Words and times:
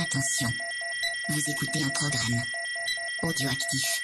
Attention, 0.00 0.48
vous 1.30 1.40
écoutez 1.50 1.82
un 1.82 1.88
programme 1.88 2.40
audioactif. 3.24 4.00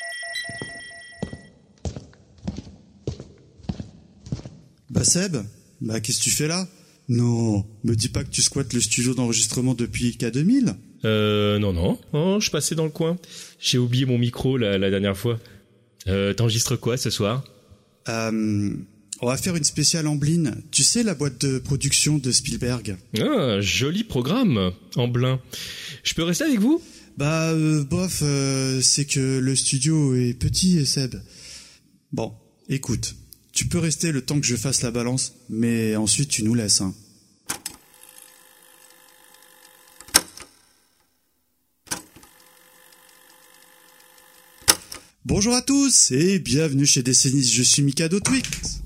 Bah 4.90 5.04
Seb, 5.04 5.36
bah 5.80 6.00
qu'est-ce 6.00 6.18
que 6.18 6.24
tu 6.24 6.30
fais 6.30 6.48
là? 6.48 6.66
Non, 7.08 7.64
me 7.84 7.94
dis 7.94 8.08
pas 8.08 8.24
que 8.24 8.30
tu 8.30 8.42
squattes 8.42 8.72
le 8.72 8.80
studio 8.80 9.14
d'enregistrement 9.14 9.74
depuis 9.74 10.16
K2000 10.18 10.74
Euh, 11.04 11.58
non, 11.58 11.72
non, 11.72 11.98
oh, 12.12 12.38
je 12.40 12.50
passais 12.50 12.74
dans 12.74 12.84
le 12.84 12.90
coin. 12.90 13.16
J'ai 13.60 13.78
oublié 13.78 14.06
mon 14.06 14.18
micro 14.18 14.56
la, 14.56 14.78
la 14.78 14.90
dernière 14.90 15.16
fois. 15.16 15.38
Euh, 16.08 16.32
t'enregistres 16.34 16.76
quoi 16.76 16.96
ce 16.96 17.10
soir? 17.10 17.44
Euh, 18.08 18.74
on 19.20 19.26
va 19.26 19.36
faire 19.36 19.56
une 19.56 19.64
spéciale 19.64 20.06
Amblin. 20.06 20.54
Tu 20.70 20.82
sais 20.82 21.02
la 21.02 21.14
boîte 21.14 21.40
de 21.44 21.58
production 21.58 22.18
de 22.18 22.30
Spielberg 22.32 22.96
Ah, 23.18 23.60
joli 23.60 24.04
programme, 24.04 24.72
en 24.96 25.08
blin. 25.08 25.40
Je 26.02 26.14
peux 26.14 26.24
rester 26.24 26.44
avec 26.44 26.60
vous? 26.60 26.82
Bah 27.16 27.50
euh, 27.50 27.84
bof, 27.84 28.20
euh, 28.22 28.80
c'est 28.80 29.04
que 29.04 29.38
le 29.38 29.54
studio 29.54 30.16
est 30.16 30.34
petit, 30.34 30.84
Seb. 30.84 31.14
Bon, 32.12 32.32
écoute, 32.68 33.14
tu 33.52 33.66
peux 33.66 33.78
rester 33.78 34.10
le 34.10 34.22
temps 34.22 34.40
que 34.40 34.46
je 34.46 34.56
fasse 34.56 34.82
la 34.82 34.90
balance, 34.90 35.34
mais 35.48 35.94
ensuite 35.94 36.28
tu 36.28 36.42
nous 36.42 36.54
laisses. 36.54 36.80
Hein. 36.80 36.92
Bonjour 45.24 45.54
à 45.54 45.62
tous 45.62 46.10
et 46.10 46.38
bienvenue 46.38 46.84
chez 46.84 47.02
Décennies, 47.02 47.44
je 47.44 47.62
suis 47.62 47.82
Mikado 47.82 48.20
Twix. 48.20 48.83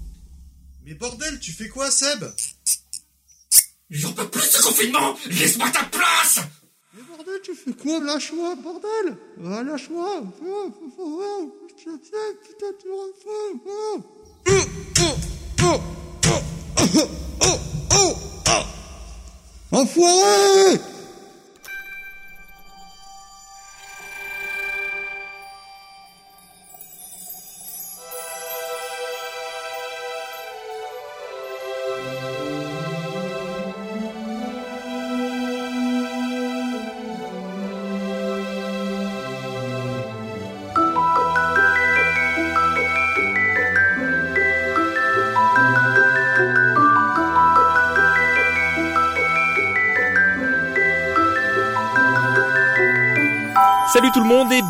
Mais 0.88 0.94
bordel, 0.94 1.38
tu 1.38 1.52
fais 1.52 1.68
quoi 1.68 1.90
Seb? 1.90 2.24
J'en 3.90 4.10
peux 4.12 4.26
plus 4.26 4.40
ce 4.40 4.62
confinement! 4.62 5.14
Laisse-moi 5.26 5.68
ta 5.68 5.84
place! 5.84 6.40
Mais 6.94 7.02
bordel, 7.02 7.40
tu 7.42 7.54
fais 7.54 7.72
quoi? 7.74 8.02
Lâche-moi, 8.02 8.54
bordel! 8.54 9.18
Ah, 9.44 9.62
Lâche-moi! 9.62 10.22
Enfoiré 19.70 20.80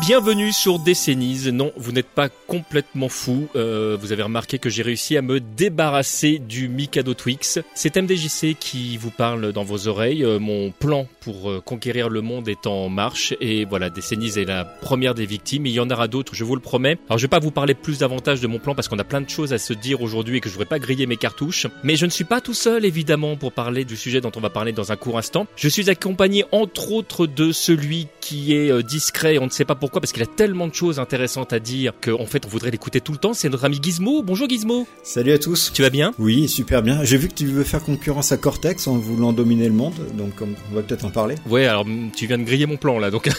bienvenue 0.01 0.51
sur 0.51 0.77
Décennies. 0.77 1.51
Non, 1.53 1.71
vous 1.77 1.91
n'êtes 1.93 2.09
pas 2.09 2.27
complètement 2.47 3.07
fou. 3.07 3.47
Euh, 3.55 3.97
vous 3.99 4.11
avez 4.11 4.23
remarqué 4.23 4.59
que 4.59 4.69
j'ai 4.69 4.83
réussi 4.83 5.15
à 5.15 5.21
me 5.21 5.39
débarrasser 5.39 6.37
du 6.37 6.67
Mikado 6.67 7.13
Twix. 7.13 7.59
C'est 7.75 7.95
MDJC 7.95 8.57
qui 8.59 8.97
vous 8.97 9.09
parle 9.09 9.53
dans 9.53 9.63
vos 9.63 9.87
oreilles. 9.87 10.25
Euh, 10.25 10.37
mon 10.37 10.71
plan 10.71 11.07
pour 11.29 11.51
euh, 11.51 11.61
conquérir 11.61 12.09
le 12.09 12.21
monde 12.21 12.49
est 12.49 12.65
en 12.65 12.89
marche 12.89 13.35
et 13.39 13.63
voilà, 13.63 13.91
Décennies 13.91 14.39
est 14.39 14.45
la 14.45 14.65
première 14.65 15.13
des 15.13 15.27
victimes. 15.27 15.67
Il 15.67 15.73
y 15.73 15.79
en 15.79 15.87
aura 15.91 16.07
d'autres, 16.07 16.33
je 16.33 16.43
vous 16.43 16.55
le 16.55 16.61
promets. 16.61 16.97
Alors 17.07 17.19
je 17.19 17.25
vais 17.25 17.29
pas 17.29 17.37
vous 17.37 17.51
parler 17.51 17.75
plus 17.75 17.99
davantage 17.99 18.41
de 18.41 18.47
mon 18.47 18.57
plan 18.57 18.73
parce 18.73 18.87
qu'on 18.87 18.97
a 18.97 19.03
plein 19.03 19.21
de 19.21 19.29
choses 19.29 19.53
à 19.53 19.59
se 19.59 19.73
dire 19.73 20.01
aujourd'hui 20.01 20.37
et 20.37 20.39
que 20.39 20.49
je 20.49 20.55
voudrais 20.55 20.67
pas 20.67 20.79
griller 20.79 21.05
mes 21.05 21.17
cartouches. 21.17 21.67
Mais 21.83 21.97
je 21.97 22.07
ne 22.07 22.09
suis 22.09 22.23
pas 22.23 22.41
tout 22.41 22.55
seul 22.55 22.83
évidemment 22.83 23.35
pour 23.35 23.51
parler 23.51 23.85
du 23.85 23.95
sujet 23.95 24.21
dont 24.21 24.31
on 24.35 24.39
va 24.39 24.49
parler 24.49 24.71
dans 24.71 24.91
un 24.91 24.95
court 24.95 25.19
instant. 25.19 25.45
Je 25.55 25.69
suis 25.69 25.91
accompagné 25.91 26.45
entre 26.51 26.91
autres 26.93 27.27
de 27.27 27.51
celui 27.51 28.07
qui 28.21 28.55
est 28.55 28.71
euh, 28.71 28.81
discret 28.81 29.35
et 29.35 29.39
on 29.39 29.45
ne 29.45 29.51
sait 29.51 29.65
pas 29.65 29.75
pourquoi 29.75 30.01
parce 30.01 30.11
qu'il 30.11 30.23
a 30.23 30.27
tellement 30.27 30.67
de 30.67 30.73
choses 30.73 30.99
intéressantes 30.99 31.53
à 31.53 31.59
dire 31.59 31.93
qu'en 32.01 32.25
fait 32.25 32.43
on 32.47 32.49
voudrait 32.49 32.71
l'écouter 32.71 33.01
tout 33.01 33.11
le 33.11 33.19
temps. 33.19 33.33
C'est 33.35 33.49
notre 33.49 33.65
ami 33.65 33.77
Gizmo. 33.79 34.23
Bonjour 34.23 34.49
Gizmo. 34.49 34.87
Salut 35.03 35.33
à 35.33 35.37
tous. 35.37 35.71
Tu 35.75 35.83
vas 35.83 35.91
bien? 35.91 36.11
Oui, 36.17 36.49
super 36.49 36.81
bien. 36.81 37.03
J'ai 37.03 37.17
vu 37.17 37.27
que 37.27 37.35
tu 37.35 37.45
veux 37.45 37.63
faire 37.63 37.83
concurrence 37.83 38.31
à 38.31 38.37
Cortex 38.37 38.87
en 38.87 38.97
voulant 38.97 39.31
dominer 39.31 39.67
le 39.67 39.75
monde, 39.75 39.93
donc 40.17 40.33
on 40.41 40.75
va 40.75 40.81
peut-être 40.81 41.05
en 41.05 41.11
parler. 41.11 41.18
Ouais, 41.47 41.65
alors 41.65 41.85
mm, 41.85 42.11
tu 42.15 42.27
viens 42.27 42.37
de 42.37 42.43
griller 42.43 42.65
mon 42.65 42.77
plan 42.77 42.99
là, 42.99 43.11
donc 43.11 43.29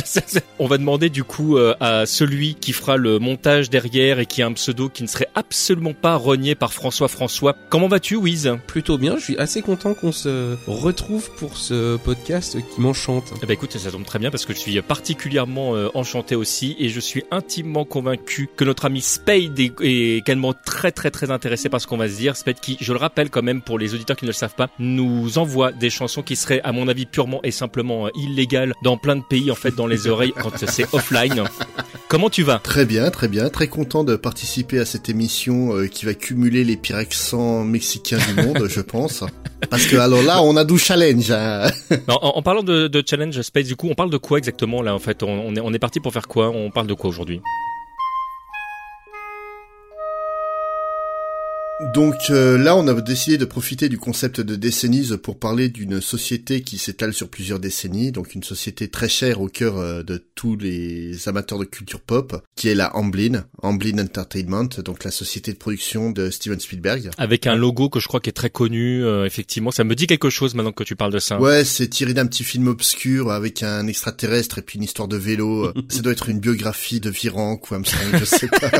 on 0.58 0.66
va 0.66 0.78
demander 0.78 1.08
du 1.08 1.24
coup 1.24 1.56
euh, 1.56 1.74
à 1.80 2.06
celui 2.06 2.54
qui 2.54 2.72
fera 2.72 2.96
le 2.96 3.18
montage 3.18 3.70
derrière 3.70 4.18
et 4.18 4.26
qui 4.26 4.42
a 4.42 4.46
un 4.46 4.52
pseudo 4.52 4.88
qui 4.88 5.02
ne 5.02 5.08
serait 5.08 5.28
absolument 5.34 5.94
pas 5.94 6.16
renié 6.16 6.54
par 6.54 6.72
François 6.72 7.08
François. 7.08 7.54
Comment 7.68 7.88
vas-tu, 7.88 8.16
Wiz? 8.16 8.56
Plutôt 8.66 8.98
bien. 8.98 9.16
Je 9.16 9.24
suis 9.24 9.38
assez 9.38 9.62
content 9.62 9.94
qu'on 9.94 10.12
se 10.12 10.56
retrouve 10.66 11.30
pour 11.36 11.56
ce 11.56 11.96
podcast 11.96 12.56
qui 12.74 12.80
m'enchante. 12.80 13.32
Eh 13.42 13.46
ben 13.46 13.52
écoute, 13.54 13.76
ça 13.76 13.90
tombe 13.90 14.04
très 14.04 14.18
bien 14.18 14.30
parce 14.30 14.44
que 14.44 14.52
je 14.52 14.58
suis 14.58 14.80
particulièrement 14.82 15.74
euh, 15.74 15.88
enchanté 15.94 16.36
aussi 16.36 16.76
et 16.78 16.88
je 16.88 17.00
suis 17.00 17.24
intimement 17.30 17.84
convaincu 17.84 18.48
que 18.56 18.64
notre 18.64 18.84
ami 18.84 19.00
Spade 19.00 19.58
est, 19.58 19.72
est 19.80 20.18
également 20.18 20.52
très 20.52 20.92
très 20.92 21.10
très 21.10 21.30
intéressé 21.30 21.68
par 21.68 21.80
ce 21.80 21.86
qu'on 21.86 21.96
va 21.96 22.08
se 22.08 22.16
dire. 22.16 22.36
Spade 22.36 22.60
qui, 22.60 22.76
je 22.80 22.92
le 22.92 22.98
rappelle 22.98 23.30
quand 23.30 23.42
même 23.42 23.62
pour 23.62 23.78
les 23.78 23.94
auditeurs 23.94 24.16
qui 24.16 24.24
ne 24.24 24.30
le 24.30 24.34
savent 24.34 24.54
pas, 24.54 24.68
nous 24.78 25.38
envoie 25.38 25.72
des 25.72 25.90
chansons 25.90 26.22
qui 26.22 26.36
seraient 26.36 26.60
à 26.62 26.72
mon 26.72 26.88
avis 26.88 27.06
purement 27.14 27.38
et 27.44 27.52
simplement 27.52 28.06
euh, 28.06 28.10
illégales 28.16 28.74
dans 28.82 28.96
plein 28.96 29.14
de 29.14 29.22
pays 29.22 29.52
en 29.52 29.54
fait 29.54 29.70
dans 29.76 29.86
les 29.86 30.06
oreilles 30.08 30.34
quand 30.42 30.50
c'est 30.66 30.92
offline. 30.92 31.44
Comment 32.08 32.28
tu 32.28 32.42
vas? 32.42 32.58
Très 32.58 32.84
bien, 32.84 33.08
très 33.10 33.28
bien, 33.28 33.48
très 33.50 33.68
content 33.68 34.02
de 34.02 34.16
participer 34.16 34.80
à 34.80 34.84
cette 34.84 35.08
émission 35.08 35.76
euh, 35.76 35.86
qui 35.86 36.06
va 36.06 36.14
cumuler 36.14 36.64
les 36.64 36.76
pires 36.76 36.96
accents 36.96 37.62
mexicains 37.64 38.18
du 38.18 38.42
monde, 38.42 38.66
je 38.68 38.80
pense. 38.80 39.22
Parce 39.70 39.86
que 39.86 39.96
alors 39.96 40.22
là, 40.22 40.42
on 40.42 40.56
a 40.56 40.64
du 40.64 40.76
challenge. 40.76 41.30
hein. 41.30 41.70
Non, 42.08 42.18
en, 42.20 42.30
en 42.38 42.42
parlant 42.42 42.62
de, 42.64 42.88
de 42.88 43.02
challenge 43.08 43.40
Space, 43.42 43.66
du 43.66 43.76
coup, 43.76 43.88
on 43.88 43.94
parle 43.94 44.10
de 44.10 44.16
quoi 44.18 44.38
exactement 44.38 44.82
là 44.82 44.92
En 44.94 44.98
fait, 44.98 45.22
on, 45.22 45.28
on 45.28 45.54
est, 45.54 45.60
on 45.60 45.72
est 45.72 45.78
parti 45.78 46.00
pour 46.00 46.12
faire 46.12 46.26
quoi? 46.28 46.50
On 46.50 46.70
parle 46.70 46.88
de 46.88 46.94
quoi 46.94 47.08
aujourd'hui? 47.10 47.40
Donc 51.80 52.14
euh, 52.30 52.56
là, 52.56 52.76
on 52.76 52.86
a 52.86 53.00
décidé 53.00 53.36
de 53.36 53.44
profiter 53.44 53.88
du 53.88 53.98
concept 53.98 54.40
de 54.40 54.54
décennies 54.54 55.10
pour 55.20 55.40
parler 55.40 55.68
d'une 55.68 56.00
société 56.00 56.60
qui 56.60 56.78
s'étale 56.78 57.12
sur 57.12 57.28
plusieurs 57.28 57.58
décennies, 57.58 58.12
donc 58.12 58.34
une 58.34 58.44
société 58.44 58.88
très 58.88 59.08
chère 59.08 59.40
au 59.40 59.48
cœur 59.48 59.78
euh, 59.78 60.04
de 60.04 60.24
tous 60.36 60.56
les 60.56 61.28
amateurs 61.28 61.58
de 61.58 61.64
culture 61.64 62.00
pop, 62.00 62.40
qui 62.54 62.68
est 62.68 62.76
la 62.76 62.94
Amblin, 62.94 63.44
Amblin 63.60 63.98
Entertainment, 63.98 64.68
donc 64.84 65.02
la 65.02 65.10
société 65.10 65.52
de 65.52 65.58
production 65.58 66.12
de 66.12 66.30
Steven 66.30 66.60
Spielberg. 66.60 67.10
Avec 67.18 67.48
un 67.48 67.56
logo 67.56 67.88
que 67.88 67.98
je 67.98 68.06
crois 68.06 68.20
qui 68.20 68.28
est 68.28 68.34
très 68.34 68.50
connu, 68.50 69.04
euh, 69.04 69.24
effectivement, 69.24 69.72
ça 69.72 69.82
me 69.82 69.96
dit 69.96 70.06
quelque 70.06 70.30
chose 70.30 70.54
maintenant 70.54 70.72
que 70.72 70.84
tu 70.84 70.94
parles 70.94 71.12
de 71.12 71.18
ça. 71.18 71.40
Ouais, 71.40 71.64
c'est 71.64 71.88
tiré 71.88 72.14
d'un 72.14 72.26
petit 72.26 72.44
film 72.44 72.68
obscur 72.68 73.32
avec 73.32 73.64
un 73.64 73.88
extraterrestre 73.88 74.58
et 74.58 74.62
puis 74.62 74.78
une 74.78 74.84
histoire 74.84 75.08
de 75.08 75.16
vélo. 75.16 75.72
ça 75.88 76.02
doit 76.02 76.12
être 76.12 76.28
une 76.28 76.38
biographie 76.38 77.00
de 77.00 77.10
Virenque 77.10 77.68
ou 77.68 77.74
Armstrong, 77.74 78.16
je 78.16 78.24
sais 78.24 78.46
pas. 78.46 78.70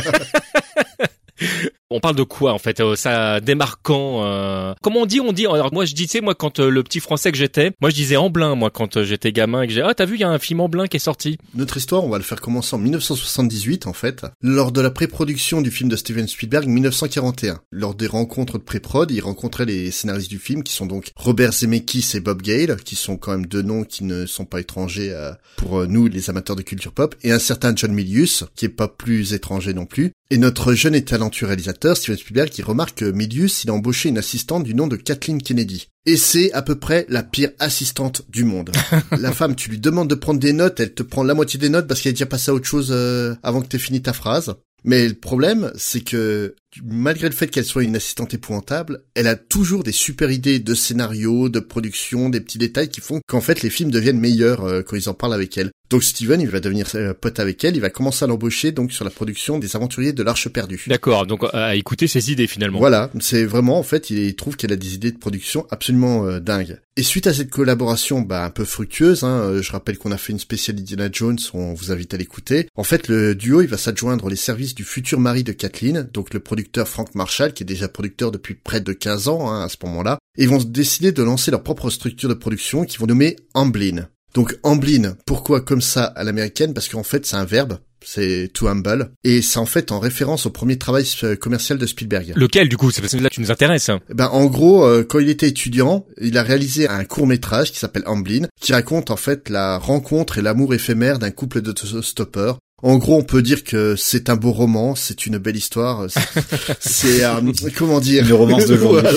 On 1.97 2.01
parle 2.01 2.17
de 2.17 2.25
quoi 2.25 2.53
en 2.53 2.59
fait 2.59 2.81
euh, 2.81 2.97
Ça 2.97 3.39
démarquant. 3.39 4.25
Euh... 4.25 4.75
Comment 4.83 5.03
on 5.03 5.07
dit 5.07 5.21
On 5.21 5.33
dit. 5.33 5.47
Alors 5.47 5.73
moi 5.73 5.85
je 5.85 5.95
dis, 5.95 6.07
tu 6.07 6.19
sais, 6.19 6.21
moi 6.21 6.35
quand 6.35 6.59
euh, 6.59 6.69
le 6.69 6.83
petit 6.83 6.99
français 6.99 7.31
que 7.31 7.39
j'étais, 7.39 7.71
moi 7.81 7.89
je 7.89 7.95
disais 7.95 8.17
Amblin, 8.17 8.57
moi 8.57 8.71
quand 8.71 8.97
euh, 8.97 9.05
j'étais 9.05 9.31
gamin 9.31 9.63
et 9.63 9.69
que 9.69 9.73
j'ai 9.73 9.81
ah 9.81 9.95
t'as 9.95 10.05
vu 10.05 10.17
il 10.17 10.21
y 10.21 10.25
a 10.25 10.29
un 10.29 10.41
film 10.41 10.59
Amblin 10.61 10.89
qui 10.89 10.97
est 10.97 11.01
sorti. 11.01 11.39
Notre 11.55 11.77
histoire, 11.77 12.03
on 12.03 12.09
va 12.09 12.19
le 12.19 12.25
faire 12.25 12.41
commencer 12.41 12.75
en 12.75 12.81
1978 12.81 13.87
en 13.87 13.93
fait, 13.93 14.27
lors 14.43 14.73
de 14.73 14.81
la 14.81 14.91
pré-production 14.91 15.61
du 15.61 15.71
film 15.71 15.89
de 15.89 15.95
Steven 15.95 16.27
Spielberg 16.27 16.67
1941. 16.67 17.61
Lors 17.71 17.95
des 17.95 18.09
rencontres 18.09 18.59
de 18.59 18.65
pré-prod, 18.65 19.09
il 19.13 19.21
rencontrait 19.21 19.65
les 19.65 19.93
scénaristes 19.93 20.31
du 20.31 20.41
film 20.41 20.65
qui 20.65 20.73
sont 20.73 20.87
donc 20.87 21.13
Robert 21.15 21.53
Zemeckis 21.53 22.17
et 22.17 22.21
Bob 22.21 22.43
Gale, 22.43 22.75
qui 22.83 22.97
sont 22.97 23.17
quand 23.17 23.31
même 23.31 23.47
deux 23.47 23.63
noms 23.63 23.85
qui 23.85 24.03
ne 24.03 24.27
sont 24.27 24.47
pas 24.47 24.59
étrangers 24.59 25.17
pour 25.57 25.87
nous 25.87 26.09
les 26.09 26.29
amateurs 26.29 26.57
de 26.57 26.63
culture 26.63 26.91
pop, 26.91 27.15
et 27.23 27.31
un 27.31 27.39
certain 27.39 27.73
John 27.77 27.93
Milius, 27.93 28.43
qui 28.57 28.65
est 28.65 28.69
pas 28.69 28.89
plus 28.89 29.33
étranger 29.33 29.75
non 29.75 29.87
plus. 29.87 30.11
Et 30.31 30.39
notre 30.39 30.73
jeune 30.75 30.97
et 30.97 31.05
talentueux 31.05 31.47
réalisateur, 31.47 31.84
Steven 31.93 32.17
Spielberg, 32.17 32.49
qui 32.49 32.63
remarque 32.63 32.99
que 32.99 33.11
Milius, 33.11 33.65
il 33.65 33.71
a 33.71 33.75
embauché 33.75 34.09
une 34.09 34.17
assistante 34.17 34.65
du 34.65 34.75
nom 34.75 34.87
de 34.87 34.97
Kathleen 34.97 35.43
Kennedy. 35.43 35.89
Et 36.07 36.17
c'est 36.17 36.53
à 36.53 36.63
peu 36.63 36.77
près 36.77 37.05
la 37.11 37.23
pire 37.23 37.51
assistante 37.59 38.23
du 38.31 38.45
monde. 38.45 38.71
la 39.19 39.33
femme, 39.33 39.55
tu 39.55 39.69
lui 39.69 39.79
demandes 39.79 40.09
de 40.09 40.15
prendre 40.15 40.41
des 40.41 40.53
notes, 40.55 40.81
elle 40.81 40.95
te 40.95 41.03
prend 41.03 41.23
la 41.23 41.35
moitié 41.35 41.59
des 41.59 41.69
notes 41.69 41.87
parce 41.87 42.01
qu'elle 42.01 42.11
est 42.11 42.15
déjà 42.15 42.27
passée 42.27 42.51
à 42.51 42.55
autre 42.55 42.67
chose 42.67 42.89
euh, 42.91 43.35
avant 43.43 43.61
que 43.61 43.67
t'aies 43.67 43.79
fini 43.79 44.01
ta 44.01 44.15
phrase. 44.15 44.55
Mais 44.85 45.09
le 45.09 45.15
problème, 45.15 45.73
c'est 45.77 46.03
que 46.03 46.55
malgré 46.83 47.29
le 47.29 47.35
fait 47.35 47.49
qu'elle 47.49 47.65
soit 47.65 47.85
une 47.85 47.97
assistante 47.97 48.35
épouvantable, 48.35 49.03
elle 49.15 49.27
a 49.27 49.37
toujours 49.37 49.83
des 49.83 49.93
super 49.93 50.31
idées 50.31 50.59
de 50.59 50.75
scénario, 50.75 51.49
de 51.49 51.61
production, 51.61 52.29
des 52.29 52.41
petits 52.41 52.59
détails 52.59 52.91
qui 52.91 53.01
font 53.01 53.21
qu'en 53.27 53.41
fait 53.41 53.63
les 53.63 53.71
films 53.71 53.91
deviennent 53.91 54.21
meilleurs 54.21 54.65
euh, 54.65 54.83
quand 54.83 54.97
ils 54.97 55.09
en 55.09 55.15
parlent 55.15 55.33
avec 55.33 55.57
elle. 55.57 55.71
Donc 55.91 56.03
Steven, 56.03 56.41
il 56.41 56.49
va 56.49 56.61
devenir 56.61 56.87
euh, 56.95 57.13
pote 57.13 57.39
avec 57.39 57.63
elle, 57.63 57.77
il 57.77 57.81
va 57.81 57.91
commencer 57.91 58.25
à 58.25 58.29
l'embaucher 58.29 58.73
donc 58.73 58.93
sur 58.93 59.05
la 59.05 59.11
production 59.11 59.59
des 59.59 59.77
Aventuriers 59.77 60.13
de 60.13 60.23
l'Arche 60.23 60.49
perdue. 60.49 60.83
D'accord, 60.87 61.27
donc 61.27 61.43
à 61.53 61.77
écouter 61.77 62.07
ses 62.07 62.33
idées 62.33 62.47
finalement. 62.47 62.79
Voilà, 62.79 63.11
c'est 63.21 63.45
vraiment 63.45 63.79
en 63.79 63.83
fait, 63.83 64.11
il 64.11 64.35
trouve 64.35 64.57
qu'elle 64.57 64.73
a 64.73 64.77
des 64.77 64.95
idées 64.95 65.13
de 65.13 65.19
production 65.19 65.67
absolument 65.71 66.27
euh, 66.27 66.41
dingues. 66.41 66.81
Et 66.97 67.03
suite 67.03 67.27
à 67.27 67.35
cette 67.35 67.51
collaboration, 67.51 68.21
bah 68.21 68.45
un 68.45 68.51
peu 68.51 68.65
fructueuse, 68.65 69.25
hein, 69.25 69.41
euh, 69.41 69.63
je 69.63 69.73
rappelle 69.73 69.99
qu'on 69.99 70.13
a 70.13 70.17
fait 70.17 70.33
une 70.33 70.39
spéciale 70.39 70.79
Indiana 70.79 71.09
Jones, 71.13 71.39
on 71.53 71.75
vous 71.75 71.93
invite 71.93 72.15
à 72.15 72.17
l'écouter. 72.17 72.69
En 72.77 72.85
fait, 72.85 73.09
le 73.09 73.35
duo, 73.35 73.61
il 73.61 73.67
va 73.67 73.77
s'adjoindre 73.77 74.31
les 74.31 74.37
services 74.37 74.75
du 74.75 74.85
futur 74.85 75.21
mari 75.21 75.45
de 75.45 75.53
Kathleen, 75.53 76.09
donc 76.15 76.33
le 76.33 76.41
producteur 76.41 76.89
Frank 76.89 77.15
Marshall, 77.15 77.53
qui 77.53 77.63
est 77.63 77.67
déjà 77.67 77.89
producteur 77.89 78.31
depuis 78.31 78.55
près 78.55 78.81
de 78.81 78.93
15 78.93 79.29
ans 79.29 79.51
hein, 79.51 79.65
à 79.65 79.69
ce 79.69 79.77
moment-là. 79.85 80.19
Et 80.39 80.45
ils 80.45 80.49
vont 80.49 80.59
décider 80.59 81.13
de 81.13 81.23
lancer 81.23 81.51
leur 81.51 81.63
propre 81.63 81.91
structure 81.91 82.29
de 82.29 82.35
production, 82.35 82.85
qu'ils 82.85 83.01
vont 83.01 83.07
nommer 83.07 83.37
Amblin. 83.55 84.09
Donc 84.35 84.59
Amblin, 84.65 85.17
pourquoi 85.27 85.61
comme 85.61 85.81
ça 85.81 86.05
à 86.05 86.25
l'américaine? 86.25 86.75
Parce 86.75 86.89
qu'en 86.89 87.05
fait 87.05 87.25
c'est 87.25 87.37
un 87.37 87.45
verbe, 87.45 87.79
c'est 88.05 88.51
To 88.53 88.67
Humble, 88.67 89.13
et 89.23 89.43
c'est 89.43 89.59
en 89.59 89.67
fait 89.67 89.93
en 89.93 90.01
référence 90.01 90.47
au 90.47 90.51
premier 90.51 90.77
travail 90.77 91.07
euh, 91.23 91.37
commercial 91.37 91.79
de 91.79 91.87
Spielberg. 91.87 92.33
Lequel 92.35 92.69
du 92.69 92.77
coup? 92.77 92.91
C'est 92.91 93.01
parce 93.01 93.15
que 93.15 93.19
là 93.19 93.31
tu 93.31 93.41
nous 93.41 93.53
intéresses. 93.53 93.89
Hein. 93.89 94.01
Ben 94.13 94.27
en 94.27 94.47
gros, 94.47 94.85
euh, 94.85 95.05
quand 95.05 95.21
il 95.21 95.31
était 95.31 95.49
étudiant, 95.49 96.05
il 96.21 96.37
a 96.37 96.43
réalisé 96.43 96.89
un 96.89 97.05
court 97.05 97.29
métrage 97.29 97.71
qui 97.71 97.79
s'appelle 97.79 98.03
Amblin, 98.07 98.49
qui 98.61 98.73
raconte 98.73 99.11
en 99.11 99.17
fait 99.17 99.49
la 99.49 99.79
rencontre 99.79 100.39
et 100.39 100.43
l'amour 100.43 100.75
éphémère 100.75 101.21
d'un 101.21 101.31
couple 101.31 101.63
de 101.63 101.73
stoppers 102.03 102.59
en 102.85 102.99
gros, 102.99 103.17
on 103.17 103.23
peut 103.23 103.41
dire 103.41 103.65
que 103.65 103.97
c'est 103.97 104.29
un 104.29 104.37
beau 104.37 104.53
roman, 104.53 104.95
c'est 104.95 105.25
une 105.25 105.39
belle 105.39 105.57
histoire. 105.57 106.07
C'est 106.81 107.25
euh, 107.25 107.41
comment 107.79 107.99
dire? 107.99 108.27
Une 108.27 108.35
romance 108.35 108.67
de 108.67 108.77
journée. 108.79 109.09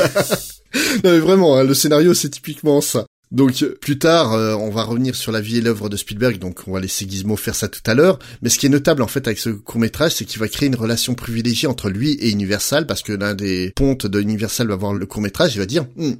non 1.03 1.11
mais 1.11 1.19
vraiment, 1.19 1.57
hein, 1.57 1.63
le 1.65 1.73
scénario 1.73 2.13
c'est 2.13 2.29
typiquement 2.29 2.79
ça. 2.79 3.05
Donc 3.31 3.63
plus 3.81 3.99
tard, 3.99 4.33
euh, 4.33 4.55
on 4.55 4.69
va 4.69 4.83
revenir 4.83 5.15
sur 5.15 5.31
la 5.31 5.41
vie 5.41 5.57
et 5.57 5.61
l'œuvre 5.61 5.89
de 5.89 5.97
Spielberg, 5.97 6.37
donc 6.37 6.61
on 6.67 6.71
va 6.71 6.79
laisser 6.79 7.07
Gizmo 7.07 7.35
faire 7.35 7.55
ça 7.55 7.67
tout 7.67 7.81
à 7.85 7.93
l'heure. 7.93 8.19
Mais 8.41 8.49
ce 8.49 8.57
qui 8.57 8.67
est 8.67 8.69
notable 8.69 9.01
en 9.01 9.07
fait 9.07 9.27
avec 9.27 9.37
ce 9.37 9.49
court 9.49 9.79
métrage, 9.79 10.13
c'est 10.13 10.25
qu'il 10.25 10.39
va 10.39 10.47
créer 10.47 10.67
une 10.67 10.75
relation 10.75 11.13
privilégiée 11.13 11.67
entre 11.67 11.89
lui 11.89 12.13
et 12.13 12.29
Universal, 12.29 12.87
parce 12.87 13.01
que 13.01 13.11
l'un 13.11 13.33
des 13.33 13.71
pontes 13.75 14.07
de 14.07 14.21
Universal 14.21 14.67
va 14.67 14.75
voir 14.75 14.93
le 14.93 15.05
court 15.05 15.21
métrage, 15.21 15.55
il 15.55 15.59
va 15.59 15.65
dire, 15.65 15.85
hm, 15.97 16.15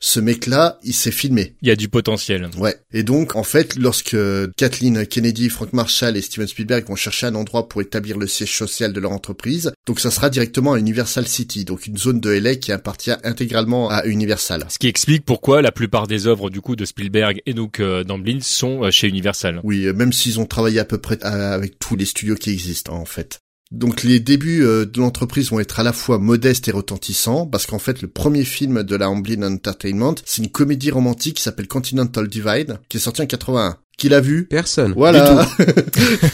ce 0.00 0.20
mec-là, 0.20 0.78
il 0.82 0.94
s'est 0.94 1.10
filmé. 1.10 1.54
Il 1.62 1.68
y 1.68 1.70
a 1.70 1.76
du 1.76 1.88
potentiel. 1.88 2.48
Ouais. 2.58 2.76
Et 2.92 3.02
donc, 3.02 3.36
en 3.36 3.42
fait, 3.42 3.76
lorsque 3.76 4.16
Kathleen 4.56 5.06
Kennedy, 5.06 5.48
Frank 5.48 5.72
Marshall 5.72 6.16
et 6.16 6.22
Steven 6.22 6.46
Spielberg 6.46 6.86
vont 6.86 6.96
chercher 6.96 7.26
un 7.26 7.34
endroit 7.34 7.68
pour 7.68 7.82
établir 7.82 8.18
le 8.18 8.26
siège 8.26 8.56
social 8.56 8.92
de 8.92 9.00
leur 9.00 9.12
entreprise, 9.12 9.72
donc 9.86 10.00
ça 10.00 10.10
sera 10.10 10.30
directement 10.30 10.72
à 10.72 10.78
Universal 10.78 11.28
City, 11.28 11.64
donc 11.64 11.86
une 11.86 11.96
zone 11.96 12.20
de 12.20 12.30
LA 12.30 12.56
qui 12.56 12.72
appartient 12.72 13.12
intégralement 13.22 13.88
à 13.88 14.04
Universal. 14.04 14.66
Ce 14.68 14.78
qui 14.78 14.88
explique 14.88 15.24
pourquoi 15.24 15.62
la 15.62 15.70
plupart 15.70 16.08
des 16.08 16.26
œuvres 16.26 16.50
du 16.50 16.60
coup 16.60 16.74
de 16.74 16.84
Spielberg 16.84 17.40
et 17.46 17.54
donc 17.54 17.78
euh, 17.78 18.02
d'Amblin 18.02 18.40
sont 18.40 18.82
euh, 18.82 18.90
chez 18.90 19.06
Universal. 19.06 19.60
Oui, 19.62 19.86
euh, 19.86 19.92
même 19.92 20.12
s'ils 20.12 20.40
ont 20.40 20.44
travaillé 20.44 20.80
à 20.80 20.84
peu 20.84 20.98
près 20.98 21.22
avec 21.22 21.78
tous 21.78 21.94
les 21.94 22.04
studios 22.04 22.34
qui 22.34 22.50
existent 22.50 22.94
en 22.94 23.04
fait. 23.04 23.38
Donc 23.70 24.02
les 24.02 24.20
débuts 24.20 24.60
de 24.60 25.00
l'entreprise 25.00 25.50
vont 25.50 25.58
être 25.58 25.80
à 25.80 25.82
la 25.82 25.92
fois 25.92 26.18
modestes 26.18 26.68
et 26.68 26.70
retentissants, 26.70 27.46
parce 27.46 27.66
qu'en 27.66 27.80
fait 27.80 28.00
le 28.00 28.06
premier 28.06 28.44
film 28.44 28.84
de 28.84 28.94
la 28.94 29.10
Amblin 29.10 29.42
Entertainment, 29.42 30.14
c'est 30.24 30.42
une 30.42 30.50
comédie 30.50 30.92
romantique 30.92 31.34
qui 31.34 31.42
s'appelle 31.42 31.66
Continental 31.66 32.28
Divide, 32.28 32.78
qui 32.88 32.98
est 32.98 33.00
sorti 33.00 33.22
en 33.22 33.26
81. 33.26 33.76
Qui 33.98 34.10
l'a 34.10 34.20
vu 34.20 34.44
Personne. 34.44 34.92
Voilà. 34.94 35.48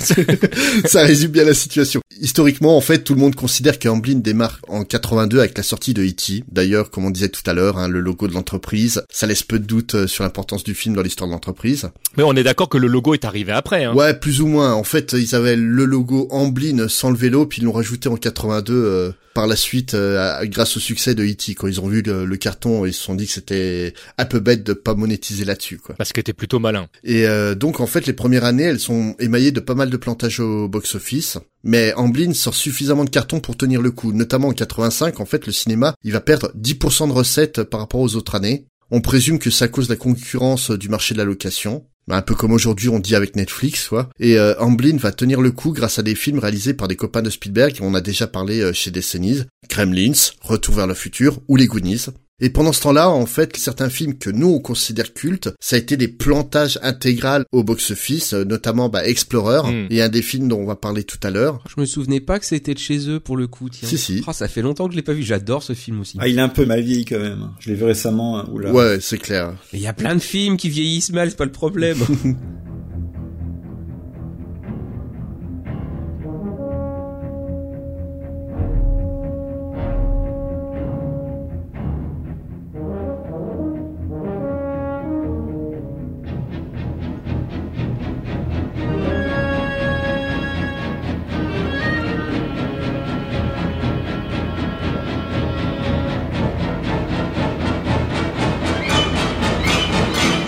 ça 0.85 1.03
résume 1.03 1.31
bien 1.31 1.45
la 1.45 1.55
situation. 1.55 2.01
Historiquement, 2.21 2.77
en 2.77 2.81
fait, 2.81 3.05
tout 3.05 3.15
le 3.15 3.21
monde 3.21 3.37
considère 3.37 3.79
que 3.79 3.89
Amblin 3.89 4.17
démarre 4.17 4.59
en 4.67 4.83
82 4.83 5.39
avec 5.39 5.57
la 5.57 5.63
sortie 5.63 5.95
de 5.95 6.03
E.T. 6.03 6.43
D'ailleurs, 6.51 6.91
comme 6.91 7.05
on 7.05 7.11
disait 7.11 7.29
tout 7.29 7.43
à 7.47 7.53
l'heure, 7.53 7.79
hein, 7.79 7.87
le 7.87 8.01
logo 8.01 8.27
de 8.27 8.35
l'entreprise, 8.35 9.05
ça 9.11 9.29
laisse 9.29 9.45
peu 9.45 9.61
de 9.61 9.65
doute 9.65 9.95
euh, 9.95 10.07
sur 10.09 10.25
l'importance 10.25 10.65
du 10.65 10.75
film 10.75 10.97
dans 10.97 11.03
l'histoire 11.03 11.29
de 11.29 11.35
l'entreprise. 11.35 11.91
Mais 12.17 12.25
on 12.25 12.35
est 12.35 12.43
d'accord 12.43 12.69
que 12.69 12.79
le 12.79 12.89
logo 12.89 13.15
est 13.15 13.25
arrivé 13.25 13.53
après. 13.53 13.85
Hein. 13.85 13.95
Ouais, 13.95 14.13
plus 14.13 14.41
ou 14.41 14.49
moins. 14.49 14.73
En 14.73 14.85
fait, 14.85 15.13
ils 15.13 15.37
avaient 15.37 15.55
le 15.55 15.85
logo 15.85 16.27
Amblin 16.33 16.89
sans 16.89 17.11
le 17.11 17.17
vélo, 17.17 17.47
puis 17.47 17.63
ils 17.63 17.65
l'ont 17.65 17.73
rajouté 17.73 18.09
en 18.09 18.17
82 18.17 18.73
euh, 18.75 19.13
par 19.35 19.47
la 19.47 19.57
suite 19.57 19.95
euh, 19.95 20.45
grâce 20.47 20.77
au 20.77 20.81
succès 20.81 21.15
de 21.15 21.25
E.T. 21.25 21.55
Quand 21.55 21.67
ils 21.67 21.81
ont 21.81 21.89
vu 21.89 22.03
le, 22.03 22.37
carton, 22.37 22.87
ils 22.87 22.93
se 22.93 23.03
sont 23.03 23.15
dit 23.15 23.27
que 23.27 23.33
c'était 23.33 23.95
un 24.19 24.25
peu 24.25 24.41
bête 24.41 24.65
de 24.65 24.73
pas 24.73 24.95
monétiser 24.95 25.45
là-dessus. 25.45 25.79
quoi. 25.79 25.95
Parce 25.97 26.13
que 26.13 26.21
t'es 26.21 26.33
plutôt 26.33 26.59
malin. 26.59 26.89
Et 27.05 27.27
donc, 27.57 27.81
en 27.81 27.87
fait, 27.87 28.07
les 28.07 28.13
premières 28.13 28.45
années, 28.45 28.65
elles 28.65 28.81
sont 28.81 29.15
émaillées 29.19 29.53
de 29.53 29.61
pas 29.61 29.75
mal 29.75 29.91
de 29.91 29.97
plantages 29.97 30.41
au 30.41 30.69
box-office. 30.69 31.39
Mais 31.65 31.95
Amblin 31.95 32.35
sort 32.35 32.55
suffisamment 32.55 33.05
de 33.05 33.11
cartons 33.11 33.41
pour 33.41 33.57
tenir 33.57 33.81
le 33.81 33.91
coup. 33.91 34.13
Notamment 34.13 34.49
en 34.49 34.53
85, 34.53 35.21
en 35.21 35.25
fait, 35.25 35.47
le 35.47 35.53
cinéma, 35.53 35.95
il 36.03 36.13
va 36.13 36.21
perdre 36.21 36.53
10% 36.59 37.09
de 37.09 37.13
recettes 37.13 37.63
par 37.63 37.81
rapport 37.81 38.01
aux 38.01 38.17
autres 38.17 38.35
années. 38.35 38.67
On 38.91 39.01
présume 39.01 39.39
que 39.39 39.51
ça 39.51 39.69
cause 39.69 39.89
la 39.89 39.97
concurrence 39.97 40.71
du 40.71 40.89
marché 40.89 41.15
de 41.15 41.19
la 41.19 41.25
location. 41.25 41.87
Un 42.11 42.23
peu 42.23 42.35
comme 42.35 42.53
aujourd'hui 42.53 42.89
on 42.89 42.99
dit 42.99 43.15
avec 43.15 43.37
Netflix, 43.37 43.89
quoi. 43.89 44.11
Et 44.19 44.39
euh, 44.39 44.59
Amblin 44.59 44.97
va 44.97 45.13
tenir 45.13 45.41
le 45.41 45.53
coup 45.53 45.73
grâce 45.73 45.99
à 45.99 46.03
des 46.03 46.15
films 46.15 46.41
réalisés 46.41 46.75
par 46.75 46.89
des 46.89 46.97
copains 46.97 47.23
de 47.23 47.31
Spielberg, 47.31 47.79
on 47.81 47.95
a 47.95 48.01
déjà 48.01 48.27
parlé 48.27 48.61
euh, 48.61 48.73
chez 48.73 48.91
Décennies, 48.91 49.43
Kremlins, 49.69 50.33
Retour 50.41 50.75
vers 50.75 50.87
le 50.87 50.95
futur 50.95 51.39
ou 51.49 51.57
Les 51.57 51.67
Goonies. 51.67 52.07
Et 52.43 52.51
pendant 52.51 52.73
ce 52.73 52.83
temps-là, 52.83 53.09
en 53.09 53.25
fait, 53.25 53.57
certains 53.57 53.89
films 53.89 54.19
que 54.19 54.29
nous 54.29 54.49
on 54.49 54.59
considère 54.59 55.15
cultes, 55.15 55.49
ça 55.61 55.77
a 55.77 55.79
été 55.79 55.97
des 55.97 56.09
plantages 56.09 56.79
intégral 56.83 57.45
au 57.53 57.63
box-office, 57.65 58.35
euh, 58.35 58.45
notamment 58.45 58.89
bah, 58.89 59.07
Explorer 59.07 59.61
Hmm. 59.63 59.87
et 59.91 60.03
un 60.03 60.09
des 60.09 60.23
films 60.23 60.49
dont 60.49 60.59
on 60.59 60.67
va 60.67 60.77
parler 60.77 61.05
tout 61.05 61.19
à 61.23 61.31
l'heure. 61.31 61.63
Je 61.75 61.81
me 61.81 61.87
souvenais 61.87 62.21
pas 62.21 62.39
que 62.39 62.45
c'était 62.45 62.75
de 62.75 62.79
chez 62.79 63.09
eux 63.09 63.21
pour 63.21 63.37
le 63.37 63.47
coup. 63.47 63.69
Tiens. 63.71 63.89
Si 63.89 63.97
si. 63.97 64.25
Ah, 64.27 64.33
ça 64.33 64.49
fait 64.49 64.61
longtemps 64.63 64.87
que 64.87 64.93
je 64.93 64.97
l'ai 64.97 65.03
pas 65.03 65.13
vu. 65.15 65.23
J'adore 65.23 65.63
ce 65.63 65.73
film 65.73 66.01
aussi. 66.01 66.19
Ah, 66.21 66.27
il 66.29 66.37
est 66.37 66.43
un 66.43 66.49
peu 66.49 66.67
mal 66.67 66.81
vieilli 66.83 67.05
quand 67.05 67.19
même. 67.21 67.51
Je 67.61 67.71
l'ai 67.71 67.77
vu 67.77 67.85
récemment. 67.85 68.39
hein, 68.41 68.49
Oula. 68.53 68.73
Ouais, 68.73 68.99
c'est 69.01 69.19
clair. 69.19 69.55
Mais 69.73 69.79
il 69.79 69.83
y 69.83 69.87
a 69.87 69.93
plein 69.93 70.15
de 70.17 70.21
films 70.21 70.57
qui 70.57 70.69
vieillissent 70.69 71.13
mal, 71.13 71.31
c'est 71.31 71.37
pas 71.37 71.45
le 71.45 71.53
problème. 71.53 71.99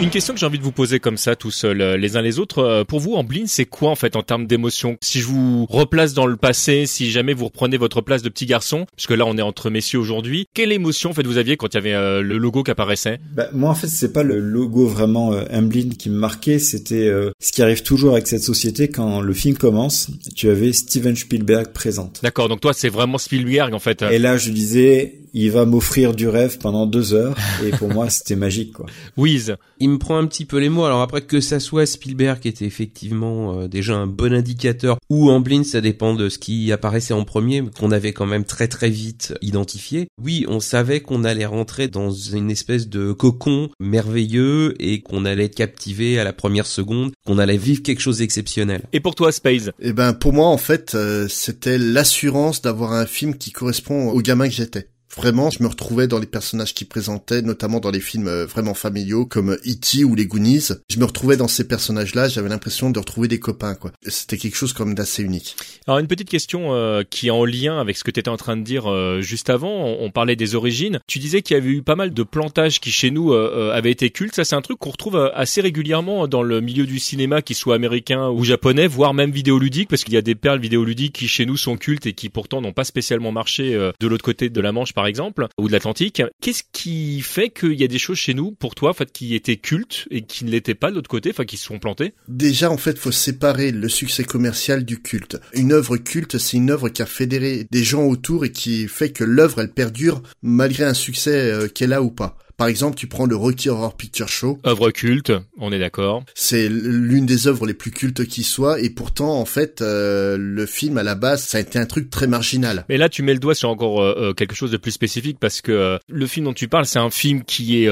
Une 0.05 0.11
question 0.11 0.35
que 0.35 0.39
j'ai 0.41 0.45
envie 0.45 0.59
de 0.59 0.62
vous 0.62 0.71
poser 0.71 1.01
comme 1.01 1.17
ça, 1.17 1.35
tous 1.35 1.51
seuls, 1.51 1.81
euh, 1.81 1.97
les 1.97 2.19
uns 2.19 2.21
les 2.21 2.39
autres. 2.39 2.59
euh, 2.59 2.85
Pour 2.85 3.01
vous, 3.01 3.15
Amblin, 3.15 3.45
c'est 3.47 3.65
quoi 3.65 3.89
en 3.89 3.95
fait 3.95 4.17
en 4.17 4.23
termes 4.23 4.47
d'émotion 4.47 4.99
Si 5.01 5.19
je 5.19 5.27
vous 5.27 5.65
replace 5.65 6.12
dans 6.12 6.27
le 6.27 6.37
passé, 6.37 6.85
si 6.85 7.11
jamais 7.11 7.33
vous 7.33 7.47
reprenez 7.47 7.79
votre 7.79 8.03
place 8.03 8.21
de 8.21 8.29
petit 8.29 8.45
garçon, 8.45 8.85
puisque 8.97 9.12
là 9.12 9.25
on 9.27 9.39
est 9.39 9.43
entre 9.43 9.71
messieurs 9.71 9.99
aujourd'hui, 9.99 10.47
quelle 10.53 10.73
émotion 10.73 11.09
en 11.11 11.12
fait 11.15 11.27
vous 11.27 11.39
aviez 11.39 11.56
quand 11.56 11.73
il 11.73 11.77
y 11.77 11.79
avait 11.79 11.95
euh, 11.95 12.21
le 12.21 12.37
logo 12.37 12.62
qui 12.62 12.71
apparaissait 12.71 13.19
Bah, 13.35 13.49
moi, 13.55 13.71
en 13.71 13.75
fait, 13.75 13.87
c'est 13.87 14.12
pas 14.12 14.23
le 14.23 14.39
logo 14.41 14.87
vraiment 14.87 15.33
euh, 15.33 15.45
Amblin 15.51 15.89
qui 15.99 16.11
me 16.11 16.19
marquait, 16.19 16.58
c'était 16.58 17.06
euh, 17.08 17.31
ce 17.41 17.51
qui 17.53 17.63
arrive 17.63 17.82
toujours 17.82 18.13
avec 18.13 18.27
cette 18.29 18.43
société 18.43 18.89
quand 18.89 19.23
le 19.23 19.32
film 19.32 19.56
commence. 19.56 20.11
Tu 20.37 20.51
avais 20.51 20.75
Steven 20.75 21.17
Spielberg 21.17 21.69
présente. 21.73 22.20
D'accord, 22.23 22.51
donc 22.51 22.61
toi 22.61 22.75
c'est 22.75 22.91
vraiment 22.91 23.17
Spielberg 23.17 23.73
en 23.73 23.79
fait. 23.79 24.03
Et 24.03 24.19
là, 24.19 24.37
je 24.37 24.51
disais, 24.51 25.20
il 25.32 25.51
va 25.51 25.65
m'offrir 25.65 26.15
du 26.15 26.29
rêve 26.29 26.58
pendant 26.58 26.84
deux 26.87 27.15
heures, 27.15 27.34
et 27.65 27.70
pour 27.70 27.89
moi, 27.89 28.11
c'était 28.11 28.37
magique, 28.37 28.75
quoi. 28.75 28.87
Wiz, 29.17 29.56
Il 29.81 29.89
me 29.94 29.98
prend 29.98 30.17
un 30.19 30.27
petit 30.27 30.44
peu 30.44 30.58
les 30.58 30.69
mots. 30.69 30.84
Alors 30.84 31.01
après 31.01 31.22
que 31.22 31.41
ça 31.41 31.60
soit 31.60 31.86
Spielberg 31.86 32.41
qui 32.41 32.48
était 32.48 32.65
effectivement 32.65 33.58
euh, 33.60 33.69
déjà 33.69 33.96
un 33.96 34.06
bon 34.06 34.32
indicateur 34.32 34.98
ou 35.08 35.31
Amblin, 35.31 35.65
ça 35.65 35.81
dépend 35.81 36.15
de 36.15 36.29
ce 36.29 36.39
qui 36.39 36.70
apparaissait 36.72 37.15
en 37.15 37.24
premier, 37.24 37.63
qu'on 37.79 37.91
avait 37.91 38.13
quand 38.13 38.27
même 38.27 38.44
très 38.44 38.69
très 38.69 38.91
vite 38.91 39.34
identifié. 39.41 40.08
Oui, 40.22 40.44
on 40.48 40.60
savait 40.60 41.01
qu'on 41.01 41.24
allait 41.24 41.46
rentrer 41.46 41.89
dans 41.89 42.10
une 42.10 42.51
espèce 42.51 42.89
de 42.89 43.13
cocon 43.13 43.70
merveilleux 43.81 44.74
et 44.81 45.01
qu'on 45.01 45.24
allait 45.24 45.46
être 45.46 45.55
captivé 45.55 46.19
à 46.19 46.24
la 46.24 46.32
première 46.32 46.67
seconde, 46.67 47.13
qu'on 47.27 47.39
allait 47.39 47.56
vivre 47.56 47.82
quelque 47.82 48.01
chose 48.01 48.19
d'exceptionnel. 48.19 48.82
et 48.93 49.01
pour 49.01 49.15
toi 49.15 49.32
Space 49.32 49.70
Eh 49.81 49.93
ben 49.93 50.13
pour 50.13 50.32
moi 50.32 50.48
en 50.48 50.58
fait, 50.58 50.94
euh, 50.94 51.27
c'était 51.29 51.79
l'assurance 51.79 52.63
d'avoir 52.63 52.93
un 52.93 53.06
film 53.06 53.36
qui 53.36 53.53
correspond 53.53 54.10
au 54.10 54.20
gamin 54.20 54.48
que 54.48 54.55
j'étais. 54.55 54.89
Vraiment, 55.17 55.51
je 55.51 55.63
me 55.63 55.69
retrouvais 55.69 56.09
dans 56.09 56.19
les 56.19 56.27
personnages 56.27 56.75
qui 56.75 56.85
présentaient, 56.85 57.43
notamment 57.43 57.81
dans 57.81 57.91
les 57.91 58.01
films 58.01 58.29
euh, 58.29 58.47
vraiment 58.47 58.75
familiaux 58.75 59.27
comme 59.27 59.53
E.T. 59.53 60.05
ou 60.05 60.15
les 60.15 60.27
Goonies. 60.27 60.69
Je 60.91 60.99
me 60.99 61.05
retrouvais 61.05 61.37
dans 61.37 61.49
ces 61.49 61.67
personnages-là, 61.67 62.29
j'avais 62.29 62.49
l'impression 62.49 62.91
de 62.91 62.99
retrouver 62.99 63.29
des 63.29 63.39
copains, 63.39 63.75
quoi. 63.75 63.93
C'était 64.06 64.37
quelque 64.37 64.56
chose 64.56 64.73
comme 64.73 64.94
d'assez 64.94 65.23
unique. 65.23 65.56
Alors 65.87 65.99
une 65.99 66.06
petite 66.06 66.31
question 66.31 66.75
euh, 66.75 67.03
qui 67.09 67.29
est 67.29 67.31
en 67.31 67.44
lien 67.44 67.79
avec 67.79 67.97
ce 67.97 68.05
que 68.05 68.11
tu 68.11 68.21
étais 68.21 68.31
en 68.31 68.37
train 68.37 68.56
de 68.56 68.63
dire 68.63 68.91
euh, 68.91 69.21
juste 69.21 69.51
avant. 69.51 69.85
On, 69.85 70.11
parlait 70.11 70.37
des 70.37 70.55
origines. 70.55 71.01
Tu 71.06 71.19
disais 71.19 71.43
qu'il 71.43 71.56
y 71.56 71.61
avait 71.61 71.71
eu 71.71 71.83
pas 71.83 71.97
mal 71.97 72.15
de 72.15 72.23
plantages 72.23 72.81
qui 72.81 72.93
chez 72.93 73.11
nous 73.11 73.33
euh, 73.33 73.73
avaient 73.75 73.91
été 73.91 74.11
cultes. 74.11 74.35
Ça 74.35 74.44
c'est 74.44 74.55
un 74.55 74.63
truc 74.63 74.79
qu'on 74.79 74.91
retrouve 74.91 75.31
assez 75.35 75.61
régulièrement 75.61 76.29
dans 76.29 76.43
le 76.43 76.61
milieu 76.61 76.87
du 76.87 76.99
cinéma, 76.99 77.43
qu'il 77.43 77.56
soit 77.56 77.75
américain 77.75 78.31
ou 78.31 78.44
japonais, 78.44 78.87
voire 78.87 79.13
même 79.13 79.31
vidéoludique, 79.31 79.89
parce 79.89 80.05
qu'il 80.05 80.15
y 80.15 80.17
a 80.17 80.23
des 80.23 80.35
perles 80.35 80.61
vidéoludiques 80.61 81.15
qui 81.15 81.29
chez 81.29 81.47
nous 81.47 81.56
sont 81.56 81.77
cultes 81.77 82.06
et 82.06 82.13
qui 82.13 82.29
pourtant 82.29 82.61
n'ont 82.61 82.73
pas 82.73 82.85
spécialement 82.85 83.33
marché 83.33 83.73
de 83.99 84.06
l'autre 84.06 84.25
côté 84.25 84.49
de 84.49 84.61
la 84.61 84.73
Manche 84.73 84.93
exemple, 85.06 85.46
ou 85.58 85.69
de 85.69 85.73
l'Atlantique. 85.73 86.23
Qu'est-ce 86.41 86.63
qui 86.73 87.20
fait 87.20 87.51
qu'il 87.51 87.75
y 87.75 87.84
a 87.84 87.89
des 87.89 87.99
choses 87.99 88.19
chez 88.19 88.34
nous 88.34 88.53
pour 88.53 88.75
toi, 88.75 88.91
en 88.91 88.94
fait, 88.94 89.13
qui 89.13 89.34
étaient 89.34 89.56
cultes 89.56 90.06
et 90.11 90.23
qui 90.23 90.44
ne 90.44 90.51
l'étaient 90.51 90.75
pas 90.75 90.91
de 90.91 90.96
l'autre 90.96 91.11
côté, 91.11 91.31
enfin 91.31 91.44
qui 91.44 91.56
se 91.56 91.67
sont 91.67 91.79
plantées? 91.79 92.15
Déjà 92.29 92.70
en 92.70 92.77
fait, 92.77 92.99
faut 92.99 93.13
séparer 93.13 93.70
le 93.70 93.89
succès 93.89 94.25
commercial 94.25 94.84
du 94.84 95.01
culte. 95.01 95.41
Une 95.55 95.73
œuvre 95.73 95.96
culte, 95.96 96.39
c'est 96.39 96.56
une 96.56 96.70
œuvre 96.70 96.89
qui 96.89 97.03
a 97.03 97.06
fédéré 97.06 97.67
des 97.70 97.84
gens 97.84 98.05
autour 98.05 98.44
et 98.44 98.53
qui 98.53 98.89
fait 98.89 99.11
que 99.11 99.25
l'œuvre 99.25 99.61
elle 99.61 99.73
perdure 99.73 100.23
malgré 100.43 100.84
un 100.84 100.94
succès 100.94 101.51
euh, 101.51 101.69
qu'elle 101.69 101.93
a 101.93 102.03
ou 102.03 102.11
pas. 102.11 102.37
Par 102.56 102.69
exemple, 102.69 102.96
tu 102.96 103.06
prends 103.06 103.27
le 103.27 103.37
Rocky 103.37 103.69
Horror 103.69 103.96
Picture 103.96 104.29
Show. 104.29 104.58
Œuvre 104.65 104.91
culte, 104.91 105.32
on 105.58 105.73
est 105.73 105.79
d'accord. 105.79 106.25
C'est 106.34 106.69
l'une 106.69 107.27
des 107.27 107.49
œuvres 107.49 107.67
les 107.67 107.75
plus 107.75 107.91
cultes 107.91 108.27
qui 108.27 108.44
soit, 108.44 108.81
et 108.81 108.91
pourtant, 108.91 109.39
en 109.41 109.44
fait, 109.44 109.82
euh, 109.82 110.37
le 110.39 110.67
film 110.67 110.99
à 110.99 111.03
la 111.03 111.15
base, 111.15 111.43
ça 111.43 111.58
a 111.58 111.61
été 111.61 111.79
un 111.79 111.87
truc 111.87 112.11
très 112.11 112.27
marginal. 112.27 112.84
Mais 112.89 112.96
là, 112.96 113.08
tu 113.08 113.23
mets 113.23 113.34
le 113.34 113.41
doigt 113.41 113.55
sur 113.55 113.69
encore 113.69 114.03
euh, 114.03 114.32
quelque 114.34 114.55
chose 114.55 114.70
de 114.70 114.77
plus 114.77 114.93
spécifique 114.93 115.39
parce 115.41 115.61
que 115.61 115.73
euh, 115.73 115.99
le 116.08 116.27
film 116.27 116.46
dont 116.46 116.53
tu 116.53 116.69
parles, 116.69 116.87
c'est 116.87 116.99
un 116.99 117.11
film 117.11 117.43
qui 117.44 117.82
est 117.82 117.89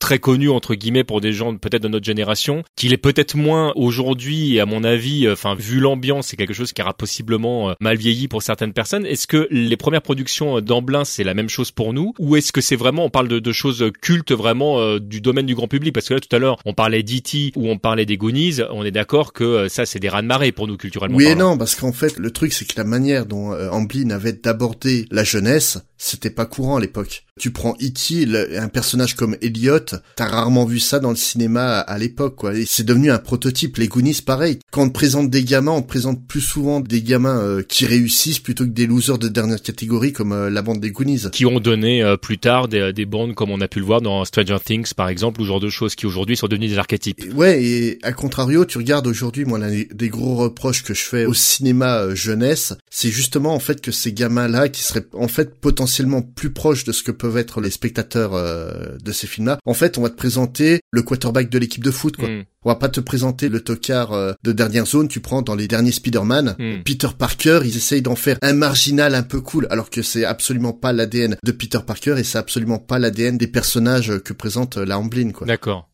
très 0.00 0.18
connu 0.18 0.48
entre 0.48 0.74
guillemets 0.74 1.04
pour 1.04 1.20
des 1.20 1.32
gens 1.32 1.54
peut-être 1.54 1.82
de 1.82 1.88
notre 1.88 2.04
génération, 2.04 2.64
qu'il 2.74 2.92
est 2.92 2.96
peut-être 2.96 3.36
moins 3.36 3.72
aujourd'hui 3.76 4.56
et 4.56 4.60
à 4.60 4.66
mon 4.66 4.82
avis, 4.82 5.26
euh, 5.26 5.34
enfin 5.34 5.54
vu 5.54 5.78
l'ambiance, 5.78 6.28
c'est 6.28 6.36
quelque 6.36 6.54
chose 6.54 6.72
qui 6.72 6.82
aura 6.82 6.94
possiblement 6.94 7.70
euh, 7.70 7.74
mal 7.80 7.96
vieilli 7.96 8.26
pour 8.26 8.42
certaines 8.42 8.72
personnes. 8.72 9.06
Est-ce 9.06 9.26
que 9.26 9.46
les 9.50 9.76
premières 9.76 10.02
productions 10.02 10.56
euh, 10.56 10.60
d'Amblin 10.60 11.04
c'est 11.04 11.22
la 11.22 11.34
même 11.34 11.48
chose 11.48 11.70
pour 11.70 11.92
nous? 11.92 12.14
Ou 12.18 12.36
est-ce 12.36 12.50
que 12.50 12.60
c'est 12.60 12.76
vraiment 12.76 13.04
on 13.04 13.10
parle 13.10 13.28
de, 13.28 13.38
de 13.38 13.52
choses 13.52 13.84
cultes 14.00 14.32
vraiment 14.32 14.98
du 14.98 15.20
domaine 15.20 15.46
du 15.46 15.54
grand 15.54 15.68
public? 15.68 15.94
Parce 15.94 16.08
que 16.08 16.14
là 16.14 16.20
tout 16.20 16.34
à 16.34 16.38
l'heure 16.38 16.58
on 16.64 16.72
parlait 16.72 17.02
d'E.T. 17.02 17.52
ou 17.56 17.68
on 17.68 17.78
parlait 17.78 18.06
des 18.06 18.16
Goonies, 18.16 18.56
on 18.70 18.84
est 18.84 18.90
d'accord 18.90 19.32
que 19.32 19.68
ça 19.68 19.84
c'est 19.84 20.00
des 20.00 20.08
rats 20.08 20.22
de 20.22 20.26
marée 20.26 20.52
pour 20.52 20.66
nous 20.66 20.78
culturellement. 20.78 21.16
Oui 21.16 21.26
et 21.26 21.34
non 21.34 21.58
parce 21.58 21.74
qu'en 21.74 21.92
fait 21.92 22.18
le 22.18 22.30
truc 22.30 22.52
c'est 22.52 22.64
que 22.64 22.74
la 22.76 22.84
manière 22.84 23.26
dont 23.26 23.52
Amblin 23.70 24.10
avait 24.10 24.32
d'aborder 24.32 25.06
la 25.10 25.24
jeunesse 25.24 25.78
c'était 26.02 26.30
pas 26.30 26.46
courant 26.46 26.76
à 26.76 26.80
l'époque. 26.80 27.24
Tu 27.38 27.50
prends 27.50 27.74
E.T., 27.74 28.26
un 28.56 28.68
personnage 28.68 29.14
comme 29.16 29.36
Elliot, 29.42 29.78
t'as 30.16 30.26
rarement 30.26 30.64
vu 30.64 30.78
ça 30.78 30.98
dans 30.98 31.10
le 31.10 31.16
cinéma 31.16 31.78
à, 31.78 31.98
l'époque, 31.98 32.36
quoi. 32.36 32.54
Et 32.54 32.64
c'est 32.66 32.84
devenu 32.84 33.10
un 33.10 33.18
prototype. 33.18 33.76
Les 33.76 33.88
Goonies, 33.88 34.22
pareil. 34.24 34.58
Quand 34.70 34.82
on 34.82 34.88
te 34.88 34.94
présente 34.94 35.28
des 35.28 35.44
gamins, 35.44 35.72
on 35.72 35.82
te 35.82 35.88
présente 35.88 36.26
plus 36.26 36.40
souvent 36.40 36.80
des 36.80 37.02
gamins 37.02 37.38
euh, 37.38 37.62
qui 37.62 37.84
réussissent 37.84 38.38
plutôt 38.38 38.64
que 38.64 38.70
des 38.70 38.86
losers 38.86 39.18
de 39.18 39.28
dernière 39.28 39.60
catégorie 39.60 40.12
comme 40.12 40.32
euh, 40.32 40.48
la 40.48 40.62
bande 40.62 40.80
des 40.80 40.90
Goonies. 40.90 41.30
Qui 41.32 41.44
ont 41.44 41.60
donné 41.60 42.02
euh, 42.02 42.16
plus 42.16 42.38
tard 42.38 42.68
des, 42.68 42.94
des, 42.94 43.06
bandes 43.06 43.34
comme 43.34 43.50
on 43.50 43.60
a 43.60 43.68
pu 43.68 43.78
le 43.80 43.84
voir 43.84 44.00
dans 44.00 44.24
Stranger 44.24 44.58
Things, 44.64 44.94
par 44.94 45.10
exemple, 45.10 45.40
ou 45.42 45.44
genre 45.44 45.60
de 45.60 45.70
choses 45.70 45.94
qui 45.94 46.06
aujourd'hui 46.06 46.36
sont 46.36 46.46
devenues 46.46 46.68
des 46.68 46.78
archétypes. 46.78 47.22
ouais, 47.34 47.62
et 47.62 47.98
à 48.02 48.12
contrario, 48.12 48.64
tu 48.64 48.78
regardes 48.78 49.06
aujourd'hui, 49.06 49.44
moi, 49.44 49.58
l'un 49.58 49.82
des 49.90 50.08
gros 50.08 50.36
reproches 50.36 50.82
que 50.82 50.94
je 50.94 51.02
fais 51.02 51.26
au 51.26 51.34
cinéma 51.34 52.14
jeunesse, 52.14 52.74
c'est 52.90 53.10
justement 53.10 53.54
en 53.54 53.60
fait 53.60 53.82
que 53.82 53.92
ces 53.92 54.12
gamins-là, 54.12 54.68
qui 54.70 54.82
seraient 54.82 55.06
en 55.12 55.28
fait 55.28 55.54
potentiellement 55.54 55.89
potentiellement 55.90 56.22
plus 56.22 56.52
proche 56.52 56.84
de 56.84 56.92
ce 56.92 57.02
que 57.02 57.10
peuvent 57.10 57.36
être 57.36 57.60
les 57.60 57.70
spectateurs 57.70 58.34
euh, 58.34 58.96
de 59.02 59.10
ces 59.10 59.26
films-là. 59.26 59.58
En 59.64 59.74
fait, 59.74 59.98
on 59.98 60.02
va 60.02 60.10
te 60.10 60.14
présenter 60.14 60.78
le 60.92 61.02
quarterback 61.02 61.50
de 61.50 61.58
l'équipe 61.58 61.82
de 61.82 61.90
foot, 61.90 62.16
quoi. 62.16 62.28
Mm. 62.28 62.44
On 62.64 62.68
va 62.68 62.76
pas 62.76 62.88
te 62.88 63.00
présenter 63.00 63.48
le 63.48 63.60
tocard 63.60 64.12
euh, 64.12 64.34
de 64.44 64.52
dernière 64.52 64.86
zone. 64.86 65.08
Tu 65.08 65.18
prends 65.18 65.42
dans 65.42 65.56
les 65.56 65.66
derniers 65.66 65.90
Spider-Man, 65.90 66.54
mm. 66.58 66.82
Peter 66.84 67.08
Parker, 67.18 67.62
ils 67.64 67.76
essayent 67.76 68.02
d'en 68.02 68.14
faire 68.14 68.38
un 68.42 68.52
marginal 68.52 69.16
un 69.16 69.24
peu 69.24 69.40
cool, 69.40 69.66
alors 69.70 69.90
que 69.90 70.02
c'est 70.02 70.24
absolument 70.24 70.72
pas 70.72 70.92
l'ADN 70.92 71.36
de 71.42 71.52
Peter 71.52 71.80
Parker 71.84 72.14
et 72.18 72.22
c'est 72.22 72.38
absolument 72.38 72.78
pas 72.78 73.00
l'ADN 73.00 73.36
des 73.36 73.48
personnages 73.48 74.16
que 74.20 74.32
présente 74.32 74.76
la 74.76 74.96
Amblin, 74.96 75.32
quoi. 75.32 75.48
D'accord. 75.48 75.89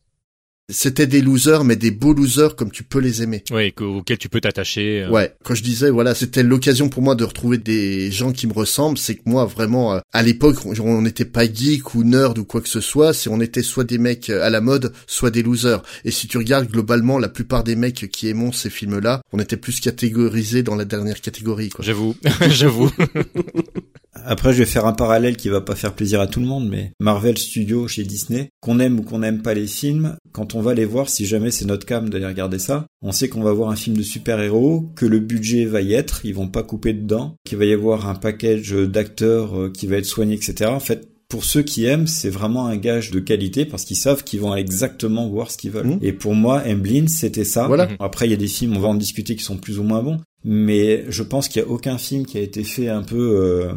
C'était 0.69 1.07
des 1.07 1.21
losers, 1.21 1.63
mais 1.63 1.77
des 1.77 1.91
beaux 1.91 2.13
losers 2.13 2.57
comme 2.57 2.71
tu 2.71 2.83
peux 2.83 2.99
les 2.99 3.23
aimer. 3.23 3.41
Oui, 3.51 3.73
auxquels 3.79 4.17
tu 4.17 4.27
peux 4.27 4.41
t'attacher. 4.41 5.03
Euh. 5.03 5.09
Ouais, 5.09 5.33
quand 5.45 5.55
je 5.55 5.63
disais, 5.63 5.89
voilà, 5.89 6.13
c'était 6.13 6.43
l'occasion 6.43 6.89
pour 6.89 7.01
moi 7.01 7.15
de 7.15 7.23
retrouver 7.23 7.57
des 7.57 8.11
gens 8.11 8.33
qui 8.33 8.47
me 8.47 8.53
ressemblent. 8.53 8.97
C'est 8.97 9.15
que 9.15 9.21
moi, 9.25 9.45
vraiment, 9.45 9.93
euh, 9.93 9.99
à 10.11 10.23
l'époque, 10.23 10.57
on 10.65 11.01
n'était 11.01 11.23
pas 11.23 11.45
geek 11.45 11.95
ou 11.95 12.03
nerd 12.03 12.37
ou 12.37 12.43
quoi 12.43 12.59
que 12.59 12.67
ce 12.67 12.81
soit. 12.81 13.13
C'est 13.13 13.29
on 13.29 13.39
était 13.39 13.63
soit 13.63 13.85
des 13.85 13.97
mecs 13.97 14.29
euh, 14.29 14.43
à 14.43 14.49
la 14.49 14.59
mode, 14.59 14.91
soit 15.07 15.31
des 15.31 15.41
losers. 15.41 15.81
Et 16.03 16.11
si 16.11 16.27
tu 16.27 16.37
regardes 16.37 16.69
globalement, 16.69 17.17
la 17.17 17.29
plupart 17.29 17.63
des 17.63 17.77
mecs 17.77 18.11
qui 18.11 18.27
aimons 18.27 18.51
ces 18.51 18.69
films-là, 18.69 19.21
on 19.31 19.39
était 19.39 19.55
plus 19.55 19.79
catégorisés 19.79 20.63
dans 20.63 20.75
la 20.75 20.83
dernière 20.83 21.21
catégorie. 21.21 21.69
J'avoue, 21.79 22.17
j'avoue. 22.49 22.91
Après, 24.25 24.53
je 24.53 24.59
vais 24.59 24.65
faire 24.65 24.85
un 24.85 24.93
parallèle 24.93 25.37
qui 25.37 25.49
va 25.49 25.61
pas 25.61 25.75
faire 25.75 25.93
plaisir 25.93 26.19
à 26.21 26.27
tout 26.27 26.39
le 26.39 26.45
monde, 26.45 26.67
mais 26.69 26.91
Marvel 26.99 27.37
Studios 27.37 27.87
chez 27.87 28.03
Disney, 28.03 28.49
qu'on 28.61 28.79
aime 28.79 28.99
ou 28.99 29.03
qu'on 29.03 29.19
n'aime 29.19 29.41
pas 29.41 29.53
les 29.53 29.67
films, 29.67 30.15
quand 30.31 30.55
on 30.55 30.61
va 30.61 30.73
les 30.73 30.85
voir, 30.85 31.09
si 31.09 31.25
jamais 31.25 31.51
c'est 31.51 31.65
notre 31.65 31.85
cam 31.85 32.09
d'aller 32.09 32.27
regarder 32.27 32.59
ça, 32.59 32.85
on 33.01 33.11
sait 33.11 33.29
qu'on 33.29 33.41
va 33.41 33.51
voir 33.51 33.69
un 33.69 33.75
film 33.75 33.97
de 33.97 34.03
super-héros, 34.03 34.89
que 34.95 35.05
le 35.05 35.19
budget 35.19 35.65
va 35.65 35.81
y 35.81 35.93
être, 35.93 36.21
ils 36.25 36.35
vont 36.35 36.47
pas 36.47 36.63
couper 36.63 36.93
dedans, 36.93 37.35
qu'il 37.45 37.57
va 37.57 37.65
y 37.65 37.73
avoir 37.73 38.07
un 38.09 38.15
package 38.15 38.71
d'acteurs 38.71 39.59
euh, 39.59 39.69
qui 39.69 39.87
va 39.87 39.97
être 39.97 40.05
soigné, 40.05 40.35
etc. 40.35 40.71
En 40.71 40.79
fait, 40.79 41.07
pour 41.29 41.43
ceux 41.43 41.61
qui 41.61 41.85
aiment, 41.85 42.07
c'est 42.07 42.29
vraiment 42.29 42.67
un 42.67 42.77
gage 42.77 43.11
de 43.11 43.19
qualité 43.19 43.65
parce 43.65 43.83
qu'ils 43.83 43.97
savent 43.97 44.23
qu'ils 44.23 44.39
vont 44.39 44.55
exactement 44.55 45.27
voir 45.27 45.51
ce 45.51 45.57
qu'ils 45.57 45.71
veulent. 45.71 45.87
Mmh. 45.87 45.99
Et 46.01 46.13
pour 46.13 46.35
moi, 46.35 46.63
Emblin, 46.65 47.07
c'était 47.07 47.43
ça. 47.43 47.67
Voilà. 47.67 47.89
Après, 47.99 48.27
il 48.27 48.31
y 48.31 48.33
a 48.33 48.37
des 48.37 48.47
films, 48.47 48.77
on 48.77 48.79
va 48.79 48.87
en 48.87 48.95
discuter, 48.95 49.35
qui 49.35 49.43
sont 49.43 49.57
plus 49.57 49.77
ou 49.79 49.83
moins 49.83 50.01
bons. 50.01 50.19
Mais 50.45 51.03
je 51.09 51.23
pense 51.23 51.49
qu'il 51.49 51.61
y 51.61 51.65
a 51.65 51.67
aucun 51.67 51.97
film 51.97 52.25
qui 52.25 52.37
a 52.37 52.41
été 52.41 52.63
fait 52.63 52.87
un 52.87 53.03
peu 53.03 53.17
euh, 53.17 53.73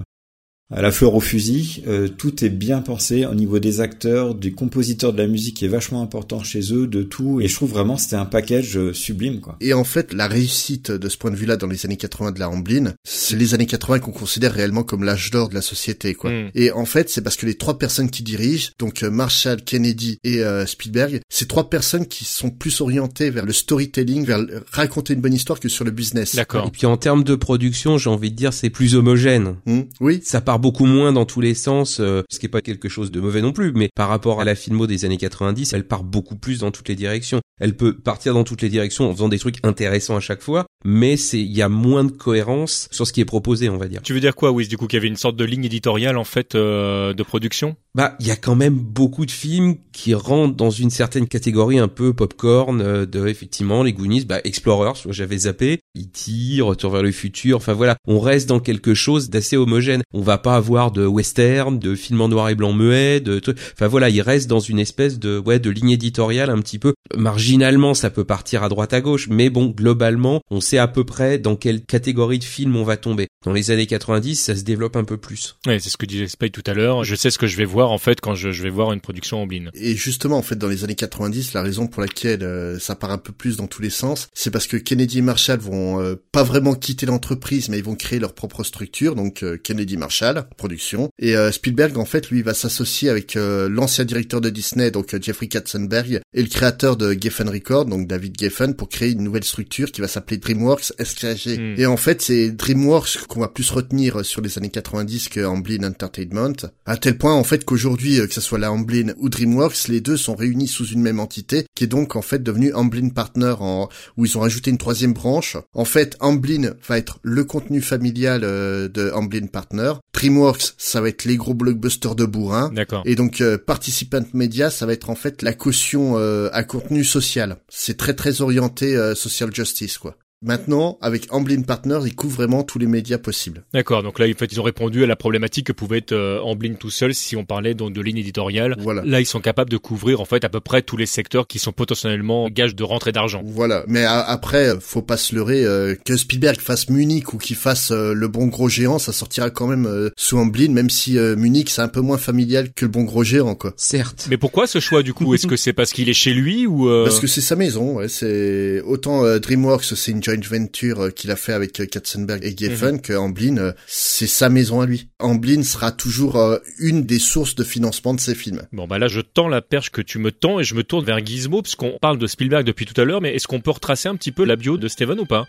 à 0.71 0.83
la 0.83 0.93
fleur 0.93 1.15
au 1.15 1.21
fusil. 1.21 1.83
Euh, 1.87 2.09
tout 2.09 2.45
est 2.45 2.51
bien 2.51 2.81
pensé 2.81 3.27
au 3.27 3.35
niveau 3.35 3.59
des 3.59 3.81
acteurs, 3.81 4.35
des 4.35 4.53
compositeurs 4.53 5.13
de 5.13 5.19
la 5.19 5.27
musique 5.27 5.57
qui 5.57 5.65
est 5.65 5.69
vachement 5.69 6.03
important 6.03 6.43
chez 6.43 6.73
eux, 6.73 6.87
de 6.87 7.03
tout. 7.03 7.41
Et 7.41 7.49
je 7.49 7.55
trouve 7.55 7.71
vraiment 7.71 7.97
c'était 7.97 8.17
un 8.17 8.25
package 8.25 8.77
euh, 8.77 8.93
sublime, 8.93 9.41
quoi. 9.41 9.57
Et 9.61 9.73
en 9.73 9.85
fait, 9.85 10.13
la 10.13 10.29
réussite 10.29 10.91
de 10.91 11.09
ce 11.09 11.17
point 11.17 11.31
de 11.31 11.37
vue-là 11.37 11.57
dans 11.57 11.67
les 11.67 11.85
années 11.87 11.97
80 11.97 12.33
de 12.33 12.39
la 12.39 12.49
Amblin, 12.49 12.95
c'est 13.05 13.37
les 13.37 13.55
années 13.55 13.67
80 13.67 13.99
qu'on 14.01 14.13
considère 14.13 14.53
réellement 14.53 14.85
comme 14.85 15.03
l'âge 15.03 15.31
d'or 15.31 15.49
de 15.49 15.55
la 15.55 15.63
société, 15.63 16.15
quoi. 16.15 16.31
Mm. 16.31 16.51
Et 16.55 16.71
en 16.71 16.85
fait, 16.85 17.11
c'est 17.11 17.23
parce 17.23 17.37
que 17.37 17.47
les 17.47 17.57
trois 17.57 17.79
personnes 17.79 18.11
qui 18.11 18.23
dirigent, 18.23 18.71
donc 18.79 19.03
euh, 19.03 19.11
Marshall, 19.11 19.63
Kennedy 19.63 20.19
et 20.25 20.41
Spielberg, 20.67 21.21
ces 21.29 21.47
trois 21.47 21.69
personnes 21.69 22.07
qui 22.07 22.25
sont 22.25 22.51
plus 22.51 22.81
orientées 22.81 23.31
vers 23.31 23.45
le 23.45 23.53
storytelling, 23.53 24.25
vers 24.25 24.41
raconter 24.71 25.15
une 25.15 25.21
bonne 25.21 25.35
histoire 25.35 25.61
que 25.61 25.69
sur 25.69 25.85
le 25.85 25.91
business. 25.91 26.35
D'accord. 26.35 26.67
Et 26.69 26.71
puis 26.71 26.87
en 26.87 26.97
termes 26.97 27.25
de 27.25 27.35
production, 27.35 27.99
j'ai 27.99 28.11
envie 28.11 28.31
de 28.31 28.37
dire, 28.37 28.53
c'est 28.53 28.71
plus 28.71 28.95
homogène. 28.95 29.57
Mm. 29.67 29.81
Oui. 30.01 30.21
Ça 30.23 30.41
part 30.41 30.60
beaucoup 30.61 30.85
moins 30.85 31.13
dans 31.13 31.25
tous 31.25 31.41
les 31.41 31.55
sens, 31.55 31.99
euh, 32.01 32.23
ce 32.31 32.39
qui 32.39 32.47
est 32.47 32.51
pas 32.51 32.61
quelque 32.61 32.89
chose 32.89 33.11
de 33.11 33.21
mauvais 33.21 33.43
non 33.43 33.53
plus, 33.53 33.73
mais 33.73 33.89
par 33.95 34.09
rapport 34.09 34.41
à 34.41 34.45
la 34.45 34.55
filmo 34.55 34.87
des 34.87 35.05
années 35.05 35.17
90, 35.17 35.73
elle 35.73 35.87
part 35.87 36.05
beaucoup 36.05 36.37
plus 36.37 36.61
dans 36.61 36.71
toutes 36.71 36.89
les 36.89 36.95
directions. 36.95 37.41
Elle 37.59 37.77
peut 37.77 37.99
partir 37.99 38.35
dans 38.35 38.45
toutes 38.45 38.63
les 38.63 38.69
directions 38.69 39.11
en 39.11 39.13
faisant 39.13 39.29
des 39.29 39.39
trucs 39.39 39.65
intéressants 39.65 40.17
à 40.17 40.21
chaque 40.21 40.43
fois, 40.43 40.67
mais 40.85 41.17
c'est 41.17 41.41
il 41.41 41.53
y 41.53 41.63
a 41.63 41.69
moins 41.69 42.05
de 42.05 42.11
cohérence 42.11 42.89
sur 42.91 43.07
ce 43.07 43.13
qui 43.13 43.21
est 43.21 43.25
proposé, 43.27 43.69
on 43.69 43.77
va 43.77 43.89
dire. 43.89 44.03
Tu 44.03 44.13
veux 44.13 44.21
dire 44.21 44.35
quoi, 44.35 44.51
Wiz 44.51 44.69
Du 44.69 44.77
coup, 44.77 44.87
qu'il 44.87 44.97
y 44.97 45.01
avait 45.01 45.09
une 45.09 45.17
sorte 45.17 45.37
de 45.37 45.45
ligne 45.45 45.65
éditoriale 45.65 46.17
en 46.17 46.25
fait 46.25 46.55
euh, 46.55 47.13
de 47.13 47.23
production? 47.23 47.77
Bah, 47.95 48.15
il 48.21 48.27
y 48.27 48.31
a 48.31 48.37
quand 48.37 48.55
même 48.55 48.75
beaucoup 48.75 49.27
de 49.27 49.31
films 49.31 49.77
qui 49.93 50.15
rentrent 50.15 50.55
dans 50.55 50.71
une 50.71 50.91
certaine 50.91 51.27
catégorie 51.27 51.79
un 51.79 51.89
peu 51.89 52.13
popcorn 52.13 52.81
euh, 52.81 53.05
de 53.05 53.27
effectivement 53.27 53.83
les 53.83 53.93
Goonies, 53.93 54.25
bah 54.25 54.41
Explorers, 54.45 54.93
j'avais 55.09 55.39
zappé, 55.39 55.81
E.T., 55.99 56.61
Retour 56.61 56.93
vers 56.93 57.03
le 57.03 57.11
futur, 57.11 57.57
enfin 57.57 57.73
voilà, 57.73 57.97
on 58.07 58.21
reste 58.21 58.49
dans 58.49 58.61
quelque 58.61 58.95
chose 58.95 59.31
d'assez 59.31 59.57
homogène. 59.57 60.03
On 60.15 60.21
va 60.21 60.39
pas 60.39 60.55
avoir 60.55 60.93
de 60.93 61.05
western, 61.07 61.79
de 61.79 61.95
films 61.95 62.21
en 62.21 62.29
noir 62.29 62.49
et 62.49 62.55
blanc 62.55 62.73
muet, 62.73 63.21
de 63.21 63.39
trucs. 63.39 63.59
Enfin 63.73 63.89
voilà, 63.89 64.09
il 64.09 64.21
reste 64.21 64.49
dans 64.49 64.61
une 64.61 64.79
espèce 64.79 65.19
de 65.19 65.39
ouais 65.39 65.59
de 65.59 65.71
ligne 65.71 65.91
éditoriale 65.91 66.51
un 66.51 66.59
petit 66.59 66.79
peu 66.79 66.95
marginalement, 67.17 67.95
ça 67.95 68.11
peut 68.11 68.25
partir 68.25 68.63
à 68.63 68.69
droite 68.69 68.93
à 68.93 69.01
gauche, 69.01 69.29
mais 69.29 69.51
bon 69.51 69.67
globalement, 69.67 70.41
on 70.51 70.61
sait 70.71 70.79
à 70.79 70.89
peu 70.89 71.05
près 71.05 71.39
dans 71.39 71.57
quelle 71.57 71.83
catégorie 71.83 72.39
de 72.39 72.45
film 72.45 72.77
on 72.77 72.85
va 72.85 72.97
tomber. 72.97 73.29
Dans 73.45 73.53
les 73.53 73.71
années 73.71 73.87
90, 73.87 74.37
ça 74.37 74.55
se 74.55 74.63
développe 74.63 74.97
un 74.97 75.05
peu 75.05 75.17
plus. 75.17 75.57
Ouais, 75.67 75.79
c'est 75.81 75.91
ce 75.91 75.97
que 75.97 76.07
disait 76.07 76.29
Spade 76.29 76.53
tout 76.53 76.63
à 76.67 76.75
l'heure. 76.75 77.05
Je 77.05 77.15
sais 77.15 77.31
ce 77.31 77.39
que 77.39 77.47
je 77.47 77.57
vais 77.57 77.65
voir 77.65 77.91
en 77.91 77.99
fait 77.99 78.21
quand 78.21 78.35
je, 78.35 78.53
je 78.53 78.63
vais 78.63 78.71
voir 78.71 78.93
une 78.93 79.01
production 79.01 79.43
en. 79.43 79.51
Et 79.75 79.97
justement, 79.97 80.39
en 80.39 80.43
fait, 80.43 80.57
dans 80.57 80.69
les 80.69 80.85
années 80.85 80.95
90, 80.95 81.55
la 81.55 81.63
raison 81.63 81.87
pour 81.87 82.03
laquelle 82.03 82.43
euh, 82.43 82.79
ça 82.79 82.95
part 82.95 83.11
un 83.11 83.19
peu 83.19 83.33
plus 83.33 83.57
dans 83.57 83.67
tous 83.67 83.83
les 83.83 83.91
sens, 83.91 84.29
c'est 84.33 84.51
parce 84.51 84.67
que 84.67 84.77
Kennedy 84.77 85.19
et 85.19 85.23
Marshall 85.23 85.59
vont 85.59 86.01
euh, 86.01 86.15
pas 86.31 86.45
vraiment 86.45 86.75
quitter 86.75 87.07
l'entreprise, 87.07 87.69
mais 87.69 87.79
ils 87.79 87.85
vont 87.85 87.97
créer 87.97 88.19
leur 88.19 88.35
propre 88.35 88.63
structure, 88.63 89.15
donc 89.15 89.43
euh, 89.43 89.57
Kennedy 89.57 89.97
Marshall 89.97 90.47
Production. 90.57 91.09
Et 91.19 91.35
Spielberg, 91.53 91.97
en 91.99 92.05
fait, 92.05 92.31
lui, 92.31 92.43
va 92.43 92.55
s'associer 92.55 93.09
avec 93.09 93.35
l'ancien 93.35 94.05
directeur 94.05 94.41
de 94.41 94.51
Disney, 94.51 94.91
donc 94.91 95.17
Jeffrey 95.21 95.49
Katzenberg, 95.49 96.21
et 96.35 96.43
le 96.43 96.49
créateur 96.49 96.97
de 96.97 97.17
Geffen 97.19 97.49
Records, 97.49 97.87
donc 97.87 98.07
David 98.07 98.39
Geffen, 98.39 98.75
pour 98.75 98.89
créer 98.89 99.13
une 99.13 99.23
nouvelle 99.23 99.45
structure 99.45 99.91
qui 99.91 100.01
va 100.01 100.09
s'appeler 100.09 100.39
DreamWorks 100.61 100.93
SKG. 101.03 101.59
Hmm. 101.59 101.75
Et 101.79 101.87
en 101.87 101.97
fait, 101.97 102.23
c'est 102.23 102.51
DreamWorks 102.51 103.27
qu'on 103.29 103.41
va 103.41 103.49
plus 103.49 103.71
retenir 103.71 104.25
sur 104.25 104.41
les 104.41 104.59
années 104.59 104.71
90 104.71 105.29
que 105.29 105.45
Amblin 105.45 105.85
Entertainment, 105.85 106.53
à 106.87 106.97
tel 106.97 107.17
point 107.19 107.35
en 107.35 107.45
fait 107.45 107.65
qu'aujourd'hui, 107.65 108.21
que 108.27 108.35
ce 108.35 108.41
soit 108.41 108.59
la 108.59 108.73
Amblin 108.73 109.15
ou 109.19 109.29
DreamWorks, 109.29 109.89
les 109.89 110.01
deux 110.01 110.17
sont 110.17 110.35
réunis 110.35 110.69
sous 110.69 110.87
une 110.87 111.03
même 111.03 111.21
entité, 111.21 111.67
qui 111.75 111.85
est 111.85 111.89
donc 111.89 112.17
en 112.17 112.23
fait 112.23 112.43
devenue 112.43 112.73
Amblin 112.75 113.09
Partner, 113.09 113.55
en, 113.61 113.89
où 114.17 114.25
ils 114.25 114.37
ont 114.37 114.41
rajouté 114.41 114.71
une 114.71 114.79
troisième 114.79 115.13
branche. 115.13 115.57
En 115.75 115.85
fait, 115.85 116.17
Amblin 116.21 116.75
va 116.87 116.99
être 116.99 117.19
le 117.23 117.45
contenu 117.45 117.81
familial 117.81 118.43
euh, 118.45 118.89
de 118.89 119.11
Amblin 119.11 119.47
Partner. 119.47 119.93
DreamWorks, 120.13 120.75
ça 120.77 121.01
va 121.01 121.09
être 121.09 121.25
les 121.25 121.37
gros 121.37 121.55
blockbusters 121.55 122.15
de 122.15 122.25
bourrin. 122.25 122.71
D'accord. 122.73 123.03
Et 123.07 123.15
donc 123.15 123.41
euh, 123.41 123.59
Participant 123.59 124.25
Media, 124.35 124.71
ça 124.71 124.87
va 124.87 124.93
être 124.93 125.11
en 125.11 125.15
fait 125.15 125.43
la 125.43 125.53
caution 125.53 126.19
euh, 126.19 126.49
à 126.53 126.65
contenu 126.65 127.05
social. 127.05 127.57
C'est 127.69 127.97
très 127.97 128.15
très 128.15 128.41
orienté 128.43 128.97
euh, 128.97 129.15
social 129.15 129.55
justice 129.55 129.99
quoi. 129.99 130.17
Maintenant, 130.43 130.97
avec 131.03 131.27
Amblin 131.31 131.61
Partners, 131.61 132.01
ils 132.07 132.15
couvrent 132.15 132.37
vraiment 132.37 132.63
tous 132.63 132.79
les 132.79 132.87
médias 132.87 133.19
possibles. 133.19 133.63
D'accord, 133.75 134.03
donc 134.03 134.19
là, 134.19 134.25
en 134.27 134.39
fait, 134.39 134.51
ils 134.51 134.59
ont 134.59 134.63
répondu 134.63 135.05
à 135.05 135.07
la 135.07 135.15
problématique 135.15 135.67
que 135.67 135.73
pouvait 135.73 135.99
être 135.99 136.13
euh, 136.13 136.41
Amblin 136.41 136.75
tout 136.75 136.89
seul 136.89 137.15
si 137.15 137.37
on 137.37 137.45
parlait 137.45 137.75
donc 137.75 137.93
de 137.93 138.01
ligne 138.01 138.17
éditoriale. 138.17 138.75
Voilà. 138.79 139.03
Là, 139.05 139.21
ils 139.21 139.27
sont 139.27 139.41
capables 139.41 139.69
de 139.69 139.77
couvrir 139.77 140.23
en 140.23 140.25
fait 140.25 140.43
à 140.43 140.49
peu 140.49 140.61
près 140.61 140.81
tous 140.81 140.97
les 140.97 141.05
secteurs 141.05 141.47
qui 141.47 141.59
sont 141.59 141.73
potentiellement 141.73 142.49
gages 142.49 142.75
de 142.75 142.83
rentrée 142.83 143.13
d'argent. 143.13 143.43
Voilà. 143.45 143.85
Mais 143.87 144.05
après, 144.05 144.73
faut 144.81 145.03
pas 145.03 145.19
se 145.19 145.35
leurrer 145.35 145.63
euh, 145.63 145.95
que 146.07 146.17
Spielberg 146.17 146.59
fasse 146.59 146.89
Munich 146.89 147.35
ou 147.35 147.37
qu'il 147.37 147.57
fasse 147.57 147.91
euh, 147.91 148.15
le 148.15 148.27
bon 148.29 148.47
gros 148.47 148.71
géant, 148.71 148.99
ça 148.99 149.13
sortira 149.13 149.51
quand 149.51 149.67
même 149.67 149.85
euh, 149.85 150.09
sous 150.17 150.39
Amblin, 150.39 150.71
même 150.71 150.89
si 150.89 151.19
euh, 151.19 151.37
Munich 151.37 151.69
c'est 151.69 151.83
un 151.83 151.89
peu 151.89 152.01
moins 152.01 152.17
familial 152.17 152.73
que 152.73 152.87
le 152.87 152.91
bon 152.91 153.03
gros 153.03 153.25
géant, 153.25 153.55
quoi. 153.55 153.75
Certes. 153.77 154.27
Mais 154.31 154.39
pourquoi 154.39 154.67
ce 154.67 154.81
choix 154.81 155.03
du 155.03 155.13
coup? 155.13 155.35
Est-ce 155.35 155.47
que 155.47 155.57
c'est 155.57 155.75
parce 155.75 155.93
qu'il 155.93 156.09
est 156.09 156.15
chez 156.15 156.33
lui 156.33 156.67
ou 156.67 156.89
euh, 156.89 157.05
Parce 157.05 157.21
que 157.21 157.27
c'est 157.27 157.43
sa 157.43 157.57
maison, 157.57 157.97
ouais. 157.97 158.09
C'est 158.09 158.81
autant 158.87 159.23
euh, 159.27 159.39
DreamWorks, 159.39 159.85
c'est 159.85 160.13
une 160.13 160.30
joint 160.35 160.61
venture 160.61 161.01
euh, 161.01 161.11
qu'il 161.11 161.31
a 161.31 161.37
fait 161.37 161.53
avec 161.53 161.81
euh, 161.81 161.87
Katzenberg 161.87 162.45
et 162.45 162.55
Geffen 162.57 163.01
que 163.01 163.13
Amblin, 163.13 163.59
euh, 163.59 163.73
c'est 163.87 164.27
sa 164.27 164.49
maison 164.49 164.81
à 164.81 164.87
lui. 164.87 165.09
Amblin 165.19 165.63
sera 165.63 165.93
toujours 165.93 166.39
une 166.79 167.05
des 167.05 167.19
sources 167.19 167.55
de 167.55 167.65
financement 167.65 168.15
de 168.15 168.21
ses 168.21 168.35
films. 168.35 168.63
Bon 168.73 168.87
bah 168.87 168.99
là 168.99 169.09
je 169.09 169.21
tends 169.21 169.49
la 169.49 169.63
perche 169.63 169.91
que 169.91 170.03
tu 170.03 170.19
me 170.19 170.33
tends 170.33 170.61
et 170.61 170.65
je 170.65 170.75
me 170.75 170.85
tourne 170.85 171.05
vers 171.05 171.25
Gizmo 171.25 171.63
parce 171.63 171.75
qu'on 171.75 171.99
parle 172.01 172.19
de 172.19 172.27
Spielberg 172.27 172.65
depuis 172.65 172.87
tout 172.87 172.99
à 173.01 173.05
l'heure 173.05 173.21
mais 173.21 173.35
est-ce 173.35 173.47
qu'on 173.47 173.61
peut 173.61 173.71
retracer 173.71 174.09
un 174.09 174.17
petit 174.17 174.33
peu 174.33 174.45
la 174.45 174.57
bio 174.57 174.77
de 174.77 174.89
Steven 174.89 175.19
ou 175.21 175.27
pas? 175.27 175.47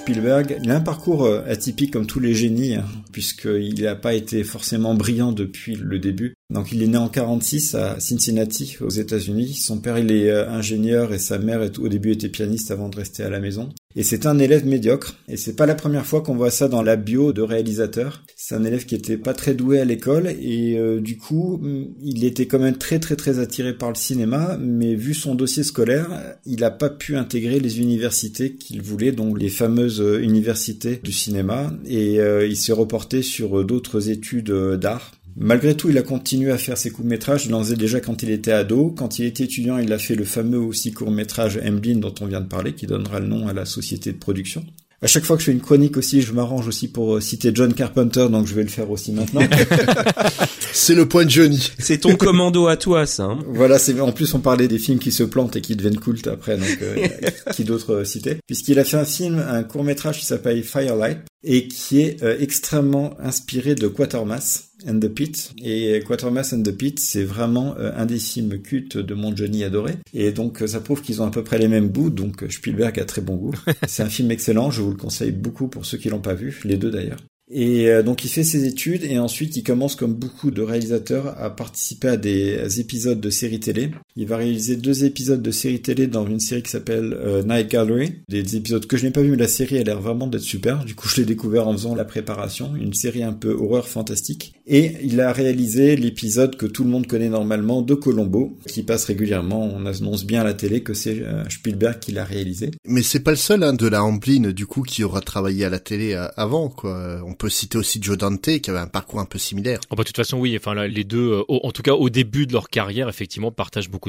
Spielberg, 0.00 0.56
il 0.62 0.70
a 0.70 0.76
un 0.76 0.80
parcours 0.80 1.24
euh, 1.24 1.42
atypique 1.46 1.92
comme 1.92 2.06
tous 2.06 2.20
les 2.20 2.34
génies, 2.34 2.76
hein, 2.76 2.86
puisqu'il 3.12 3.82
n'a 3.82 3.94
pas 3.94 4.14
été 4.14 4.44
forcément 4.44 4.94
brillant 4.94 5.30
depuis 5.30 5.76
le 5.76 5.98
début. 5.98 6.34
Donc 6.48 6.72
il 6.72 6.82
est 6.82 6.86
né 6.86 6.96
en 6.96 7.08
46 7.08 7.74
à 7.74 8.00
Cincinnati, 8.00 8.78
aux 8.80 8.88
États-Unis. 8.88 9.52
Son 9.52 9.78
père 9.78 9.98
il 9.98 10.10
est 10.10 10.30
euh, 10.30 10.48
ingénieur 10.50 11.12
et 11.12 11.18
sa 11.18 11.38
mère 11.38 11.60
au 11.78 11.88
début 11.88 12.12
était 12.12 12.30
pianiste 12.30 12.70
avant 12.70 12.88
de 12.88 12.96
rester 12.96 13.22
à 13.24 13.28
la 13.28 13.40
maison. 13.40 13.68
Et 13.94 14.02
c'est 14.02 14.24
un 14.24 14.38
élève 14.38 14.66
médiocre. 14.66 15.16
Et 15.28 15.36
c'est 15.36 15.54
pas 15.54 15.66
la 15.66 15.74
première 15.74 16.06
fois 16.06 16.22
qu'on 16.22 16.36
voit 16.36 16.50
ça 16.50 16.68
dans 16.68 16.82
la 16.82 16.96
bio 16.96 17.34
de 17.34 17.42
réalisateur. 17.42 18.22
C'est 18.50 18.56
un 18.56 18.64
élève 18.64 18.84
qui 18.84 18.96
était 18.96 19.16
pas 19.16 19.32
très 19.32 19.54
doué 19.54 19.78
à 19.78 19.84
l'école 19.84 20.26
et 20.26 20.76
euh, 20.76 21.00
du 21.00 21.18
coup 21.18 21.62
il 22.02 22.24
était 22.24 22.46
quand 22.46 22.58
même 22.58 22.76
très 22.76 22.98
très 22.98 23.14
très 23.14 23.38
attiré 23.38 23.74
par 23.74 23.90
le 23.90 23.94
cinéma. 23.94 24.58
Mais 24.60 24.96
vu 24.96 25.14
son 25.14 25.36
dossier 25.36 25.62
scolaire, 25.62 26.08
il 26.46 26.64
a 26.64 26.72
pas 26.72 26.90
pu 26.90 27.14
intégrer 27.14 27.60
les 27.60 27.78
universités 27.78 28.54
qu'il 28.54 28.82
voulait, 28.82 29.12
donc 29.12 29.38
les 29.38 29.50
fameuses 29.50 30.00
euh, 30.00 30.20
universités 30.20 30.98
du 31.00 31.12
cinéma. 31.12 31.72
Et 31.86 32.18
euh, 32.18 32.44
il 32.44 32.56
s'est 32.56 32.72
reporté 32.72 33.22
sur 33.22 33.64
d'autres 33.64 34.10
études 34.10 34.50
d'art. 34.50 35.12
Malgré 35.36 35.76
tout, 35.76 35.88
il 35.88 35.98
a 35.98 36.02
continué 36.02 36.50
à 36.50 36.58
faire 36.58 36.76
ses 36.76 36.90
courts-métrages. 36.90 37.46
Il 37.46 37.54
en 37.54 37.62
faisait 37.62 37.76
déjà 37.76 38.00
quand 38.00 38.24
il 38.24 38.30
était 38.30 38.50
ado. 38.50 38.90
Quand 38.90 39.20
il 39.20 39.26
était 39.26 39.44
étudiant, 39.44 39.78
il 39.78 39.92
a 39.92 39.98
fait 39.98 40.16
le 40.16 40.24
fameux 40.24 40.58
aussi 40.58 40.90
court-métrage 40.90 41.60
Emblin 41.64 41.98
dont 41.98 42.14
on 42.20 42.26
vient 42.26 42.40
de 42.40 42.48
parler, 42.48 42.74
qui 42.74 42.88
donnera 42.88 43.20
le 43.20 43.28
nom 43.28 43.46
à 43.46 43.52
la 43.52 43.64
société 43.64 44.10
de 44.10 44.18
production. 44.18 44.64
À 45.02 45.06
chaque 45.06 45.24
fois 45.24 45.36
que 45.36 45.40
je 45.40 45.46
fais 45.46 45.52
une 45.52 45.62
chronique 45.62 45.96
aussi, 45.96 46.20
je 46.20 46.30
m'arrange 46.34 46.68
aussi 46.68 46.86
pour 46.86 47.16
euh, 47.16 47.20
citer 47.20 47.52
John 47.54 47.72
Carpenter, 47.72 48.26
donc 48.30 48.46
je 48.46 48.54
vais 48.54 48.62
le 48.62 48.68
faire 48.68 48.90
aussi 48.90 49.12
maintenant. 49.12 49.40
C'est 50.72 50.94
le 50.94 51.08
point 51.08 51.24
de 51.24 51.30
Johnny. 51.30 51.72
C'est 51.78 51.98
ton 51.98 52.16
commando 52.16 52.66
à 52.66 52.76
toi, 52.76 53.06
ça. 53.06 53.24
hein. 53.24 53.38
Voilà, 53.48 53.78
c'est 53.78 53.98
en 53.98 54.12
plus 54.12 54.32
on 54.34 54.40
parlait 54.40 54.68
des 54.68 54.78
films 54.78 54.98
qui 54.98 55.10
se 55.10 55.22
plantent 55.22 55.56
et 55.56 55.62
qui 55.62 55.74
deviennent 55.74 55.98
cultes 55.98 56.26
après, 56.28 56.56
donc 56.58 56.78
euh, 56.82 57.08
qui 57.54 57.64
d'autres 57.64 57.94
euh, 57.94 58.04
citer 58.04 58.36
Puisqu'il 58.46 58.78
a 58.78 58.84
fait 58.84 58.98
un 58.98 59.04
film, 59.06 59.42
un 59.48 59.62
court 59.62 59.84
métrage 59.84 60.18
qui 60.20 60.26
s'appelle 60.26 60.62
Firelight 60.62 61.18
et 61.42 61.68
qui 61.68 62.00
est 62.00 62.22
euh, 62.22 62.36
extrêmement 62.38 63.18
inspiré 63.20 63.74
de 63.74 63.88
Quatermass 63.88 64.70
and 64.86 64.98
the 65.00 65.08
Pit. 65.08 65.52
Et 65.62 66.02
Quatermass 66.06 66.52
and 66.52 66.62
the 66.62 66.72
Pit, 66.72 66.98
c'est 66.98 67.24
vraiment 67.24 67.74
euh, 67.78 67.92
un 67.96 68.06
des 68.06 68.18
films 68.18 68.60
cultes 68.60 68.98
de 68.98 69.14
mon 69.14 69.34
Johnny 69.34 69.64
adoré. 69.64 69.94
Et 70.12 70.32
donc 70.32 70.62
euh, 70.62 70.66
ça 70.66 70.80
prouve 70.80 71.02
qu'ils 71.02 71.22
ont 71.22 71.26
à 71.26 71.30
peu 71.30 71.42
près 71.42 71.58
les 71.58 71.68
mêmes 71.68 71.88
goûts. 71.88 72.10
Donc 72.10 72.44
Spielberg 72.50 72.98
a 72.98 73.04
très 73.04 73.22
bon 73.22 73.36
goût. 73.36 73.54
c'est 73.86 74.02
un 74.02 74.10
film 74.10 74.30
excellent. 74.30 74.70
Je 74.70 74.82
vous 74.82 74.90
le 74.90 74.96
conseille 74.96 75.32
beaucoup 75.32 75.68
pour 75.68 75.86
ceux 75.86 75.98
qui 75.98 76.08
l'ont 76.08 76.20
pas 76.20 76.34
vu, 76.34 76.60
les 76.64 76.76
deux 76.76 76.90
d'ailleurs. 76.90 77.20
Et 77.52 77.88
donc 78.04 78.24
il 78.24 78.28
fait 78.28 78.44
ses 78.44 78.64
études 78.64 79.02
et 79.02 79.18
ensuite 79.18 79.56
il 79.56 79.64
commence 79.64 79.96
comme 79.96 80.14
beaucoup 80.14 80.52
de 80.52 80.62
réalisateurs 80.62 81.36
à 81.36 81.50
participer 81.50 82.06
à 82.06 82.16
des 82.16 82.78
épisodes 82.78 83.20
de 83.20 83.28
séries 83.28 83.58
télé. 83.58 83.90
Il 84.16 84.26
va 84.26 84.36
réaliser 84.36 84.76
deux 84.76 85.04
épisodes 85.04 85.42
de 85.42 85.50
séries 85.50 85.80
télé 85.80 86.06
dans 86.06 86.26
une 86.26 86.40
série 86.40 86.62
qui 86.62 86.70
s'appelle 86.70 87.16
euh, 87.18 87.42
Night 87.42 87.70
Gallery. 87.70 88.14
Des 88.28 88.56
épisodes 88.56 88.86
que 88.86 88.96
je 88.96 89.04
n'ai 89.04 89.10
pas 89.10 89.22
vu 89.22 89.30
mais 89.30 89.36
la 89.36 89.48
série 89.48 89.78
a 89.78 89.82
l'air 89.82 90.00
vraiment 90.00 90.26
d'être 90.26 90.42
super. 90.42 90.84
Du 90.84 90.94
coup 90.94 91.08
je 91.08 91.16
l'ai 91.16 91.24
découvert 91.24 91.68
en 91.68 91.72
faisant 91.72 91.94
la 91.94 92.04
préparation. 92.04 92.74
Une 92.76 92.94
série 92.94 93.22
un 93.22 93.32
peu 93.32 93.52
horreur 93.52 93.88
fantastique. 93.88 94.54
Et 94.66 94.96
il 95.02 95.20
a 95.20 95.32
réalisé 95.32 95.96
l'épisode 95.96 96.56
que 96.56 96.66
tout 96.66 96.84
le 96.84 96.90
monde 96.90 97.06
connaît 97.06 97.28
normalement 97.28 97.82
de 97.82 97.94
Colombo 97.94 98.56
qui 98.68 98.82
passe 98.82 99.04
régulièrement. 99.04 99.64
On 99.64 99.86
annonce 99.86 100.24
bien 100.24 100.42
à 100.42 100.44
la 100.44 100.54
télé 100.54 100.82
que 100.82 100.94
c'est 100.94 101.22
euh, 101.22 101.48
Spielberg 101.48 101.98
qui 102.00 102.12
l'a 102.12 102.24
réalisé. 102.24 102.70
Mais 102.84 103.02
c'est 103.02 103.20
pas 103.20 103.32
le 103.32 103.36
seul 103.36 103.62
hein, 103.62 103.72
de 103.72 103.86
la 103.86 104.02
Amblin 104.02 104.50
du 104.52 104.66
coup 104.66 104.82
qui 104.82 105.04
aura 105.04 105.20
travaillé 105.20 105.64
à 105.64 105.70
la 105.70 105.78
télé 105.78 106.14
euh, 106.14 106.26
avant 106.36 106.68
quoi. 106.68 107.20
On 107.24 107.34
peut 107.34 107.48
citer 107.48 107.78
aussi 107.78 108.00
Joe 108.02 108.18
Dante 108.18 108.60
qui 108.60 108.70
avait 108.70 108.78
un 108.78 108.86
parcours 108.86 109.20
un 109.20 109.24
peu 109.24 109.38
similaire. 109.38 109.80
Oh, 109.90 109.96
bah, 109.96 110.02
de 110.02 110.08
toute 110.08 110.16
façon 110.16 110.38
oui, 110.38 110.56
enfin 110.56 110.74
là, 110.74 110.88
les 110.88 111.04
deux, 111.04 111.32
euh, 111.32 111.42
en 111.48 111.70
tout 111.72 111.82
cas 111.82 111.92
au 111.92 112.10
début 112.10 112.46
de 112.46 112.52
leur 112.52 112.68
carrière 112.68 113.08
effectivement 113.08 113.52
partagent 113.52 113.90
beaucoup 113.90 113.99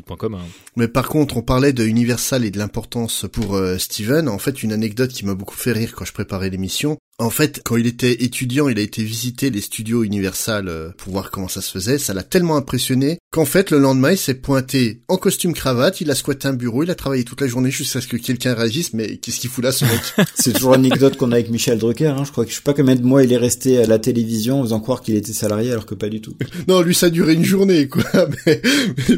Mais 0.75 0.87
par 0.87 1.07
contre, 1.07 1.37
on 1.37 1.41
parlait 1.41 1.73
de 1.73 1.85
Universal 1.85 2.45
et 2.45 2.51
de 2.51 2.57
l'importance 2.57 3.25
pour 3.31 3.55
euh, 3.55 3.77
Steven. 3.77 4.29
En 4.29 4.37
fait, 4.37 4.63
une 4.63 4.73
anecdote 4.73 5.11
qui 5.11 5.25
m'a 5.25 5.35
beaucoup 5.35 5.55
fait 5.55 5.71
rire 5.71 5.93
quand 5.95 6.05
je 6.05 6.13
préparais 6.13 6.49
l'émission. 6.49 6.97
En 7.21 7.29
fait, 7.29 7.61
quand 7.63 7.77
il 7.77 7.85
était 7.85 8.23
étudiant, 8.23 8.67
il 8.67 8.79
a 8.79 8.81
été 8.81 9.03
visiter 9.03 9.51
les 9.51 9.61
studios 9.61 10.03
Universal 10.03 10.67
euh, 10.67 10.89
pour 10.97 11.13
voir 11.13 11.29
comment 11.29 11.47
ça 11.47 11.61
se 11.61 11.69
faisait. 11.71 11.99
Ça 11.99 12.15
l'a 12.15 12.23
tellement 12.23 12.55
impressionné 12.55 13.19
qu'en 13.31 13.45
fait, 13.45 13.69
le 13.69 13.77
lendemain, 13.77 14.13
il 14.13 14.17
s'est 14.17 14.33
pointé 14.33 15.03
en 15.07 15.17
costume 15.17 15.53
cravate, 15.53 16.01
il 16.01 16.09
a 16.09 16.15
squatté 16.15 16.47
un 16.47 16.53
bureau, 16.53 16.81
il 16.81 16.89
a 16.89 16.95
travaillé 16.95 17.23
toute 17.23 17.39
la 17.41 17.45
journée 17.45 17.69
jusqu'à 17.69 18.01
ce 18.01 18.07
que 18.07 18.17
quelqu'un 18.17 18.55
réagisse. 18.55 18.93
Mais 18.93 19.17
qu'est-ce 19.17 19.39
qu'il 19.39 19.51
fout 19.51 19.63
là, 19.63 19.71
ce 19.71 19.85
mec? 19.85 20.01
C'est 20.33 20.53
toujours 20.53 20.71
l'anecdote 20.71 21.15
qu'on 21.15 21.31
a 21.31 21.35
avec 21.35 21.51
Michel 21.51 21.77
Drucker. 21.77 22.07
Hein. 22.07 22.23
Je 22.25 22.31
crois 22.31 22.43
que 22.43 22.49
je 22.49 22.55
sais 22.55 22.63
pas 22.63 22.73
combien 22.73 22.95
de 22.95 23.03
mois 23.03 23.23
il 23.23 23.31
est 23.31 23.37
resté 23.37 23.77
à 23.77 23.85
la 23.85 23.99
télévision 23.99 24.61
en 24.61 24.63
faisant 24.63 24.79
croire 24.79 25.01
qu'il 25.01 25.15
était 25.15 25.31
salarié 25.31 25.71
alors 25.71 25.85
que 25.85 25.93
pas 25.93 26.09
du 26.09 26.21
tout. 26.21 26.35
Non, 26.67 26.81
lui, 26.81 26.95
ça 26.95 27.07
a 27.07 27.09
duré 27.09 27.33
une 27.33 27.43
journée, 27.43 27.87
quoi. 27.87 28.03
Mais, 28.45 28.61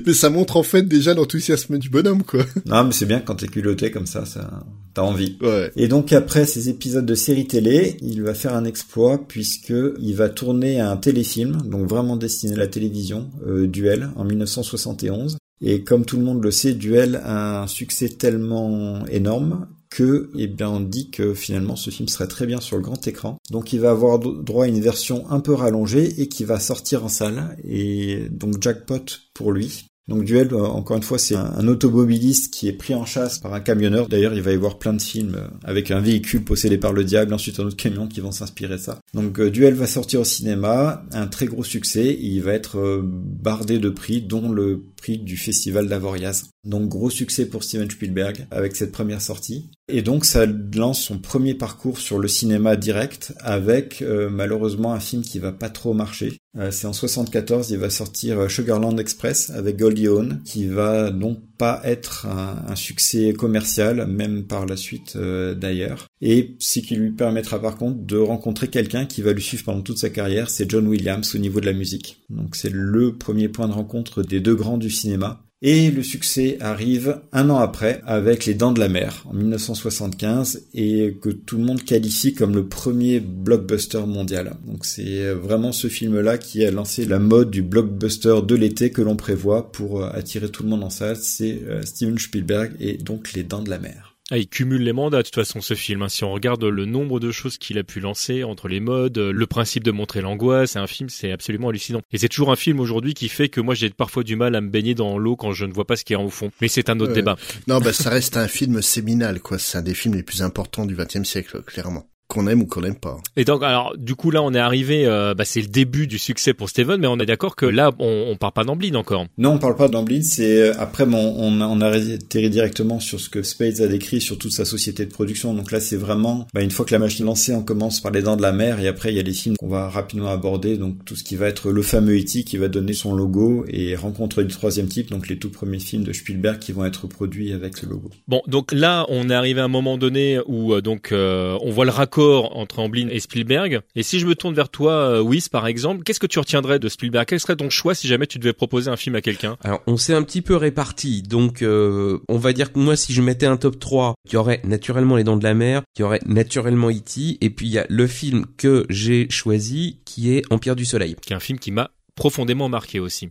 mais 0.06 0.14
ça 0.14 0.30
montre 0.30 0.58
en 0.58 0.64
fait 0.64 0.84
déjà 0.84 1.14
l'enthousiasme 1.14 1.78
du 1.78 1.90
bonhomme, 1.90 2.24
quoi. 2.24 2.46
Non, 2.66 2.84
mais 2.86 2.92
c'est 2.92 3.06
bien 3.06 3.20
quand 3.20 3.36
t'es 3.36 3.48
culotté 3.48 3.92
comme 3.92 4.08
ça, 4.08 4.26
ça 4.26 4.64
t'as 4.94 5.02
envie. 5.02 5.38
Ouais. 5.42 5.72
Et 5.76 5.88
donc 5.88 6.14
après 6.14 6.46
ces 6.46 6.70
épisodes 6.70 7.06
de 7.06 7.16
série 7.16 7.48
télé, 7.48 7.93
il 8.02 8.22
va 8.24 8.34
faire 8.34 8.54
un 8.56 8.66
exploit 8.66 9.28
puisque 9.28 9.74
il 10.00 10.16
va 10.16 10.30
tourner 10.30 10.80
un 10.80 10.98
téléfilm, 10.98 11.62
donc 11.64 11.88
vraiment 11.88 12.18
destiné 12.18 12.54
à 12.54 12.58
la 12.58 12.68
télévision, 12.68 13.30
euh, 13.46 13.68
Duel, 13.68 14.10
en 14.16 14.24
1971. 14.24 15.38
Et 15.62 15.84
comme 15.84 16.06
tout 16.06 16.18
le 16.18 16.24
monde 16.24 16.44
le 16.44 16.52
sait, 16.52 16.74
Duel 16.74 17.22
a 17.24 17.64
un 17.64 17.68
succès 17.68 18.10
tellement 18.10 19.06
énorme 19.08 19.68
que, 19.90 20.32
eh 20.38 20.48
bien, 20.48 20.70
on 20.70 20.80
dit 20.80 21.12
que 21.12 21.34
finalement 21.34 21.76
ce 21.76 21.90
film 21.90 22.10
serait 22.10 22.28
très 22.28 22.48
bien 22.48 22.60
sur 22.60 22.78
le 22.78 22.82
grand 22.82 23.08
écran. 23.08 23.38
Donc 23.52 23.74
il 23.74 23.80
va 23.80 23.92
avoir 23.92 24.20
droit 24.20 24.66
à 24.66 24.68
une 24.68 24.82
version 24.82 25.30
un 25.30 25.40
peu 25.40 25.54
rallongée 25.54 26.20
et 26.22 26.28
qui 26.28 26.44
va 26.44 26.60
sortir 26.60 27.06
en 27.06 27.10
salle. 27.10 27.56
Et 27.64 28.28
donc 28.32 28.62
jackpot 28.62 29.06
pour 29.34 29.52
lui. 29.52 29.86
Donc 30.10 30.26
Duel, 30.26 30.50
euh, 30.52 30.66
encore 30.66 30.98
une 30.98 31.04
fois, 31.04 31.18
c'est 31.18 31.36
un, 31.36 31.68
automobiliste 31.68 32.54
qui 32.54 32.68
est 32.68 32.74
pris 32.74 32.94
en 32.94 33.06
chasse 33.06 33.40
par 33.40 33.54
un 33.54 33.62
camionneur. 33.62 34.10
D'ailleurs, 34.10 34.34
il 34.34 34.42
va 34.42 34.52
y 34.52 34.56
avoir 34.56 34.78
plein 34.78 34.94
de 34.94 35.02
films 35.02 35.36
euh, 35.36 35.48
avec 35.64 35.92
un 35.92 36.02
véhicule 36.02 36.44
possédé 36.44 36.78
par 36.78 36.92
le 36.92 37.06
diable, 37.06 37.34
ensuite 37.34 37.60
un 37.60 37.64
autre 37.64 37.78
camion 37.78 38.08
qui 38.08 38.20
vont 38.20 38.32
s'inspirer 38.32 38.76
de 38.76 38.82
ça. 38.82 39.00
Donc 39.14 39.40
euh, 39.40 39.50
Duel 39.50 39.76
va 39.76 39.88
sortir 39.88 40.20
au 40.20 40.26
cinéma, 40.26 41.06
un 41.14 41.28
très 41.28 41.46
gros 41.46 41.64
succès. 41.64 42.18
Il 42.20 42.42
va 42.42 42.54
être 42.54 43.02
bardé 43.04 43.80
de 43.80 43.90
prix, 43.90 44.22
dont 44.22 44.52
le 44.52 44.84
prix 44.98 45.18
du 45.18 45.38
festival 45.38 45.88
d'Avoriaz. 45.88 46.50
Donc 46.64 46.88
gros 46.88 47.10
succès 47.10 47.46
pour 47.46 47.64
Steven 47.64 47.90
Spielberg 47.90 48.48
avec 48.50 48.76
cette 48.76 48.94
première 48.94 49.22
sortie. 49.22 49.70
Et 49.90 50.02
donc 50.02 50.24
ça 50.24 50.46
lance 50.46 51.02
son 51.02 51.20
premier 51.20 51.56
parcours 51.56 51.98
sur 51.98 52.20
le 52.20 52.30
cinéma 52.30 52.78
direct 52.78 53.34
avec 53.42 54.02
euh, 54.02 54.30
malheureusement 54.30 54.94
un 54.94 55.02
film 55.02 55.24
qui 55.24 55.40
va 55.40 55.52
pas 55.52 55.70
trop 55.70 55.94
marcher. 55.94 56.38
Euh, 56.58 56.72
c'est 56.72 56.88
en 56.88 56.94
74, 56.94 57.72
il 57.72 57.80
va 57.80 57.90
sortir 57.90 58.40
euh, 58.40 58.48
Sugarland 58.48 58.98
Express 58.98 59.50
avec 59.50 59.78
Goldie 59.78 60.08
Hawn 60.08 60.42
qui 60.46 60.66
va 60.66 61.12
donc 61.12 61.40
pas 61.58 61.82
être 61.84 62.28
un, 62.28 62.76
succès 62.76 63.34
commercial 63.34 64.08
même 64.08 64.44
par 64.44 64.66
la 64.66 64.78
suite 64.78 65.18
d'ailleurs. 65.18 66.08
Et 66.22 66.56
ce 66.60 66.80
qui 66.80 66.96
lui 66.96 67.12
permettra 67.12 67.62
par 67.62 67.78
contre 67.78 68.00
de 68.06 68.18
rencontrer 68.18 68.70
quelqu'un 68.70 69.06
qui 69.06 69.22
va 69.22 69.34
lui 69.34 69.44
suivre 69.44 69.64
pendant 69.64 69.82
toute 69.82 69.98
sa 69.98 70.10
carrière, 70.10 70.50
c'est 70.50 70.70
John 70.70 70.88
Williams 70.88 71.36
au 71.36 71.38
niveau 71.38 71.60
de 71.60 71.66
la 71.66 71.74
musique. 71.74 72.24
Donc 72.30 72.56
c'est 72.56 72.72
le 72.72 73.16
premier 73.16 73.50
point 73.50 73.68
de 73.68 73.74
rencontre 73.74 74.24
des 74.24 74.40
deux 74.40 74.56
grands 74.56 74.78
du 74.78 74.90
cinéma. 74.90 75.44
Et 75.66 75.92
le 75.92 76.04
succès 76.04 76.58
arrive 76.60 77.22
un 77.32 77.50
an 77.50 77.58
après 77.58 78.02
avec 78.06 78.46
Les 78.46 78.54
Dents 78.54 78.74
de 78.74 78.82
la 78.82 78.90
Mer 78.90 79.24
en 79.30 79.34
1975 79.34 80.68
et 80.74 81.18
que 81.22 81.30
tout 81.30 81.58
le 81.58 81.64
monde 81.64 81.82
qualifie 81.86 82.34
comme 82.34 82.54
le 82.54 82.68
premier 82.68 83.22
blockbuster 83.22 84.06
mondial. 84.06 84.58
Donc 84.68 84.84
c'est 84.84 85.32
vraiment 85.32 85.72
ce 85.72 85.88
film-là 85.88 86.38
qui 86.38 86.66
a 86.66 86.72
lancé 86.72 87.06
la 87.06 87.20
mode 87.20 87.50
du 87.50 87.62
blockbuster 87.62 88.42
de 88.46 88.56
l'été 88.56 88.92
que 88.92 89.02
l'on 89.02 89.16
prévoit 89.16 89.72
pour 89.72 90.04
attirer 90.04 90.50
tout 90.50 90.64
le 90.64 90.70
monde 90.70 90.84
en 90.84 90.90
salle. 90.90 91.16
C'est 91.16 91.62
euh, 91.64 91.82
Steven 91.84 92.20
Spielberg 92.20 92.74
et 92.82 92.98
donc 92.98 93.32
Les 93.32 93.44
Dents 93.44 93.64
de 93.64 93.70
la 93.70 93.80
Mer. 93.80 94.13
Ah, 94.32 94.38
il 94.38 94.48
cumule 94.48 94.84
les 94.84 94.94
mandats 94.94 95.18
de 95.18 95.24
toute 95.24 95.36
façon 95.36 95.60
ce 95.60 95.74
film. 95.74 96.02
Hein. 96.02 96.10
Si 96.10 96.24
on 96.24 96.32
regarde 96.32 96.64
le 96.64 96.86
nombre 96.86 97.20
de 97.20 97.32
choses 97.32 97.58
qu'il 97.58 97.78
a 97.78 97.84
pu 97.84 98.00
lancer 98.00 98.46
entre 98.46 98.70
les 98.70 98.80
modes, 98.80 99.18
le 99.18 99.48
principe 99.48 99.84
de 99.84 99.92
montrer 99.92 100.22
l'angoisse, 100.22 100.72
c'est 100.72 100.80
un 100.80 100.88
film, 100.88 101.10
c'est 101.10 101.32
absolument 101.32 101.70
hallucinant. 101.70 102.02
Et 102.14 102.18
c'est 102.18 102.30
toujours 102.30 102.52
un 102.52 102.56
film 102.56 102.80
aujourd'hui 102.80 103.14
qui 103.16 103.28
fait 103.28 103.50
que 103.50 103.60
moi 103.60 103.76
j'ai 103.76 103.90
parfois 103.90 104.24
du 104.24 104.38
mal 104.38 104.56
à 104.56 104.62
me 104.62 104.70
baigner 104.70 104.96
dans 104.96 105.18
l'eau 105.18 105.36
quand 105.36 105.52
je 105.52 105.66
ne 105.66 105.74
vois 105.74 105.86
pas 105.86 105.98
ce 105.98 106.06
qu'il 106.06 106.16
y 106.16 106.20
a 106.20 106.24
au 106.24 106.30
fond. 106.30 106.52
Mais 106.62 106.70
c'est 106.70 106.90
un 106.90 107.00
autre 107.02 107.14
débat. 107.14 107.36
Non, 107.68 107.80
bah 107.80 107.92
ça 107.92 108.10
reste 108.10 108.38
un 108.38 108.48
film 108.48 108.82
séminal, 108.82 109.42
quoi. 109.42 109.60
C'est 109.60 109.78
un 109.78 109.82
des 109.82 109.94
films 109.94 110.16
les 110.16 110.24
plus 110.24 110.42
importants 110.42 110.86
du 110.86 110.96
XXe 110.96 111.24
siècle, 111.24 111.62
clairement 111.62 112.08
qu'on 112.34 112.48
aime 112.48 112.62
ou 112.62 112.66
qu'on 112.66 112.82
n'aime 112.82 112.96
pas. 112.96 113.18
Et 113.38 113.46
donc, 113.46 113.64
alors, 113.64 113.94
du 113.98 114.16
coup, 114.16 114.32
là, 114.32 114.42
on 114.42 114.54
est 114.54 114.60
arrivé, 114.60 115.06
euh, 115.06 115.34
bah, 115.34 115.46
c'est 115.46 115.62
le 115.62 115.68
début 115.68 116.08
du 116.08 116.18
succès 116.18 116.54
pour 116.54 116.70
Steven, 116.70 117.00
mais 117.00 117.08
on 117.08 117.20
est 117.20 117.26
d'accord 117.26 117.56
que 117.56 117.66
là, 117.66 117.92
on, 118.00 118.26
on 118.32 118.36
parle 118.36 118.54
pas 118.54 118.64
d'Amblin 118.64 118.96
encore. 118.96 119.26
Non, 119.38 119.52
on 119.52 119.60
parle 119.60 119.76
pas 119.76 119.88
d'Amblin, 119.88 120.24
c'est, 120.24 120.62
euh, 120.62 120.74
après, 120.80 121.06
on, 121.06 121.14
on, 121.14 121.62
on 121.62 121.82
a 121.82 121.88
atterri 121.90 122.50
directement 122.50 123.00
sur 123.00 123.20
ce 123.20 123.30
que 123.30 123.44
Spades 123.44 123.82
a 123.82 123.88
décrit 123.88 124.20
sur 124.20 124.38
toute 124.38 124.52
sa 124.52 124.66
société 124.66 125.06
de 125.06 125.12
production. 125.12 125.54
Donc 125.54 125.72
là, 125.72 125.80
c'est 125.80 125.96
vraiment, 125.96 126.48
bah, 126.54 126.62
une 126.62 126.72
fois 126.72 126.86
que 126.86 126.94
la 126.94 127.00
machine 127.00 127.26
est 127.26 127.28
lancée, 127.28 127.54
on 127.54 127.64
commence 127.64 128.02
par 128.02 128.12
les 128.12 128.24
dents 128.24 128.36
de 128.36 128.42
la 128.42 128.52
mer, 128.52 128.80
et 128.80 128.88
après, 128.88 129.12
il 129.12 129.16
y 129.16 129.20
a 129.20 129.24
les 129.24 129.34
films 129.34 129.56
qu'on 129.58 129.70
va 129.70 129.90
rapidement 129.90 130.30
aborder, 130.30 130.78
donc 130.78 131.06
tout 131.06 131.16
ce 131.16 131.24
qui 131.24 131.36
va 131.36 131.48
être 131.48 131.70
le 131.70 131.82
fameux 131.84 132.18
E.T. 132.18 132.44
qui 132.44 132.58
va 132.58 132.68
donner 132.68 132.94
son 132.94 133.14
logo, 133.14 133.66
et 133.68 133.96
Rencontre 133.96 134.42
du 134.42 134.54
troisième 134.54 134.88
type, 134.88 135.12
donc 135.12 135.30
les 135.30 135.38
tout 135.38 135.52
premiers 135.52 135.80
films 135.80 136.04
de 136.04 136.14
Spielberg 136.14 136.58
qui 136.60 136.72
vont 136.72 136.84
être 136.84 137.08
produits 137.08 137.54
avec 137.54 137.78
ce 137.78 137.86
logo. 137.86 138.10
Bon, 138.28 138.42
donc 138.48 138.72
là, 138.72 139.06
on 139.10 139.30
est 139.30 139.34
arrivé 139.36 139.62
à 139.62 139.66
un 139.66 139.70
moment 139.70 139.98
donné 139.98 140.40
où, 140.48 140.74
euh, 140.74 140.82
donc, 140.82 141.10
on 141.14 141.72
voit 141.72 141.86
le 141.86 141.92
raccord 141.92 142.23
entre 142.24 142.80
Amblin 142.80 143.08
et 143.10 143.20
Spielberg. 143.20 143.82
Et 143.96 144.04
si 144.04 144.20
je 144.20 144.26
me 144.26 144.36
tourne 144.36 144.54
vers 144.54 144.70
toi, 144.70 144.94
euh, 144.94 145.22
Whis, 145.22 145.50
par 145.50 145.68
exemple, 145.68 146.04
qu'est-ce 146.04 146.20
que 146.20 146.28
tu 146.28 146.40
retiendrais 146.40 146.80
de 146.80 146.90
Spielberg? 146.90 147.26
Quel 147.28 147.40
serait 147.40 147.56
ton 147.56 147.70
choix 147.70 147.96
si 147.96 148.08
jamais 148.08 148.28
tu 148.28 148.40
devais 148.40 148.54
proposer 148.54 148.90
un 148.90 148.98
film 148.98 149.16
à 149.16 149.22
quelqu'un? 149.22 149.58
Alors, 149.64 149.82
on 149.88 149.98
s'est 149.98 150.14
un 150.14 150.24
petit 150.24 150.42
peu 150.42 150.56
réparti. 150.56 151.22
Donc, 151.22 151.62
euh, 151.62 152.20
on 152.30 152.38
va 152.38 152.54
dire 152.54 152.72
que 152.72 152.80
moi, 152.80 152.96
si 152.96 153.14
je 153.14 153.22
mettais 153.22 153.46
un 153.46 153.58
top 153.58 153.80
3, 153.80 154.16
il 154.26 154.34
y 154.34 154.38
aurait 154.38 154.62
naturellement 154.64 155.16
Les 155.16 155.24
Dents 155.24 155.38
de 155.38 155.44
la 155.44 155.54
Mer, 155.54 155.82
il 155.98 156.02
y 156.02 156.04
aurait 156.04 156.22
naturellement 156.26 156.90
E.T., 156.90 157.38
et 157.42 157.50
puis 157.50 157.68
il 157.68 157.72
y 157.74 157.80
a 157.80 157.86
le 157.90 158.08
film 158.08 158.46
que 158.58 158.86
j'ai 158.90 159.30
choisi, 159.30 160.00
qui 160.06 160.34
est 160.34 160.44
Empire 160.52 160.76
du 160.76 160.86
Soleil. 160.86 161.16
Qui 161.22 161.34
est 161.34 161.36
un 161.36 161.40
film 161.40 161.60
qui 161.60 161.72
m'a 161.72 161.92
profondément 162.16 162.70
marqué 162.70 163.00
aussi. 163.00 163.30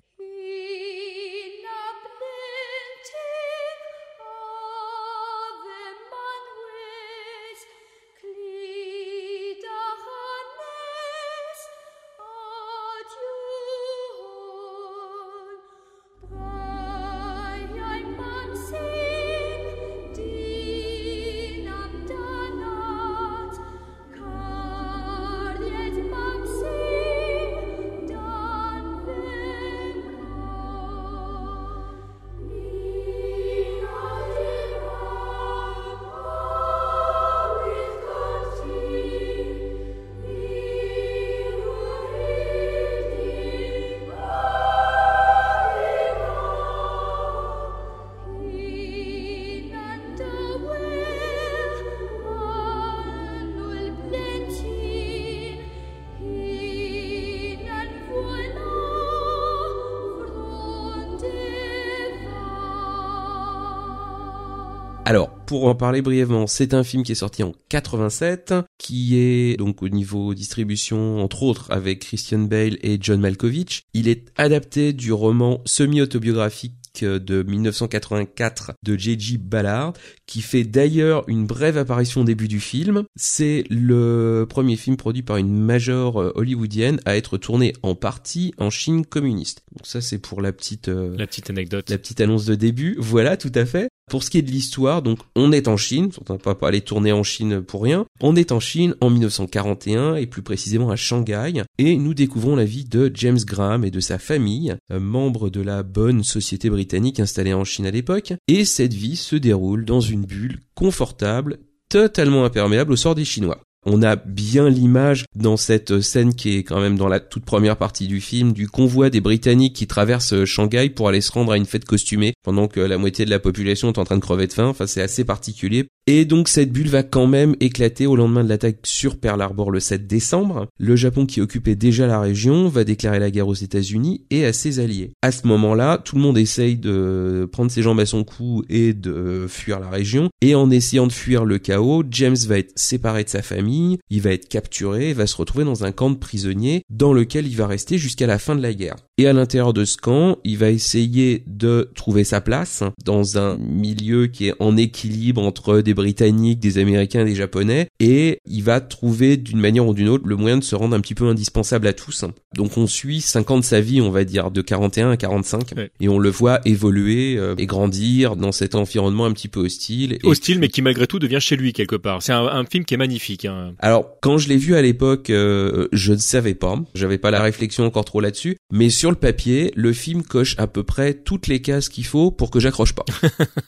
Pour 65.52 65.66
en 65.66 65.74
parler 65.74 66.00
brièvement, 66.00 66.46
c'est 66.46 66.72
un 66.72 66.82
film 66.82 67.02
qui 67.02 67.12
est 67.12 67.14
sorti 67.14 67.42
en 67.42 67.52
87, 67.68 68.54
qui 68.78 69.18
est 69.18 69.58
donc 69.58 69.82
au 69.82 69.90
niveau 69.90 70.32
distribution 70.32 71.22
entre 71.22 71.42
autres 71.42 71.70
avec 71.70 71.98
Christian 71.98 72.38
Bale 72.38 72.78
et 72.82 72.96
John 72.98 73.20
Malkovich. 73.20 73.82
Il 73.92 74.08
est 74.08 74.32
adapté 74.38 74.94
du 74.94 75.12
roman 75.12 75.60
semi-autobiographique 75.66 76.72
de 77.00 77.42
1984 77.42 78.72
de 78.82 78.96
J.J. 78.96 79.38
Ballard, 79.38 79.94
qui 80.26 80.42
fait 80.42 80.64
d'ailleurs 80.64 81.24
une 81.28 81.46
brève 81.46 81.78
apparition 81.78 82.22
au 82.22 82.24
début 82.24 82.48
du 82.48 82.60
film. 82.60 83.04
C'est 83.16 83.64
le 83.70 84.46
premier 84.48 84.76
film 84.76 84.96
produit 84.96 85.22
par 85.22 85.36
une 85.36 85.54
major 85.54 86.20
euh, 86.20 86.32
hollywoodienne 86.34 87.00
à 87.04 87.16
être 87.16 87.38
tourné 87.38 87.72
en 87.82 87.94
partie 87.94 88.54
en 88.58 88.70
Chine 88.70 89.06
communiste. 89.06 89.64
Donc 89.72 89.86
ça 89.86 90.00
c'est 90.00 90.18
pour 90.18 90.42
la 90.42 90.52
petite 90.52 90.88
euh, 90.88 91.14
la 91.16 91.26
petite 91.26 91.50
anecdote, 91.50 91.88
la 91.90 91.98
petite 91.98 92.20
annonce 92.20 92.44
de 92.44 92.54
début. 92.54 92.96
Voilà, 92.98 93.36
tout 93.36 93.52
à 93.54 93.64
fait. 93.64 93.88
Pour 94.12 94.22
ce 94.22 94.28
qui 94.28 94.36
est 94.36 94.42
de 94.42 94.50
l'histoire, 94.50 95.00
donc 95.00 95.20
on 95.34 95.52
est 95.52 95.68
en 95.68 95.78
Chine, 95.78 96.10
on 96.28 96.36
va 96.36 96.54
pas 96.54 96.68
aller 96.68 96.82
tourner 96.82 97.12
en 97.12 97.22
Chine 97.22 97.62
pour 97.62 97.82
rien. 97.82 98.04
On 98.20 98.36
est 98.36 98.52
en 98.52 98.60
Chine 98.60 98.94
en 99.00 99.08
1941 99.08 100.16
et 100.16 100.26
plus 100.26 100.42
précisément 100.42 100.90
à 100.90 100.96
Shanghai 100.96 101.62
et 101.78 101.96
nous 101.96 102.12
découvrons 102.12 102.54
la 102.54 102.66
vie 102.66 102.84
de 102.84 103.10
James 103.14 103.38
Graham 103.38 103.86
et 103.86 103.90
de 103.90 104.00
sa 104.00 104.18
famille, 104.18 104.76
euh, 104.92 105.00
membres 105.00 105.48
de 105.48 105.62
la 105.62 105.82
bonne 105.82 106.24
société 106.24 106.68
britannique 106.68 107.20
installée 107.20 107.54
en 107.54 107.64
Chine 107.64 107.86
à 107.86 107.90
l'époque. 107.90 108.34
Et 108.48 108.66
cette 108.66 108.92
vie 108.92 109.16
se 109.16 109.34
déroule 109.34 109.86
dans 109.86 110.02
une 110.02 110.26
bulle 110.26 110.60
confortable, 110.74 111.60
totalement 111.88 112.44
imperméable 112.44 112.92
au 112.92 112.96
sort 112.96 113.14
des 113.14 113.24
Chinois. 113.24 113.62
On 113.84 114.02
a 114.02 114.14
bien 114.14 114.68
l'image 114.68 115.24
dans 115.34 115.56
cette 115.56 116.00
scène 116.00 116.34
qui 116.34 116.56
est 116.56 116.62
quand 116.62 116.80
même 116.80 116.96
dans 116.96 117.08
la 117.08 117.18
toute 117.18 117.44
première 117.44 117.76
partie 117.76 118.06
du 118.06 118.20
film 118.20 118.52
du 118.52 118.68
convoi 118.68 119.10
des 119.10 119.20
Britanniques 119.20 119.74
qui 119.74 119.88
traversent 119.88 120.44
Shanghai 120.44 120.88
pour 120.88 121.08
aller 121.08 121.20
se 121.20 121.32
rendre 121.32 121.50
à 121.50 121.56
une 121.56 121.66
fête 121.66 121.84
costumée 121.84 122.34
pendant 122.44 122.68
que 122.68 122.80
la 122.80 122.96
moitié 122.96 123.24
de 123.24 123.30
la 123.30 123.40
population 123.40 123.88
est 123.88 123.98
en 123.98 124.04
train 124.04 124.16
de 124.16 124.22
crever 124.22 124.46
de 124.46 124.52
faim. 124.52 124.66
Enfin, 124.66 124.86
c'est 124.86 125.02
assez 125.02 125.24
particulier. 125.24 125.88
Et 126.06 126.24
donc 126.24 126.48
cette 126.48 126.72
bulle 126.72 126.88
va 126.88 127.04
quand 127.04 127.28
même 127.28 127.54
éclater 127.60 128.06
au 128.06 128.16
lendemain 128.16 128.42
de 128.42 128.48
l'attaque 128.48 128.78
sur 128.84 129.18
Pearl 129.18 129.40
Harbor 129.40 129.70
le 129.70 129.78
7 129.78 130.06
décembre. 130.06 130.66
Le 130.78 130.96
Japon 130.96 131.26
qui 131.26 131.40
occupait 131.40 131.76
déjà 131.76 132.08
la 132.08 132.20
région 132.20 132.68
va 132.68 132.82
déclarer 132.82 133.20
la 133.20 133.30
guerre 133.30 133.46
aux 133.46 133.54
États-Unis 133.54 134.24
et 134.30 134.44
à 134.44 134.52
ses 134.52 134.80
alliés. 134.80 135.12
À 135.22 135.30
ce 135.30 135.46
moment-là, 135.46 135.98
tout 135.98 136.16
le 136.16 136.22
monde 136.22 136.38
essaye 136.38 136.76
de 136.76 137.48
prendre 137.50 137.70
ses 137.70 137.82
jambes 137.82 138.00
à 138.00 138.06
son 138.06 138.24
cou 138.24 138.64
et 138.68 138.94
de 138.94 139.46
fuir 139.48 139.78
la 139.78 139.90
région. 139.90 140.28
Et 140.40 140.56
en 140.56 140.70
essayant 140.70 141.06
de 141.06 141.12
fuir 141.12 141.44
le 141.44 141.58
chaos, 141.58 142.02
James 142.10 142.36
va 142.48 142.58
être 142.58 142.72
séparé 142.76 143.22
de 143.22 143.28
sa 143.28 143.42
famille, 143.42 143.71
il 144.10 144.20
va 144.20 144.32
être 144.32 144.48
capturé 144.48 145.10
et 145.10 145.12
va 145.12 145.26
se 145.26 145.36
retrouver 145.36 145.64
dans 145.64 145.84
un 145.84 145.92
camp 145.92 146.10
de 146.10 146.16
prisonniers 146.16 146.82
dans 146.90 147.12
lequel 147.12 147.46
il 147.46 147.56
va 147.56 147.66
rester 147.66 147.98
jusqu'à 147.98 148.26
la 148.26 148.38
fin 148.38 148.54
de 148.54 148.62
la 148.62 148.74
guerre. 148.74 148.96
Et 149.22 149.28
à 149.28 149.32
l'intérieur 149.32 149.72
de 149.72 149.84
ce 149.84 149.96
camp, 149.96 150.38
il 150.42 150.58
va 150.58 150.70
essayer 150.70 151.44
de 151.46 151.92
trouver 151.94 152.24
sa 152.24 152.40
place 152.40 152.82
dans 153.04 153.38
un 153.38 153.56
milieu 153.56 154.26
qui 154.26 154.48
est 154.48 154.54
en 154.58 154.76
équilibre 154.76 155.40
entre 155.40 155.78
des 155.78 155.94
Britanniques, 155.94 156.58
des 156.58 156.78
Américains, 156.78 157.24
des 157.24 157.36
Japonais, 157.36 157.86
et 158.00 158.40
il 158.46 158.64
va 158.64 158.80
trouver 158.80 159.36
d'une 159.36 159.60
manière 159.60 159.86
ou 159.86 159.94
d'une 159.94 160.08
autre 160.08 160.26
le 160.26 160.34
moyen 160.34 160.56
de 160.56 160.64
se 160.64 160.74
rendre 160.74 160.96
un 160.96 161.00
petit 161.00 161.14
peu 161.14 161.28
indispensable 161.28 161.86
à 161.86 161.92
tous. 161.92 162.24
Donc 162.56 162.76
on 162.76 162.88
suit 162.88 163.20
5 163.20 163.50
ans 163.52 163.58
de 163.60 163.64
sa 163.64 163.80
vie, 163.80 164.00
on 164.00 164.10
va 164.10 164.24
dire, 164.24 164.50
de 164.50 164.60
41 164.60 165.12
à 165.12 165.16
45, 165.16 165.72
et 166.00 166.08
on 166.08 166.18
le 166.18 166.28
voit 166.28 166.60
évoluer 166.64 167.36
euh, 167.38 167.54
et 167.58 167.66
grandir 167.66 168.34
dans 168.34 168.50
cet 168.50 168.74
environnement 168.74 169.26
un 169.26 169.32
petit 169.32 169.46
peu 169.46 169.60
hostile. 169.60 170.18
Hostile, 170.24 170.58
mais 170.58 170.68
qui 170.68 170.82
malgré 170.82 171.06
tout 171.06 171.20
devient 171.20 171.38
chez 171.40 171.54
lui 171.54 171.72
quelque 171.72 171.94
part. 171.94 172.24
C'est 172.24 172.32
un, 172.32 172.64
film 172.64 172.84
qui 172.84 172.94
est 172.94 172.98
magnifique. 172.98 173.44
Hein. 173.44 173.74
Alors 173.78 174.16
quand 174.20 174.38
je 174.38 174.48
l'ai 174.48 174.56
vu 174.56 174.74
à 174.74 174.82
l'époque, 174.82 175.30
euh, 175.30 175.86
je 175.92 176.12
ne 176.12 176.18
savais 176.18 176.54
pas, 176.54 176.82
j'avais 176.96 177.18
pas 177.18 177.30
la 177.30 177.40
réflexion 177.40 177.84
encore 177.84 178.04
trop 178.04 178.20
là-dessus, 178.20 178.56
mais 178.72 178.90
sur 178.90 179.11
le 179.12 179.16
papier, 179.16 179.72
le 179.76 179.92
film 179.92 180.22
coche 180.22 180.54
à 180.58 180.66
peu 180.66 180.82
près 180.82 181.14
toutes 181.14 181.46
les 181.46 181.62
cases 181.62 181.88
qu'il 181.88 182.04
faut 182.04 182.30
pour 182.30 182.50
que 182.50 182.60
j'accroche 182.60 182.94
pas. 182.94 183.04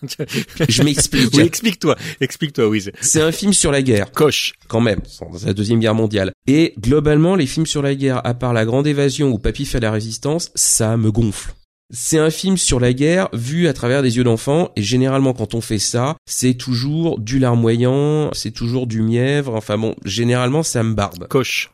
Je 0.68 0.82
m'explique. 0.82 1.30
Oui, 1.34 1.42
explique-toi, 1.42 1.96
explique-toi, 2.20 2.68
Wiz. 2.68 2.90
C'est 3.00 3.22
un 3.22 3.32
film 3.32 3.52
sur 3.52 3.70
la 3.70 3.82
guerre, 3.82 4.10
Coche. 4.10 4.54
quand 4.68 4.80
même, 4.80 5.00
dans 5.20 5.46
la 5.46 5.54
deuxième 5.54 5.80
guerre 5.80 5.94
mondiale. 5.94 6.32
Et 6.46 6.74
globalement, 6.80 7.36
les 7.36 7.46
films 7.46 7.66
sur 7.66 7.82
la 7.82 7.94
guerre, 7.94 8.20
à 8.26 8.34
part 8.34 8.52
La 8.52 8.64
Grande 8.64 8.86
Évasion 8.86 9.30
ou 9.30 9.38
Papy 9.38 9.64
fait 9.64 9.80
la 9.80 9.90
résistance, 9.90 10.50
ça 10.54 10.96
me 10.96 11.12
gonfle. 11.12 11.52
C'est 11.96 12.18
un 12.18 12.30
film 12.30 12.56
sur 12.56 12.80
la 12.80 12.92
guerre 12.92 13.28
vu 13.32 13.68
à 13.68 13.72
travers 13.72 14.02
des 14.02 14.16
yeux 14.16 14.24
d'enfant 14.24 14.72
et 14.74 14.82
généralement 14.82 15.32
quand 15.32 15.54
on 15.54 15.60
fait 15.60 15.78
ça, 15.78 16.16
c'est 16.26 16.54
toujours 16.54 17.20
du 17.20 17.38
larmoyant, 17.38 18.30
c'est 18.32 18.50
toujours 18.50 18.88
du 18.88 19.00
mièvre, 19.00 19.54
enfin 19.54 19.78
bon, 19.78 19.94
généralement 20.04 20.64
ça 20.64 20.82
me 20.82 20.94
barbe. 20.94 21.28
Coche. 21.28 21.70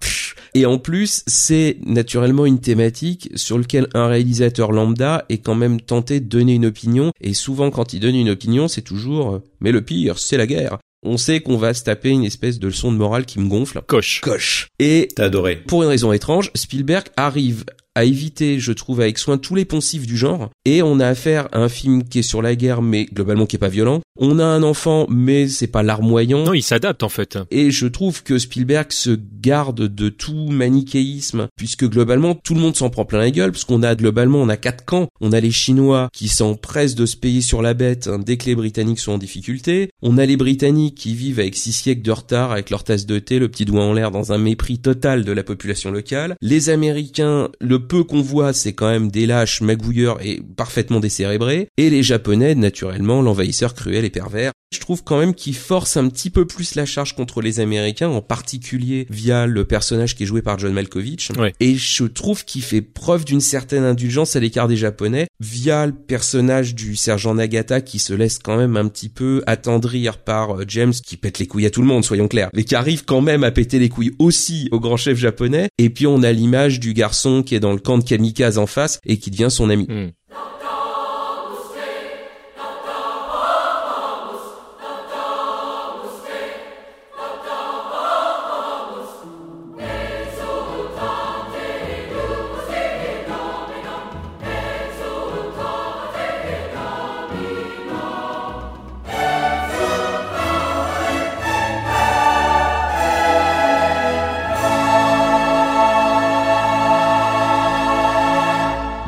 Et 0.52 0.66
en 0.66 0.76
plus, 0.76 1.22
c'est 1.26 1.78
naturellement 1.86 2.44
une 2.44 2.60
thématique 2.60 3.30
sur 3.34 3.56
laquelle 3.56 3.88
un 3.94 4.08
réalisateur 4.08 4.72
lambda 4.72 5.24
est 5.30 5.38
quand 5.38 5.54
même 5.54 5.80
tenté 5.80 6.20
de 6.20 6.26
donner 6.26 6.54
une 6.54 6.66
opinion. 6.66 7.12
Et 7.22 7.32
souvent, 7.32 7.70
quand 7.70 7.94
il 7.94 8.00
donne 8.00 8.16
une 8.16 8.28
opinion, 8.28 8.68
c'est 8.68 8.82
toujours 8.82 9.36
euh, 9.36 9.42
mais 9.60 9.72
le 9.72 9.80
pire, 9.80 10.18
c'est 10.18 10.36
la 10.36 10.46
guerre. 10.46 10.76
On 11.02 11.16
sait 11.16 11.40
qu'on 11.40 11.56
va 11.56 11.72
se 11.72 11.82
taper 11.82 12.10
une 12.10 12.24
espèce 12.24 12.58
de 12.58 12.66
leçon 12.66 12.92
de 12.92 12.98
morale 12.98 13.24
qui 13.24 13.40
me 13.40 13.48
gonfle. 13.48 13.80
Coche. 13.86 14.20
Coche. 14.20 14.68
Et 14.78 15.08
T'as 15.16 15.24
adoré. 15.24 15.56
pour 15.56 15.82
une 15.82 15.88
raison 15.88 16.12
étrange, 16.12 16.50
Spielberg 16.54 17.06
arrive 17.16 17.64
à 17.94 18.04
éviter, 18.04 18.60
je 18.60 18.72
trouve, 18.72 19.00
avec 19.00 19.18
soin 19.18 19.38
tous 19.38 19.54
les 19.54 19.64
poncifs 19.64 20.06
du 20.06 20.16
genre. 20.16 20.50
Et 20.64 20.82
on 20.82 21.00
a 21.00 21.06
affaire 21.06 21.48
à 21.52 21.58
un 21.58 21.68
film 21.68 22.04
qui 22.04 22.20
est 22.20 22.22
sur 22.22 22.42
la 22.42 22.54
guerre, 22.54 22.82
mais 22.82 23.06
globalement 23.06 23.46
qui 23.46 23.56
est 23.56 23.60
pas 23.60 23.68
violent. 23.68 24.00
On 24.22 24.38
a 24.38 24.44
un 24.44 24.62
enfant, 24.62 25.06
mais 25.08 25.48
c'est 25.48 25.66
pas 25.66 25.82
larmoyant. 25.82 26.44
Non, 26.44 26.52
il 26.52 26.62
s'adapte 26.62 27.02
en 27.02 27.08
fait. 27.08 27.38
Et 27.50 27.70
je 27.70 27.86
trouve 27.86 28.22
que 28.22 28.38
Spielberg 28.38 28.92
se 28.92 29.18
garde 29.40 29.88
de 29.88 30.08
tout 30.10 30.48
manichéisme, 30.50 31.48
puisque 31.56 31.88
globalement 31.88 32.34
tout 32.34 32.52
le 32.52 32.60
monde 32.60 32.76
s'en 32.76 32.90
prend 32.90 33.06
plein 33.06 33.18
la 33.18 33.30
gueule, 33.30 33.50
parce 33.50 33.64
qu'on 33.64 33.82
a 33.82 33.94
globalement 33.94 34.42
on 34.42 34.50
a 34.50 34.58
quatre 34.58 34.84
camps. 34.84 35.08
On 35.22 35.32
a 35.32 35.40
les 35.40 35.50
Chinois 35.50 36.10
qui 36.12 36.28
s'empressent 36.28 36.96
de 36.96 37.06
se 37.06 37.16
payer 37.16 37.40
sur 37.40 37.62
la 37.62 37.72
bête 37.72 38.08
hein, 38.08 38.18
dès 38.18 38.36
que 38.36 38.44
les 38.44 38.54
Britanniques 38.54 39.00
sont 39.00 39.12
en 39.12 39.18
difficulté. 39.18 39.88
On 40.02 40.18
a 40.18 40.26
les 40.26 40.36
Britanniques 40.36 40.96
qui 40.96 41.14
vivent 41.14 41.40
avec 41.40 41.56
six 41.56 41.72
siècles 41.72 42.02
de 42.02 42.12
retard, 42.12 42.52
avec 42.52 42.68
leur 42.68 42.84
tasse 42.84 43.06
de 43.06 43.18
thé, 43.18 43.38
le 43.38 43.48
petit 43.48 43.64
doigt 43.64 43.84
en 43.84 43.94
l'air, 43.94 44.10
dans 44.10 44.32
un 44.32 44.38
mépris 44.38 44.80
total 44.80 45.24
de 45.24 45.32
la 45.32 45.44
population 45.44 45.90
locale. 45.90 46.36
Les 46.42 46.68
Américains, 46.68 47.48
le 47.58 47.86
peu 47.86 48.04
qu'on 48.04 48.20
voit, 48.20 48.52
c'est 48.52 48.74
quand 48.74 48.90
même 48.90 49.10
des 49.10 49.24
lâches 49.24 49.62
magouilleurs 49.62 50.18
et 50.22 50.42
parfaitement 50.56 51.00
décérébrés. 51.00 51.68
Et 51.78 51.88
les 51.88 52.02
Japonais, 52.02 52.54
naturellement, 52.54 53.22
l'envahisseur 53.22 53.72
cruel 53.72 54.04
et 54.04 54.09
pervers. 54.10 54.52
Je 54.72 54.78
trouve 54.78 55.02
quand 55.02 55.18
même 55.18 55.34
qu'il 55.34 55.56
force 55.56 55.96
un 55.96 56.08
petit 56.08 56.30
peu 56.30 56.46
plus 56.46 56.76
la 56.76 56.86
charge 56.86 57.16
contre 57.16 57.40
les 57.40 57.58
Américains, 57.58 58.08
en 58.08 58.22
particulier 58.22 59.06
via 59.10 59.46
le 59.46 59.64
personnage 59.64 60.14
qui 60.14 60.22
est 60.22 60.26
joué 60.26 60.42
par 60.42 60.60
John 60.60 60.72
Malkovich. 60.72 61.30
Ouais. 61.36 61.52
Et 61.58 61.74
je 61.74 62.04
trouve 62.04 62.44
qu'il 62.44 62.62
fait 62.62 62.80
preuve 62.80 63.24
d'une 63.24 63.40
certaine 63.40 63.82
indulgence 63.82 64.36
à 64.36 64.40
l'écart 64.40 64.68
des 64.68 64.76
Japonais 64.76 65.26
via 65.40 65.86
le 65.86 65.92
personnage 65.92 66.76
du 66.76 66.94
sergent 66.94 67.34
Nagata 67.34 67.80
qui 67.80 67.98
se 67.98 68.12
laisse 68.12 68.38
quand 68.38 68.56
même 68.56 68.76
un 68.76 68.86
petit 68.86 69.08
peu 69.08 69.42
attendrir 69.46 70.18
par 70.18 70.60
euh, 70.60 70.64
James 70.68 70.92
qui 70.92 71.16
pète 71.16 71.40
les 71.40 71.48
couilles 71.48 71.66
à 71.66 71.70
tout 71.70 71.80
le 71.80 71.88
monde, 71.88 72.04
soyons 72.04 72.28
clairs, 72.28 72.50
mais 72.54 72.62
qui 72.62 72.76
arrive 72.76 73.04
quand 73.04 73.22
même 73.22 73.42
à 73.42 73.50
péter 73.50 73.80
les 73.80 73.88
couilles 73.88 74.14
aussi 74.20 74.68
au 74.70 74.78
grand 74.78 74.96
chef 74.96 75.18
japonais. 75.18 75.68
Et 75.78 75.90
puis 75.90 76.06
on 76.06 76.22
a 76.22 76.30
l'image 76.30 76.78
du 76.78 76.94
garçon 76.94 77.42
qui 77.42 77.56
est 77.56 77.60
dans 77.60 77.72
le 77.72 77.78
camp 77.78 77.98
de 77.98 78.04
kamikaze 78.04 78.58
en 78.58 78.66
face 78.66 79.00
et 79.04 79.18
qui 79.18 79.30
devient 79.32 79.50
son 79.50 79.68
ami. 79.68 79.86
Hmm. 79.88 80.10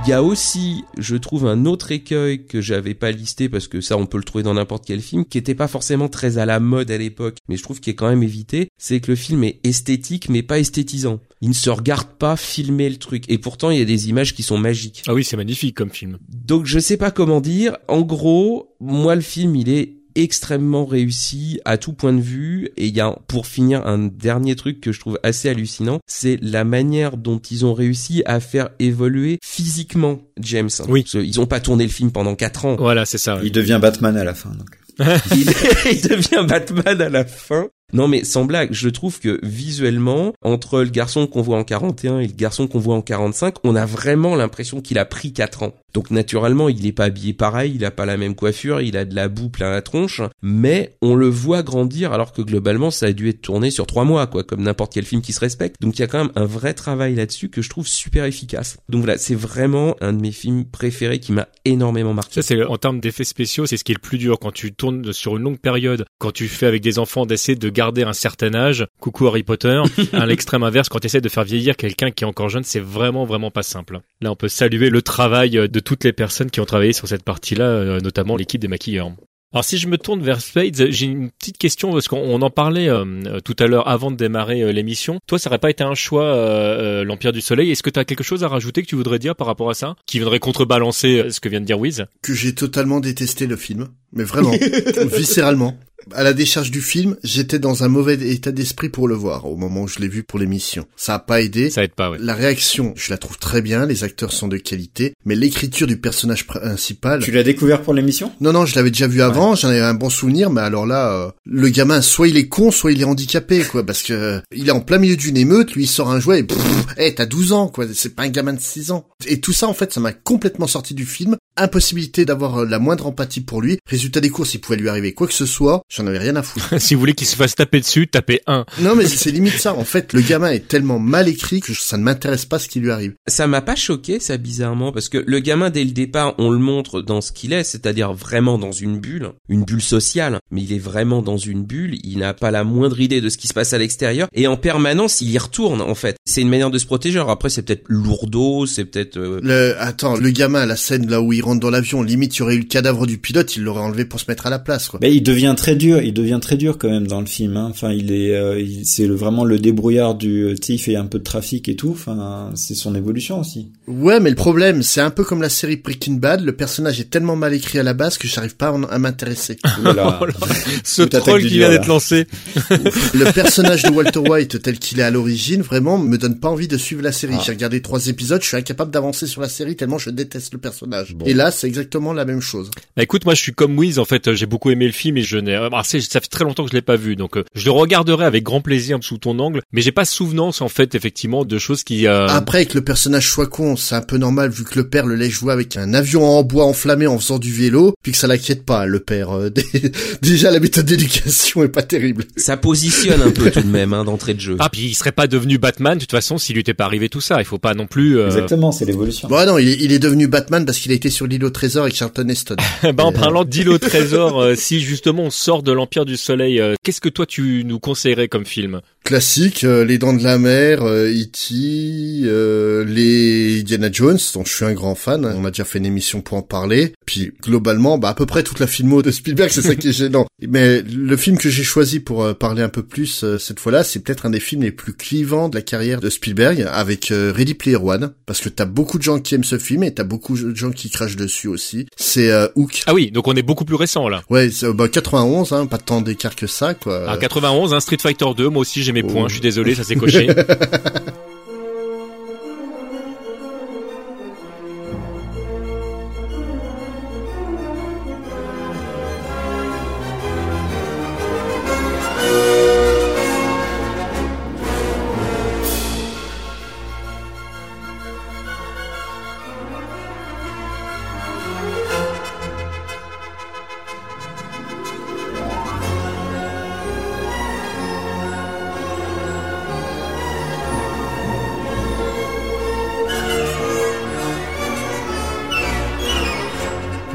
Il 0.05 0.09
y 0.09 0.13
a 0.13 0.23
aussi, 0.25 0.85
je 0.99 1.15
trouve, 1.15 1.47
un 1.47 1.65
autre 1.65 1.93
écueil 1.93 2.45
que 2.45 2.61
j'avais 2.61 2.95
pas 2.95 3.13
listé 3.13 3.49
parce 3.49 3.69
que 3.69 3.81
ça, 3.81 3.97
on 3.97 4.07
peut 4.07 4.19
le 4.19 4.25
trouver 4.25 4.43
dans 4.43 4.55
n'importe 4.55 4.85
quel 4.85 5.01
film, 5.01 5.25
qui 5.25 5.39
était 5.39 5.55
pas 5.55 5.69
forcément 5.69 6.09
très 6.09 6.39
à 6.39 6.45
la 6.45 6.59
mode 6.59 6.91
à 6.91 6.99
l'époque, 6.99 7.39
mais 7.49 7.57
je 7.57 7.63
trouve 7.63 7.79
qu'il 7.79 7.93
est 7.93 7.95
quand 7.95 8.09
même 8.09 8.25
évité. 8.25 8.69
C'est 8.79 8.99
que 8.99 9.13
le 9.13 9.17
film 9.17 9.45
est 9.45 9.61
esthétique, 9.63 10.29
mais 10.29 10.43
pas 10.43 10.59
esthétisant. 10.59 11.21
Il 11.41 11.51
ne 11.51 11.55
se 11.55 11.71
regarde 11.71 12.09
pas 12.19 12.37
filmer 12.37 12.91
le 12.91 12.97
truc. 12.97 13.25
Et 13.29 13.39
pourtant, 13.39 13.71
il 13.71 13.79
y 13.79 13.83
a 13.83 13.85
des 13.85 14.09
images 14.09 14.35
qui 14.35 14.43
sont 14.43 14.59
magiques. 14.59 15.05
Ah 15.07 15.15
oui, 15.15 15.23
c'est 15.23 15.37
magnifique 15.37 15.77
comme 15.77 15.91
film. 15.91 16.19
Donc, 16.29 16.67
je 16.67 16.81
sais 16.81 16.97
pas 16.97 17.13
comment 17.13 17.41
dire. 17.41 17.77
En 17.87 18.01
gros, 18.01 18.75
moi, 18.81 19.15
le 19.15 19.21
film, 19.21 19.55
il 19.55 19.69
est 19.69 20.02
extrêmement 20.15 20.85
réussi 20.85 21.61
à 21.65 21.77
tout 21.79 21.93
point 21.93 22.13
de 22.13 22.21
vue 22.21 22.71
et 22.77 22.87
il 22.87 22.97
y 22.97 23.01
a 23.01 23.17
pour 23.27 23.47
finir 23.47 23.87
un 23.87 23.99
dernier 23.99 24.57
truc 24.57 24.81
que 24.81 24.93
je 24.93 25.01
trouve 25.01 25.19
assez 25.23 25.49
hallucinant 25.49 26.01
c'est 26.07 26.39
la 26.43 26.65
manière 26.65 27.17
dont 27.17 27.39
ils 27.39 27.65
ont 27.65 27.75
réussi 27.75 28.23
à 28.27 28.41
faire 28.41 28.71
évoluer 28.79 29.39
physiquement 29.43 30.21
James 30.39 30.71
Oui. 30.89 31.03
Parce 31.03 31.13
qu'ils 31.13 31.41
ont 31.41 31.47
pas 31.47 31.61
tourné 31.61 31.85
le 31.85 31.91
film 31.91 32.11
pendant 32.11 32.35
quatre 32.35 32.65
ans 32.65 32.77
Voilà, 32.77 33.05
c'est 33.05 33.19
ça. 33.19 33.39
Il 33.43 33.53
devient 33.53 33.79
Batman 33.81 34.17
à 34.17 34.25
la 34.25 34.35
fin. 34.35 34.51
Donc. 34.51 34.79
il, 35.33 35.51
il 35.93 36.03
devient 36.03 36.47
Batman 36.47 37.01
à 37.01 37.09
la 37.09 37.25
fin. 37.25 37.69
Non 37.93 38.09
mais 38.09 38.25
sans 38.25 38.45
blague, 38.45 38.73
je 38.73 38.89
trouve 38.89 39.21
que 39.21 39.39
visuellement, 39.43 40.33
entre 40.43 40.81
le 40.81 40.91
garçon 40.91 41.27
qu'on 41.27 41.43
voit 41.43 41.59
en 41.59 41.65
41 41.65 42.21
et 42.21 42.27
le 42.27 42.33
garçon 42.33 42.67
qu'on 42.67 42.79
voit 42.79 42.95
en 42.95 43.03
45, 43.03 43.57
on 43.65 43.77
a 43.77 43.85
vraiment 43.85 44.35
l'impression 44.35 44.81
qu'il 44.81 44.99
a 44.99 45.05
pris 45.05 45.33
4 45.33 45.63
ans. 45.63 45.75
Donc 45.93 46.11
naturellement, 46.11 46.71
il 46.71 46.87
est 46.87 46.93
pas 46.93 47.05
habillé 47.05 47.35
pareil, 47.35 47.73
il 47.75 47.85
a 47.85 47.91
pas 47.91 48.07
la 48.07 48.17
même 48.17 48.35
coiffure, 48.35 48.81
il 48.81 48.97
a 48.97 49.05
de 49.05 49.15
la 49.15 49.29
boue 49.29 49.51
plein 49.51 49.71
la 49.71 49.83
tronche, 49.83 50.23
mais 50.41 50.97
on 51.03 51.15
le 51.15 51.29
voit 51.29 51.63
grandir 51.63 52.13
alors 52.13 52.33
que 52.33 52.41
globalement, 52.41 52.91
ça 52.91 53.07
a 53.07 53.13
dû 53.13 53.29
être 53.29 53.43
tourné 53.43 53.71
sur 53.71 53.87
3 53.87 54.05
mois, 54.05 54.27
quoi, 54.27 54.43
comme 54.43 54.63
n'importe 54.63 54.95
quel 54.95 55.05
film 55.05 55.21
qui 55.21 55.35
se 55.35 55.41
respecte. 55.41 55.77
Donc 55.83 55.99
il 55.99 56.01
y 56.01 56.05
a 56.05 56.07
quand 56.07 56.19
même 56.19 56.33
un 56.35 56.47
vrai 56.47 56.73
travail 56.73 57.15
là-dessus 57.15 57.51
que 57.51 57.61
je 57.61 57.69
trouve 57.69 57.87
super 57.87 58.25
efficace. 58.25 58.79
Donc 58.89 59.03
voilà, 59.03 59.19
c'est 59.19 59.35
vraiment 59.35 59.97
un 60.01 60.15
de 60.15 60.21
mes 60.23 60.33
films 60.33 60.65
préférés 60.65 61.21
qui 61.21 61.33
m'a 61.33 61.49
énormément 61.67 62.15
marqué. 62.15 62.37
Ça, 62.37 62.43
c'est 62.43 62.65
en 62.65 62.79
termes 62.79 63.01
d'effets 63.01 63.25
spéciaux, 63.25 63.67
c'est 63.67 63.77
ce 63.77 63.85
qui 63.85 63.93
est 63.93 63.97
le 63.97 64.01
plus 64.01 64.19
dur 64.19 64.39
quand 64.41 64.53
tu 64.53 64.73
tournes 64.73 65.13
sur 65.13 65.37
une 65.37 65.43
longue 65.43 65.59
période, 65.59 66.07
quand 66.19 66.33
tu 66.33 66.49
fais 66.49 66.67
avec 66.67 66.83
des 66.83 66.99
enfants 66.99 67.27
d'essayer 67.27 67.57
de 67.57 67.69
garder 67.69 67.82
un 67.83 68.13
certain 68.13 68.55
âge. 68.55 68.87
Coucou 69.01 69.27
Harry 69.27 69.43
Potter. 69.43 69.83
à 70.13 70.27
l'extrême 70.27 70.63
inverse, 70.63 70.89
quand 70.89 71.01
tu 71.01 71.07
essaies 71.07 71.21
de 71.21 71.29
faire 71.29 71.45
vieillir 71.45 71.77
quelqu'un 71.77 72.11
qui 72.11 72.25
est 72.25 72.27
encore 72.27 72.49
jeune, 72.49 72.65
c'est 72.65 72.81
vraiment 72.81 73.25
vraiment 73.25 73.51
pas 73.51 73.63
simple. 73.63 74.01
Là, 74.21 74.31
on 74.31 74.37
peut 74.37 74.49
saluer 74.49 74.91
le 74.91 75.03
travail 75.03 75.51
de 75.51 75.81
toutes 75.81 76.05
les 76.05 76.13
personnes 76.13 76.51
qui 76.51 76.61
ont 76.61 76.65
travaillé 76.65 76.93
sur 76.93 77.09
cette 77.09 77.25
partie-là, 77.25 77.65
euh, 77.65 78.01
notamment 78.01 78.37
l'équipe 78.37 78.61
des 78.61 78.69
maquilleurs. 78.69 79.13
Alors 79.55 79.65
si 79.65 79.77
je 79.77 79.87
me 79.87 79.99
tourne 79.99 80.23
vers 80.23 80.41
Spades, 80.41 80.87
j'ai 80.89 81.07
une 81.07 81.31
petite 81.31 81.59
question 81.59 81.93
parce 81.93 82.09
qu'on 82.09 82.17
on 82.17 82.41
en 82.41 82.49
parlait 82.49 82.89
euh, 82.89 83.41
tout 83.45 83.57
à 83.59 83.67
l'heure 83.67 83.87
avant 83.87 84.11
de 84.11 84.17
démarrer 84.17 84.63
euh, 84.63 84.73
l'émission. 84.73 85.19
Toi, 85.27 85.39
ça 85.39 85.51
aurait 85.51 85.59
pas 85.59 85.69
été 85.69 85.85
un 85.85 85.95
choix 85.95 86.25
euh, 86.25 87.01
euh, 87.03 87.05
l'Empire 87.05 87.33
du 87.33 87.43
Soleil? 87.43 87.71
Est-ce 87.71 87.83
que 87.83 87.91
tu 87.91 88.01
as 88.01 88.07
quelque 88.07 88.25
chose 88.25 88.45
à 88.45 88.49
rajouter 88.49 88.81
que 88.83 88.87
tu 88.87 88.97
voudrais 88.97 89.19
dire 89.19 89.37
par 89.37 89.47
rapport 89.47 89.69
à 89.69 89.75
ça, 89.75 89.95
qui 90.07 90.19
viendrait 90.19 90.39
contrebalancer 90.39 91.19
euh, 91.19 91.31
ce 91.31 91.41
que 91.41 91.51
vient 91.51 91.61
de 91.61 91.67
dire 91.67 91.79
Wiz? 91.79 92.07
Que 92.23 92.33
j'ai 92.33 92.55
totalement 92.55 93.01
détesté 93.01 93.47
le 93.47 93.57
film. 93.57 93.89
Mais 94.13 94.25
vraiment. 94.25 94.53
viscéralement. 95.13 95.77
À 96.13 96.23
la 96.23 96.33
décharge 96.33 96.71
du 96.71 96.81
film, 96.81 97.17
j'étais 97.23 97.59
dans 97.59 97.85
un 97.85 97.89
mauvais 97.89 98.15
état 98.15 98.53
d'esprit 98.53 98.89
pour 98.89 99.09
le 99.09 99.15
voir 99.15 99.47
au 99.47 99.57
moment 99.57 99.83
où 99.83 99.89
je 99.89 99.99
l'ai 99.99 100.09
vu 100.09 100.23
pour 100.23 100.39
l'émission. 100.39 100.87
Ça 100.97 101.15
a 101.15 101.19
pas 101.19 101.41
aidé. 101.41 101.71
Ça 101.71 101.85
aide 101.85 101.95
pas, 101.95 102.11
ouais. 102.11 102.19
La 102.21 102.35
réaction, 102.35 102.93
je 102.97 103.11
la 103.11 103.19
trouve 103.19 103.39
très 103.39 103.63
bien, 103.63 103.87
les 103.87 104.05
acteurs 104.05 104.33
sont 104.33 104.49
de 104.49 104.57
qualité, 104.57 105.15
mais 105.25 105.35
l'écriture 105.35 105.87
du 105.87 105.97
personnage 105.97 106.47
principal... 106.47 107.23
Tu 107.23 107.31
l'as 107.31 107.43
découvert 107.43 107.83
pour 107.83 107.95
l'émission? 107.95 108.33
Non, 108.41 108.53
non, 108.53 108.67
je 108.67 108.75
l'avais 108.75 108.91
déjà 108.91 109.07
vu 109.07 109.23
avant, 109.23 109.55
j'en 109.55 109.69
avais 109.69 109.81
un 109.81 109.95
bon 109.95 110.11
souvenir, 110.11 110.51
mais 110.51 110.61
alors 110.61 110.87
là, 110.87 111.13
euh, 111.13 111.31
le 111.45 111.69
gamin, 111.69 112.03
soit 112.03 112.29
il 112.29 112.37
est 112.37 112.49
con, 112.49 112.71
soit 112.71 112.93
il 112.93 113.01
est 113.01 113.05
handicapé, 113.05 113.63
quoi, 113.65 113.85
parce 113.85 114.03
que 114.03 114.13
euh, 114.13 114.41
il 114.55 114.69
est 114.69 114.73
en 114.73 114.81
plein 114.81 114.99
milieu 114.99 115.17
d'une 115.17 115.37
émeute, 115.37 115.75
lui 115.75 115.85
il 115.85 115.89
sort 115.89 116.11
un 116.11 116.21
jouet, 116.21 116.41
et 116.41 116.45
pff, 116.45 116.59
hey, 116.97 117.15
t'as 117.15 117.27
12 117.27 117.53
ans, 117.53 117.69
quoi, 117.69 117.87
c'est 117.93 118.15
pas 118.15 118.25
un 118.25 118.29
gamin 118.29 118.53
de 118.53 118.61
6 118.61 118.91
ans. 118.91 119.09
Et 119.27 119.41
tout 119.41 119.53
ça, 119.53 119.69
en 119.69 119.75
fait, 119.75 119.93
ça 119.93 120.01
m'a 120.01 120.13
complètement 120.13 120.67
sorti 120.67 120.95
du 120.95 121.07
film, 121.07 121.37
impossibilité 121.57 122.25
d'avoir 122.25 122.59
euh, 122.59 122.67
la 122.67 122.79
moindre 122.79 123.07
empathie 123.07 123.41
pour 123.41 123.61
lui, 123.63 123.79
résultat 123.87 124.21
des 124.21 124.31
courses, 124.31 124.55
il 124.55 124.59
pouvait 124.61 124.79
lui 124.79 124.89
arriver 124.89 125.13
quoi 125.13 125.27
que 125.27 125.35
ce 125.35 125.47
soit, 125.47 125.83
j'en 125.89 126.07
avais 126.07 126.19
rien 126.19 126.37
à 126.37 126.43
foutre. 126.43 126.75
si 126.81 126.95
vous 126.95 127.01
voulez 127.01 127.15
qu'il 127.15 127.27
se 127.27 127.37
fasse 127.37 127.55
taper 127.55 127.81
dessus, 127.81 128.07
tapez 128.09 128.41
1. 128.47 128.65
non, 128.81 128.95
mais 128.97 129.07
c'est 129.07 129.31
limite 129.31 129.59
ça, 129.59 129.75
en 129.75 129.85
fait, 129.85 130.13
le 130.13 130.21
gamin 130.21 130.51
est 130.51 130.67
tellement 130.69 130.99
mal 130.99 131.29
écrit 131.29 131.61
que 131.61 131.75
ça 131.75 131.97
ne 131.97 132.03
m'intéresse 132.03 132.47
pas 132.47 132.59
ce 132.59 132.69
qui 132.69 132.81
lui 132.81 132.91
arrive. 132.91 133.15
Ça 133.27 133.47
m'a 133.47 133.61
pas 133.63 133.77
choqué, 133.77 134.21
ça 134.21 134.37
bizarrement, 134.37 134.93
parce 134.93 135.09
que 135.09 135.23
le 135.27 135.39
gamin 135.41 135.71
dès 135.71 135.85
le 135.85 135.91
départ, 135.93 136.35
on 136.39 136.51
le 136.51 136.59
montre 136.59 137.03
dans 137.03 137.21
ce 137.21 137.33
qu'il 137.33 137.53
est, 137.53 137.65
c'est-à-dire 137.65 138.13
vraiment 138.13 138.59
dans 138.59 138.73
une 138.73 138.99
bulle, 138.99 139.31
une 139.49 139.65
bulle 139.65 139.83
sociale, 139.83 140.39
mais 140.51 140.63
il 140.63 140.73
est 140.73 140.79
vraiment 140.79 141.23
dans 141.23 141.37
une 141.37 141.65
bulle, 141.65 141.99
il 142.05 142.19
n'a 142.19 142.35
pas 142.35 142.51
la 142.51 142.65
moindre 142.65 143.01
idée 143.01 143.21
de 143.21 143.29
ce 143.29 143.37
qui 143.39 143.49
se 143.49 143.55
passe 143.55 143.73
à 143.73 143.79
l'extérieur, 143.79 144.29
et 144.33 144.47
en 144.47 144.57
permanence, 144.57 145.21
il 145.21 145.31
y 145.31 145.39
retourne, 145.39 145.81
en 145.81 145.95
fait. 145.95 146.17
C'est 146.25 146.41
une 146.41 146.49
manière 146.49 146.71
de 146.71 146.79
se 146.79 146.87
protéger, 146.87 147.19
alors 147.19 147.31
après, 147.31 147.51
c'est 147.51 147.63
peut-être 147.63 147.85
lourdeau, 147.89 148.67
c'est 148.67 148.85
peut-être... 148.85 149.17
euh, 149.17 149.41
Le, 149.43 149.75
attends, 149.81 150.17
le 150.17 150.31
gamin, 150.31 150.67
la 150.67 150.77
scène 150.77 151.09
là 151.09 151.21
où 151.21 151.33
il 151.33 151.42
il 151.43 151.45
rentre 151.45 151.61
dans 151.61 151.71
l'avion, 151.71 152.03
limite 152.03 152.37
il 152.37 152.39
y 152.41 152.43
aurait 152.43 152.55
eu 152.55 152.59
le 152.61 152.65
cadavre 152.65 153.07
du 153.07 153.19
pilote, 153.19 153.57
il 153.57 153.63
l'aurait 153.65 153.81
enlevé 153.83 154.05
pour 154.05 154.21
se 154.21 154.25
mettre 154.29 154.47
à 154.47 154.51
la 154.51 154.59
place, 154.59 154.89
quoi. 154.89 154.99
Mais 155.03 155.13
il 155.15 155.23
devient 155.23 155.55
très 155.57 155.75
dur, 155.75 156.01
il 156.01 156.13
devient 156.15 156.39
très 156.41 156.57
dur 156.57 156.79
quand 156.79 156.89
même 156.89 157.07
dans 157.07 157.21
le 157.21 157.27
film. 157.27 157.57
Hein. 157.57 157.69
Enfin, 157.71 157.93
il 157.93 158.13
est, 158.13 158.35
euh, 158.35 158.61
il- 158.61 158.87
c'est 158.87 159.07
le- 159.07 159.15
vraiment 159.15 159.45
le 159.45 159.59
débrouillard 159.59 160.15
du, 160.15 160.45
euh, 160.45 160.55
tu 160.55 160.67
sais, 160.69 160.73
il 160.75 160.79
fait 160.79 160.97
un 160.97 161.07
peu 161.07 161.19
de 161.19 161.25
trafic 161.25 161.69
et 161.69 161.77
tout. 161.77 161.91
Enfin, 161.91 162.51
c'est 162.55 162.75
son 162.75 162.95
évolution 162.95 163.41
aussi. 163.41 163.69
Ouais, 163.89 164.21
mais 164.21 164.31
le 164.31 164.37
problème, 164.37 164.83
c'est 164.83 165.01
un 165.01 165.11
peu 165.11 165.25
comme 165.25 165.43
la 165.43 165.49
série 165.49 165.77
Breaking 165.77 166.15
Bad, 166.15 166.43
le 166.43 166.53
personnage 166.53 167.01
est 167.01 167.11
tellement 167.11 167.37
mal 167.37 167.53
écrit 167.55 167.79
à 167.79 167.83
la 167.83 167.95
base 167.95 168.19
que 168.19 168.29
j'arrive 168.29 168.57
pas 168.57 168.69
à 168.91 168.99
m'intéresser. 168.99 169.59
Voilà. 169.83 170.21
Oh 170.31 170.47
ce 170.85 171.03
troll 171.03 171.41
qui 171.43 171.49
vient 171.49 171.69
dur, 171.69 171.79
d'être 171.79 171.87
lancé. 171.89 172.27
le 172.71 173.33
personnage 173.33 173.83
de 173.83 173.91
Walter 173.91 174.19
White 174.21 174.63
tel 174.63 174.79
qu'il 174.79 175.01
est 175.01 175.03
à 175.03 175.11
l'origine, 175.11 175.63
vraiment, 175.63 175.99
me 175.99 176.17
donne 176.19 176.39
pas 176.39 176.49
envie 176.49 176.69
de 176.69 176.77
suivre 176.77 177.03
la 177.03 177.13
série. 177.13 177.35
Ah. 177.39 177.43
J'ai 177.45 177.53
regardé 177.53 177.81
trois 177.83 178.07
épisodes, 178.07 178.41
je 178.43 178.47
suis 178.49 178.57
incapable 178.57 178.91
d'avancer 178.91 179.27
sur 179.27 179.41
la 179.41 179.49
série 179.49 179.77
tellement 179.77 179.99
je 179.99 180.11
déteste 180.11 180.53
le 180.53 180.59
personnage. 180.59 181.15
Bon. 181.15 181.25
Et 181.33 181.35
là, 181.35 181.51
c'est 181.51 181.67
exactement 181.67 182.13
la 182.13 182.25
même 182.27 182.43
chose. 182.43 182.71
Bah 182.97 183.03
écoute, 183.03 183.25
moi 183.25 183.35
je 183.35 183.41
suis 183.41 183.53
comme 183.53 183.79
Wiz, 183.79 183.99
en 183.99 184.05
fait, 184.05 184.35
j'ai 184.35 184.45
beaucoup 184.45 184.71
aimé 184.71 184.85
le 184.87 184.93
film 184.93 185.17
et 185.17 185.23
je 185.23 185.39
n'ai, 185.39 185.55
ah, 185.55 185.81
c'est- 185.83 186.01
ça 186.01 186.21
fait 186.21 186.27
très 186.29 186.45
longtemps 186.45 186.65
que 186.65 186.71
je 186.71 186.77
l'ai 186.77 186.83
pas 186.83 186.97
vu, 186.97 187.17
donc 187.17 187.39
euh, 187.39 187.45
je 187.55 187.65
le 187.65 187.71
regarderai 187.71 188.25
avec 188.27 188.43
grand 188.45 188.61
plaisir 188.61 188.99
sous 189.01 189.17
ton 189.17 189.39
angle, 189.39 189.63
mais 189.73 189.81
j'ai 189.81 189.93
pas 189.93 190.05
souvenance 190.05 190.61
en 190.61 190.69
fait 190.69 190.95
effectivement 190.95 191.45
de 191.47 191.59
choses 191.59 191.85
qui. 191.85 192.07
euh, 192.07 192.27
Après, 192.29 192.67
que 192.67 192.75
le 192.75 192.85
personnage 192.85 193.29
soit 193.31 193.47
con, 193.47 193.77
c'est 193.77 193.95
un 193.95 194.03
peu 194.03 194.19
normal 194.19 194.51
vu 194.51 194.65
que 194.65 194.79
le 194.79 194.89
père 194.89 195.07
le 195.07 195.15
laisse 195.17 195.31
jouer 195.33 195.53
avec 195.55 195.77
un 195.79 195.95
avion 195.95 196.25
en 196.25 196.43
bois 196.43 196.65
enflammé 196.67 197.07
en 197.07 197.19
faisant 197.19 197.39
du 197.39 197.53
vélo, 197.53 197.95
puis 198.03 198.13
que 198.13 198.19
ça 198.19 198.27
l'inquiète 198.27 198.65
pas, 198.67 198.85
le 198.85 199.01
père. 199.01 199.31
Euh, 199.31 199.49
Déjà, 200.23 200.51
la 200.51 200.61
méthode 200.61 200.87
d'éducation 200.87 201.63
est 201.65 201.69
pas 201.69 201.83
terrible. 201.83 202.25
Ça 202.37 202.57
positionne 202.57 203.23
un 203.23 203.31
peu 203.31 203.51
tout 203.51 203.61
de 203.63 203.67
même 203.69 203.93
hein, 203.93 204.05
d'entrée 204.05 204.35
de 204.35 204.41
jeu. 204.41 204.57
Ah 204.59 204.69
puis 204.71 204.83
il 204.83 204.95
serait 204.95 205.13
pas 205.13 205.27
devenu 205.27 205.59
Batman 205.59 205.95
de 205.95 206.01
toute 206.01 206.11
façon 206.11 206.37
s'il 206.39 206.55
lui 206.55 206.61
était 206.61 206.75
pas 206.75 206.85
arrivé 206.85 207.09
tout 207.09 207.21
ça. 207.21 207.41
Il 207.41 207.45
faut 207.45 207.59
pas 207.59 207.75
non 207.75 207.87
plus. 207.87 208.19
euh, 208.19 208.27
Exactement, 208.27 208.71
c'est 208.73 208.85
l'évolution. 208.85 209.29
Bon, 209.29 209.37
ah 209.37 209.47
non, 209.47 209.59
il 209.59 209.69
est, 209.69 209.77
il 209.81 209.93
est 209.93 209.99
devenu 209.99 210.27
Batman 210.29 210.65
parce 210.65 210.79
qu'il 210.79 210.93
a 210.93 210.95
été 210.95 211.11
sur 211.11 211.22
l'île 211.27 211.45
au 211.45 211.51
trésor 211.51 211.85
avec 211.85 211.95
Charlton 211.95 212.29
Heston. 212.29 212.57
bah, 212.95 213.05
en 213.05 213.13
parlant 213.13 213.45
d'île 213.45 213.69
au 213.69 213.79
trésor, 213.79 214.41
euh, 214.41 214.55
si 214.55 214.81
justement 214.81 215.25
on 215.25 215.31
sort 215.31 215.63
de 215.63 215.73
l'Empire 215.73 216.05
du 216.05 216.17
Soleil, 216.17 216.61
euh, 216.61 216.75
qu'est-ce 216.83 217.01
que 217.01 217.09
toi 217.09 217.27
tu 217.27 217.65
nous 217.65 217.79
conseillerais 217.79 218.29
comme 218.29 218.47
film? 218.47 218.81
Classique, 219.05 219.65
euh, 219.65 219.85
Les 219.85 219.99
Dents 219.99 220.13
de 220.13 220.23
la 220.23 220.39
Mer, 220.39 220.83
euh, 220.83 221.11
E.T., 221.11 222.23
euh, 222.25 222.85
les 222.85 223.61
Indiana 223.61 223.91
Jones, 223.91 224.19
dont 224.35 224.45
je 224.45 224.55
suis 224.55 224.65
un 224.65 224.75
grand 224.75 224.95
fan. 224.95 225.25
On 225.25 225.45
a 225.45 225.51
déjà 225.51 225.65
fait 225.65 225.79
une 225.79 225.87
émission 225.87 226.21
pour 226.21 226.39
en 226.39 226.43
parler. 226.43 226.93
Puis 227.05 227.33
globalement, 227.43 227.99
bah 227.99 228.11
à 228.11 228.15
peu 228.15 228.27
près 228.27 228.43
toute 228.45 228.61
la 228.61 228.67
filmo 228.67 229.03
de 229.03 229.11
Spielberg, 229.11 229.51
c'est 229.51 229.63
ça 229.63 229.75
qui 229.75 229.89
est 229.89 229.93
gênant. 229.99 230.27
Mais 230.49 230.83
le 230.83 231.17
film 231.17 231.37
que 231.37 231.51
j'ai 231.51 231.65
choisi 231.65 232.01
pour 232.01 232.23
euh, 232.23 232.35
parler 232.35 232.63
un 232.63 232.69
peu 232.69 232.83
plus 232.83 233.25
euh, 233.25 233.39
cette 233.39 233.61
fois-là, 233.61 233.85
c'est 233.85 234.01
peut-être 234.01 234.27
un 234.27 234.31
des 234.31 234.41
films 234.41 234.63
les 234.63 234.73
plus 234.73 234.93
clivants 234.93 235.49
de 235.49 235.57
la 235.57 235.63
carrière 235.63 236.01
de 236.01 236.09
Spielberg, 236.09 236.67
avec 236.71 237.11
euh, 237.11 237.33
Ready 237.35 237.55
Player 237.55 237.77
One, 237.77 238.13
parce 238.25 238.41
que 238.41 238.49
t'as 238.49 238.65
beaucoup 238.65 238.99
de 238.99 239.03
gens 239.03 239.19
qui 239.19 239.35
aiment 239.35 239.45
ce 239.45 239.59
film 239.59 239.83
et 239.83 239.93
t'as 239.93 240.05
beaucoup 240.05 240.37
de 240.39 240.55
gens 240.55 240.71
qui 240.71 240.91
crachent 240.91 241.12
dessus 241.17 241.49
aussi. 241.49 241.87
C'est 241.97 242.31
euh, 242.31 242.49
Hook. 242.57 242.83
Ah 242.87 242.95
oui, 242.95 243.11
donc 243.11 243.29
on 243.29 243.35
est 243.35 243.43
beaucoup 243.43 243.65
plus 243.65 243.77
récent 243.77 244.09
là. 244.09 244.23
Ouais, 244.31 244.51
c'est, 244.51 244.67
euh, 244.67 244.73
bah 244.73 244.89
91, 244.89 245.53
hein, 245.53 245.67
pas 245.67 245.79
tant 245.79 246.01
d'écart 246.01 246.35
que 246.37 246.47
ça, 246.47 246.75
quoi. 246.75 247.05
Ah, 247.09 247.17
91, 247.17 247.75
un 247.75 247.81
Street 247.81 247.99
Fighter 248.01 248.27
2, 248.37 248.49
moi 248.49 248.61
aussi 248.63 248.83
j'ai 248.83 248.93
mes 248.93 249.03
Oh. 249.05 249.09
points, 249.09 249.29
je 249.29 249.35
suis 249.35 249.41
désolé, 249.43 249.75
ça 249.75 249.85
s'est 249.85 249.97
coché. 249.97 250.29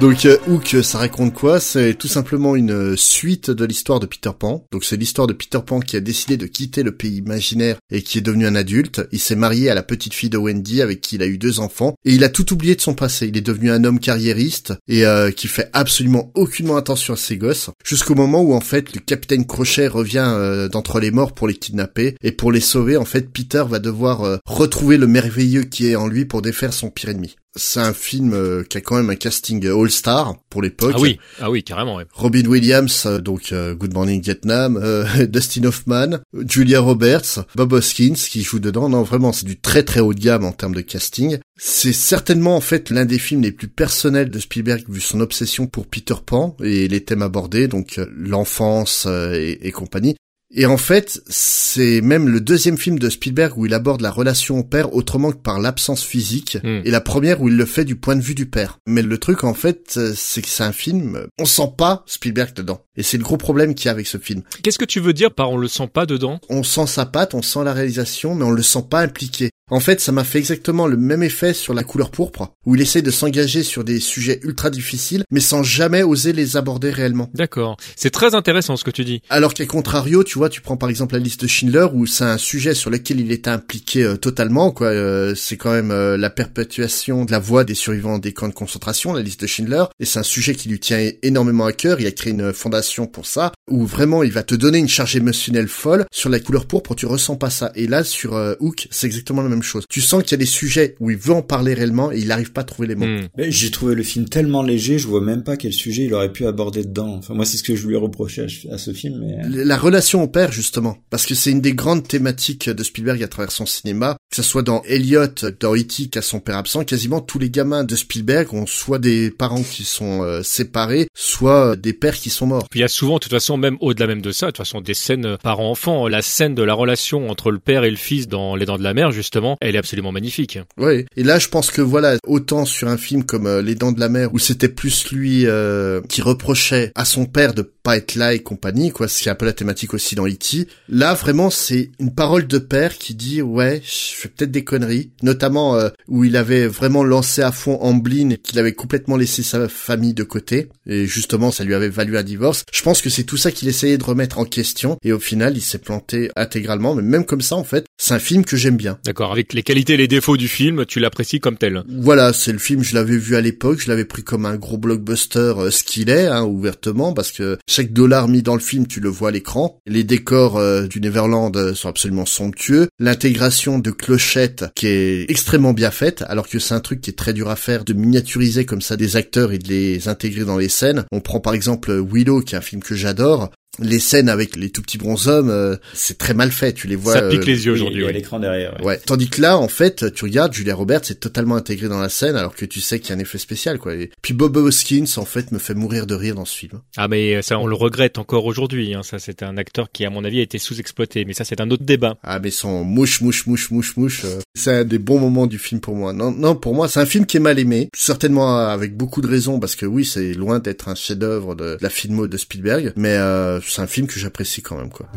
Donc 0.07 0.25
euh, 0.25 0.37
Hook, 0.47 0.77
ça 0.83 0.99
raconte 0.99 1.33
quoi? 1.33 1.59
C'est 1.59 1.93
tout 1.93 2.07
simplement 2.07 2.55
une 2.55 2.71
euh, 2.71 2.95
suite 2.95 3.51
de 3.51 3.65
l'histoire 3.65 3.99
de 3.99 4.05
Peter 4.05 4.29
Pan. 4.39 4.65
Donc 4.71 4.85
c'est 4.85 4.95
l'histoire 4.95 5.27
de 5.27 5.33
Peter 5.33 5.59
Pan 5.65 5.81
qui 5.81 5.97
a 5.97 5.99
décidé 5.99 6.37
de 6.37 6.45
quitter 6.45 6.81
le 6.81 6.95
pays 6.95 7.17
imaginaire 7.17 7.75
et 7.91 8.01
qui 8.01 8.17
est 8.17 8.21
devenu 8.21 8.47
un 8.47 8.55
adulte. 8.55 9.05
Il 9.11 9.19
s'est 9.19 9.35
marié 9.35 9.69
à 9.69 9.75
la 9.75 9.83
petite 9.83 10.13
fille 10.13 10.29
de 10.29 10.37
Wendy 10.37 10.81
avec 10.81 11.01
qui 11.01 11.15
il 11.15 11.23
a 11.23 11.27
eu 11.27 11.37
deux 11.37 11.59
enfants 11.59 11.93
et 12.05 12.13
il 12.13 12.23
a 12.23 12.29
tout 12.29 12.53
oublié 12.53 12.73
de 12.73 12.79
son 12.79 12.93
passé. 12.93 13.27
Il 13.27 13.35
est 13.35 13.41
devenu 13.41 13.69
un 13.69 13.83
homme 13.83 13.99
carriériste 13.99 14.71
et 14.87 15.05
euh, 15.05 15.29
qui 15.29 15.49
fait 15.49 15.69
absolument 15.73 16.31
aucunement 16.35 16.77
attention 16.77 17.15
à 17.15 17.17
ses 17.17 17.35
gosses 17.35 17.69
jusqu'au 17.83 18.15
moment 18.15 18.41
où 18.41 18.53
en 18.53 18.61
fait 18.61 18.95
le 18.95 19.01
capitaine 19.01 19.45
Crochet 19.45 19.89
revient 19.89 20.23
euh, 20.25 20.69
d'entre 20.69 21.01
les 21.01 21.11
morts 21.11 21.33
pour 21.33 21.49
les 21.49 21.55
kidnapper 21.55 22.15
et 22.23 22.31
pour 22.31 22.53
les 22.53 22.61
sauver 22.61 22.95
en 22.95 23.03
fait 23.03 23.29
Peter 23.33 23.65
va 23.69 23.79
devoir 23.79 24.23
euh, 24.23 24.37
retrouver 24.45 24.95
le 24.95 25.07
merveilleux 25.07 25.63
qui 25.63 25.87
est 25.87 25.97
en 25.97 26.07
lui 26.07 26.23
pour 26.23 26.41
défaire 26.41 26.71
son 26.71 26.91
pire 26.91 27.09
ennemi. 27.09 27.35
C'est 27.57 27.79
un 27.79 27.93
film 27.93 28.33
euh, 28.33 28.63
qui 28.63 28.77
a 28.77 28.81
quand 28.81 28.95
même 28.95 29.09
un 29.09 29.15
casting 29.15 29.65
all-star 29.67 30.35
pour 30.49 30.61
l'époque. 30.61 30.93
ah 30.95 30.99
oui, 30.99 31.19
ah 31.41 31.51
oui, 31.51 31.63
carrément. 31.63 31.95
ouais. 31.97 32.05
Robin 32.13 32.45
Williams, 32.45 33.03
euh, 33.05 33.19
donc 33.19 33.51
euh, 33.51 33.73
Good 33.75 33.93
Morning 33.93 34.21
Vietnam, 34.21 34.79
euh, 34.81 35.05
Dustin 35.27 35.63
Hoffman, 35.65 36.19
Julia 36.47 36.79
Roberts, 36.79 37.39
Bob 37.55 37.73
Hoskins 37.73 38.13
qui 38.13 38.41
joue 38.43 38.59
dedans. 38.59 38.89
Non, 38.89 39.03
vraiment, 39.03 39.33
c'est 39.33 39.45
du 39.45 39.59
très 39.59 39.83
très 39.83 39.99
haut 39.99 40.13
de 40.13 40.19
gamme 40.19 40.45
en 40.45 40.51
termes 40.51 40.75
de 40.75 40.81
casting. 40.81 41.37
C'est 41.57 41.93
certainement 41.93 42.55
en 42.55 42.61
fait 42.61 42.89
l'un 42.91 43.05
des 43.05 43.17
films 43.19 43.41
les 43.41 43.51
plus 43.51 43.67
personnels 43.67 44.29
de 44.29 44.39
Spielberg 44.39 44.83
vu 44.87 45.01
son 45.01 45.19
obsession 45.21 45.65
pour 45.67 45.87
Peter 45.87 46.13
Pan 46.25 46.55
et 46.63 46.87
les 46.87 47.03
thèmes 47.03 47.23
abordés, 47.23 47.67
donc 47.67 47.97
euh, 47.97 48.05
l'enfance 48.15 49.05
euh, 49.07 49.33
et, 49.33 49.59
et 49.67 49.71
compagnie. 49.71 50.15
Et 50.55 50.65
en 50.65 50.77
fait, 50.77 51.21
c'est 51.27 51.99
même 51.99 52.29
le 52.29 52.39
deuxième 52.39 52.77
film 52.77 52.99
de 52.99 53.09
Spielberg 53.09 53.57
où 53.57 53.65
il 53.65 53.73
aborde 53.73 53.99
la 54.01 54.11
relation 54.11 54.57
au 54.57 54.63
père 54.63 54.93
autrement 54.93 55.31
que 55.31 55.37
par 55.37 55.59
l'absence 55.59 56.03
physique, 56.03 56.57
Hmm. 56.63 56.81
et 56.85 56.91
la 56.91 57.01
première 57.01 57.41
où 57.41 57.49
il 57.49 57.57
le 57.57 57.65
fait 57.65 57.83
du 57.83 57.95
point 57.97 58.15
de 58.15 58.21
vue 58.21 58.33
du 58.35 58.45
père. 58.45 58.79
Mais 58.87 59.01
le 59.01 59.17
truc 59.17 59.43
en 59.43 59.53
fait, 59.53 59.95
euh, 59.97 60.13
c'est 60.15 60.41
que 60.41 60.47
c'est 60.47 60.63
un 60.63 60.71
film, 60.71 61.27
on 61.37 61.45
sent 61.45 61.69
pas 61.77 62.03
Spielberg 62.07 62.53
dedans. 62.53 62.81
Et 62.95 63.03
c'est 63.03 63.17
le 63.17 63.23
gros 63.23 63.37
problème 63.37 63.75
qu'il 63.75 63.87
y 63.87 63.89
a 63.89 63.91
avec 63.91 64.07
ce 64.07 64.17
film. 64.17 64.41
Qu'est-ce 64.63 64.79
que 64.79 64.85
tu 64.85 64.99
veux 65.01 65.13
dire 65.13 65.33
par 65.33 65.51
on 65.51 65.57
le 65.57 65.67
sent 65.67 65.87
pas 65.93 66.05
dedans? 66.05 66.39
On 66.49 66.63
sent 66.63 66.87
sa 66.87 67.05
patte, 67.05 67.33
on 67.33 67.41
sent 67.41 67.63
la 67.65 67.73
réalisation, 67.73 68.33
mais 68.33 68.45
on 68.45 68.51
le 68.51 68.63
sent 68.63 68.85
pas 68.89 69.01
impliqué. 69.01 69.49
En 69.69 69.81
fait, 69.81 69.99
ça 69.99 70.13
m'a 70.13 70.23
fait 70.23 70.39
exactement 70.39 70.87
le 70.87 70.95
même 70.95 71.23
effet 71.23 71.53
sur 71.53 71.73
la 71.73 71.83
couleur 71.83 72.09
pourpre, 72.09 72.53
où 72.65 72.75
il 72.75 72.81
essaie 72.81 73.01
de 73.01 73.11
s'engager 73.11 73.63
sur 73.63 73.83
des 73.83 73.99
sujets 73.99 74.39
ultra 74.43 74.69
difficiles, 74.69 75.25
mais 75.29 75.41
sans 75.41 75.61
jamais 75.61 76.03
oser 76.03 76.31
les 76.31 76.55
aborder 76.55 76.89
réellement. 76.89 77.29
D'accord. 77.33 77.75
C'est 77.97 78.09
très 78.09 78.33
intéressant 78.33 78.77
ce 78.77 78.85
que 78.85 78.91
tu 78.91 79.03
dis. 79.03 79.21
Alors 79.29 79.53
qu'à 79.53 79.65
contrario, 79.65 80.23
tu 80.23 80.37
vois, 80.37 80.47
tu 80.47 80.61
prends 80.61 80.77
par 80.77 80.89
exemple 80.89 81.15
la 81.15 81.19
liste 81.19 81.41
de 81.41 81.47
Schindler 81.47 81.87
où 81.93 82.05
c'est 82.05 82.23
un 82.23 82.37
sujet 82.37 82.73
sur 82.73 82.89
lequel 82.89 83.19
il 83.19 83.29
était 83.29 83.49
impliqué 83.49 84.03
euh, 84.03 84.15
totalement, 84.15 84.71
quoi. 84.71 84.87
Euh, 84.87 85.35
c'est 85.35 85.57
quand 85.57 85.71
même 85.71 85.91
euh, 85.91 86.15
la 86.15 86.29
perpétuation 86.29 87.25
de 87.25 87.31
la 87.33 87.39
voix 87.39 87.65
des 87.65 87.75
survivants 87.75 88.19
des 88.19 88.31
camps 88.31 88.47
de 88.47 88.53
concentration, 88.53 89.11
la 89.11 89.21
liste 89.21 89.41
de 89.41 89.47
Schindler, 89.47 89.83
et 89.99 90.05
c'est 90.05 90.19
un 90.19 90.23
sujet 90.23 90.55
qui 90.55 90.69
lui 90.69 90.79
tient 90.79 91.11
énormément 91.23 91.65
à 91.65 91.73
cœur. 91.73 91.99
Il 91.99 92.07
a 92.07 92.11
créé 92.11 92.31
une 92.31 92.53
fondation 92.53 93.05
pour 93.05 93.25
ça, 93.25 93.51
où 93.69 93.85
vraiment 93.85 94.23
il 94.23 94.31
va 94.31 94.43
te 94.43 94.55
donner 94.55 94.77
une 94.77 94.87
charge 94.87 95.17
émotionnelle 95.17 95.67
folle 95.67 96.05
sur 96.09 96.29
la 96.29 96.39
couleur 96.39 96.67
pourpre, 96.67 96.95
tu 96.95 97.05
ressens 97.05 97.35
pas 97.35 97.49
ça. 97.49 97.73
Et 97.75 97.87
là, 97.87 98.05
sur 98.05 98.33
Hook, 98.61 98.87
c'est 98.91 99.07
exactement 99.07 99.41
la 99.41 99.49
même 99.49 99.56
chose. 99.63 99.85
Tu 99.89 100.01
sens 100.01 100.23
qu'il 100.23 100.31
y 100.31 100.35
a 100.35 100.37
des 100.37 100.45
sujets 100.45 100.95
où 100.99 101.11
il 101.11 101.17
veut 101.17 101.33
en 101.33 101.41
parler 101.41 101.73
réellement 101.73 102.11
et 102.11 102.19
il 102.19 102.27
n'arrive 102.27 102.51
pas 102.51 102.61
à 102.61 102.65
trouver 102.65 102.87
les 102.87 102.95
mots. 102.95 103.05
Hmm. 103.05 103.27
J'ai 103.37 103.71
trouvé 103.71 103.95
le 103.95 104.03
film 104.03 104.27
tellement 104.27 104.63
léger, 104.63 104.97
je 104.99 105.07
vois 105.07 105.21
même 105.21 105.43
pas 105.43 105.57
quel 105.57 105.73
sujet 105.73 106.05
il 106.05 106.13
aurait 106.13 106.31
pu 106.31 106.45
aborder 106.45 106.83
dedans. 106.83 107.15
Enfin, 107.15 107.33
moi, 107.33 107.45
c'est 107.45 107.57
ce 107.57 107.63
que 107.63 107.75
je 107.75 107.87
lui 107.87 107.95
ai 107.95 107.97
reproché 107.97 108.41
à, 108.41 108.73
à 108.73 108.77
ce 108.77 108.91
film, 108.91 109.19
mais... 109.21 109.63
La 109.65 109.77
relation 109.77 110.23
au 110.23 110.27
père, 110.27 110.51
justement. 110.51 110.97
Parce 111.09 111.25
que 111.25 111.35
c'est 111.35 111.51
une 111.51 111.61
des 111.61 111.73
grandes 111.73 112.07
thématiques 112.07 112.69
de 112.69 112.83
Spielberg 112.83 113.21
à 113.23 113.27
travers 113.27 113.51
son 113.51 113.65
cinéma. 113.65 114.17
Que 114.29 114.35
ce 114.35 114.43
soit 114.43 114.63
dans 114.63 114.81
Elliot, 114.83 115.27
dans 115.59 115.75
E.T., 115.75 116.09
qui 116.09 116.17
a 116.17 116.21
son 116.21 116.39
père 116.39 116.57
absent, 116.57 116.83
quasiment 116.83 117.21
tous 117.21 117.39
les 117.39 117.49
gamins 117.49 117.83
de 117.83 117.95
Spielberg 117.95 118.53
ont 118.53 118.65
soit 118.65 118.99
des 118.99 119.31
parents 119.31 119.63
qui 119.63 119.83
sont 119.83 120.23
euh, 120.23 120.43
séparés, 120.43 121.07
soit 121.15 121.75
des 121.75 121.93
pères 121.93 122.15
qui 122.15 122.29
sont 122.29 122.47
morts. 122.47 122.67
Puis 122.69 122.79
il 122.79 122.81
y 122.81 122.85
a 122.85 122.89
souvent, 122.89 123.15
de 123.15 123.19
toute 123.19 123.31
façon, 123.31 123.57
même 123.57 123.77
au-delà 123.79 124.07
même 124.07 124.21
de 124.21 124.31
ça, 124.31 124.47
de 124.47 124.51
toute 124.51 124.57
façon, 124.57 124.81
des 124.81 124.93
scènes 124.93 125.25
euh, 125.25 125.37
parents-enfants. 125.37 126.07
La 126.07 126.21
scène 126.21 126.55
de 126.55 126.63
la 126.63 126.73
relation 126.73 127.29
entre 127.29 127.51
le 127.51 127.59
père 127.59 127.83
et 127.83 127.89
le 127.89 127.95
fils 127.95 128.27
dans 128.27 128.55
Les 128.55 128.65
Dents 128.65 128.77
de 128.77 128.83
la 128.83 128.93
Mer, 128.93 129.11
justement, 129.11 129.46
elle 129.61 129.75
est 129.75 129.79
absolument 129.79 130.11
magnifique. 130.11 130.59
Ouais. 130.77 131.05
Et 131.15 131.23
là, 131.23 131.39
je 131.39 131.47
pense 131.47 131.71
que 131.71 131.81
voilà, 131.81 132.17
autant 132.27 132.65
sur 132.65 132.87
un 132.87 132.97
film 132.97 133.23
comme 133.23 133.47
euh, 133.47 133.61
Les 133.61 133.75
Dents 133.75 133.91
de 133.91 133.99
la 133.99 134.09
Mer, 134.09 134.33
où 134.33 134.39
c'était 134.39 134.67
plus 134.67 135.11
lui 135.11 135.45
euh, 135.45 136.01
qui 136.09 136.21
reprochait 136.21 136.91
à 136.95 137.05
son 137.05 137.25
père 137.25 137.53
de 137.53 137.61
pas 137.61 137.97
être 137.97 138.15
là 138.15 138.33
et 138.33 138.39
compagnie, 138.39 138.91
quoi, 138.91 139.07
ce 139.07 139.21
qui 139.21 139.29
est 139.29 139.31
un 139.31 139.35
peu 139.35 139.45
la 139.45 139.53
thématique 139.53 139.93
aussi 139.93 140.15
dans 140.15 140.27
E.T. 140.27 140.67
Là, 140.89 141.13
vraiment, 141.13 141.49
c'est 141.49 141.91
une 141.99 142.13
parole 142.13 142.45
de 142.47 142.57
père 142.57 142.97
qui 142.97 143.15
dit, 143.15 143.41
ouais, 143.41 143.81
je- 143.85 144.15
fais 144.15 144.27
peut-être 144.29 144.51
des 144.51 144.63
conneries, 144.63 145.11
notamment 145.23 145.75
euh, 145.75 145.89
où 146.07 146.23
il 146.25 146.35
avait 146.35 146.67
vraiment 146.67 147.03
lancé 147.03 147.41
à 147.41 147.51
fond 147.51 147.77
Amblin 147.81 148.31
et 148.31 148.37
qu'il 148.37 148.57
avait 148.59 148.73
complètement 148.73 149.15
laissé 149.15 149.43
sa 149.43 149.69
famille 149.69 150.13
de 150.13 150.23
côté 150.23 150.69
et 150.89 151.05
justement 151.05 151.51
ça 151.51 151.63
lui 151.63 151.73
avait 151.75 151.89
valu 151.89 152.17
un 152.17 152.23
divorce. 152.23 152.63
Je 152.73 152.81
pense 152.81 153.01
que 153.01 153.09
c'est 153.09 153.23
tout 153.23 153.37
ça 153.37 153.51
qu'il 153.51 153.67
essayait 153.67 153.97
de 153.97 154.03
remettre 154.03 154.39
en 154.39 154.45
question 154.45 154.97
et 155.03 155.11
au 155.13 155.19
final 155.19 155.55
il 155.55 155.61
s'est 155.61 155.77
planté 155.77 156.31
intégralement 156.35 156.95
mais 156.95 157.01
même 157.03 157.25
comme 157.25 157.41
ça 157.41 157.55
en 157.55 157.63
fait, 157.63 157.85
c'est 157.97 158.13
un 158.13 158.19
film 158.19 158.43
que 158.43 158.57
j'aime 158.57 158.77
bien. 158.77 158.97
D'accord, 159.05 159.31
avec 159.37 159.53
les 159.53 159.61
qualités 159.61 159.93
et 159.93 159.97
les 159.97 160.07
défauts 160.07 160.35
du 160.35 160.47
film, 160.47 160.83
tu 160.87 160.99
l'apprécies 160.99 161.39
comme 161.39 161.57
tel. 161.57 161.83
Voilà, 161.87 162.33
c'est 162.33 162.51
le 162.51 162.57
film, 162.57 162.83
je 162.83 162.95
l'avais 162.95 163.17
vu 163.17 163.35
à 163.35 163.41
l'époque, 163.41 163.79
je 163.79 163.87
l'avais 163.87 164.03
pris 164.03 164.23
comme 164.23 164.47
un 164.47 164.55
gros 164.55 164.77
blockbuster 164.77 165.53
euh, 165.57 165.69
ce 165.69 165.83
qu'il 165.83 166.09
est 166.09 166.25
hein, 166.25 166.43
ouvertement 166.43 167.13
parce 167.13 167.31
que 167.31 167.59
chaque 167.67 167.93
dollar 167.93 168.27
mis 168.27 168.41
dans 168.41 168.55
le 168.55 168.59
film, 168.59 168.87
tu 168.87 168.99
le 168.99 169.09
vois 169.09 169.29
à 169.29 169.31
l'écran. 169.31 169.79
Les 169.85 170.03
décors 170.03 170.57
euh, 170.57 170.87
du 170.87 170.99
Neverland 170.99 171.75
sont 171.75 171.87
absolument 171.87 172.25
somptueux. 172.25 172.87
L'intégration 172.97 173.77
de 173.77 173.91
clochettes 173.91 174.65
qui 174.73 174.87
est 174.87 175.29
extrêmement 175.29 175.73
bien 175.73 175.91
faite, 175.91 176.23
alors 176.27 176.49
que 176.49 176.57
c'est 176.57 176.73
un 176.73 176.79
truc 176.79 177.01
qui 177.01 177.11
est 177.11 177.17
très 177.17 177.33
dur 177.33 177.51
à 177.51 177.55
faire, 177.55 177.83
de 177.83 177.93
miniaturiser 177.93 178.65
comme 178.65 178.81
ça 178.81 178.97
des 178.97 179.17
acteurs 179.17 179.51
et 179.51 179.59
de 179.59 179.67
les 179.67 180.07
intégrer 180.07 180.45
dans 180.45 180.57
les 180.57 180.69
scènes. 180.69 181.05
On 181.11 181.19
prend 181.19 181.39
par 181.39 181.53
exemple 181.53 181.91
Willow, 182.11 182.41
qui 182.41 182.55
est 182.55 182.57
un 182.57 182.61
film 182.61 182.81
que 182.81 182.95
j'adore 182.95 183.51
les 183.79 183.99
scènes 183.99 184.29
avec 184.29 184.55
les 184.55 184.69
tout 184.69 184.81
petits 184.81 184.97
bonshommes, 184.97 185.49
euh, 185.49 185.75
c'est 185.93 186.17
très 186.17 186.33
mal 186.33 186.51
fait. 186.51 186.73
Tu 186.73 186.87
les 186.87 186.95
vois. 186.95 187.13
Ça 187.13 187.21
pique 187.23 187.41
euh, 187.41 187.45
les 187.45 187.65
yeux 187.65 187.73
aujourd'hui. 187.73 188.03
ouais. 188.03 188.13
l'écran 188.13 188.39
derrière. 188.39 188.75
ouais. 188.79 188.85
Ouais. 188.85 188.99
Tandis 189.05 189.29
que 189.29 189.41
là, 189.41 189.57
en 189.57 189.67
fait, 189.67 190.13
tu 190.13 190.25
regardes, 190.25 190.53
Julia 190.53 190.75
Roberts 190.75 191.01
est 191.09 191.19
totalement 191.19 191.55
intégrée 191.55 191.87
dans 191.89 191.99
la 191.99 192.09
scène, 192.09 192.35
alors 192.35 192.55
que 192.55 192.65
tu 192.65 192.79
sais 192.81 192.99
qu'il 192.99 193.09
y 193.09 193.13
a 193.13 193.15
un 193.15 193.19
effet 193.19 193.37
spécial, 193.37 193.77
quoi. 193.79 193.95
Et 193.95 194.09
puis 194.21 194.33
Bob 194.33 194.55
Hoskins, 194.57 195.05
en 195.17 195.25
fait, 195.25 195.51
me 195.51 195.59
fait 195.59 195.73
mourir 195.73 196.07
de 196.07 196.15
rire 196.15 196.35
dans 196.35 196.45
ce 196.45 196.55
film. 196.55 196.79
Ah 196.95 197.07
mais 197.07 197.41
ça 197.41 197.59
on 197.59 197.67
le 197.67 197.75
regrette 197.75 198.17
encore 198.17 198.45
aujourd'hui. 198.45 198.93
Hein. 198.93 199.03
Ça 199.03 199.19
c'est 199.19 199.43
un 199.43 199.57
acteur 199.57 199.91
qui 199.91 200.05
à 200.05 200.09
mon 200.09 200.23
avis 200.23 200.39
a 200.39 200.43
été 200.43 200.57
sous-exploité. 200.57 201.25
Mais 201.25 201.33
ça 201.33 201.43
c'est 201.43 201.61
un 201.61 201.69
autre 201.69 201.83
débat. 201.83 202.17
Ah, 202.23 202.39
mais 202.39 202.51
son 202.51 202.83
mouche, 202.83 203.21
mouche, 203.21 203.45
mouche, 203.47 203.71
mouche, 203.71 203.95
mouche, 203.97 204.21
euh, 204.25 204.39
c'est 204.55 204.71
un 204.71 204.83
des 204.83 204.99
bons 204.99 205.19
moments 205.19 205.47
du 205.47 205.57
film 205.59 205.81
pour 205.81 205.95
moi. 205.95 206.13
Non, 206.13 206.31
non, 206.31 206.55
pour 206.55 206.73
moi, 206.73 206.87
c'est 206.87 206.99
un 206.99 207.05
film 207.05 207.25
qui 207.25 207.37
est 207.37 207.41
mal 207.41 207.59
aimé, 207.59 207.89
certainement 207.95 208.57
avec 208.57 208.95
beaucoup 208.95 209.21
de 209.21 209.27
raisons, 209.27 209.59
parce 209.59 209.75
que 209.75 209.85
oui, 209.85 210.05
c'est 210.05 210.33
loin 210.33 210.59
d'être 210.59 210.89
un 210.89 210.95
chef-d'œuvre 210.95 211.55
de, 211.55 211.63
de 211.75 211.77
la 211.81 211.89
filmo 211.89 212.27
de 212.27 212.37
Spielberg, 212.37 212.93
mais 212.95 213.15
euh, 213.15 213.59
c'est 213.69 213.81
un 213.81 213.87
film 213.87 214.07
que 214.07 214.19
j'apprécie 214.19 214.61
quand 214.61 214.77
même, 214.77 214.89
quoi. 214.89 215.07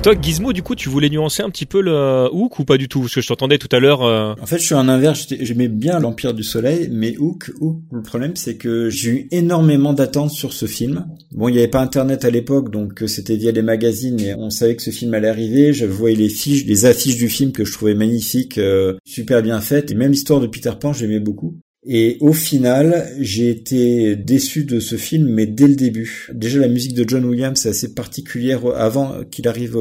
Et 0.00 0.02
toi 0.02 0.14
Gizmo 0.18 0.54
du 0.54 0.62
coup 0.62 0.74
tu 0.74 0.88
voulais 0.88 1.10
nuancer 1.10 1.42
un 1.42 1.50
petit 1.50 1.66
peu 1.66 1.82
le 1.82 2.26
Hook 2.32 2.58
ou 2.58 2.64
pas 2.64 2.78
du 2.78 2.88
tout? 2.88 3.00
Parce 3.00 3.16
que 3.16 3.20
je 3.20 3.28
t'entendais 3.28 3.58
tout 3.58 3.68
à 3.70 3.80
l'heure. 3.80 4.02
euh, 4.02 4.32
En 4.40 4.46
fait, 4.46 4.56
je 4.56 4.64
suis 4.64 4.74
un 4.74 4.88
inverse. 4.88 5.26
J'aimais 5.38 5.68
bien 5.68 6.00
l'Empire 6.00 6.32
du 6.32 6.42
Soleil, 6.42 6.88
mais 6.90 7.18
Hook, 7.18 7.50
Hook, 7.60 7.82
le 7.92 8.00
problème, 8.00 8.34
c'est 8.34 8.56
que 8.56 8.88
j'ai 8.88 9.10
eu 9.10 9.28
énormément 9.30 9.92
d'attentes 9.92 10.30
sur 10.30 10.54
ce 10.54 10.64
film. 10.64 11.04
Bon, 11.32 11.48
il 11.48 11.52
n'y 11.52 11.58
avait 11.58 11.68
pas 11.68 11.82
Internet 11.82 12.24
à 12.24 12.30
l'époque, 12.30 12.70
donc 12.70 13.02
euh, 13.02 13.06
c'était 13.06 13.36
via 13.36 13.52
les 13.52 13.60
magazines, 13.60 14.18
et 14.20 14.34
on 14.34 14.48
savait 14.48 14.74
que 14.74 14.80
ce 14.82 14.88
film 14.88 15.12
allait 15.12 15.28
arriver. 15.28 15.74
Je 15.74 15.84
voyais 15.84 16.16
les 16.16 16.30
fiches, 16.30 16.64
les 16.64 16.86
affiches 16.86 17.18
du 17.18 17.28
film 17.28 17.52
que 17.52 17.66
je 17.66 17.72
trouvais 17.72 17.92
magnifiques, 17.94 18.56
euh, 18.56 18.94
super 19.04 19.42
bien 19.42 19.60
faites, 19.60 19.90
et 19.90 19.94
même 19.94 20.12
l'histoire 20.12 20.40
de 20.40 20.46
Peter 20.46 20.72
Pan, 20.80 20.94
j'aimais 20.94 21.20
beaucoup. 21.20 21.58
Et 21.86 22.18
au 22.20 22.34
final, 22.34 23.10
j'ai 23.20 23.48
été 23.48 24.14
déçu 24.14 24.64
de 24.64 24.80
ce 24.80 24.96
film, 24.96 25.28
mais 25.28 25.46
dès 25.46 25.66
le 25.66 25.76
début. 25.76 26.28
Déjà, 26.34 26.58
la 26.58 26.68
musique 26.68 26.94
de 26.94 27.08
John 27.08 27.24
Williams 27.24 27.64
est 27.64 27.70
assez 27.70 27.94
particulière 27.94 28.66
avant 28.76 29.24
qu'il 29.24 29.48
arrive 29.48 29.78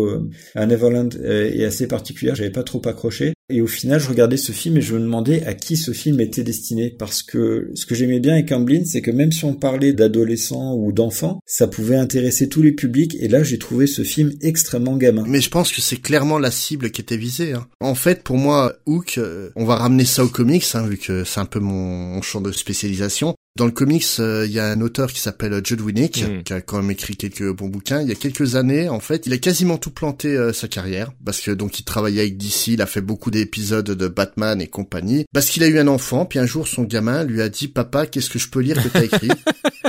à 0.55 0.65
Neverland, 0.65 1.13
euh, 1.19 1.51
est 1.51 1.65
assez 1.65 1.87
particulière. 1.87 2.35
J'avais 2.35 2.51
pas 2.51 2.63
trop 2.63 2.81
accroché. 2.85 3.33
Et 3.49 3.61
au 3.61 3.67
final, 3.67 3.99
je 3.99 4.07
regardais 4.09 4.37
ce 4.37 4.51
film 4.51 4.77
et 4.77 4.81
je 4.81 4.93
me 4.93 4.99
demandais 4.99 5.43
à 5.45 5.53
qui 5.53 5.75
ce 5.77 5.91
film 5.91 6.19
était 6.19 6.43
destiné. 6.43 6.89
Parce 6.97 7.23
que 7.23 7.71
ce 7.73 7.85
que 7.85 7.95
j'aimais 7.95 8.19
bien 8.19 8.33
avec 8.33 8.51
Amblin, 8.51 8.83
c'est 8.85 9.01
que 9.01 9.11
même 9.11 9.31
si 9.31 9.45
on 9.45 9.53
parlait 9.53 9.93
d'adolescents 9.93 10.75
ou 10.75 10.91
d'enfants, 10.91 11.39
ça 11.45 11.67
pouvait 11.67 11.95
intéresser 11.95 12.49
tous 12.49 12.61
les 12.61 12.71
publics. 12.71 13.15
Et 13.19 13.27
là, 13.27 13.43
j'ai 13.43 13.57
trouvé 13.57 13.87
ce 13.87 14.03
film 14.03 14.31
extrêmement 14.41 14.97
gamin. 14.97 15.23
Mais 15.27 15.41
je 15.41 15.49
pense 15.49 15.71
que 15.71 15.81
c'est 15.81 15.97
clairement 15.97 16.39
la 16.39 16.51
cible 16.51 16.91
qui 16.91 17.01
était 17.01 17.17
visée. 17.17 17.53
hein. 17.53 17.67
En 17.79 17.95
fait, 17.95 18.23
pour 18.23 18.37
moi, 18.37 18.75
Hook, 18.85 19.17
euh, 19.17 19.49
on 19.55 19.65
va 19.65 19.75
ramener 19.75 20.05
ça 20.05 20.23
aux 20.23 20.29
comics, 20.29 20.65
hein, 20.73 20.87
vu 20.87 20.97
que 20.97 21.23
c'est 21.23 21.39
un 21.39 21.45
peu 21.45 21.59
mon, 21.59 21.73
mon 22.15 22.21
champ 22.21 22.41
de 22.41 22.51
spécialisation. 22.51 23.35
Dans 23.59 23.65
le 23.65 23.71
comics, 23.71 24.05
euh, 24.21 24.45
il 24.45 24.53
y 24.53 24.59
a 24.59 24.67
un 24.67 24.79
auteur 24.79 25.11
qui 25.11 25.19
s'appelle 25.19 25.59
Judd 25.61 25.81
Winnick, 25.81 26.23
Mm. 26.25 26.43
qui 26.43 26.53
a 26.53 26.61
quand 26.61 26.77
même 26.77 26.91
écrit 26.91 27.17
quelques 27.17 27.51
bons 27.51 27.67
bouquins. 27.67 28.01
Il 28.01 28.07
y 28.07 28.11
a 28.13 28.15
quelques 28.15 28.55
années, 28.55 28.87
en 28.87 29.01
fait, 29.01 29.27
il 29.27 29.33
a 29.33 29.37
quasiment 29.37 29.77
tout 29.77 29.91
planté 29.91 30.29
euh, 30.29 30.53
sa 30.53 30.69
carrière, 30.69 31.11
parce 31.25 31.41
que 31.41 31.51
donc 31.51 31.77
il 31.77 31.83
travaillait 31.83 32.21
avec 32.21 32.37
DC, 32.37 32.67
il 32.69 32.81
a 32.81 32.85
fait 32.85 33.01
beaucoup 33.01 33.31
d'épisodes 33.31 33.83
de 33.83 34.07
Batman 34.07 34.61
et 34.61 34.67
compagnie, 34.67 35.25
parce 35.33 35.47
qu'il 35.47 35.61
a 35.63 35.67
eu 35.67 35.77
un 35.77 35.89
enfant, 35.89 36.25
puis 36.25 36.39
un 36.39 36.45
jour 36.45 36.69
son 36.69 36.83
gamin 36.83 37.25
lui 37.25 37.41
a 37.41 37.49
dit, 37.49 37.67
papa, 37.67 38.05
qu'est-ce 38.05 38.29
que 38.29 38.39
je 38.39 38.47
peux 38.47 38.61
lire 38.61 38.81
que 38.81 38.87
t'as 38.87 39.03
écrit? 39.03 39.27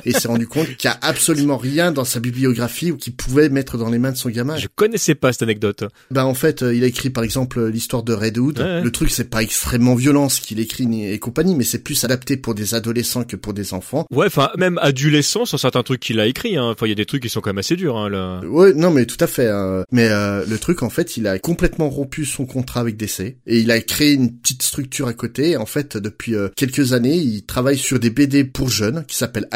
Et 0.05 0.13
s'est 0.13 0.29
rendu 0.29 0.47
compte 0.47 0.67
qu'il 0.77 0.89
y 0.89 0.93
a 0.93 0.99
absolument 1.03 1.57
rien 1.57 1.93
dans 1.93 2.05
sa 2.05 2.21
bibliographie 2.21 2.91
ou 2.93 2.97
qu'il 2.97 3.15
pouvait 3.15 3.49
mettre 3.49 3.77
dans 3.79 3.91
les 3.91 3.99
mains 3.99 4.13
de 4.13 4.17
son 4.17 4.29
gamin. 4.31 4.57
Je 4.57 4.67
connaissais 4.75 5.15
pas 5.15 5.33
cette 5.33 5.43
anecdote. 5.43 5.85
Bah 6.11 6.27
en 6.27 6.35
fait, 6.35 6.63
euh, 6.63 6.75
il 6.75 6.85
a 6.85 6.87
écrit 6.87 7.11
par 7.11 7.25
exemple 7.25 7.59
euh, 7.59 7.71
l'histoire 7.71 8.03
de 8.03 8.13
Red 8.13 8.39
Hood. 8.39 8.59
Ouais, 8.59 8.65
ouais. 8.65 8.81
Le 8.83 8.91
truc 8.91 9.11
c'est 9.11 9.29
pas 9.31 9.43
extrêmement 9.43 9.95
violent 9.95 10.29
ce 10.29 10.41
qu'il 10.41 10.61
écrit 10.61 10.87
ni- 10.87 11.09
et 11.11 11.19
compagnie, 11.19 11.55
mais 11.55 11.65
c'est 11.65 11.79
plus 11.83 12.03
adapté 12.05 12.37
pour 12.37 12.55
des 12.55 12.75
adolescents 12.75 13.25
que 13.25 13.37
pour 13.37 13.53
des 13.55 13.75
enfants. 13.75 14.07
Ouais, 14.11 14.27
enfin 14.27 14.51
même 14.57 14.79
adolescent 14.83 15.45
sur 15.45 15.59
certains 15.59 15.83
trucs 15.83 16.01
qu'il 16.01 16.21
a 16.21 16.27
écrit. 16.27 16.57
Hein. 16.57 16.71
Enfin 16.73 16.87
il 16.87 16.91
y 16.91 16.93
a 16.93 16.97
des 16.97 17.07
trucs 17.07 17.23
qui 17.23 17.29
sont 17.29 17.41
quand 17.41 17.51
même 17.51 17.59
assez 17.59 17.77
durs. 17.77 17.97
Hein, 17.97 18.09
là. 18.09 18.41
Ouais, 18.47 18.73
non 18.75 18.91
mais 18.91 19.07
tout 19.07 19.17
à 19.21 19.27
fait. 19.27 19.49
hein. 19.49 19.85
Mais 19.93 20.09
euh, 20.09 20.45
le 20.49 20.59
truc 20.59 20.83
en 20.83 20.91
fait, 20.91 21.17
il 21.17 21.27
a 21.27 21.39
complètement 21.39 21.89
rompu 21.91 22.25
son 22.25 22.47
contrat 22.47 22.81
avec 22.81 22.97
DC 22.97 23.21
et 23.21 23.37
il 23.47 23.71
a 23.71 23.81
créé 23.81 24.13
une 24.13 24.33
petite 24.39 24.63
structure 24.63 25.09
à 25.09 25.13
côté. 25.15 25.57
En 25.57 25.67
fait, 25.67 25.97
depuis 25.97 26.35
euh, 26.35 26.49
quelques 26.57 26.93
années, 26.93 27.17
il 27.17 27.45
travaille 27.45 27.79
sur 27.79 27.99
des 27.99 28.11
BD 28.11 28.45
pour 28.45 28.69
jeunes 28.69 29.05
qui 29.07 29.17
s'appelle 29.17 29.47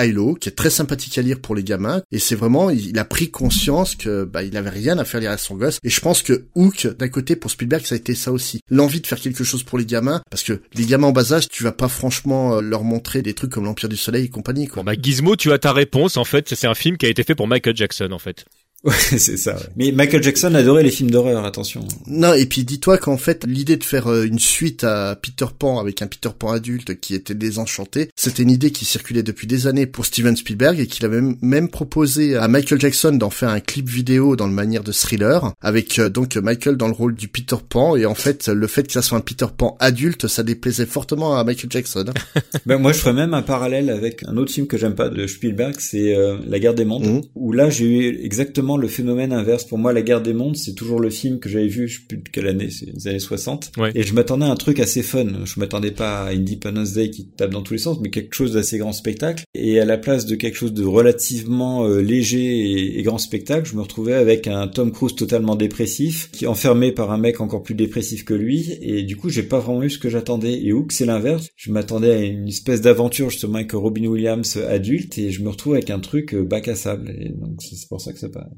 Qui 0.40 0.48
est 0.48 0.52
très 0.52 0.70
sympathique 0.70 1.18
à 1.18 1.22
lire 1.22 1.40
pour 1.40 1.54
les 1.54 1.64
gamins. 1.64 2.02
Et 2.10 2.18
c'est 2.18 2.34
vraiment, 2.34 2.70
il 2.70 2.94
il 2.94 3.00
a 3.00 3.04
pris 3.04 3.28
conscience 3.28 3.96
que 3.96 4.22
bah 4.22 4.44
il 4.44 4.56
avait 4.56 4.70
rien 4.70 4.98
à 4.98 5.04
faire 5.04 5.20
lire 5.20 5.32
à 5.32 5.36
son 5.36 5.56
gosse. 5.56 5.78
Et 5.82 5.90
je 5.90 6.00
pense 6.00 6.22
que 6.22 6.46
Hook, 6.54 6.86
d'un 6.96 7.08
côté 7.08 7.34
pour 7.34 7.50
Spielberg, 7.50 7.84
ça 7.84 7.96
a 7.96 7.98
été 7.98 8.14
ça 8.14 8.30
aussi, 8.30 8.60
l'envie 8.70 9.00
de 9.00 9.06
faire 9.08 9.18
quelque 9.18 9.42
chose 9.42 9.64
pour 9.64 9.78
les 9.78 9.84
gamins, 9.84 10.22
parce 10.30 10.44
que 10.44 10.60
les 10.74 10.86
gamins 10.86 11.08
en 11.08 11.12
bas 11.12 11.32
âge, 11.32 11.48
tu 11.48 11.64
vas 11.64 11.72
pas 11.72 11.88
franchement 11.88 12.54
euh, 12.54 12.60
leur 12.60 12.84
montrer 12.84 13.22
des 13.22 13.34
trucs 13.34 13.50
comme 13.50 13.64
l'Empire 13.64 13.88
du 13.88 13.96
Soleil 13.96 14.26
et 14.26 14.28
compagnie 14.28 14.68
quoi. 14.68 14.84
Bon 14.84 14.92
bah 14.92 14.96
Gizmo, 15.00 15.34
tu 15.34 15.50
as 15.50 15.58
ta 15.58 15.72
réponse. 15.72 16.16
En 16.16 16.24
fait, 16.24 16.54
c'est 16.54 16.68
un 16.68 16.74
film 16.74 16.96
qui 16.96 17.06
a 17.06 17.08
été 17.08 17.24
fait 17.24 17.34
pour 17.34 17.48
Michael 17.48 17.76
Jackson 17.76 18.12
en 18.12 18.20
fait. 18.20 18.44
Ouais, 18.88 18.92
c'est 19.18 19.38
ça. 19.38 19.54
ouais. 19.54 19.62
Mais 19.76 19.92
Michael 19.92 20.22
Jackson 20.22 20.54
adorait 20.54 20.82
les 20.82 20.90
films 20.90 21.10
d'horreur, 21.10 21.44
attention. 21.46 21.86
Non, 22.06 22.34
et 22.34 22.44
puis 22.44 22.64
dis-toi 22.64 22.98
qu'en 22.98 23.16
fait, 23.16 23.44
l'idée 23.46 23.76
de 23.78 23.84
faire 23.84 24.08
euh, 24.08 24.24
une 24.24 24.38
suite 24.38 24.84
à 24.84 25.16
Peter 25.20 25.46
Pan 25.58 25.78
avec 25.78 26.02
un 26.02 26.06
Peter 26.06 26.28
Pan 26.38 26.52
adulte 26.52 27.00
qui 27.00 27.14
était 27.14 27.34
désenchanté, 27.34 28.10
c'était 28.14 28.42
une 28.42 28.50
idée 28.50 28.72
qui 28.72 28.84
circulait 28.84 29.22
depuis 29.22 29.46
des 29.46 29.66
années 29.66 29.86
pour 29.86 30.04
Steven 30.04 30.36
Spielberg 30.36 30.78
et 30.80 30.86
qu'il 30.86 31.04
avait 31.06 31.22
même, 31.22 31.36
même 31.40 31.68
proposé 31.70 32.36
à 32.36 32.46
Michael 32.46 32.78
Jackson 32.78 33.12
d'en 33.12 33.30
faire 33.30 33.48
un 33.48 33.60
clip 33.60 33.88
vidéo 33.88 34.36
dans 34.36 34.46
le 34.46 34.52
manière 34.52 34.84
de 34.84 34.92
thriller, 34.92 35.52
avec 35.62 35.98
euh, 35.98 36.10
donc 36.10 36.36
Michael 36.36 36.76
dans 36.76 36.88
le 36.88 36.92
rôle 36.94 37.14
du 37.14 37.28
Peter 37.28 37.56
Pan, 37.66 37.96
et 37.96 38.04
en 38.04 38.14
fait, 38.14 38.48
le 38.48 38.66
fait 38.66 38.86
que 38.86 38.92
ça 38.92 39.00
soit 39.00 39.16
un 39.16 39.22
Peter 39.22 39.46
Pan 39.56 39.76
adulte, 39.80 40.26
ça 40.28 40.42
déplaisait 40.42 40.84
fortement 40.86 41.38
à 41.38 41.44
Michael 41.44 41.70
Jackson. 41.70 42.04
Ben, 42.66 42.78
moi, 42.78 42.92
je 42.92 42.98
ferais 42.98 43.12
même 43.14 43.34
un 43.34 43.42
parallèle 43.42 43.88
avec 43.90 44.22
un 44.26 44.36
autre 44.36 44.52
film 44.52 44.66
que 44.66 44.76
j'aime 44.78 44.94
pas 44.94 45.08
de 45.08 45.26
Spielberg, 45.26 45.74
c'est 45.78 46.14
euh, 46.14 46.36
La 46.46 46.58
Guerre 46.58 46.74
des 46.74 46.84
Mondes, 46.84 47.04
Mhm. 47.06 47.22
où 47.34 47.52
là, 47.52 47.68
j'ai 47.70 47.84
eu 47.86 48.24
exactement 48.24 48.73
le 48.76 48.88
phénomène 48.88 49.32
inverse. 49.32 49.64
Pour 49.64 49.78
moi, 49.78 49.92
La 49.92 50.02
Guerre 50.02 50.22
des 50.22 50.34
Mondes, 50.34 50.56
c'est 50.56 50.74
toujours 50.74 51.00
le 51.00 51.10
film 51.10 51.38
que 51.38 51.48
j'avais 51.48 51.68
vu, 51.68 51.88
je 51.88 51.98
sais 51.98 52.06
plus 52.06 52.18
de 52.18 52.28
quelle 52.28 52.48
année, 52.48 52.70
c'est 52.70 52.86
les 52.86 53.08
années 53.08 53.18
60. 53.18 53.72
Ouais. 53.76 53.92
Et 53.94 54.02
je 54.02 54.14
m'attendais 54.14 54.46
à 54.46 54.50
un 54.50 54.56
truc 54.56 54.80
assez 54.80 55.02
fun. 55.02 55.26
Je 55.44 55.60
m'attendais 55.60 55.90
pas 55.90 56.24
à 56.24 56.30
Independence 56.32 56.92
Day 56.92 57.10
qui 57.10 57.26
tape 57.26 57.50
dans 57.50 57.62
tous 57.62 57.74
les 57.74 57.78
sens, 57.78 57.98
mais 58.00 58.10
quelque 58.10 58.34
chose 58.34 58.54
d'assez 58.54 58.78
grand 58.78 58.92
spectacle. 58.92 59.44
Et 59.54 59.80
à 59.80 59.84
la 59.84 59.98
place 59.98 60.26
de 60.26 60.34
quelque 60.34 60.56
chose 60.56 60.72
de 60.72 60.84
relativement 60.84 61.86
euh, 61.86 62.00
léger 62.00 62.58
et, 62.58 62.98
et 62.98 63.02
grand 63.02 63.18
spectacle, 63.18 63.68
je 63.68 63.76
me 63.76 63.82
retrouvais 63.82 64.14
avec 64.14 64.48
un 64.48 64.66
Tom 64.68 64.90
Cruise 64.90 65.14
totalement 65.14 65.56
dépressif, 65.56 66.30
qui 66.32 66.44
est 66.44 66.48
enfermé 66.48 66.92
par 66.92 67.12
un 67.12 67.18
mec 67.18 67.40
encore 67.40 67.62
plus 67.62 67.74
dépressif 67.74 68.24
que 68.24 68.34
lui. 68.34 68.76
Et 68.80 69.02
du 69.02 69.16
coup, 69.16 69.28
j'ai 69.28 69.42
pas 69.42 69.58
vraiment 69.58 69.82
eu 69.82 69.90
ce 69.90 69.98
que 69.98 70.08
j'attendais. 70.08 70.60
Et 70.62 70.72
Hook, 70.72 70.92
c'est 70.92 71.06
l'inverse. 71.06 71.48
Je 71.56 71.70
m'attendais 71.70 72.10
à 72.10 72.20
une 72.20 72.48
espèce 72.48 72.80
d'aventure 72.80 73.30
justement 73.30 73.56
avec 73.56 73.72
Robin 73.72 74.06
Williams 74.06 74.56
adulte, 74.56 75.18
et 75.18 75.30
je 75.30 75.42
me 75.42 75.48
retrouve 75.48 75.74
avec 75.74 75.90
un 75.90 76.00
truc 76.00 76.34
euh, 76.34 76.42
bac 76.42 76.68
à 76.68 76.74
sable. 76.74 77.14
Et 77.18 77.28
donc 77.28 77.60
c'est 77.62 77.84
c'est 77.84 77.88
pour 77.88 78.00
ça 78.00 78.12
que 78.12 78.18
ça 78.18 78.30
pas. 78.30 78.48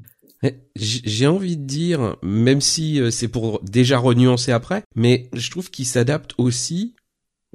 Eh, 0.43 0.55
J'ai 0.75 1.27
envie 1.27 1.57
de 1.57 1.65
dire, 1.65 2.15
même 2.21 2.61
si 2.61 2.99
euh, 3.01 3.11
c'est 3.11 3.27
pour 3.27 3.61
déjà 3.63 3.97
renuancer 3.97 4.51
après, 4.51 4.83
mais 4.95 5.29
je 5.33 5.49
trouve 5.49 5.71
qu'il 5.71 5.85
s'adapte 5.85 6.33
aussi. 6.37 6.95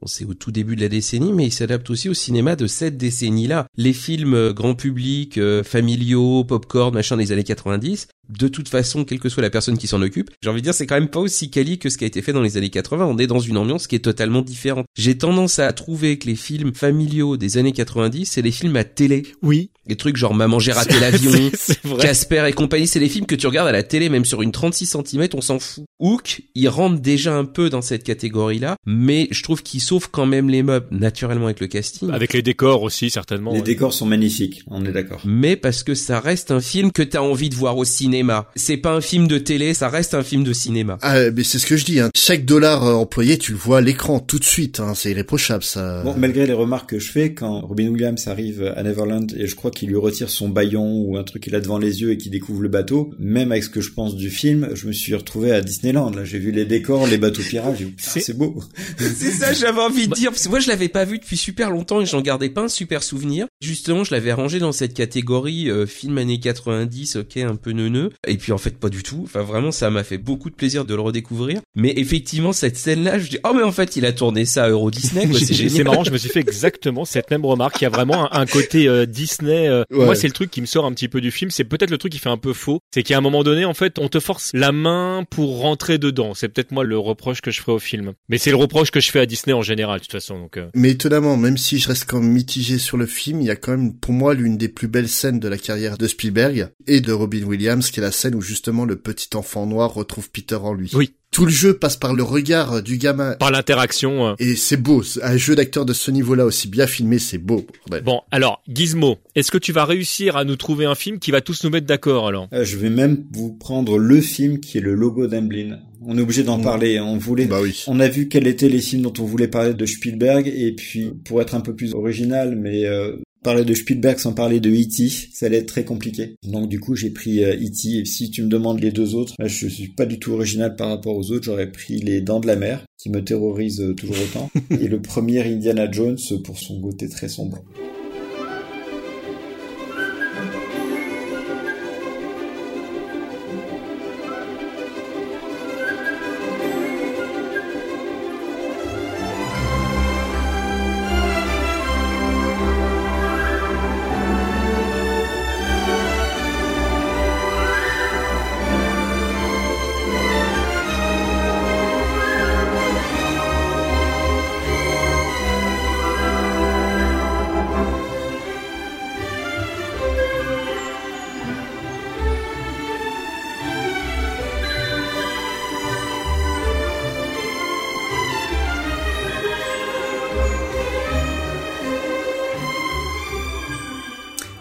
C'est 0.07 0.24
au 0.24 0.35
tout 0.35 0.51
début 0.51 0.74
de 0.74 0.80
la 0.80 0.89
décennie, 0.89 1.33
mais 1.33 1.47
il 1.47 1.53
s'adapte 1.53 1.89
aussi 1.91 2.09
au 2.09 2.14
cinéma 2.14 2.57
de 2.57 2.66
cette 2.66 2.97
décennie-là. 2.97 3.66
Les 3.76 3.93
films 3.93 4.35
euh, 4.35 4.53
grand 4.53 4.74
public, 4.74 5.39
euh, 5.39 5.62
familiaux, 5.62 6.43
popcorn, 6.43 6.93
machin 6.93 7.16
des 7.16 7.30
années 7.30 7.45
90, 7.45 8.09
de 8.39 8.49
toute 8.49 8.68
façon, 8.68 9.05
quelle 9.05 9.18
que 9.20 9.28
soit 9.28 9.43
la 9.43 9.51
personne 9.51 9.78
qui 9.78 9.87
s'en 9.87 10.01
occupe, 10.03 10.30
j'ai 10.43 10.49
envie 10.51 10.61
de 10.61 10.64
dire, 10.64 10.74
c'est 10.74 10.87
quand 10.87 10.95
même 10.95 11.09
pas 11.09 11.20
aussi 11.20 11.51
quali 11.51 11.78
que 11.78 11.89
ce 11.91 11.99
qui 11.99 12.05
a 12.05 12.07
été 12.07 12.22
fait 12.22 12.33
dans 12.33 12.43
les 12.43 12.57
années 12.57 12.70
80. 12.70 13.05
On 13.07 13.18
est 13.18 13.26
dans 13.26 13.39
une 13.41 13.57
ambiance 13.57 13.87
qui 13.87 13.95
est 13.97 14.01
totalement 14.01 14.43
différente. 14.43 14.87
J'ai 14.97 15.16
tendance 15.18 15.59
à 15.59 15.72
trouver 15.72 16.18
que 16.18 16.26
les 16.26 16.37
films 16.37 16.74
familiaux 16.74 17.37
des 17.37 17.59
années 17.59 17.72
90, 17.72 18.26
c'est 18.26 18.43
les 18.43 18.51
films 18.51 18.76
à 18.76 18.85
télé. 18.85 19.22
Oui. 19.43 19.70
Des 19.87 19.97
trucs 19.97 20.16
genre 20.16 20.35
Maman 20.35 20.59
j'ai 20.61 20.72
raté 20.72 20.99
l'avion, 21.01 21.33
C'est- 21.55 21.72
c'est 21.74 21.85
vrai. 21.85 22.03
Casper 22.03 22.45
et 22.49 22.53
compagnie, 22.53 22.87
c'est 22.87 23.01
les 23.01 23.09
films 23.09 23.26
que 23.26 23.35
tu 23.35 23.47
regardes 23.47 23.68
à 23.68 23.72
la 23.72 23.83
télé, 23.83 24.09
même 24.09 24.24
sur 24.24 24.43
une 24.43 24.53
36 24.53 24.87
cm, 24.87 25.28
on 25.35 25.41
s'en 25.41 25.59
fout. 25.59 25.85
Hook, 25.99 26.43
il 26.55 26.68
rentre 26.68 27.01
déjà 27.01 27.35
un 27.37 27.45
peu 27.45 27.68
dans 27.70 27.83
cette 27.83 28.05
catégorie-là, 28.05 28.76
mais 28.87 29.28
je 29.30 29.43
trouve 29.43 29.62
qu'il 29.62 29.80
sauve 29.80 30.09
quand 30.11 30.26
même 30.26 30.49
les 30.49 30.62
meubles, 30.62 30.87
naturellement 30.91 31.47
avec 31.47 31.61
le 31.61 31.66
casting. 31.66 32.11
Avec 32.11 32.33
les 32.33 32.43
décors 32.43 32.83
aussi, 32.83 33.11
certainement. 33.11 33.53
Les 33.53 33.59
ouais. 33.59 33.64
décors 33.64 33.93
sont 33.93 34.07
magnifiques, 34.07 34.62
on 34.68 34.85
est 34.85 34.93
d'accord. 34.93 35.20
mais 35.24 35.57
parce 35.57 35.83
que 35.83 35.95
ça 35.95 36.20
reste 36.20 36.51
un 36.51 36.61
film 36.61 36.93
que 36.93 37.03
t'as 37.03 37.20
envie 37.20 37.49
de 37.49 37.55
voir 37.57 37.76
au 37.76 37.85
cinéma. 37.85 38.22
C'est 38.57 38.77
pas 38.77 38.93
un 38.93 39.01
film 39.01 39.27
de 39.29 39.39
télé, 39.39 39.75
ça 39.75 39.89
reste 39.89 40.14
un 40.14 40.23
film 40.23 40.45
de 40.45 40.53
cinéma. 40.53 40.99
Ah, 41.03 41.31
mais 41.31 41.45
c'est 41.45 41.59
ce 41.59 41.66
que 41.66 41.77
je 41.77 41.85
dis. 41.85 42.01
Hein. 42.01 42.11
Chaque 42.14 42.45
dollar 42.45 42.85
euh, 42.87 42.95
employé, 42.95 43.39
tu 43.39 43.53
le 43.53 43.59
vois 43.59 43.79
à 43.79 43.81
l'écran 43.81 44.20
tout 44.20 44.39
de 44.39 44.45
suite. 44.45 44.81
Hein. 44.81 44.93
C'est 44.95 45.11
irréprochable, 45.11 45.62
ça. 45.64 46.03
Bon, 46.03 46.14
malgré 46.16 46.47
les 46.47 46.53
remarques 46.53 46.91
que 46.91 46.99
je 46.99 47.11
fais, 47.11 47.35
quand 47.35 47.61
Robin 47.61 47.89
Williams 47.89 48.27
arrive 48.29 48.73
à 48.77 48.83
Neverland 48.83 49.33
et 49.37 49.47
je 49.47 49.55
crois 49.55 49.70
qu'il 49.70 49.89
lui 49.89 49.97
retire 49.97 50.31
son 50.31 50.49
baillon 50.49 51.03
ou 51.03 51.16
un 51.16 51.25
truc 51.25 51.43
qu'il 51.43 51.55
a 51.55 51.61
devant 51.61 51.79
les 51.79 52.03
yeux 52.03 52.11
et 52.12 52.16
qu'il 52.18 52.31
découvre 52.31 52.62
le 52.62 52.68
bateau, 52.68 53.12
même 53.18 53.53
avec 53.53 53.64
ce 53.64 53.68
que 53.70 53.81
je 53.81 53.93
pense 53.93 54.14
du 54.16 54.31
film, 54.31 54.68
je 54.75 54.87
me 54.87 54.93
suis 54.93 55.14
retrouvé 55.14 55.53
à 55.53 55.61
Disneyland. 55.61 56.11
Là, 56.11 56.25
j'ai 56.25 56.39
vu 56.39 56.51
les 56.53 56.64
décors, 56.64 57.07
les 57.07 57.18
bateaux 57.18 57.43
pirates, 57.43 57.77
Putain, 57.77 57.93
C'est- 57.99 58.20
c'est 58.20 58.37
beau. 58.37 58.62
C'est 58.99 59.31
ça, 59.31 59.53
j'avais 59.53 59.81
envie 59.81 60.09
de 60.09 60.14
dire, 60.14 60.31
parce 60.31 60.45
que 60.45 60.49
moi 60.49 60.61
je 60.61 60.68
l'avais 60.68 60.89
pas 60.89 61.05
vu 61.05 61.18
depuis 61.18 61.37
super 61.37 61.70
longtemps 61.70 62.01
et 62.01 62.07
j'en 62.07 62.20
gardais 62.20 62.49
pas 62.49 62.62
un 62.62 62.68
super 62.68 63.03
souvenir. 63.03 63.47
Justement, 63.61 64.05
je 64.05 64.12
l'avais 64.14 64.33
rangé 64.33 64.59
dans 64.59 64.73
cette 64.73 64.95
catégorie 64.95 65.70
euh, 65.70 65.87
film 65.87 66.18
années 66.18 66.41
90, 66.41 67.16
ok, 67.16 67.37
un 67.39 67.57
peu 67.57 67.73
neuneux. 67.73 68.02
Et 68.27 68.37
puis 68.37 68.53
en 68.53 68.59
fait 68.59 68.77
pas 68.79 68.89
du 68.89 69.03
tout. 69.03 69.23
Enfin 69.25 69.43
vraiment, 69.43 69.71
ça 69.73 69.91
m'a 69.91 70.05
fait 70.05 70.19
beaucoup 70.19 70.51
de 70.51 70.55
plaisir 70.55 70.85
de 70.85 70.95
le 70.95 71.01
redécouvrir. 71.01 71.61
Mais 71.75 71.93
effectivement, 71.97 72.53
cette 72.53 72.77
scène-là, 72.77 73.19
je 73.19 73.29
dis, 73.31 73.39
oh 73.45 73.53
mais 73.55 73.63
en 73.63 73.73
fait, 73.73 73.97
il 73.97 74.05
a 74.07 74.13
tourné 74.13 74.45
ça 74.45 74.65
à 74.65 74.69
Euro 74.71 74.91
Disney, 74.91 75.27
c'est 75.69 75.85
marrant, 75.85 76.05
je 76.05 76.11
me 76.11 76.19
suis 76.19 76.29
fait 76.31 76.41
exactement 76.41 77.05
cette 77.05 77.31
même 77.31 77.45
remarque. 77.45 77.81
Il 77.81 77.85
y 77.85 77.87
a 77.87 77.91
vraiment 77.91 78.33
un, 78.35 78.41
un 78.43 78.47
côté 78.47 78.89
euh, 78.89 79.07
Disney. 79.07 79.69
euh, 79.69 79.85
Ouais. 79.91 80.05
Moi, 80.07 80.15
c'est 80.15 80.27
le 80.27 80.33
truc 80.33 80.51
qui 80.51 80.61
me 80.61 80.67
sort 80.67 80.85
un 80.87 80.93
petit 80.93 81.09
peu 81.09 81.21
du 81.21 81.31
film. 81.31 81.51
C'est 81.51 81.65
peut-être 81.65 81.91
le 81.91 81.99
truc 81.99 82.13
qui 82.13 82.19
fait 82.19 82.29
un 82.31 82.37
peu 82.37 82.53
faux. 82.53 82.81
C'est 82.95 83.03
qu'à 83.03 83.19
un 83.19 83.21
moment 83.21 83.43
donné, 83.43 83.65
en 83.65 83.75
fait, 83.75 83.99
on 83.99 84.09
te 84.09 84.21
force 84.21 84.51
la 84.55 84.73
main 84.73 85.25
pour 85.31 85.59
rentrer 85.61 85.99
dedans. 85.99 86.35
C'est 86.35 86.49
peut-être 86.49 86.71
moi 86.73 86.85
le 86.85 86.99
reproche 86.99 87.41
que 87.41 87.51
je 87.51 87.61
ferai 87.61 87.73
au 87.73 87.79
film. 87.79 88.13
Mais 88.29 88.39
c'est 88.39 88.51
le 88.51 88.57
reproche 88.57 88.91
que 88.91 89.01
je 89.01 89.11
fais 89.11 89.21
à 89.21 89.27
Disney 89.27 89.53
en 89.55 89.63
général, 89.63 89.99
de 89.99 90.05
toute 90.05 90.13
façon. 90.13 90.39
Donc, 90.39 90.57
euh, 90.57 90.69
Mais 90.75 90.91
étonnamment, 90.91 91.37
même 91.37 91.57
si 91.59 91.79
je 91.79 91.89
reste 91.89 92.05
quand 92.09 92.21
même 92.21 92.31
mitigé 92.33 92.79
sur 92.79 92.97
le 92.97 93.07
film, 93.07 93.41
il 93.41 93.47
y 93.47 93.51
a 93.51 93.57
quand 93.57 93.73
même 93.73 93.93
pour 93.95 94.13
moi 94.15 94.35
l'une 94.35 94.57
des 94.57 94.69
plus 94.69 94.89
belles 94.89 95.09
scènes 95.09 95.41
de 95.41 95.49
la 95.49 95.59
carrière 95.59 95.99
de 95.99 96.07
Spielberg 96.07 96.69
et 96.87 97.01
de 97.01 97.13
Robin 97.13 97.43
Williams, 97.45 97.91
qui 97.93 98.01
est 98.01 98.03
la 98.03 98.11
scène 98.12 98.34
où 98.34 98.40
justement 98.40 98.84
le 98.84 98.97
petit 98.97 99.28
enfant 99.36 99.66
noir 99.66 99.95
retrouve 99.95 100.30
Peter 100.30 100.57
en 100.57 100.72
lui. 100.74 100.90
Oui. 100.95 101.12
Tout 101.30 101.47
le 101.47 101.51
jeu 101.51 101.72
passe 101.78 101.97
par 101.97 102.12
le 102.12 102.22
regard 102.22 102.82
du 102.82 102.99
gamin. 102.99 103.32
par 103.38 103.51
l'interaction. 103.51 104.26
euh. 104.28 104.34
Et 104.38 104.55
c'est 104.55 104.76
beau, 104.76 105.03
un 105.22 105.36
jeu 105.38 105.55
d'acteur 105.55 105.86
de 105.86 105.95
ce 105.95 106.11
niveau-là 106.11 106.45
aussi 106.45 106.68
bien 106.68 106.86
filmé, 106.86 107.18
c'est 107.18 107.38
beau. 107.38 107.64
bordel. 107.86 108.05
Bon, 108.05 108.20
alors, 108.30 108.62
Gizmo, 108.68 109.16
est-ce 109.34 109.51
que 109.51 109.57
tu 109.57 109.72
vas 109.72 109.86
réussir 109.86 110.36
à 110.36 110.45
nous 110.45 110.57
trouver 110.57 110.84
un 110.84 110.95
film 110.95 111.18
qui 111.18 111.30
va 111.30 111.40
tous 111.40 111.64
nous 111.64 111.70
mettre 111.70 111.86
d'accord 111.86 112.28
alors? 112.28 112.49
Euh, 112.53 112.64
je 112.66 112.76
vais 112.76 112.90
même 112.90 113.24
vous 113.32 113.51
prendre 113.53 113.97
le 113.97 114.20
film 114.20 114.61
qui 114.61 114.76
est 114.76 114.82
le 114.82 114.95
logo 114.95 115.26
d'Amblin. 115.26 115.78
On 116.05 116.18
est 116.18 116.20
obligé 116.20 116.43
d'en 116.43 116.59
Mm. 116.59 116.62
parler. 116.64 117.01
On 117.01 117.16
voulait, 117.16 117.47
Bah 117.47 117.61
oui. 117.62 117.82
on 117.86 117.99
a 118.01 118.09
vu 118.09 118.28
quels 118.28 118.47
étaient 118.47 118.68
les 118.68 118.80
films 118.82 119.03
dont 119.03 119.14
on 119.18 119.24
voulait 119.24 119.49
parler 119.49 119.72
de 119.72 119.86
Spielberg 119.86 120.47
et 120.55 120.72
puis 120.72 121.12
pour 121.24 121.40
être 121.40 121.55
un 121.55 121.61
peu 121.61 121.74
plus 121.74 121.95
original, 121.95 122.57
mais 122.57 122.84
euh, 122.84 123.16
parler 123.43 123.64
de 123.64 123.74
Spielberg 123.74 124.18
sans 124.18 124.32
parler 124.32 124.61
de 124.61 124.70
E.T., 124.70 125.09
ça 125.32 125.47
allait 125.47 125.59
être 125.59 125.66
très 125.66 125.84
compliqué. 125.84 126.36
Donc 126.47 126.68
du 126.68 126.80
coup 126.80 126.95
j'ai 126.95 127.11
pris 127.11 127.45
euh, 127.45 127.55
E.T. 127.55 127.99
et 127.99 128.05
si 128.05 128.30
tu 128.30 128.43
me 128.43 128.49
demandes 128.49 128.80
les 128.80 128.90
deux 128.93 129.14
autres, 129.14 129.34
là, 129.38 129.49
je 129.49 129.66
suis 129.66 129.88
pas 129.88 130.07
du 130.07 130.18
tout 130.18 130.32
original 130.32 130.76
par 130.76 130.88
rapport 130.88 131.16
aux 131.16 131.30
autres. 131.30 131.45
J'aurais 131.45 131.70
pris 131.70 132.01
les 132.01 132.20
Dents 132.20 132.40
de 132.40 132.47
la 132.47 132.57
Mer 132.57 132.84
qui 132.99 133.11
me 133.11 133.22
terrorisent 133.22 133.80
euh, 133.80 133.95
toujours 133.95 134.16
autant 134.22 134.51
et 134.70 134.88
le 134.88 135.01
premier 135.01 135.40
Indiana 135.40 135.90
Jones 135.90 136.18
pour 136.45 136.59
son 136.59 136.80
côté 136.80 137.09
très 137.09 137.28
sombre. 137.28 137.64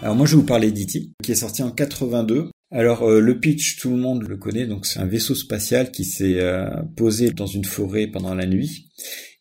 Alors 0.02 0.16
moi 0.16 0.26
je 0.26 0.32
vais 0.34 0.40
vous 0.40 0.46
parler 0.46 0.72
d'E.T. 0.72 1.10
qui 1.22 1.30
est 1.30 1.36
sorti 1.36 1.62
en 1.62 1.70
82. 1.70 2.50
Alors 2.72 3.04
euh, 3.04 3.20
le 3.20 3.38
pitch 3.38 3.76
tout 3.76 3.90
le 3.90 3.96
monde 3.96 4.24
le 4.28 4.36
connaît 4.36 4.66
donc 4.66 4.84
c'est 4.84 4.98
un 4.98 5.06
vaisseau 5.06 5.36
spatial 5.36 5.92
qui 5.92 6.04
s'est 6.04 6.40
euh, 6.40 6.68
posé 6.96 7.30
dans 7.30 7.46
une 7.46 7.64
forêt 7.64 8.08
pendant 8.08 8.34
la 8.34 8.46
nuit 8.46 8.88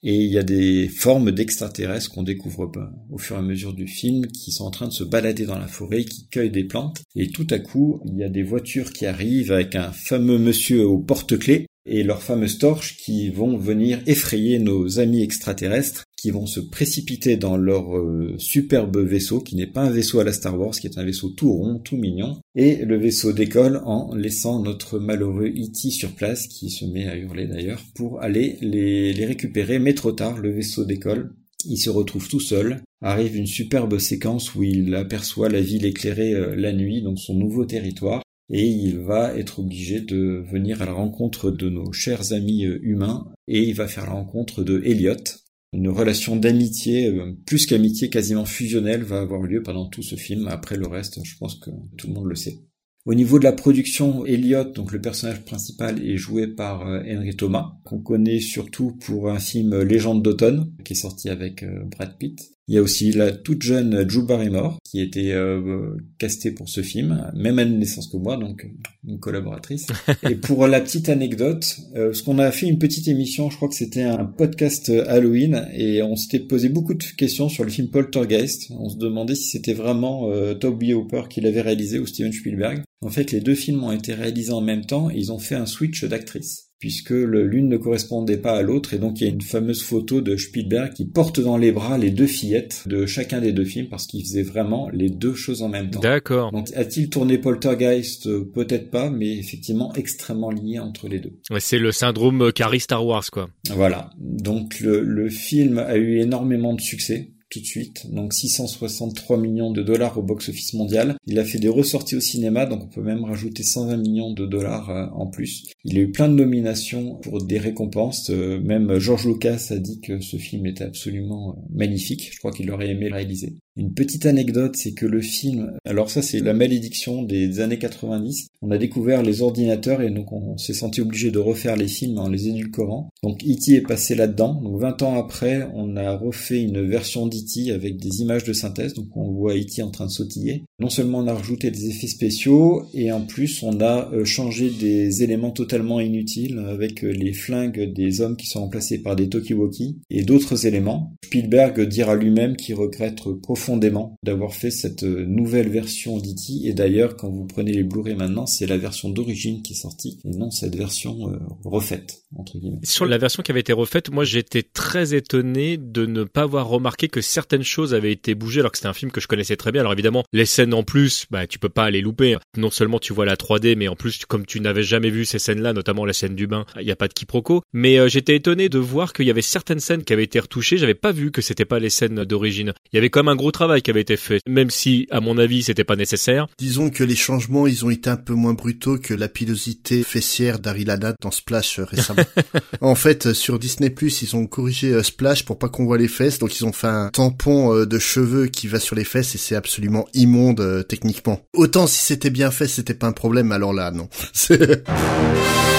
et 0.04 0.14
il 0.14 0.30
y 0.30 0.38
a 0.38 0.44
des 0.44 0.88
formes 0.88 1.32
d'extraterrestres 1.32 2.12
qu'on 2.12 2.22
découvre 2.22 2.68
pas 2.68 2.92
au 3.10 3.18
fur 3.18 3.38
et 3.38 3.40
à 3.40 3.42
mesure 3.42 3.74
du 3.74 3.88
film 3.88 4.28
qui 4.28 4.52
sont 4.52 4.66
en 4.66 4.70
train 4.70 4.88
de 4.88 4.94
se 4.94 5.04
balader 5.04 5.48
dans 5.48 5.58
la 5.58 5.68
forêt 5.68 6.04
qui 6.04 6.28
cueillent 6.28 6.52
des 6.52 6.66
plantes 6.66 7.02
et 7.16 7.30
tout 7.30 7.48
à 7.50 7.58
coup 7.58 8.00
il 8.06 8.18
y 8.18 8.24
a 8.24 8.30
des 8.30 8.44
voitures 8.44 8.94
qui 8.94 9.08
arrivent 9.08 9.52
avec 9.52 9.74
un 9.74 9.92
fameux 9.92 10.38
monsieur 10.38 10.86
au 10.86 11.00
porte-clés 11.00 11.66
et 11.88 12.04
leurs 12.04 12.22
fameuses 12.22 12.60
torches 12.60 12.98
qui 12.98 13.30
vont 13.30 13.58
venir 13.58 14.00
effrayer 14.06 14.60
nos 14.60 15.00
amis 15.00 15.24
extraterrestres 15.24 16.04
qui 16.22 16.30
vont 16.30 16.46
se 16.46 16.60
précipiter 16.60 17.36
dans 17.36 17.58
leur 17.58 17.98
euh, 17.98 18.36
superbe 18.38 18.98
vaisseau 18.98 19.40
qui 19.40 19.56
n'est 19.56 19.66
pas 19.66 19.82
un 19.82 19.90
vaisseau 19.90 20.20
à 20.20 20.24
la 20.24 20.34
Star 20.34 20.60
Wars 20.60 20.72
qui 20.72 20.86
est 20.86 21.00
un 21.00 21.04
vaisseau 21.04 21.30
tout 21.30 21.52
rond, 21.52 21.80
tout 21.80 21.98
mignon 21.98 22.38
et 22.56 22.86
le 22.86 22.98
vaisseau 22.98 23.34
décolle 23.34 23.82
en 23.86 24.14
laissant 24.14 24.62
notre 24.62 25.00
malheureux 25.00 25.48
E.T. 25.48 25.90
sur 25.90 26.12
place 26.12 26.46
qui 26.46 26.70
se 26.70 26.86
met 26.86 27.08
à 27.08 27.18
hurler 27.18 27.48
d'ailleurs 27.48 27.82
pour 27.96 28.22
aller 28.22 28.58
les, 28.62 29.14
récupérer 29.26 29.80
mais 29.80 29.96
trop 29.96 30.12
tard 30.12 30.38
le 30.38 30.52
vaisseau 30.52 30.86
décolle 30.86 31.34
il 31.66 31.78
se 31.78 31.92
retrouve 31.92 32.28
tout 32.28 32.40
seul. 32.40 32.82
Arrive 33.02 33.36
une 33.36 33.46
superbe 33.46 34.00
séquence 34.00 34.56
où 34.56 34.64
il 34.64 34.96
aperçoit 34.96 35.48
la 35.48 35.62
ville 35.62 35.86
éclairée 35.86 36.34
euh, 36.34 36.56
la 36.56 36.74
nuit, 36.74 37.04
donc 37.04 37.20
son 37.20 37.36
nouveau 37.36 37.66
territoire 37.66 38.24
et 38.52 38.68
il 38.68 39.00
va 39.00 39.36
être 39.38 39.60
obligé 39.60 40.02
de 40.02 40.44
venir 40.52 40.82
à 40.82 40.86
la 40.86 40.92
rencontre 40.92 41.52
de 41.52 41.70
nos 41.70 41.94
chers 41.94 42.34
amis 42.34 42.66
euh, 42.66 42.80
humains 42.84 43.28
et 43.48 43.64
il 43.64 43.74
va 43.74 43.88
faire 43.88 44.06
la 44.06 44.14
rencontre 44.14 44.64
de 44.64 44.82
Elliot. 44.84 45.41
Une 45.74 45.88
relation 45.88 46.36
d'amitié, 46.36 47.08
euh, 47.08 47.34
plus 47.46 47.66
qu'amitié, 47.66 48.10
quasiment 48.10 48.46
fusionnelle, 48.46 49.04
va 49.04 49.22
avoir 49.22 49.44
lieu 49.44 49.64
pendant 49.64 49.88
tout 49.88 50.02
ce 50.04 50.16
film. 50.16 50.48
Après 50.50 50.76
le 50.76 50.88
reste, 50.88 51.20
je 51.24 51.38
pense 51.38 51.56
que 51.56 51.70
tout 51.98 52.08
le 52.08 52.14
monde 52.14 52.28
le 52.28 52.36
sait. 52.36 52.60
Au 53.06 53.14
niveau 53.14 53.40
de 53.40 53.46
la 53.46 53.54
production, 53.54 54.26
Elliot, 54.26 54.66
donc 54.66 54.92
le 54.92 55.02
personnage 55.02 55.44
principal, 55.44 56.04
est 56.06 56.18
joué 56.18 56.48
par 56.48 56.86
euh, 56.86 57.02
Henry 57.08 57.36
Thomas, 57.36 57.72
qu'on 57.86 58.02
connaît 58.02 58.42
surtout 58.42 58.98
pour 58.98 59.30
un 59.30 59.40
film 59.40 59.74
euh, 59.74 59.86
Légende 59.86 60.22
d'automne, 60.22 60.74
qui 60.84 60.94
est 60.94 60.98
sorti 60.98 61.30
avec 61.30 61.66
Brad 61.90 62.18
Pitt. 62.18 62.52
Il 62.72 62.76
y 62.76 62.78
a 62.78 62.82
aussi 62.82 63.12
la 63.12 63.34
toute 63.34 63.64
jeune 63.64 64.06
Drew 64.06 64.26
Barrymore, 64.26 64.78
qui 64.86 65.02
était 65.02 65.34
euh, 65.34 65.98
castée 66.18 66.52
pour 66.52 66.70
ce 66.70 66.82
film, 66.82 67.30
même 67.36 67.58
de 67.58 67.64
naissance 67.66 68.08
que 68.08 68.16
moi, 68.16 68.38
donc 68.38 68.66
une 69.06 69.20
collaboratrice. 69.20 69.88
Et 70.30 70.36
pour 70.36 70.66
la 70.68 70.80
petite 70.80 71.10
anecdote, 71.10 71.76
euh, 71.98 72.06
parce 72.06 72.22
qu'on 72.22 72.40
a 72.40 72.50
fait 72.50 72.68
une 72.68 72.80
petite 72.80 73.10
émission, 73.10 73.50
je 73.50 73.58
crois 73.58 73.68
que 73.68 73.76
c'était 73.76 74.04
un 74.04 74.24
podcast 74.24 74.90
Halloween, 74.90 75.68
et 75.74 76.02
on 76.02 76.16
s'était 76.16 76.40
posé 76.40 76.70
beaucoup 76.70 76.94
de 76.94 77.04
questions 77.18 77.50
sur 77.50 77.66
le 77.66 77.72
film 77.72 77.90
Poltergeist. 77.90 78.72
On 78.80 78.88
se 78.88 78.96
demandait 78.96 79.36
si 79.36 79.50
c'était 79.50 79.74
vraiment 79.74 80.32
euh, 80.32 80.54
Toby 80.54 80.94
Hooper 80.94 81.24
qui 81.30 81.42
l'avait 81.42 81.60
réalisé 81.60 82.00
ou 82.00 82.08
Steven 82.08 82.32
Spielberg. 82.32 82.84
En 83.02 83.10
fait, 83.10 83.34
les 83.34 83.42
deux 83.42 83.56
films 83.56 83.84
ont 83.84 83.92
été 83.92 84.14
réalisés 84.14 84.54
en 84.54 84.62
même 84.62 84.86
temps, 84.86 85.10
et 85.10 85.18
ils 85.18 85.34
ont 85.34 85.40
fait 85.40 85.56
un 85.56 85.66
switch 85.66 86.06
d'actrice 86.06 86.71
puisque 86.82 87.12
l'une 87.12 87.70
ne 87.70 87.78
correspondait 87.78 88.38
pas 88.38 88.58
à 88.58 88.62
l'autre, 88.64 88.94
et 88.94 88.98
donc 88.98 89.22
il 89.22 89.24
y 89.24 89.30
a 89.30 89.34
une 89.34 89.42
fameuse 89.42 89.84
photo 89.84 90.20
de 90.20 90.36
Spielberg 90.36 90.92
qui 90.94 91.06
porte 91.06 91.40
dans 91.40 91.56
les 91.56 91.72
bras 91.72 91.98
les 91.98 92.10
deux 92.10 92.28
fillettes 92.28 92.84
de 92.88 93.06
chacun 93.06 93.40
des 93.40 93.54
deux 93.54 93.64
films, 93.64 93.88
parce 93.88 94.08
qu'il 94.08 94.22
faisait 94.24 94.42
vraiment 94.42 94.90
les 94.90 95.10
deux 95.10 95.36
choses 95.36 95.62
en 95.62 95.70
même 95.70 95.92
temps. 95.92 96.02
D'accord. 96.02 96.52
Donc 96.52 96.68
a-t-il 96.76 97.10
tourné 97.10 97.38
Poltergeist? 97.38 98.28
Euh, 98.28 98.52
Peut-être 98.54 98.90
pas, 98.90 99.10
mais 99.10 99.38
effectivement 99.38 99.94
extrêmement 99.94 100.50
lié 100.50 100.80
entre 100.80 101.08
les 101.08 101.20
deux. 101.20 101.34
Ouais, 101.52 101.60
c'est 101.60 101.78
le 101.80 101.92
syndrome 101.92 102.52
Carrie 102.52 102.80
Star 102.80 103.06
Wars, 103.06 103.30
quoi. 103.32 103.50
Voilà. 103.70 104.10
Donc 104.18 104.80
le, 104.80 105.02
le 105.02 105.30
film 105.30 105.78
a 105.78 105.96
eu 105.98 106.20
énormément 106.20 106.74
de 106.74 106.82
succès 106.82 107.30
tout 107.52 107.60
de 107.60 107.66
suite, 107.66 108.08
donc 108.10 108.34
663 108.34 109.38
millions 109.38 109.72
de 109.72 109.84
dollars 109.84 110.18
au 110.18 110.24
box-office 110.24 110.74
mondial. 110.74 111.18
Il 111.28 111.38
a 111.38 111.44
fait 111.44 111.60
des 111.60 111.68
ressorties 111.68 112.16
au 112.16 112.22
cinéma, 112.22 112.66
donc 112.66 112.84
on 112.84 112.88
peut 112.88 113.04
même 113.04 113.26
rajouter 113.26 113.62
120 113.62 113.98
millions 113.98 114.34
de 114.34 114.46
dollars 114.46 114.90
euh, 114.90 115.06
en 115.14 115.28
plus. 115.28 115.66
Il 115.84 115.98
a 115.98 116.02
eu 116.02 116.12
plein 116.12 116.30
de 116.30 116.34
nominations 116.34 117.16
pour 117.16 117.44
des 117.44 117.60
récompenses. 117.60 118.30
Euh, 118.30 118.62
même 118.62 118.98
George 119.00 119.28
Lucas 119.28 119.68
a 119.72 119.78
dit 119.78 120.00
que 120.00 120.22
ce 120.22 120.38
film 120.38 120.66
était 120.66 120.86
absolument 120.86 121.50
euh, 121.50 121.62
magnifique. 121.76 122.30
Je 122.34 122.40
crois 122.40 122.52
qu'il 122.52 122.72
aurait 122.72 122.90
aimé 122.90 123.10
le 123.10 123.16
réaliser. 123.16 123.58
Une 123.78 123.94
petite 123.94 124.26
anecdote, 124.26 124.76
c'est 124.76 124.94
que 124.94 125.06
le 125.06 125.22
film, 125.22 125.78
alors 125.86 126.10
ça 126.10 126.22
c'est 126.22 126.40
la 126.40 126.54
malédiction 126.54 127.24
des 127.24 127.62
années 127.62 127.80
90, 127.80 128.50
on 128.62 128.70
a 128.70 128.78
découvert 128.78 129.24
les 129.24 129.42
ordinateurs 129.42 130.02
et 130.02 130.10
donc 130.10 130.34
on 130.34 130.58
s'est 130.58 130.74
senti 130.74 131.00
obligé 131.00 131.32
de 131.32 131.40
refaire 131.40 131.78
les 131.78 131.88
films 131.88 132.18
en 132.18 132.28
les 132.28 132.50
édulcorant. 132.50 133.10
Donc 133.24 133.44
E.T. 133.44 133.76
est 133.76 133.82
passé 133.82 134.14
là-dedans. 134.16 134.56
Donc 134.62 134.80
20 134.80 135.02
ans 135.04 135.18
après, 135.18 135.70
on 135.74 135.96
a 135.96 136.16
refait 136.18 136.62
une 136.62 136.86
version. 136.86 137.28
Avec 137.72 137.98
des 137.98 138.22
images 138.22 138.44
de 138.44 138.54
synthèse, 138.54 138.94
donc 138.94 139.08
on 139.16 139.32
voit 139.32 139.56
E.T. 139.56 139.82
en 139.84 139.92
train 139.92 140.06
de 140.06 140.12
sautiller. 140.12 140.64
Non 140.80 140.90
seulement 140.90 141.20
on 141.20 141.28
a 141.28 141.34
rajouté 141.34 141.72
des 141.72 141.90
effets 141.90 142.08
spéciaux 142.08 142.84
et 142.94 143.12
en 143.12 143.22
plus 143.22 143.64
on 143.64 143.80
a 143.82 144.12
euh, 144.14 144.26
changé 144.26 144.70
des 144.70 145.24
éléments 145.24 145.52
totalement 145.52 146.00
inutiles 146.00 146.60
avec 146.60 147.04
euh, 147.04 147.12
les 147.12 147.34
flingues 147.34 147.94
des 147.94 148.22
hommes 148.22 148.36
qui 148.36 148.48
sont 148.48 148.62
remplacés 148.62 149.00
par 149.00 149.16
des 149.16 149.30
Tokiwoki 149.30 150.00
et 150.10 150.24
d'autres 150.24 150.66
éléments. 150.66 151.16
Spielberg 151.24 151.82
dira 151.88 152.16
lui-même 152.16 152.56
qu'il 152.56 152.76
regrette 152.76 153.22
profondément 153.42 153.62
profondément 153.62 154.18
d'avoir 154.24 154.54
fait 154.54 154.72
cette 154.72 155.04
euh, 155.04 155.26
nouvelle 155.26 155.70
version 155.70 156.18
d'E.T. 156.18 156.68
Et 156.68 156.74
d'ailleurs, 156.74 157.16
quand 157.16 157.30
vous 157.30 157.46
prenez 157.46 157.72
les 157.72 157.84
Blu-ray 157.84 158.16
maintenant, 158.16 158.46
c'est 158.46 158.66
la 158.66 158.78
version 158.78 159.10
d'origine 159.10 159.62
qui 159.62 159.74
est 159.74 159.76
sortie 159.76 160.20
et 160.26 160.30
non 160.30 160.50
cette 160.52 160.76
version 160.76 161.30
euh, 161.30 161.38
refaite, 161.64 162.24
entre 162.36 162.58
guillemets. 162.58 162.80
Sur 162.84 163.06
la 163.06 163.18
version 163.18 163.44
qui 163.44 163.52
avait 163.52 163.60
été 163.60 163.74
refaite, 163.74 164.10
moi 164.10 164.24
j'étais 164.24 164.64
très 164.64 165.14
étonné 165.14 165.78
de 165.78 166.06
ne 166.06 166.24
pas 166.24 166.42
avoir 166.42 166.68
remarqué 166.68 167.08
que 167.08 167.22
certaines 167.32 167.64
choses 167.64 167.94
avaient 167.94 168.12
été 168.12 168.36
bougées 168.36 168.60
alors 168.60 168.72
que 168.72 168.78
c'était 168.78 168.90
un 168.90 168.94
film 168.94 169.12
que 169.12 169.22
je 169.22 169.28
connaissais 169.28 169.56
très 169.56 169.72
bien. 169.72 169.82
Alors 169.82 169.94
évidemment, 169.94 170.24
les 170.34 170.46
scènes 170.46 170.74
en 170.74 170.84
plus, 170.84 171.26
bah 171.32 171.48
tu 171.48 171.60
peux 171.60 171.70
pas 171.70 171.90
les 171.90 172.02
louper. 172.02 172.38
Non 172.58 172.70
seulement 172.70 173.00
tu 173.00 173.14
vois 173.14 173.26
la 173.26 173.36
3D, 173.36 173.76
mais 173.76 173.88
en 173.88 173.96
plus 173.96 174.26
comme 174.26 174.46
tu 174.46 174.60
n'avais 174.60 174.84
jamais 174.84 175.10
vu 175.10 175.26
ces 175.26 175.40
scènes-là, 175.40 175.74
notamment 175.74 176.06
la 176.06 176.14
scène 176.14 176.36
du 176.36 176.48
bain, 176.48 176.66
il 176.80 176.86
n'y 176.86 176.92
a 176.92 176.96
pas 176.96 177.08
de 177.08 177.14
quiproquo. 177.14 177.64
Mais 177.74 177.98
euh, 177.98 178.08
j'étais 178.08 178.36
étonné 178.36 178.70
de 178.70 178.80
voir 178.80 179.14
qu'il 179.14 179.26
y 179.26 179.32
avait 179.32 179.42
certaines 179.42 179.80
scènes 179.80 180.04
qui 180.04 180.14
avaient 180.14 180.24
été 180.24 180.40
retouchées. 180.40 180.78
J'avais 180.78 180.94
pas 180.94 181.12
vu 181.12 181.32
que 181.32 181.42
c'était 181.42 181.66
pas 181.66 181.80
les 181.80 181.90
scènes 181.90 182.24
d'origine. 182.26 182.74
Il 182.92 182.96
y 182.96 183.00
avait 183.00 183.10
comme 183.10 183.28
un 183.28 183.36
gros 183.36 183.52
travail 183.52 183.82
qui 183.82 183.92
avait 183.92 184.02
été 184.02 184.18
fait, 184.18 184.40
même 184.48 184.70
si, 184.70 185.08
à 185.12 185.22
mon 185.22 185.38
avis, 185.38 185.64
c'était 185.64 185.84
pas 185.84 185.96
nécessaire. 185.96 186.48
Disons 186.58 186.90
que 186.90 187.04
les 187.04 187.16
changements, 187.16 187.68
ils 187.68 187.86
ont 187.86 187.90
été 187.90 188.10
un 188.10 188.18
peu 188.18 188.34
moins 188.34 188.54
brutaux 188.54 188.98
que 188.98 189.14
la 189.14 189.30
pilosité 189.30 190.04
fessière 190.04 190.60
d'Harry 190.60 190.84
Lana 190.84 191.14
dans 191.22 191.32
Splash 191.32 191.80
euh, 191.80 191.86
récemment. 191.86 192.24
en 192.82 192.96
fait, 192.96 193.28
euh, 193.28 193.34
sur 193.34 193.60
Disney+, 193.60 193.94
ils 194.22 194.36
ont 194.36 194.48
corrigé 194.48 195.02
Splash 195.04 195.46
pour 195.46 195.58
pas 195.58 195.70
qu'on 195.70 195.86
voit 195.86 195.98
les 195.98 196.08
fesses, 196.08 196.40
donc 196.40 196.60
ils 196.60 196.66
ont 196.66 196.74
fait 196.74 196.88
un 196.88 197.10
tampon 197.22 197.86
de 197.86 198.00
cheveux 198.00 198.48
qui 198.48 198.68
va 198.68 198.80
sur 198.80 198.96
les 198.96 199.04
fesses 199.04 199.36
et 199.36 199.38
c'est 199.38 199.56
absolument 199.56 200.08
immonde 200.14 200.86
techniquement. 200.88 201.40
Autant 201.54 201.86
si 201.86 202.04
c'était 202.04 202.32
bien 202.32 202.50
fait, 202.50 202.68
c'était 202.68 202.96
pas 202.96 203.08
un 203.08 203.12
problème, 203.12 203.52
alors 203.52 203.74
là, 203.74 203.92
non. 203.92 204.10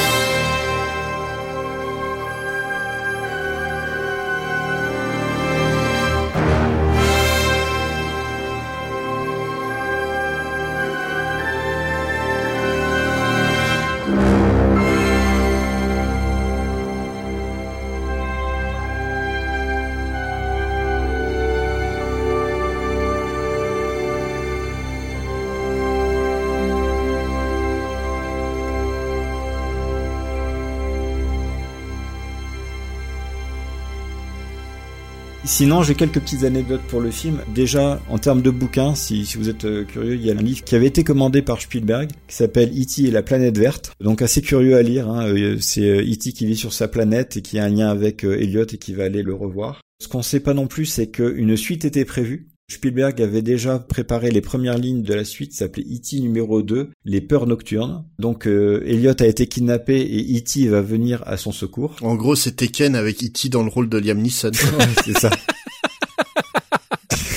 Sinon, 35.63 35.85
j'ai 35.85 35.95
quelques 35.95 36.19
petites 36.19 36.43
anecdotes 36.43 36.83
pour 36.89 37.01
le 37.01 37.13
film. 37.13 37.39
Déjà, 37.55 38.01
en 38.09 38.19
termes 38.19 38.43
de 38.43 38.51
bouquins, 38.51 38.97
si, 38.97 39.25
si 39.25 39.39
vous 39.39 39.49
êtes 39.49 39.65
euh, 39.65 39.85
curieux, 39.85 40.17
il 40.17 40.27
y 40.27 40.29
a 40.29 40.35
un 40.35 40.43
livre 40.43 40.65
qui 40.65 40.75
avait 40.75 40.89
été 40.89 41.05
commandé 41.05 41.41
par 41.41 41.61
Spielberg, 41.61 42.11
qui 42.27 42.35
s'appelle 42.35 42.71
E.T. 42.71 43.05
et 43.05 43.13
la 43.13 43.23
planète 43.23 43.57
verte. 43.57 43.93
Donc 44.01 44.23
assez 44.23 44.43
curieux 44.43 44.75
à 44.75 44.83
lire. 44.83 45.09
Hein. 45.09 45.29
Euh, 45.29 45.59
c'est 45.61 46.01
E.T. 46.01 46.33
qui 46.33 46.47
vit 46.47 46.57
sur 46.57 46.73
sa 46.73 46.89
planète 46.89 47.37
et 47.37 47.43
qui 47.43 47.61
a 47.61 47.65
un 47.65 47.69
lien 47.69 47.91
avec 47.91 48.25
euh, 48.25 48.41
Elliot 48.41 48.65
et 48.65 48.77
qui 48.77 48.93
va 48.93 49.05
aller 49.05 49.23
le 49.23 49.35
revoir. 49.35 49.81
Ce 50.03 50.09
qu'on 50.09 50.23
sait 50.23 50.41
pas 50.41 50.53
non 50.53 50.67
plus, 50.67 50.87
c'est 50.87 51.13
qu'une 51.13 51.57
suite 51.57 51.85
était 51.85 52.05
prévue. 52.05 52.49
Spielberg 52.69 53.21
avait 53.21 53.43
déjà 53.43 53.79
préparé 53.79 54.31
les 54.31 54.41
premières 54.41 54.79
lignes 54.79 55.03
de 55.03 55.15
la 55.15 55.25
suite, 55.25 55.53
s'appelait 55.53 55.85
E.T. 55.85 56.21
numéro 56.21 56.63
2, 56.63 56.91
Les 57.05 57.21
peurs 57.21 57.47
nocturnes. 57.47 58.05
Donc 58.19 58.47
euh, 58.47 58.83
Elliot 58.87 59.21
a 59.21 59.27
été 59.27 59.47
kidnappé 59.47 60.01
et 60.01 60.39
E.T. 60.39 60.69
va 60.69 60.81
venir 60.81 61.23
à 61.27 61.37
son 61.37 61.53
secours. 61.53 61.97
En 62.01 62.15
gros, 62.15 62.35
c'était 62.35 62.69
Ken 62.69 62.95
avec 62.95 63.23
E.T. 63.23 63.49
dans 63.51 63.63
le 63.63 63.69
rôle 63.69 63.89
de 63.89 63.99
Liam 63.99 64.19
Neeson. 64.19 64.53
c'est 65.05 65.19
ça. 65.19 65.31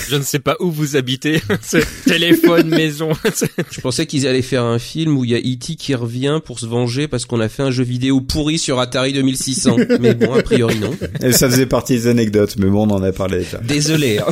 Je 0.09 0.15
ne 0.15 0.23
sais 0.23 0.39
pas 0.39 0.55
où 0.59 0.71
vous 0.71 0.95
habitez. 0.95 1.41
téléphone, 2.05 2.69
maison. 2.69 3.09
Je 3.71 3.81
pensais 3.81 4.05
qu'ils 4.05 4.27
allaient 4.27 4.41
faire 4.41 4.63
un 4.63 4.79
film 4.79 5.17
où 5.17 5.25
il 5.25 5.31
y 5.31 5.35
a 5.35 5.39
E.T. 5.39 5.75
qui 5.75 5.95
revient 5.95 6.39
pour 6.43 6.59
se 6.59 6.65
venger 6.65 7.07
parce 7.07 7.25
qu'on 7.25 7.39
a 7.39 7.49
fait 7.49 7.63
un 7.63 7.71
jeu 7.71 7.83
vidéo 7.83 8.21
pourri 8.21 8.57
sur 8.57 8.79
Atari 8.79 9.13
2600. 9.13 9.77
mais 9.99 10.13
bon, 10.13 10.33
a 10.33 10.41
priori 10.41 10.79
non. 10.79 10.91
Et 11.21 11.31
ça 11.31 11.49
faisait 11.49 11.65
partie 11.65 11.93
des 11.93 12.07
anecdotes, 12.07 12.55
mais 12.57 12.67
bon, 12.67 12.87
on 12.87 12.91
en 12.91 13.03
a 13.03 13.11
parlé 13.11 13.39
déjà. 13.39 13.59
Désolé. 13.59 14.19
Hein. 14.19 14.25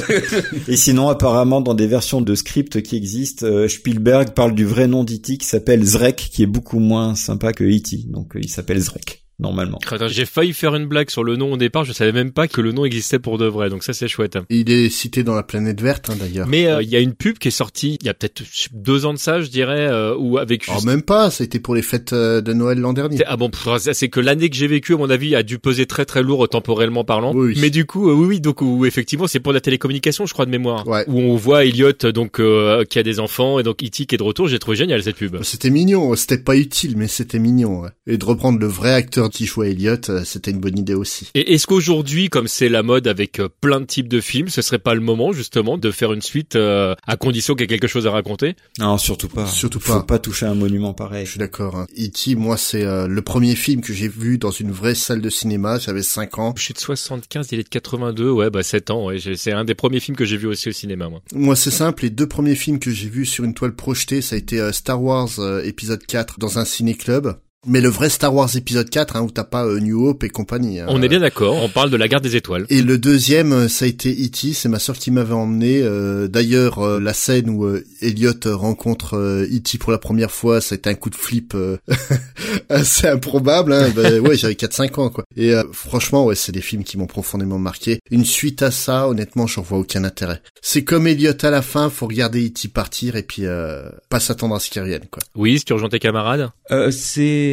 Et 0.67 0.77
sinon, 0.77 1.09
apparemment, 1.09 1.61
dans 1.61 1.73
des 1.73 1.87
versions 1.87 2.21
de 2.21 2.35
script 2.35 2.81
qui 2.81 2.95
existent, 2.95 3.45
euh, 3.45 3.67
Spielberg 3.67 4.33
parle 4.33 4.53
du 4.53 4.65
vrai 4.65 4.87
nom 4.87 5.03
d'E.T. 5.03 5.37
qui 5.37 5.47
s'appelle 5.47 5.83
Zrek, 5.83 6.29
qui 6.31 6.43
est 6.43 6.47
beaucoup 6.47 6.79
moins 6.79 7.15
sympa 7.15 7.53
que 7.53 7.63
E.T. 7.63 8.05
Donc, 8.07 8.35
euh, 8.35 8.39
il 8.41 8.49
s'appelle 8.49 8.79
Zrek 8.79 9.22
normalement. 9.39 9.79
J'ai 10.07 10.25
failli 10.25 10.53
faire 10.53 10.75
une 10.75 10.85
blague 10.85 11.09
sur 11.09 11.23
le 11.23 11.35
nom 11.35 11.53
au 11.53 11.57
départ, 11.57 11.83
je 11.83 11.93
savais 11.93 12.11
même 12.11 12.31
pas 12.31 12.47
que 12.47 12.61
le 12.61 12.71
nom 12.71 12.85
existait 12.85 13.19
pour 13.19 13.37
de 13.37 13.45
vrai, 13.45 13.69
donc 13.69 13.83
ça 13.83 13.93
c'est 13.93 14.07
chouette. 14.07 14.37
Il 14.49 14.71
est 14.71 14.89
cité 14.89 15.23
dans 15.23 15.35
la 15.35 15.43
planète 15.43 15.81
verte 15.81 16.09
hein, 16.09 16.15
d'ailleurs. 16.19 16.47
Mais 16.47 16.67
euh, 16.67 16.81
il 16.81 16.89
y 16.89 16.95
a 16.95 16.99
une 16.99 17.13
pub 17.13 17.37
qui 17.37 17.49
est 17.49 17.51
sortie 17.51 17.97
il 18.01 18.05
y 18.05 18.09
a 18.09 18.13
peut-être 18.13 18.43
deux 18.73 19.05
ans 19.05 19.13
de 19.13 19.19
ça, 19.19 19.41
je 19.41 19.49
dirais, 19.49 19.87
euh, 19.87 20.15
ou 20.17 20.37
avec. 20.37 20.65
Juste... 20.65 20.77
Oh 20.81 20.85
même 20.85 21.01
pas, 21.01 21.29
c'était 21.29 21.59
pour 21.59 21.75
les 21.75 21.81
fêtes 21.81 22.13
euh, 22.13 22.41
de 22.41 22.53
Noël 22.53 22.79
l'an 22.79 22.93
dernier. 22.93 23.19
Ah 23.25 23.37
bon, 23.37 23.49
c'est 23.77 24.09
que 24.09 24.19
l'année 24.19 24.49
que 24.49 24.55
j'ai 24.55 24.67
vécue, 24.67 24.93
à 24.93 24.97
mon 24.97 25.09
avis, 25.09 25.35
a 25.35 25.43
dû 25.43 25.59
peser 25.59 25.85
très 25.85 26.05
très 26.05 26.23
lourd 26.23 26.47
temporellement 26.47 27.03
parlant. 27.03 27.33
Oui, 27.33 27.57
Mais 27.59 27.69
du 27.69 27.85
coup, 27.85 28.11
oui, 28.11 28.25
oui, 28.27 28.39
donc 28.41 28.61
où, 28.61 28.85
effectivement, 28.85 29.27
c'est 29.27 29.39
pour 29.39 29.53
la 29.53 29.61
télécommunication, 29.61 30.25
je 30.25 30.33
crois 30.33 30.45
de 30.45 30.51
mémoire, 30.51 30.87
ouais. 30.87 31.03
où 31.07 31.19
on 31.19 31.35
voit 31.35 31.65
Elliot 31.65 31.91
donc 32.13 32.41
qui 32.89 32.99
a 32.99 33.03
des 33.03 33.19
enfants 33.19 33.59
et 33.59 33.63
donc 33.63 33.83
E.T. 33.83 34.05
qui 34.05 34.15
est 34.15 34.17
de 34.17 34.23
retour. 34.23 34.47
J'ai 34.47 34.59
trouvé 34.59 34.77
génial 34.77 35.03
cette 35.03 35.15
pub. 35.15 35.41
C'était 35.43 35.69
mignon, 35.69 36.15
c'était 36.15 36.37
pas 36.37 36.55
utile, 36.55 36.95
mais 36.97 37.07
c'était 37.07 37.39
mignon. 37.39 37.81
Ouais. 37.81 37.89
Et 38.07 38.17
de 38.17 38.25
reprendre 38.25 38.59
le 38.59 38.67
vrai 38.67 38.93
acteur 38.93 39.22
qui 39.29 39.45
jouait 39.45 39.71
Elliot 39.71 39.93
euh, 40.09 40.23
c'était 40.23 40.51
une 40.51 40.59
bonne 40.59 40.77
idée 40.77 40.93
aussi. 40.93 41.29
Et 41.35 41.53
est-ce 41.53 41.67
qu'aujourd'hui, 41.67 42.29
comme 42.29 42.47
c'est 42.47 42.69
la 42.69 42.83
mode 42.83 43.07
avec 43.07 43.39
euh, 43.39 43.49
plein 43.61 43.79
de 43.79 43.85
types 43.85 44.07
de 44.07 44.21
films, 44.21 44.49
ce 44.49 44.61
serait 44.61 44.79
pas 44.79 44.93
le 44.93 45.01
moment 45.01 45.31
justement 45.31 45.77
de 45.77 45.91
faire 45.91 46.13
une 46.13 46.21
suite 46.21 46.55
euh, 46.55 46.95
à 47.05 47.17
condition 47.17 47.53
qu'il 47.53 47.61
y 47.61 47.65
ait 47.65 47.67
quelque 47.67 47.87
chose 47.87 48.07
à 48.07 48.11
raconter? 48.11 48.55
Non, 48.79 48.97
surtout 48.97 49.27
pas. 49.27 49.45
Surtout 49.45 49.79
pas. 49.79 49.99
Faut 49.99 50.03
pas 50.03 50.19
toucher 50.19 50.45
un 50.45 50.55
monument 50.55 50.93
pareil. 50.93 51.25
Je 51.25 51.31
suis 51.31 51.39
d'accord. 51.39 51.75
Hein. 51.75 51.87
E.T., 51.97 52.35
moi, 52.35 52.57
c'est 52.57 52.83
le 52.83 53.21
premier 53.21 53.55
film 53.55 53.81
que 53.81 53.93
j'ai 53.93 54.07
vu 54.07 54.37
dans 54.37 54.51
une 54.51 54.71
vraie 54.71 54.95
salle 54.95 55.21
de 55.21 55.29
cinéma. 55.29 55.77
J'avais 55.79 56.03
5 56.03 56.39
ans. 56.39 56.53
Je 56.57 56.63
suis 56.63 56.73
de 56.73 56.79
75, 56.79 57.47
il 57.51 57.59
est 57.59 57.63
de 57.63 57.69
82, 57.69 58.29
ouais, 58.29 58.49
bah 58.49 58.63
7 58.63 58.91
ans. 58.91 59.05
Ouais. 59.05 59.17
C'est 59.35 59.51
un 59.51 59.65
des 59.65 59.75
premiers 59.75 59.99
films 59.99 60.17
que 60.17 60.25
j'ai 60.25 60.37
vu 60.37 60.47
aussi 60.47 60.69
au 60.69 60.73
cinéma, 60.73 61.09
moi. 61.09 61.21
Moi, 61.33 61.55
c'est 61.55 61.71
simple. 61.71 62.03
Les 62.03 62.09
deux 62.09 62.27
premiers 62.27 62.55
films 62.55 62.79
que 62.79 62.91
j'ai 62.91 63.09
vus 63.09 63.25
sur 63.25 63.43
une 63.43 63.53
toile 63.53 63.75
projetée, 63.75 64.21
ça 64.21 64.35
a 64.35 64.37
été 64.37 64.71
Star 64.71 65.01
Wars 65.01 65.29
épisode 65.63 66.05
4 66.05 66.39
dans 66.39 66.59
un 66.59 66.65
ciné-club. 66.65 67.35
Mais 67.65 67.79
le 67.79 67.87
vrai 67.87 68.09
Star 68.09 68.35
Wars 68.35 68.53
épisode 68.57 68.89
4, 68.89 69.15
hein, 69.15 69.21
où 69.21 69.31
t'as 69.31 69.45
pas 69.45 69.65
euh, 69.65 69.79
New 69.79 70.05
Hope 70.05 70.25
et 70.25 70.29
compagnie. 70.29 70.81
Hein. 70.81 70.87
On 70.89 71.01
est 71.01 71.07
bien 71.07 71.21
d'accord, 71.21 71.63
on 71.63 71.69
parle 71.69 71.89
de 71.89 71.95
la 71.95 72.09
garde 72.09 72.23
des 72.23 72.35
étoiles. 72.35 72.65
Et 72.69 72.81
le 72.81 72.97
deuxième, 72.97 73.53
euh, 73.53 73.67
ça 73.69 73.85
a 73.85 73.87
été 73.87 74.11
E.T., 74.11 74.51
c'est 74.51 74.67
ma 74.67 74.79
sœur 74.79 74.97
qui 74.97 75.11
m'avait 75.11 75.33
emmené. 75.33 75.81
Euh, 75.81 76.27
D'ailleurs, 76.27 76.99
la 76.99 77.13
scène 77.13 77.49
où 77.49 77.67
Elliot 78.01 78.33
rencontre 78.45 79.17
E.T. 79.17 79.77
pour 79.77 79.91
la 79.91 79.97
première 79.97 80.31
fois, 80.31 80.59
ça 80.59 80.75
a 80.75 80.77
été 80.77 80.89
un 80.89 80.95
coup 80.95 81.09
de 81.09 81.15
flip 81.15 81.55
assez 82.69 83.07
improbable. 83.07 83.71
Hein. 83.71 83.91
ben, 83.95 84.19
ouais, 84.19 84.35
j'avais 84.35 84.53
4-5 84.55 84.99
ans, 84.99 85.09
quoi. 85.09 85.23
Et 85.37 85.53
franchement, 85.71 86.25
ouais, 86.25 86.35
c'est 86.35 86.51
des 86.51 86.61
films 86.61 86.83
qui 86.83 86.97
m'ont 86.97 87.07
profondément 87.07 87.59
marqué. 87.59 87.99
Une 88.11 88.25
suite 88.25 88.61
à 88.61 88.71
ça, 88.71 89.07
honnêtement, 89.07 89.47
j'en 89.47 89.61
vois 89.61 89.79
aucun 89.79 90.03
intérêt. 90.03 90.41
C'est 90.61 90.83
comme 90.83 91.07
Elliot 91.07 91.33
à 91.41 91.49
la 91.49 91.61
fin, 91.61 91.89
faut 91.89 92.07
regarder 92.07 92.47
E.T. 92.47 92.69
partir 92.69 93.15
et 93.15 93.23
puis 93.23 93.43
pas 94.09 94.19
s'attendre 94.19 94.55
à 94.55 94.59
ce 94.59 94.69
qu'il 94.69 94.81
revienne, 94.81 95.05
quoi. 95.11 95.23
Oui, 95.35 95.59
si 95.59 95.65
tu 95.65 95.73
rejoins 95.73 95.89
tes 95.89 95.99
camarades 95.99 96.49
C'est 96.91 97.52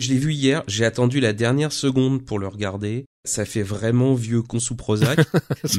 je 0.00 0.08
l'ai 0.08 0.18
vu 0.18 0.32
hier, 0.32 0.62
j'ai 0.66 0.84
attendu 0.84 1.20
la 1.20 1.32
dernière 1.32 1.72
seconde 1.72 2.24
pour 2.24 2.38
le 2.38 2.48
regarder. 2.48 3.06
Ça 3.24 3.44
fait 3.44 3.62
vraiment 3.62 4.14
vieux 4.14 4.42
con 4.42 4.58
sous 4.58 4.76
Prozac, 4.76 5.20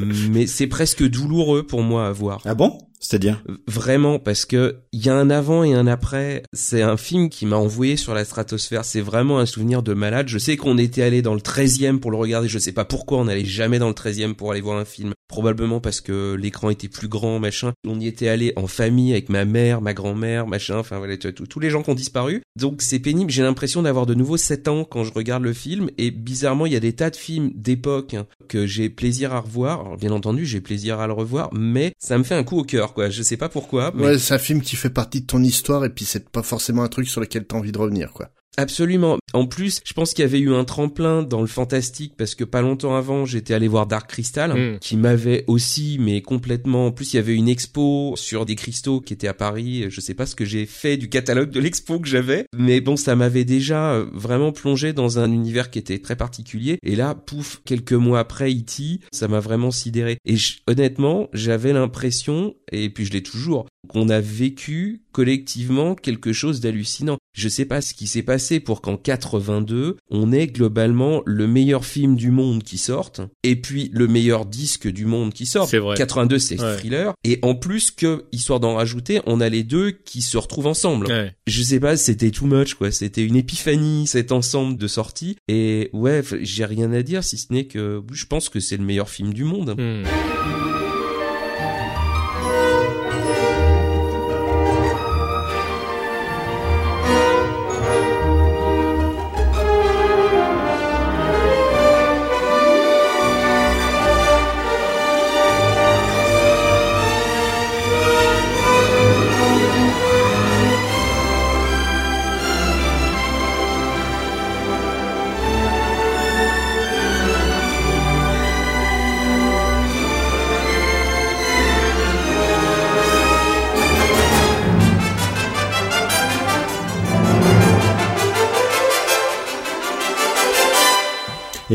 mais 0.30 0.46
c'est 0.46 0.66
presque 0.66 1.06
douloureux 1.06 1.64
pour 1.64 1.82
moi 1.82 2.08
à 2.08 2.12
voir. 2.12 2.42
Ah 2.44 2.54
bon? 2.54 2.78
C'est-à-dire 3.00 3.42
Vraiment, 3.66 4.18
parce 4.18 4.44
que 4.44 4.76
il 4.92 5.04
y 5.04 5.08
a 5.08 5.14
un 5.14 5.30
avant 5.30 5.64
et 5.64 5.74
un 5.74 5.86
après. 5.86 6.42
C'est 6.52 6.82
un 6.82 6.96
film 6.96 7.28
qui 7.28 7.46
m'a 7.46 7.56
envoyé 7.56 7.96
sur 7.96 8.14
la 8.14 8.24
stratosphère. 8.24 8.84
C'est 8.84 9.00
vraiment 9.00 9.38
un 9.38 9.46
souvenir 9.46 9.82
de 9.82 9.94
malade. 9.94 10.28
Je 10.28 10.38
sais 10.38 10.56
qu'on 10.56 10.78
était 10.78 11.02
allé 11.02 11.22
dans 11.22 11.34
le 11.34 11.40
13e 11.40 11.98
pour 11.98 12.10
le 12.10 12.16
regarder. 12.16 12.48
Je 12.48 12.58
sais 12.58 12.72
pas 12.72 12.84
pourquoi 12.84 13.18
on 13.18 13.24
n'allait 13.24 13.44
jamais 13.44 13.78
dans 13.78 13.88
le 13.88 13.94
13e 13.94 14.34
pour 14.34 14.52
aller 14.52 14.60
voir 14.60 14.78
un 14.78 14.84
film. 14.84 15.12
Probablement 15.28 15.80
parce 15.80 16.00
que 16.00 16.34
l'écran 16.34 16.70
était 16.70 16.88
plus 16.88 17.08
grand, 17.08 17.40
machin. 17.40 17.72
On 17.86 17.98
y 17.98 18.06
était 18.06 18.28
allé 18.28 18.52
en 18.56 18.66
famille 18.66 19.12
avec 19.12 19.28
ma 19.28 19.44
mère, 19.44 19.80
ma 19.80 19.92
grand-mère, 19.92 20.46
machin. 20.46 20.78
Enfin 20.78 20.98
voilà, 20.98 21.16
tous 21.16 21.60
les 21.60 21.70
gens 21.70 21.82
qui 21.82 21.90
ont 21.90 21.94
disparu. 21.94 22.42
Donc 22.56 22.82
c'est 22.82 23.00
pénible. 23.00 23.30
J'ai 23.30 23.42
l'impression 23.42 23.82
d'avoir 23.82 24.06
de 24.06 24.14
nouveau 24.14 24.36
7 24.36 24.68
ans 24.68 24.84
quand 24.84 25.04
je 25.04 25.12
regarde 25.12 25.42
le 25.42 25.52
film. 25.52 25.90
Et 25.98 26.10
bizarrement, 26.10 26.66
il 26.66 26.72
y 26.72 26.76
a 26.76 26.80
des 26.80 26.92
tas 26.92 27.10
de 27.10 27.16
films 27.16 27.50
d'époque 27.54 28.16
que 28.48 28.66
j'ai 28.66 28.88
plaisir 28.88 29.34
à 29.34 29.40
revoir. 29.40 29.80
Alors, 29.80 29.96
bien 29.96 30.12
entendu, 30.12 30.46
j'ai 30.46 30.60
plaisir 30.60 31.00
à 31.00 31.06
le 31.06 31.12
revoir, 31.12 31.50
mais 31.52 31.92
ça 31.98 32.18
me 32.18 32.24
fait 32.24 32.34
un 32.34 32.44
coup 32.44 32.58
au 32.58 32.64
cœur, 32.64 32.85
Je 33.10 33.22
sais 33.22 33.36
pas 33.36 33.48
pourquoi. 33.48 33.94
Ouais, 33.94 34.18
c'est 34.18 34.34
un 34.34 34.38
film 34.38 34.60
qui 34.60 34.76
fait 34.76 34.90
partie 34.90 35.22
de 35.22 35.26
ton 35.26 35.42
histoire 35.42 35.84
et 35.84 35.90
puis 35.90 36.04
c'est 36.04 36.28
pas 36.28 36.42
forcément 36.42 36.82
un 36.82 36.88
truc 36.88 37.08
sur 37.08 37.20
lequel 37.20 37.44
t'as 37.46 37.56
envie 37.56 37.72
de 37.72 37.78
revenir, 37.78 38.12
quoi. 38.12 38.30
Absolument. 38.56 39.18
En 39.34 39.46
plus, 39.46 39.80
je 39.84 39.92
pense 39.92 40.14
qu'il 40.14 40.22
y 40.22 40.28
avait 40.28 40.38
eu 40.40 40.52
un 40.54 40.64
tremplin 40.64 41.22
dans 41.22 41.40
le 41.42 41.46
fantastique 41.46 42.14
parce 42.16 42.34
que 42.34 42.44
pas 42.44 42.62
longtemps 42.62 42.96
avant, 42.96 43.24
j'étais 43.26 43.52
allé 43.54 43.68
voir 43.68 43.86
Dark 43.86 44.08
Crystal, 44.08 44.52
Mm. 44.52 44.78
qui 44.80 44.96
m'avait 44.96 45.44
aussi, 45.46 45.98
mais 46.00 46.22
complètement. 46.22 46.86
En 46.86 46.90
plus, 46.92 47.12
il 47.12 47.16
y 47.16 47.18
avait 47.18 47.34
une 47.34 47.48
expo 47.48 48.14
sur 48.16 48.46
des 48.46 48.54
cristaux 48.54 49.00
qui 49.00 49.12
était 49.12 49.28
à 49.28 49.34
Paris. 49.34 49.86
Je 49.90 50.00
sais 50.00 50.14
pas 50.14 50.24
ce 50.26 50.34
que 50.34 50.44
j'ai 50.46 50.64
fait 50.66 50.96
du 50.96 51.08
catalogue 51.08 51.50
de 51.50 51.60
l'expo 51.60 52.00
que 52.00 52.08
j'avais, 52.08 52.46
mais 52.56 52.80
bon, 52.80 52.96
ça 52.96 53.14
m'avait 53.14 53.44
déjà 53.44 53.92
euh, 53.92 54.06
vraiment 54.12 54.52
plongé 54.52 54.92
dans 54.92 55.18
un 55.18 55.30
univers 55.30 55.70
qui 55.70 55.78
était 55.78 55.98
très 55.98 56.16
particulier. 56.16 56.78
Et 56.82 56.96
là, 56.96 57.14
pouf, 57.14 57.60
quelques 57.64 57.92
mois 57.92 58.20
après 58.20 58.50
E.T., 58.50 59.00
ça 59.12 59.28
m'a 59.28 59.40
vraiment 59.40 59.70
sidéré. 59.70 60.18
Et 60.24 60.36
je- 60.36 60.58
honnêtement, 60.66 61.28
j'avais 61.34 61.72
l'impression, 61.74 62.54
et 62.72 62.88
puis 62.90 63.04
je 63.04 63.12
l'ai 63.12 63.22
toujours, 63.22 63.66
qu'on 63.88 64.08
a 64.08 64.20
vécu 64.20 65.02
collectivement 65.16 65.94
quelque 65.94 66.34
chose 66.34 66.60
d'hallucinant. 66.60 67.16
Je 67.32 67.48
sais 67.48 67.64
pas 67.64 67.80
ce 67.80 67.94
qui 67.94 68.06
s'est 68.06 68.22
passé 68.22 68.60
pour 68.60 68.82
qu'en 68.82 68.98
82, 68.98 69.96
on 70.10 70.30
ait 70.30 70.46
globalement 70.46 71.22
le 71.24 71.46
meilleur 71.46 71.86
film 71.86 72.16
du 72.16 72.30
monde 72.30 72.62
qui 72.62 72.76
sorte, 72.76 73.22
et 73.42 73.56
puis 73.56 73.88
le 73.94 74.08
meilleur 74.08 74.44
disque 74.44 74.86
du 74.86 75.06
monde 75.06 75.32
qui 75.32 75.46
sort. 75.46 75.70
C'est 75.70 75.78
vrai. 75.78 75.96
82, 75.96 76.38
c'est 76.38 76.60
Ouais. 76.60 76.76
Thriller. 76.76 77.14
Et 77.24 77.38
en 77.40 77.54
plus 77.54 77.90
que, 77.90 78.26
histoire 78.30 78.60
d'en 78.60 78.74
rajouter, 78.74 79.22
on 79.24 79.40
a 79.40 79.48
les 79.48 79.62
deux 79.62 79.90
qui 79.90 80.20
se 80.20 80.36
retrouvent 80.36 80.66
ensemble. 80.66 81.06
Ouais. 81.06 81.34
Je 81.46 81.62
sais 81.62 81.80
pas, 81.80 81.96
c'était 81.96 82.30
too 82.30 82.44
much, 82.44 82.74
quoi. 82.74 82.90
C'était 82.90 83.24
une 83.24 83.36
épiphanie, 83.36 84.06
cet 84.06 84.32
ensemble 84.32 84.76
de 84.76 84.86
sorties. 84.86 85.36
Et 85.48 85.88
ouais, 85.94 86.22
j'ai 86.42 86.66
rien 86.66 86.92
à 86.92 87.02
dire, 87.02 87.24
si 87.24 87.38
ce 87.38 87.54
n'est 87.54 87.64
que 87.64 88.02
je 88.12 88.26
pense 88.26 88.50
que 88.50 88.60
c'est 88.60 88.76
le 88.76 88.84
meilleur 88.84 89.08
film 89.08 89.32
du 89.32 89.44
monde. 89.44 89.76
Hmm. 89.78 90.65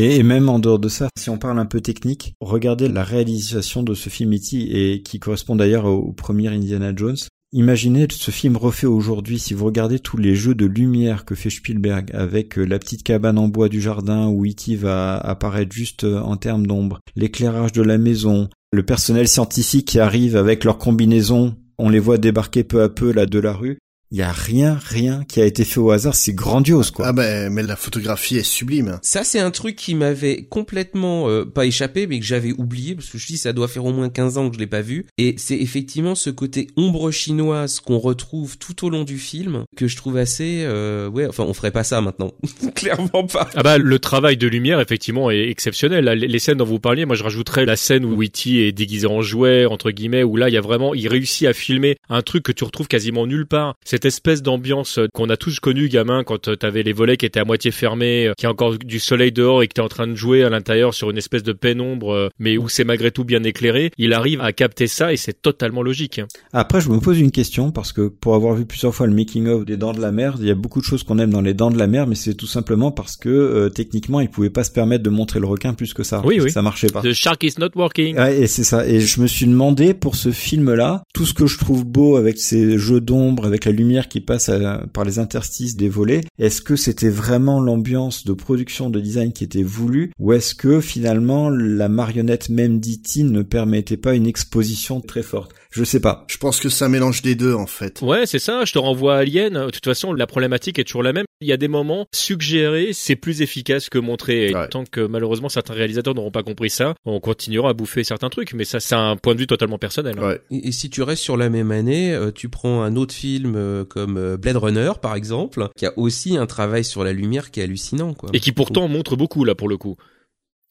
Et, 0.04 0.24
même 0.24 0.48
en 0.48 0.58
dehors 0.58 0.80
de 0.80 0.88
ça, 0.88 1.08
si 1.16 1.30
on 1.30 1.38
parle 1.38 1.60
un 1.60 1.64
peu 1.64 1.80
technique, 1.80 2.34
regardez 2.40 2.88
la 2.88 3.04
réalisation 3.04 3.84
de 3.84 3.94
ce 3.94 4.08
film 4.08 4.34
E.T. 4.34 4.56
et 4.56 5.02
qui 5.02 5.20
correspond 5.20 5.54
d'ailleurs 5.54 5.84
au, 5.84 5.98
au 5.98 6.12
premier 6.12 6.48
Indiana 6.48 6.92
Jones. 6.94 7.16
Imaginez 7.52 8.08
ce 8.10 8.32
film 8.32 8.56
refait 8.56 8.88
aujourd'hui, 8.88 9.38
si 9.38 9.54
vous 9.54 9.64
regardez 9.64 10.00
tous 10.00 10.16
les 10.16 10.34
jeux 10.34 10.56
de 10.56 10.66
lumière 10.66 11.24
que 11.24 11.36
fait 11.36 11.50
Spielberg 11.50 12.10
avec 12.14 12.58
euh, 12.58 12.64
la 12.64 12.80
petite 12.80 13.04
cabane 13.04 13.38
en 13.38 13.46
bois 13.46 13.68
du 13.68 13.80
jardin 13.80 14.26
où 14.26 14.44
E.T. 14.44 14.74
va 14.74 15.18
apparaître 15.18 15.72
juste 15.72 16.02
euh, 16.02 16.18
en 16.18 16.36
termes 16.36 16.66
d'ombre, 16.66 16.98
l'éclairage 17.14 17.70
de 17.70 17.82
la 17.82 17.96
maison, 17.96 18.48
le 18.72 18.82
personnel 18.82 19.28
scientifique 19.28 19.86
qui 19.86 20.00
arrive 20.00 20.34
avec 20.34 20.64
leur 20.64 20.78
combinaison, 20.78 21.54
on 21.78 21.90
les 21.90 22.00
voit 22.00 22.18
débarquer 22.18 22.64
peu 22.64 22.82
à 22.82 22.88
peu 22.88 23.12
là 23.12 23.26
de 23.26 23.38
la 23.38 23.52
rue. 23.52 23.78
Il 24.12 24.18
y 24.18 24.22
a 24.22 24.30
rien, 24.30 24.78
rien 24.78 25.24
qui 25.26 25.40
a 25.40 25.46
été 25.46 25.64
fait 25.64 25.80
au 25.80 25.90
hasard, 25.90 26.14
c'est 26.14 26.34
grandiose 26.34 26.90
quoi. 26.90 27.06
Ah 27.06 27.12
ben, 27.14 27.50
mais 27.50 27.62
la 27.62 27.76
photographie 27.76 28.36
est 28.36 28.42
sublime. 28.42 28.98
Ça, 29.00 29.24
c'est 29.24 29.38
un 29.38 29.50
truc 29.50 29.74
qui 29.74 29.94
m'avait 29.94 30.42
complètement 30.42 31.30
euh, 31.30 31.46
pas 31.46 31.64
échappé, 31.64 32.06
mais 32.06 32.20
que 32.20 32.26
j'avais 32.26 32.52
oublié, 32.52 32.94
parce 32.94 33.08
que 33.08 33.16
je 33.16 33.26
dis 33.26 33.38
ça 33.38 33.54
doit 33.54 33.68
faire 33.68 33.86
au 33.86 33.92
moins 33.92 34.10
15 34.10 34.36
ans 34.36 34.50
que 34.50 34.56
je 34.56 34.60
l'ai 34.60 34.66
pas 34.66 34.82
vu. 34.82 35.06
Et 35.16 35.34
c'est 35.38 35.56
effectivement 35.56 36.14
ce 36.14 36.28
côté 36.28 36.66
ombre 36.76 37.10
chinoise 37.10 37.80
qu'on 37.80 37.98
retrouve 37.98 38.58
tout 38.58 38.84
au 38.84 38.90
long 38.90 39.04
du 39.04 39.16
film, 39.16 39.64
que 39.78 39.88
je 39.88 39.96
trouve 39.96 40.18
assez... 40.18 40.62
euh, 40.66 41.08
ouais, 41.08 41.26
enfin, 41.26 41.44
on 41.44 41.54
ferait 41.54 41.70
pas 41.70 41.82
ça 41.82 42.02
maintenant. 42.02 42.34
Clairement 42.74 43.26
pas. 43.26 43.48
Ah 43.54 43.62
bah 43.62 43.78
le 43.78 43.98
travail 43.98 44.36
de 44.36 44.46
lumière 44.46 44.78
effectivement 44.78 45.30
est 45.30 45.48
exceptionnel. 45.48 46.04
Là, 46.04 46.14
les, 46.14 46.28
les 46.28 46.38
scènes 46.38 46.58
dont 46.58 46.66
vous 46.66 46.80
parliez, 46.80 47.06
moi 47.06 47.16
je 47.16 47.22
rajouterais 47.22 47.64
la 47.64 47.76
scène 47.76 48.04
où 48.04 48.14
Witty 48.14 48.58
est 48.58 48.72
déguisé 48.72 49.06
en 49.06 49.22
jouet 49.22 49.64
entre 49.64 49.90
guillemets, 49.90 50.22
où 50.22 50.36
là 50.36 50.50
il 50.50 50.52
y 50.52 50.58
a 50.58 50.60
vraiment, 50.60 50.92
il 50.92 51.08
réussit 51.08 51.48
à 51.48 51.54
filmer 51.54 51.96
un 52.10 52.20
truc 52.20 52.42
que 52.42 52.52
tu 52.52 52.64
retrouves 52.64 52.88
quasiment 52.88 53.26
nulle 53.26 53.46
part. 53.46 53.76
Cette 53.86 54.01
espèce 54.04 54.42
d'ambiance 54.42 54.98
euh, 54.98 55.06
qu'on 55.12 55.28
a 55.30 55.36
tous 55.36 55.60
connu 55.60 55.88
gamin 55.88 56.24
quand 56.24 56.48
euh, 56.48 56.56
t'avais 56.56 56.82
les 56.82 56.92
volets 56.92 57.16
qui 57.16 57.26
étaient 57.26 57.40
à 57.40 57.44
moitié 57.44 57.70
fermés, 57.70 58.26
euh, 58.26 58.34
qu'il 58.36 58.44
y 58.44 58.48
a 58.48 58.50
encore 58.52 58.78
du 58.78 58.98
soleil 58.98 59.32
dehors 59.32 59.62
et 59.62 59.68
que 59.68 59.74
t'es 59.74 59.80
en 59.82 59.88
train 59.88 60.06
de 60.06 60.14
jouer 60.14 60.44
à 60.44 60.50
l'intérieur 60.50 60.94
sur 60.94 61.10
une 61.10 61.18
espèce 61.18 61.42
de 61.42 61.52
pénombre, 61.52 62.30
mais 62.38 62.58
où 62.58 62.68
c'est 62.68 62.84
malgré 62.84 63.10
tout 63.10 63.24
bien 63.24 63.42
éclairé. 63.44 63.90
Il 63.98 64.12
arrive 64.12 64.40
à 64.40 64.52
capter 64.52 64.86
ça 64.86 65.12
et 65.12 65.16
c'est 65.16 65.40
totalement 65.40 65.82
logique. 65.82 66.18
hein. 66.18 66.26
Après, 66.52 66.80
je 66.80 66.88
me 66.88 66.98
pose 66.98 67.18
une 67.18 67.30
question 67.30 67.70
parce 67.70 67.92
que 67.92 68.08
pour 68.08 68.34
avoir 68.34 68.54
vu 68.54 68.64
plusieurs 68.64 68.94
fois 68.94 69.06
le 69.06 69.14
making 69.14 69.46
of 69.48 69.64
des 69.64 69.76
Dents 69.76 69.92
de 69.92 70.00
la 70.00 70.12
Mer, 70.12 70.34
il 70.38 70.46
y 70.46 70.50
a 70.50 70.54
beaucoup 70.54 70.80
de 70.80 70.84
choses 70.84 71.02
qu'on 71.02 71.18
aime 71.18 71.30
dans 71.30 71.40
les 71.40 71.54
Dents 71.54 71.70
de 71.70 71.78
la 71.78 71.86
Mer, 71.86 72.06
mais 72.06 72.14
c'est 72.14 72.34
tout 72.34 72.46
simplement 72.46 72.90
parce 72.90 73.16
que 73.16 73.28
euh, 73.28 73.68
techniquement, 73.68 74.20
ils 74.20 74.28
pouvaient 74.28 74.50
pas 74.50 74.64
se 74.64 74.70
permettre 74.70 75.02
de 75.02 75.10
montrer 75.10 75.40
le 75.40 75.46
requin 75.46 75.74
plus 75.74 75.94
que 75.94 76.02
ça. 76.02 76.22
Oui, 76.24 76.40
oui. 76.40 76.50
Ça 76.50 76.62
marchait 76.62 76.88
pas. 76.88 77.02
The 77.02 77.12
shark 77.12 77.42
is 77.44 77.54
not 77.58 77.70
working. 77.76 78.16
Ouais, 78.16 78.40
et 78.42 78.46
c'est 78.46 78.64
ça. 78.64 78.86
Et 78.86 79.00
je 79.00 79.20
me 79.20 79.26
suis 79.26 79.46
demandé 79.46 79.94
pour 79.94 80.16
ce 80.16 80.30
film-là, 80.30 81.02
tout 81.14 81.24
ce 81.26 81.34
que 81.34 81.46
je 81.46 81.58
trouve 81.58 81.84
beau 81.84 82.16
avec 82.16 82.38
ces 82.38 82.78
jeux 82.78 83.00
d'ombre, 83.00 83.46
avec 83.46 83.64
la 83.64 83.72
lumière 83.72 83.91
qui 84.08 84.20
passe 84.20 84.48
à- 84.48 84.84
par 84.92 85.04
les 85.04 85.18
interstices 85.18 85.76
des 85.76 85.88
volets, 85.88 86.22
est-ce 86.38 86.62
que 86.62 86.76
c'était 86.76 87.08
vraiment 87.10 87.60
l'ambiance 87.60 88.24
de 88.24 88.32
production, 88.32 88.90
de 88.90 89.00
design 89.00 89.32
qui 89.32 89.44
était 89.44 89.62
voulue, 89.62 90.10
ou 90.18 90.32
est-ce 90.32 90.54
que 90.54 90.80
finalement 90.80 91.50
la 91.50 91.88
marionnette 91.88 92.48
même 92.48 92.80
d'E.T. 92.80 93.22
ne 93.24 93.42
permettait 93.42 93.96
pas 93.96 94.14
une 94.14 94.26
exposition 94.26 95.00
très 95.00 95.22
forte? 95.22 95.52
Je 95.70 95.84
sais 95.84 96.00
pas. 96.00 96.24
Je 96.28 96.36
pense 96.36 96.60
que 96.60 96.68
c'est 96.68 96.84
un 96.84 96.88
mélange 96.90 97.22
des 97.22 97.34
deux, 97.34 97.54
en 97.54 97.66
fait. 97.66 98.02
Ouais, 98.02 98.26
c'est 98.26 98.38
ça, 98.38 98.64
je 98.66 98.72
te 98.74 98.78
renvoie 98.78 99.16
à 99.16 99.18
Alien. 99.20 99.54
De 99.54 99.70
toute 99.70 99.84
façon, 99.86 100.12
la 100.12 100.26
problématique 100.26 100.78
est 100.78 100.84
toujours 100.84 101.02
la 101.02 101.14
même. 101.14 101.24
Il 101.40 101.48
y 101.48 101.52
a 101.52 101.56
des 101.56 101.66
moments 101.68 102.06
suggérés, 102.14 102.90
c'est 102.92 103.16
plus 103.16 103.40
efficace 103.42 103.88
que. 103.88 103.98
Et 104.28 104.54
Ouais. 104.54 104.68
tant 104.68 104.84
que 104.84 105.00
malheureusement 105.06 105.48
certains 105.48 105.72
réalisateurs 105.74 106.14
n'auront 106.14 106.30
pas 106.30 106.42
compris 106.42 106.68
ça, 106.70 106.94
on 107.06 107.18
continuera 107.20 107.70
à 107.70 107.72
bouffer 107.72 108.04
certains 108.04 108.28
trucs. 108.28 108.52
Mais 108.52 108.64
ça, 108.64 108.78
c'est 108.80 108.94
un 108.94 109.16
point 109.16 109.34
de 109.34 109.40
vue 109.40 109.46
totalement 109.46 109.78
personnel. 109.78 110.16
hein. 110.18 110.26
Ouais. 110.28 110.40
Et, 110.50 110.68
et 110.68 110.72
si 110.72 110.90
tu 110.90 111.02
restes 111.02 111.22
sur 111.22 111.36
la 111.36 111.48
même 111.48 111.70
année, 111.70 112.12
euh, 112.12 112.30
tu 112.30 112.48
prends 112.50 112.82
un 112.82 112.94
autre 112.96 113.14
film 113.14 113.54
euh, 113.82 113.84
comme 113.84 114.16
euh, 114.16 114.36
Blade 114.36 114.56
Runner, 114.56 114.92
par 115.00 115.14
exemple, 115.14 115.68
qui 115.76 115.86
a 115.86 115.92
aussi 115.96 116.36
un 116.36 116.46
travail 116.46 116.84
sur 116.84 117.04
la 117.04 117.12
lumière 117.12 117.50
qui 117.50 117.60
est 117.60 117.64
hallucinant, 117.64 118.14
quoi. 118.14 118.30
Et 118.32 118.40
qui 118.40 118.52
pourtant 118.52 118.88
montre 118.88 119.16
beaucoup 119.16 119.44
là 119.44 119.54
pour 119.54 119.68
le 119.68 119.76
coup. 119.76 119.96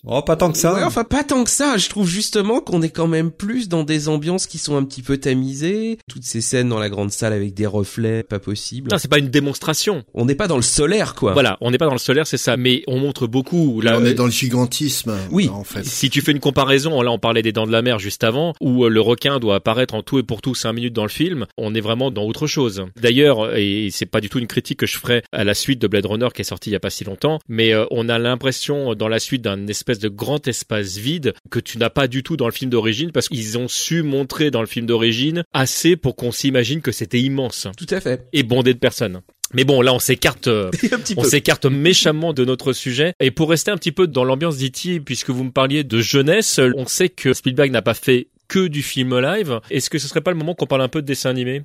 Oh, 0.05 0.21
pas 0.21 0.35
tant 0.35 0.51
que 0.51 0.57
ça. 0.57 0.73
Ouais, 0.73 0.83
enfin 0.83 1.03
pas 1.03 1.23
tant 1.23 1.43
que 1.43 1.49
ça. 1.49 1.77
Je 1.77 1.87
trouve 1.89 2.07
justement 2.07 2.59
qu'on 2.59 2.81
est 2.81 2.89
quand 2.89 3.07
même 3.07 3.31
plus 3.31 3.69
dans 3.69 3.83
des 3.83 4.09
ambiances 4.09 4.47
qui 4.47 4.57
sont 4.57 4.75
un 4.75 4.83
petit 4.83 5.01
peu 5.03 5.17
tamisées. 5.17 5.97
Toutes 6.09 6.23
ces 6.23 6.41
scènes 6.41 6.69
dans 6.69 6.79
la 6.79 6.89
grande 6.89 7.11
salle 7.11 7.33
avec 7.33 7.53
des 7.53 7.65
reflets, 7.67 8.23
pas 8.23 8.39
possible. 8.39 8.89
Non, 8.91 8.97
c'est 8.97 9.07
pas 9.09 9.19
une 9.19 9.29
démonstration. 9.29 10.03
On 10.13 10.25
n'est 10.25 10.35
pas 10.35 10.47
dans 10.47 10.55
le 10.55 10.61
solaire, 10.63 11.13
quoi. 11.15 11.33
Voilà, 11.33 11.57
on 11.61 11.69
n'est 11.71 11.77
pas 11.77 11.85
dans 11.85 11.91
le 11.93 11.99
solaire, 11.99 12.25
c'est 12.25 12.37
ça. 12.37 12.57
Mais 12.57 12.83
on 12.87 12.97
montre 12.99 13.27
beaucoup. 13.27 13.79
Là, 13.81 13.97
on 13.99 14.05
est 14.05 14.13
dans 14.15 14.25
le 14.25 14.31
gigantisme, 14.31 15.13
Oui. 15.31 15.49
en 15.49 15.63
fait. 15.63 15.85
Si 15.85 16.09
tu 16.09 16.21
fais 16.21 16.31
une 16.31 16.39
comparaison, 16.39 17.01
là 17.01 17.11
on 17.11 17.19
parlait 17.19 17.41
des 17.43 17.51
dents 17.51 17.67
de 17.67 17.71
la 17.71 17.81
mer 17.81 17.99
juste 17.99 18.23
avant, 18.23 18.53
où 18.59 18.85
euh, 18.85 18.89
le 18.89 19.01
requin 19.01 19.39
doit 19.39 19.55
apparaître 19.55 19.93
en 19.93 20.01
tout 20.03 20.17
et 20.19 20.23
pour 20.23 20.41
tout 20.41 20.55
5 20.55 20.73
minutes 20.73 20.93
dans 20.93 21.03
le 21.03 21.09
film, 21.09 21.45
on 21.57 21.75
est 21.75 21.81
vraiment 21.81 22.09
dans 22.11 22.23
autre 22.23 22.47
chose. 22.47 22.85
D'ailleurs, 22.99 23.55
et 23.55 23.89
c'est 23.91 24.05
pas 24.07 24.21
du 24.21 24.29
tout 24.29 24.39
une 24.39 24.47
critique 24.47 24.79
que 24.79 24.87
je 24.87 24.97
ferais 24.97 25.21
à 25.31 25.43
la 25.43 25.53
suite 25.53 25.79
de 25.79 25.87
Blade 25.87 26.05
Runner 26.05 26.27
qui 26.33 26.41
est 26.41 26.45
sorti 26.45 26.69
il 26.69 26.73
y 26.73 26.75
a 26.75 26.79
pas 26.79 26.89
si 26.89 27.03
longtemps, 27.03 27.39
mais 27.47 27.73
euh, 27.73 27.85
on 27.91 28.09
a 28.09 28.17
l'impression 28.17 28.95
dans 28.95 29.07
la 29.07 29.19
suite 29.19 29.41
d'un 29.43 29.67
espèce 29.67 29.90
espèce 29.91 29.99
de 29.99 30.09
grand 30.09 30.47
espace 30.47 30.97
vide 30.97 31.33
que 31.49 31.59
tu 31.59 31.77
n'as 31.77 31.89
pas 31.89 32.07
du 32.07 32.23
tout 32.23 32.37
dans 32.37 32.45
le 32.47 32.51
film 32.51 32.71
d'origine 32.71 33.11
parce 33.11 33.27
qu'ils 33.29 33.57
ont 33.57 33.67
su 33.67 34.03
montrer 34.03 34.51
dans 34.51 34.61
le 34.61 34.67
film 34.67 34.85
d'origine 34.85 35.43
assez 35.53 35.95
pour 35.95 36.15
qu'on 36.15 36.31
s'imagine 36.31 36.81
que 36.81 36.91
c'était 36.91 37.19
immense 37.19 37.67
Tout 37.77 37.85
à 37.89 37.99
fait. 38.01 38.25
et 38.33 38.43
bondé 38.43 38.73
de 38.73 38.79
personnes. 38.79 39.21
Mais 39.53 39.65
bon, 39.65 39.81
là, 39.81 39.93
on 39.93 39.99
s'écarte, 39.99 40.49
on 41.17 41.23
s'écarte 41.23 41.65
méchamment 41.65 42.31
de 42.33 42.45
notre 42.45 42.71
sujet. 42.71 43.13
Et 43.19 43.31
pour 43.31 43.49
rester 43.49 43.69
un 43.71 43.75
petit 43.77 43.91
peu 43.91 44.07
dans 44.07 44.23
l'ambiance 44.23 44.57
d'E.T., 44.57 45.01
puisque 45.01 45.29
vous 45.29 45.43
me 45.43 45.51
parliez 45.51 45.83
de 45.83 45.99
jeunesse, 45.99 46.59
on 46.77 46.85
sait 46.85 47.09
que 47.09 47.33
Spielberg 47.33 47.69
n'a 47.71 47.81
pas 47.81 47.93
fait 47.93 48.27
que 48.47 48.67
du 48.67 48.81
film 48.81 49.19
live. 49.19 49.59
Est-ce 49.69 49.89
que 49.89 49.99
ce 49.99 50.07
serait 50.07 50.21
pas 50.21 50.31
le 50.31 50.37
moment 50.37 50.55
qu'on 50.55 50.67
parle 50.67 50.81
un 50.81 50.87
peu 50.87 51.01
de 51.01 51.07
dessin 51.07 51.29
animé? 51.29 51.63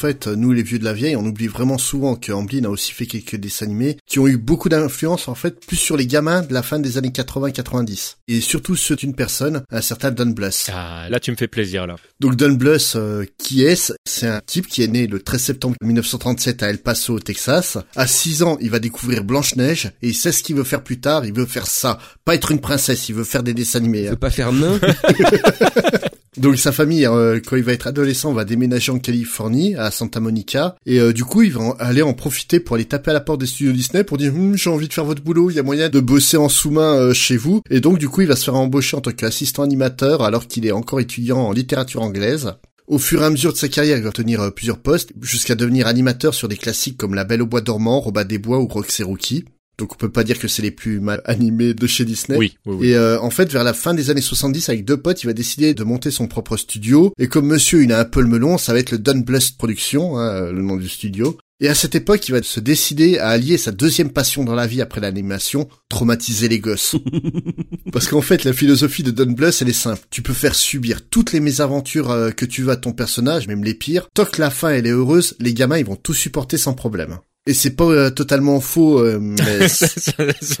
Fait, 0.00 0.26
nous 0.28 0.52
les 0.52 0.62
vieux 0.62 0.78
de 0.78 0.84
la 0.84 0.94
vieille, 0.94 1.14
on 1.14 1.26
oublie 1.26 1.46
vraiment 1.46 1.76
souvent 1.76 2.16
que 2.16 2.32
Amblin 2.32 2.64
a 2.64 2.68
aussi 2.68 2.92
fait 2.92 3.04
quelques 3.04 3.36
dessins 3.36 3.66
animés 3.66 3.98
qui 4.06 4.18
ont 4.18 4.26
eu 4.26 4.38
beaucoup 4.38 4.70
d'influence 4.70 5.28
en 5.28 5.34
fait 5.34 5.66
plus 5.66 5.76
sur 5.76 5.98
les 5.98 6.06
gamins 6.06 6.40
de 6.40 6.54
la 6.54 6.62
fin 6.62 6.78
des 6.78 6.96
années 6.96 7.10
80-90 7.10 8.16
et 8.28 8.40
surtout 8.40 8.76
ceux 8.76 8.96
d'une 8.96 9.14
personne, 9.14 9.62
un 9.70 9.82
certain 9.82 10.10
Don 10.10 10.26
Bluth. 10.26 10.70
Ah, 10.72 11.06
là, 11.10 11.20
tu 11.20 11.30
me 11.30 11.36
fais 11.36 11.48
plaisir, 11.48 11.86
là. 11.86 11.96
Donc 12.18 12.36
Don 12.36 12.52
Bluth, 12.52 12.94
euh, 12.96 13.26
qui 13.36 13.64
est-ce? 13.64 13.92
C'est 14.06 14.26
un 14.26 14.40
type 14.44 14.68
qui 14.68 14.82
est 14.82 14.88
né 14.88 15.06
le 15.06 15.20
13 15.20 15.42
septembre 15.42 15.76
1937 15.82 16.62
à 16.62 16.70
El 16.70 16.78
Paso, 16.78 17.14
au 17.14 17.20
Texas. 17.20 17.76
À 17.94 18.06
6 18.06 18.42
ans, 18.42 18.56
il 18.62 18.70
va 18.70 18.78
découvrir 18.78 19.22
Blanche-Neige 19.22 19.92
et 20.00 20.08
il 20.08 20.14
sait 20.14 20.32
ce 20.32 20.42
qu'il 20.42 20.56
veut 20.56 20.64
faire 20.64 20.82
plus 20.82 21.00
tard. 21.00 21.26
Il 21.26 21.34
veut 21.34 21.44
faire 21.44 21.66
ça, 21.66 21.98
pas 22.24 22.34
être 22.34 22.50
une 22.50 22.60
princesse. 22.60 23.10
Il 23.10 23.16
veut 23.16 23.24
faire 23.24 23.42
des 23.42 23.52
dessins 23.52 23.80
animés. 23.80 24.08
Hein. 24.08 24.12
peux 24.12 24.16
pas 24.16 24.30
faire 24.30 24.52
nain. 24.52 24.80
Donc 26.36 26.58
sa 26.58 26.70
famille, 26.70 27.06
euh, 27.06 27.40
quand 27.44 27.56
il 27.56 27.64
va 27.64 27.72
être 27.72 27.88
adolescent, 27.88 28.32
va 28.32 28.44
déménager 28.44 28.92
en 28.92 29.00
Californie, 29.00 29.74
à 29.74 29.90
Santa 29.90 30.20
Monica, 30.20 30.76
et 30.86 31.00
euh, 31.00 31.12
du 31.12 31.24
coup, 31.24 31.42
il 31.42 31.52
va 31.52 31.74
aller 31.80 32.02
en 32.02 32.14
profiter 32.14 32.60
pour 32.60 32.76
aller 32.76 32.84
taper 32.84 33.10
à 33.10 33.14
la 33.14 33.20
porte 33.20 33.40
des 33.40 33.46
studios 33.46 33.72
Disney 33.72 34.04
pour 34.04 34.16
dire 34.16 34.32
Hum, 34.32 34.56
j'ai 34.56 34.70
envie 34.70 34.86
de 34.86 34.92
faire 34.92 35.04
votre 35.04 35.22
boulot, 35.22 35.50
il 35.50 35.56
y 35.56 35.58
a 35.58 35.64
moyen 35.64 35.88
de 35.88 35.98
bosser 35.98 36.36
en 36.36 36.48
sous-main 36.48 36.94
euh, 36.94 37.14
chez 37.14 37.36
vous. 37.36 37.62
Et 37.68 37.80
donc 37.80 37.98
du 37.98 38.08
coup, 38.08 38.20
il 38.20 38.28
va 38.28 38.36
se 38.36 38.44
faire 38.44 38.54
embaucher 38.54 38.96
en 38.96 39.00
tant 39.00 39.10
qu'assistant 39.10 39.64
animateur 39.64 40.22
alors 40.22 40.46
qu'il 40.46 40.66
est 40.66 40.72
encore 40.72 41.00
étudiant 41.00 41.38
en 41.38 41.52
littérature 41.52 42.02
anglaise. 42.02 42.52
Au 42.86 42.98
fur 42.98 43.22
et 43.22 43.24
à 43.24 43.30
mesure 43.30 43.52
de 43.52 43.58
sa 43.58 43.68
carrière, 43.68 43.98
il 43.98 44.04
va 44.04 44.12
tenir 44.12 44.52
plusieurs 44.52 44.78
postes, 44.78 45.10
jusqu'à 45.20 45.54
devenir 45.54 45.86
animateur 45.86 46.34
sur 46.34 46.48
des 46.48 46.56
classiques 46.56 46.96
comme 46.96 47.14
La 47.14 47.24
Belle 47.24 47.42
au 47.42 47.46
Bois 47.46 47.60
dormant, 47.60 48.00
Robin 48.00 48.24
des 48.24 48.38
Bois 48.38 48.58
ou 48.58 48.66
Rox 48.66 49.00
et 49.00 49.04
Rookie. 49.04 49.44
Donc 49.80 49.94
on 49.94 49.96
peut 49.96 50.10
pas 50.10 50.24
dire 50.24 50.38
que 50.38 50.46
c'est 50.46 50.62
les 50.62 50.70
plus 50.70 51.00
mal 51.00 51.22
animés 51.24 51.72
de 51.72 51.86
chez 51.86 52.04
Disney. 52.04 52.36
Oui, 52.38 52.56
oui, 52.66 52.76
oui. 52.78 52.88
Et 52.88 52.96
euh, 52.96 53.18
en 53.20 53.30
fait, 53.30 53.50
vers 53.50 53.64
la 53.64 53.72
fin 53.72 53.94
des 53.94 54.10
années 54.10 54.20
70, 54.20 54.68
avec 54.68 54.84
deux 54.84 54.98
potes, 54.98 55.22
il 55.22 55.26
va 55.26 55.32
décider 55.32 55.72
de 55.72 55.84
monter 55.84 56.10
son 56.10 56.28
propre 56.28 56.58
studio. 56.58 57.12
Et 57.18 57.28
comme 57.28 57.46
monsieur, 57.46 57.82
il 57.82 57.92
a 57.92 57.98
un 57.98 58.04
peu 58.04 58.20
le 58.20 58.28
melon, 58.28 58.58
ça 58.58 58.74
va 58.74 58.78
être 58.78 58.90
le 58.90 58.98
Don 58.98 59.18
Bluth 59.18 59.56
Productions, 59.56 60.18
hein, 60.18 60.52
le 60.52 60.60
nom 60.60 60.76
du 60.76 60.88
studio. 60.88 61.38
Et 61.62 61.68
à 61.68 61.74
cette 61.74 61.94
époque, 61.94 62.26
il 62.28 62.32
va 62.32 62.42
se 62.42 62.60
décider 62.60 63.18
à 63.18 63.28
allier 63.28 63.58
sa 63.58 63.70
deuxième 63.70 64.10
passion 64.10 64.44
dans 64.44 64.54
la 64.54 64.66
vie 64.66 64.82
après 64.82 65.00
l'animation, 65.00 65.68
traumatiser 65.88 66.48
les 66.48 66.58
gosses. 66.58 66.96
Parce 67.92 68.06
qu'en 68.06 68.22
fait, 68.22 68.44
la 68.44 68.52
philosophie 68.54 69.02
de 69.02 69.10
Don 69.10 69.32
Bluth, 69.32 69.56
elle 69.60 69.68
est 69.68 69.74
simple. 69.74 70.02
Tu 70.10 70.22
peux 70.22 70.32
faire 70.32 70.54
subir 70.54 71.06
toutes 71.08 71.32
les 71.32 71.40
mésaventures 71.40 72.10
euh, 72.10 72.30
que 72.30 72.46
tu 72.46 72.62
veux 72.62 72.72
à 72.72 72.76
ton 72.76 72.92
personnage, 72.92 73.46
même 73.46 73.64
les 73.64 73.74
pires. 73.74 74.08
Tant 74.14 74.24
que 74.24 74.40
la 74.40 74.50
fin, 74.50 74.70
elle 74.70 74.86
est 74.86 74.90
heureuse, 74.90 75.36
les 75.38 75.52
gamins, 75.52 75.78
ils 75.78 75.86
vont 75.86 75.96
tout 75.96 76.14
supporter 76.14 76.56
sans 76.56 76.72
problème. 76.74 77.18
Et 77.46 77.54
c'est 77.54 77.74
pas 77.74 77.84
euh, 77.84 78.10
totalement 78.10 78.60
faux, 78.60 78.98
euh, 78.98 79.18
mais 79.18 79.66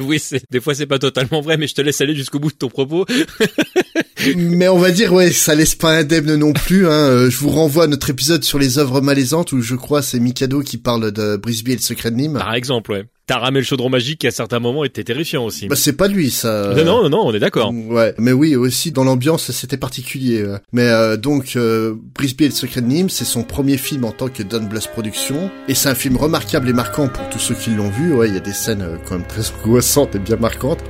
oui, 0.00 0.22
des 0.50 0.60
fois 0.60 0.74
c'est 0.74 0.86
pas 0.86 0.98
totalement 0.98 1.42
vrai, 1.42 1.58
mais 1.58 1.66
je 1.66 1.74
te 1.74 1.82
laisse 1.82 2.00
aller 2.00 2.14
jusqu'au 2.14 2.38
bout 2.38 2.50
de 2.50 2.56
ton 2.56 2.68
propos. 2.68 3.04
Mais 4.36 4.68
on 4.68 4.78
va 4.78 4.90
dire, 4.90 5.12
ouais, 5.12 5.30
ça 5.30 5.54
laisse 5.54 5.74
pas 5.74 5.90
indemne 5.92 6.34
non 6.36 6.52
plus. 6.52 6.86
Hein. 6.86 6.90
Euh, 6.92 7.30
Je 7.30 7.36
vous 7.38 7.50
renvoie 7.50 7.84
à 7.84 7.86
notre 7.86 8.10
épisode 8.10 8.44
sur 8.44 8.58
les 8.58 8.78
œuvres 8.78 9.00
malaisantes 9.00 9.52
où 9.52 9.60
je 9.62 9.74
crois 9.74 10.02
c'est 10.02 10.20
Mikado 10.20 10.60
qui 10.62 10.78
parle 10.78 11.12
de 11.12 11.36
Brisby 11.36 11.72
et 11.72 11.76
le 11.76 11.80
secret 11.80 12.10
de 12.10 12.16
Nîmes. 12.16 12.34
Par 12.38 12.54
exemple, 12.54 12.92
ouais. 12.92 13.04
T'as 13.26 13.38
ramé 13.38 13.60
le 13.60 13.64
chaudron 13.64 13.90
magique 13.90 14.20
qui 14.22 14.26
à 14.26 14.32
certains 14.32 14.58
moments 14.58 14.82
était 14.84 15.04
terrifiant 15.04 15.44
aussi. 15.44 15.68
Bah 15.68 15.76
c'est 15.76 15.92
pas 15.92 16.08
lui 16.08 16.30
ça. 16.30 16.74
non, 16.76 16.84
non, 16.84 17.02
non, 17.04 17.10
non, 17.10 17.22
on 17.26 17.32
est 17.32 17.38
d'accord. 17.38 17.72
Ouais, 17.72 18.12
mais 18.18 18.32
oui 18.32 18.56
aussi 18.56 18.90
dans 18.90 19.04
l'ambiance 19.04 19.52
c'était 19.52 19.76
particulier. 19.76 20.42
ouais. 20.44 20.58
Mais 20.72 20.88
euh, 20.88 21.16
donc 21.16 21.52
euh, 21.54 21.94
Brisby 22.16 22.44
et 22.46 22.48
le 22.48 22.54
secret 22.54 22.80
de 22.80 22.86
Nîmes, 22.88 23.08
c'est 23.08 23.24
son 23.24 23.44
premier 23.44 23.76
film 23.76 24.04
en 24.04 24.10
tant 24.10 24.26
que 24.28 24.42
Don 24.42 24.64
Bluth 24.64 24.88
Productions 24.88 25.48
et 25.68 25.74
c'est 25.76 25.88
un 25.88 25.94
film 25.94 26.16
remarquable 26.16 26.68
et 26.68 26.72
marquant 26.72 27.06
pour 27.08 27.28
tous 27.28 27.38
ceux 27.38 27.54
qui 27.54 27.70
l'ont 27.70 27.90
vu. 27.90 28.12
Ouais, 28.14 28.26
il 28.28 28.34
y 28.34 28.36
a 28.36 28.40
des 28.40 28.52
scènes 28.52 28.82
euh, 28.82 28.96
quand 29.08 29.16
même 29.16 29.26
très 29.28 29.42
angoissantes 29.62 30.16
et 30.16 30.18
bien 30.18 30.36
marquantes. 30.36 30.80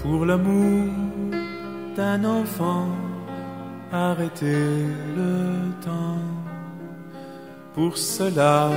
Pour 0.00 0.24
l'amour 0.26 0.84
d'un 1.96 2.24
enfant, 2.24 2.88
arrêtez 3.92 4.86
le 5.16 5.70
temps. 5.84 6.28
Pour 7.74 7.96
cela, 7.96 8.70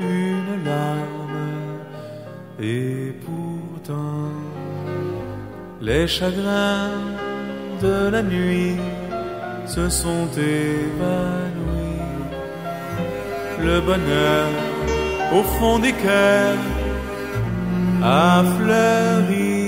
une 0.00 0.64
larme, 0.64 1.42
et 2.60 3.12
pourtant, 3.26 4.32
les 5.80 6.06
chagrins 6.06 6.90
de 7.82 8.08
la 8.08 8.22
nuit 8.22 8.76
se 9.66 9.88
sont 9.88 10.28
évanouis. 10.36 11.86
Le 13.62 13.80
bonheur 13.80 14.48
au 15.34 15.42
fond 15.42 15.78
des 15.78 15.92
cœurs 15.92 16.64
a 18.02 18.44
fleuri. 18.56 19.65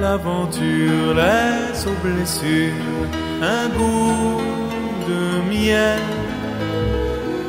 L'aventure 0.00 1.14
laisse 1.14 1.84
aux 1.86 2.06
blessures 2.06 3.08
un 3.42 3.68
goût 3.68 4.40
de 5.08 5.50
miel. 5.50 5.98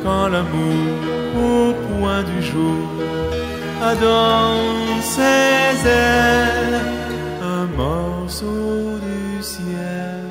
Quand 0.02 0.26
l'amour 0.28 0.98
au 1.36 1.72
point 1.88 2.22
du 2.24 2.42
jour 2.42 2.88
a 3.80 3.94
dans 3.94 5.00
ses 5.00 5.88
ailes 5.88 6.80
un 7.42 7.66
morceau 7.66 8.98
du 8.98 9.42
ciel, 9.42 10.24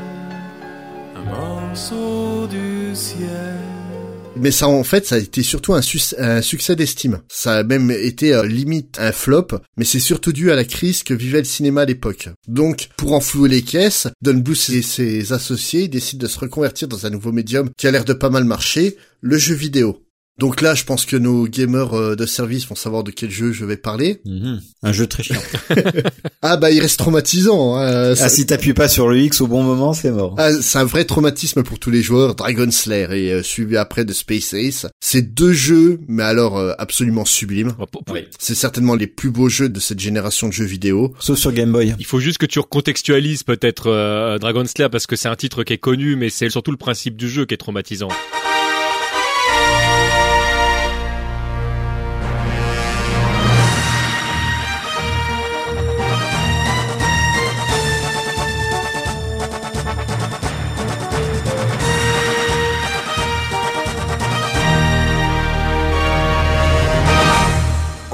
un 1.15 1.24
morceau 1.24 2.47
du 2.47 2.93
ciel. 2.95 3.68
Mais 4.42 4.52
ça, 4.52 4.70
en 4.70 4.84
fait, 4.84 5.06
ça 5.06 5.16
a 5.16 5.18
été 5.18 5.44
surtout 5.44 5.74
un, 5.74 5.82
succès 5.82 6.76
d'estime. 6.76 7.20
Ça 7.30 7.58
a 7.58 7.64
même 7.64 7.92
été 7.92 8.34
euh, 8.34 8.46
limite 8.46 8.98
un 9.00 9.12
flop, 9.12 9.48
mais 9.76 9.84
c'est 9.84 10.00
surtout 10.00 10.32
dû 10.32 10.50
à 10.50 10.56
la 10.56 10.64
crise 10.64 11.04
que 11.04 11.14
vivait 11.14 11.40
le 11.40 11.46
cinéma 11.46 11.82
à 11.82 11.86
l'époque. 11.86 12.30
Donc, 12.48 12.90
pour 12.96 13.14
enflouer 13.14 13.50
les 13.50 13.62
caisses, 13.64 14.08
Don 14.22 14.36
Bluth 14.36 14.70
et 14.70 14.82
ses 14.82 15.34
associés 15.34 15.90
décident 15.90 16.24
de 16.24 16.28
se 16.28 16.40
reconvertir 16.40 16.88
dans 16.88 17.06
un 17.06 17.10
nouveau 17.10 17.32
médium 17.34 17.70
qui 17.78 17.88
a 17.88 17.92
l'air 17.92 18.06
de 18.06 18.14
pas 18.14 18.30
mal 18.30 18.46
marcher, 18.46 18.96
le 19.22 19.38
jeu 19.38 19.56
vidéo. 19.56 20.06
Donc 20.40 20.62
là, 20.62 20.74
je 20.74 20.86
pense 20.86 21.06
que 21.06 21.18
nos 21.18 21.46
gamers 21.48 21.94
euh, 21.94 22.16
de 22.16 22.26
service 22.26 22.66
vont 22.68 22.76
savoir 22.76 23.04
de 23.04 23.12
quel 23.12 23.30
jeu 23.30 23.52
je 23.52 23.66
vais 23.66 23.78
parler. 23.78 24.22
Mhm. 24.26 24.62
Un 24.84 24.92
jeu 24.94 25.06
très 25.08 25.24
chiant. 25.24 25.42
Ah 26.42 26.56
bah, 26.56 26.72
il 26.72 26.80
reste 26.80 26.98
traumatisant. 27.00 27.76
hein. 27.76 28.16
Ça- 28.16 28.26
ah, 28.26 28.30
si 28.30 28.46
t'appuies 28.46 28.74
pas 28.74 28.88
sur 28.88 29.10
le 29.10 29.18
X 29.20 29.42
au 29.42 29.48
bon 29.48 29.62
moment, 29.62 29.92
c'est 29.94 30.10
mort. 30.12 30.36
Ah, 30.38 30.52
c'est 30.62 30.78
un 30.78 30.86
vrai 30.86 31.04
traumatisme 31.04 31.64
pour 31.64 31.80
tous 31.80 31.92
les 31.92 32.02
joueurs. 32.02 32.34
Dragon 32.34 32.72
Slayer 32.72 33.08
et 33.12 33.34
euh, 33.34 33.44
suivi 33.44 33.76
après 33.76 34.06
de 34.06 34.14
Space 34.14 34.54
Ace. 34.54 34.86
C'est 35.02 35.22
deux 35.34 35.52
jeux, 35.52 36.00
mais 36.08 36.24
alors 36.24 36.58
euh, 36.58 36.72
absolument 36.80 37.26
sublimes. 37.26 37.74
Pour- 37.92 38.04
C'est 38.40 38.56
certainement 38.56 38.96
les 38.96 39.08
plus 39.08 39.32
beaux 39.32 39.50
jeux 39.50 39.68
de 39.68 39.80
cette 39.82 40.00
génération 40.00 40.48
de 40.48 40.54
jeux 40.54 40.64
vidéo. 40.66 41.14
Sauf 41.20 41.38
sur 41.38 41.52
Game 41.52 41.74
Boy. 41.74 41.94
Il 42.00 42.06
faut 42.06 42.22
juste 42.22 42.38
que 42.38 42.46
tu 42.46 42.60
recontextualises 42.60 43.44
peut-être 43.44 43.88
euh, 43.88 44.38
Dragon 44.40 44.64
Slayer 44.66 44.90
parce 44.90 45.08
que 45.08 45.18
c'est 45.18 45.28
un 45.28 45.36
titre 45.36 45.64
qui 45.66 45.74
est 45.74 45.78
connu, 45.78 46.16
mais 46.16 46.30
c'est 46.30 46.50
surtout 46.50 46.72
le 46.72 46.78
principe 46.78 47.18
du 47.18 47.30
jeu 47.30 47.46
qui 47.46 47.54
est 47.54 47.58
traumatisant. 47.58 48.08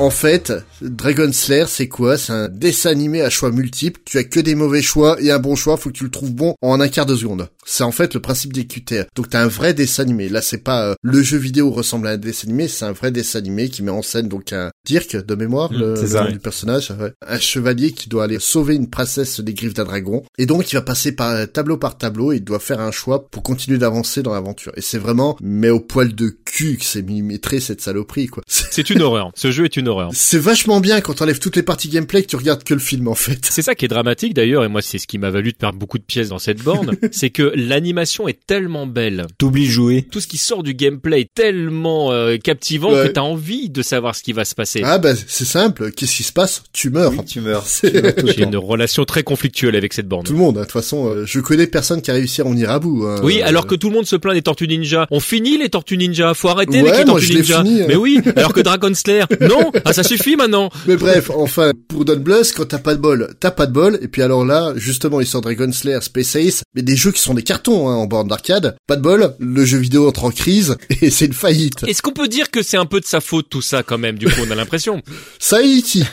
En 0.06 0.12
fait, 0.12 0.54
Dragon 0.82 1.32
Slayer, 1.34 1.66
c'est 1.68 1.88
quoi? 1.88 2.16
C'est 2.20 2.32
un 2.32 2.48
dessin 2.48 2.92
animé 2.92 3.24
à 3.24 3.32
choix 3.32 3.50
multiples. 3.50 4.00
Tu 4.06 4.20
as 4.20 4.24
que 4.24 4.40
des 4.40 4.54
mauvais 4.54 4.84
choix 4.84 5.20
et 5.20 5.32
un 5.32 5.40
bon 5.40 5.56
choix, 5.56 5.78
faut 5.78 5.90
que 5.90 5.98
tu 5.98 6.04
le 6.04 6.12
trouves 6.12 6.32
bon 6.32 6.54
en 6.62 6.80
un 6.80 6.90
quart 6.90 7.08
de 7.08 7.16
seconde. 7.16 7.48
C'est 7.66 7.84
en 7.84 7.92
fait 7.92 8.14
le 8.14 8.20
principe 8.20 8.54
des 8.54 8.68
QTR. 8.68 9.06
Donc 9.16 9.30
t'as 9.32 9.42
un 9.42 9.48
vrai 9.48 9.74
dessin 9.74 10.04
animé. 10.04 10.30
Là, 10.30 10.44
c'est 10.44 10.60
pas 10.60 10.90
euh, 10.90 10.94
le 11.02 11.24
jeu 11.24 11.40
vidéo 11.40 11.72
ressemble 11.72 12.06
à 12.06 12.12
un 12.12 12.18
dessin 12.18 12.50
animé, 12.50 12.68
c'est 12.68 12.86
un 12.86 12.92
vrai 12.92 13.10
dessin 13.10 13.40
animé 13.40 13.68
qui 13.70 13.82
met 13.82 13.90
en 13.90 14.04
scène 14.04 14.30
donc 14.30 14.54
un 14.54 14.70
Dirk 14.86 15.16
de 15.16 15.34
mémoire, 15.34 15.72
Mmh, 15.72 15.78
le, 15.78 15.96
le 15.96 16.08
nom 16.08 16.32
du 16.32 16.38
personnage, 16.38 16.92
ouais. 16.92 17.12
un 17.28 17.40
chevalier 17.40 17.92
qui 17.92 18.08
doit 18.08 18.26
aller 18.26 18.38
sauver 18.40 18.76
une 18.76 18.92
princesse 18.92 19.40
des 19.40 19.56
griffes 19.56 19.74
d'un 19.74 19.86
dragon. 19.86 20.24
Et 20.38 20.46
donc 20.46 20.72
il 20.72 20.76
va 20.76 20.84
passer 20.84 21.14
par 21.14 21.32
euh, 21.32 21.48
tableau 21.48 21.78
par 21.78 21.98
tableau 21.98 22.32
et 22.32 22.36
il 22.36 22.44
doit 22.44 22.60
faire 22.60 22.80
un 22.80 22.92
choix 22.92 23.28
pour 23.28 23.42
continuer 23.42 23.80
d'avancer 23.80 24.22
dans 24.22 24.34
l'aventure. 24.34 24.72
Et 24.78 24.82
c'est 24.82 25.00
vraiment, 25.00 25.36
mais 25.42 25.72
au 25.72 25.80
poil 25.80 26.14
de 26.14 26.30
cul 26.46 26.78
que 26.78 26.86
c'est 26.86 27.02
millimétré 27.02 27.60
cette 27.60 27.82
saloperie 27.82 28.28
quoi. 28.28 28.44
C'est 28.76 28.90
une 28.90 29.02
horreur. 29.02 29.32
Ce 29.36 29.52
jeu 29.52 29.64
est 29.64 29.78
une 29.78 29.88
horreur. 29.88 29.95
D'horreur. 29.96 30.12
C'est 30.14 30.38
vachement 30.40 30.80
bien 30.80 31.02
quand 31.02 31.14
t'enlèves 31.16 31.40
toutes 31.40 31.56
les 31.56 31.64
parties 31.64 31.90
gameplay 31.90 32.22
que 32.24 32.28
tu 32.28 32.36
regardes 32.36 32.64
que 32.64 32.74
le 32.74 32.80
film 32.80 33.08
en 33.08 33.16
fait. 33.16 33.40
C'est 33.50 33.62
ça 33.62 33.76
qui 33.76 33.86
est 33.86 33.88
dramatique 33.90 34.34
d'ailleurs, 34.34 34.64
et 34.64 34.68
moi 34.68 34.82
c'est 34.82 34.98
ce 34.98 35.08
qui 35.08 35.18
m'a 35.18 35.30
valu 35.30 35.52
de 35.52 35.58
perdre 35.58 35.78
beaucoup 35.80 35.98
de 35.98 36.04
pièces 36.04 36.30
dans 36.30 36.40
cette 36.40 36.62
borne, 36.62 36.92
c'est 37.12 37.30
que 37.30 37.52
l'animation 37.56 38.28
est 38.28 38.40
tellement 38.46 38.88
belle, 38.88 39.26
T'oublies 39.38 39.66
de 39.68 39.72
jouer. 39.72 40.08
tout 40.12 40.20
ce 40.20 40.28
qui 40.28 40.38
sort 40.38 40.64
du 40.64 40.74
gameplay 40.74 41.22
est 41.22 41.30
tellement 41.34 42.12
euh, 42.12 42.38
captivant 42.38 42.92
Ouais. 42.94 43.08
que 43.08 43.14
t'as 43.14 43.22
envie 43.22 43.70
de 43.70 43.82
savoir 43.82 44.16
ce 44.16 44.22
qui 44.24 44.34
va 44.34 44.46
se 44.46 44.54
passer. 44.56 44.82
Ah 44.84 44.98
bah 45.00 45.14
c'est 45.28 45.46
simple, 45.46 45.92
qu'est-ce 45.92 46.16
qui 46.16 46.24
se 46.24 46.34
passe? 46.34 46.64
Tu 46.74 46.90
meurs. 46.90 47.12
Oui, 47.12 47.26
tu 47.26 47.42
meurs. 47.42 47.66
J'ai 47.84 48.44
une 48.44 48.56
relation 48.58 49.06
très 49.06 49.24
conflictuelle 49.24 49.76
avec 49.76 49.94
cette 49.94 50.08
borne. 50.08 50.24
Tout 50.26 50.34
le 50.34 50.40
monde, 50.40 50.58
hein. 50.58 50.62
de 50.62 50.66
toute 50.66 50.74
façon, 50.74 51.08
euh, 51.08 51.24
je 51.26 51.40
connais 51.40 51.68
personne 51.68 52.02
qui 52.02 52.12
a 52.12 52.14
réussi 52.14 52.42
à 52.42 52.46
en 52.46 52.52
venir 52.52 52.70
à 52.70 52.80
bout. 52.80 53.06
hein. 53.06 53.20
Oui, 53.24 53.42
Euh, 53.42 53.48
alors 53.48 53.66
que 53.68 53.76
tout 53.76 53.90
le 53.90 53.96
monde 53.96 54.06
se 54.06 54.16
plaint 54.16 54.34
des 54.36 54.42
Tortues 54.42 54.68
Ninja. 54.68 55.08
On 55.12 55.20
finit 55.20 55.58
les 55.58 55.70
Tortues 55.70 55.98
Ninja. 55.98 56.34
Faut 56.34 56.50
arrêter 56.50 56.82
Ouais, 56.82 56.90
avec 56.90 57.00
les 57.00 57.06
moi, 57.06 57.20
Tortues 57.20 57.36
Ninja. 57.36 57.64
fini, 57.64 57.82
hein. 57.82 57.86
Mais 57.88 57.96
oui, 57.96 58.20
alors 58.36 58.54
que 58.54 58.62
Dragon 58.62 58.94
Slayer, 58.94 59.26
non, 59.42 59.72
ah 59.86 59.94
ça 59.94 60.04
suffit 60.04 60.36
maintenant. 60.36 60.70
Mais 60.88 60.96
bref, 60.96 61.30
enfin, 61.30 61.72
pour 61.88 62.06
Don 62.06 62.18
Bluth, 62.18 62.54
quand 62.56 62.66
t'as 62.66 62.80
pas 62.80 62.96
de 62.96 63.00
bol, 63.00 63.34
t'as 63.40 63.52
pas 63.52 63.68
de 63.68 63.72
bol. 63.72 64.00
Et 64.02 64.08
puis 64.08 64.22
alors 64.22 64.44
là, 64.44 64.74
justement, 64.76 65.22
ils 65.22 65.28
sortent 65.28 65.44
Dragon 65.44 65.72
Slayer, 65.72 66.02
Space 66.02 66.36
Ace, 66.36 66.64
mais 66.74 66.82
des 66.82 66.96
jeux 66.96 67.12
qui 67.12 67.22
sont 67.22 67.36
des 67.36 67.44
cartons 67.44 67.88
hein, 67.88 67.96
en 67.96 68.06
borne 68.08 68.28
d'arcade. 68.28 68.76
Pas 68.88 68.96
de 68.96 69.02
bol, 69.02 69.36
le 69.40 69.66
jeu 69.66 69.78
vidéo 69.78 70.08
entre 70.08 70.26
en 70.26 70.32
crise 70.32 70.76
et 71.02 71.10
c'est 71.10 71.26
une 71.26 71.34
faillite. 71.34 71.84
Est-ce 71.88 72.02
qu'on 72.02 72.12
peut 72.12 72.28
dire 72.28 72.52
que 72.52 72.64
c'est 72.64 72.78
un 72.78 72.86
peu 72.86 73.00
de 73.00 73.06
sa 73.06 73.22
faute 73.22 73.48
tout 73.50 73.62
ça 73.62 73.84
quand 73.84 73.98
même 73.98 74.18
Du 74.18 74.26
coup, 74.26 74.42
on 74.48 74.52
a 74.52 74.56
l'impression. 74.56 75.02
Ça 75.40 75.62
y 75.62 75.80
est. 75.80 76.04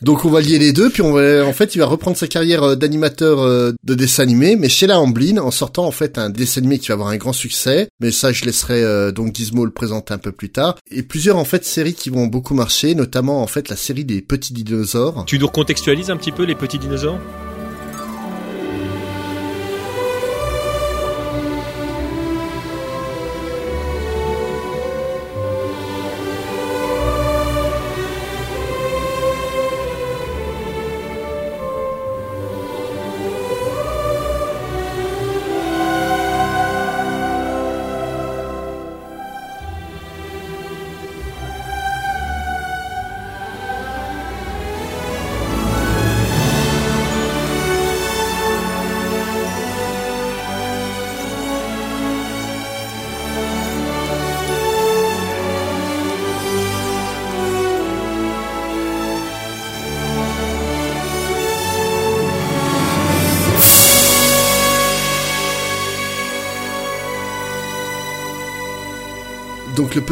Donc 0.00 0.24
on 0.24 0.30
va 0.30 0.40
lier 0.40 0.58
les 0.58 0.72
deux, 0.72 0.88
puis 0.88 1.02
on 1.02 1.12
va, 1.12 1.44
en 1.44 1.52
fait, 1.52 1.74
il 1.74 1.78
va 1.78 1.86
reprendre 1.86 2.16
sa 2.16 2.26
carrière 2.26 2.62
euh, 2.62 2.76
d'animateur 2.76 3.40
euh, 3.40 3.72
de 3.84 3.94
dessin 3.94 4.22
animé, 4.22 4.56
mais 4.56 4.68
chez 4.68 4.86
la 4.86 4.98
Amblin, 4.98 5.38
en 5.38 5.50
sortant 5.50 5.84
en 5.84 5.90
fait 5.90 6.18
un 6.18 6.30
dessin 6.30 6.60
animé 6.60 6.78
qui 6.78 6.88
va 6.88 6.94
avoir 6.94 7.08
un 7.08 7.16
grand 7.16 7.32
succès. 7.32 7.88
Mais 8.00 8.10
ça, 8.10 8.32
je 8.32 8.44
laisserai 8.44 8.82
euh, 8.82 9.12
donc 9.12 9.34
Gizmo 9.34 9.64
le 9.64 9.70
présenter 9.70 10.14
un 10.14 10.18
peu 10.18 10.32
plus 10.32 10.50
tard. 10.50 10.76
Et 10.90 11.02
plusieurs 11.02 11.36
en 11.36 11.44
fait 11.44 11.64
séries 11.64 11.94
qui 11.94 12.10
vont 12.10 12.26
beaucoup 12.26 12.54
marcher, 12.54 12.94
notamment 13.02 13.42
en 13.42 13.48
fait 13.48 13.68
la 13.68 13.74
série 13.74 14.04
des 14.04 14.22
petits 14.22 14.52
dinosaures. 14.52 15.24
Tu 15.26 15.38
nous 15.38 15.46
recontextualises 15.48 16.10
un 16.10 16.16
petit 16.16 16.30
peu 16.30 16.44
les 16.44 16.54
petits 16.54 16.78
dinosaures? 16.78 17.18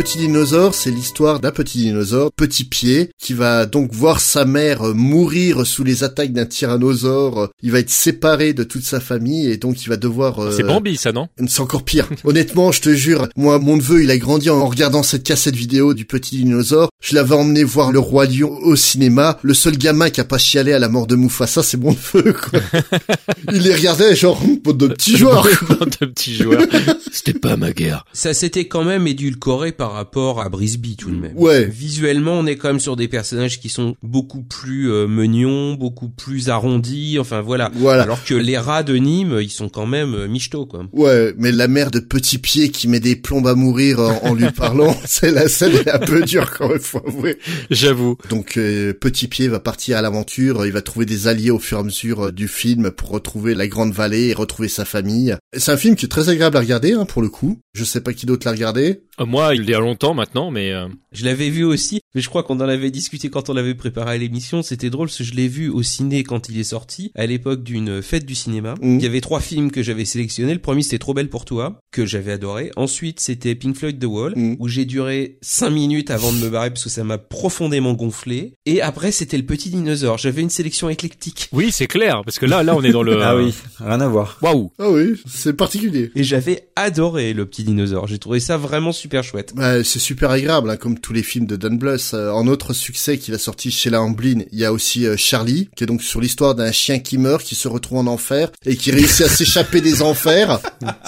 Petit 0.00 0.16
dinosaure, 0.16 0.74
c'est 0.74 0.90
l'histoire 0.90 1.40
d'un 1.40 1.50
petit 1.50 1.76
dinosaure, 1.76 2.32
petit 2.32 2.64
pied, 2.64 3.10
qui 3.30 3.36
va 3.36 3.64
donc 3.64 3.92
voir 3.92 4.18
sa 4.18 4.44
mère 4.44 4.82
euh, 4.88 4.92
mourir 4.92 5.64
sous 5.64 5.84
les 5.84 6.02
attaques 6.02 6.32
d'un 6.32 6.46
tyrannosaure. 6.46 7.50
Il 7.62 7.70
va 7.70 7.78
être 7.78 7.88
séparé 7.88 8.54
de 8.54 8.64
toute 8.64 8.82
sa 8.82 8.98
famille 8.98 9.46
et 9.48 9.56
donc 9.56 9.84
il 9.84 9.88
va 9.88 9.96
devoir... 9.96 10.40
euh, 10.40 10.50
C'est 10.50 10.64
Bambi 10.64 10.96
ça, 10.96 11.12
non? 11.12 11.28
C'est 11.46 11.60
encore 11.60 11.84
pire. 11.84 12.08
Honnêtement, 12.24 12.72
je 12.72 12.80
te 12.80 12.92
jure, 12.92 13.28
moi, 13.36 13.60
mon 13.60 13.76
neveu, 13.76 14.02
il 14.02 14.10
a 14.10 14.18
grandi 14.18 14.50
en 14.50 14.66
regardant 14.66 15.04
cette 15.04 15.22
cassette 15.22 15.54
vidéo 15.54 15.94
du 15.94 16.06
petit 16.06 16.38
dinosaure. 16.38 16.88
Je 17.00 17.14
l'avais 17.14 17.36
emmené 17.36 17.62
voir 17.62 17.92
le 17.92 18.00
roi 18.00 18.26
lion 18.26 18.50
au 18.62 18.74
cinéma. 18.74 19.38
Le 19.42 19.54
seul 19.54 19.78
gamin 19.78 20.10
qui 20.10 20.20
a 20.20 20.24
pas 20.24 20.38
chialé 20.38 20.72
à 20.72 20.80
la 20.80 20.88
mort 20.88 21.06
de 21.06 21.14
Mufasa, 21.14 21.62
c'est 21.62 21.78
mon 21.78 21.92
neveu, 21.92 22.32
quoi. 22.32 22.58
il 23.52 23.62
les 23.62 23.76
regardait 23.76 24.16
genre, 24.16 24.42
pour 24.64 24.74
de 24.74 24.88
petits 24.88 25.16
joueurs. 25.16 25.46
de 25.46 26.06
petits 26.06 26.34
joueurs. 26.34 26.62
C'était 27.12 27.38
pas 27.38 27.56
ma 27.56 27.70
guerre. 27.72 28.04
Ça 28.12 28.34
s'était 28.34 28.66
quand 28.66 28.84
même 28.84 29.06
édulcoré 29.06 29.70
par 29.70 29.92
rapport 29.92 30.40
à 30.40 30.48
Brisby 30.48 30.96
tout 30.96 31.10
de 31.10 31.16
même. 31.16 31.32
Ouais. 31.36 31.64
Visuellement, 31.66 32.32
on 32.32 32.46
est 32.46 32.56
quand 32.56 32.68
même 32.68 32.80
sur 32.80 32.96
des 32.96 33.06
personnages 33.06 33.19
qui 33.22 33.68
sont 33.68 33.96
beaucoup 34.02 34.42
plus 34.42 34.90
euh, 34.90 35.06
mignons, 35.06 35.74
beaucoup 35.74 36.08
plus 36.08 36.48
arrondis, 36.48 37.18
enfin 37.18 37.40
voilà. 37.40 37.70
Voilà. 37.74 38.02
Alors 38.04 38.24
que 38.24 38.34
les 38.34 38.58
rats 38.58 38.82
de 38.82 38.96
Nîmes, 38.96 39.38
ils 39.40 39.50
sont 39.50 39.68
quand 39.68 39.86
même 39.86 40.14
euh, 40.14 40.28
michto 40.28 40.66
quoi. 40.66 40.86
Ouais, 40.92 41.34
mais 41.36 41.52
la 41.52 41.68
mère 41.68 41.90
de 41.90 42.00
petit 42.00 42.38
pied 42.38 42.70
qui 42.70 42.88
met 42.88 43.00
des 43.00 43.16
plombes 43.16 43.46
à 43.46 43.54
mourir 43.54 44.00
en, 44.00 44.30
en 44.30 44.34
lui 44.34 44.50
parlant, 44.50 44.96
c'est 45.04 45.30
la 45.30 45.48
scène 45.48 45.72
est 45.74 45.90
un 45.90 45.98
peu 45.98 46.22
dure 46.22 46.50
quand 46.56 46.68
même, 46.68 46.80
faut 46.80 47.02
avouer. 47.06 47.38
J'avoue. 47.70 48.16
Donc 48.28 48.56
euh, 48.56 48.92
petit 48.92 49.28
pied 49.28 49.48
va 49.48 49.60
partir 49.60 49.96
à 49.96 50.02
l'aventure, 50.02 50.66
il 50.66 50.72
va 50.72 50.82
trouver 50.82 51.06
des 51.06 51.28
alliés 51.28 51.50
au 51.50 51.58
fur 51.58 51.78
et 51.78 51.80
à 51.80 51.84
mesure 51.84 52.26
euh, 52.26 52.32
du 52.32 52.48
film 52.48 52.90
pour 52.90 53.10
retrouver 53.10 53.54
la 53.54 53.66
grande 53.68 53.92
vallée 53.92 54.28
et 54.28 54.34
retrouver 54.34 54.68
sa 54.68 54.84
famille. 54.84 55.36
C'est 55.56 55.72
un 55.72 55.76
film 55.76 55.96
qui 55.96 56.06
est 56.06 56.08
très 56.08 56.28
agréable 56.28 56.56
à 56.56 56.60
regarder 56.60 56.92
hein, 56.92 57.04
pour 57.04 57.22
le 57.22 57.28
coup. 57.28 57.58
Je 57.72 57.84
sais 57.84 58.00
pas 58.00 58.12
qui 58.12 58.26
d'autre 58.26 58.46
l'a 58.46 58.52
regardé. 58.52 59.02
Euh, 59.20 59.26
Moi, 59.26 59.54
il 59.54 59.68
y 59.68 59.74
a 59.74 59.80
longtemps 59.80 60.14
maintenant, 60.14 60.50
mais 60.50 60.72
euh, 60.72 60.88
Je 61.12 61.24
l'avais 61.24 61.50
vu 61.50 61.64
aussi, 61.64 62.00
mais 62.14 62.20
je 62.20 62.28
crois 62.28 62.42
qu'on 62.42 62.56
en 62.56 62.68
avait 62.68 62.90
discuté 63.00 63.30
quand 63.30 63.48
on 63.50 63.54
l'avait 63.54 63.74
préparé 63.74 64.14
à 64.14 64.18
l'émission. 64.18 64.62
C'était 64.62 64.90
drôle 64.90 65.08
parce 65.08 65.18
que 65.18 65.24
je 65.24 65.34
l'ai 65.34 65.48
vu 65.48 65.68
au 65.68 65.82
ciné 65.82 66.22
quand 66.22 66.48
il 66.48 66.58
est 66.58 66.64
sorti, 66.64 67.10
à 67.14 67.26
l'époque 67.26 67.62
d'une 67.62 68.02
fête 68.02 68.26
du 68.26 68.34
cinéma. 68.34 68.74
Mhm. 68.82 68.98
Il 68.98 69.02
y 69.02 69.06
avait 69.06 69.20
trois 69.22 69.40
films 69.40 69.70
que 69.70 69.82
j'avais 69.82 70.04
sélectionnés. 70.04 70.52
Le 70.52 70.60
premier 70.60 70.82
c'était 70.82 70.98
Trop 71.00 71.14
belle 71.14 71.30
pour 71.30 71.44
toi, 71.46 71.80
que 71.92 72.04
j'avais 72.04 72.32
adoré. 72.32 72.70
Ensuite 72.76 73.20
c'était 73.20 73.54
Pink 73.54 73.74
Floyd 73.76 73.98
The 73.98 74.04
Wall, 74.04 74.34
Mhm. 74.36 74.56
où 74.58 74.68
j'ai 74.68 74.84
duré 74.84 75.38
cinq 75.40 75.70
minutes 75.70 76.10
avant 76.10 76.30
de 76.32 76.36
me 76.38 76.48
barrer 76.50 76.68
parce 76.70 76.84
que 76.84 76.90
ça 76.90 77.04
m'a 77.04 77.16
profondément 77.18 77.94
gonflé. 77.94 78.52
Et 78.66 78.82
après 78.82 79.12
c'était 79.12 79.36
Le 79.38 79.44
Petit 79.46 79.70
Dinosaure. 79.70 80.18
J'avais 80.18 80.42
une 80.42 80.50
sélection 80.50 80.88
éclectique. 80.90 81.48
oui, 81.52 81.70
c'est 81.72 81.86
clair, 81.86 82.22
parce 82.24 82.38
que 82.38 82.46
là, 82.46 82.62
là, 82.62 82.76
on 82.76 82.82
est 82.82 82.92
dans 82.92 83.02
le. 83.02 83.20
Ah 83.22 83.36
oui, 83.36 83.54
rien 83.78 84.00
à 84.00 84.08
voir. 84.08 84.38
Waouh. 84.42 84.70
Ah 84.78 84.90
oui, 84.90 85.14
c'est 85.26 85.54
particulier. 85.54 86.10
Et 86.14 86.22
j'avais 86.22 86.68
adoré 86.76 87.32
Le 87.32 87.46
Petit 87.46 87.64
Dinosaure. 87.64 88.06
J'ai 88.06 88.18
trouvé 88.18 88.40
ça 88.40 88.56
vraiment 88.58 88.92
super 88.92 89.24
chouette. 89.24 89.52
Bah, 89.56 89.82
c'est 89.84 89.98
super 89.98 90.30
agréable, 90.30 90.68
hein, 90.70 90.76
comme 90.76 90.98
tous 90.98 91.12
les 91.12 91.22
films 91.22 91.46
de 91.46 91.56
Don 91.56 91.74
Bluth. 91.74 92.10
Euh, 92.14 92.30
en 92.30 92.46
autre 92.46 92.72
succès 92.90 93.18
qu'il 93.18 93.34
a 93.34 93.38
sorti 93.38 93.70
chez 93.70 93.88
la 93.88 94.02
Amblin, 94.02 94.40
il 94.50 94.58
y 94.58 94.64
a 94.64 94.72
aussi 94.72 95.06
euh, 95.06 95.16
Charlie, 95.16 95.68
qui 95.76 95.84
est 95.84 95.86
donc 95.86 96.02
sur 96.02 96.20
l'histoire 96.20 96.56
d'un 96.56 96.72
chien 96.72 96.98
qui 96.98 97.18
meurt, 97.18 97.44
qui 97.44 97.54
se 97.54 97.68
retrouve 97.68 97.98
en 97.98 98.06
enfer 98.08 98.50
et 98.66 98.74
qui 98.76 98.90
réussit 98.90 99.26
à 99.26 99.28
s'échapper 99.28 99.80
des 99.80 100.02
enfers. 100.02 100.58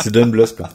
C'est 0.01 0.13
Don 0.13 0.27
Bluth, 0.27 0.55
quoi. 0.57 0.71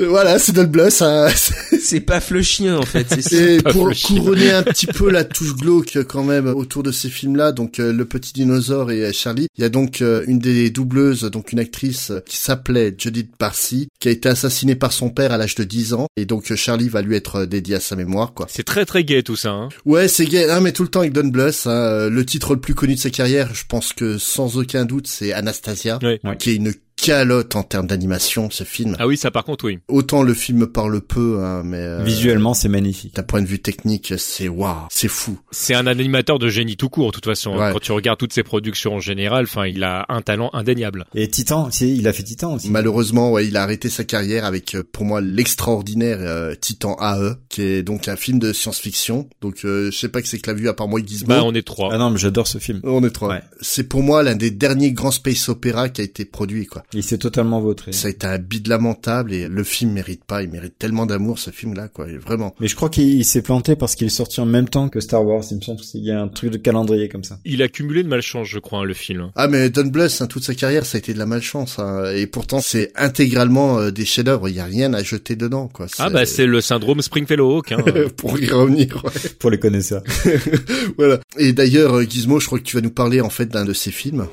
Euh, 0.00 0.08
voilà, 0.08 0.40
c'est 0.40 0.50
Don 0.52 0.64
Bluth. 0.64 1.00
hein. 1.00 1.28
C'est 1.84 2.00
paf 2.00 2.30
le 2.30 2.42
chien 2.42 2.76
en 2.78 2.82
fait. 2.82 3.06
C'est 3.08 3.22
ça. 3.22 3.36
Et 3.36 3.62
pour 3.62 3.90
couronner 4.06 4.50
un 4.52 4.62
petit 4.62 4.86
peu 4.86 5.10
la 5.10 5.24
touche 5.24 5.54
glauque 5.54 5.98
quand 6.08 6.22
même 6.24 6.46
autour 6.46 6.82
de 6.82 6.92
ces 6.92 7.08
films-là, 7.08 7.52
donc 7.52 7.78
euh, 7.80 7.92
le 7.92 8.04
petit 8.04 8.32
dinosaure 8.32 8.90
et 8.92 9.04
euh, 9.04 9.12
Charlie, 9.12 9.46
il 9.58 9.62
y 9.62 9.64
a 9.64 9.68
donc 9.68 10.00
euh, 10.00 10.24
une 10.26 10.38
des 10.38 10.70
doubleuses, 10.70 11.22
donc 11.24 11.52
une 11.52 11.58
actrice 11.58 12.12
qui 12.26 12.36
s'appelait 12.36 12.94
Judith 12.96 13.36
Parsi, 13.36 13.88
qui 14.00 14.08
a 14.08 14.10
été 14.10 14.28
assassinée 14.28 14.74
par 14.76 14.92
son 14.92 15.10
père 15.10 15.32
à 15.32 15.36
l'âge 15.38 15.54
de 15.56 15.64
10 15.64 15.92
ans, 15.94 16.06
et 16.16 16.24
donc 16.24 16.50
euh, 16.50 16.56
Charlie 16.56 16.88
va 16.88 17.02
lui 17.02 17.16
être 17.16 17.44
dédié 17.46 17.74
à 17.76 17.80
sa 17.80 17.96
mémoire, 17.96 18.32
quoi. 18.32 18.46
C'est 18.48 18.62
très 18.64 18.84
très 18.86 19.02
gai 19.04 19.22
tout 19.22 19.36
ça. 19.36 19.50
Hein. 19.50 19.68
Ouais, 19.84 20.06
c'est 20.08 20.24
gay, 20.32 20.50
hein, 20.50 20.60
mais 20.60 20.72
tout 20.72 20.82
le 20.82 20.88
temps 20.88 21.00
avec 21.00 21.12
Don 21.12 21.28
Bluth, 21.28 21.66
hein, 21.66 22.08
le 22.08 22.26
titre 22.26 22.54
le 22.54 22.60
plus 22.60 22.74
connu 22.74 22.94
de 22.94 22.98
sa 22.98 23.10
carrière, 23.10 23.54
je 23.54 23.64
pense 23.68 23.92
que 23.92 24.18
sans 24.18 24.56
aucun 24.56 24.84
doute, 24.84 25.06
c'est 25.06 25.32
Anastasia, 25.32 25.98
qui 26.38 26.50
est 26.50 26.56
une 26.56 26.72
calotte 27.02 27.56
en 27.56 27.64
termes 27.64 27.88
d'animation, 27.88 28.48
ce 28.50 28.62
film. 28.64 28.96
Ah 28.98 29.06
oui, 29.06 29.16
ça 29.16 29.30
par 29.30 29.44
contre, 29.44 29.64
oui. 29.64 29.80
Autant 29.88 30.22
le 30.22 30.34
film 30.34 30.58
me 30.58 30.70
parle 30.70 31.00
peu, 31.00 31.40
hein, 31.42 31.62
mais 31.64 31.78
euh, 31.78 32.02
Visuellement, 32.04 32.54
c'est 32.54 32.68
magnifique. 32.68 33.16
d'un 33.16 33.24
point 33.24 33.42
de 33.42 33.46
vue 33.46 33.58
technique, 33.58 34.14
c'est 34.18 34.48
waouh, 34.48 34.86
c'est 34.90 35.08
fou. 35.08 35.38
C'est 35.50 35.74
un 35.74 35.86
animateur 35.86 36.38
de 36.38 36.48
génie 36.48 36.76
tout 36.76 36.88
court, 36.88 37.08
de 37.08 37.14
toute 37.14 37.26
façon. 37.26 37.56
Ouais. 37.56 37.70
Quand 37.72 37.80
tu 37.80 37.92
regardes 37.92 38.18
toutes 38.18 38.32
ses 38.32 38.44
productions 38.44 38.94
en 38.94 39.00
général, 39.00 39.44
enfin, 39.44 39.66
il 39.66 39.82
a 39.82 40.06
un 40.08 40.22
talent 40.22 40.50
indéniable. 40.52 41.06
Et 41.14 41.28
Titan, 41.28 41.70
si, 41.70 41.96
il 41.96 42.06
a 42.06 42.12
fait 42.12 42.22
Titan 42.22 42.54
aussi. 42.54 42.70
Malheureusement, 42.70 43.32
ouais, 43.32 43.46
il 43.48 43.56
a 43.56 43.62
arrêté 43.62 43.88
sa 43.88 44.04
carrière 44.04 44.44
avec, 44.44 44.76
euh, 44.76 44.84
pour 44.92 45.04
moi, 45.04 45.20
l'extraordinaire 45.20 46.18
euh, 46.20 46.54
Titan 46.54 46.96
AE, 47.00 47.34
qui 47.48 47.62
est 47.62 47.82
donc 47.82 48.06
un 48.06 48.16
film 48.16 48.38
de 48.38 48.52
science-fiction. 48.52 49.28
Donc, 49.40 49.64
euh, 49.64 49.90
je 49.90 49.98
sais 49.98 50.08
pas 50.08 50.22
que 50.22 50.28
c'est 50.28 50.38
que 50.38 50.48
l'a 50.48 50.54
vu 50.54 50.68
à 50.68 50.74
part 50.74 50.86
moi 50.86 51.00
et 51.00 51.06
Gizmo. 51.06 51.28
Bah, 51.28 51.42
on 51.44 51.54
est 51.54 51.66
trois. 51.66 51.90
Ah 51.92 51.98
non, 51.98 52.10
mais 52.10 52.18
j'adore 52.18 52.46
ce 52.46 52.58
film. 52.58 52.80
On 52.84 53.02
est 53.04 53.10
trois. 53.10 53.28
Ouais. 53.28 53.42
C'est 53.60 53.88
pour 53.88 54.02
moi 54.02 54.22
l'un 54.22 54.36
des 54.36 54.50
derniers 54.50 54.92
grands 54.92 55.10
space 55.10 55.48
opéra 55.48 55.88
qui 55.88 56.00
a 56.00 56.04
été 56.04 56.24
produit, 56.24 56.66
quoi. 56.66 56.84
Il 56.94 57.02
s'est 57.02 57.18
totalement 57.18 57.60
vautré. 57.60 57.92
Ça 57.92 58.08
a 58.08 58.10
été 58.10 58.26
un 58.26 58.38
bide 58.38 58.68
lamentable 58.68 59.32
et 59.32 59.48
le 59.48 59.64
film 59.64 59.92
mérite 59.92 60.24
pas. 60.24 60.42
Il 60.42 60.50
mérite 60.50 60.78
tellement 60.78 61.06
d'amour 61.06 61.38
ce 61.38 61.50
film-là, 61.50 61.88
quoi. 61.88 62.06
Vraiment. 62.20 62.54
Mais 62.60 62.68
je 62.68 62.76
crois 62.76 62.90
qu'il 62.90 63.08
il 63.08 63.24
s'est 63.24 63.40
planté 63.42 63.76
parce 63.76 63.94
qu'il 63.94 64.06
est 64.08 64.10
sorti 64.10 64.40
en 64.40 64.46
même 64.46 64.68
temps 64.68 64.88
que 64.88 65.00
Star 65.00 65.24
Wars. 65.24 65.42
Il 65.50 65.56
me 65.56 65.62
semble 65.62 65.80
qu'il 65.80 66.04
y 66.04 66.10
a 66.10 66.20
un 66.20 66.28
truc 66.28 66.50
de 66.50 66.58
calendrier 66.58 67.08
comme 67.08 67.24
ça. 67.24 67.38
Il 67.44 67.62
a 67.62 67.68
cumulé 67.68 68.02
de 68.02 68.08
malchance, 68.08 68.46
je 68.48 68.58
crois, 68.58 68.80
hein, 68.80 68.84
le 68.84 68.94
film. 68.94 69.30
Ah 69.36 69.48
mais 69.48 69.70
Don 69.70 69.86
Bluth, 69.86 70.18
hein, 70.20 70.26
toute 70.26 70.44
sa 70.44 70.54
carrière, 70.54 70.84
ça 70.84 70.96
a 70.96 70.98
été 70.98 71.14
de 71.14 71.18
la 71.18 71.26
malchance. 71.26 71.78
hein. 71.78 72.12
Et 72.14 72.26
pourtant, 72.26 72.60
c'est 72.60 72.92
intégralement 72.94 73.78
euh, 73.78 73.90
des 73.90 74.04
chefs-d'œuvre. 74.04 74.48
Il 74.48 74.56
y 74.56 74.60
a 74.60 74.64
rien 74.64 74.92
à 74.92 75.02
jeter 75.02 75.34
dedans, 75.36 75.68
quoi. 75.68 75.86
Ah 75.98 76.10
bah 76.10 76.26
c'est 76.26 76.46
le 76.46 76.60
syndrome 76.60 77.00
Springfellow 77.00 77.56
Hawk. 77.58 77.72
Hein. 77.72 77.84
pour 78.16 78.38
y 78.38 78.48
revenir. 78.50 79.02
ouais. 79.04 79.10
Pour 79.38 79.50
les 79.50 79.58
connaisseurs. 79.58 80.02
voilà. 80.98 81.18
Et 81.38 81.52
d'ailleurs, 81.52 81.94
euh, 81.94 82.04
Gizmo, 82.04 82.38
je 82.40 82.46
crois 82.46 82.58
que 82.58 82.64
tu 82.64 82.76
vas 82.76 82.82
nous 82.82 82.90
parler 82.90 83.20
en 83.20 83.30
fait 83.30 83.46
d'un 83.46 83.64
de 83.64 83.72
ces 83.72 83.90
films. 83.90 84.26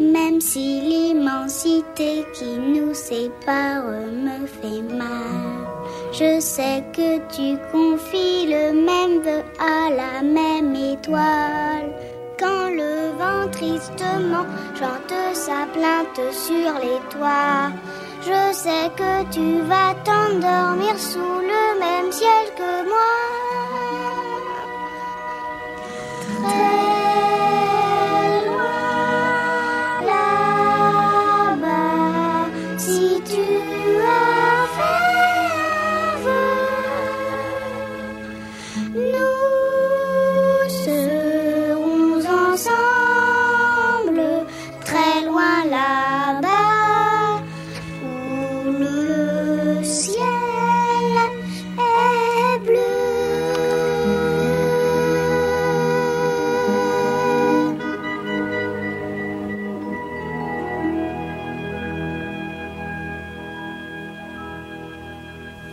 Même 0.00 0.40
si 0.40 0.80
l'immensité 1.20 2.24
qui 2.32 2.56
nous 2.56 2.94
sépare 2.94 3.84
me 3.84 4.46
fait 4.46 4.82
mal, 4.94 5.66
je 6.12 6.40
sais 6.40 6.82
que 6.92 7.18
tu 7.34 7.58
confies 7.70 8.46
le 8.46 8.72
même 8.72 9.20
vœu 9.22 9.42
à 9.58 9.90
la 9.90 10.22
même 10.22 10.74
étoile. 10.74 11.92
Quand 12.38 12.70
le 12.70 13.10
vent 13.18 13.50
tristement 13.52 14.46
chante 14.78 15.34
sa 15.34 15.66
plainte 15.74 16.32
sur 16.32 16.72
les 16.80 17.00
toits, 17.10 17.70
je 18.22 18.54
sais 18.54 18.90
que 18.96 19.30
tu 19.30 19.60
vas 19.62 19.94
t'endormir 20.04 20.98
sous 20.98 21.18
le 21.18 21.78
même 21.78 22.10
ciel 22.10 22.46
que 22.56 22.88
moi. 22.88 23.10
Très 26.48 26.89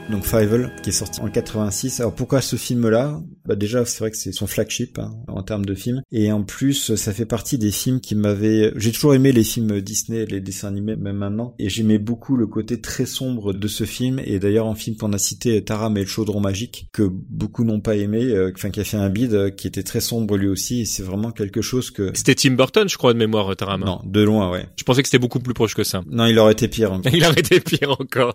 Donc 0.09 0.23
Fievel, 0.25 0.71
qui 0.83 0.89
est 0.89 0.93
sorti 0.93 1.19
en 1.19 1.27
86. 1.27 1.99
Alors 1.99 2.13
pourquoi 2.13 2.41
ce 2.41 2.55
film-là? 2.55 3.19
Bah 3.47 3.55
déjà, 3.55 3.85
c'est 3.85 3.99
vrai 3.99 4.11
que 4.11 4.17
c'est 4.17 4.33
son 4.33 4.45
flagship 4.45 4.99
hein, 4.99 5.15
en 5.29 5.41
termes 5.41 5.63
de 5.63 5.73
film. 5.73 6.01
Et 6.11 6.33
en 6.33 6.43
plus, 6.43 6.95
ça 6.95 7.13
fait 7.13 7.25
partie 7.25 7.57
des 7.57 7.71
films 7.71 8.01
qui 8.01 8.13
m'avaient... 8.13 8.73
J'ai 8.75 8.91
toujours 8.91 9.13
aimé 9.13 9.31
les 9.31 9.45
films 9.45 9.79
Disney, 9.79 10.25
les 10.25 10.41
dessins 10.41 10.67
animés, 10.67 10.97
même 10.97 11.15
maintenant. 11.15 11.55
Et 11.57 11.69
j'aimais 11.69 11.97
beaucoup 11.97 12.35
le 12.35 12.45
côté 12.45 12.81
très 12.81 13.05
sombre 13.05 13.53
de 13.53 13.67
ce 13.69 13.85
film. 13.85 14.19
Et 14.25 14.39
d'ailleurs, 14.39 14.67
un 14.67 14.75
film 14.75 14.97
qu'on 14.97 15.13
a 15.13 15.17
cité, 15.17 15.63
Taram 15.63 15.95
et 15.95 16.01
le 16.01 16.07
chaudron 16.07 16.41
magique, 16.41 16.89
que 16.91 17.03
beaucoup 17.09 17.63
n'ont 17.63 17.79
pas 17.79 17.95
aimé, 17.95 18.25
euh, 18.25 18.51
enfin 18.53 18.69
qui 18.69 18.81
a 18.81 18.83
fait 18.83 18.97
un 18.97 19.09
bide, 19.09 19.33
euh, 19.33 19.49
qui 19.49 19.67
était 19.67 19.83
très 19.83 20.01
sombre 20.01 20.35
lui 20.35 20.49
aussi. 20.49 20.81
Et 20.81 20.85
c'est 20.85 21.03
vraiment 21.03 21.31
quelque 21.31 21.61
chose 21.61 21.89
que... 21.89 22.11
C'était 22.15 22.35
Tim 22.35 22.51
Burton, 22.51 22.89
je 22.89 22.97
crois, 22.97 23.13
de 23.13 23.17
mémoire, 23.17 23.55
Taram. 23.55 23.79
Non, 23.79 24.01
de 24.03 24.21
loin, 24.21 24.51
ouais. 24.51 24.65
Je 24.75 24.83
pensais 24.83 25.01
que 25.03 25.07
c'était 25.07 25.19
beaucoup 25.19 25.39
plus 25.39 25.53
proche 25.53 25.73
que 25.73 25.85
ça. 25.85 26.01
Non, 26.09 26.25
il 26.25 26.37
aurait 26.37 26.51
été 26.51 26.67
pire. 26.67 26.91
encore. 26.91 27.11
Il 27.15 27.23
aurait 27.23 27.39
été 27.39 27.61
pire 27.61 27.95
encore. 27.97 28.33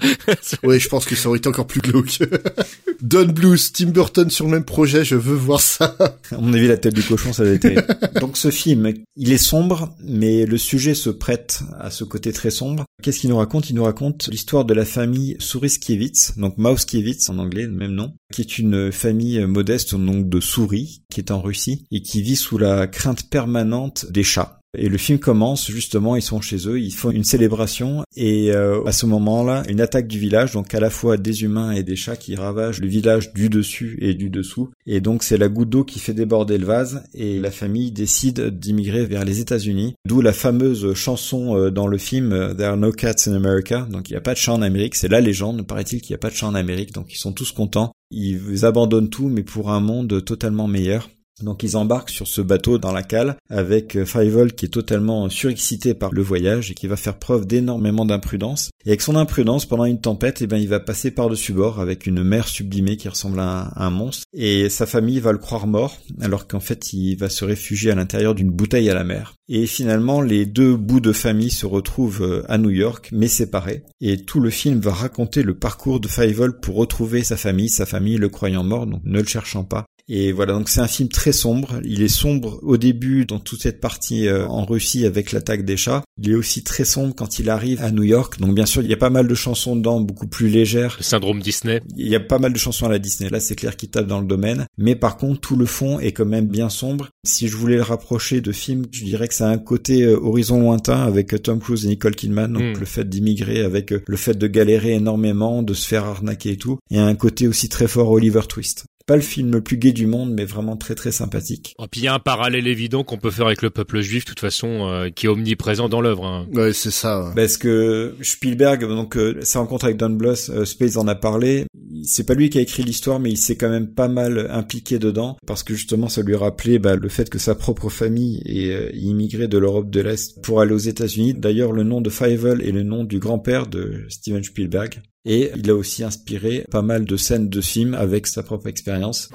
Oui, 0.63 0.81
je 0.81 0.89
pense 0.89 1.05
que 1.05 1.15
ça 1.15 1.29
aurait 1.29 1.39
été 1.39 1.49
encore 1.49 1.67
plus 1.67 1.81
glauque. 1.83 2.19
Don 3.03 3.27
Bluth, 3.27 3.73
Tim 3.75 3.91
Burton 3.91 4.31
sur 4.31 4.47
le 4.47 4.53
même 4.53 4.65
projet, 4.65 5.02
je 5.05 5.17
veux 5.17 5.35
voir 5.35 5.61
ça. 5.61 5.97
À 6.31 6.39
mon 6.39 6.53
avis, 6.53 6.69
la 6.69 6.77
tête 6.77 6.95
du 6.95 7.03
cochon, 7.03 7.33
ça 7.33 7.45
va 7.45 7.51
être 7.51 7.63
terrible. 7.63 7.87
Donc 8.21 8.37
ce 8.37 8.51
film, 8.51 8.93
il 9.17 9.33
est 9.33 9.39
sombre, 9.39 9.95
mais 10.01 10.47
le 10.47 10.59
sujet 10.59 10.95
se 10.95 11.11
prête 11.11 11.63
à 11.79 11.91
ce 11.91 12.05
côté 12.05 12.33
très 12.33 12.51
sombre. 12.51 12.85
Qu'est-ce 13.03 13.21
qu'il 13.21 13.31
nous 13.31 13.37
raconte? 13.37 13.71
Il 13.71 13.77
nous 13.77 13.85
raconte 13.85 14.29
l'histoire 14.29 14.65
de 14.65 14.75
la 14.75 14.85
famille 14.85 15.37
Souriskiewicz, 15.39 16.39
donc 16.39 16.59
Mauskiewicz 16.59 17.29
en 17.29 17.39
anglais, 17.39 17.63
le 17.63 17.73
même 17.73 17.93
nom, 17.93 18.15
qui 18.33 18.43
est 18.43 18.59
une 18.59 18.93
famille 18.93 19.41
modeste, 19.47 19.95
donc 19.95 20.29
de 20.29 20.41
souris, 20.41 21.03
qui 21.11 21.21
est 21.21 21.31
en 21.31 21.41
Russie, 21.41 21.85
et 21.91 22.03
qui 22.03 22.23
vit 22.23 22.37
sous 22.37 22.59
la 22.59 22.87
crainte 22.87 23.29
permanente 23.29 24.07
des 24.11 24.23
chats. 24.23 24.62
Et 24.77 24.89
le 24.89 24.97
film 24.97 25.19
commence 25.19 25.71
justement, 25.71 26.17
ils 26.17 26.23
sont 26.23 26.41
chez 26.41 26.67
eux, 26.67 26.81
ils 26.81 26.95
font 26.95 27.11
une 27.11 27.25
célébration 27.25 28.05
et 28.17 28.53
euh, 28.53 28.83
à 28.85 28.93
ce 28.93 29.05
moment-là, 29.05 29.65
une 29.69 29.83
attaque 29.83 30.07
du 30.07 30.19
village, 30.19 30.53
donc 30.53 30.73
à 30.75 30.81
la 30.81 30.89
fois 30.89 31.19
des 31.19 31.43
humains 31.43 31.73
et 31.73 31.83
des 31.83 31.95
chats 31.95 32.17
qui 32.17 32.37
ravagent 32.37 32.81
le 32.81 32.89
village 32.89 33.35
du 33.35 33.51
dessus 33.51 33.99
et 34.01 34.15
du 34.15 34.31
dessous. 34.31 34.71
Et 34.87 35.01
donc 35.01 35.25
c'est 35.25 35.37
la 35.37 35.49
goutte 35.49 35.69
d'eau 35.69 35.85
qui 35.85 35.99
fait 35.99 36.15
déborder 36.15 36.57
le 36.57 36.65
vase 36.65 37.05
et 37.13 37.39
la 37.39 37.51
famille 37.51 37.93
décide 37.93 38.59
d'immigrer 38.59 39.05
vers 39.05 39.27
les 39.27 39.41
États-Unis. 39.41 39.95
D'où 40.07 40.23
la 40.23 40.33
fameuse 40.33 40.95
chanson 40.95 41.55
euh, 41.55 41.71
dans 41.71 41.87
le 41.87 41.99
film 41.99 42.33
euh, 42.33 42.55
There 42.55 42.71
are 42.71 42.77
no 42.79 42.93
cats 42.93 43.27
in 43.27 43.35
America. 43.35 43.87
Donc 43.91 44.09
il 44.09 44.15
n'y 44.15 44.19
a 44.19 44.23
pas 44.23 44.33
de 44.33 44.39
chat 44.39 44.55
en 44.55 44.63
Amérique, 44.63 44.95
c'est 44.95 45.09
la 45.09 45.21
légende. 45.21 45.67
Paraît-il 45.67 46.01
qu'il 46.01 46.15
n'y 46.15 46.17
a 46.17 46.19
pas 46.19 46.31
de 46.31 46.35
chat 46.35 46.47
en 46.47 46.55
Amérique, 46.55 46.93
donc 46.93 47.13
ils 47.13 47.19
sont 47.19 47.33
tous 47.33 47.53
contents. 47.53 47.93
Ils 48.11 48.65
abandonnent 48.65 49.11
tout, 49.11 49.29
mais 49.29 49.43
pour 49.43 49.71
un 49.71 49.81
monde 49.81 50.25
totalement 50.25 50.67
meilleur. 50.67 51.11
Donc 51.43 51.63
ils 51.63 51.77
embarquent 51.77 52.11
sur 52.11 52.27
ce 52.27 52.41
bateau 52.41 52.79
dans 52.79 52.93
la 52.93 53.03
cale 53.03 53.37
avec 53.49 53.97
euh, 53.97 54.05
Fievel 54.05 54.53
qui 54.55 54.67
est 54.67 54.69
totalement 54.69 55.29
surexcité 55.29 55.95
par 55.95 56.13
le 56.13 56.23
voyage 56.23 56.71
et 56.71 56.75
qui 56.75 56.87
va 56.87 56.97
faire 56.97 57.19
preuve 57.19 57.47
d'énormément 57.47 58.05
d'imprudence. 58.05 58.71
Et 58.85 58.91
avec 58.91 59.03
son 59.03 59.17
imprudence, 59.17 59.67
pendant 59.67 59.85
une 59.85 60.01
tempête, 60.01 60.43
eh 60.43 60.47
ben, 60.47 60.57
il 60.57 60.69
va 60.69 60.81
passer 60.81 61.11
par-dessus 61.11 61.53
bord 61.53 61.81
avec 61.81 62.07
une 62.07 62.23
mer 62.23 62.49
sublimée 62.49 62.97
qui 62.97 63.09
ressemble 63.09 63.41
à 63.41 63.73
un, 63.77 63.91
monstre. 63.91 64.25
Et 64.33 64.69
sa 64.69 64.87
famille 64.87 65.21
va 65.21 65.33
le 65.33 65.39
croire 65.39 65.67
mort 65.67 65.99
alors 66.21 66.47
qu'en 66.47 66.61
fait 66.61 66.93
il 66.93 67.17
va 67.17 67.29
se 67.29 67.45
réfugier 67.45 67.91
à 67.91 67.95
l'intérieur 67.95 68.35
d'une 68.35 68.51
bouteille 68.51 68.89
à 68.89 68.95
la 68.95 69.05
mer. 69.05 69.35
Et 69.49 69.67
finalement 69.67 70.21
les 70.21 70.47
deux 70.47 70.77
bouts 70.77 71.01
de 71.01 71.13
famille 71.13 71.51
se 71.51 71.67
retrouvent 71.67 72.23
euh, 72.23 72.43
à 72.49 72.59
New 72.59 72.71
York 72.71 73.11
mais 73.13 73.29
séparés. 73.29 73.83
Et 74.01 74.19
tout 74.19 74.41
le 74.41 74.51
film 74.51 74.81
va 74.81 74.93
raconter 74.93 75.43
le 75.43 75.55
parcours 75.55 76.01
de 76.01 76.09
Fievel 76.09 76.53
pour 76.61 76.77
retrouver 76.77 77.23
sa 77.23 77.37
famille, 77.37 77.69
sa 77.69 77.87
famille 77.87 78.17
le 78.17 78.29
croyant 78.29 78.65
mort, 78.65 78.87
donc 78.87 79.03
ne 79.05 79.21
le 79.21 79.27
cherchant 79.27 79.65
pas. 79.65 79.85
Et 80.15 80.31
voilà, 80.33 80.53
donc 80.53 80.69
c'est 80.69 80.81
un 80.81 80.89
film 80.89 81.09
très 81.09 81.33
sombre. 81.33 81.81
Il 81.85 82.03
est 82.03 82.09
sombre 82.09 82.59
au 82.63 82.77
début 82.77 83.25
dans 83.25 83.39
toute 83.39 83.63
cette 83.63 83.81
partie 83.81 84.29
euh, 84.29 84.47
en 84.47 84.67
Russie 84.67 85.07
avec 85.07 85.33
l'attaque 85.33 85.65
des 85.65 85.79
chats. 85.79 86.03
Il 86.21 86.31
est 86.31 86.35
aussi 86.35 86.63
très 86.63 86.85
sombre 86.85 87.15
quand 87.15 87.39
il 87.39 87.49
arrive 87.49 87.81
à 87.83 87.91
New 87.91 88.03
York. 88.03 88.39
Donc 88.39 88.55
bien 88.55 88.67
sûr, 88.67 88.83
il 88.83 88.91
y 88.91 88.93
a 88.93 88.99
pas 88.99 89.09
mal 89.09 89.27
de 89.27 89.35
chansons 89.35 89.75
dedans, 89.75 90.01
beaucoup 90.01 90.27
plus 90.27 90.49
légères. 90.49 90.97
Le 90.99 91.05
syndrome 91.05 91.41
Disney. 91.41 91.81
Il 91.97 92.09
y 92.09 92.15
a 92.15 92.21
pas 92.21 92.39
mal 92.39 92.53
de 92.53 92.59
chansons 92.59 92.87
à 92.87 92.91
la 92.91 92.99
Disney. 92.99 93.31
Là, 93.31 93.41
c'est 93.41 93.55
clair 93.55 93.75
qu'il 93.77 93.89
tape 93.89 94.07
dans 94.07 94.21
le 94.21 94.27
domaine. 94.27 94.67
Mais 94.77 94.97
par 94.97 95.17
contre, 95.17 95.41
tout 95.41 95.57
le 95.57 95.65
fond 95.65 95.99
est 95.99 96.13
quand 96.13 96.27
même 96.27 96.47
bien 96.47 96.69
sombre. 96.69 97.09
Si 97.25 97.49
je 97.49 97.57
voulais 97.57 97.77
le 97.77 97.83
rapprocher 97.83 98.43
de 98.43 98.53
films, 98.53 98.85
je 98.91 99.05
dirais 99.05 99.29
que 99.29 99.35
ça 99.35 99.49
a 99.49 99.51
un 99.51 99.59
côté 99.59 100.03
euh, 100.03 100.19
horizon 100.21 100.61
lointain 100.61 101.03
avec 101.03 101.33
euh, 101.33 101.39
Tom 101.39 101.59
Cruise 101.59 101.87
et 101.87 101.89
Nicole 101.89 102.17
Kidman. 102.17 102.53
Donc 102.53 102.63
Mm. 102.63 102.81
le 102.81 102.87
fait 102.87 103.09
d'immigrer 103.09 103.61
avec 103.63 103.93
euh, 103.93 104.03
le 104.07 104.17
fait 104.17 104.35
de 104.35 104.47
galérer 104.47 104.93
énormément, 104.93 105.63
de 105.63 105.75
se 105.75 105.87
faire 105.87 106.05
arnaquer 106.05 106.51
et 106.51 106.57
tout. 106.57 106.79
Et 106.91 106.99
un 106.99 107.15
côté 107.15 107.49
aussi 107.49 107.69
très 107.69 107.89
fort 107.89 108.11
Oliver 108.11 108.43
Twist. 108.49 108.85
Pas 109.07 109.17
le 109.17 109.23
film 109.23 109.53
le 109.53 109.61
plus 109.63 109.77
gai 109.77 109.93
du 109.93 110.07
monde, 110.07 110.33
mais 110.33 110.45
vraiment 110.45 110.77
très 110.77 110.95
très 110.95 111.13
sympathique. 111.13 111.75
Et 111.83 111.87
puis 111.91 112.01
il 112.03 112.05
y 112.05 112.09
a 112.09 112.15
un 112.15 112.19
parallèle 112.19 112.67
évident 112.67 113.05
qu'on 113.05 113.19
peut 113.19 113.31
faire 113.31 113.47
avec 113.47 113.63
le 113.63 113.71
peuple 113.71 114.01
juif, 114.01 114.25
de 114.25 114.29
toute 114.31 114.41
façon, 114.41 114.89
euh, 114.89 115.11
qui 115.11 115.27
est 115.27 115.29
omniprésent 115.29 115.89
dans 115.89 116.01
l'œuvre. 116.01 116.25
hein. 116.25 116.47
Ouais, 116.53 116.73
c'est 116.73 116.91
ça. 116.91 117.25
ouais. 117.25 117.33
Parce 117.35 117.57
que 117.57 118.15
Spielberg, 118.23 118.87
donc 118.87 119.17
euh, 119.17 119.39
sa 119.43 119.61
rencontre 119.61 119.85
avec 119.87 119.97
Don 119.97 120.11
Bluth, 120.11 120.51
euh, 120.51 120.65
Space 120.65 120.97
en 120.97 121.07
a 121.09 121.15
parlé. 121.15 121.65
C'est 122.05 122.27
pas 122.27 122.35
lui 122.35 122.51
qui 122.51 122.59
a 122.59 122.61
écrit 122.63 122.83
l'histoire, 122.83 123.21
mais 123.21 123.31
il 123.31 123.37
s'est 123.37 123.57
quand 123.57 123.69
même 123.71 123.89
pas 123.89 124.09
mal 124.09 124.49
impliqué 124.51 124.99
dedans 124.99 125.37
parce 125.47 125.63
que 125.63 125.75
justement 125.75 126.09
ça 126.09 126.23
lui 126.23 126.35
rappelait 126.35 126.79
bah, 126.79 126.97
le 126.97 127.09
fait 127.09 127.29
que 127.31 127.39
sa 127.39 127.55
propre 127.55 127.89
famille 127.91 128.43
est 128.47 128.71
euh, 128.73 128.91
immigrée 128.95 129.49
de 129.49 129.59
l'Europe 129.59 129.91
de 129.91 130.01
l'Est 130.01 130.41
pour 130.43 130.61
aller 130.61 130.73
aux 130.73 130.79
États-Unis. 130.79 131.35
D'ailleurs, 131.35 131.73
le 131.73 131.83
nom 131.85 132.01
de 132.01 132.11
Fievel 132.11 132.63
est 132.63 132.73
le 132.73 132.83
nom 132.83 133.05
du 133.05 133.19
grand-père 133.19 133.67
de 133.67 134.05
Steven 134.09 134.43
Spielberg. 134.43 135.01
Et 135.25 135.53
il 135.57 135.71
a 135.71 135.75
aussi 135.75 136.03
inspiré 136.03 136.67
pas 136.71 136.83
mal 136.83 137.05
de 137.05 137.17
scènes 137.17 137.49
de 137.49 137.61
films 137.61 137.95
avec 137.95 138.27
sa 138.27 138.43
propre 138.43 138.67
expérience. 138.67 139.29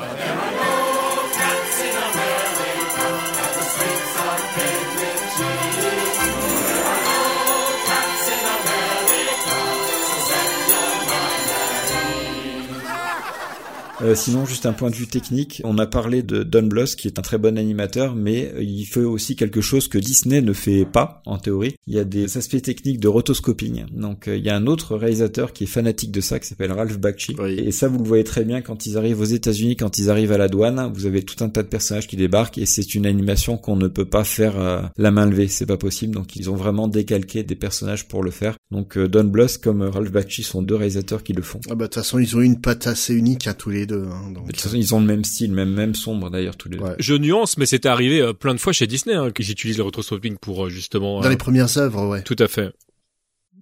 Euh, 14.01 14.13
sinon, 14.13 14.45
juste 14.45 14.67
un 14.67 14.73
point 14.73 14.91
de 14.91 14.95
vue 14.95 15.07
technique, 15.07 15.61
on 15.63 15.79
a 15.79 15.87
parlé 15.87 16.21
de 16.21 16.43
Don 16.43 16.63
Bluth, 16.63 16.95
qui 16.95 17.07
est 17.07 17.17
un 17.17 17.23
très 17.23 17.39
bon 17.39 17.57
animateur, 17.57 18.15
mais 18.15 18.53
il 18.59 18.85
fait 18.85 18.99
aussi 18.99 19.35
quelque 19.35 19.59
chose 19.59 19.87
que 19.87 19.97
Disney 19.97 20.41
ne 20.41 20.53
fait 20.53 20.85
pas, 20.85 21.23
en 21.25 21.39
théorie. 21.39 21.75
Il 21.87 21.95
y 21.95 21.99
a 21.99 22.03
des 22.03 22.37
aspects 22.37 22.61
techniques 22.61 22.99
de 22.99 23.07
rotoscoping. 23.07 23.85
Donc, 23.91 24.27
euh, 24.27 24.37
il 24.37 24.45
y 24.45 24.49
a 24.49 24.55
un 24.55 24.67
autre 24.67 24.95
réalisateur 24.95 25.51
qui 25.51 25.63
est 25.63 25.67
fanatique 25.67 26.11
de 26.11 26.21
ça, 26.21 26.39
qui 26.39 26.47
s'appelle 26.47 26.71
Ralph 26.71 26.99
Bakshi. 26.99 27.35
Et 27.47 27.71
ça, 27.71 27.87
vous 27.87 27.97
le 27.97 28.03
voyez 28.03 28.23
très 28.23 28.43
bien 28.43 28.61
quand 28.61 28.85
ils 28.85 28.97
arrivent 28.97 29.21
aux 29.21 29.25
États-Unis, 29.25 29.75
quand 29.75 29.97
ils 29.97 30.11
arrivent 30.11 30.31
à 30.31 30.37
la 30.37 30.47
douane. 30.47 30.91
Vous 30.93 31.07
avez 31.07 31.23
tout 31.23 31.43
un 31.43 31.49
tas 31.49 31.63
de 31.63 31.67
personnages 31.67 32.07
qui 32.07 32.17
débarquent 32.17 32.59
et 32.59 32.67
c'est 32.67 32.93
une 32.93 33.07
animation 33.07 33.57
qu'on 33.57 33.75
ne 33.75 33.87
peut 33.87 34.05
pas 34.05 34.23
faire 34.23 34.59
euh, 34.59 34.81
la 34.97 35.09
main 35.09 35.25
levée. 35.25 35.47
C'est 35.47 35.65
pas 35.65 35.77
possible. 35.77 36.13
Donc, 36.13 36.35
ils 36.35 36.51
ont 36.51 36.55
vraiment 36.55 36.87
décalqué 36.87 37.41
des 37.41 37.55
personnages 37.55 38.07
pour 38.07 38.21
le 38.21 38.29
faire. 38.29 38.57
Donc, 38.69 38.97
Don 38.97 39.23
Bluth 39.23 39.57
comme 39.57 39.81
Ralph 39.81 40.11
Bakshi 40.11 40.43
sont 40.43 40.61
deux 40.61 40.75
réalisateurs 40.75 41.23
qui 41.23 41.33
le 41.33 41.41
font. 41.41 41.61
Ah 41.65 41.73
bah, 41.73 41.85
de 41.85 41.89
toute 41.89 41.95
façon, 41.95 42.19
ils 42.19 42.35
ont 42.37 42.41
une 42.41 42.61
patte 42.61 42.85
assez 42.85 43.15
unique 43.15 43.47
à 43.47 43.55
tous 43.55 43.71
les 43.71 43.86
deux. 43.87 44.07
Hein, 44.11 44.31
donc... 44.31 44.45
De 44.45 44.51
toute 44.51 44.61
façon, 44.61 44.75
ils 44.75 44.93
ont 44.93 44.99
le 44.99 45.05
même 45.05 45.23
style, 45.23 45.51
même 45.51 45.71
même 45.71 45.95
sombre 45.95 46.29
d'ailleurs 46.29 46.55
tous 46.55 46.69
les 46.69 46.77
deux. 46.77 46.83
Ouais. 46.83 46.95
Je 46.99 47.15
nuance, 47.15 47.57
mais 47.57 47.65
c'était 47.65 47.89
arrivé 47.89 48.21
euh, 48.21 48.33
plein 48.33 48.53
de 48.53 48.59
fois 48.59 48.73
chez 48.73 48.85
Disney 48.85 49.15
hein, 49.15 49.31
qu'ils 49.31 49.49
utilisent 49.49 49.77
le 49.77 49.83
retroscoping 49.83 50.37
pour 50.37 50.65
euh, 50.65 50.69
justement. 50.69 51.21
Dans 51.21 51.27
euh, 51.27 51.29
les 51.31 51.37
premières 51.37 51.77
œuvres, 51.77 52.07
ouais. 52.07 52.21
Tout 52.21 52.35
à 52.39 52.47
fait. 52.47 52.71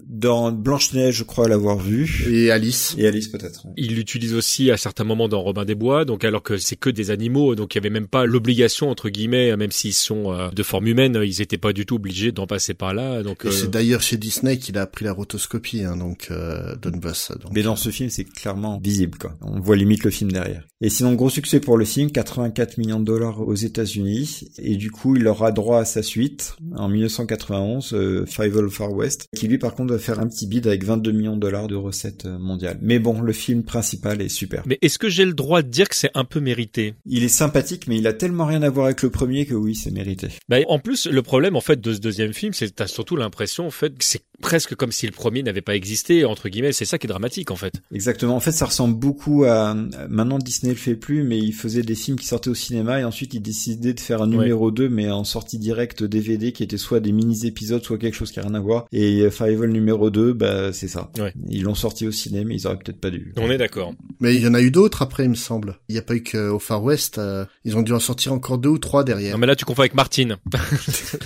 Dans 0.04 0.52
Blanche-Neige, 0.52 1.16
je 1.16 1.24
crois 1.24 1.48
l'avoir 1.48 1.78
vu. 1.78 2.26
Et 2.30 2.52
Alice. 2.52 2.96
Et 2.98 3.08
Alice 3.08 3.28
peut-être. 3.28 3.66
Il 3.78 3.96
l'utilise 3.96 4.34
aussi 4.34 4.72
à 4.72 4.78
certains 4.78 5.04
moments 5.04 5.28
dans 5.28 5.42
Robin 5.42 5.66
des 5.66 5.76
Bois, 5.76 6.06
donc 6.06 6.24
alors 6.24 6.44
que 6.44 6.58
c'est 6.58 6.76
que 6.76 6.90
des 6.90 7.12
animaux, 7.12 7.56
donc 7.56 7.74
il 7.74 7.78
y 7.78 7.82
avait 7.82 7.90
même 7.90 8.08
pas 8.08 8.26
l'obligation 8.26 8.90
entre 8.90 9.10
guillemets, 9.10 9.56
même 9.58 9.72
s'ils 9.72 9.94
sont 9.94 10.32
euh, 10.32 10.50
de 10.50 10.64
forme 10.64 10.88
humaine, 10.88 11.20
ils 11.24 11.42
étaient 11.42 11.58
pas 11.58 11.74
du 11.74 11.86
tout 11.86 11.96
obligés 11.96 12.32
d'en 12.32 12.48
passer 12.48 12.74
par 12.74 12.94
là. 12.94 13.24
Donc 13.24 13.46
euh, 13.46 13.52
c'est 13.52 13.70
d'ailleurs 13.70 14.02
chez 14.02 14.18
Disney 14.18 14.58
qu'il 14.58 14.78
a 14.78 14.82
appris 14.82 15.06
la 15.06 15.14
rotoscopie, 15.14 15.84
hein, 15.84 15.98
donc 15.98 16.28
euh, 16.32 16.76
Don 16.82 16.98
Bluth. 16.98 17.32
Donc, 17.42 17.52
Mais 17.54 17.64
dans 17.64 17.76
ce 17.76 17.90
film, 17.90 18.10
c'est 18.10 18.26
clairement 18.26 18.80
visible, 18.80 19.18
quoi. 19.18 19.36
On 19.42 19.60
voit 19.60 19.76
limite 19.76 20.04
le 20.04 20.12
film 20.12 20.32
derrière. 20.32 20.66
Et 20.82 20.90
sinon, 20.90 21.14
gros 21.14 21.30
succès 21.30 21.60
pour 21.60 21.78
le 21.78 21.86
film, 21.86 22.12
84 22.12 22.78
millions 22.78 23.00
de 23.00 23.06
dollars 23.06 23.42
aux 23.42 23.56
États-Unis, 23.56 24.50
et 24.58 24.76
du 24.76 24.92
coup, 24.92 25.16
il 25.16 25.28
aura 25.28 25.52
droit 25.52 25.80
à 25.80 25.86
sa 25.86 26.04
suite 26.04 26.58
en 26.76 26.90
1991, 26.90 27.94
euh, 27.94 28.26
Five 28.26 28.58
All 28.58 28.70
Far 28.70 28.92
West, 28.92 29.28
qui 29.36 29.48
lui, 29.48 29.58
par 29.58 29.74
contre, 29.74 29.85
va 29.92 30.00
faire 30.00 30.20
un 30.20 30.28
petit 30.28 30.48
bid 30.48 30.68
avec 30.68 30.84
22 30.84 31.12
millions 31.12 31.36
de 31.36 31.42
dollars 31.42 31.68
de 31.68 31.76
recettes 31.76 32.26
euh, 32.26 32.38
mondiales. 32.38 32.78
Mais 32.82 33.00
bon, 33.00 33.22
le 33.22 33.34
film 33.34 33.64
principal 33.64 34.22
est 34.22 34.30
super. 34.30 34.64
Mais 34.66 34.78
est-ce 34.82 34.98
que 34.98 35.10
j'ai 35.10 35.26
le 35.26 35.34
droit 35.34 35.62
de 35.62 35.70
dire 35.70 35.90
que 35.90 35.96
c'est 35.96 36.12
un 36.14 36.26
peu 36.26 36.40
mérité? 36.40 36.94
Il 37.06 37.24
est 37.24 37.28
sympathique, 37.30 37.88
mais 37.88 37.98
il 37.98 38.08
a 38.08 38.14
tellement 38.14 38.46
rien 38.46 38.62
à 38.64 38.70
voir 38.70 38.88
avec 38.88 39.02
le 39.02 39.10
premier 39.10 39.46
que 39.46 39.54
oui, 39.54 39.76
c'est 39.76 39.92
mérité. 39.92 40.28
bah, 40.50 40.58
En 40.68 40.80
plus, 40.80 41.08
le 41.08 41.22
problème 41.22 41.56
en 41.56 41.62
fait 41.62 41.80
de 41.82 41.94
ce 41.94 42.00
deuxième 42.00 42.34
film, 42.34 42.54
c'est 42.54 42.68
que 42.68 42.74
t'as 42.74 42.88
surtout 42.88 43.16
l'impression 43.16 43.68
en 43.68 43.72
fait 43.72 43.98
que 43.98 44.04
c'est 44.04 44.22
presque 44.42 44.76
comme 44.76 44.92
si 44.92 45.06
le 45.06 45.12
premier 45.12 45.44
n'avait 45.44 45.62
pas 45.62 45.76
existé 45.76 46.26
entre 46.26 46.50
guillemets. 46.50 46.72
C'est 46.74 46.86
ça 46.86 46.98
qui 46.98 47.08
est 47.08 47.10
dramatique 47.10 47.52
en 47.52 47.56
fait. 47.56 47.74
Exactement. 47.94 48.36
En 48.36 48.40
fait, 48.40 48.52
ça 48.52 48.66
ressemble 48.66 48.96
beaucoup 48.96 49.44
à 49.46 49.76
maintenant 50.10 50.40
Disney 50.40 50.74
le 50.74 50.80
fait 50.80 50.96
plus, 50.96 51.24
mais 51.24 51.38
il 51.40 51.54
faisait 51.54 51.82
des 51.84 51.96
films 51.96 52.18
qui 52.20 52.28
sortaient 52.28 52.50
au 52.50 52.56
cinéma 52.56 53.00
et 53.00 53.04
ensuite 53.04 53.34
il 53.34 53.42
décidait 53.42 53.94
de 53.94 54.00
faire 54.00 54.22
un 54.22 54.28
numéro 54.28 54.72
2 54.72 54.90
mais 54.90 55.10
en 55.10 55.24
sortie 55.24 55.58
directe 55.60 56.04
DVD 56.04 56.52
qui 56.52 56.64
était 56.64 56.78
soit 56.78 57.00
des 57.00 57.12
mini 57.12 57.46
épisodes, 57.46 57.84
soit 57.84 57.98
quelque 57.98 58.16
chose 58.16 58.32
qui 58.32 58.40
a 58.40 58.44
rien 58.44 58.56
à 58.56 58.60
voir. 58.60 58.86
Et 58.92 59.30
Five 59.30 59.62
All 59.62 59.72
numéro 59.72 60.10
2, 60.10 60.34
bah 60.34 60.74
c'est 60.74 60.88
ça. 60.88 61.10
Ouais. 61.18 61.34
Ils 61.50 61.64
l'ont 61.64 61.76
sorti 61.76 62.08
au 62.08 62.12
cinéma, 62.12 62.46
mais 62.50 62.56
ils 62.56 62.68
auraient 62.68 62.78
peut-être 62.78 63.00
pas 63.00 63.10
dû. 63.10 63.34
On 63.38 63.50
est 63.50 63.58
d'accord. 63.58 63.94
Mais 64.20 64.36
il 64.36 64.42
y 64.42 64.48
en 64.48 64.54
a 64.54 64.62
eu 64.62 64.72
d'autres 64.72 65.02
après, 65.02 65.24
il 65.26 65.30
me 65.30 65.36
semble. 65.36 65.78
Il 65.90 65.94
n'y 65.94 66.00
a 66.00 66.02
pas 66.02 66.16
eu 66.16 66.24
qu'au 66.24 66.60
Far 66.60 66.84
West. 66.84 67.18
euh, 67.18 67.46
ils 67.64 67.76
ont 67.78 67.82
dû 67.82 67.94
en 67.94 68.00
sortir 68.00 68.34
encore 68.34 68.58
deux 68.58 68.70
ou 68.70 68.78
trois 68.78 69.04
derrière. 69.04 69.34
Non 69.34 69.40
mais 69.40 69.48
là 69.48 69.56
tu 69.56 69.66
confonds 69.66 69.82
avec 69.82 69.96
Martine. 69.96 70.38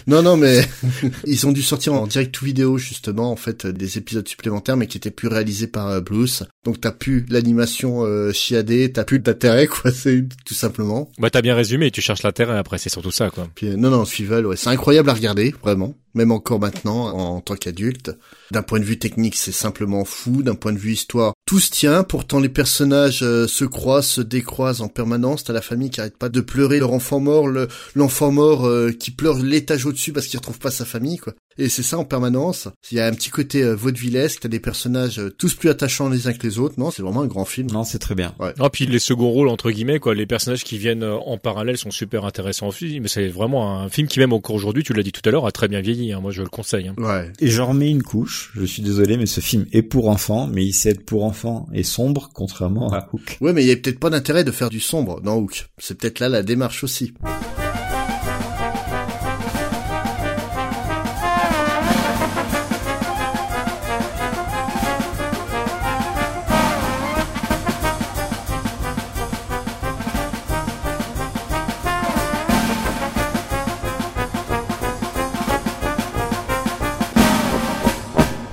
Non, 0.07 0.21
non, 0.21 0.37
mais 0.37 0.61
ils 1.25 1.45
ont 1.47 1.51
dû 1.51 1.61
sortir 1.61 1.93
en 1.93 2.07
direct 2.07 2.33
to 2.33 2.45
vidéo 2.45 2.77
justement, 2.77 2.98
en 3.07 3.35
fait, 3.35 3.65
des 3.67 3.97
épisodes 3.97 4.27
supplémentaires, 4.27 4.77
mais 4.77 4.87
qui 4.87 4.97
étaient 4.97 5.11
plus 5.11 5.27
réalisés 5.27 5.67
par 5.67 5.87
euh, 5.87 6.01
Blues. 6.01 6.43
Donc 6.65 6.81
t'as 6.81 6.91
plus 6.91 7.25
l'animation 7.29 8.03
euh, 8.03 8.31
chiadée, 8.33 8.91
t'as 8.91 9.03
plus 9.05 9.19
d'intérêt, 9.19 9.67
quoi. 9.67 9.91
C'est 9.91 10.23
tout 10.45 10.53
simplement. 10.53 11.09
bah 11.19 11.29
t'as 11.29 11.41
bien 11.41 11.55
résumé. 11.55 11.91
Tu 11.91 12.01
cherches 12.01 12.23
l'intérêt 12.23 12.57
après, 12.57 12.77
c'est 12.77 12.89
surtout 12.89 13.11
ça 13.11 13.29
quoi. 13.29 13.47
Puis 13.55 13.67
euh, 13.69 13.75
non, 13.77 13.89
non, 13.89 14.05
Swivel, 14.05 14.45
ouais, 14.45 14.57
c'est 14.57 14.69
incroyable 14.69 15.09
à 15.09 15.13
regarder, 15.13 15.53
vraiment. 15.63 15.95
Même 16.15 16.31
encore 16.31 16.59
maintenant, 16.59 17.05
en 17.15 17.39
tant 17.39 17.55
qu'adulte. 17.55 18.11
D'un 18.51 18.63
point 18.63 18.79
de 18.79 18.83
vue 18.83 18.97
technique, 18.97 19.35
c'est 19.35 19.51
simplement 19.51 20.03
fou. 20.05 20.41
D'un 20.41 20.55
point 20.55 20.73
de 20.73 20.79
vue 20.79 20.93
histoire, 20.93 21.33
tout 21.45 21.59
se 21.59 21.69
tient. 21.69 22.01
Pourtant, 22.03 22.39
les 22.39 22.49
personnages 22.49 23.21
euh, 23.21 23.45
se 23.47 23.63
croisent, 23.63 24.07
se 24.07 24.21
décroisent 24.21 24.81
en 24.81 24.87
permanence. 24.87 25.43
T'as 25.43 25.53
la 25.53 25.61
famille 25.61 25.91
qui 25.91 26.01
arrête 26.01 26.17
pas 26.17 26.29
de 26.29 26.41
pleurer 26.41 26.79
leur 26.79 26.93
enfant 26.93 27.19
mort, 27.19 27.47
le- 27.47 27.67
l'enfant 27.93 28.31
mort 28.31 28.65
euh, 28.65 28.91
qui 28.91 29.11
pleure 29.11 29.37
l'étage 29.37 29.85
au-dessus 29.85 30.11
parce 30.11 30.25
qu'il 30.25 30.39
retrouve 30.39 30.57
pas 30.57 30.71
sa 30.71 30.83
famille, 30.83 31.17
quoi. 31.19 31.33
Et 31.59 31.69
c'est 31.69 31.83
ça 31.83 31.97
en 31.97 32.05
permanence. 32.05 32.67
Il 32.91 32.97
y 32.97 33.01
a 33.01 33.05
un 33.07 33.11
petit 33.11 33.29
côté 33.29 33.61
euh, 33.63 33.75
vaudevillesque. 33.75 34.39
T'as 34.41 34.47
des 34.49 34.59
personnages 34.61 35.19
euh, 35.19 35.29
tous 35.29 35.53
plus 35.55 35.69
attachants 35.69 36.07
les 36.09 36.27
uns 36.27 36.33
que 36.33 36.47
les 36.47 36.57
autres. 36.57 36.75
Non, 36.77 36.89
c'est 36.89 37.01
vraiment 37.01 37.21
un 37.21 37.27
grand 37.27 37.45
film. 37.45 37.69
Non, 37.71 37.83
c'est 37.83 37.99
très 37.99 38.15
bien. 38.15 38.33
Ah 38.59 38.69
puis 38.69 38.85
les 38.85 38.99
seconds 38.99 39.29
rôles 39.29 39.49
entre 39.49 39.69
guillemets 39.71 39.99
quoi, 39.99 40.15
les 40.15 40.25
personnages 40.25 40.63
qui 40.63 40.77
viennent 40.77 41.03
euh, 41.03 41.17
en 41.17 41.37
parallèle 41.37 41.77
sont 41.77 41.91
super 41.91 42.23
intéressants 42.25 42.67
aussi. 42.67 42.99
Mais 43.01 43.07
c'est 43.09 43.27
vraiment 43.27 43.79
un 43.81 43.89
film 43.89 44.07
qui 44.07 44.19
même 44.19 44.33
encore 44.33 44.55
aujourd'hui, 44.55 44.83
tu 44.83 44.93
l'as 44.93 45.03
dit 45.03 45.11
tout 45.11 45.21
à 45.27 45.31
l'heure, 45.31 45.45
a 45.45 45.51
très 45.51 45.67
bien 45.67 45.81
vieilli. 45.81 46.13
hein. 46.13 46.21
Moi 46.21 46.31
je 46.31 46.41
le 46.41 46.49
conseille. 46.49 46.87
hein. 46.87 46.95
Ouais. 46.97 47.31
Et 47.39 47.47
j'en 47.47 47.67
remets 47.67 47.89
une 47.89 48.03
couche. 48.03 48.51
Je 48.55 48.63
suis 48.63 48.81
désolé, 48.81 49.17
mais 49.17 49.25
ce 49.25 49.41
film 49.41 49.65
est 49.73 49.81
pour 49.81 50.09
enfants, 50.09 50.47
mais 50.47 50.65
il 50.65 50.73
sait 50.73 50.91
être 50.91 51.05
pour 51.05 51.25
enfants 51.25 51.67
et 51.73 51.83
sombre, 51.83 52.29
contrairement 52.33 52.91
à 52.93 53.09
Hook. 53.11 53.37
Ouais, 53.41 53.51
mais 53.53 53.63
il 53.63 53.67
y 53.67 53.71
a 53.71 53.75
peut-être 53.75 53.99
pas 53.99 54.09
d'intérêt 54.09 54.43
de 54.45 54.51
faire 54.51 54.69
du 54.69 54.79
sombre 54.79 55.19
dans 55.21 55.35
Hook. 55.37 55.67
C'est 55.77 55.97
peut-être 55.99 56.19
là 56.19 56.29
la 56.29 56.41
démarche 56.43 56.83
aussi. 56.85 57.13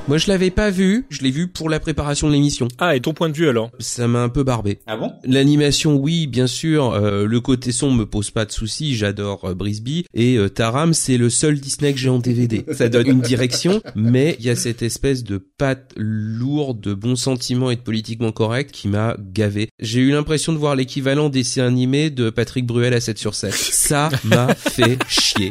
Moi, 0.08 0.18
je 0.18 0.28
l'avais 0.28 0.50
pas 0.52 0.70
vu. 0.70 1.04
Je 1.10 1.22
l'ai 1.22 1.32
vu 1.32 1.48
pour 1.48 1.68
la 1.68 1.80
préparation 1.80 2.28
de 2.28 2.32
l'émission. 2.32 2.68
Ah 2.78 2.94
et 2.94 3.00
ton 3.00 3.12
point 3.12 3.28
de 3.28 3.34
vue 3.34 3.48
alors? 3.48 3.72
Ça 3.80 4.06
m'a 4.06 4.22
un 4.22 4.28
peu 4.28 4.44
barbé. 4.44 4.78
Ah 4.86 4.96
bon? 4.96 5.12
L'animation, 5.24 5.96
oui, 5.96 6.28
bien 6.28 6.46
sûr. 6.46 6.92
euh, 6.92 7.26
le 7.26 7.40
côté 7.40 7.72
son 7.72 7.90
me 7.90 8.06
pose 8.06 8.30
pas 8.30 8.44
de 8.44 8.52
soucis. 8.52 8.94
J'adore 8.94 9.46
euh, 9.46 9.54
Brisby 9.54 10.06
et 10.14 10.36
euh, 10.36 10.48
Taram, 10.48 10.94
c'est 10.94 11.16
le 11.16 11.28
seul 11.28 11.58
Disney 11.58 11.92
que 11.92 11.98
j'ai 11.98 12.08
en 12.08 12.20
DVD. 12.20 12.64
Ça 12.72 12.88
donne 12.88 13.08
une 13.08 13.20
direction, 13.20 13.82
mais 13.96 14.36
il 14.38 14.46
y 14.46 14.50
a 14.50 14.54
cette 14.54 14.82
espèce 14.82 15.24
de 15.24 15.38
patte 15.38 15.90
lourde 15.96 16.80
de 16.80 16.94
bons 16.94 17.16
sentiments 17.16 17.72
et 17.72 17.76
de 17.76 17.80
politiquement 17.80 18.30
correct 18.30 18.70
qui 18.70 18.86
m'a 18.86 19.16
gavé. 19.32 19.70
J'ai 19.80 20.00
eu 20.00 20.12
l'impression 20.12 20.52
de 20.52 20.58
voir 20.58 20.76
l'équivalent 20.76 21.30
dessin 21.30 21.66
animé 21.66 22.10
de 22.10 22.30
Patrick 22.30 22.64
Bruel 22.64 22.94
à 22.94 23.00
7 23.00 23.18
sur 23.18 23.34
7. 23.34 23.52
Ça 23.52 24.10
m'a 24.22 24.54
fait 24.54 24.98
chier. 25.08 25.50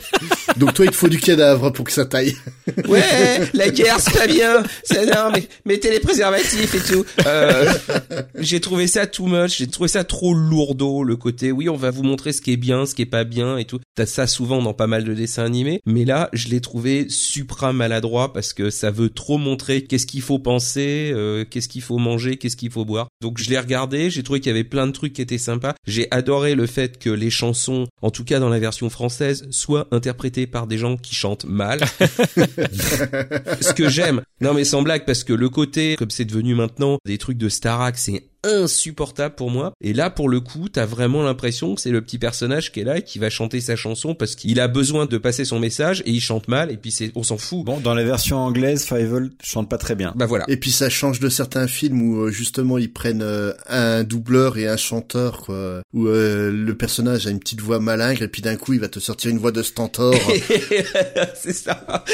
Donc 0.56 0.74
toi, 0.74 0.84
il 0.84 0.92
te 0.92 0.96
faut 0.96 1.08
du 1.08 1.18
cadavre 1.18 1.70
pour 1.70 1.84
que 1.84 1.92
ça 1.92 2.04
taille. 2.04 2.36
Ouais, 2.88 3.02
la 3.54 3.70
guerre, 3.70 3.86
c'est 3.98 4.18
pas 4.18 4.26
bien. 4.26 4.62
C'est 4.84 5.06
non, 5.06 5.30
mais 5.32 5.48
mettez 5.64 5.90
les 5.90 6.00
préservatifs 6.00 6.74
et 6.74 6.92
tout. 6.92 7.04
Euh, 7.26 7.72
j'ai 8.38 8.60
trouvé 8.60 8.86
ça 8.86 9.06
too 9.06 9.26
much. 9.26 9.58
J'ai 9.58 9.66
trouvé 9.66 9.88
ça 9.88 10.04
trop 10.04 10.34
lourdeau. 10.34 11.04
Le 11.04 11.16
côté, 11.16 11.52
oui, 11.52 11.68
on 11.68 11.76
va 11.76 11.90
vous 11.90 12.02
montrer 12.02 12.32
ce 12.32 12.42
qui 12.42 12.52
est 12.52 12.56
bien, 12.56 12.86
ce 12.86 12.94
qui 12.94 13.02
est 13.02 13.06
pas 13.06 13.24
bien 13.24 13.56
et 13.58 13.64
tout. 13.64 13.80
T'as 13.94 14.06
ça 14.06 14.26
souvent 14.26 14.62
dans 14.62 14.74
pas 14.74 14.86
mal 14.86 15.04
de 15.04 15.14
dessins 15.14 15.44
animés, 15.44 15.80
mais 15.86 16.04
là, 16.04 16.28
je 16.32 16.48
l'ai 16.48 16.60
trouvé 16.60 17.06
supra 17.08 17.72
maladroit 17.72 18.32
parce 18.32 18.52
que 18.52 18.70
ça 18.70 18.90
veut 18.90 19.10
trop 19.10 19.38
montrer 19.38 19.82
qu'est-ce 19.82 20.06
qu'il 20.06 20.22
faut 20.22 20.38
penser, 20.38 21.10
euh, 21.14 21.44
qu'est-ce 21.48 21.68
qu'il 21.68 21.82
faut 21.82 21.98
manger, 21.98 22.36
qu'est-ce 22.36 22.56
qu'il 22.56 22.70
faut 22.70 22.84
boire. 22.84 23.08
Donc 23.20 23.38
je 23.38 23.50
l'ai 23.50 23.58
regardé. 23.58 24.10
J'ai 24.10 24.22
trouvé 24.22 24.40
qu'il 24.40 24.50
y 24.50 24.54
avait 24.54 24.64
plein 24.64 24.86
de 24.86 24.92
trucs 24.92 25.12
qui 25.12 25.22
étaient 25.22 25.38
sympas. 25.38 25.74
J'ai 25.86 26.08
adoré 26.10 26.54
le 26.54 26.66
fait 26.66 26.98
que 26.98 27.10
les 27.10 27.30
chansons, 27.30 27.86
en 28.02 28.10
tout 28.10 28.24
cas 28.24 28.38
dans 28.38 28.48
la 28.48 28.58
version 28.58 28.90
française, 28.90 29.46
soient 29.50 29.88
interprétées 29.90 30.46
par 30.46 30.66
des 30.66 30.78
gens 30.78 30.96
qui 30.96 31.14
chantent 31.14 31.44
mal. 31.44 31.80
ce 33.60 33.72
que 33.78 33.88
j'aime. 33.88 34.22
Non 34.40 34.54
mais 34.54 34.64
sans 34.64 34.82
blague 34.82 35.04
parce 35.04 35.24
que 35.24 35.32
le 35.32 35.48
côté, 35.48 35.96
comme 35.96 36.10
c'est 36.10 36.24
devenu 36.24 36.54
maintenant 36.54 36.98
des 37.04 37.18
trucs 37.18 37.38
de 37.38 37.48
Starac, 37.48 37.96
c'est 37.96 38.24
insupportable 38.44 39.34
pour 39.34 39.50
moi. 39.50 39.72
Et 39.80 39.92
là, 39.92 40.10
pour 40.10 40.28
le 40.28 40.40
coup, 40.40 40.68
t'as 40.68 40.86
vraiment 40.86 41.22
l'impression 41.22 41.74
que 41.74 41.80
c'est 41.80 41.90
le 41.90 42.00
petit 42.00 42.18
personnage 42.18 42.72
qui 42.72 42.80
est 42.80 42.84
là 42.84 42.98
et 42.98 43.02
qui 43.02 43.18
va 43.18 43.30
chanter 43.30 43.60
sa 43.60 43.76
chanson 43.76 44.14
parce 44.14 44.34
qu'il 44.34 44.60
a 44.60 44.68
besoin 44.68 45.06
de 45.06 45.18
passer 45.18 45.44
son 45.44 45.58
message 45.58 46.02
et 46.06 46.10
il 46.10 46.20
chante 46.20 46.48
mal 46.48 46.70
et 46.70 46.76
puis 46.76 46.90
c'est, 46.90 47.12
on 47.14 47.22
s'en 47.22 47.38
fout. 47.38 47.64
Bon, 47.64 47.80
dans 47.80 47.94
la 47.94 48.04
version 48.04 48.38
anglaise, 48.38 48.84
Fievel 48.84 49.30
chante 49.42 49.68
pas 49.68 49.78
très 49.78 49.94
bien. 49.94 50.12
Bah 50.16 50.26
voilà. 50.26 50.44
Et 50.48 50.56
puis 50.56 50.70
ça 50.70 50.88
change 50.88 51.20
de 51.20 51.28
certains 51.28 51.66
films 51.66 52.02
où 52.02 52.22
euh, 52.22 52.30
justement 52.30 52.78
ils 52.78 52.92
prennent 52.92 53.22
euh, 53.22 53.52
un 53.68 54.04
doubleur 54.04 54.58
et 54.58 54.68
un 54.68 54.76
chanteur, 54.76 55.42
quoi. 55.42 55.82
Où 55.92 56.06
euh, 56.06 56.50
le 56.50 56.76
personnage 56.76 57.26
a 57.26 57.30
une 57.30 57.40
petite 57.40 57.60
voix 57.60 57.80
malingre 57.80 58.22
et 58.22 58.28
puis 58.28 58.42
d'un 58.42 58.56
coup 58.56 58.72
il 58.72 58.80
va 58.80 58.88
te 58.88 59.00
sortir 59.00 59.30
une 59.30 59.38
voix 59.38 59.52
de 59.52 59.62
stentor. 59.62 60.14
c'est 61.34 61.52
ça. 61.52 62.04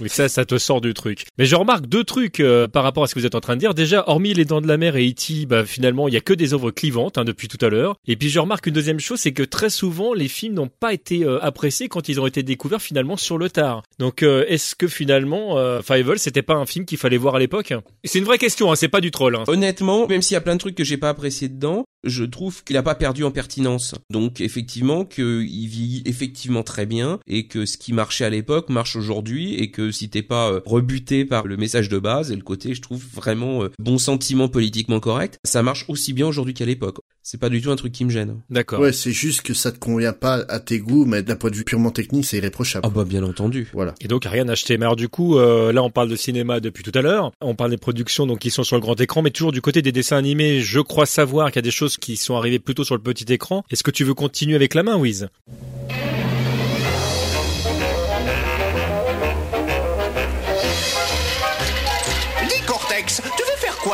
Oui, 0.00 0.08
ça, 0.08 0.28
ça 0.28 0.44
te 0.44 0.58
sort 0.58 0.80
du 0.80 0.94
truc. 0.94 1.26
Mais 1.38 1.46
je 1.46 1.56
remarque 1.56 1.86
deux 1.86 2.04
trucs 2.04 2.40
euh, 2.40 2.68
par 2.68 2.82
rapport 2.82 3.04
à 3.04 3.06
ce 3.06 3.14
que 3.14 3.20
vous 3.20 3.26
êtes 3.26 3.34
en 3.34 3.40
train 3.40 3.54
de 3.54 3.60
dire. 3.60 3.74
Déjà, 3.74 4.04
hormis 4.06 4.34
les 4.34 4.44
Dents 4.44 4.60
de 4.60 4.68
la 4.68 4.76
Mer 4.76 4.96
et 4.96 5.08
E.T., 5.08 5.41
bah 5.46 5.64
finalement, 5.64 6.08
il 6.08 6.14
y 6.14 6.16
a 6.16 6.20
que 6.20 6.32
des 6.32 6.54
œuvres 6.54 6.70
clivantes 6.70 7.18
hein, 7.18 7.24
depuis 7.24 7.48
tout 7.48 7.64
à 7.64 7.68
l'heure. 7.68 7.96
Et 8.06 8.16
puis 8.16 8.28
je 8.28 8.40
remarque 8.40 8.66
une 8.66 8.74
deuxième 8.74 9.00
chose, 9.00 9.20
c'est 9.20 9.32
que 9.32 9.42
très 9.42 9.70
souvent, 9.70 10.14
les 10.14 10.28
films 10.28 10.54
n'ont 10.54 10.68
pas 10.68 10.92
été 10.92 11.24
euh, 11.24 11.42
appréciés 11.42 11.88
quand 11.88 12.08
ils 12.08 12.20
ont 12.20 12.26
été 12.26 12.42
découverts 12.42 12.82
finalement 12.82 13.16
sur 13.16 13.38
le 13.38 13.50
tard. 13.50 13.82
Donc, 13.98 14.22
euh, 14.22 14.44
est-ce 14.48 14.74
que 14.74 14.88
finalement, 14.88 15.58
euh, 15.58 15.80
Fievel, 15.82 16.18
c'était 16.18 16.42
pas 16.42 16.54
un 16.54 16.66
film 16.66 16.84
qu'il 16.84 16.98
fallait 16.98 17.16
voir 17.16 17.36
à 17.36 17.38
l'époque? 17.38 17.74
C'est 18.04 18.18
une 18.18 18.24
vraie 18.24 18.38
question, 18.38 18.72
hein, 18.72 18.76
c'est 18.76 18.88
pas 18.88 19.00
du 19.00 19.10
troll. 19.10 19.36
Hein. 19.36 19.44
Honnêtement, 19.46 20.06
même 20.08 20.22
s'il 20.22 20.34
y 20.34 20.38
a 20.38 20.40
plein 20.40 20.54
de 20.54 20.60
trucs 20.60 20.74
que 20.74 20.84
j'ai 20.84 20.96
pas 20.96 21.10
appréciés 21.10 21.48
dedans, 21.48 21.84
je 22.04 22.24
trouve 22.24 22.64
qu'il 22.64 22.76
a 22.76 22.82
pas 22.82 22.96
perdu 22.96 23.22
en 23.22 23.30
pertinence. 23.30 23.94
Donc 24.10 24.40
effectivement 24.40 25.04
qu'il 25.04 25.68
vit 25.68 26.02
effectivement 26.04 26.64
très 26.64 26.84
bien 26.84 27.20
et 27.28 27.46
que 27.46 27.64
ce 27.64 27.78
qui 27.78 27.92
marchait 27.92 28.24
à 28.24 28.30
l'époque 28.30 28.70
marche 28.70 28.96
aujourd'hui 28.96 29.54
et 29.54 29.70
que 29.70 29.92
si 29.92 30.10
t'es 30.10 30.22
pas 30.22 30.60
rebuté 30.66 31.24
par 31.24 31.46
le 31.46 31.56
message 31.56 31.88
de 31.88 32.00
base 32.00 32.32
et 32.32 32.36
le 32.36 32.42
côté 32.42 32.74
je 32.74 32.82
trouve 32.82 33.04
vraiment 33.14 33.68
bon 33.78 33.98
sentiment 33.98 34.48
politiquement 34.48 34.98
correct, 34.98 35.31
ça 35.44 35.62
marche 35.62 35.84
aussi 35.88 36.12
bien 36.12 36.26
aujourd'hui 36.26 36.54
qu'à 36.54 36.64
l'époque. 36.64 36.98
C'est 37.22 37.38
pas 37.38 37.48
du 37.48 37.62
tout 37.62 37.70
un 37.70 37.76
truc 37.76 37.92
qui 37.92 38.04
me 38.04 38.10
gêne. 38.10 38.40
D'accord. 38.50 38.80
Ouais, 38.80 38.92
c'est 38.92 39.12
juste 39.12 39.42
que 39.42 39.54
ça 39.54 39.70
te 39.70 39.78
convient 39.78 40.12
pas 40.12 40.44
à 40.48 40.58
tes 40.58 40.80
goûts, 40.80 41.04
mais 41.04 41.22
d'un 41.22 41.36
point 41.36 41.50
de 41.50 41.56
vue 41.56 41.64
purement 41.64 41.90
technique, 41.90 42.24
c'est 42.24 42.38
irréprochable. 42.38 42.84
Ah 42.86 42.90
bah 42.90 43.04
bien 43.04 43.22
entendu. 43.22 43.68
Voilà. 43.72 43.94
Et 44.00 44.08
donc 44.08 44.24
rien 44.24 44.48
acheté. 44.48 44.76
Mais 44.76 44.84
alors 44.84 44.96
du 44.96 45.08
coup, 45.08 45.38
euh, 45.38 45.72
là 45.72 45.82
on 45.82 45.90
parle 45.90 46.08
de 46.08 46.16
cinéma 46.16 46.60
depuis 46.60 46.82
tout 46.82 46.96
à 46.96 47.02
l'heure. 47.02 47.32
On 47.40 47.54
parle 47.54 47.70
des 47.70 47.76
productions 47.76 48.26
donc 48.26 48.40
qui 48.40 48.50
sont 48.50 48.64
sur 48.64 48.76
le 48.76 48.82
grand 48.82 49.00
écran, 49.00 49.22
mais 49.22 49.30
toujours 49.30 49.52
du 49.52 49.60
côté 49.60 49.82
des 49.82 49.92
dessins 49.92 50.16
animés. 50.16 50.60
Je 50.60 50.80
crois 50.80 51.06
savoir 51.06 51.50
qu'il 51.50 51.56
y 51.56 51.60
a 51.60 51.62
des 51.62 51.70
choses 51.70 51.96
qui 51.96 52.16
sont 52.16 52.36
arrivées 52.36 52.58
plutôt 52.58 52.84
sur 52.84 52.96
le 52.96 53.02
petit 53.02 53.32
écran. 53.32 53.64
Est-ce 53.70 53.84
que 53.84 53.90
tu 53.90 54.04
veux 54.04 54.14
continuer 54.14 54.56
avec 54.56 54.74
la 54.74 54.82
main, 54.82 54.96
Wiz? 54.96 55.28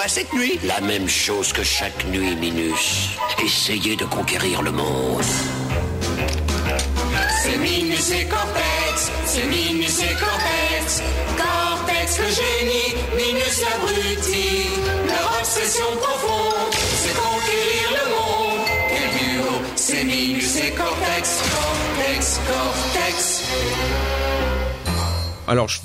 Cette 0.08 0.32
nuit 0.32 0.58
La 0.64 0.80
même 0.80 1.08
chose 1.08 1.52
que 1.52 1.62
chaque 1.62 2.04
nuit, 2.06 2.34
Minus. 2.36 3.10
Essayer 3.44 3.94
de 3.94 4.04
conquérir 4.06 4.62
le 4.62 4.72
monde. 4.72 5.22
C'est 7.42 7.58
Minus 7.58 8.10
et 8.12 8.24
Cortex, 8.24 9.10
c'est 9.26 9.44
Minus 9.44 9.98
et 10.00 10.14
Cortex. 10.14 11.02
Cortex 11.36 12.18
le 12.18 12.28
génie, 12.40 12.94
Minus 13.16 13.62
l'abruti. 13.62 14.66
Leur 15.06 15.38
obsession 15.40 15.90
profonde, 16.00 16.72
c'est 17.02 17.14
conquérir 17.14 17.88
le 17.98 18.04
monde. 18.16 18.66
Quel 18.88 19.08
duo, 19.18 19.50
c'est 19.76 20.04
Minus 20.04 20.56
et 20.56 20.70
Cortex. 20.70 21.42
Cortex, 21.54 22.40
Cortex. 22.48 23.42
Alors 25.46 25.68
je 25.68 25.80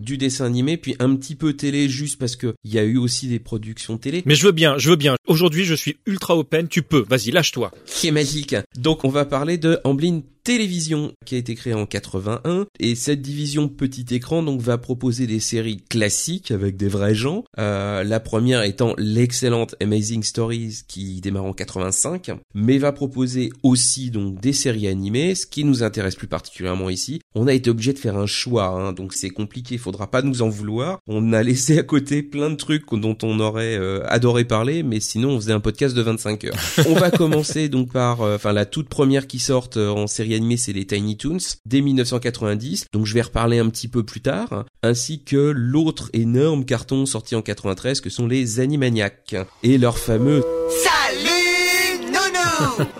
du 0.00 0.18
dessin 0.18 0.46
animé 0.46 0.76
puis 0.76 0.96
un 0.98 1.14
petit 1.16 1.34
peu 1.34 1.52
télé 1.54 1.88
juste 1.88 2.18
parce 2.18 2.36
que 2.36 2.54
il 2.64 2.72
y 2.72 2.78
a 2.78 2.84
eu 2.84 2.96
aussi 2.96 3.28
des 3.28 3.38
productions 3.38 3.98
télé. 3.98 4.22
Mais 4.26 4.34
je 4.34 4.46
veux 4.46 4.52
bien, 4.52 4.78
je 4.78 4.90
veux 4.90 4.96
bien. 4.96 5.16
Aujourd'hui, 5.26 5.64
je 5.64 5.74
suis 5.74 5.96
ultra 6.06 6.36
open. 6.36 6.68
Tu 6.68 6.82
peux. 6.82 7.04
Vas-y, 7.08 7.30
lâche-toi. 7.30 7.72
Qui 7.86 8.08
est 8.08 8.12
magique. 8.12 8.54
Donc 8.76 9.04
on 9.04 9.08
va 9.08 9.24
parler 9.24 9.58
de 9.58 9.80
Amblin 9.84 10.22
Télévision 10.48 11.12
qui 11.26 11.34
a 11.34 11.38
été 11.38 11.54
créée 11.54 11.74
en 11.74 11.84
81 11.84 12.64
et 12.80 12.94
cette 12.94 13.20
division 13.20 13.68
petit 13.68 14.06
écran 14.14 14.42
donc 14.42 14.62
va 14.62 14.78
proposer 14.78 15.26
des 15.26 15.40
séries 15.40 15.82
classiques 15.90 16.50
avec 16.50 16.78
des 16.78 16.88
vrais 16.88 17.14
gens. 17.14 17.44
Euh, 17.58 18.02
la 18.02 18.18
première 18.18 18.62
étant 18.62 18.94
l'excellente 18.96 19.74
Amazing 19.82 20.22
Stories 20.22 20.84
qui 20.88 21.20
démarre 21.20 21.44
en 21.44 21.52
85, 21.52 22.30
mais 22.54 22.78
va 22.78 22.92
proposer 22.92 23.50
aussi 23.62 24.10
donc 24.10 24.40
des 24.40 24.54
séries 24.54 24.88
animées. 24.88 25.34
Ce 25.34 25.44
qui 25.44 25.64
nous 25.64 25.82
intéresse 25.82 26.16
plus 26.16 26.28
particulièrement 26.28 26.88
ici, 26.88 27.20
on 27.34 27.46
a 27.46 27.52
été 27.52 27.68
obligé 27.68 27.92
de 27.92 27.98
faire 27.98 28.16
un 28.16 28.24
choix, 28.24 28.68
hein, 28.68 28.94
donc 28.94 29.12
c'est 29.12 29.28
compliqué, 29.28 29.74
il 29.74 29.78
faudra 29.78 30.10
pas 30.10 30.22
nous 30.22 30.40
en 30.40 30.48
vouloir. 30.48 30.98
On 31.06 31.34
a 31.34 31.42
laissé 31.42 31.78
à 31.78 31.82
côté 31.82 32.22
plein 32.22 32.48
de 32.48 32.56
trucs 32.56 32.86
dont 32.90 33.18
on 33.22 33.38
aurait 33.40 33.76
euh, 33.76 34.00
adoré 34.06 34.46
parler, 34.46 34.82
mais 34.82 35.00
sinon 35.00 35.32
on 35.32 35.40
faisait 35.40 35.52
un 35.52 35.60
podcast 35.60 35.94
de 35.94 36.00
25 36.00 36.44
heures. 36.44 36.54
on 36.88 36.94
va 36.94 37.10
commencer 37.10 37.68
donc 37.68 37.92
par, 37.92 38.22
euh, 38.22 38.36
enfin 38.36 38.54
la 38.54 38.64
toute 38.64 38.88
première 38.88 39.26
qui 39.26 39.40
sort 39.40 39.68
euh, 39.76 39.90
en 39.90 40.06
série 40.06 40.37
c'est 40.56 40.72
les 40.72 40.86
Tiny 40.86 41.16
Toons 41.16 41.38
dès 41.66 41.80
1990. 41.80 42.86
Donc 42.92 43.06
je 43.06 43.14
vais 43.14 43.22
reparler 43.22 43.58
un 43.58 43.68
petit 43.68 43.88
peu 43.88 44.04
plus 44.04 44.20
tard, 44.20 44.64
ainsi 44.82 45.24
que 45.24 45.52
l'autre 45.54 46.10
énorme 46.12 46.64
carton 46.64 47.06
sorti 47.06 47.34
en 47.34 47.42
93 47.42 48.00
que 48.00 48.10
sont 48.10 48.26
les 48.26 48.60
Animaniacs 48.60 49.36
et 49.62 49.78
leur 49.78 49.98
fameux 49.98 50.42
Salut 50.68 52.06
Nounou 52.06 52.88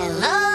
Hello. 0.00 0.46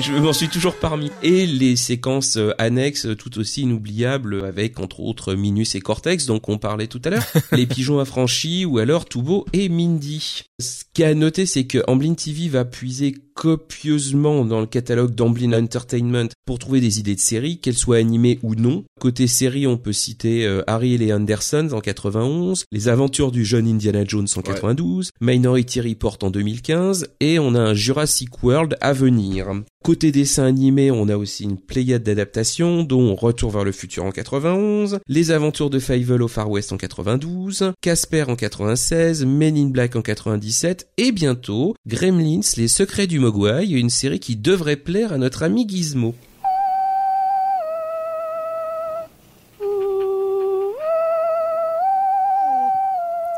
Je 0.00 0.14
m'en 0.14 0.32
suis 0.32 0.48
toujours 0.48 0.76
parmi. 0.76 1.10
Et 1.22 1.46
les 1.46 1.76
séquences 1.76 2.38
euh, 2.38 2.52
annexes 2.56 3.04
euh, 3.04 3.14
tout 3.14 3.38
aussi 3.38 3.62
inoubliables 3.62 4.44
avec 4.46 4.80
entre 4.80 5.00
autres 5.00 5.34
Minus 5.34 5.74
et 5.74 5.80
Cortex 5.80 6.24
dont 6.24 6.40
on 6.48 6.56
parlait 6.56 6.86
tout 6.86 7.02
à 7.04 7.10
l'heure, 7.10 7.26
les 7.52 7.66
pigeons 7.66 7.98
affranchis 7.98 8.64
ou 8.64 8.78
alors 8.78 9.04
Toubo 9.04 9.44
et 9.52 9.68
Mindy. 9.68 10.44
Ce 10.58 10.84
qu'il 10.94 11.02
y 11.02 11.06
a 11.06 11.10
à 11.10 11.14
noter 11.14 11.44
c'est 11.44 11.66
que 11.66 11.78
Amblin 11.86 12.14
TV 12.14 12.48
va 12.48 12.64
puiser 12.64 13.14
copieusement 13.40 14.44
dans 14.44 14.60
le 14.60 14.66
catalogue 14.66 15.14
d'Amblin 15.14 15.54
Entertainment 15.54 16.28
pour 16.44 16.58
trouver 16.58 16.82
des 16.82 16.98
idées 16.98 17.14
de 17.14 17.20
séries, 17.20 17.58
qu'elles 17.58 17.72
soient 17.72 17.96
animées 17.96 18.38
ou 18.42 18.54
non. 18.54 18.84
Côté 19.00 19.26
série, 19.28 19.66
on 19.66 19.78
peut 19.78 19.94
citer 19.94 20.44
euh, 20.44 20.62
Harry 20.66 20.92
et 20.92 20.98
les 20.98 21.10
Andersons 21.10 21.70
en 21.72 21.80
91, 21.80 22.66
Les 22.70 22.88
aventures 22.88 23.32
du 23.32 23.46
jeune 23.46 23.66
Indiana 23.66 24.04
Jones 24.06 24.28
en 24.36 24.42
92, 24.42 25.12
Minority 25.22 25.80
Report 25.80 26.18
en 26.20 26.30
2015 26.30 27.14
et 27.20 27.38
on 27.38 27.54
a 27.54 27.60
un 27.60 27.72
Jurassic 27.72 28.42
World 28.42 28.76
à 28.82 28.92
venir. 28.92 29.46
Côté 29.82 30.12
dessin 30.12 30.44
animé, 30.44 30.90
on 30.90 31.08
a 31.08 31.16
aussi 31.16 31.44
une 31.44 31.56
pléiade 31.56 32.02
d'adaptations, 32.02 32.82
dont 32.82 33.14
Retour 33.14 33.50
vers 33.50 33.64
le 33.64 33.72
futur 33.72 34.04
en 34.04 34.10
91, 34.10 34.98
Les 35.08 35.30
aventures 35.30 35.70
de 35.70 35.78
Fievel 35.78 36.20
au 36.20 36.28
Far 36.28 36.50
West 36.50 36.72
en 36.72 36.76
92, 36.76 37.72
Casper 37.80 38.24
en 38.28 38.36
96, 38.36 39.24
Men 39.24 39.56
in 39.56 39.68
Black 39.68 39.96
en 39.96 40.02
97, 40.02 40.90
et 40.98 41.12
bientôt, 41.12 41.74
Gremlins, 41.86 42.40
les 42.58 42.68
secrets 42.68 43.06
du 43.06 43.20
Mogwai, 43.30 43.68
une 43.68 43.90
série 43.90 44.18
qui 44.18 44.34
devrait 44.34 44.74
plaire 44.74 45.12
à 45.12 45.16
notre 45.16 45.44
ami 45.44 45.64
Gizmo. 45.68 46.16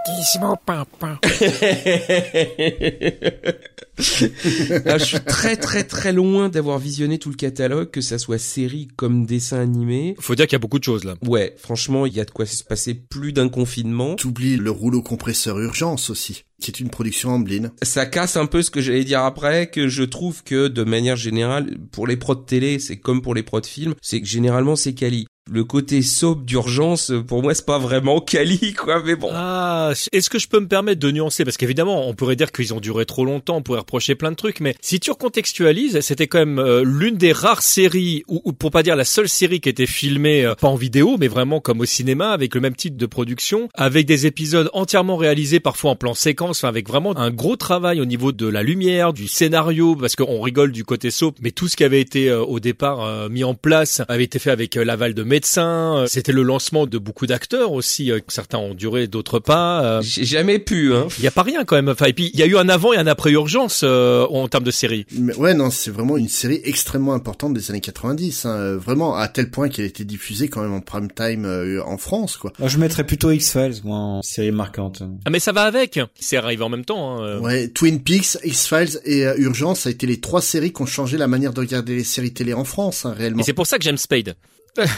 Gizmo 0.06 0.56
papa. 0.64 1.20
Ah, 4.86 4.98
je 4.98 5.04
suis 5.04 5.20
très 5.20 5.56
très 5.56 5.84
très 5.84 6.12
loin 6.12 6.48
d'avoir 6.48 6.78
visionné 6.78 7.18
tout 7.18 7.30
le 7.30 7.36
catalogue, 7.36 7.90
que 7.90 8.00
ça 8.00 8.18
soit 8.18 8.38
série 8.38 8.88
comme 8.96 9.26
dessin 9.26 9.60
animé. 9.60 10.14
Faut 10.18 10.34
dire 10.34 10.46
qu'il 10.46 10.54
y 10.54 10.56
a 10.56 10.60
beaucoup 10.60 10.78
de 10.78 10.84
choses 10.84 11.04
là. 11.04 11.14
Ouais, 11.26 11.54
franchement, 11.58 12.06
il 12.06 12.14
y 12.14 12.20
a 12.20 12.24
de 12.24 12.30
quoi 12.30 12.46
se 12.46 12.64
passer 12.64 12.94
plus 12.94 13.32
d'un 13.32 13.48
confinement. 13.48 14.16
T'oublies 14.16 14.56
le 14.56 14.70
rouleau 14.70 15.02
compresseur 15.02 15.58
urgence 15.58 16.10
aussi, 16.10 16.44
qui 16.60 16.70
est 16.70 16.80
une 16.80 16.90
production 16.90 17.30
Amblin. 17.30 17.72
Ça 17.82 18.06
casse 18.06 18.36
un 18.36 18.46
peu 18.46 18.62
ce 18.62 18.70
que 18.70 18.80
j'allais 18.80 19.04
dire 19.04 19.20
après, 19.20 19.68
que 19.68 19.88
je 19.88 20.02
trouve 20.02 20.42
que 20.42 20.68
de 20.68 20.84
manière 20.84 21.16
générale, 21.16 21.76
pour 21.92 22.06
les 22.06 22.16
pros 22.16 22.34
de 22.34 22.42
télé, 22.44 22.78
c'est 22.78 22.96
comme 22.96 23.22
pour 23.22 23.34
les 23.34 23.42
pros 23.42 23.60
de 23.60 23.66
film, 23.66 23.94
c'est 24.02 24.20
que 24.20 24.26
généralement 24.26 24.76
c'est 24.76 24.94
quali. 24.94 25.26
Le 25.50 25.64
côté 25.64 26.02
soap 26.02 26.44
d'urgence, 26.44 27.12
pour 27.26 27.42
moi, 27.42 27.52
c'est 27.52 27.66
pas 27.66 27.78
vraiment 27.78 28.20
quali, 28.20 28.74
quoi, 28.74 29.02
mais 29.04 29.16
bon. 29.16 29.28
Ah, 29.32 29.92
est-ce 30.12 30.30
que 30.30 30.38
je 30.38 30.46
peux 30.46 30.60
me 30.60 30.68
permettre 30.68 31.00
de 31.00 31.10
nuancer? 31.10 31.44
Parce 31.44 31.56
qu'évidemment, 31.56 32.08
on 32.08 32.14
pourrait 32.14 32.36
dire 32.36 32.52
qu'ils 32.52 32.72
ont 32.72 32.80
duré 32.80 33.06
trop 33.06 33.24
longtemps, 33.24 33.56
on 33.56 33.62
pourrait 33.62 33.80
reprocher 33.92 34.14
plein 34.14 34.30
de 34.30 34.36
trucs, 34.36 34.60
mais 34.60 34.74
si 34.80 35.00
tu 35.00 35.10
recontextualises, 35.10 36.00
c'était 36.00 36.26
quand 36.26 36.38
même 36.38 36.58
euh, 36.58 36.82
l'une 36.82 37.16
des 37.18 37.32
rares 37.32 37.60
séries, 37.60 38.22
ou, 38.26 38.40
ou, 38.46 38.54
pour 38.54 38.70
pas 38.70 38.82
dire 38.82 38.96
la 38.96 39.04
seule 39.04 39.28
série 39.28 39.60
qui 39.60 39.68
était 39.68 39.84
filmée, 39.84 40.46
euh, 40.46 40.54
pas 40.54 40.68
en 40.68 40.76
vidéo, 40.76 41.18
mais 41.20 41.28
vraiment 41.28 41.60
comme 41.60 41.80
au 41.80 41.84
cinéma, 41.84 42.30
avec 42.30 42.54
le 42.54 42.62
même 42.62 42.74
type 42.74 42.96
de 42.96 43.04
production, 43.04 43.68
avec 43.74 44.06
des 44.06 44.24
épisodes 44.24 44.70
entièrement 44.72 45.18
réalisés, 45.18 45.60
parfois 45.60 45.90
en 45.90 45.96
plan 45.96 46.14
séquence, 46.14 46.60
enfin, 46.60 46.68
avec 46.68 46.88
vraiment 46.88 47.14
un 47.18 47.30
gros 47.30 47.56
travail 47.56 48.00
au 48.00 48.06
niveau 48.06 48.32
de 48.32 48.46
la 48.46 48.62
lumière, 48.62 49.12
du 49.12 49.28
scénario, 49.28 49.94
parce 49.94 50.16
qu'on 50.16 50.40
rigole 50.40 50.72
du 50.72 50.84
côté 50.84 51.10
soap, 51.10 51.36
mais 51.42 51.50
tout 51.50 51.68
ce 51.68 51.76
qui 51.76 51.84
avait 51.84 52.00
été 52.00 52.30
euh, 52.30 52.40
au 52.40 52.60
départ 52.60 53.28
mis 53.28 53.44
en 53.44 53.54
place 53.54 54.00
avait 54.08 54.24
été 54.24 54.38
fait 54.38 54.50
avec 54.50 54.74
l'aval 54.74 55.12
de 55.12 55.22
médecins. 55.22 56.04
C'était 56.06 56.32
le 56.32 56.42
lancement 56.42 56.86
de 56.86 56.96
beaucoup 56.96 57.26
d'acteurs 57.26 57.72
aussi. 57.72 58.10
Certains 58.28 58.58
ont 58.58 58.74
duré, 58.74 59.06
d'autres 59.06 59.38
pas. 59.38 60.00
J'ai 60.00 60.24
jamais 60.24 60.58
pu. 60.58 60.94
Hein. 60.94 61.08
Il 61.18 61.24
y 61.24 61.26
a 61.26 61.30
pas 61.30 61.42
rien 61.42 61.64
quand 61.64 61.76
même. 61.76 61.88
Enfin, 61.88 62.06
et 62.06 62.12
puis 62.12 62.30
il 62.32 62.40
y 62.40 62.42
a 62.42 62.46
eu 62.46 62.56
un 62.56 62.68
avant 62.68 62.92
et 62.92 62.96
un 62.96 63.06
après 63.06 63.32
urgence 63.32 63.71
euh, 63.82 64.26
en 64.26 64.48
termes 64.48 64.64
de 64.64 64.70
série. 64.70 65.06
Mais 65.12 65.34
ouais, 65.36 65.54
non, 65.54 65.70
c'est 65.70 65.90
vraiment 65.90 66.16
une 66.16 66.28
série 66.28 66.60
extrêmement 66.64 67.14
importante 67.14 67.54
des 67.54 67.70
années 67.70 67.80
90. 67.80 68.44
Hein. 68.44 68.76
Vraiment 68.76 69.16
à 69.16 69.28
tel 69.28 69.50
point 69.50 69.68
qu'elle 69.68 69.84
a 69.84 69.88
été 69.88 70.04
diffusée 70.04 70.48
quand 70.48 70.62
même 70.62 70.72
en 70.72 70.80
prime 70.80 71.10
time 71.10 71.44
euh, 71.44 71.82
en 71.84 71.98
France, 71.98 72.36
quoi. 72.36 72.52
Moi, 72.58 72.68
je 72.68 72.78
mettrais 72.78 73.04
plutôt 73.04 73.30
X-Files, 73.30 73.80
moi, 73.84 73.96
en 73.96 74.22
série 74.22 74.52
marquante. 74.52 75.02
Ah 75.24 75.30
mais 75.30 75.40
ça 75.40 75.52
va 75.52 75.62
avec. 75.62 75.98
C'est 76.18 76.36
arrivé 76.36 76.62
en 76.62 76.68
même 76.68 76.84
temps. 76.84 77.22
Hein. 77.22 77.40
Ouais, 77.40 77.68
Twin 77.68 78.00
Peaks, 78.00 78.38
X-Files 78.44 79.00
et 79.04 79.26
euh, 79.26 79.34
Urgence, 79.38 79.80
ça 79.80 79.88
a 79.88 79.92
été 79.92 80.06
les 80.06 80.20
trois 80.20 80.42
séries 80.42 80.72
qui 80.72 80.82
ont 80.82 80.86
changé 80.86 81.16
la 81.16 81.28
manière 81.28 81.52
de 81.52 81.60
regarder 81.60 81.96
les 81.96 82.04
séries 82.04 82.32
télé 82.32 82.54
en 82.54 82.64
France, 82.64 83.06
hein, 83.06 83.14
réellement. 83.16 83.40
Et 83.40 83.44
c'est 83.44 83.52
pour 83.52 83.66
ça 83.66 83.78
que 83.78 83.84
j'aime 83.84 83.98
Spade. 83.98 84.34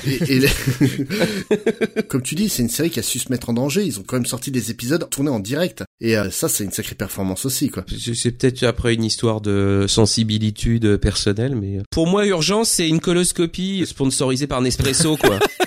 Et, 0.07 0.37
et 0.37 0.41
comme 2.09 2.23
tu 2.23 2.35
dis, 2.35 2.49
c'est 2.49 2.63
une 2.63 2.69
série 2.69 2.91
qui 2.91 3.01
a 3.01 3.03
su 3.03 3.19
se 3.19 3.31
mettre 3.31 3.51
en 3.51 3.55
danger. 3.55 3.83
Ils 3.85 3.99
ont 3.99 4.03
quand 4.07 4.17
même 4.17 4.27
sorti 4.27 4.51
des 4.51 4.71
épisodes 4.71 5.09
tournés 5.11 5.31
en 5.31 5.41
direct. 5.41 5.85
Et 6.01 6.17
euh, 6.17 6.31
ça, 6.31 6.49
c'est 6.49 6.65
une 6.65 6.73
sacrée 6.73 6.95
performance 6.95 7.45
aussi, 7.45 7.71
quoi. 7.71 7.85
C'est 8.15 8.33
peut-être 8.33 8.63
après 8.65 8.95
une 8.95 9.05
histoire 9.05 9.41
de 9.41 9.87
sensibilitude 9.89 10.97
personnelle, 10.97 11.57
mais 11.57 11.79
pour 11.91 12.07
moi, 12.07 12.27
Urgence, 12.27 12.71
c'est 12.71 12.89
une 12.89 13.01
coloscopie 13.01 13.85
sponsorisée 13.87 14.47
par 14.47 14.61
Nespresso, 14.61 15.17
quoi. 15.17 15.39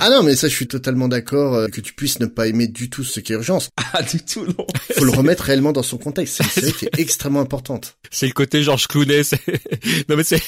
Ah 0.00 0.10
non, 0.10 0.22
mais 0.22 0.36
ça, 0.36 0.46
je 0.48 0.54
suis 0.54 0.66
totalement 0.66 1.08
d'accord 1.08 1.54
euh, 1.54 1.66
que 1.68 1.80
tu 1.80 1.94
puisses 1.94 2.20
ne 2.20 2.26
pas 2.26 2.46
aimer 2.46 2.68
du 2.68 2.90
tout 2.90 3.02
ce 3.04 3.20
qui 3.20 3.32
est 3.32 3.36
urgence. 3.36 3.68
Ah, 3.92 4.02
du 4.04 4.22
tout, 4.22 4.44
non. 4.46 4.66
Faut 4.96 5.04
le 5.04 5.10
remettre 5.10 5.42
réellement 5.42 5.72
dans 5.72 5.82
son 5.82 5.98
contexte. 5.98 6.36
C'est 6.36 6.44
une 6.44 6.50
série 6.50 6.72
qui 6.74 6.84
est 6.84 6.90
extrêmement 7.00 7.40
importante. 7.40 7.96
C'est 8.12 8.26
le 8.26 8.32
côté 8.32 8.62
Georges 8.62 8.86
Clooney. 8.86 9.24
c'est- 9.24 9.40
Non 10.08 10.16
mais 10.16 10.22
c'est. 10.22 10.40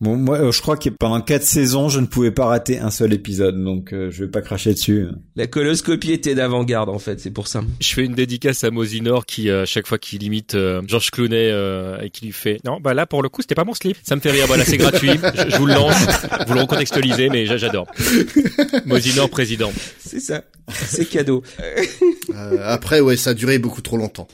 Bon, 0.00 0.14
moi, 0.16 0.38
euh, 0.38 0.52
je 0.52 0.60
crois 0.60 0.76
que 0.76 0.88
pendant 0.90 1.20
quatre 1.20 1.42
saisons, 1.42 1.88
je 1.88 1.98
ne 1.98 2.06
pouvais 2.06 2.30
pas 2.30 2.46
rater 2.46 2.78
un 2.78 2.90
seul 2.90 3.12
épisode, 3.12 3.60
donc 3.62 3.92
euh, 3.92 4.10
je 4.12 4.24
vais 4.24 4.30
pas 4.30 4.40
cracher 4.40 4.72
dessus. 4.72 5.06
La 5.34 5.48
coloscopie 5.48 6.12
était 6.12 6.36
d'avant-garde, 6.36 6.88
en 6.90 7.00
fait, 7.00 7.18
c'est 7.18 7.32
pour 7.32 7.48
ça. 7.48 7.62
Je 7.80 7.92
fais 7.92 8.04
une 8.04 8.14
dédicace 8.14 8.62
à 8.62 8.70
Mosinor 8.70 9.26
qui, 9.26 9.50
euh, 9.50 9.66
chaque 9.66 9.88
fois 9.88 9.98
qu'il 9.98 10.22
imite 10.22 10.54
euh, 10.54 10.80
Georges 10.86 11.10
Clooney 11.10 11.50
euh, 11.50 11.98
et 12.00 12.10
qui 12.10 12.26
lui 12.26 12.32
fait 12.32 12.58
non, 12.64 12.78
bah 12.80 12.94
là 12.94 13.06
pour 13.06 13.20
le 13.22 13.28
coup 13.28 13.42
c'était 13.42 13.56
pas 13.56 13.64
mon 13.64 13.74
slip. 13.74 13.96
Ça 14.04 14.14
me 14.14 14.20
fait 14.20 14.30
rire. 14.30 14.44
Voilà, 14.46 14.64
c'est 14.64 14.76
gratuit. 14.76 15.10
Je, 15.34 15.50
je 15.50 15.56
vous 15.56 15.66
le 15.66 15.74
lance. 15.74 15.96
Vous 16.46 16.54
le 16.54 16.60
recontextualisez, 16.60 17.30
mais 17.30 17.46
j'a- 17.46 17.56
j'adore. 17.56 17.88
Mosinor 18.86 19.30
président. 19.30 19.72
C'est 19.98 20.20
ça. 20.20 20.42
C'est 20.72 21.08
cadeau. 21.08 21.42
Euh, 21.60 22.58
après, 22.64 23.00
ouais, 23.00 23.16
ça 23.16 23.30
a 23.30 23.34
duré 23.34 23.58
beaucoup 23.58 23.82
trop 23.82 23.96
longtemps. 23.96 24.28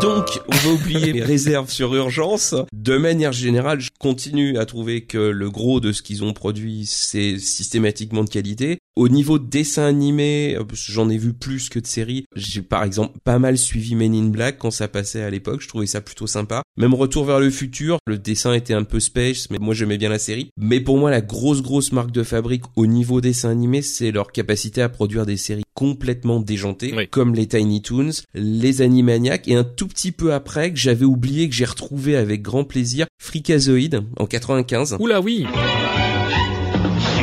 Donc, 0.00 0.40
on 0.48 0.56
va 0.56 0.70
oublier 0.70 1.12
les 1.12 1.22
réserves 1.22 1.70
sur 1.70 1.94
urgence. 1.94 2.54
De 2.72 2.96
manière 2.96 3.32
générale, 3.32 3.80
je 3.80 3.90
continue 3.98 4.56
à 4.56 4.64
trouver 4.64 5.02
que 5.02 5.18
le 5.18 5.50
gros 5.50 5.78
de 5.80 5.92
ce 5.92 6.00
qu'ils 6.00 6.24
ont 6.24 6.32
produit, 6.32 6.86
c'est 6.86 7.38
systématiquement 7.38 8.24
de 8.24 8.30
qualité. 8.30 8.78
Au 9.00 9.08
niveau 9.08 9.38
de 9.38 9.48
dessin 9.48 9.84
animé, 9.84 10.56
euh, 10.58 10.64
j'en 10.74 11.08
ai 11.08 11.16
vu 11.16 11.32
plus 11.32 11.70
que 11.70 11.78
de 11.78 11.86
séries. 11.86 12.26
J'ai 12.36 12.60
par 12.60 12.84
exemple 12.84 13.18
pas 13.24 13.38
mal 13.38 13.56
suivi 13.56 13.94
Men 13.94 14.14
in 14.14 14.26
Black 14.28 14.58
quand 14.58 14.70
ça 14.70 14.88
passait 14.88 15.22
à 15.22 15.30
l'époque. 15.30 15.62
Je 15.62 15.68
trouvais 15.68 15.86
ça 15.86 16.02
plutôt 16.02 16.26
sympa. 16.26 16.60
Même 16.76 16.92
Retour 16.92 17.24
vers 17.24 17.40
le 17.40 17.48
futur, 17.48 17.96
le 18.06 18.18
dessin 18.18 18.52
était 18.52 18.74
un 18.74 18.84
peu 18.84 19.00
space, 19.00 19.48
mais 19.48 19.56
moi 19.58 19.72
j'aimais 19.72 19.96
bien 19.96 20.10
la 20.10 20.18
série. 20.18 20.50
Mais 20.58 20.80
pour 20.80 20.98
moi, 20.98 21.10
la 21.10 21.22
grosse 21.22 21.62
grosse 21.62 21.92
marque 21.92 22.10
de 22.10 22.22
fabrique 22.22 22.64
au 22.76 22.86
niveau 22.86 23.22
dessin 23.22 23.48
animé, 23.48 23.80
c'est 23.80 24.10
leur 24.10 24.32
capacité 24.32 24.82
à 24.82 24.90
produire 24.90 25.24
des 25.24 25.38
séries 25.38 25.62
complètement 25.72 26.38
déjantées, 26.38 26.92
Oui. 26.94 27.08
comme 27.08 27.34
les 27.34 27.46
Tiny 27.46 27.80
Toons, 27.80 28.10
les 28.34 28.82
Animaniacs, 28.82 29.48
et 29.48 29.54
un 29.54 29.64
tout 29.64 29.88
petit 29.88 30.12
peu 30.12 30.34
après 30.34 30.74
que 30.74 30.78
j'avais 30.78 31.06
oublié 31.06 31.48
que 31.48 31.54
j'ai 31.54 31.64
retrouvé 31.64 32.16
avec 32.16 32.42
grand 32.42 32.64
plaisir 32.64 33.06
Freakazoid 33.18 34.04
en 34.18 34.26
95. 34.26 34.98
Oula 35.00 35.22
oui. 35.22 35.46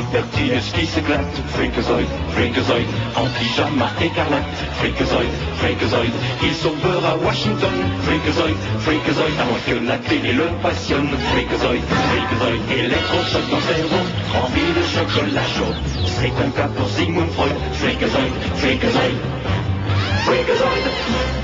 Supertile 0.07 0.61
qui 0.73 0.85
s'éclate, 0.85 1.35
Freakazoid, 1.53 2.07
Freakazoid, 2.31 2.87
en 3.17 3.27
pyjama 3.37 3.89
écarlate, 4.01 4.55
Freakazoid, 4.79 5.27
Freakazoid, 5.57 6.13
il 6.43 6.53
sauvera 6.53 7.17
Washington, 7.17 7.73
Freakazoid, 8.03 8.55
Freakazoid, 8.79 9.33
à 9.37 9.43
moins 9.43 9.59
que 9.67 9.85
la 9.85 9.97
télé 9.97 10.31
le 10.31 10.45
passionne, 10.63 11.09
Freakazoid, 11.33 11.83
Freakazoid, 11.83 12.61
électrochoc 12.71 13.49
dans 13.51 13.57
le 13.57 13.63
cerveau, 13.63 14.03
rempli 14.33 14.61
de 14.77 14.83
chocolat 14.95 15.43
chaud, 15.43 15.75
c'est 16.05 16.31
un 16.41 16.51
cas 16.51 16.69
pour 16.69 16.87
Sigmund 16.87 17.29
Freud, 17.31 17.51
Freakazoid, 17.73 18.31
Freakazoid. 18.55 19.76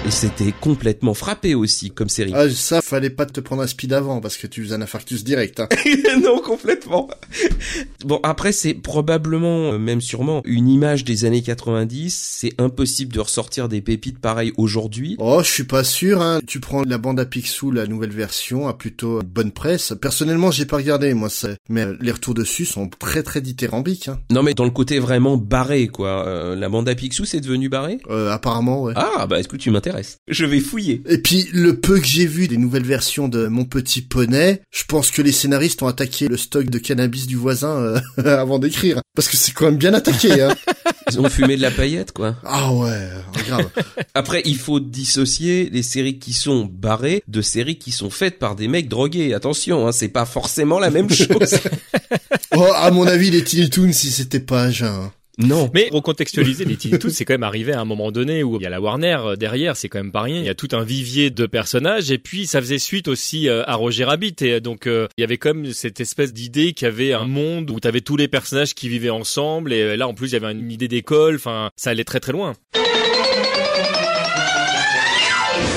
Et 0.06 0.12
c'était 0.12 0.52
complètement 0.52 1.14
frappé 1.14 1.56
aussi 1.56 1.92
comme 1.92 2.10
série. 2.10 2.34
Ah, 2.36 2.50
ça, 2.50 2.82
fallait 2.82 3.10
pas 3.10 3.26
te 3.26 3.40
prendre 3.40 3.62
un 3.62 3.68
speed 3.68 3.94
avant 3.94 4.20
parce 4.20 4.36
que 4.36 4.48
tu 4.48 4.62
faisais 4.62 4.76
un 4.76 4.82
infarctus 4.82 5.24
direct. 5.24 5.62
Hein. 5.62 5.70
non, 6.22 6.42
complètement. 6.42 7.10
Bon, 8.04 8.20
après, 8.24 8.52
c'est 8.52 8.74
probablement, 8.74 9.72
euh, 9.72 9.78
même 9.78 10.02
sûrement, 10.02 10.42
une 10.44 10.68
image 10.68 11.06
des 11.06 11.24
années 11.24 11.42
90. 11.42 12.14
C'est 12.14 12.54
impossible 12.60 13.14
de 13.14 13.22
ressortir 13.22 13.70
des 13.70 13.80
pépites 13.82 14.20
pareilles 14.20 14.52
aujourd'hui. 14.58 15.16
Oh, 15.20 15.40
je 15.42 15.50
suis 15.50 15.64
pas 15.64 15.86
sûr. 15.86 16.22
Hein. 16.22 16.42
Tu 16.46 16.60
prends 16.60 16.84
la 16.84 16.98
bande 16.98 17.22
à 17.22 17.26
Picsou, 17.26 17.72
la 17.72 17.88
nouvelle 17.88 18.12
version, 18.12 18.68
a 18.68 18.74
plutôt 18.74 19.22
bonne 19.24 19.52
presse. 19.52 19.94
Personnellement, 20.02 20.52
j'ai 20.52 20.66
pas 20.66 20.78
regardé, 20.78 21.14
moi. 21.14 21.30
Ça... 21.30 21.50
Mais 21.70 21.86
euh, 21.86 21.96
les 22.02 22.12
retours 22.12 22.34
dessus 22.34 22.66
sont 22.66 22.90
très 22.90 23.24
très 23.24 23.40
dithyrambiques. 23.40 24.10
Hein. 24.10 24.20
Non, 24.32 24.44
mais 24.44 24.54
dans 24.54 24.66
le 24.66 24.72
côté 24.72 25.00
vraiment 25.00 25.38
barré, 25.38 25.88
quoi. 25.88 26.28
Euh, 26.28 26.56
la 26.58 26.68
bande 26.68 26.90
à 26.90 26.96
Picsou, 26.96 27.24
c'est 27.24 27.40
devenu 27.40 27.70
barré? 27.70 28.00
Euh, 28.10 28.32
apparemment, 28.32 28.73
ouais. 28.82 28.94
Ah, 28.96 29.26
bah, 29.28 29.40
écoute, 29.40 29.60
tu 29.60 29.72
m'intéresses? 29.72 30.18
Je 30.28 30.46
vais 30.46 30.60
fouiller. 30.60 31.02
Et 31.08 31.18
puis, 31.18 31.50
le 31.54 31.80
peu 31.80 32.00
que 32.00 32.06
j'ai 32.06 32.26
vu 32.26 32.48
des 32.48 32.58
nouvelles 32.58 32.86
versions 32.86 33.28
de 33.28 33.48
Mon 33.48 33.66
Petit 33.66 34.02
Poney, 34.02 34.62
je 34.72 34.84
pense 34.86 35.12
que 35.12 35.22
les 35.22 35.32
scénaristes 35.32 35.82
ont 35.82 35.88
attaqué 35.88 36.28
le 36.28 36.38
stock 36.38 36.70
de 36.70 36.78
cannabis 36.78 37.28
du 37.28 37.36
voisin 37.36 37.76
euh, 37.76 38.00
avant 38.26 38.60
d'écrire. 38.60 39.02
Parce 39.16 39.28
que 39.28 39.38
c'est 39.38 39.52
quand 39.52 39.66
même 39.66 39.78
bien 39.78 39.94
attaqué, 39.94 40.42
hein. 40.42 40.56
Ils 41.12 41.20
ont 41.20 41.30
fumé 41.30 41.58
de 41.58 41.62
la 41.62 41.70
paillette, 41.70 42.12
quoi. 42.12 42.38
Ah 42.44 42.72
ouais, 42.74 43.10
grave. 43.46 43.70
Après, 44.14 44.42
il 44.46 44.56
faut 44.56 44.80
dissocier 44.80 45.70
les 45.70 45.84
séries 45.84 46.18
qui 46.18 46.34
sont 46.34 46.66
barrées 46.66 47.24
de 47.28 47.42
séries 47.42 47.78
qui 47.78 47.92
sont 47.92 48.10
faites 48.10 48.40
par 48.40 48.56
des 48.56 48.68
mecs 48.68 48.88
drogués. 48.88 49.34
Attention, 49.34 49.86
hein, 49.88 49.92
c'est 49.92 50.08
pas 50.08 50.26
forcément 50.26 50.80
la 50.80 50.90
même 50.90 51.10
chose. 51.10 51.56
Oh, 52.56 52.68
à 52.76 52.90
mon 52.92 53.06
avis, 53.06 53.32
les 53.32 53.44
Tiny 53.44 53.70
Toons, 53.70 53.92
si 53.92 54.12
c'était 54.12 54.40
pas 54.40 54.72
jeun. 54.72 55.10
Non. 55.40 55.70
Mais 55.74 55.90
recontextualiser 55.92 56.66
les 56.66 56.78
Toons, 56.78 57.10
c'est 57.10 57.26
quand 57.26 57.34
même 57.34 57.44
arrivé 57.44 57.74
à 57.74 57.82
un 57.82 57.86
moment 57.86 58.12
donné 58.12 58.44
où 58.44 58.58
il 58.58 58.64
y 58.64 58.68
a 58.68 58.70
la 58.70 58.80
Warner 58.80 59.18
euh, 59.26 59.36
derrière, 59.36 59.76
c'est 59.76 59.90
quand 59.90 59.98
même 59.98 60.12
pas 60.12 60.22
rien. 60.22 60.38
Il 60.38 60.46
y 60.46 60.50
a 60.50 60.56
tout 60.56 60.68
un 60.74 60.84
vivier 60.84 61.32
de 61.32 61.46
personnages 61.48 62.12
et 62.12 62.20
puis 62.20 62.46
ça 62.46 62.62
faisait 62.62 62.78
suite 62.78 63.08
aussi 63.08 63.50
euh, 63.50 63.64
à 63.66 63.76
Roger 63.76 64.04
Rabbit 64.04 64.36
et 64.42 64.54
euh, 64.54 64.60
donc 64.60 64.86
euh, 64.86 65.08
il 65.18 65.22
y 65.22 65.24
avait 65.24 65.38
quand 65.38 65.56
même 65.56 65.74
cette 65.74 66.00
espèce 66.00 66.34
d'idée 66.34 66.74
qu'il 66.74 66.86
y 66.86 66.92
avait 66.92 67.14
un 67.14 67.26
monde 67.26 67.72
où 67.72 67.80
t'avais 67.80 68.02
tous 68.02 68.18
les 68.18 68.28
personnages 68.28 68.76
qui 68.76 68.90
vivaient 68.90 69.10
ensemble 69.10 69.74
et 69.74 69.98
là 69.98 70.08
en 70.08 70.14
plus 70.14 70.30
il 70.30 70.34
y 70.34 70.36
avait 70.36 70.52
une 70.52 70.72
idée 70.72 70.88
d'école. 70.88 71.36
Enfin, 71.36 71.72
ça 71.76 71.90
allait 71.90 72.04
très 72.04 72.20
très 72.20 72.32
loin. 72.32 72.54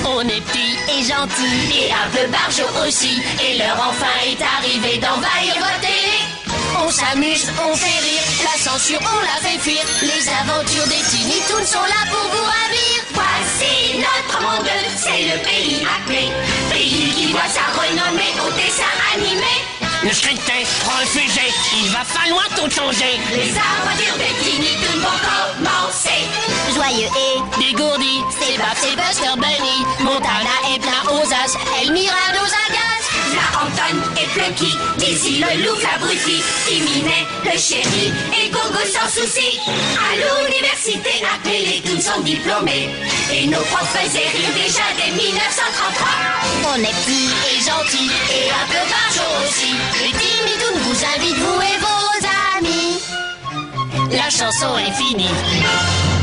On 0.06 0.20
est 0.20 0.40
petits 0.40 0.76
et 0.88 1.02
gentils 1.02 1.86
et 1.86 1.92
un 1.92 2.08
peu 2.10 2.30
barjots 2.30 2.86
aussi. 2.86 3.22
Et 3.40 3.58
l'heure 3.58 3.82
enfin 3.88 4.12
est 4.24 4.42
arrivée 4.42 4.98
d'envahir 4.98 5.54
votre 5.56 5.80
télé. 5.80 6.36
On 6.78 6.90
s'amuse, 6.90 7.50
on 7.68 7.74
fait 7.74 8.00
rire, 8.00 8.15
la 8.46 8.62
censure 8.62 9.00
on 9.02 9.20
la 9.20 9.38
fait 9.48 9.58
fuir. 9.58 9.82
Les 10.02 10.24
aventures 10.40 10.86
des 10.86 11.02
Tiny 11.10 11.40
Toons 11.48 11.66
sont 11.66 11.86
là 11.94 12.02
pour 12.10 12.26
vous 12.30 12.44
ravir. 12.44 12.96
Voici 13.12 13.98
notre 13.98 14.40
monde, 14.42 14.68
c'est 14.96 15.24
le 15.32 15.38
pays 15.42 15.82
Acme. 15.82 16.32
Pays 16.70 17.12
qui 17.16 17.32
voit 17.32 17.50
sa 17.58 17.66
renommée 17.80 18.34
au 18.46 18.50
dessin 18.52 18.94
animé. 19.14 19.54
Le 20.02 20.12
scripté, 20.12 20.66
refusé, 20.84 21.46
il 21.82 21.90
va 21.90 22.04
falloir 22.04 22.48
tout 22.50 22.70
changer. 22.70 23.18
Les 23.32 23.50
aventures 23.50 24.18
des 24.18 24.34
Tiny 24.44 24.76
Toons 24.80 25.00
vont 25.00 25.20
commencer. 25.26 26.22
Joyeux 26.74 27.10
et 27.26 27.58
dégourdi, 27.60 28.22
c'est 28.38 28.58
Babs 28.58 28.84
et 28.90 28.96
Buster 28.96 29.34
Bunny. 29.36 29.78
Montana 30.00 30.56
est 30.72 30.80
plein 30.80 31.04
aux 31.12 31.26
as, 31.42 31.82
Elmira 31.82 32.24
nous 32.34 32.52
agace. 32.68 32.95
Anton 33.56 33.96
et 34.20 34.26
Plucky, 34.34 34.76
Dizzy 34.98 35.38
le 35.38 35.62
loup 35.64 35.78
abruti, 35.94 36.42
Timinet, 36.66 37.26
le 37.44 37.58
chéri 37.58 38.12
et 38.38 38.50
Gogo 38.50 38.84
sans 38.84 39.08
souci. 39.08 39.60
À 39.96 40.16
l'université, 40.16 41.24
appelés 41.34 41.82
Toons 41.84 42.00
sont 42.00 42.20
diplômés. 42.20 42.90
Et 43.32 43.46
nos 43.46 43.60
profs 43.60 43.96
faisaient 43.96 44.28
rire 44.28 44.52
déjà 44.54 44.84
dès 44.96 45.10
1933. 45.10 46.08
On 46.68 46.78
est 46.80 46.96
petits 47.04 47.30
et 47.50 47.60
gentils 47.60 48.10
et 48.30 48.50
un 48.50 48.66
peu 48.68 48.84
barjots 48.90 49.46
aussi. 49.46 49.72
Les 50.02 50.12
Tiny 50.12 50.56
Toons 50.58 50.80
vous 50.80 51.04
invitent, 51.16 51.38
vous 51.38 51.60
et 51.62 51.78
vos 51.80 52.08
amis. 52.58 53.00
La 54.10 54.28
chanson 54.30 54.76
est 54.78 54.92
finie. 54.92 55.30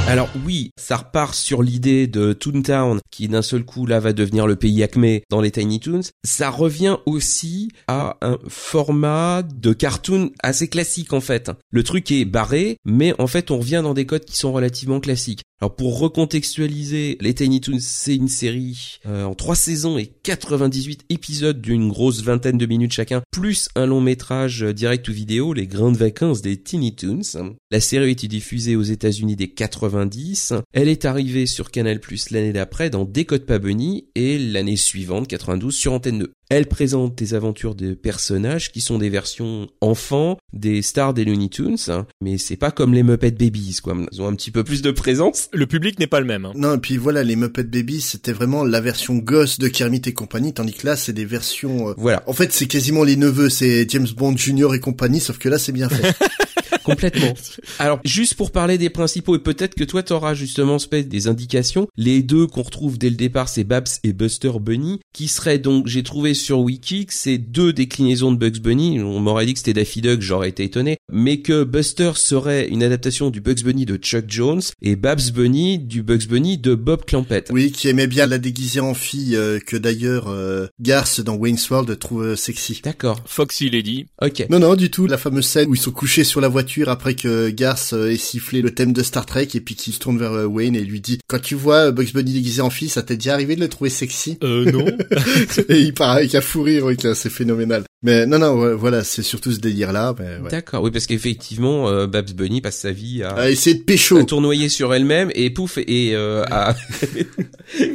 Alors 0.06 0.30
oui, 0.46 0.72
ça 0.78 0.98
repart 0.98 1.34
sur 1.34 1.64
l'idée 1.64 2.08
de 2.08 2.34
Toontown, 2.34 3.00
qui 3.10 3.30
d'un 3.30 3.42
seul 3.42 3.64
coup 3.64 3.86
là 3.86 4.02
va 4.02 4.12
devenir 4.12 4.46
le 4.46 4.58
pays 4.58 4.84
Acme 4.84 5.20
dans 5.30 5.40
les 5.40 5.50
Tiny 5.50 5.80
Toons. 5.80 6.02
Ça 6.26 6.50
revient 6.50 6.98
aussi 7.06 7.70
à 7.88 8.18
un 8.22 8.38
format 8.50 9.44
de 9.44 9.72
cartoon 9.72 10.32
assez 10.44 10.68
classique 10.68 11.14
en 11.14 11.22
fait. 11.22 11.52
Le 11.72 11.84
truc 11.84 12.12
est 12.12 12.26
barré, 12.26 12.78
mais 12.84 13.20
en 13.20 13.28
fait 13.28 13.50
on 13.50 13.60
revient 13.60 13.82
dans 13.82 13.94
des 13.94 14.06
codes 14.06 14.26
qui 14.26 14.38
sont 14.38 14.52
relativement 14.52 15.00
classiques. 15.00 15.44
Alors 15.64 15.78
pour 15.78 15.98
recontextualiser, 15.98 17.18
les 17.22 17.34
Tiny 17.34 17.62
Toons 17.62 17.78
c'est 17.80 18.18
une 18.18 18.28
série 18.28 19.00
euh, 19.06 19.24
en 19.24 19.34
trois 19.34 19.56
saisons 19.56 19.98
et 19.98 20.08
98 20.08 21.06
épisodes 21.08 21.62
d'une 21.62 21.88
grosse 21.88 22.22
vingtaine 22.22 22.58
de 22.58 22.66
minutes 22.66 22.92
chacun, 22.92 23.22
plus 23.32 23.70
un 23.76 23.86
long 23.86 24.02
métrage 24.02 24.62
euh, 24.62 24.74
direct 24.74 25.08
ou 25.08 25.14
vidéo, 25.14 25.54
les 25.54 25.66
grandes 25.66 25.96
vacances 25.96 26.42
des 26.42 26.58
Tiny 26.58 26.94
Toons. 26.94 27.56
La 27.72 27.80
série 27.80 28.08
a 28.08 28.10
été 28.10 28.28
diffusée 28.28 28.76
aux 28.76 28.84
États-Unis 28.84 29.38
des 29.38 29.52
90. 29.52 30.54
Elle 30.74 30.90
est 30.90 31.06
arrivée 31.06 31.46
sur 31.46 31.72
Canal 31.72 32.02
l'année 32.32 32.52
d'après 32.52 32.90
dans 32.90 33.06
Décode 33.06 33.46
pas 33.46 33.58
Bunny 33.58 34.10
et 34.16 34.38
l'année 34.38 34.76
suivante, 34.76 35.30
92, 35.30 35.74
sur 35.74 35.94
Antenne 35.94 36.20
2. 36.20 36.34
Elle 36.50 36.68
présente 36.68 37.16
des 37.16 37.34
aventures 37.34 37.74
de 37.74 37.94
personnages 37.94 38.72
qui 38.72 38.82
sont 38.82 38.98
des 38.98 39.10
versions 39.10 39.70
enfants 39.82 40.38
des 40.54 40.82
stars 40.82 41.14
des 41.14 41.26
Looney 41.26 41.50
Tunes, 41.50 41.78
hein. 41.88 42.06
mais 42.22 42.38
c'est 42.38 42.58
pas 42.58 42.72
comme 42.72 42.94
les 42.94 43.02
Muppet 43.02 43.32
Babies, 43.32 43.80
quoi. 43.82 43.96
Ils 44.12 44.22
ont 44.22 44.28
un 44.28 44.36
petit 44.36 44.52
peu 44.52 44.64
plus 44.64 44.82
de 44.82 44.92
présence. 44.92 45.50
Le 45.54 45.68
public 45.68 46.00
n'est 46.00 46.08
pas 46.08 46.20
le 46.20 46.26
même. 46.26 46.46
hein. 46.46 46.52
Non, 46.56 46.76
et 46.76 46.78
puis 46.80 46.98
voilà, 46.98 47.24
les 47.24 47.36
Muppet 47.36 47.64
Babies, 47.64 48.02
c'était 48.02 48.34
vraiment 48.34 48.64
la 48.64 48.82
version 48.82 49.16
gosse 49.16 49.60
de 49.60 49.68
Kermit 49.68 50.02
et 50.08 50.14
compagnie, 50.14 50.54
tandis 50.54 50.74
que 50.74 50.88
là, 50.88 50.96
c'est 50.96 51.14
des 51.14 51.26
versions... 51.26 51.90
euh, 51.90 51.94
Voilà. 51.98 52.24
En 52.28 52.34
fait, 52.34 52.52
c'est 52.52 52.66
quasiment 52.66 53.04
les 53.04 53.16
neveux, 53.16 53.50
c'est 53.50 53.88
James 53.90 54.08
Bond 54.18 54.36
Jr. 54.36 54.74
et 54.74 54.80
compagnie, 54.80 55.20
sauf 55.20 55.38
que 55.38 55.50
là, 55.50 55.58
c'est 55.60 55.72
bien 55.72 55.90
fait. 55.90 56.14
Complètement. 56.84 57.34
Alors, 57.80 58.00
juste 58.04 58.36
pour 58.36 58.52
parler 58.52 58.78
des 58.78 58.90
principaux, 58.90 59.36
et 59.36 59.40
peut-être 59.40 59.76
que 59.76 59.84
toi 59.84 60.04
t'auras 60.04 60.34
justement 60.34 60.80
Spade 60.80 61.08
des 61.08 61.28
indications, 61.28 61.88
les 61.98 62.22
deux 62.24 62.48
qu'on 62.48 62.64
retrouve 62.64 62.98
dès 62.98 63.10
le 63.10 63.16
départ, 63.16 63.50
c'est 63.50 63.64
Babs 63.64 63.88
et 64.04 64.14
Buster 64.14 64.52
Bunny, 64.60 65.00
qui 65.14 65.28
seraient 65.28 65.60
donc, 65.60 65.88
j'ai 65.88 66.04
trouvé 66.04 66.34
sur 66.34 66.60
Wiki, 66.60 67.06
que 67.06 67.14
c'est 67.14 67.38
deux 67.38 67.74
déclinaisons 67.74 68.32
de 68.32 68.38
Bugs 68.38 68.60
Bunny, 68.62 69.02
on 69.02 69.20
m'aurait 69.20 69.46
dit 69.46 69.54
que 69.54 69.60
c'était 69.60 69.74
Daffy 69.74 70.02
Duck, 70.02 70.22
j'aurais 70.22 70.50
été 70.50 70.64
étonné, 70.64 70.98
mais 71.12 71.42
que 71.42 71.64
Buster 71.64 72.12
serait 72.16 72.68
une 72.68 72.84
adaptation 72.84 73.30
du 73.30 73.42
Bugs 73.42 73.64
Bunny 73.64 73.86
de 73.86 73.98
Chuck 73.98 74.26
Jones, 74.28 74.62
et 74.82 74.96
Babs 74.96 75.32
Bunny 75.34 75.80
du 75.80 76.04
Bugs 76.04 76.28
Bunny 76.30 76.58
de 76.58 76.76
Bob 76.76 77.06
Clampett. 77.06 77.50
Oui, 77.52 77.72
qui 77.72 77.88
aimait 77.88 78.08
bien 78.08 78.26
la 78.26 78.38
déguiser 78.38 78.80
en 78.80 78.94
fille, 78.94 79.36
euh, 79.36 79.60
que 79.60 79.78
d'ailleurs 79.78 80.28
euh, 80.28 80.68
Garth 80.82 81.22
dans 81.22 81.36
Wayne's 81.36 81.70
World 81.70 81.98
trouve 82.00 82.24
euh, 82.24 82.36
sexy. 82.36 82.82
D'accord. 82.84 83.22
Foxy 83.26 83.70
Lady. 83.70 84.08
Ok. 84.22 84.46
Non, 84.50 84.60
non, 84.60 84.76
du 84.76 84.90
tout. 84.90 85.08
La 85.08 85.18
fameuse 85.18 85.46
scène 85.46 85.70
où 85.70 85.76
ils 85.76 85.82
sont 85.82 85.92
couchés 85.92 86.24
sur 86.24 86.42
la 86.42 86.48
voiture 86.48 86.73
après 86.90 87.16
que 87.16 87.50
Garth 87.50 87.94
euh, 87.94 88.12
ait 88.12 88.18
sifflé 88.18 88.62
le 88.62 88.72
thème 88.74 88.94
de 88.94 89.04
Star 89.04 89.26
Trek 89.26 89.48
et 89.54 89.62
puis 89.62 89.76
qu'il 89.76 89.94
se 89.94 90.00
tourne 90.00 90.18
vers 90.18 90.32
euh, 90.34 90.46
Wayne 90.46 90.76
et 90.76 90.82
lui 90.82 91.00
dit 91.02 91.20
«Quand 91.28 91.40
tu 91.42 91.56
vois 91.56 91.88
euh, 91.88 91.92
Bugs 91.92 92.12
Bunny 92.14 92.34
déguisé 92.34 92.62
en 92.62 92.70
fille, 92.70 92.90
ça 92.90 93.04
t'est 93.04 93.16
déjà 93.18 93.34
arrivé 93.34 93.56
de 93.56 93.62
le 93.62 93.70
trouver 93.70 93.90
sexy? 93.90 94.38
Euh, 94.44 94.70
non.?» 94.72 94.86
Et 95.70 95.80
il 95.80 95.94
part 95.94 96.12
avec 96.12 96.34
un 96.36 96.42
fou 96.42 96.64
rire, 96.64 96.86
oui, 96.86 96.98
que 96.98 97.14
c'est 97.14 97.30
phénoménal. 97.30 97.84
Mais 98.06 98.26
non, 98.26 98.38
non, 98.40 98.76
voilà, 98.76 99.04
c'est 99.04 99.22
surtout 99.24 99.52
ce 99.54 99.60
délire-là. 99.60 100.14
mais 100.20 100.26
ouais. 100.44 100.50
D'accord, 100.52 100.84
oui, 100.84 100.92
parce 100.92 101.08
qu'effectivement, 101.08 101.88
euh, 101.88 102.06
Babs 102.06 102.32
Bunny 102.34 102.60
passe 102.60 102.78
sa 102.80 102.92
vie 102.92 103.24
à, 103.24 103.30
À 103.30 103.50
essayer 103.50 103.78
de 103.78 103.84
pécho. 103.84 104.18
à 104.18 104.24
tournoyer 104.26 104.68
sur 104.68 104.94
elle-même 104.94 105.32
et 105.36 105.50
pouf 105.52 105.78
et 105.78 106.14
euh, 106.14 106.44
à 106.52 106.76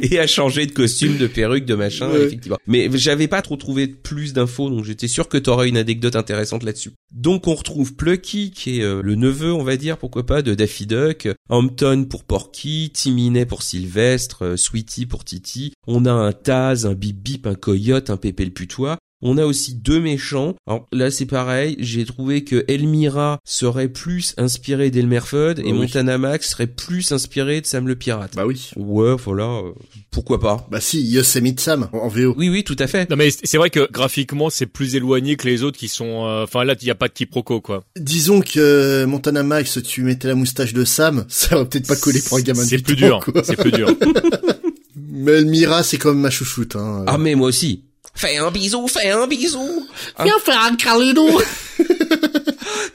et 0.01 0.19
à 0.19 0.25
changer 0.27 0.65
de 0.65 0.71
costume, 0.71 1.17
de 1.17 1.27
perruque, 1.27 1.65
de 1.65 1.75
machin, 1.75 2.09
Ouais. 2.09 2.23
effectivement. 2.25 2.57
Mais 2.65 2.89
j'avais 2.95 3.27
pas 3.27 3.41
trop 3.41 3.55
trouvé 3.55 3.87
plus 3.87 4.33
d'infos, 4.33 4.69
donc 4.69 4.83
j'étais 4.83 5.07
sûr 5.07 5.27
que 5.29 5.37
t'aurais 5.37 5.69
une 5.69 5.77
anecdote 5.77 6.15
intéressante 6.15 6.63
là-dessus. 6.63 6.91
Donc 7.11 7.47
on 7.47 7.53
retrouve 7.55 7.93
Plucky, 7.95 8.51
qui 8.51 8.68
euh, 8.81 9.01
le 9.01 9.15
neveu, 9.15 9.51
on 9.53 9.63
va 9.63 9.77
dire, 9.77 9.97
pourquoi 9.97 10.25
pas, 10.25 10.41
de 10.41 10.53
Daffy 10.53 10.85
Duck, 10.85 11.27
Hampton 11.49 12.05
pour 12.09 12.23
Porky, 12.23 12.91
Timinet 12.93 13.45
pour 13.45 13.63
Sylvestre, 13.63 14.45
euh, 14.45 14.57
Sweetie 14.57 15.05
pour 15.05 15.23
Titi. 15.23 15.73
On 15.87 16.05
a 16.05 16.11
un 16.11 16.31
Taz, 16.31 16.85
un 16.85 16.93
Bip 16.93 17.17
Bip, 17.17 17.47
un 17.47 17.55
Coyote, 17.55 18.09
un 18.09 18.17
Pépé 18.17 18.45
le 18.45 18.51
putois. 18.51 18.97
On 19.21 19.37
a 19.37 19.45
aussi 19.45 19.75
deux 19.75 19.99
méchants. 19.99 20.55
Alors 20.65 20.87
là, 20.93 21.11
c'est 21.11 21.25
pareil. 21.25 21.75
J'ai 21.79 22.05
trouvé 22.05 22.43
que 22.45 22.63
Elmira 22.69 23.39
serait 23.43 23.89
plus 23.89 24.33
inspirée 24.37 24.91
d'Elmer 24.91 25.19
Fudd 25.19 25.59
et 25.59 25.63
oui. 25.71 25.73
Montana 25.73 26.17
Max 26.17 26.51
serait 26.51 26.67
plus 26.67 27.11
inspiré 27.11 27.59
de 27.59 27.65
Sam 27.65 27.87
le 27.87 27.95
pirate. 27.95 28.31
Bah 28.35 28.45
oui. 28.45 28.71
Ouais, 28.77 29.15
voilà. 29.21 29.43
euh, 29.43 29.71
pourquoi 30.11 30.39
pas 30.39 30.65
Bah 30.71 30.79
si, 30.79 31.01
Yosemite 31.05 31.59
Sam, 31.59 31.89
en 31.91 32.07
VO. 32.07 32.33
Oui, 32.37 32.47
oui, 32.49 32.63
tout 32.63 32.77
à 32.79 32.87
fait. 32.87 33.09
Non 33.09 33.15
mais 33.17 33.29
c'est 33.31 33.57
vrai 33.57 33.69
que 33.69 33.89
graphiquement 33.91 34.49
c'est 34.49 34.65
plus 34.65 34.95
éloigné 34.95 35.35
que 35.35 35.47
les 35.47 35.63
autres 35.63 35.77
qui 35.77 35.89
sont. 35.89 36.25
euh, 36.25 36.43
Enfin 36.43 36.63
là 36.63 36.75
il 36.81 36.87
y 36.87 36.91
a 36.91 36.95
pas 36.95 37.07
de 37.09 37.13
quiproquo 37.13 37.59
quoi. 37.61 37.83
Disons 37.99 38.39
que 38.41 39.03
Montana 39.05 39.43
Max, 39.43 39.79
tu 39.83 40.03
mettais 40.03 40.29
la 40.29 40.35
moustache 40.35 40.73
de 40.73 40.85
Sam, 40.85 41.25
ça 41.29 41.55
aurait 41.57 41.67
peut-être 41.67 41.87
pas 41.87 41.95
collé 41.97 42.21
pour 42.21 42.37
un 42.37 42.41
gamin 42.41 42.63
de 42.63 42.67
C'est 42.69 42.77
8 42.77 42.83
plus 42.83 43.03
ans, 43.11 43.19
dur. 43.25 43.43
C'est 43.43 43.57
plus 43.57 43.71
dur. 43.71 43.89
Mais 45.11 45.33
Elmira, 45.33 45.83
c'est 45.83 45.97
comme 45.97 46.19
ma 46.21 46.29
chouchoute, 46.29 46.75
hein. 46.77 47.03
Ah, 47.07 47.17
mais 47.17 47.35
moi 47.35 47.47
aussi. 47.49 47.83
Fais 48.13 48.37
un 48.37 48.51
bisou, 48.51 48.87
fais 48.87 49.11
un 49.11 49.27
bisou. 49.27 49.87
Viens 50.19 50.39
faire 50.39 50.61
un 50.61 50.75
câlin. 50.75 51.13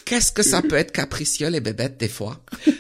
Qu'est-ce 0.04 0.32
que 0.32 0.42
ça 0.42 0.60
peut 0.62 0.76
être 0.76 0.92
capricieux, 0.92 1.48
les 1.48 1.60
bébêtes, 1.60 1.96
des 1.96 2.08
fois? 2.08 2.36
Faites 2.66 2.76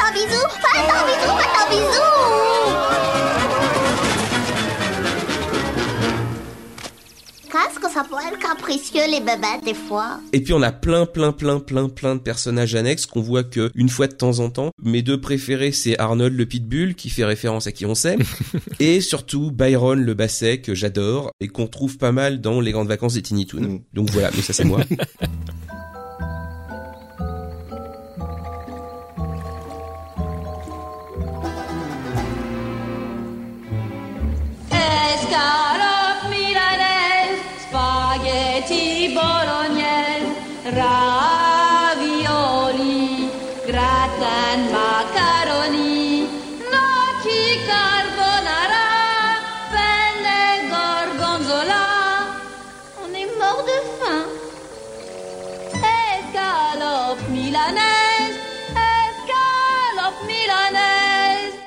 un 0.00 0.12
bisou, 0.12 0.28
faites 0.28 0.90
un 0.90 1.04
bisou, 1.06 1.36
faites 1.38 1.56
un 1.58 1.70
bisou 1.70 2.53
Qu'est-ce 7.54 7.78
que 7.78 7.88
ça 7.88 8.02
peut 8.02 8.16
être 8.16 8.40
capricieux 8.40 9.08
les 9.08 9.20
bébêtes 9.20 9.64
des 9.64 9.74
fois 9.74 10.18
Et 10.32 10.40
puis 10.40 10.52
on 10.52 10.62
a 10.62 10.72
plein, 10.72 11.06
plein, 11.06 11.30
plein, 11.30 11.60
plein, 11.60 11.88
plein 11.88 12.16
de 12.16 12.20
personnages 12.20 12.74
annexes 12.74 13.06
qu'on 13.06 13.20
voit 13.20 13.44
que 13.44 13.70
une 13.76 13.88
fois 13.88 14.08
de 14.08 14.12
temps 14.12 14.40
en 14.40 14.50
temps. 14.50 14.70
Mes 14.82 15.02
deux 15.02 15.20
préférés, 15.20 15.70
c'est 15.70 15.96
Arnold 16.00 16.36
le 16.36 16.46
pitbull 16.46 16.96
qui 16.96 17.10
fait 17.10 17.24
référence 17.24 17.68
à 17.68 17.72
qui 17.72 17.86
on 17.86 17.94
sait, 17.94 18.18
et 18.80 19.00
surtout 19.00 19.52
Byron 19.52 20.02
le 20.02 20.14
basset 20.14 20.62
que 20.62 20.74
j'adore 20.74 21.30
et 21.38 21.46
qu'on 21.46 21.68
trouve 21.68 21.96
pas 21.96 22.10
mal 22.10 22.40
dans 22.40 22.60
les 22.60 22.72
grandes 22.72 22.88
vacances 22.88 23.14
des 23.14 23.22
Tiny 23.22 23.46
Toons. 23.46 23.60
Mm. 23.60 23.80
Donc 23.92 24.10
voilà, 24.10 24.32
mais 24.34 24.42
ça 24.42 24.52
c'est 24.52 24.64
moi. 24.64 24.80
bolognese, 39.16 40.30
ravioli, 40.78 41.88
gratin 43.68 44.60
macaroni, 44.74 46.26
gnocchi 46.60 47.42
carbonara, 47.70 48.88
penne 49.72 50.42
gorgonzola. 50.72 51.86
On 53.02 53.10
est 53.20 53.30
mort 53.40 53.62
de 53.70 53.78
faim. 53.98 54.24
Escalope 55.96 57.24
milanaise, 57.30 58.03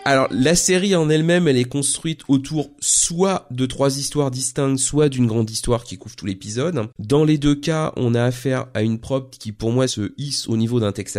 Alors 0.07 0.29
la 0.31 0.55
série 0.55 0.95
en 0.95 1.09
elle-même, 1.09 1.49
elle 1.49 1.57
est 1.57 1.65
construite 1.65 2.21
autour 2.29 2.71
soit 2.79 3.45
de 3.51 3.65
trois 3.65 3.97
histoires 3.97 4.31
distinctes, 4.31 4.79
soit 4.79 5.09
d'une 5.09 5.27
grande 5.27 5.49
histoire 5.49 5.83
qui 5.83 5.97
couvre 5.97 6.15
tout 6.15 6.25
l'épisode. 6.25 6.87
Dans 6.97 7.25
les 7.25 7.37
deux 7.37 7.55
cas, 7.55 7.91
on 7.97 8.15
a 8.15 8.23
affaire 8.23 8.67
à 8.73 8.83
une 8.83 8.99
prop 8.99 9.35
qui 9.37 9.51
pour 9.51 9.73
moi 9.73 9.85
se 9.89 10.13
hisse 10.15 10.47
au 10.47 10.55
niveau 10.55 10.79
d'un 10.79 10.93
Tex. 10.93 11.17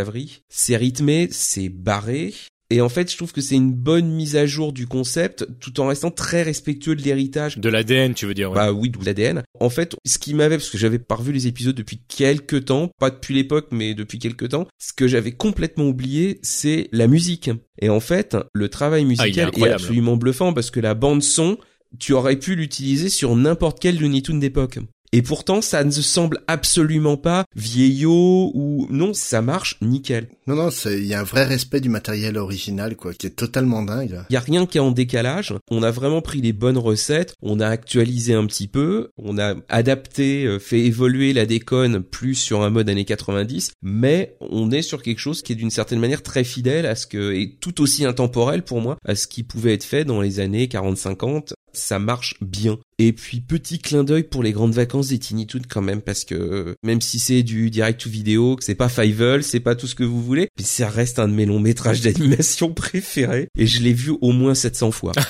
C'est 0.49 0.77
rythmé, 0.77 1.29
c'est 1.31 1.69
barré. 1.69 2.33
Et 2.71 2.83
en 2.83 2.91
fait, 2.91 3.11
je 3.11 3.17
trouve 3.17 3.33
que 3.33 3.41
c'est 3.41 3.55
une 3.55 3.73
bonne 3.73 4.11
mise 4.11 4.37
à 4.37 4.45
jour 4.45 4.75
du 4.75 4.87
concept, 4.87 5.47
tout 5.59 5.81
en 5.81 5.87
restant 5.87 6.11
très 6.11 6.43
respectueux 6.43 6.95
de 6.97 7.03
l'héritage. 7.03 7.57
De 7.59 7.69
l'ADN 7.71 8.13
tu 8.13 8.27
veux 8.27 8.35
dire. 8.35 8.51
ouais. 8.51 8.57
Bah 8.57 8.73
oui, 8.73 8.91
de 8.91 9.03
l'ADN. 9.05 9.43
En 9.59 9.71
fait, 9.71 9.97
ce 10.05 10.19
qui 10.19 10.35
m'avait, 10.35 10.57
parce 10.59 10.69
que 10.69 10.77
j'avais 10.77 10.99
pas 10.99 11.15
revu 11.15 11.33
les 11.33 11.47
épisodes 11.47 11.75
depuis 11.75 12.01
quelques 12.09 12.67
temps, 12.67 12.91
pas 13.01 13.09
depuis 13.11 13.35
l'époque, 13.35 13.69
mais 13.71 13.95
depuis 13.95 14.19
quelques 14.19 14.51
temps, 14.51 14.67
ce 14.79 14.93
que 14.93 15.09
j'avais 15.09 15.33
complètement 15.33 15.87
oublié, 15.89 16.41
c'est 16.43 16.89
la 16.93 17.07
musique. 17.07 17.51
Et 17.81 17.89
en 17.89 18.01
fait, 18.01 18.37
le 18.53 18.69
travail 18.69 19.01
Ah, 19.01 19.05
est 19.05 19.09
musical 19.09 19.39
est, 19.39 19.49
incroyable. 19.49 19.81
absolument 19.81 20.17
bluffant 20.19 20.53
parce 20.53 20.71
que 20.71 20.81
la 20.81 20.93
bande 20.95 21.23
son, 21.23 21.57
tu 21.99 22.13
aurais 22.13 22.37
pu 22.37 22.55
l'utiliser 22.55 23.09
sur 23.09 23.35
n'importe 23.35 23.79
quel 23.81 23.99
Looney 23.99 24.21
Tunes 24.21 24.41
d'époque. 24.41 24.79
Et 25.13 25.23
pourtant, 25.23 25.63
ça 25.63 25.85
ne 25.85 25.91
semble 25.91 26.41
absolument 26.47 27.17
pas 27.17 27.45
vieillot 27.57 28.51
ou 28.55 28.87
non, 28.91 29.15
ça 29.15 29.43
marche 29.43 29.77
nickel. 29.81 30.29
Non, 30.47 30.55
non, 30.55 30.71
c'est, 30.71 30.99
il 30.99 31.07
y 31.07 31.15
a 31.15 31.21
un 31.21 31.25
vrai 31.25 31.45
respect 31.45 31.81
du 31.81 31.89
matériel 31.89 32.37
original, 32.37 32.97
quoi, 32.97 33.15
qui 33.15 33.27
est 33.27 33.31
totalement 33.31 33.83
dingue. 33.83 34.23
Il 34.31 34.35
y 34.35 34.37
a 34.37 34.41
rien 34.41 34.67
qui 34.67 34.79
est 34.79 34.83
en 34.83 34.91
décalage. 34.91 35.55
On 35.71 35.83
a 35.83 35.91
vraiment 35.91 36.21
pris 36.21 36.41
les 36.41 36.53
bonnes 36.53 36.79
recettes, 36.79 37.35
on 37.43 37.61
a 37.61 37.67
actualisé 37.67 38.35
un 38.35 38.47
petit 38.47 38.69
peu, 38.69 39.11
on 39.17 39.39
a 39.39 39.55
adapté, 39.69 40.45
euh, 40.45 40.59
fait 40.59 40.81
évoluer 40.81 41.33
la 41.33 41.47
déconne 41.47 42.03
plus 42.03 42.35
sur 42.35 42.63
un 42.63 42.71
mode 42.71 42.89
années 42.89 43.05
90, 43.05 43.73
mais 43.83 44.37
on 44.41 44.71
est 44.71 44.83
sur 44.83 45.03
quelque 45.03 45.19
chose 45.19 45.43
qui 45.43 45.53
est 45.53 45.57
d'une 45.57 45.71
certaine 45.71 46.01
manière 46.01 46.23
très 46.23 46.45
fidèle 46.45 46.87
à 46.87 46.95
ce 46.95 47.07
que 47.07 47.33
et 47.33 47.57
tout 47.61 47.81
aussi 47.81 48.05
intemporel 48.05 48.63
pour 48.63 48.81
moi 48.81 48.97
à 49.05 49.15
ce 49.15 49.27
qui 49.27 49.43
pouvait 49.43 49.75
être 49.75 49.85
fait 49.85 50.05
dans 50.05 50.21
les 50.21 50.41
années 50.41 50.67
40-50. 50.67 51.53
Ça 51.73 51.99
marche 51.99 52.35
bien. 52.41 52.79
Et 52.99 53.13
puis 53.13 53.41
petit 53.41 53.79
clin 53.79 54.03
d'œil 54.03 54.25
pour 54.25 54.43
les 54.43 54.53
grandes 54.53 54.75
vacances 54.75 55.09
des 55.09 55.19
Tiny 55.19 55.47
Toons 55.47 55.63
quand 55.69 55.83
même 55.83 56.03
parce 56.03 56.25
que 56.25 56.75
même 56.83 57.01
si 57.01 57.19
c'est 57.21 57.45
du 57.45 57.71
direct 57.71 58.01
to 58.01 58.11
vidéo, 58.11 58.57
que 58.57 58.65
c'est 58.65 58.75
pas 58.75 58.89
Fievel, 58.89 59.45
c'est 59.45 59.61
pas 59.61 59.77
tout 59.77 59.87
ce 59.87 59.95
que 59.95 60.03
vous 60.03 60.23
voulez, 60.23 60.49
mais 60.59 60.65
ça 60.65 60.89
reste 60.89 61.19
un 61.21 61.29
de 61.29 61.33
mes 61.33 61.47
longs 61.47 61.61
métrages 61.61 62.01
d'animation 62.01 62.73
préférés 62.75 63.49
et 63.57 63.67
je 63.67 63.83
l'ai 63.83 63.93
vu 63.93 64.13
au 64.21 64.33
moins 64.33 64.55
700 64.55 64.91
fois. 64.91 65.13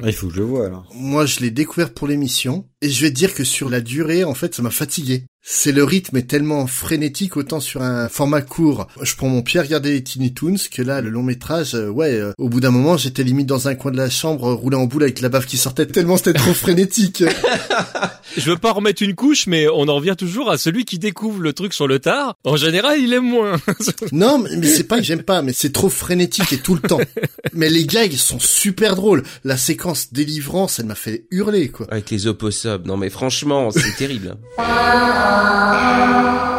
Ah, 0.00 0.06
Il 0.06 0.12
faut 0.12 0.28
que 0.28 0.34
je 0.34 0.38
le 0.40 0.44
vois 0.44 0.66
alors. 0.66 0.88
Moi, 0.94 1.26
je 1.26 1.40
l'ai 1.40 1.50
découvert 1.50 1.92
pour 1.92 2.06
l'émission, 2.06 2.66
et 2.80 2.90
je 2.90 3.00
vais 3.00 3.10
te 3.10 3.16
dire 3.16 3.34
que 3.34 3.44
sur 3.44 3.68
la 3.68 3.80
durée, 3.80 4.24
en 4.24 4.34
fait, 4.34 4.54
ça 4.54 4.62
m'a 4.62 4.70
fatigué. 4.70 5.24
C'est 5.50 5.72
le 5.72 5.82
rythme 5.82 6.18
est 6.18 6.28
tellement 6.28 6.66
frénétique, 6.66 7.38
autant 7.38 7.58
sur 7.58 7.80
un 7.80 8.10
format 8.10 8.42
court. 8.42 8.86
Je 9.00 9.16
prends 9.16 9.30
mon 9.30 9.40
pied 9.40 9.58
à 9.58 9.62
regarder 9.62 9.92
les 9.92 10.04
Tiny 10.04 10.34
Toons, 10.34 10.56
que 10.70 10.82
là, 10.82 11.00
le 11.00 11.08
long 11.08 11.22
métrage, 11.22 11.74
euh, 11.74 11.88
ouais, 11.88 12.12
euh, 12.12 12.32
au 12.36 12.50
bout 12.50 12.60
d'un 12.60 12.70
moment, 12.70 12.98
j'étais 12.98 13.22
limite 13.22 13.46
dans 13.46 13.66
un 13.66 13.74
coin 13.74 13.90
de 13.90 13.96
la 13.96 14.10
chambre, 14.10 14.50
euh, 14.50 14.54
roulé 14.54 14.76
en 14.76 14.84
boule 14.84 15.04
avec 15.04 15.22
la 15.22 15.30
bave 15.30 15.46
qui 15.46 15.56
sortait, 15.56 15.86
tellement 15.86 16.18
c'était 16.18 16.34
trop 16.34 16.52
frénétique. 16.52 17.24
Je 18.36 18.50
veux 18.50 18.58
pas 18.58 18.72
remettre 18.72 19.02
une 19.02 19.14
couche 19.14 19.46
mais 19.46 19.68
on 19.68 19.88
en 19.88 19.96
revient 19.96 20.14
toujours 20.16 20.50
à 20.50 20.58
celui 20.58 20.84
qui 20.84 20.98
découvre 20.98 21.40
le 21.40 21.54
truc 21.54 21.72
sur 21.72 21.88
le 21.88 21.98
tard. 21.98 22.36
En 22.44 22.56
général 22.56 23.00
il 23.00 23.12
aime 23.14 23.24
moins. 23.24 23.56
non, 24.12 24.38
mais, 24.38 24.50
mais 24.54 24.66
c'est 24.66 24.84
pas 24.84 24.98
que 24.98 25.02
j'aime 25.02 25.22
pas, 25.22 25.40
mais 25.40 25.54
c'est 25.54 25.72
trop 25.72 25.88
frénétique 25.88 26.52
et 26.52 26.58
tout 26.58 26.74
le 26.74 26.82
temps. 26.82 27.00
Mais 27.54 27.70
les 27.70 27.86
gags 27.86 28.12
sont 28.12 28.38
super 28.38 28.96
drôles. 28.96 29.22
La 29.44 29.56
séquence 29.56 30.12
délivrance, 30.12 30.78
elle 30.78 30.86
m'a 30.86 30.94
fait 30.94 31.24
hurler, 31.30 31.70
quoi. 31.70 31.86
Avec 31.90 32.10
les 32.10 32.26
opossums. 32.26 32.82
Non 32.84 32.98
mais 32.98 33.08
franchement, 33.08 33.70
c'est 33.70 33.96
terrible. 33.96 34.36
Oh. 35.40 36.57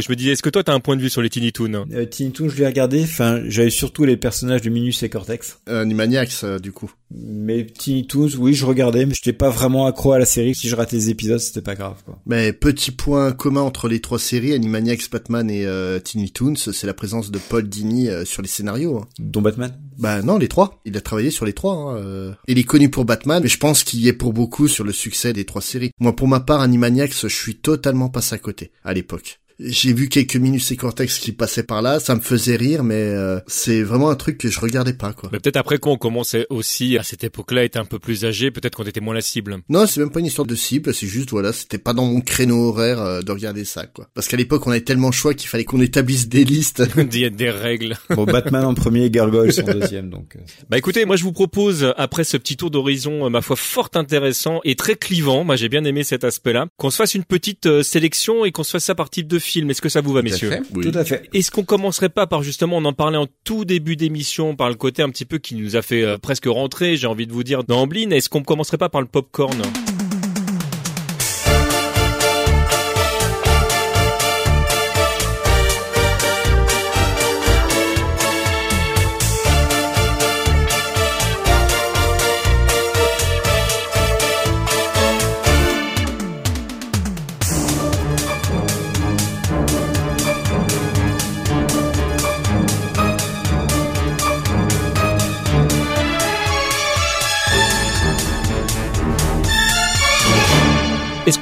Je 0.00 0.10
me 0.10 0.16
disais, 0.16 0.32
est-ce 0.32 0.42
que 0.42 0.50
toi 0.50 0.62
t'as 0.62 0.74
un 0.74 0.80
point 0.80 0.96
de 0.96 1.02
vue 1.02 1.10
sur 1.10 1.22
les 1.22 1.30
Tiny 1.30 1.52
Toons? 1.52 1.86
Euh, 1.92 2.04
Teen 2.06 2.32
Toons, 2.32 2.48
je 2.48 2.56
l'ai 2.56 2.66
regardé. 2.66 3.02
Enfin, 3.02 3.40
j'avais 3.46 3.70
surtout 3.70 4.04
les 4.04 4.16
personnages 4.16 4.62
de 4.62 4.70
Minus 4.70 5.02
et 5.02 5.08
Cortex. 5.08 5.58
Euh, 5.68 5.82
Animaniacs, 5.82 6.32
euh, 6.44 6.58
du 6.58 6.72
coup. 6.72 6.90
Mais 7.14 7.64
Tiny 7.66 8.06
Toons, 8.06 8.30
oui, 8.38 8.54
je 8.54 8.66
regardais, 8.66 9.06
mais 9.06 9.14
j'étais 9.14 9.32
pas 9.32 9.48
vraiment 9.50 9.86
accro 9.86 10.12
à 10.12 10.18
la 10.18 10.24
série. 10.26 10.54
Si 10.54 10.68
je 10.68 10.74
ratais 10.76 10.96
des 10.96 11.10
épisodes, 11.10 11.38
c'était 11.38 11.62
pas 11.62 11.74
grave, 11.74 12.02
quoi. 12.04 12.18
Mais 12.26 12.52
petit 12.52 12.90
point 12.90 13.32
commun 13.32 13.60
entre 13.60 13.88
les 13.88 14.00
trois 14.00 14.18
séries, 14.18 14.52
Animaniacs, 14.54 15.10
Batman 15.10 15.48
et 15.50 15.64
euh, 15.66 15.98
Tiny 16.00 16.30
Toons, 16.32 16.56
c'est 16.56 16.86
la 16.86 16.94
présence 16.94 17.30
de 17.30 17.38
Paul 17.38 17.68
Dini 17.68 18.08
euh, 18.08 18.24
sur 18.24 18.42
les 18.42 18.48
scénarios. 18.48 18.98
hein. 18.98 19.08
Dont 19.18 19.42
Batman? 19.42 19.72
Bah 19.98 20.20
non, 20.22 20.36
les 20.36 20.48
trois. 20.48 20.80
Il 20.84 20.96
a 20.96 21.00
travaillé 21.00 21.30
sur 21.30 21.46
les 21.46 21.52
trois. 21.52 21.74
Hein, 21.74 21.96
euh. 21.96 22.32
Il 22.48 22.58
est 22.58 22.64
connu 22.64 22.90
pour 22.90 23.04
Batman, 23.04 23.40
mais 23.42 23.48
je 23.48 23.58
pense 23.58 23.84
qu'il 23.84 24.00
y 24.00 24.08
est 24.08 24.12
pour 24.12 24.32
beaucoup 24.32 24.68
sur 24.68 24.84
le 24.84 24.92
succès 24.92 25.32
des 25.32 25.44
trois 25.44 25.62
séries. 25.62 25.90
Moi, 26.00 26.14
pour 26.14 26.28
ma 26.28 26.40
part, 26.40 26.60
Animaniacs, 26.60 27.14
je 27.18 27.28
suis 27.28 27.56
totalement 27.56 28.08
passé 28.08 28.34
à 28.34 28.38
côté 28.38 28.72
à 28.84 28.92
l'époque. 28.92 29.38
J'ai 29.58 29.94
vu 29.94 30.08
quelques 30.10 30.36
Minus 30.36 30.70
et 30.70 30.76
Cortex 30.76 31.18
qui 31.18 31.32
passaient 31.32 31.62
par 31.62 31.80
là, 31.80 31.98
ça 31.98 32.14
me 32.14 32.20
faisait 32.20 32.56
rire, 32.56 32.84
mais 32.84 32.94
euh, 32.94 33.40
c'est 33.46 33.82
vraiment 33.82 34.10
un 34.10 34.14
truc 34.14 34.36
que 34.36 34.50
je 34.50 34.60
regardais 34.60 34.92
pas, 34.92 35.14
quoi. 35.14 35.30
Mais 35.32 35.38
peut-être 35.40 35.56
après 35.56 35.78
qu'on 35.78 35.96
commençait 35.96 36.46
aussi 36.50 36.98
à 36.98 37.02
cette 37.02 37.24
époque-là, 37.24 37.62
à 37.62 37.64
être 37.64 37.78
un 37.78 37.86
peu 37.86 37.98
plus 37.98 38.26
âgé, 38.26 38.50
peut-être 38.50 38.76
qu'on 38.76 38.84
était 38.84 39.00
moins 39.00 39.14
la 39.14 39.22
cible. 39.22 39.56
Non, 39.70 39.86
c'est 39.86 40.00
même 40.00 40.10
pas 40.10 40.20
une 40.20 40.26
histoire 40.26 40.46
de 40.46 40.54
cible, 40.54 40.92
c'est 40.92 41.06
juste, 41.06 41.30
voilà, 41.30 41.54
c'était 41.54 41.78
pas 41.78 41.94
dans 41.94 42.04
mon 42.04 42.20
créneau 42.20 42.68
horaire 42.68 43.00
euh, 43.00 43.22
de 43.22 43.32
regarder 43.32 43.64
ça, 43.64 43.86
quoi. 43.86 44.08
Parce 44.14 44.28
qu'à 44.28 44.36
l'époque, 44.36 44.66
on 44.66 44.70
avait 44.72 44.82
tellement 44.82 45.08
de 45.08 45.14
choix 45.14 45.32
qu'il 45.32 45.48
fallait 45.48 45.64
qu'on 45.64 45.80
établisse 45.80 46.28
des 46.28 46.44
listes. 46.44 46.82
Il 46.96 47.18
y 47.18 47.24
a 47.24 47.30
des 47.30 47.50
règles. 47.50 47.96
Bon, 48.10 48.24
Batman 48.24 48.64
en 48.64 48.74
premier, 48.74 49.08
Gargoyles 49.10 49.52
en 49.60 49.72
deuxième, 49.72 50.10
donc. 50.10 50.36
euh, 50.36 50.40
Bah 50.68 50.76
écoutez, 50.76 51.06
moi 51.06 51.16
je 51.16 51.22
vous 51.22 51.32
propose, 51.32 51.94
après 51.96 52.24
ce 52.24 52.36
petit 52.36 52.56
tour 52.58 52.70
d'horizon, 52.70 53.30
ma 53.30 53.40
foi, 53.40 53.56
fort 53.56 53.88
intéressant 53.94 54.60
et 54.64 54.74
très 54.76 54.96
clivant, 54.96 55.44
moi 55.44 55.56
j'ai 55.56 55.70
bien 55.70 55.84
aimé 55.84 56.04
cet 56.04 56.24
aspect-là, 56.24 56.66
qu'on 56.76 56.90
se 56.90 56.96
fasse 56.96 57.14
une 57.14 57.24
petite 57.24 57.66
euh, 57.66 57.82
sélection 57.82 58.44
et 58.44 58.52
qu'on 58.52 58.64
se 58.64 58.72
fasse 58.72 58.84
ça 58.84 58.94
par 58.94 59.08
type 59.08 59.26
de 59.28 59.38
film. 59.46 59.70
Est-ce 59.70 59.82
que 59.82 59.88
ça 59.88 60.00
vous 60.00 60.12
va, 60.12 60.22
messieurs 60.22 60.50
fait. 60.50 60.62
Oui. 60.74 60.90
Tout 60.90 60.98
à 60.98 61.04
fait. 61.04 61.28
Est-ce 61.32 61.50
qu'on 61.50 61.64
commencerait 61.64 62.08
pas 62.08 62.26
par 62.26 62.42
justement, 62.42 62.76
on 62.76 62.84
en 62.84 62.92
parlait 62.92 63.18
en 63.18 63.26
tout 63.44 63.64
début 63.64 63.96
d'émission, 63.96 64.56
par 64.56 64.68
le 64.68 64.74
côté 64.74 65.02
un 65.02 65.10
petit 65.10 65.24
peu 65.24 65.38
qui 65.38 65.54
nous 65.54 65.76
a 65.76 65.82
fait 65.82 66.02
euh, 66.02 66.18
presque 66.18 66.46
rentrer, 66.46 66.96
j'ai 66.96 67.06
envie 67.06 67.26
de 67.26 67.32
vous 67.32 67.44
dire, 67.44 67.64
dans 67.64 67.82
Amblin, 67.82 68.10
est-ce 68.10 68.28
qu'on 68.28 68.42
commencerait 68.42 68.78
pas 68.78 68.88
par 68.88 69.00
le 69.00 69.06
popcorn? 69.06 69.62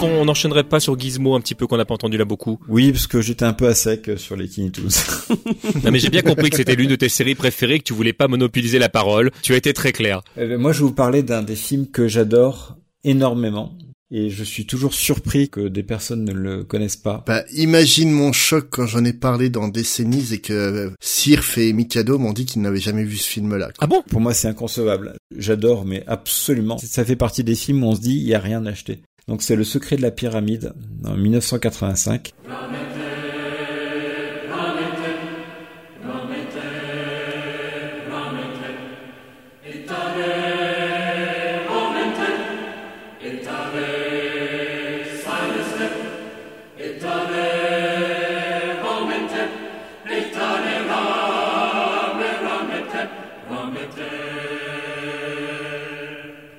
Qu'on 0.08 0.24
n'enchaînerait 0.24 0.64
pas 0.64 0.80
sur 0.80 0.98
Gizmo 0.98 1.34
un 1.34 1.40
petit 1.40 1.54
peu 1.54 1.66
qu'on 1.66 1.76
n'a 1.76 1.84
pas 1.84 1.94
entendu 1.94 2.16
là 2.16 2.24
beaucoup 2.24 2.58
Oui, 2.68 2.92
parce 2.92 3.06
que 3.06 3.20
j'étais 3.20 3.44
un 3.44 3.52
peu 3.52 3.66
à 3.66 3.74
sec 3.74 4.08
euh, 4.08 4.16
sur 4.16 4.36
les 4.36 4.48
Tiny 4.48 4.70
Toons. 4.70 4.88
Non 5.84 5.90
mais 5.90 5.98
j'ai 5.98 6.10
bien 6.10 6.22
compris 6.22 6.50
que 6.50 6.56
c'était 6.56 6.74
l'une 6.76 6.90
de 6.90 6.96
tes 6.96 7.08
séries 7.08 7.34
préférées, 7.34 7.78
que 7.78 7.84
tu 7.84 7.92
voulais 7.92 8.12
pas 8.12 8.28
monopoliser 8.28 8.78
la 8.78 8.88
parole. 8.88 9.30
Tu 9.42 9.52
as 9.54 9.56
été 9.56 9.72
très 9.72 9.92
clair. 9.92 10.22
Eh 10.36 10.46
ben, 10.46 10.58
moi, 10.58 10.72
je 10.72 10.78
vais 10.78 10.84
vous 10.84 10.94
parler 10.94 11.22
d'un 11.22 11.42
des 11.42 11.56
films 11.56 11.86
que 11.86 12.08
j'adore 12.08 12.76
énormément. 13.04 13.76
Et 14.10 14.30
je 14.30 14.44
suis 14.44 14.66
toujours 14.66 14.94
surpris 14.94 15.48
que 15.48 15.66
des 15.66 15.82
personnes 15.82 16.24
ne 16.24 16.32
le 16.32 16.62
connaissent 16.62 16.96
pas. 16.96 17.24
Bah, 17.26 17.42
imagine 17.56 18.12
mon 18.12 18.32
choc 18.32 18.68
quand 18.70 18.86
j'en 18.86 19.04
ai 19.04 19.12
parlé 19.12 19.50
dans 19.50 19.66
Décennies 19.66 20.32
et 20.32 20.38
que 20.38 20.52
euh, 20.52 20.90
Sirf 21.00 21.58
et 21.58 21.72
Mikado 21.72 22.18
m'ont 22.18 22.32
dit 22.32 22.44
qu'ils 22.44 22.62
n'avaient 22.62 22.78
jamais 22.78 23.02
vu 23.02 23.16
ce 23.16 23.28
film-là. 23.28 23.70
Ah 23.80 23.86
bon? 23.86 24.02
Pour 24.08 24.20
moi, 24.20 24.34
c'est 24.34 24.46
inconcevable. 24.46 25.14
J'adore, 25.36 25.84
mais 25.84 26.04
absolument. 26.06 26.78
Ça 26.78 27.04
fait 27.04 27.16
partie 27.16 27.42
des 27.42 27.54
films 27.54 27.82
où 27.82 27.88
on 27.88 27.96
se 27.96 28.02
dit, 28.02 28.16
il 28.16 28.28
y 28.28 28.34
a 28.34 28.38
rien 28.38 28.64
à 28.66 28.70
acheter. 28.70 29.00
Donc 29.28 29.42
c'est 29.42 29.56
Le 29.56 29.64
secret 29.64 29.96
de 29.96 30.02
la 30.02 30.10
pyramide, 30.10 30.74
en 31.04 31.16
1985. 31.16 32.34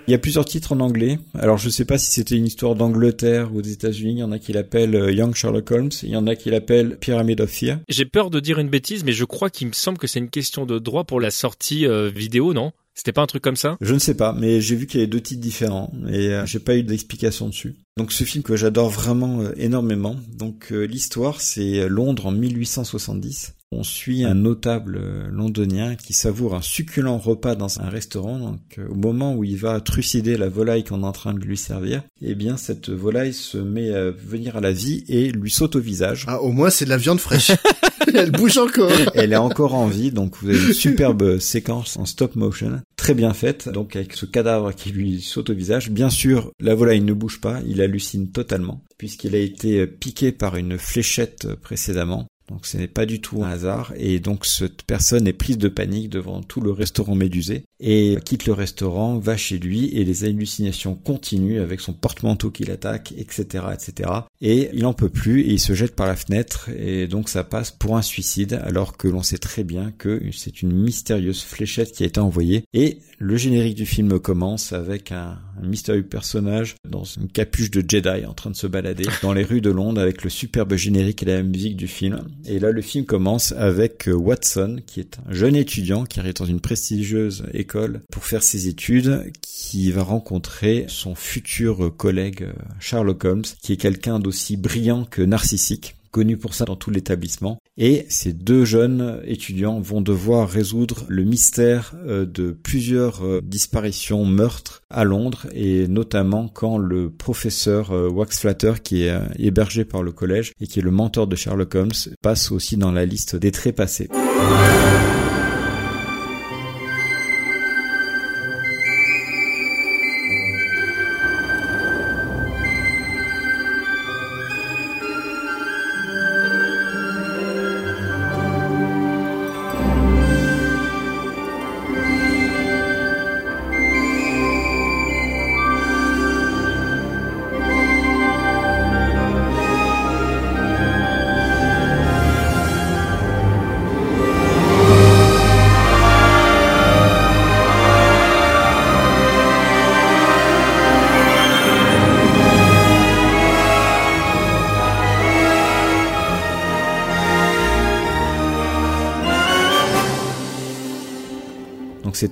Il 0.07 0.11
y 0.11 0.14
a 0.14 0.19
plusieurs 0.19 0.45
titres 0.45 0.73
en 0.73 0.80
anglais. 0.82 1.18
Alors 1.34 1.57
je 1.57 1.69
sais 1.69 1.86
pas 1.86 1.98
si 1.98 2.11
c'était 2.11 2.36
une 2.36 2.45
histoire 2.45 2.76
d'Angleterre 2.76 3.53
ou 3.53 3.64
des 3.64 3.72
États-Unis. 3.72 4.14
Il 4.14 4.19
y 4.19 4.23
en 4.23 4.32
a 4.32 4.38
qui 4.38 4.53
l'appellent 4.53 4.95
euh, 4.95 5.11
Young 5.11 5.34
Sherlock 5.34 5.72
Holmes. 5.72 5.91
Il 6.03 6.10
y 6.10 6.15
en 6.15 6.27
a 6.27 6.36
qui 6.36 6.52
l'appellent 6.52 6.98
Pyramid 6.99 7.41
of 7.41 7.49
Fear. 7.49 7.80
J'ai 7.90 8.06
peur 8.06 8.30
de 8.30 8.40
dire 8.40 8.60
une 8.60 8.69
bêtise, 8.69 9.03
mais 9.03 9.14
je 9.14 9.26
crois 9.26 9.49
qu'il 9.49 9.68
me 9.68 9.73
semble 9.73 9.98
que 9.98 10.06
c'est 10.06 10.19
une 10.19 10.30
question 10.30 10.68
de 10.68 10.77
droit 10.77 11.06
pour 11.06 11.19
la 11.19 11.32
sortie 11.32 11.88
euh, 11.88 12.10
vidéo, 12.10 12.53
non? 12.53 12.72
C'était 12.95 13.11
pas 13.11 13.22
un 13.22 13.27
truc 13.27 13.44
comme 13.44 13.57
ça? 13.57 13.77
Je 13.82 13.94
ne 13.94 13.99
sais 13.99 14.15
pas, 14.15 14.32
mais 14.32 14.61
j'ai 14.61 14.77
vu 14.77 14.88
qu'il 14.88 15.02
y 15.02 15.03
avait 15.03 15.10
deux 15.10 15.19
titres 15.19 15.41
différents 15.41 15.91
et 16.07 16.30
euh, 16.30 16.45
j'ai 16.45 16.60
pas 16.60 16.77
eu 16.77 16.84
d'explication 16.84 17.49
dessus. 17.49 17.76
Donc 17.98 18.14
ce 18.14 18.23
film 18.23 18.41
que 18.41 18.56
j'adore 18.56 18.90
vraiment 18.90 19.41
euh, 19.41 19.52
énormément. 19.57 20.15
Donc 20.34 20.72
euh, 20.72 20.86
l'histoire 20.86 21.41
c'est 21.41 21.90
Londres 21.90 22.27
en 22.27 22.32
1870. 22.32 23.53
On 23.77 23.84
suit 23.84 24.23
un 24.23 24.35
notable 24.35 24.97
euh, 25.02 25.27
londonien 25.30 25.95
qui 25.95 26.14
savoure 26.14 26.56
un 26.56 26.61
succulent 26.61 27.18
repas 27.18 27.56
dans 27.56 27.81
un 27.81 27.89
restaurant. 27.89 28.39
Donc 28.39 28.61
euh, 28.77 28.88
au 28.88 28.95
moment 28.95 29.35
où 29.35 29.43
il 29.43 29.57
va 29.57 29.81
trucider 29.81 30.38
la 30.38 30.47
volaille 30.47 30.85
qu'on 30.85 31.03
est 31.03 31.06
en 31.06 31.11
train 31.11 31.34
de 31.34 31.41
lui 31.41 31.57
servir, 31.57 32.02
eh 32.22 32.35
bien 32.35 32.56
cette 32.56 32.89
volaille 32.89 33.34
se 33.34 33.57
met 33.57 33.93
à 33.93 34.11
venir 34.11 34.56
à 34.56 34.61
la 34.61 34.72
vie 34.72 35.03
et 35.10 35.30
lui 35.30 35.52
saute 35.52 35.76
au 35.76 35.81
visage. 35.81 36.23
Ah, 36.30 36.41
au 36.41 36.53
moins, 36.53 36.69
c'est 36.69 36.85
de 36.85 36.89
la 36.89 36.95
viande 36.95 37.19
fraîche. 37.19 37.52
Elle 38.14 38.31
bouge 38.31 38.57
encore. 38.57 38.91
Elle 39.14 39.34
est 39.34 39.38
encore 39.38 39.73
en 39.73 39.88
vie, 39.88 40.11
donc 40.11 40.38
vous 40.38 40.49
avez 40.49 40.68
une 40.68 40.73
superbe 40.73 41.39
séquence 41.39 41.97
en 41.97 42.06
stop 42.06 42.38
motion, 42.38 42.81
très 42.95 43.14
bien 43.14 43.34
faite, 43.34 43.68
donc 43.68 43.97
avec 43.97 44.14
ce 44.14 44.26
cadavre 44.26 44.73
qui 44.73 44.91
lui 44.91 45.19
saute 45.19 45.49
au 45.49 45.53
visage. 45.53 45.89
Bien 45.89 46.10
sûr, 46.10 46.49
la 46.61 46.76
volaille 46.76 47.02
ne 47.02 47.14
bouge 47.14 47.41
pas, 47.41 47.60
il 47.68 47.81
hallucine 47.81 48.31
totalement, 48.31 48.84
puisqu'il 48.97 49.35
a 49.35 49.39
été 49.39 49.85
piqué 49.85 50.31
par 50.31 50.56
une 50.56 50.77
fléchette 50.77 51.53
précédemment. 51.56 52.26
Donc 52.49 52.67
ce 52.67 52.77
n'est 52.77 52.88
pas 52.88 53.05
du 53.05 53.22
tout 53.22 53.43
un 53.43 53.49
hasard 53.49 53.93
et 53.97 54.19
donc 54.19 54.45
cette 54.45 54.84
personne 54.84 55.27
est 55.27 55.34
prise 55.34 55.57
de 55.57 55.67
panique 55.67 56.09
devant 56.09 56.41
tout 56.41 56.61
le 56.61 56.72
restaurant 56.72 57.15
médusé 57.15 57.63
et 57.80 58.17
quitte 58.23 58.45
le 58.45 58.53
restaurant, 58.53 59.17
va 59.17 59.35
chez 59.35 59.57
lui 59.57 59.88
et 59.97 60.05
les 60.05 60.23
hallucinations 60.26 60.95
continuent 60.95 61.61
avec 61.61 61.81
son 61.81 61.93
porte-manteau 61.93 62.51
qui 62.51 62.63
l'attaque, 62.63 63.13
etc., 63.17 63.65
etc. 63.73 64.09
Et 64.41 64.69
il 64.73 64.85
en 64.85 64.93
peut 64.93 65.09
plus 65.09 65.41
et 65.41 65.53
il 65.53 65.59
se 65.59 65.73
jette 65.73 65.95
par 65.95 66.07
la 66.07 66.15
fenêtre 66.15 66.69
et 66.69 67.07
donc 67.07 67.30
ça 67.30 67.43
passe 67.43 67.72
pour 67.72 67.97
un 67.97 68.01
suicide 68.01 68.61
alors 68.63 68.95
que 68.95 69.07
l'on 69.07 69.23
sait 69.23 69.39
très 69.39 69.63
bien 69.63 69.91
que 69.97 70.22
c'est 70.31 70.61
une 70.61 70.72
mystérieuse 70.72 71.41
fléchette 71.41 71.93
qui 71.93 72.03
a 72.03 72.07
été 72.07 72.19
envoyée 72.19 72.63
et 72.73 72.99
le 73.17 73.38
générique 73.38 73.76
du 73.76 73.85
film 73.85 74.19
commence 74.19 74.72
avec 74.73 75.11
un 75.11 75.39
mystérieux 75.63 76.03
personnage 76.03 76.76
dans 76.88 77.03
une 77.03 77.27
capuche 77.27 77.72
de 77.72 77.84
Jedi 77.88 78.26
en 78.26 78.34
train 78.34 78.51
de 78.51 78.55
se 78.55 78.67
balader 78.67 79.05
dans 79.22 79.34
les 79.34 79.43
rues 79.43 79.61
de 79.61 79.69
Londres 79.69 80.01
avec 80.01 80.23
le 80.23 80.30
superbe 80.30 80.76
générique 80.76 81.23
et 81.23 81.26
la 81.26 81.43
musique 81.43 81.77
du 81.77 81.88
film. 81.88 82.22
Et 82.47 82.59
là, 82.59 82.72
le 82.72 82.81
film 82.81 83.05
commence 83.05 83.53
avec 83.53 84.07
euh, 84.07 84.13
Watson, 84.13 84.77
qui 84.85 84.99
est 84.99 85.17
un 85.27 85.34
jeune 85.34 85.55
étudiant 85.55 86.05
qui 86.05 86.19
arrive 86.19 86.35
dans 86.35 86.45
une 86.45 86.59
prestigieuse 86.59 87.45
école 87.53 88.01
pour 88.11 88.26
faire 88.26 88.43
ses 88.43 88.67
études, 88.67 89.31
qui 89.41 89.91
va 89.91 90.03
rencontrer 90.03 90.85
son 90.88 91.15
futur 91.15 91.95
collègue 91.95 92.43
euh, 92.43 92.53
Sherlock 92.80 93.26
Holmes, 93.26 93.43
qui 93.61 93.73
est 93.73 93.77
quelqu'un 93.77 94.19
d'aussi 94.19 94.57
brillant 94.57 95.05
que 95.05 95.22
narcissique 95.22 95.95
connu 96.15 96.37
pour 96.37 96.53
ça 96.53 96.63
dans 96.63 96.77
tout 96.77 96.91
l'établissement. 96.91 97.59
Et 97.75 98.05
ces 98.07 98.31
deux 98.31 98.63
jeunes 98.63 99.19
étudiants 99.25 99.81
vont 99.81 99.99
devoir 99.99 100.47
résoudre 100.47 101.03
le 101.09 101.25
mystère 101.25 101.93
euh, 102.07 102.25
de 102.25 102.51
plusieurs 102.51 103.25
euh, 103.25 103.41
disparitions, 103.43 104.23
meurtres 104.23 104.81
à 104.89 105.03
Londres, 105.03 105.45
et 105.51 105.89
notamment 105.89 106.47
quand 106.47 106.77
le 106.77 107.09
professeur 107.09 107.91
euh, 107.91 108.07
Waxflatter, 108.07 108.75
qui 108.81 109.03
est 109.03 109.13
hébergé 109.37 109.83
par 109.83 110.03
le 110.03 110.13
collège 110.13 110.53
et 110.61 110.67
qui 110.67 110.79
est 110.79 110.81
le 110.81 110.91
mentor 110.91 111.27
de 111.27 111.35
Sherlock 111.35 111.75
Holmes, 111.75 112.15
passe 112.21 112.49
aussi 112.49 112.77
dans 112.77 112.93
la 112.93 113.05
liste 113.05 113.35
des 113.35 113.51
trépassés. 113.51 114.07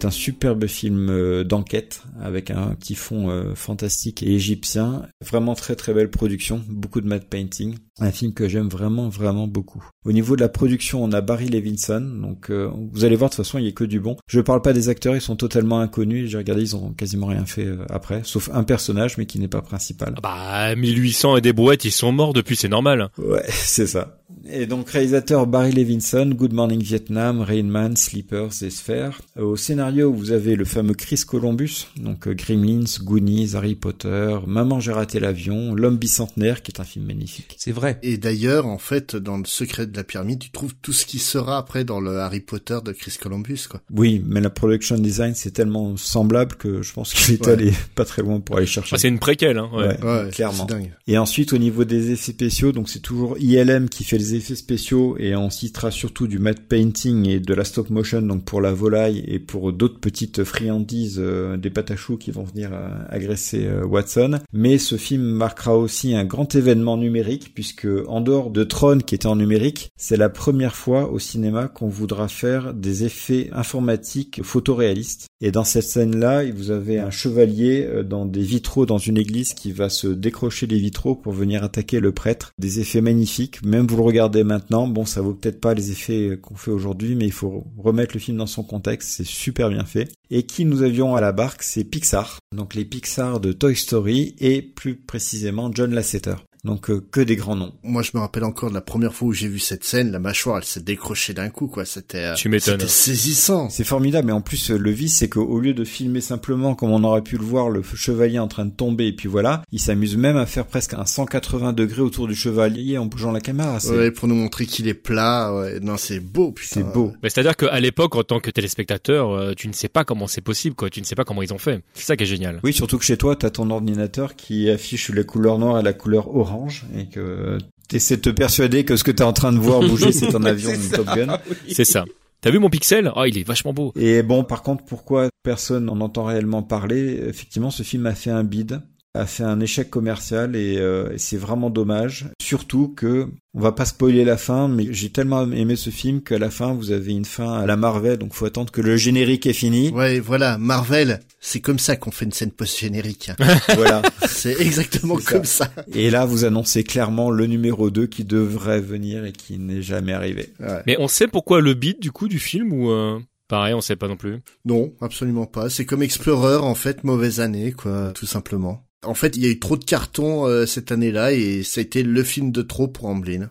C'est 0.04 0.08
un 0.08 0.12
superbe 0.12 0.68
film 0.68 1.08
euh, 1.10 1.46
d'enquête 1.46 2.04
avec 2.22 2.52
un 2.52 2.76
petit 2.76 2.94
fond 2.94 3.30
euh, 3.30 3.56
fantastique 3.56 4.22
et 4.22 4.34
égyptien. 4.34 5.04
Vraiment 5.26 5.56
très 5.56 5.78
très 5.78 5.94
belle 5.94 6.10
production, 6.10 6.62
beaucoup 6.68 7.00
de 7.00 7.08
matte 7.08 7.30
painting. 7.30 7.78
Un 8.02 8.12
film 8.12 8.34
que 8.34 8.50
j'aime 8.50 8.68
vraiment 8.68 9.08
vraiment 9.08 9.48
beaucoup. 9.48 9.82
Au 10.04 10.12
niveau 10.12 10.36
de 10.36 10.42
la 10.42 10.50
production, 10.50 11.02
on 11.02 11.14
a 11.14 11.22
Barry 11.22 11.48
Levinson. 11.48 12.02
Donc 12.02 12.50
euh, 12.50 12.70
vous 12.92 13.06
allez 13.06 13.16
voir 13.16 13.30
de 13.30 13.36
toute 13.36 13.46
façon, 13.46 13.60
il 13.60 13.64
y 13.64 13.70
a 13.70 13.72
que 13.72 13.86
du 13.86 14.02
bon. 14.02 14.18
Je 14.28 14.42
parle 14.42 14.62
pas 14.62 14.74
des 14.74 14.90
acteurs, 14.90 15.16
ils 15.16 15.22
sont 15.22 15.38
totalement 15.38 15.80
inconnus. 15.80 16.30
J'ai 16.30 16.38
regardé, 16.38 16.64
ils 16.64 16.76
ont 16.76 16.92
quasiment 16.92 17.28
rien 17.28 17.46
fait 17.46 17.70
après, 17.90 18.24
sauf 18.26 18.50
un 18.52 18.66
personnage 18.66 19.18
mais 19.18 19.26
qui 19.26 19.40
n'est 19.40 19.48
pas 19.48 19.62
principal. 19.62 20.16
Bah 20.22 20.76
1800 20.76 21.38
et 21.38 21.42
des 21.42 21.54
brouettes, 21.54 21.86
ils 21.86 21.92
sont 21.92 22.12
morts 22.12 22.34
depuis, 22.34 22.58
c'est 22.58 22.68
normal. 22.68 23.10
Ouais, 23.18 23.46
c'est 23.48 23.88
ça. 23.88 24.18
Et 24.50 24.66
donc 24.66 24.90
réalisateur 24.90 25.48
Barry 25.48 25.72
Levinson, 25.72 26.32
Good 26.36 26.52
Morning 26.52 26.82
Vietnam, 26.84 27.40
Rain 27.40 27.64
Man, 27.64 27.96
Sleepers 27.96 28.62
et 28.62 28.70
Sphere. 28.70 29.22
Au 29.40 29.56
scénario, 29.56 30.12
vous 30.12 30.32
avez 30.32 30.58
le 30.58 30.66
fameux 30.66 30.94
Chris 30.96 31.22
Columbus, 31.26 31.88
donc 31.96 32.28
euh, 32.28 32.34
Gremlins, 32.34 32.84
Goonies, 33.02 33.52
Harry 33.56 33.76
Potter, 33.76 34.36
Maman 34.46 34.82
j'ai 34.82 34.92
raté 34.92 35.22
l'avion, 35.22 35.74
L'homme 35.76 35.96
bicentenaire, 35.98 36.62
qui 36.62 36.72
est 36.72 36.82
un 36.82 36.84
film 36.84 37.06
magnifique. 37.06 37.56
C'est 37.58 37.72
vrai. 37.72 38.00
Et 38.04 38.18
d'ailleurs, 38.18 38.68
en 38.68 38.78
fait, 38.78 39.16
dans 39.16 39.38
le 39.38 39.46
secret 39.46 39.88
de 39.88 39.96
la 39.96 40.04
pyramide, 40.04 40.40
tu 40.40 40.52
trouves 40.52 40.74
tout 40.82 40.92
ce 40.94 41.06
qui 41.06 41.20
sera 41.20 41.58
après 41.58 41.86
dans 41.86 42.02
le 42.02 42.20
Harry 42.20 42.42
Potter 42.42 42.80
de 42.84 42.92
Chris 42.92 43.16
Columbus, 43.22 43.68
quoi. 43.70 43.82
Oui, 43.96 44.22
mais 44.26 44.42
la 44.42 44.50
production 44.50 44.98
design, 44.98 45.36
c'est 45.36 45.52
tellement 45.52 45.96
semblable 45.96 46.56
que 46.58 46.82
je 46.82 46.92
pense 46.92 47.14
qu'il 47.14 47.36
est 47.36 47.46
Ouais. 47.48 47.54
allé 47.54 47.72
pas 47.96 48.04
très 48.04 48.22
loin 48.22 48.42
pour 48.42 48.58
aller 48.58 48.66
chercher. 48.66 48.96
Ah, 48.98 49.00
c'est 49.00 49.08
une 49.08 49.20
préquelle, 49.20 49.58
hein. 49.58 49.70
Ouais. 49.74 49.98
Ouais, 50.04 50.24
Ouais, 50.26 50.30
clairement. 50.32 50.68
c'est 50.68 50.76
dingue. 50.76 50.92
Et 51.08 51.18
ensuite, 51.18 51.54
au 51.54 51.58
niveau 51.58 51.86
des 51.86 52.12
effets 52.12 52.34
spéciaux, 52.34 52.74
donc 52.74 52.90
c'est 52.90 53.00
toujours 53.00 53.38
ILM 53.40 53.88
qui 53.88 54.04
fait 54.04 54.18
les 54.18 54.33
effets 54.36 54.56
spéciaux 54.56 55.16
et 55.18 55.36
on 55.36 55.50
citera 55.50 55.92
surtout 55.92 56.28
du 56.28 56.40
matte 56.40 56.68
painting 56.68 57.28
et 57.28 57.40
de 57.40 57.54
la 57.54 57.64
stop 57.64 57.90
motion, 57.90 58.22
donc 58.22 58.46
pour 58.46 58.62
la 58.62 58.74
volaille 58.74 59.24
et 59.28 59.40
pour 59.40 59.74
d'autres 59.74 60.00
petites 60.00 60.44
friandises 60.44 61.18
euh, 61.20 61.58
des 61.58 61.70
patachous 61.70 62.18
qui 62.18 62.32
vont 62.32 62.44
venir 62.44 62.72
euh, 62.74 62.90
agresser 63.10 63.66
euh, 63.66 63.86
Watson. 63.86 64.40
Mais 64.52 64.78
ce 64.78 64.98
film 64.98 65.24
marquera 65.24 65.78
aussi 65.78 66.16
un 66.16 66.26
grand 66.26 66.56
événement 66.56 66.98
numérique 66.98 67.54
puisque 67.54 67.88
en 68.08 68.22
dehors 68.22 68.50
de 68.50 68.64
Tron 68.64 69.00
qui 69.00 69.16
était 69.16 69.28
en 69.28 69.36
numérique, 69.36 69.92
c'est 69.98 70.18
la 70.18 70.30
première 70.30 70.76
fois 70.76 71.12
au 71.12 71.20
cinéma 71.20 71.68
qu'on 71.68 71.90
voudra 71.90 72.28
faire 72.28 72.74
des 72.74 73.04
effets 73.04 73.50
informatiques 73.54 74.42
photoréalistes. 74.44 75.28
Et 75.42 75.52
dans 75.52 75.64
cette 75.64 75.84
scène-là, 75.84 76.44
vous 76.52 76.72
avez 76.72 77.00
un 77.00 77.10
chevalier 77.10 77.88
dans 78.06 78.26
des 78.26 78.42
vitraux 78.42 78.86
dans 78.86 78.98
une 78.98 79.18
église 79.18 79.54
qui 79.54 79.72
va 79.72 79.90
se 79.90 80.08
décrocher 80.08 80.68
les 80.68 80.80
vitraux 80.80 81.16
pour 81.16 81.34
venir 81.34 81.64
attaquer 81.64 82.00
le 82.00 82.12
prêtre. 82.12 82.52
Des 82.60 82.80
effets 82.80 83.02
magnifiques. 83.02 83.64
Même 83.66 83.88
vous 83.88 83.98
le 83.98 84.04
regardez 84.04 84.23
maintenant, 84.30 84.88
bon, 84.88 85.06
ça 85.06 85.22
vaut 85.22 85.34
peut-être 85.34 85.60
pas 85.60 85.74
les 85.74 85.92
effets 85.92 86.30
euh, 86.30 86.38
qu'on 86.38 86.56
fait 86.56 86.72
aujourd'hui, 86.72 87.16
mais 87.16 87.26
il 87.26 87.32
faut 87.32 87.66
remettre 87.78 88.14
le 88.14 88.20
film 88.20 88.38
dans 88.38 88.48
son 88.48 88.64
contexte. 88.64 89.10
C'est 89.10 89.26
super 89.26 89.70
bien 89.70 89.86
fait. 89.86 90.12
Et 90.30 90.44
qui 90.44 90.66
nous 90.66 90.82
avions 90.82 91.16
à 91.16 91.22
la 91.22 91.32
barque, 91.32 91.64
c'est 91.64 91.84
Pixar. 91.84 92.40
Donc 92.56 92.76
les 92.76 92.86
Pixar 92.86 93.40
de 93.40 93.52
Toy 93.52 93.76
Story 93.76 94.36
et 94.40 94.62
plus 94.62 94.96
précisément 94.96 95.72
John 95.74 95.94
Lasseter. 95.94 96.36
Donc 96.64 96.90
euh, 96.90 97.04
que 97.12 97.20
des 97.20 97.36
grands 97.36 97.56
noms. 97.58 97.74
Moi, 97.84 98.02
je 98.04 98.12
me 98.14 98.20
rappelle 98.20 98.46
encore 98.46 98.70
de 98.70 98.74
la 98.76 98.82
première 98.82 99.14
fois 99.14 99.28
où 99.28 99.34
j'ai 99.34 99.48
vu 99.50 99.60
cette 99.60 99.84
scène, 99.84 100.12
la 100.12 100.20
mâchoire, 100.20 100.58
elle 100.58 100.64
s'est 100.64 100.80
décrochée 100.80 101.34
d'un 101.34 101.50
coup, 101.50 101.68
quoi. 101.68 101.84
C'était, 101.84 102.20
euh, 102.20 102.34
Tu 102.36 102.48
m'étonnes. 102.48 102.80
C'était 102.80 102.92
saisissant. 102.92 103.70
C'est 103.70 103.84
formidable, 103.84 104.28
mais 104.28 104.34
en 104.34 104.40
plus 104.42 104.72
euh, 104.72 104.78
le 104.78 104.90
vice 104.92 105.18
c'est 105.18 105.28
qu'au 105.28 105.60
lieu 105.60 105.74
de 105.74 105.84
filmer 105.84 106.22
simplement 106.22 106.74
comme 106.76 106.92
on 106.92 107.04
aurait 107.04 107.22
pu 107.22 107.38
le 107.38 107.44
voir 107.44 107.70
le 107.70 107.82
chevalier 107.84 108.40
en 108.40 108.48
train 108.48 108.66
de 108.66 108.72
tomber 108.72 109.08
et 109.08 109.14
puis 109.14 109.28
voilà, 109.28 109.62
il 109.72 109.80
s'amuse 109.80 110.16
même 110.16 110.38
à 110.38 110.46
faire 110.46 110.66
presque 110.66 110.94
un 110.94 111.06
180 111.06 111.74
degrés 111.74 112.02
autour 112.02 112.28
du 112.28 112.36
chevalier 112.36 112.98
en 112.98 113.06
bougeant 113.08 113.32
la 113.32 113.42
caméra. 113.42 113.80
C'est 113.82 113.90
Ouais, 113.92 114.12
pour 114.12 114.28
nous 114.30 114.36
montrer 114.36 114.66
qu'il 114.66 114.88
est 114.88 114.94
plat, 114.94 115.54
ouais. 115.54 115.80
Non, 115.82 115.98
c'est 115.98 116.20
beau, 116.22 116.52
putain. 116.54 116.70
c'est 116.76 116.94
beau. 116.94 117.12
Mais 117.22 117.30
c'est-à-dire 117.30 117.58
qu'à 117.58 117.80
l'époque, 117.82 118.16
en 118.16 118.24
tant 118.24 118.40
que 118.40 118.50
téléspectateur, 118.50 119.32
euh, 119.32 119.54
tu 119.54 119.68
ne 119.68 119.74
sais 119.74 119.90
pas 119.90 120.06
comment 120.06 120.28
c'est 120.28 120.42
possible, 120.42 120.76
quoi. 120.76 120.90
Tu 120.90 121.02
ne 121.02 121.06
sais 121.06 121.16
pas 121.16 121.26
comment 121.26 121.42
ils 121.42 121.54
ont 121.54 121.58
fait. 121.58 121.82
C'est 121.94 122.06
ça 122.06 122.16
qui 122.16 122.24
est 122.24 122.28
génial. 122.28 122.60
Oui, 122.64 122.72
surtout 122.74 122.98
que 122.98 123.04
chez 123.04 123.18
toi, 123.18 123.36
t'as 123.36 123.50
ton 123.50 123.70
ordinateur 123.70 124.36
qui 124.36 124.70
affiche 124.70 125.10
la 125.10 125.24
couleur 125.26 125.60
noire 125.60 125.80
et 125.80 125.84
la 125.84 125.94
couleur 125.94 126.34
orange 126.36 126.53
et 126.98 127.06
que 127.08 127.58
t'essaies 127.88 128.18
de 128.18 128.22
te 128.22 128.30
persuader 128.30 128.86
que 128.86 128.96
ce 128.96 129.04
que 129.04 129.12
t'es 129.12 129.24
en 129.24 129.34
train 129.34 129.54
de 129.54 129.60
voir 129.60 129.82
bouger, 129.82 130.12
c'est 130.12 130.34
un 130.36 130.44
avion 130.46 130.72
C'est 130.74 130.92
de 130.92 130.96
Top 130.96 131.16
Gun. 131.16 131.38
C'est 131.72 131.86
ça. 131.86 132.06
T'as 132.42 132.52
vu 132.52 132.60
mon 132.60 132.70
pixel? 132.70 133.12
Ah, 133.16 133.28
il 133.28 133.38
est 133.38 133.48
vachement 133.48 133.74
beau. 133.74 133.94
Et 133.96 134.22
bon, 134.22 134.44
par 134.44 134.64
contre, 134.64 134.84
pourquoi 134.84 135.30
personne 135.44 135.86
n'en 135.86 136.02
entend 136.02 136.26
réellement 136.26 136.62
parler? 136.62 137.22
Effectivement, 137.28 137.72
ce 137.72 137.84
film 137.84 138.06
a 138.06 138.14
fait 138.14 138.32
un 138.32 138.44
bid, 138.44 138.82
a 139.16 139.26
fait 139.28 139.44
un 139.44 139.60
échec 139.60 139.90
commercial 139.90 140.56
et, 140.56 140.78
euh, 140.78 141.14
et 141.14 141.18
c'est 141.18 141.38
vraiment 141.38 141.70
dommage. 141.70 142.26
Surtout 142.42 142.94
que, 142.96 143.28
on 143.54 143.60
va 143.62 143.72
pas 143.72 143.86
spoiler 143.86 144.26
la 144.26 144.38
fin, 144.38 144.68
mais 144.68 144.88
j'ai 144.92 145.10
tellement 145.12 145.44
aimé 145.52 145.76
ce 145.76 145.92
film 145.92 146.22
qu'à 146.22 146.40
la 146.40 146.50
fin, 146.50 146.74
vous 146.74 146.92
avez 146.92 147.12
une 147.12 147.26
fin 147.26 147.54
à 147.54 147.68
la 147.68 147.76
Marvel, 147.76 148.18
donc 148.18 148.34
faut 148.34 148.46
attendre 148.46 148.72
que 148.72 148.82
le 148.82 148.98
générique 148.98 149.46
est 149.46 149.54
fini. 149.54 149.90
Ouais, 149.92 150.20
voilà, 150.20 150.58
Marvel, 150.58 151.20
c'est 151.40 151.60
comme 151.60 151.78
ça 151.78 151.96
qu'on 151.96 152.10
fait 152.10 152.26
une 152.26 152.32
scène 152.32 152.52
post-générique. 152.52 153.32
voilà. 153.76 154.02
c'est 154.28 154.60
exactement 154.60 155.20
ça. 155.20 155.32
comme 155.32 155.46
ça. 155.46 155.70
Et 155.94 156.10
là, 156.10 156.26
vous 156.26 156.46
annoncez 156.46 156.84
clairement 156.84 157.30
le 157.30 157.46
numéro 157.46 157.92
2 157.92 158.08
qui 158.08 158.24
devrait 158.24 158.82
venir 158.82 159.26
et 159.26 159.32
qui 159.32 159.60
n'est 159.60 159.84
jamais 159.84 160.14
arrivé. 160.14 160.52
Ouais. 160.60 160.82
Mais 160.88 160.98
on 161.00 161.08
sait 161.08 161.28
pourquoi 161.28 161.62
le 161.62 161.76
beat 161.76 162.02
du 162.02 162.12
coup 162.12 162.28
du 162.28 162.40
film 162.40 162.74
ou 162.74 162.90
euh, 162.90 163.20
pareil, 163.48 163.76
on 163.76 163.82
sait 163.82 163.96
pas 163.96 164.08
non 164.08 164.18
plus? 164.18 164.42
Non, 164.66 164.92
absolument 165.02 165.46
pas. 165.46 165.70
C'est 165.70 165.86
comme 165.86 166.02
Explorer, 166.02 166.58
en 166.58 166.74
fait, 166.74 167.04
mauvaise 167.04 167.40
année, 167.40 167.72
quoi, 167.72 168.12
tout 168.16 168.26
simplement. 168.26 168.84
En 169.04 169.14
fait, 169.14 169.36
il 169.36 169.44
y 169.44 169.48
a 169.48 169.50
eu 169.50 169.60
trop 169.60 169.78
de 169.78 169.84
cartons 169.84 170.48
euh, 170.48 170.66
cette 170.66 170.92
année-là 170.92 171.34
et 171.34 171.64
ça 171.64 171.80
a 171.80 171.84
été 171.84 172.04
le 172.04 172.24
film 172.24 172.52
de 172.52 172.62
trop 172.62 172.88
pour 172.88 173.06
Amblin. 173.08 173.50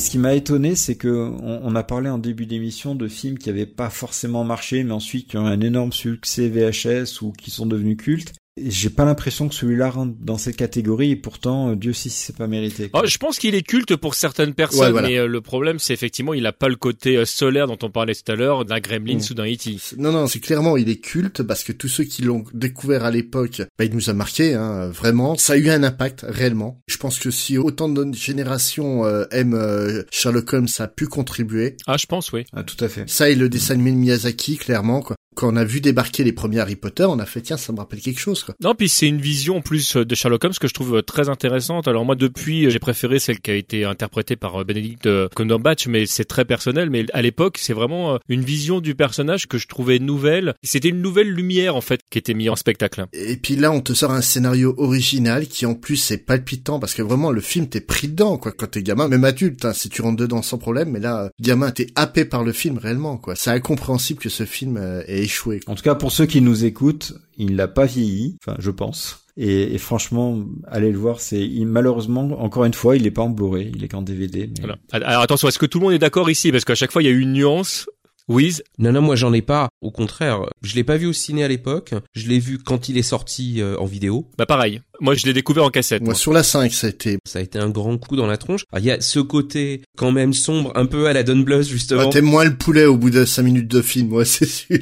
Ce 0.00 0.10
qui 0.10 0.18
m'a 0.18 0.34
étonné, 0.34 0.74
c'est 0.74 0.96
que 0.96 1.08
on, 1.08 1.74
a 1.74 1.82
parlé 1.82 2.10
en 2.10 2.18
début 2.18 2.46
d'émission 2.46 2.94
de 2.94 3.06
films 3.06 3.38
qui 3.38 3.50
avaient 3.50 3.66
pas 3.66 3.90
forcément 3.90 4.44
marché, 4.44 4.82
mais 4.82 4.92
ensuite 4.92 5.28
qui 5.28 5.36
ont 5.36 5.46
un 5.46 5.60
énorme 5.60 5.92
succès 5.92 6.48
VHS 6.48 7.22
ou 7.22 7.32
qui 7.32 7.50
sont 7.50 7.66
devenus 7.66 7.96
cultes. 7.96 8.32
J'ai 8.56 8.90
pas 8.90 9.04
l'impression 9.04 9.48
que 9.48 9.54
celui-là 9.54 9.90
rentre 9.90 10.14
dans 10.20 10.36
cette 10.36 10.56
catégorie 10.56 11.12
et 11.12 11.16
pourtant, 11.16 11.70
euh, 11.70 11.76
Dieu 11.76 11.92
sait 11.92 12.08
si 12.08 12.18
c'est 12.18 12.36
pas 12.36 12.48
mérité. 12.48 12.90
Oh, 12.92 13.02
je 13.04 13.16
pense 13.16 13.38
qu'il 13.38 13.54
est 13.54 13.62
culte 13.62 13.94
pour 13.96 14.14
certaines 14.14 14.54
personnes, 14.54 14.80
Ouais, 14.86 14.90
voilà. 14.90 15.08
mais 15.08 15.18
euh, 15.18 15.26
le 15.28 15.40
problème 15.40 15.78
c'est 15.78 15.94
effectivement 15.94 16.34
il 16.34 16.44
a 16.46 16.52
pas 16.52 16.68
le 16.68 16.74
côté 16.76 17.16
euh, 17.16 17.24
solaire 17.24 17.68
dont 17.68 17.78
on 17.82 17.90
parlait 17.90 18.14
tout 18.14 18.30
à 18.30 18.34
l'heure 18.34 18.64
d'un 18.64 18.80
Gremlins 18.80 19.18
Mm. 19.18 19.30
ou 19.30 19.34
d'un 19.34 19.46
E.T. 19.46 19.76
Non, 19.98 20.10
non, 20.12 20.26
c'est 20.26 20.40
clairement, 20.40 20.76
il 20.76 20.88
est 20.88 20.96
culte 21.00 21.42
parce 21.44 21.62
que 21.64 21.72
tous 21.72 21.88
ceux 21.88 22.04
qui 22.04 22.22
l'ont 22.22 22.44
découvert 22.52 23.04
à 23.04 23.10
l'époque, 23.12 23.62
bah, 23.78 23.84
il 23.84 23.94
nous 23.94 24.10
a 24.10 24.14
marqué, 24.14 24.54
hein, 24.54 24.88
vraiment. 24.90 25.36
Ça 25.36 25.52
a 25.54 25.56
eu 25.56 25.70
un 25.70 25.82
impact, 25.84 26.26
réellement. 26.28 26.80
Je 26.88 26.96
pense 26.96 27.18
que 27.20 27.30
si 27.30 27.56
autant 27.56 27.88
de 27.88 28.02
notre 28.04 28.18
génération 28.18 29.04
euh, 29.04 29.24
aime 29.30 29.54
euh, 29.54 30.02
Sherlock 30.10 30.52
Holmes, 30.52 30.68
ça 30.68 30.84
a 30.84 30.88
pu 30.88 31.06
contribuer. 31.06 31.76
Ah, 31.86 31.96
je 31.96 32.06
pense, 32.06 32.32
oui. 32.32 32.44
Ah, 32.52 32.64
tout 32.64 32.82
à 32.84 32.88
fait. 32.88 33.08
Ça 33.08 33.30
et 33.30 33.36
le 33.36 33.48
dessin 33.48 33.74
animé 33.74 33.92
de 33.92 33.96
Miyazaki, 33.96 34.56
clairement, 34.56 35.00
quoi. 35.02 35.16
Quand 35.36 35.52
on 35.52 35.56
a 35.56 35.64
vu 35.64 35.80
débarquer 35.80 36.24
les 36.24 36.32
premiers 36.32 36.58
Harry 36.58 36.76
Potter, 36.76 37.04
on 37.04 37.18
a 37.20 37.24
fait, 37.24 37.40
tiens, 37.40 37.56
ça 37.56 37.72
me 37.72 37.78
rappelle 37.78 38.00
quelque 38.00 38.18
chose, 38.18 38.42
quoi. 38.42 38.54
Non, 38.60 38.74
puis 38.74 38.88
c'est 38.88 39.06
une 39.06 39.20
vision 39.20 39.58
en 39.58 39.60
plus 39.60 39.96
euh, 39.96 40.04
de 40.04 40.14
Sherlock 40.14 40.44
Holmes 40.44 40.54
que 40.60 40.66
je 40.66 40.74
trouve 40.74 40.96
euh, 40.96 41.02
très 41.02 41.28
intéressante. 41.28 41.86
Alors 41.86 42.04
moi 42.04 42.16
depuis, 42.16 42.66
euh, 42.66 42.70
j'ai 42.70 42.80
préféré 42.80 43.20
celle 43.20 43.40
qui 43.40 43.50
a 43.52 43.54
été 43.54 43.84
interprétée 43.84 44.34
par 44.34 44.64
Benedict 44.64 45.08
Cumberbatch, 45.36 45.86
mais 45.86 46.06
c'est 46.06 46.24
très 46.24 46.44
personnel. 46.44 46.90
Mais 46.90 47.06
à 47.12 47.22
l'époque, 47.22 47.58
c'est 47.58 47.72
vraiment 47.72 48.18
une 48.28 48.42
vision 48.42 48.80
du 48.80 48.94
personnage 48.94 49.46
que 49.46 49.56
je 49.56 49.68
trouvais 49.68 49.98
nouvelle. 49.98 50.54
C'était 50.62 50.88
une 50.88 51.00
nouvelle 51.00 51.30
lumière 51.30 51.76
en 51.76 51.80
fait 51.80 52.00
qui 52.10 52.18
était 52.18 52.34
mise 52.34 52.50
en 52.50 52.56
spectacle. 52.56 53.06
Et 53.12 53.36
puis 53.36 53.54
là, 53.54 53.70
on 53.70 53.80
te 53.80 53.92
sort 53.92 54.10
un 54.10 54.22
scénario 54.22 54.74
original 54.78 55.46
qui 55.46 55.64
en 55.64 55.74
plus 55.74 56.10
est 56.10 56.18
palpitant 56.18 56.80
parce 56.80 56.94
que 56.94 57.02
vraiment 57.02 57.30
le 57.30 57.40
film 57.40 57.68
t'es 57.68 57.80
pris 57.80 58.08
dedans 58.08 58.36
quoi 58.36 58.52
quand 58.52 58.66
t'es 58.66 58.82
gamin, 58.82 59.08
même 59.08 59.24
adulte, 59.24 59.64
hein, 59.64 59.72
si 59.72 59.88
tu 59.88 60.02
rentres 60.02 60.16
dedans 60.16 60.42
sans 60.42 60.58
problème. 60.58 60.90
Mais 60.90 61.00
là, 61.00 61.30
gamin, 61.40 61.70
t'es 61.70 61.86
happé 61.94 62.24
par 62.24 62.42
le 62.42 62.52
film 62.52 62.78
réellement 62.78 63.16
quoi. 63.16 63.36
C'est 63.36 63.50
incompréhensible 63.50 64.18
que 64.18 64.28
ce 64.28 64.44
film 64.44 64.76
ait 65.06 65.19
échoué. 65.22 65.60
En 65.66 65.74
tout 65.74 65.82
cas, 65.82 65.94
pour 65.94 66.12
ceux 66.12 66.26
qui 66.26 66.40
nous 66.40 66.64
écoutent, 66.64 67.14
il 67.36 67.54
n'a 67.54 67.68
pas 67.68 67.86
vieilli, 67.86 68.36
enfin, 68.42 68.56
je 68.58 68.70
pense. 68.70 69.24
Et, 69.36 69.74
et 69.74 69.78
franchement, 69.78 70.44
allez 70.66 70.90
le 70.92 70.98
voir, 70.98 71.20
c'est 71.20 71.40
il- 71.40 71.66
malheureusement 71.66 72.22
encore 72.42 72.64
une 72.64 72.74
fois, 72.74 72.96
il 72.96 73.06
est 73.06 73.10
pas 73.10 73.22
en 73.22 73.30
Blu-ray, 73.30 73.72
il 73.74 73.84
est 73.84 73.88
qu'en 73.88 74.02
DVD. 74.02 74.48
mais- 74.48 74.54
Voilà. 74.60 74.76
Alors 74.92 75.22
attention, 75.22 75.48
est-ce 75.48 75.58
que 75.58 75.66
tout 75.66 75.78
le 75.78 75.84
monde 75.84 75.94
est 75.94 75.98
d'accord 75.98 76.28
ici? 76.30 76.50
Parce 76.52 76.64
qu'à 76.64 76.74
chaque 76.74 76.92
fois, 76.92 77.02
il 77.02 77.06
y 77.06 77.08
a 77.08 77.12
eu 77.12 77.20
une 77.20 77.32
nuance 77.32 77.88
Wiz? 78.30 78.62
Non, 78.78 78.92
non, 78.92 79.02
moi 79.02 79.16
j'en 79.16 79.32
ai 79.32 79.42
pas. 79.42 79.70
Au 79.80 79.90
contraire, 79.90 80.46
je 80.62 80.76
l'ai 80.76 80.84
pas 80.84 80.96
vu 80.96 81.06
au 81.06 81.12
ciné 81.12 81.42
à 81.42 81.48
l'époque. 81.48 81.94
Je 82.14 82.28
l'ai 82.28 82.38
vu 82.38 82.58
quand 82.58 82.88
il 82.88 82.96
est 82.96 83.02
sorti 83.02 83.60
euh, 83.60 83.76
en 83.78 83.86
vidéo. 83.86 84.28
Bah 84.38 84.46
pareil. 84.46 84.80
Moi, 85.00 85.14
je 85.14 85.24
l'ai 85.26 85.32
découvert 85.32 85.64
en 85.64 85.70
cassette. 85.70 86.02
Moi, 86.02 86.14
sur 86.14 86.32
la 86.32 86.42
5, 86.42 86.70
ça 86.72 86.86
a 86.86 86.90
été... 86.90 87.16
Ça 87.26 87.38
a 87.38 87.42
été 87.42 87.58
un 87.58 87.70
grand 87.70 87.96
coup 87.96 88.16
dans 88.16 88.26
la 88.26 88.36
tronche. 88.36 88.64
Alors, 88.70 88.84
Il 88.84 88.86
y 88.86 88.90
a 88.90 89.00
ce 89.00 89.18
côté 89.18 89.80
quand 89.96 90.12
même 90.12 90.34
sombre, 90.34 90.72
un 90.74 90.84
peu 90.84 91.06
à 91.06 91.14
la 91.14 91.22
Don 91.22 91.38
Bluth 91.38 91.66
justement. 91.66 92.02
Ah, 92.04 92.10
T'aimes 92.12 92.26
moins 92.26 92.44
le 92.44 92.54
poulet 92.54 92.84
au 92.84 92.98
bout 92.98 93.08
de 93.08 93.24
5 93.24 93.42
minutes 93.42 93.68
de 93.68 93.80
film, 93.80 94.08
moi, 94.08 94.24
c'est 94.26 94.46
sûr. 94.46 94.78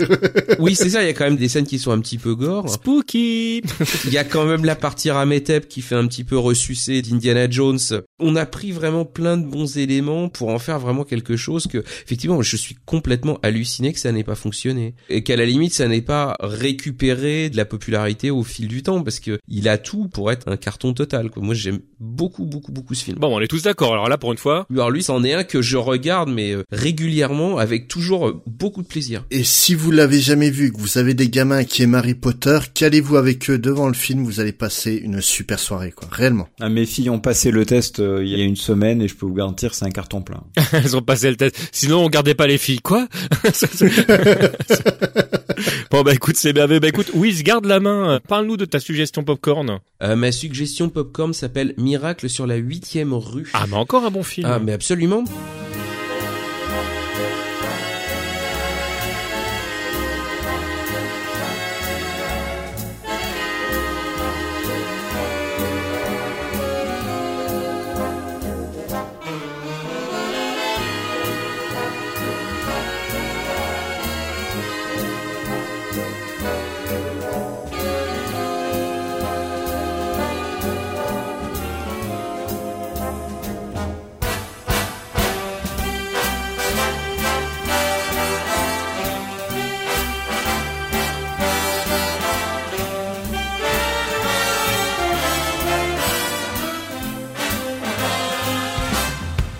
oui, 0.58 0.74
c'est 0.74 0.90
ça. 0.90 1.02
Il 1.02 1.06
y 1.06 1.10
a 1.10 1.12
quand 1.12 1.24
même 1.24 1.36
des 1.36 1.48
scènes 1.48 1.66
qui 1.66 1.78
sont 1.78 1.92
un 1.92 2.00
petit 2.00 2.18
peu 2.18 2.34
gore. 2.34 2.68
Spooky. 2.68 3.62
Il 4.06 4.12
y 4.12 4.18
a 4.18 4.24
quand 4.24 4.44
même 4.44 4.64
la 4.64 4.74
partie 4.74 5.10
Rametep 5.10 5.68
qui 5.68 5.82
fait 5.82 5.94
un 5.94 6.06
petit 6.08 6.24
peu 6.24 6.36
ressucer 6.36 7.00
d'Indiana 7.00 7.48
Jones. 7.48 7.78
On 8.18 8.34
a 8.34 8.44
pris 8.44 8.72
vraiment 8.72 9.04
plein 9.04 9.36
de 9.36 9.46
bons 9.46 9.78
éléments 9.78 10.28
pour 10.28 10.48
en 10.48 10.58
faire 10.58 10.80
vraiment 10.80 11.04
quelque 11.04 11.36
chose 11.36 11.68
que, 11.68 11.78
effectivement, 11.78 12.42
je 12.42 12.56
suis 12.56 12.76
complètement 12.86 13.37
halluciné 13.42 13.92
que 13.92 13.98
ça 13.98 14.12
n'ait 14.12 14.24
pas 14.24 14.34
fonctionné 14.34 14.94
et 15.08 15.22
qu'à 15.22 15.36
la 15.36 15.46
limite 15.46 15.72
ça 15.72 15.88
n'ait 15.88 16.02
pas 16.02 16.36
récupéré 16.40 17.50
de 17.50 17.56
la 17.56 17.64
popularité 17.64 18.30
au 18.30 18.42
fil 18.42 18.68
du 18.68 18.82
temps 18.82 19.02
parce 19.02 19.20
que 19.20 19.38
il 19.48 19.68
a 19.68 19.78
tout 19.78 20.08
pour 20.08 20.30
être 20.30 20.48
un 20.48 20.56
carton 20.56 20.92
total. 20.92 21.30
Quoi. 21.30 21.42
Moi, 21.42 21.54
j'aime 21.54 21.80
beaucoup, 22.00 22.44
beaucoup, 22.44 22.72
beaucoup 22.72 22.94
ce 22.94 23.04
film. 23.04 23.18
Bon, 23.18 23.36
on 23.36 23.40
est 23.40 23.48
tous 23.48 23.62
d'accord. 23.62 23.92
Alors 23.92 24.08
là, 24.08 24.18
pour 24.18 24.32
une 24.32 24.38
fois. 24.38 24.66
Alors 24.70 24.90
lui, 24.90 25.02
c'en 25.02 25.24
est 25.24 25.34
un 25.34 25.44
que 25.44 25.62
je 25.62 25.76
regarde 25.76 26.30
mais 26.30 26.52
euh, 26.52 26.64
régulièrement 26.70 27.58
avec 27.58 27.88
toujours 27.88 28.28
euh, 28.28 28.42
beaucoup 28.46 28.82
de 28.82 28.88
plaisir. 28.88 29.24
Et 29.30 29.44
si 29.44 29.74
vous 29.74 29.90
l'avez 29.90 30.20
jamais 30.20 30.50
vu, 30.50 30.72
que 30.72 30.78
vous 30.78 30.98
avez 30.98 31.14
des 31.14 31.28
gamins 31.28 31.64
qui 31.64 31.82
aiment 31.82 31.94
Harry 31.94 32.14
Potter, 32.14 32.58
calez-vous 32.74 33.16
avec 33.16 33.48
eux 33.50 33.58
devant 33.58 33.88
le 33.88 33.94
film, 33.94 34.24
vous 34.24 34.40
allez 34.40 34.52
passer 34.52 34.94
une 34.94 35.20
super 35.20 35.58
soirée, 35.58 35.92
quoi. 35.92 36.08
Réellement. 36.10 36.48
Ah, 36.60 36.68
mes 36.68 36.86
filles 36.86 37.10
ont 37.10 37.20
passé 37.20 37.50
le 37.50 37.64
test 37.66 38.00
euh, 38.00 38.22
il 38.24 38.30
y 38.30 38.40
a 38.40 38.44
une 38.44 38.56
semaine 38.56 39.02
et 39.02 39.08
je 39.08 39.14
peux 39.14 39.26
vous 39.26 39.34
garantir 39.34 39.74
c'est 39.74 39.84
un 39.84 39.90
carton 39.90 40.22
plein. 40.22 40.42
Elles 40.72 40.96
ont 40.96 41.02
passé 41.02 41.30
le 41.30 41.36
test. 41.36 41.56
Sinon, 41.72 42.04
on 42.04 42.08
gardait 42.08 42.34
pas 42.34 42.46
les 42.46 42.58
filles. 42.58 42.80
Quoi? 42.80 43.08
Bon 45.90 46.02
bah 46.02 46.14
écoute, 46.14 46.36
c'est 46.36 46.52
merveilleux. 46.52 46.80
Bah 46.80 46.88
écoute, 46.88 47.10
Wiz, 47.14 47.42
garde 47.42 47.64
la 47.64 47.80
main. 47.80 48.20
Parle-nous 48.28 48.56
de 48.56 48.64
ta 48.64 48.78
suggestion 48.78 49.24
popcorn. 49.24 49.80
Euh, 50.02 50.16
ma 50.16 50.30
suggestion 50.30 50.88
popcorn 50.88 51.32
s'appelle 51.32 51.74
Miracle 51.78 52.28
sur 52.28 52.46
la 52.46 52.56
huitième 52.56 53.12
rue. 53.12 53.50
Ah 53.54 53.64
mais 53.68 53.76
encore 53.76 54.04
un 54.04 54.10
bon 54.10 54.22
film. 54.22 54.46
Ah 54.48 54.60
mais 54.60 54.72
absolument. 54.72 55.24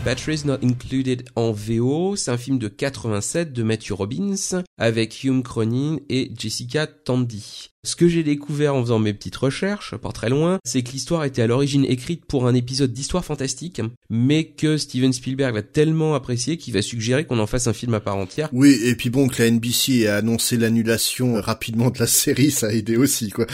Batteries 0.09 0.47
Not 0.47 0.61
Included 0.63 1.25
en 1.37 1.53
VO, 1.53 2.17
c'est 2.17 2.31
un 2.31 2.39
film 2.39 2.59
de 2.59 2.69
87 2.69 3.53
de 3.53 3.63
Matthew 3.63 3.93
Robbins 3.93 4.63
avec 4.79 5.23
Hume 5.23 5.43
Cronin 5.43 5.99
et 6.09 6.33
Jessica 6.35 6.87
Tandy. 6.87 7.73
Ce 7.85 7.95
que 7.95 8.09
j'ai 8.09 8.23
découvert 8.23 8.75
en 8.75 8.81
faisant 8.81 8.99
mes 9.01 9.13
petites 9.13 9.37
recherches, 9.37 9.95
pas 9.99 10.11
très 10.13 10.31
loin, 10.31 10.61
c'est 10.65 10.83
que 10.83 10.93
l'histoire 10.93 11.25
était 11.25 11.43
à 11.43 11.47
l'origine 11.47 11.85
écrite 11.85 12.25
pour 12.25 12.47
un 12.47 12.55
épisode 12.55 12.91
d'histoire 12.91 13.23
fantastique, 13.23 13.83
mais 14.09 14.45
que 14.45 14.79
Steven 14.79 15.13
Spielberg 15.13 15.55
l'a 15.55 15.63
tellement 15.63 16.15
apprécié 16.15 16.57
qu'il 16.57 16.73
va 16.73 16.81
suggérer 16.81 17.27
qu'on 17.27 17.39
en 17.39 17.47
fasse 17.47 17.67
un 17.67 17.75
film 17.75 17.93
à 17.93 18.01
part 18.01 18.17
entière. 18.17 18.49
Oui, 18.55 18.81
et 18.83 18.95
puis 18.95 19.11
bon, 19.11 19.29
que 19.29 19.43
la 19.43 19.51
NBC 19.51 20.05
ait 20.05 20.07
annoncé 20.07 20.57
l'annulation 20.57 21.39
rapidement 21.39 21.91
de 21.91 21.99
la 21.99 22.07
série, 22.07 22.51
ça 22.51 22.69
a 22.69 22.73
aidé 22.73 22.97
aussi, 22.97 23.29
quoi. 23.29 23.47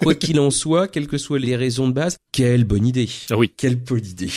Quoi 0.00 0.14
qu'il 0.14 0.38
en 0.38 0.52
soit, 0.52 0.86
quelles 0.86 1.08
que 1.08 1.18
soient 1.18 1.40
les 1.40 1.56
raisons 1.56 1.88
de 1.88 1.92
base, 1.92 2.18
quelle 2.30 2.62
bonne 2.62 2.86
idée. 2.86 3.08
Ah 3.30 3.36
oui. 3.36 3.50
Quelle 3.56 3.74
bonne 3.74 4.06
idée. 4.06 4.30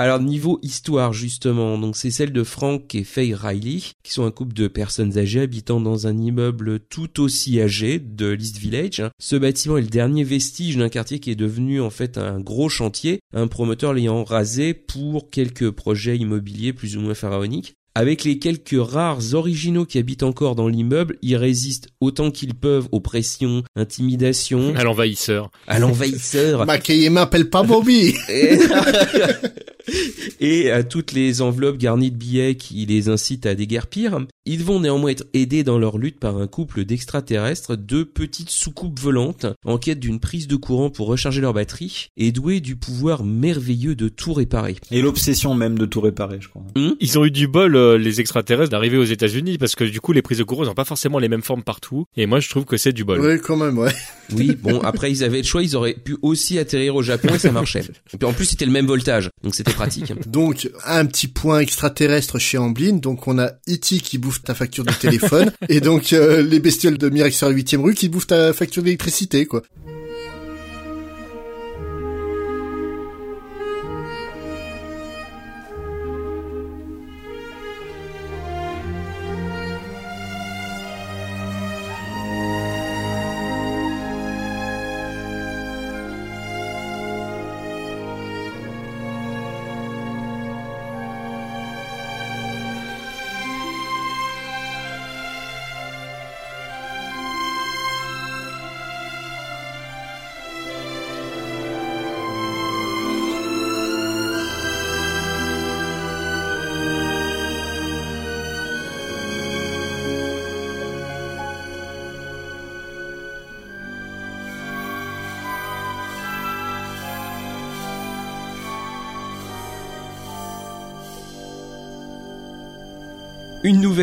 Alors 0.00 0.20
niveau 0.20 0.60
histoire 0.62 1.12
justement, 1.12 1.76
donc 1.76 1.96
c'est 1.96 2.12
celle 2.12 2.32
de 2.32 2.44
Frank 2.44 2.94
et 2.94 3.02
Faye 3.02 3.34
Riley, 3.34 3.80
qui 4.04 4.12
sont 4.12 4.24
un 4.24 4.30
couple 4.30 4.54
de 4.54 4.68
personnes 4.68 5.18
âgées 5.18 5.40
habitant 5.40 5.80
dans 5.80 6.06
un 6.06 6.16
immeuble 6.16 6.78
tout 6.78 7.20
aussi 7.20 7.60
âgé 7.60 7.98
de 7.98 8.28
l'East 8.28 8.58
Village. 8.58 9.02
Ce 9.18 9.34
bâtiment 9.34 9.76
est 9.76 9.82
le 9.82 9.88
dernier 9.88 10.22
vestige 10.22 10.76
d'un 10.76 10.88
quartier 10.88 11.18
qui 11.18 11.32
est 11.32 11.34
devenu 11.34 11.80
en 11.80 11.90
fait 11.90 12.16
un 12.16 12.38
gros 12.38 12.68
chantier, 12.68 13.18
un 13.34 13.48
promoteur 13.48 13.92
l'ayant 13.92 14.22
rasé 14.22 14.72
pour 14.72 15.30
quelques 15.30 15.72
projets 15.72 16.16
immobiliers 16.16 16.72
plus 16.72 16.96
ou 16.96 17.00
moins 17.00 17.14
pharaoniques. 17.14 17.74
Avec 17.96 18.22
les 18.22 18.38
quelques 18.38 18.76
rares 18.78 19.34
originaux 19.34 19.84
qui 19.84 19.98
habitent 19.98 20.22
encore 20.22 20.54
dans 20.54 20.68
l'immeuble, 20.68 21.16
ils 21.22 21.34
résistent 21.34 21.88
autant 22.00 22.30
qu'ils 22.30 22.54
peuvent 22.54 22.86
aux 22.92 23.00
pressions, 23.00 23.64
intimidations. 23.74 24.76
À 24.76 24.84
l'envahisseur. 24.84 25.50
À 25.66 25.80
l'envahisseur. 25.80 26.64
Mackay 26.66 27.10
m'appelle 27.10 27.50
pas 27.50 27.64
Bobby. 27.64 28.14
Et... 30.40 30.70
à 30.70 30.82
toutes 30.82 31.12
les 31.12 31.42
enveloppes 31.42 31.78
garnies 31.78 32.10
de 32.10 32.16
billets 32.16 32.56
qui 32.56 32.86
les 32.86 33.08
incitent 33.08 33.46
à 33.46 33.54
déguerpir. 33.54 34.20
Ils 34.46 34.64
vont 34.64 34.80
néanmoins 34.80 35.10
être 35.10 35.26
aidés 35.34 35.62
dans 35.62 35.78
leur 35.78 35.98
lutte 35.98 36.18
par 36.18 36.38
un 36.38 36.46
couple 36.46 36.84
d'extraterrestres, 36.84 37.76
deux 37.76 38.04
petites 38.04 38.50
soucoupes 38.50 38.98
volantes, 38.98 39.46
en 39.64 39.78
quête 39.78 40.00
d'une 40.00 40.20
prise 40.20 40.48
de 40.48 40.56
courant 40.56 40.90
pour 40.90 41.06
recharger 41.06 41.40
leur 41.40 41.52
batterie, 41.52 42.08
et 42.16 42.32
doués 42.32 42.60
du 42.60 42.76
pouvoir 42.76 43.24
merveilleux 43.24 43.94
de 43.94 44.08
tout 44.08 44.32
réparer. 44.32 44.76
Et 44.90 45.02
l'obsession 45.02 45.54
même 45.54 45.78
de 45.78 45.86
tout 45.86 46.00
réparer, 46.00 46.38
je 46.40 46.48
crois. 46.48 46.62
Mmh. 46.76 46.92
Ils 47.00 47.18
ont 47.18 47.24
eu 47.24 47.30
du 47.30 47.46
bol, 47.46 47.76
euh, 47.76 47.98
les 47.98 48.20
extraterrestres, 48.20 48.70
d'arriver 48.70 48.96
aux 48.96 49.04
États-Unis, 49.04 49.58
parce 49.58 49.74
que 49.74 49.84
du 49.84 50.00
coup, 50.00 50.12
les 50.12 50.22
prises 50.22 50.38
de 50.38 50.44
courant 50.44 50.64
n'ont 50.64 50.74
pas 50.74 50.84
forcément 50.84 51.18
les 51.18 51.28
mêmes 51.28 51.42
formes 51.42 51.62
partout, 51.62 52.06
et 52.16 52.26
moi, 52.26 52.40
je 52.40 52.48
trouve 52.48 52.64
que 52.64 52.76
c'est 52.76 52.92
du 52.92 53.04
bol. 53.04 53.20
Oui, 53.20 53.40
quand 53.40 53.56
même, 53.56 53.78
ouais. 53.78 53.92
Oui, 54.34 54.56
bon, 54.60 54.80
après, 54.80 55.10
ils 55.10 55.24
avaient 55.24 55.38
le 55.38 55.44
choix, 55.44 55.62
ils 55.62 55.74
auraient 55.74 55.94
pu 55.94 56.16
aussi 56.20 56.58
atterrir 56.58 56.96
au 56.96 57.02
Japon 57.02 57.28
et 57.34 57.38
ça 57.38 57.50
marchait. 57.50 57.82
Et 58.12 58.18
puis 58.18 58.28
en 58.28 58.34
plus, 58.34 58.44
c'était 58.44 58.66
le 58.66 58.72
même 58.72 58.86
voltage, 58.86 59.30
donc 59.42 59.54
c'était 59.54 59.72
pratique. 59.78 60.12
Donc, 60.30 60.70
un 60.84 61.06
petit 61.06 61.28
point 61.28 61.60
extraterrestre 61.60 62.38
chez 62.38 62.58
Amblin. 62.58 62.96
Donc, 62.96 63.26
on 63.26 63.38
a 63.38 63.48
E.T. 63.68 64.00
qui 64.00 64.18
bouffe 64.18 64.42
ta 64.42 64.54
facture 64.54 64.84
de 64.84 64.92
téléphone. 64.92 65.52
et 65.68 65.80
donc, 65.80 66.12
euh, 66.12 66.42
les 66.42 66.60
bestioles 66.60 66.98
de 66.98 67.08
Miracle 67.08 67.34
sur 67.34 67.48
la 67.48 67.54
8 67.54 67.76
rue 67.76 67.94
qui 67.94 68.08
bouffent 68.08 68.26
ta 68.26 68.52
facture 68.52 68.82
d'électricité, 68.82 69.46
quoi. 69.46 69.62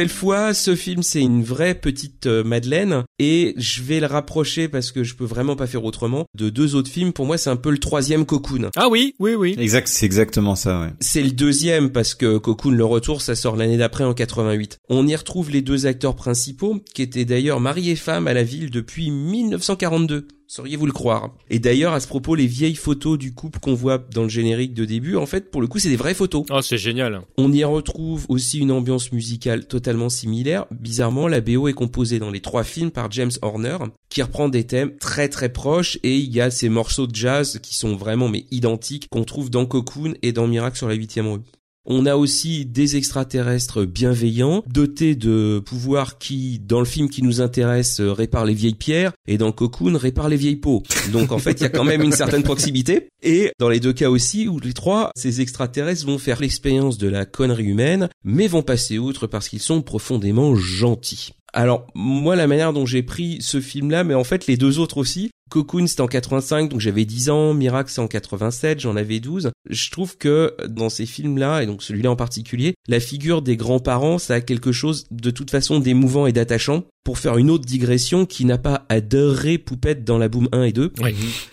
Nouvelle 0.05 0.17
fois, 0.17 0.53
ce 0.53 0.75
film 0.75 1.01
c'est 1.01 1.21
une 1.21 1.43
vraie 1.43 1.73
petite 1.73 2.27
euh, 2.27 2.43
Madeleine 2.43 3.03
et 3.17 3.55
je 3.57 3.81
vais 3.81 3.99
le 3.99 4.05
rapprocher 4.05 4.67
parce 4.67 4.91
que 4.91 5.03
je 5.03 5.15
peux 5.15 5.25
vraiment 5.25 5.55
pas 5.55 5.65
faire 5.65 5.83
autrement 5.83 6.25
de 6.35 6.49
deux 6.49 6.75
autres 6.75 6.91
films. 6.91 7.11
Pour 7.11 7.25
moi, 7.25 7.39
c'est 7.39 7.49
un 7.49 7.55
peu 7.55 7.71
le 7.71 7.79
troisième 7.79 8.25
Cocoon. 8.25 8.69
Ah 8.75 8.87
oui, 8.87 9.15
oui, 9.17 9.33
oui. 9.33 9.55
Exact, 9.57 9.87
c'est 9.87 10.05
exactement 10.05 10.53
ça, 10.55 10.79
ouais. 10.79 10.93
C'est 10.99 11.23
le 11.23 11.31
deuxième 11.31 11.89
parce 11.89 12.13
que 12.13 12.37
Cocoon 12.37 12.71
le 12.71 12.85
retour, 12.85 13.21
ça 13.21 13.33
sort 13.33 13.55
l'année 13.55 13.77
d'après 13.77 14.03
en 14.03 14.13
88. 14.13 14.77
On 14.89 15.07
y 15.07 15.15
retrouve 15.15 15.49
les 15.49 15.61
deux 15.61 15.87
acteurs 15.87 16.15
principaux 16.15 16.79
qui 16.93 17.01
étaient 17.01 17.25
d'ailleurs 17.25 17.59
mari 17.59 17.89
et 17.89 17.95
femme 17.95 18.27
à 18.27 18.33
la 18.33 18.43
ville 18.43 18.69
depuis 18.69 19.09
1942. 19.09 20.27
Sauriez-vous 20.47 20.85
le 20.85 20.91
croire? 20.91 21.33
Et 21.49 21.57
d'ailleurs, 21.57 21.93
à 21.93 21.99
ce 21.99 22.07
propos, 22.07 22.35
les 22.35 22.45
vieilles 22.45 22.75
photos 22.75 23.17
du 23.17 23.33
couple 23.33 23.59
qu'on 23.59 23.73
voit 23.73 23.97
dans 23.97 24.23
le 24.23 24.29
générique 24.29 24.75
de 24.75 24.85
début, 24.85 25.15
en 25.15 25.25
fait, 25.25 25.49
pour 25.49 25.59
le 25.59 25.67
coup, 25.67 25.79
c'est 25.79 25.89
des 25.89 25.95
vraies 25.95 26.13
photos. 26.13 26.45
Oh, 26.51 26.61
c'est 26.61 26.77
génial. 26.77 27.21
On 27.37 27.51
y 27.51 27.63
retrouve 27.63 28.25
aussi 28.29 28.59
une 28.59 28.71
ambiance 28.71 29.11
musicale 29.11 29.65
totalement 29.67 30.09
similaire. 30.09 30.65
Bizarrement, 30.69 31.27
la 31.27 31.41
BO 31.41 31.67
est 31.67 31.73
composée 31.73 32.19
dans 32.19 32.29
les 32.29 32.41
trois 32.41 32.63
films 32.63 32.91
par 32.91 33.11
James 33.11 33.31
Horner, 33.41 33.77
qui 34.09 34.21
reprend 34.21 34.47
des 34.47 34.65
thèmes 34.65 34.95
très 34.97 35.29
très 35.29 35.51
proches, 35.51 35.97
et 36.03 36.15
il 36.15 36.31
y 36.31 36.41
a 36.41 36.51
ces 36.51 36.69
morceaux 36.69 37.07
de 37.07 37.15
jazz 37.15 37.59
qui 37.63 37.75
sont 37.75 37.95
vraiment 37.95 38.29
mais 38.29 38.45
identiques 38.51 39.07
qu'on 39.09 39.23
trouve 39.23 39.49
dans 39.49 39.65
Cocoon 39.65 40.13
et 40.21 40.31
dans 40.31 40.47
Miracle 40.47 40.77
sur 40.77 40.87
la 40.87 40.93
huitième 40.93 41.27
rue. 41.27 41.41
On 41.87 42.05
a 42.07 42.15
aussi 42.15 42.65
des 42.65 42.95
extraterrestres 42.95 43.85
bienveillants, 43.85 44.63
dotés 44.67 45.15
de 45.15 45.61
pouvoirs 45.63 46.17
qui, 46.17 46.59
dans 46.59 46.79
le 46.79 46.85
film 46.85 47.09
qui 47.09 47.21
nous 47.21 47.41
intéresse, 47.41 47.99
euh, 47.99 48.11
réparent 48.11 48.45
les 48.45 48.55
vieilles 48.55 48.73
pierres, 48.73 49.11
et 49.27 49.37
dans 49.37 49.51
Cocoon, 49.51 49.95
réparent 49.95 50.29
les 50.29 50.35
vieilles 50.35 50.55
peaux. 50.55 50.81
Donc 51.11 51.31
en 51.31 51.37
fait, 51.37 51.59
il 51.59 51.63
y 51.63 51.67
a 51.67 51.69
quand 51.69 51.83
même 51.83 52.01
une 52.01 52.11
certaine 52.11 52.43
proximité. 52.43 53.09
Et 53.21 53.51
dans 53.59 53.69
les 53.69 53.79
deux 53.79 53.93
cas 53.93 54.09
aussi, 54.09 54.47
où 54.47 54.59
les 54.59 54.73
trois, 54.73 55.11
ces 55.15 55.41
extraterrestres 55.41 56.05
vont 56.07 56.17
faire 56.17 56.41
l'expérience 56.41 56.97
de 56.97 57.07
la 57.07 57.25
connerie 57.25 57.65
humaine, 57.65 58.09
mais 58.23 58.47
vont 58.47 58.63
passer 58.63 58.97
outre 58.97 59.27
parce 59.27 59.47
qu'ils 59.47 59.59
sont 59.59 59.81
profondément 59.81 60.55
gentils. 60.55 61.33
Alors 61.55 61.87
moi 61.95 62.35
la 62.35 62.47
manière 62.47 62.73
dont 62.73 62.85
j'ai 62.85 63.01
pris 63.01 63.37
ce 63.39 63.61
film 63.61 63.89
là 63.89 64.03
mais 64.03 64.13
en 64.13 64.25
fait 64.25 64.45
les 64.45 64.57
deux 64.57 64.77
autres 64.77 64.97
aussi 64.97 65.31
Cocoon 65.49 65.87
c'était 65.87 66.01
en 66.01 66.07
85 66.07 66.69
donc 66.69 66.79
j'avais 66.79 67.05
10 67.05 67.29
ans, 67.29 67.53
Miracle 67.53 67.91
c'est 67.91 68.01
en 68.01 68.07
87, 68.07 68.79
j'en 68.79 68.95
avais 68.95 69.19
12. 69.19 69.51
Je 69.69 69.91
trouve 69.91 70.17
que 70.17 70.55
dans 70.67 70.89
ces 70.89 71.05
films 71.05 71.37
là 71.37 71.61
et 71.61 71.65
donc 71.65 71.83
celui-là 71.83 72.11
en 72.11 72.15
particulier, 72.15 72.75
la 72.87 72.99
figure 72.99 73.41
des 73.41 73.57
grands-parents 73.57 74.17
ça 74.17 74.35
a 74.35 74.41
quelque 74.41 74.71
chose 74.71 75.05
de 75.11 75.31
toute 75.31 75.51
façon 75.51 75.79
d'émouvant 75.79 76.27
et 76.27 76.33
d'attachant. 76.33 76.83
Pour 77.05 77.19
faire 77.19 77.37
une 77.37 77.51
autre 77.51 77.65
digression 77.65 78.25
qui 78.25 78.45
n'a 78.45 78.57
pas 78.57 78.85
adoré 78.89 79.59
Poupette 79.59 80.03
dans 80.03 80.17
la 80.17 80.27
Boom 80.27 80.49
1 80.51 80.63
et 80.63 80.71
2. 80.73 80.91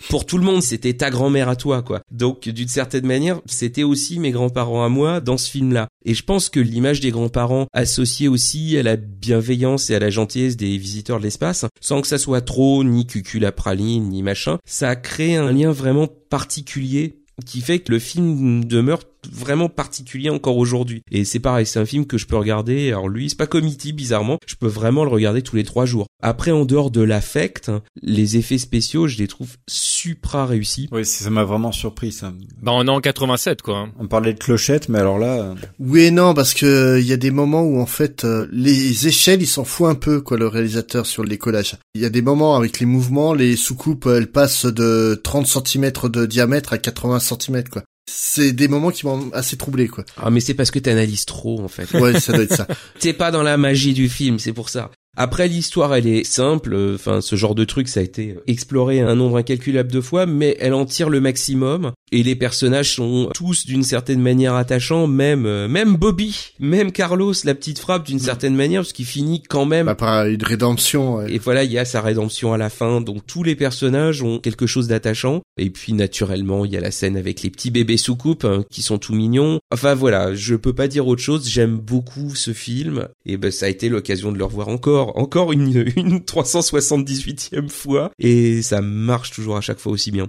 Pour 0.09 0.25
tout 0.25 0.39
le 0.39 0.43
monde, 0.43 0.63
c'était 0.63 0.93
ta 0.93 1.11
grand-mère 1.11 1.47
à 1.47 1.55
toi 1.55 1.83
quoi. 1.83 2.01
Donc 2.11 2.49
d'une 2.49 2.67
certaine 2.67 3.05
manière, 3.05 3.39
c'était 3.45 3.83
aussi 3.83 4.19
mes 4.19 4.31
grands-parents 4.31 4.83
à 4.83 4.89
moi 4.89 5.21
dans 5.21 5.37
ce 5.37 5.49
film 5.49 5.71
là. 5.71 5.87
Et 6.05 6.15
je 6.15 6.23
pense 6.23 6.49
que 6.49 6.59
l'image 6.59 6.99
des 7.01 7.11
grands-parents 7.11 7.67
associée 7.71 8.27
aussi 8.27 8.77
à 8.77 8.83
la 8.83 8.95
bienveillance 8.95 9.91
et 9.91 9.95
à 9.95 9.99
la 9.99 10.09
gentillesse 10.09 10.57
des 10.57 10.75
visiteurs 10.77 11.19
de 11.19 11.23
l'espace, 11.23 11.65
sans 11.79 12.01
que 12.01 12.07
ça 12.07 12.17
soit 12.17 12.41
trop 12.41 12.83
ni 12.83 13.05
cucul 13.05 13.45
à 13.45 13.51
praline 13.51 14.09
ni 14.09 14.23
machin, 14.23 14.57
ça 14.65 14.89
a 14.89 14.95
créé 14.95 15.35
un 15.35 15.51
lien 15.51 15.71
vraiment 15.71 16.07
particulier 16.07 17.19
qui 17.45 17.61
fait 17.61 17.79
que 17.79 17.91
le 17.91 17.99
film 17.99 18.65
demeure 18.65 19.03
vraiment 19.31 19.69
particulier 19.69 20.29
encore 20.29 20.57
aujourd'hui. 20.57 21.01
Et 21.11 21.25
c'est 21.25 21.39
pareil, 21.39 21.65
c'est 21.65 21.79
un 21.79 21.85
film 21.85 22.05
que 22.05 22.17
je 22.17 22.25
peux 22.25 22.37
regarder. 22.37 22.89
Alors 22.89 23.09
lui, 23.09 23.29
c'est 23.29 23.37
pas 23.37 23.47
comedy 23.47 23.93
bizarrement. 23.93 24.37
Je 24.45 24.55
peux 24.55 24.67
vraiment 24.67 25.03
le 25.03 25.09
regarder 25.09 25.41
tous 25.41 25.55
les 25.55 25.63
trois 25.63 25.85
jours. 25.85 26.07
Après, 26.21 26.51
en 26.51 26.65
dehors 26.65 26.91
de 26.91 27.01
l'affect, 27.01 27.71
les 28.01 28.37
effets 28.37 28.57
spéciaux, 28.57 29.07
je 29.07 29.17
les 29.17 29.27
trouve 29.27 29.49
supra 29.69 30.45
réussis. 30.45 30.87
Oui, 30.91 31.05
ça 31.05 31.29
m'a 31.29 31.43
vraiment 31.43 31.71
surpris 31.71 32.11
ça. 32.11 32.33
Bah 32.61 32.71
on 32.73 32.85
est 32.87 32.89
en 32.89 33.01
87 33.01 33.61
quoi. 33.61 33.77
hein. 33.77 33.91
On 33.99 34.07
parlait 34.07 34.33
de 34.33 34.39
clochette, 34.39 34.89
mais 34.89 34.99
alors 34.99 35.19
là, 35.19 35.33
euh, 35.41 35.55
Oui 35.79 36.03
et 36.03 36.11
non, 36.11 36.33
parce 36.33 36.53
que 36.53 36.99
il 36.99 37.05
y 37.05 37.13
a 37.13 37.17
des 37.17 37.31
moments 37.31 37.63
où 37.63 37.79
en 37.79 37.85
fait 37.85 38.23
euh, 38.25 38.47
les 38.51 39.07
échelles, 39.07 39.41
il 39.41 39.47
s'en 39.47 39.63
fout 39.65 39.87
un 39.87 39.95
peu 39.95 40.21
quoi 40.21 40.37
le 40.37 40.47
réalisateur 40.47 41.05
sur 41.05 41.23
le 41.23 41.29
décollage. 41.29 41.75
Il 41.95 42.01
y 42.01 42.05
a 42.05 42.09
des 42.09 42.21
moments 42.21 42.55
avec 42.55 42.79
les 42.79 42.85
mouvements, 42.85 43.33
les 43.33 43.55
soucoupes, 43.55 44.05
elles 44.07 44.31
passent 44.31 44.65
de 44.65 45.19
30 45.23 45.47
cm 45.47 45.91
de 46.09 46.25
diamètre 46.25 46.73
à 46.73 46.77
80 46.77 47.19
cm 47.19 47.63
quoi. 47.69 47.83
C'est 48.05 48.51
des 48.51 48.67
moments 48.67 48.91
qui 48.91 49.05
m'ont 49.05 49.31
assez 49.31 49.57
troublé 49.57 49.87
quoi. 49.87 50.03
Ah 50.17 50.29
mais 50.29 50.39
c'est 50.39 50.53
parce 50.53 50.71
que 50.71 50.79
t'analyses 50.79 51.25
trop 51.25 51.61
en 51.61 51.67
fait. 51.67 51.91
Ouais, 51.93 52.19
ça 52.19 52.33
doit 52.33 52.43
être 52.43 52.55
ça. 52.55 52.67
T'es 52.99 53.13
pas 53.13 53.31
dans 53.31 53.43
la 53.43 53.57
magie 53.57 53.93
du 53.93 54.09
film, 54.09 54.39
c'est 54.39 54.53
pour 54.53 54.69
ça. 54.69 54.91
Après 55.15 55.47
l'histoire, 55.47 55.93
elle 55.93 56.07
est 56.07 56.23
simple. 56.23 56.73
euh, 56.73 56.95
Enfin, 56.95 57.21
ce 57.21 57.35
genre 57.35 57.55
de 57.55 57.65
truc, 57.65 57.87
ça 57.87 57.99
a 57.99 58.03
été 58.03 58.35
exploré 58.47 59.01
un 59.01 59.15
nombre 59.15 59.37
incalculable 59.37 59.91
de 59.91 60.01
fois, 60.01 60.25
mais 60.25 60.55
elle 60.59 60.73
en 60.73 60.85
tire 60.85 61.09
le 61.09 61.19
maximum. 61.21 61.91
Et 62.11 62.21
les 62.23 62.35
personnages 62.35 62.95
sont 62.95 63.29
tous 63.33 63.65
d'une 63.65 63.83
certaine 63.83 64.21
manière 64.21 64.53
attachants, 64.53 65.07
même 65.07 65.45
euh, 65.45 65.67
même 65.67 65.95
Bobby, 65.97 66.51
même 66.59 66.91
Carlos, 66.91 67.33
la 67.43 67.55
petite 67.55 67.79
frappe 67.79 68.05
d'une 68.05 68.19
certaine 68.19 68.55
manière, 68.55 68.81
parce 68.81 68.93
qu'il 68.93 69.05
finit 69.05 69.41
quand 69.41 69.65
même. 69.65 69.87
Bah, 69.87 69.95
par 69.95 70.25
une 70.27 70.43
rédemption. 70.43 71.15
ouais. 71.15 71.33
Et 71.33 71.39
voilà, 71.39 71.63
il 71.63 71.71
y 71.71 71.77
a 71.79 71.85
sa 71.85 72.01
rédemption 72.01 72.53
à 72.53 72.57
la 72.57 72.69
fin. 72.69 73.01
Donc 73.01 73.25
tous 73.25 73.43
les 73.43 73.55
personnages 73.55 74.21
ont 74.21 74.39
quelque 74.39 74.67
chose 74.67 74.87
d'attachant. 74.87 75.41
Et 75.57 75.69
puis 75.69 75.93
naturellement, 75.93 76.65
il 76.65 76.71
y 76.71 76.77
a 76.77 76.81
la 76.81 76.91
scène 76.91 77.17
avec 77.17 77.41
les 77.41 77.49
petits 77.49 77.71
bébés 77.71 77.97
sous 77.97 78.15
coupe 78.15 78.45
hein, 78.45 78.63
qui 78.69 78.81
sont 78.81 78.97
tout 78.99 79.13
mignons. 79.13 79.59
Enfin 79.71 79.93
voilà, 79.95 80.33
je 80.35 80.55
peux 80.55 80.73
pas 80.73 80.87
dire 80.87 81.07
autre 81.07 81.21
chose. 81.21 81.47
J'aime 81.49 81.77
beaucoup 81.77 82.35
ce 82.35 82.53
film. 82.53 83.07
Et 83.25 83.37
ben 83.37 83.51
ça 83.51 83.65
a 83.65 83.69
été 83.69 83.89
l'occasion 83.89 84.31
de 84.31 84.37
le 84.37 84.45
revoir 84.45 84.67
encore, 84.69 85.02
encore 85.17 85.51
une 85.51 85.85
une 85.95 86.19
378e 86.19 87.69
fois. 87.69 88.11
Et 88.19 88.61
ça 88.61 88.81
marche 88.81 89.31
toujours 89.31 89.57
à 89.57 89.61
chaque 89.61 89.79
fois 89.79 89.91
aussi 89.91 90.11
bien. 90.11 90.27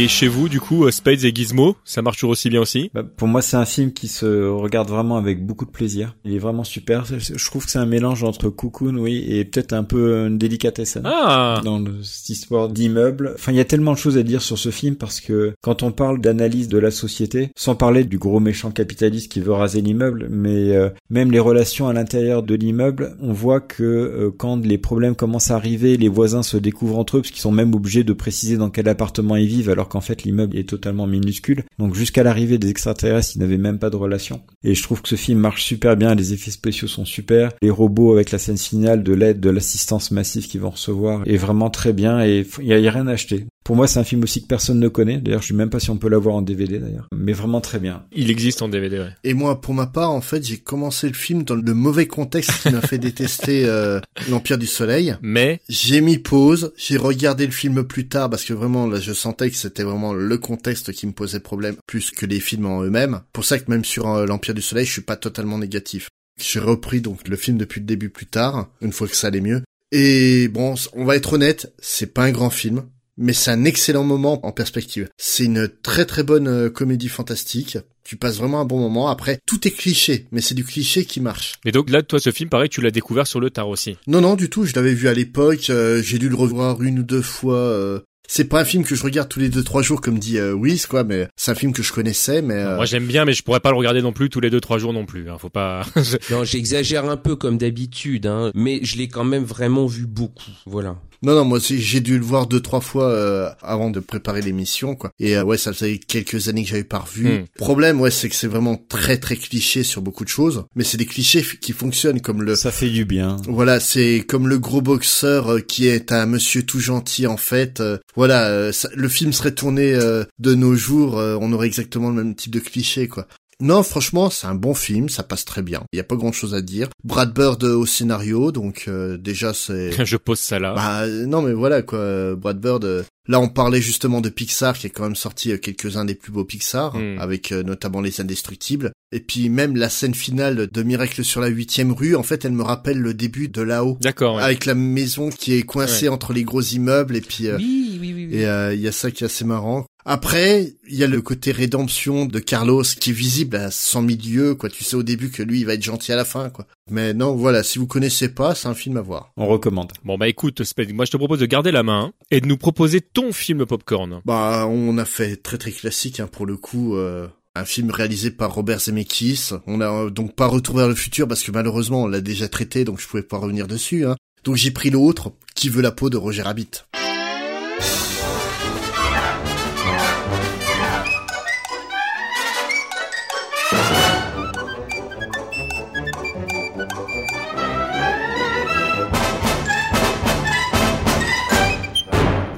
Et 0.00 0.08
chez 0.08 0.28
vous, 0.28 0.48
du 0.48 0.60
coup, 0.60 0.86
euh, 0.86 0.90
Spades 0.90 1.24
et 1.24 1.34
Gizmo, 1.34 1.76
ça 1.84 2.00
marche 2.00 2.16
toujours 2.16 2.30
aussi 2.30 2.48
bien 2.48 2.62
aussi? 2.62 2.90
Bah, 2.94 3.02
pour 3.02 3.28
moi, 3.28 3.42
c'est 3.42 3.58
un 3.58 3.66
film 3.66 3.92
qui 3.92 4.08
se 4.08 4.48
regarde 4.48 4.88
vraiment 4.88 5.18
avec 5.18 5.44
beaucoup 5.44 5.66
de 5.66 5.70
plaisir. 5.70 6.16
Il 6.24 6.34
est 6.34 6.38
vraiment 6.38 6.64
super. 6.64 7.04
Je 7.04 7.44
trouve 7.44 7.66
que 7.66 7.70
c'est 7.70 7.78
un 7.78 7.84
mélange 7.84 8.24
entre 8.24 8.48
Cocoon, 8.48 8.96
oui, 8.96 9.22
et 9.28 9.44
peut-être 9.44 9.74
un 9.74 9.84
peu 9.84 10.26
une 10.26 10.38
délicatesse. 10.38 10.96
hein, 10.96 11.02
Ah 11.04 11.60
dans 11.62 11.84
cette 12.02 12.30
histoire 12.30 12.70
d'immeuble. 12.70 13.32
Enfin, 13.34 13.52
il 13.52 13.56
y 13.56 13.60
a 13.60 13.66
tellement 13.66 13.92
de 13.92 13.98
choses 13.98 14.16
à 14.16 14.22
dire 14.22 14.40
sur 14.40 14.56
ce 14.56 14.70
film 14.70 14.96
parce 14.96 15.20
que 15.20 15.52
quand 15.60 15.82
on 15.82 15.92
parle 15.92 16.22
d'analyse 16.22 16.68
de 16.68 16.78
la 16.78 16.90
société, 16.90 17.50
sans 17.54 17.74
parler 17.74 18.04
du 18.04 18.16
gros 18.16 18.40
méchant 18.40 18.70
capitaliste 18.70 19.30
qui 19.30 19.40
veut 19.40 19.52
raser 19.52 19.82
l'immeuble, 19.82 20.28
mais 20.30 20.74
euh, 20.74 20.88
même 21.10 21.30
les 21.30 21.40
relations 21.40 21.88
à 21.88 21.92
l'intérieur 21.92 22.42
de 22.42 22.54
l'immeuble, 22.54 23.18
on 23.20 23.34
voit 23.34 23.60
que 23.60 23.82
euh, 23.82 24.30
quand 24.34 24.64
les 24.64 24.78
problèmes 24.78 25.14
commencent 25.14 25.50
à 25.50 25.56
arriver, 25.56 25.98
les 25.98 26.08
voisins 26.08 26.42
se 26.42 26.56
découvrent 26.56 26.96
entre 26.98 27.18
eux 27.18 27.20
parce 27.20 27.32
qu'ils 27.32 27.42
sont 27.42 27.52
même 27.52 27.74
obligés 27.74 28.02
de 28.02 28.14
préciser 28.14 28.56
dans 28.56 28.70
quel 28.70 28.88
appartement 28.88 29.36
ils 29.36 29.46
vivent 29.46 29.68
alors 29.68 29.89
qu'en 29.90 30.00
fait 30.00 30.22
l'immeuble 30.22 30.56
est 30.56 30.68
totalement 30.68 31.06
minuscule. 31.06 31.64
Donc 31.78 31.94
jusqu'à 31.94 32.22
l'arrivée 32.22 32.56
des 32.56 32.70
extraterrestres, 32.70 33.32
ils 33.36 33.40
n'avaient 33.40 33.58
même 33.58 33.78
pas 33.78 33.90
de 33.90 33.96
relation. 33.96 34.40
Et 34.64 34.74
je 34.74 34.82
trouve 34.82 35.02
que 35.02 35.08
ce 35.08 35.16
film 35.16 35.38
marche 35.38 35.64
super 35.64 35.96
bien, 35.96 36.14
les 36.14 36.32
effets 36.32 36.50
spéciaux 36.50 36.88
sont 36.88 37.04
super, 37.04 37.50
les 37.60 37.70
robots 37.70 38.12
avec 38.12 38.30
la 38.30 38.38
scène 38.38 38.58
finale 38.58 39.02
de 39.02 39.12
l'aide, 39.12 39.40
de 39.40 39.50
l'assistance 39.50 40.10
massive 40.10 40.46
qu'ils 40.48 40.60
vont 40.60 40.70
recevoir 40.70 41.22
est 41.26 41.36
vraiment 41.36 41.70
très 41.70 41.92
bien 41.92 42.24
et 42.24 42.46
il 42.60 42.66
y 42.66 42.72
a, 42.72 42.76
a 42.76 42.92
rien 42.92 43.06
à 43.06 43.12
acheter. 43.12 43.46
Pour 43.70 43.76
moi, 43.76 43.86
c'est 43.86 44.00
un 44.00 44.04
film 44.04 44.24
aussi 44.24 44.42
que 44.42 44.48
personne 44.48 44.80
ne 44.80 44.88
connaît. 44.88 45.18
D'ailleurs, 45.18 45.42
je 45.42 45.46
sais 45.46 45.54
même 45.54 45.70
pas 45.70 45.78
si 45.78 45.90
on 45.90 45.96
peut 45.96 46.08
l'avoir 46.08 46.34
en 46.34 46.42
DVD 46.42 46.80
d'ailleurs, 46.80 47.06
mais 47.14 47.32
vraiment 47.32 47.60
très 47.60 47.78
bien. 47.78 48.04
Il 48.10 48.28
existe 48.28 48.62
en 48.62 48.68
DVD, 48.68 48.98
ouais. 48.98 49.12
Et 49.22 49.32
moi, 49.32 49.60
pour 49.60 49.74
ma 49.74 49.86
part, 49.86 50.10
en 50.10 50.20
fait, 50.20 50.44
j'ai 50.44 50.58
commencé 50.58 51.06
le 51.06 51.14
film 51.14 51.44
dans 51.44 51.54
le 51.54 51.72
mauvais 51.72 52.08
contexte 52.08 52.50
qui 52.62 52.70
m'a 52.70 52.80
fait 52.80 52.98
détester 52.98 53.64
euh, 53.68 54.00
l'Empire 54.28 54.58
du 54.58 54.66
Soleil. 54.66 55.14
Mais 55.22 55.60
J'ai 55.68 56.00
mis 56.00 56.18
pause, 56.18 56.72
j'ai 56.76 56.96
regardé 56.96 57.46
le 57.46 57.52
film 57.52 57.84
plus 57.84 58.08
tard 58.08 58.28
parce 58.28 58.44
que 58.44 58.52
vraiment, 58.52 58.88
là, 58.88 58.98
je 58.98 59.12
sentais 59.12 59.48
que 59.50 59.56
c'était 59.56 59.84
vraiment 59.84 60.14
le 60.14 60.36
contexte 60.36 60.90
qui 60.90 61.06
me 61.06 61.12
posait 61.12 61.38
problème 61.38 61.76
plus 61.86 62.10
que 62.10 62.26
les 62.26 62.40
films 62.40 62.66
en 62.66 62.82
eux-mêmes. 62.82 63.20
Pour 63.32 63.44
ça 63.44 63.60
que 63.60 63.70
même 63.70 63.84
sur 63.84 64.08
euh, 64.08 64.26
l'Empire 64.26 64.54
du 64.54 64.62
Soleil, 64.62 64.84
je 64.84 64.90
suis 64.90 65.02
pas 65.02 65.14
totalement 65.14 65.58
négatif. 65.58 66.08
J'ai 66.40 66.58
repris 66.58 67.02
donc 67.02 67.28
le 67.28 67.36
film 67.36 67.56
depuis 67.56 67.78
le 67.78 67.86
début 67.86 68.10
plus 68.10 68.26
tard, 68.26 68.68
une 68.82 68.90
fois 68.90 69.06
que 69.06 69.14
ça 69.14 69.28
allait 69.28 69.40
mieux. 69.40 69.62
Et 69.92 70.48
bon, 70.48 70.74
on 70.92 71.04
va 71.04 71.14
être 71.14 71.34
honnête, 71.34 71.72
c'est 71.78 72.12
pas 72.12 72.24
un 72.24 72.32
grand 72.32 72.50
film, 72.50 72.82
mais 73.20 73.32
c'est 73.32 73.50
un 73.52 73.64
excellent 73.64 74.02
moment 74.02 74.44
en 74.44 74.50
perspective. 74.50 75.08
C'est 75.18 75.44
une 75.44 75.68
très 75.82 76.04
très 76.06 76.22
bonne 76.24 76.48
euh, 76.48 76.70
comédie 76.70 77.08
fantastique. 77.08 77.78
Tu 78.02 78.16
passes 78.16 78.38
vraiment 78.38 78.60
un 78.60 78.64
bon 78.64 78.80
moment. 78.80 79.08
Après, 79.08 79.38
tout 79.46 79.68
est 79.68 79.70
cliché, 79.70 80.26
mais 80.32 80.40
c'est 80.40 80.54
du 80.56 80.64
cliché 80.64 81.04
qui 81.04 81.20
marche. 81.20 81.52
Et 81.64 81.70
donc 81.70 81.90
là, 81.90 82.02
toi, 82.02 82.18
ce 82.18 82.32
film, 82.32 82.48
pareil, 82.50 82.68
tu 82.68 82.80
l'as 82.80 82.90
découvert 82.90 83.26
sur 83.28 83.38
le 83.38 83.50
tard 83.50 83.68
aussi. 83.68 83.96
Non, 84.08 84.20
non, 84.20 84.34
du 84.34 84.50
tout. 84.50 84.64
Je 84.64 84.74
l'avais 84.74 84.94
vu 84.94 85.06
à 85.06 85.14
l'époque. 85.14 85.70
euh, 85.70 86.02
j'ai 86.02 86.18
dû 86.18 86.28
le 86.28 86.34
revoir 86.34 86.82
une 86.82 86.98
ou 87.00 87.02
deux 87.04 87.22
fois. 87.22 87.54
euh. 87.56 88.00
C'est 88.32 88.44
pas 88.44 88.60
un 88.60 88.64
film 88.64 88.84
que 88.84 88.94
je 88.94 89.02
regarde 89.02 89.28
tous 89.28 89.40
les 89.40 89.48
deux 89.48 89.64
trois 89.64 89.82
jours 89.82 90.00
comme 90.00 90.18
dit 90.20 90.38
euh, 90.38 90.52
Wiz, 90.52 90.86
quoi. 90.86 91.02
Mais 91.04 91.28
c'est 91.36 91.50
un 91.50 91.54
film 91.56 91.72
que 91.72 91.82
je 91.82 91.92
connaissais. 91.92 92.42
Mais 92.42 92.54
euh, 92.54 92.76
Moi, 92.76 92.84
j'aime 92.84 93.06
bien, 93.06 93.24
mais 93.24 93.32
je 93.32 93.42
pourrais 93.42 93.60
pas 93.60 93.70
le 93.70 93.76
regarder 93.76 94.02
non 94.02 94.12
plus 94.12 94.30
tous 94.30 94.40
les 94.40 94.50
deux 94.50 94.60
trois 94.60 94.78
jours 94.78 94.92
non 94.92 95.04
plus. 95.04 95.28
Hein. 95.30 95.36
Faut 95.38 95.50
pas. 95.50 95.84
Non, 96.30 96.42
j'exagère 96.44 97.04
un 97.10 97.16
peu 97.16 97.36
comme 97.36 97.58
d'habitude, 97.58 98.26
hein, 98.26 98.50
mais 98.54 98.80
je 98.82 98.96
l'ai 98.96 99.08
quand 99.08 99.24
même 99.24 99.44
vraiment 99.44 99.86
vu 99.86 100.06
beaucoup. 100.06 100.50
Voilà. 100.66 100.96
Non, 101.22 101.34
non, 101.34 101.44
moi 101.44 101.58
aussi, 101.58 101.80
j'ai 101.80 102.00
dû 102.00 102.18
le 102.18 102.24
voir 102.24 102.46
deux, 102.46 102.60
trois 102.60 102.80
fois 102.80 103.10
euh, 103.10 103.50
avant 103.62 103.90
de 103.90 104.00
préparer 104.00 104.40
l'émission, 104.40 104.94
quoi. 104.94 105.12
Et 105.20 105.36
euh, 105.36 105.44
ouais, 105.44 105.58
ça 105.58 105.72
faisait 105.72 105.98
quelques 105.98 106.48
années 106.48 106.64
que 106.64 106.70
j'avais 106.70 106.84
pas 106.84 107.00
revu. 107.00 107.28
Hmm. 107.28 107.44
Problème, 107.56 108.00
ouais, 108.00 108.10
c'est 108.10 108.28
que 108.28 108.34
c'est 108.34 108.46
vraiment 108.46 108.76
très, 108.88 109.18
très 109.18 109.36
cliché 109.36 109.82
sur 109.82 110.00
beaucoup 110.02 110.24
de 110.24 110.30
choses. 110.30 110.64
Mais 110.74 110.84
c'est 110.84 110.96
des 110.96 111.06
clichés 111.06 111.44
qui 111.60 111.72
fonctionnent, 111.72 112.20
comme 112.20 112.42
le... 112.42 112.54
Ça 112.56 112.70
fait 112.70 112.88
du 112.88 113.04
bien. 113.04 113.36
Voilà, 113.46 113.80
c'est 113.80 114.24
comme 114.26 114.48
le 114.48 114.58
gros 114.58 114.80
boxeur 114.80 115.52
euh, 115.52 115.60
qui 115.60 115.86
est 115.88 116.12
un 116.12 116.26
monsieur 116.26 116.62
tout 116.62 116.80
gentil, 116.80 117.26
en 117.26 117.36
fait. 117.36 117.80
Euh, 117.80 117.98
voilà, 118.16 118.46
euh, 118.48 118.72
ça- 118.72 118.88
le 118.94 119.08
film 119.08 119.32
serait 119.32 119.54
tourné 119.54 119.92
euh, 119.94 120.24
de 120.38 120.54
nos 120.54 120.74
jours, 120.74 121.18
euh, 121.18 121.36
on 121.40 121.52
aurait 121.52 121.66
exactement 121.66 122.08
le 122.08 122.16
même 122.24 122.34
type 122.34 122.52
de 122.52 122.60
cliché, 122.60 123.08
quoi. 123.08 123.26
Non, 123.60 123.82
franchement, 123.82 124.30
c'est 124.30 124.46
un 124.46 124.54
bon 124.54 124.74
film, 124.74 125.08
ça 125.08 125.22
passe 125.22 125.44
très 125.44 125.62
bien. 125.62 125.82
Il 125.92 125.96
y 125.96 126.00
a 126.00 126.04
pas 126.04 126.16
grand 126.16 126.32
chose 126.32 126.54
à 126.54 126.62
dire. 126.62 126.88
Brad 127.04 127.32
Bird 127.32 127.62
euh, 127.62 127.76
au 127.76 127.86
scénario, 127.86 128.52
donc 128.52 128.84
euh, 128.88 129.18
déjà 129.18 129.52
c'est. 129.52 130.04
Je 130.04 130.16
pose 130.16 130.38
ça 130.38 130.58
là. 130.58 130.74
Bah 130.74 131.02
euh, 131.02 131.26
non 131.26 131.42
mais 131.42 131.52
voilà 131.52 131.82
quoi, 131.82 131.98
euh, 131.98 132.36
Brad 132.36 132.58
Bird. 132.58 133.04
Là 133.30 133.38
on 133.40 133.48
parlait 133.48 133.80
justement 133.80 134.20
de 134.20 134.28
Pixar 134.28 134.76
qui 134.76 134.86
a 134.86 134.90
quand 134.90 135.04
même 135.04 135.14
sorti 135.14 135.52
euh, 135.52 135.56
quelques-uns 135.56 136.04
des 136.04 136.14
plus 136.16 136.32
beaux 136.32 136.44
Pixar, 136.44 136.96
Hmm. 136.96 137.18
avec 137.20 137.52
euh, 137.52 137.62
notamment 137.62 138.00
Les 138.00 138.20
Indestructibles. 138.20 138.90
Et 139.12 139.20
puis 139.20 139.48
même 139.48 139.76
la 139.76 139.88
scène 139.88 140.14
finale 140.14 140.68
de 140.70 140.82
Miracle 140.82 141.22
sur 141.24 141.40
la 141.40 141.48
huitième 141.48 141.92
rue, 141.92 142.16
en 142.16 142.22
fait 142.24 142.44
elle 142.44 142.52
me 142.52 142.62
rappelle 142.62 142.98
le 142.98 143.14
début 143.14 143.48
de 143.48 143.62
là-haut. 143.62 143.98
D'accord. 144.00 144.36
ouais. 144.36 144.42
Avec 144.42 144.66
la 144.66 144.74
maison 144.74 145.30
qui 145.30 145.54
est 145.54 145.62
coincée 145.62 146.08
Ouais. 146.08 146.14
entre 146.14 146.32
les 146.32 146.42
gros 146.44 146.60
immeubles 146.62 147.16
et 147.16 147.20
puis 147.20 147.46
euh, 147.46 147.56
Oui, 147.58 147.98
oui, 148.00 148.12
oui. 148.14 148.26
oui. 148.30 148.36
et 148.36 148.46
euh, 148.46 148.74
il 148.74 148.80
y 148.80 148.88
a 148.88 148.92
ça 148.92 149.10
qui 149.12 149.22
est 149.24 149.26
assez 149.26 149.44
marrant. 149.44 149.84
Après, 150.06 150.72
il 150.88 150.96
y 150.96 151.04
a 151.04 151.06
le 151.06 151.20
côté 151.20 151.52
rédemption 151.52 152.24
de 152.24 152.38
Carlos 152.38 152.82
qui 152.82 153.10
est 153.10 153.12
visible 153.12 153.56
à 153.56 153.70
100 153.70 154.08
000 154.08 154.18
lieues, 154.26 154.54
quoi. 154.54 154.70
Tu 154.70 154.82
sais 154.82 154.96
au 154.96 155.02
début 155.02 155.30
que 155.30 155.42
lui, 155.42 155.60
il 155.60 155.66
va 155.66 155.74
être 155.74 155.82
gentil 155.84 156.10
à 156.10 156.16
la 156.16 156.24
fin, 156.24 156.48
quoi. 156.48 156.66
Mais 156.90 157.12
non, 157.12 157.34
voilà, 157.36 157.62
si 157.62 157.78
vous 157.78 157.86
connaissez 157.86 158.30
pas, 158.30 158.54
c'est 158.54 158.66
un 158.66 158.74
film 158.74 158.96
à 158.96 159.02
voir. 159.02 159.30
On 159.36 159.46
recommande. 159.46 159.92
Bon 160.04 160.16
bah 160.16 160.26
écoute, 160.28 160.64
Spade, 160.64 160.92
moi 160.94 161.04
je 161.04 161.10
te 161.10 161.16
propose 161.18 161.38
de 161.40 161.46
garder 161.46 161.70
la 161.70 161.82
main 161.82 162.12
et 162.30 162.40
de 162.40 162.46
nous 162.46 162.56
proposer 162.56 163.00
film 163.32 163.66
popcorn? 163.66 164.20
Bah, 164.24 164.66
on 164.68 164.98
a 164.98 165.04
fait 165.04 165.36
très 165.36 165.58
très 165.58 165.72
classique, 165.72 166.20
hein, 166.20 166.28
pour 166.30 166.46
le 166.46 166.56
coup. 166.56 166.96
euh, 166.96 167.28
un 167.54 167.64
film 167.64 167.90
réalisé 167.90 168.30
par 168.30 168.54
Robert 168.54 168.80
Zemeckis. 168.80 169.50
On 169.66 169.80
a 169.80 170.04
euh, 170.04 170.10
donc 170.10 170.34
pas 170.34 170.46
Retour 170.46 170.76
vers 170.76 170.88
le 170.88 170.94
futur 170.94 171.26
parce 171.28 171.42
que 171.42 171.50
malheureusement 171.50 172.02
on 172.02 172.06
l'a 172.06 172.20
déjà 172.20 172.48
traité, 172.48 172.84
donc 172.84 173.00
je 173.00 173.06
pouvais 173.06 173.22
pas 173.22 173.38
revenir 173.38 173.66
dessus. 173.66 174.06
Hein. 174.06 174.16
Donc 174.44 174.56
j'ai 174.56 174.70
pris 174.70 174.90
l'autre, 174.90 175.32
Qui 175.54 175.68
veut 175.68 175.82
la 175.82 175.92
peau 175.92 176.10
de 176.10 176.16
Roger 176.16 176.42
Rabbit. 176.42 176.70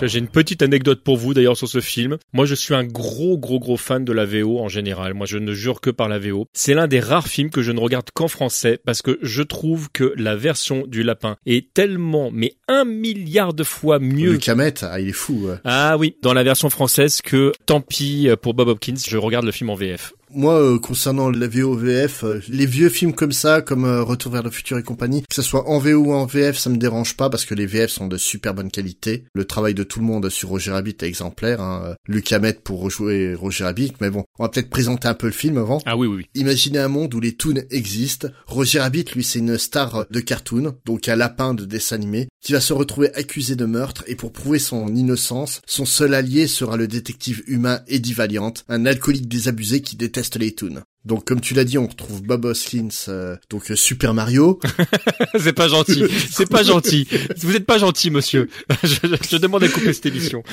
J'ai 0.02 0.18
une 0.18 0.28
petite 0.28 0.62
anecdote 0.62 1.02
pour 1.04 1.16
vous 1.16 1.32
d'ailleurs 1.32 1.56
sur 1.56 1.68
ce 1.68 1.80
film. 1.80 2.18
Moi 2.32 2.44
je 2.44 2.54
suis 2.54 2.74
un 2.74 2.84
gros 2.84 3.38
gros 3.38 3.60
gros 3.60 3.76
fan 3.76 4.04
de 4.04 4.12
la 4.12 4.24
VO 4.24 4.58
en 4.58 4.68
général. 4.68 5.14
Moi 5.14 5.26
je 5.26 5.38
ne 5.38 5.52
jure 5.52 5.80
que 5.80 5.90
par 5.90 6.08
la 6.08 6.18
VO. 6.18 6.46
C'est 6.52 6.74
l'un 6.74 6.88
des 6.88 7.00
rares 7.00 7.28
films 7.28 7.50
que 7.50 7.62
je 7.62 7.70
ne 7.70 7.78
regarde 7.78 8.10
qu'en 8.12 8.28
français 8.28 8.80
parce 8.84 9.00
que 9.00 9.18
je 9.22 9.42
trouve 9.42 9.90
que 9.92 10.12
la 10.16 10.34
version 10.34 10.84
du 10.86 11.02
lapin 11.04 11.36
est 11.46 11.72
tellement 11.72 12.30
mais 12.32 12.54
un 12.66 12.84
milliard 12.84 13.54
de 13.54 13.62
fois 13.62 14.00
mieux. 14.00 14.32
Luc 14.32 14.48
Hamet, 14.48 14.74
ah, 14.82 15.00
il 15.00 15.08
est 15.08 15.12
fou. 15.12 15.46
ouais. 15.46 15.56
Ah 15.64 15.96
oui, 15.98 16.16
dans 16.22 16.34
la 16.34 16.42
version 16.42 16.68
française 16.68 17.22
que 17.22 17.52
tant 17.66 17.80
pis 17.80 18.28
pour 18.40 18.54
Bob 18.54 18.68
Hopkins, 18.68 18.94
je 19.06 19.16
regarde 19.18 19.44
le 19.44 19.52
film 19.52 19.70
en 19.70 19.74
VF. 19.74 20.14
Moi, 20.34 20.54
euh, 20.54 20.78
concernant 20.78 21.30
la 21.30 21.46
VO-VF, 21.46 22.24
euh, 22.24 22.40
les 22.48 22.64
vieux 22.64 22.88
films 22.88 23.12
comme 23.12 23.32
ça, 23.32 23.60
comme 23.60 23.84
euh, 23.84 24.02
Retour 24.02 24.32
vers 24.32 24.42
le 24.42 24.50
futur 24.50 24.78
et 24.78 24.82
compagnie, 24.82 25.22
que 25.28 25.34
ce 25.34 25.42
soit 25.42 25.68
en 25.68 25.78
VO 25.78 25.96
ou 25.96 26.12
en 26.14 26.24
VF, 26.24 26.56
ça 26.56 26.70
me 26.70 26.78
dérange 26.78 27.18
pas 27.18 27.28
parce 27.28 27.44
que 27.44 27.54
les 27.54 27.66
VF 27.66 27.90
sont 27.90 28.08
de 28.08 28.16
super 28.16 28.54
bonne 28.54 28.70
qualité. 28.70 29.24
Le 29.34 29.44
travail 29.44 29.74
de 29.74 29.82
tout 29.82 30.00
le 30.00 30.06
monde 30.06 30.30
sur 30.30 30.48
Roger 30.48 30.70
Rabbit 30.70 30.96
est 31.02 31.06
exemplaire. 31.06 31.60
Hein. 31.60 31.82
Euh, 31.84 31.94
Luc 32.08 32.32
Hamet 32.32 32.54
pour 32.54 32.80
rejouer 32.80 33.34
Roger 33.34 33.64
Rabbit, 33.64 33.92
mais 34.00 34.08
bon, 34.08 34.24
on 34.38 34.44
va 34.44 34.48
peut-être 34.48 34.70
présenter 34.70 35.06
un 35.06 35.14
peu 35.14 35.26
le 35.26 35.32
film 35.34 35.58
avant. 35.58 35.82
Ah 35.84 35.98
oui 35.98 36.06
oui 36.06 36.16
oui. 36.16 36.26
Imaginez 36.34 36.78
un 36.78 36.88
monde 36.88 37.14
où 37.14 37.20
les 37.20 37.34
toons 37.34 37.62
existent. 37.70 38.28
Roger 38.46 38.80
Rabbit, 38.80 39.04
lui, 39.14 39.24
c'est 39.24 39.40
une 39.40 39.58
star 39.58 40.06
de 40.10 40.20
cartoon, 40.20 40.74
donc 40.86 41.08
un 41.08 41.16
lapin 41.16 41.52
de 41.52 41.66
dessin 41.66 41.96
animé, 41.96 42.28
qui 42.42 42.52
va 42.52 42.60
se 42.60 42.72
retrouver 42.72 43.14
accusé 43.14 43.54
de 43.54 43.66
meurtre, 43.66 44.02
et 44.06 44.16
pour 44.16 44.32
prouver 44.32 44.58
son 44.58 44.94
innocence, 44.94 45.60
son 45.66 45.84
seul 45.84 46.14
allié 46.14 46.46
sera 46.46 46.78
le 46.78 46.88
détective 46.88 47.42
humain 47.46 47.80
Eddie 47.86 48.14
Valiant, 48.14 48.54
un 48.68 48.86
alcoolique 48.86 49.28
désabusé 49.28 49.82
qui 49.82 49.96
déteste 49.96 50.21
les 50.38 50.52
toons. 50.52 50.82
Donc, 51.04 51.24
comme 51.24 51.40
tu 51.40 51.54
l'as 51.54 51.64
dit, 51.64 51.78
on 51.78 51.86
retrouve 51.88 52.22
Bob 52.22 52.44
Hoskins, 52.44 52.88
euh, 53.08 53.36
donc 53.50 53.70
euh, 53.70 53.76
Super 53.76 54.14
Mario. 54.14 54.60
c'est 55.38 55.52
pas 55.52 55.66
gentil. 55.68 56.04
C'est 56.30 56.48
pas 56.48 56.62
gentil. 56.62 57.08
Vous 57.38 57.56
êtes 57.56 57.66
pas 57.66 57.78
gentil, 57.78 58.10
monsieur. 58.10 58.48
Je, 58.84 58.96
je 59.30 59.36
demande 59.36 59.64
à 59.64 59.68
couper 59.68 59.92
cette 59.92 60.06
émission. 60.06 60.44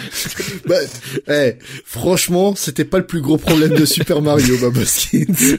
bah, 0.66 0.78
eh, 1.28 1.56
franchement, 1.86 2.56
c'était 2.56 2.86
pas 2.86 2.98
le 2.98 3.06
plus 3.06 3.22
gros 3.22 3.38
problème 3.38 3.76
de 3.76 3.86
Super 3.86 4.22
Mario, 4.22 4.58
Bob 4.58 4.78
Hoskins. 4.78 5.58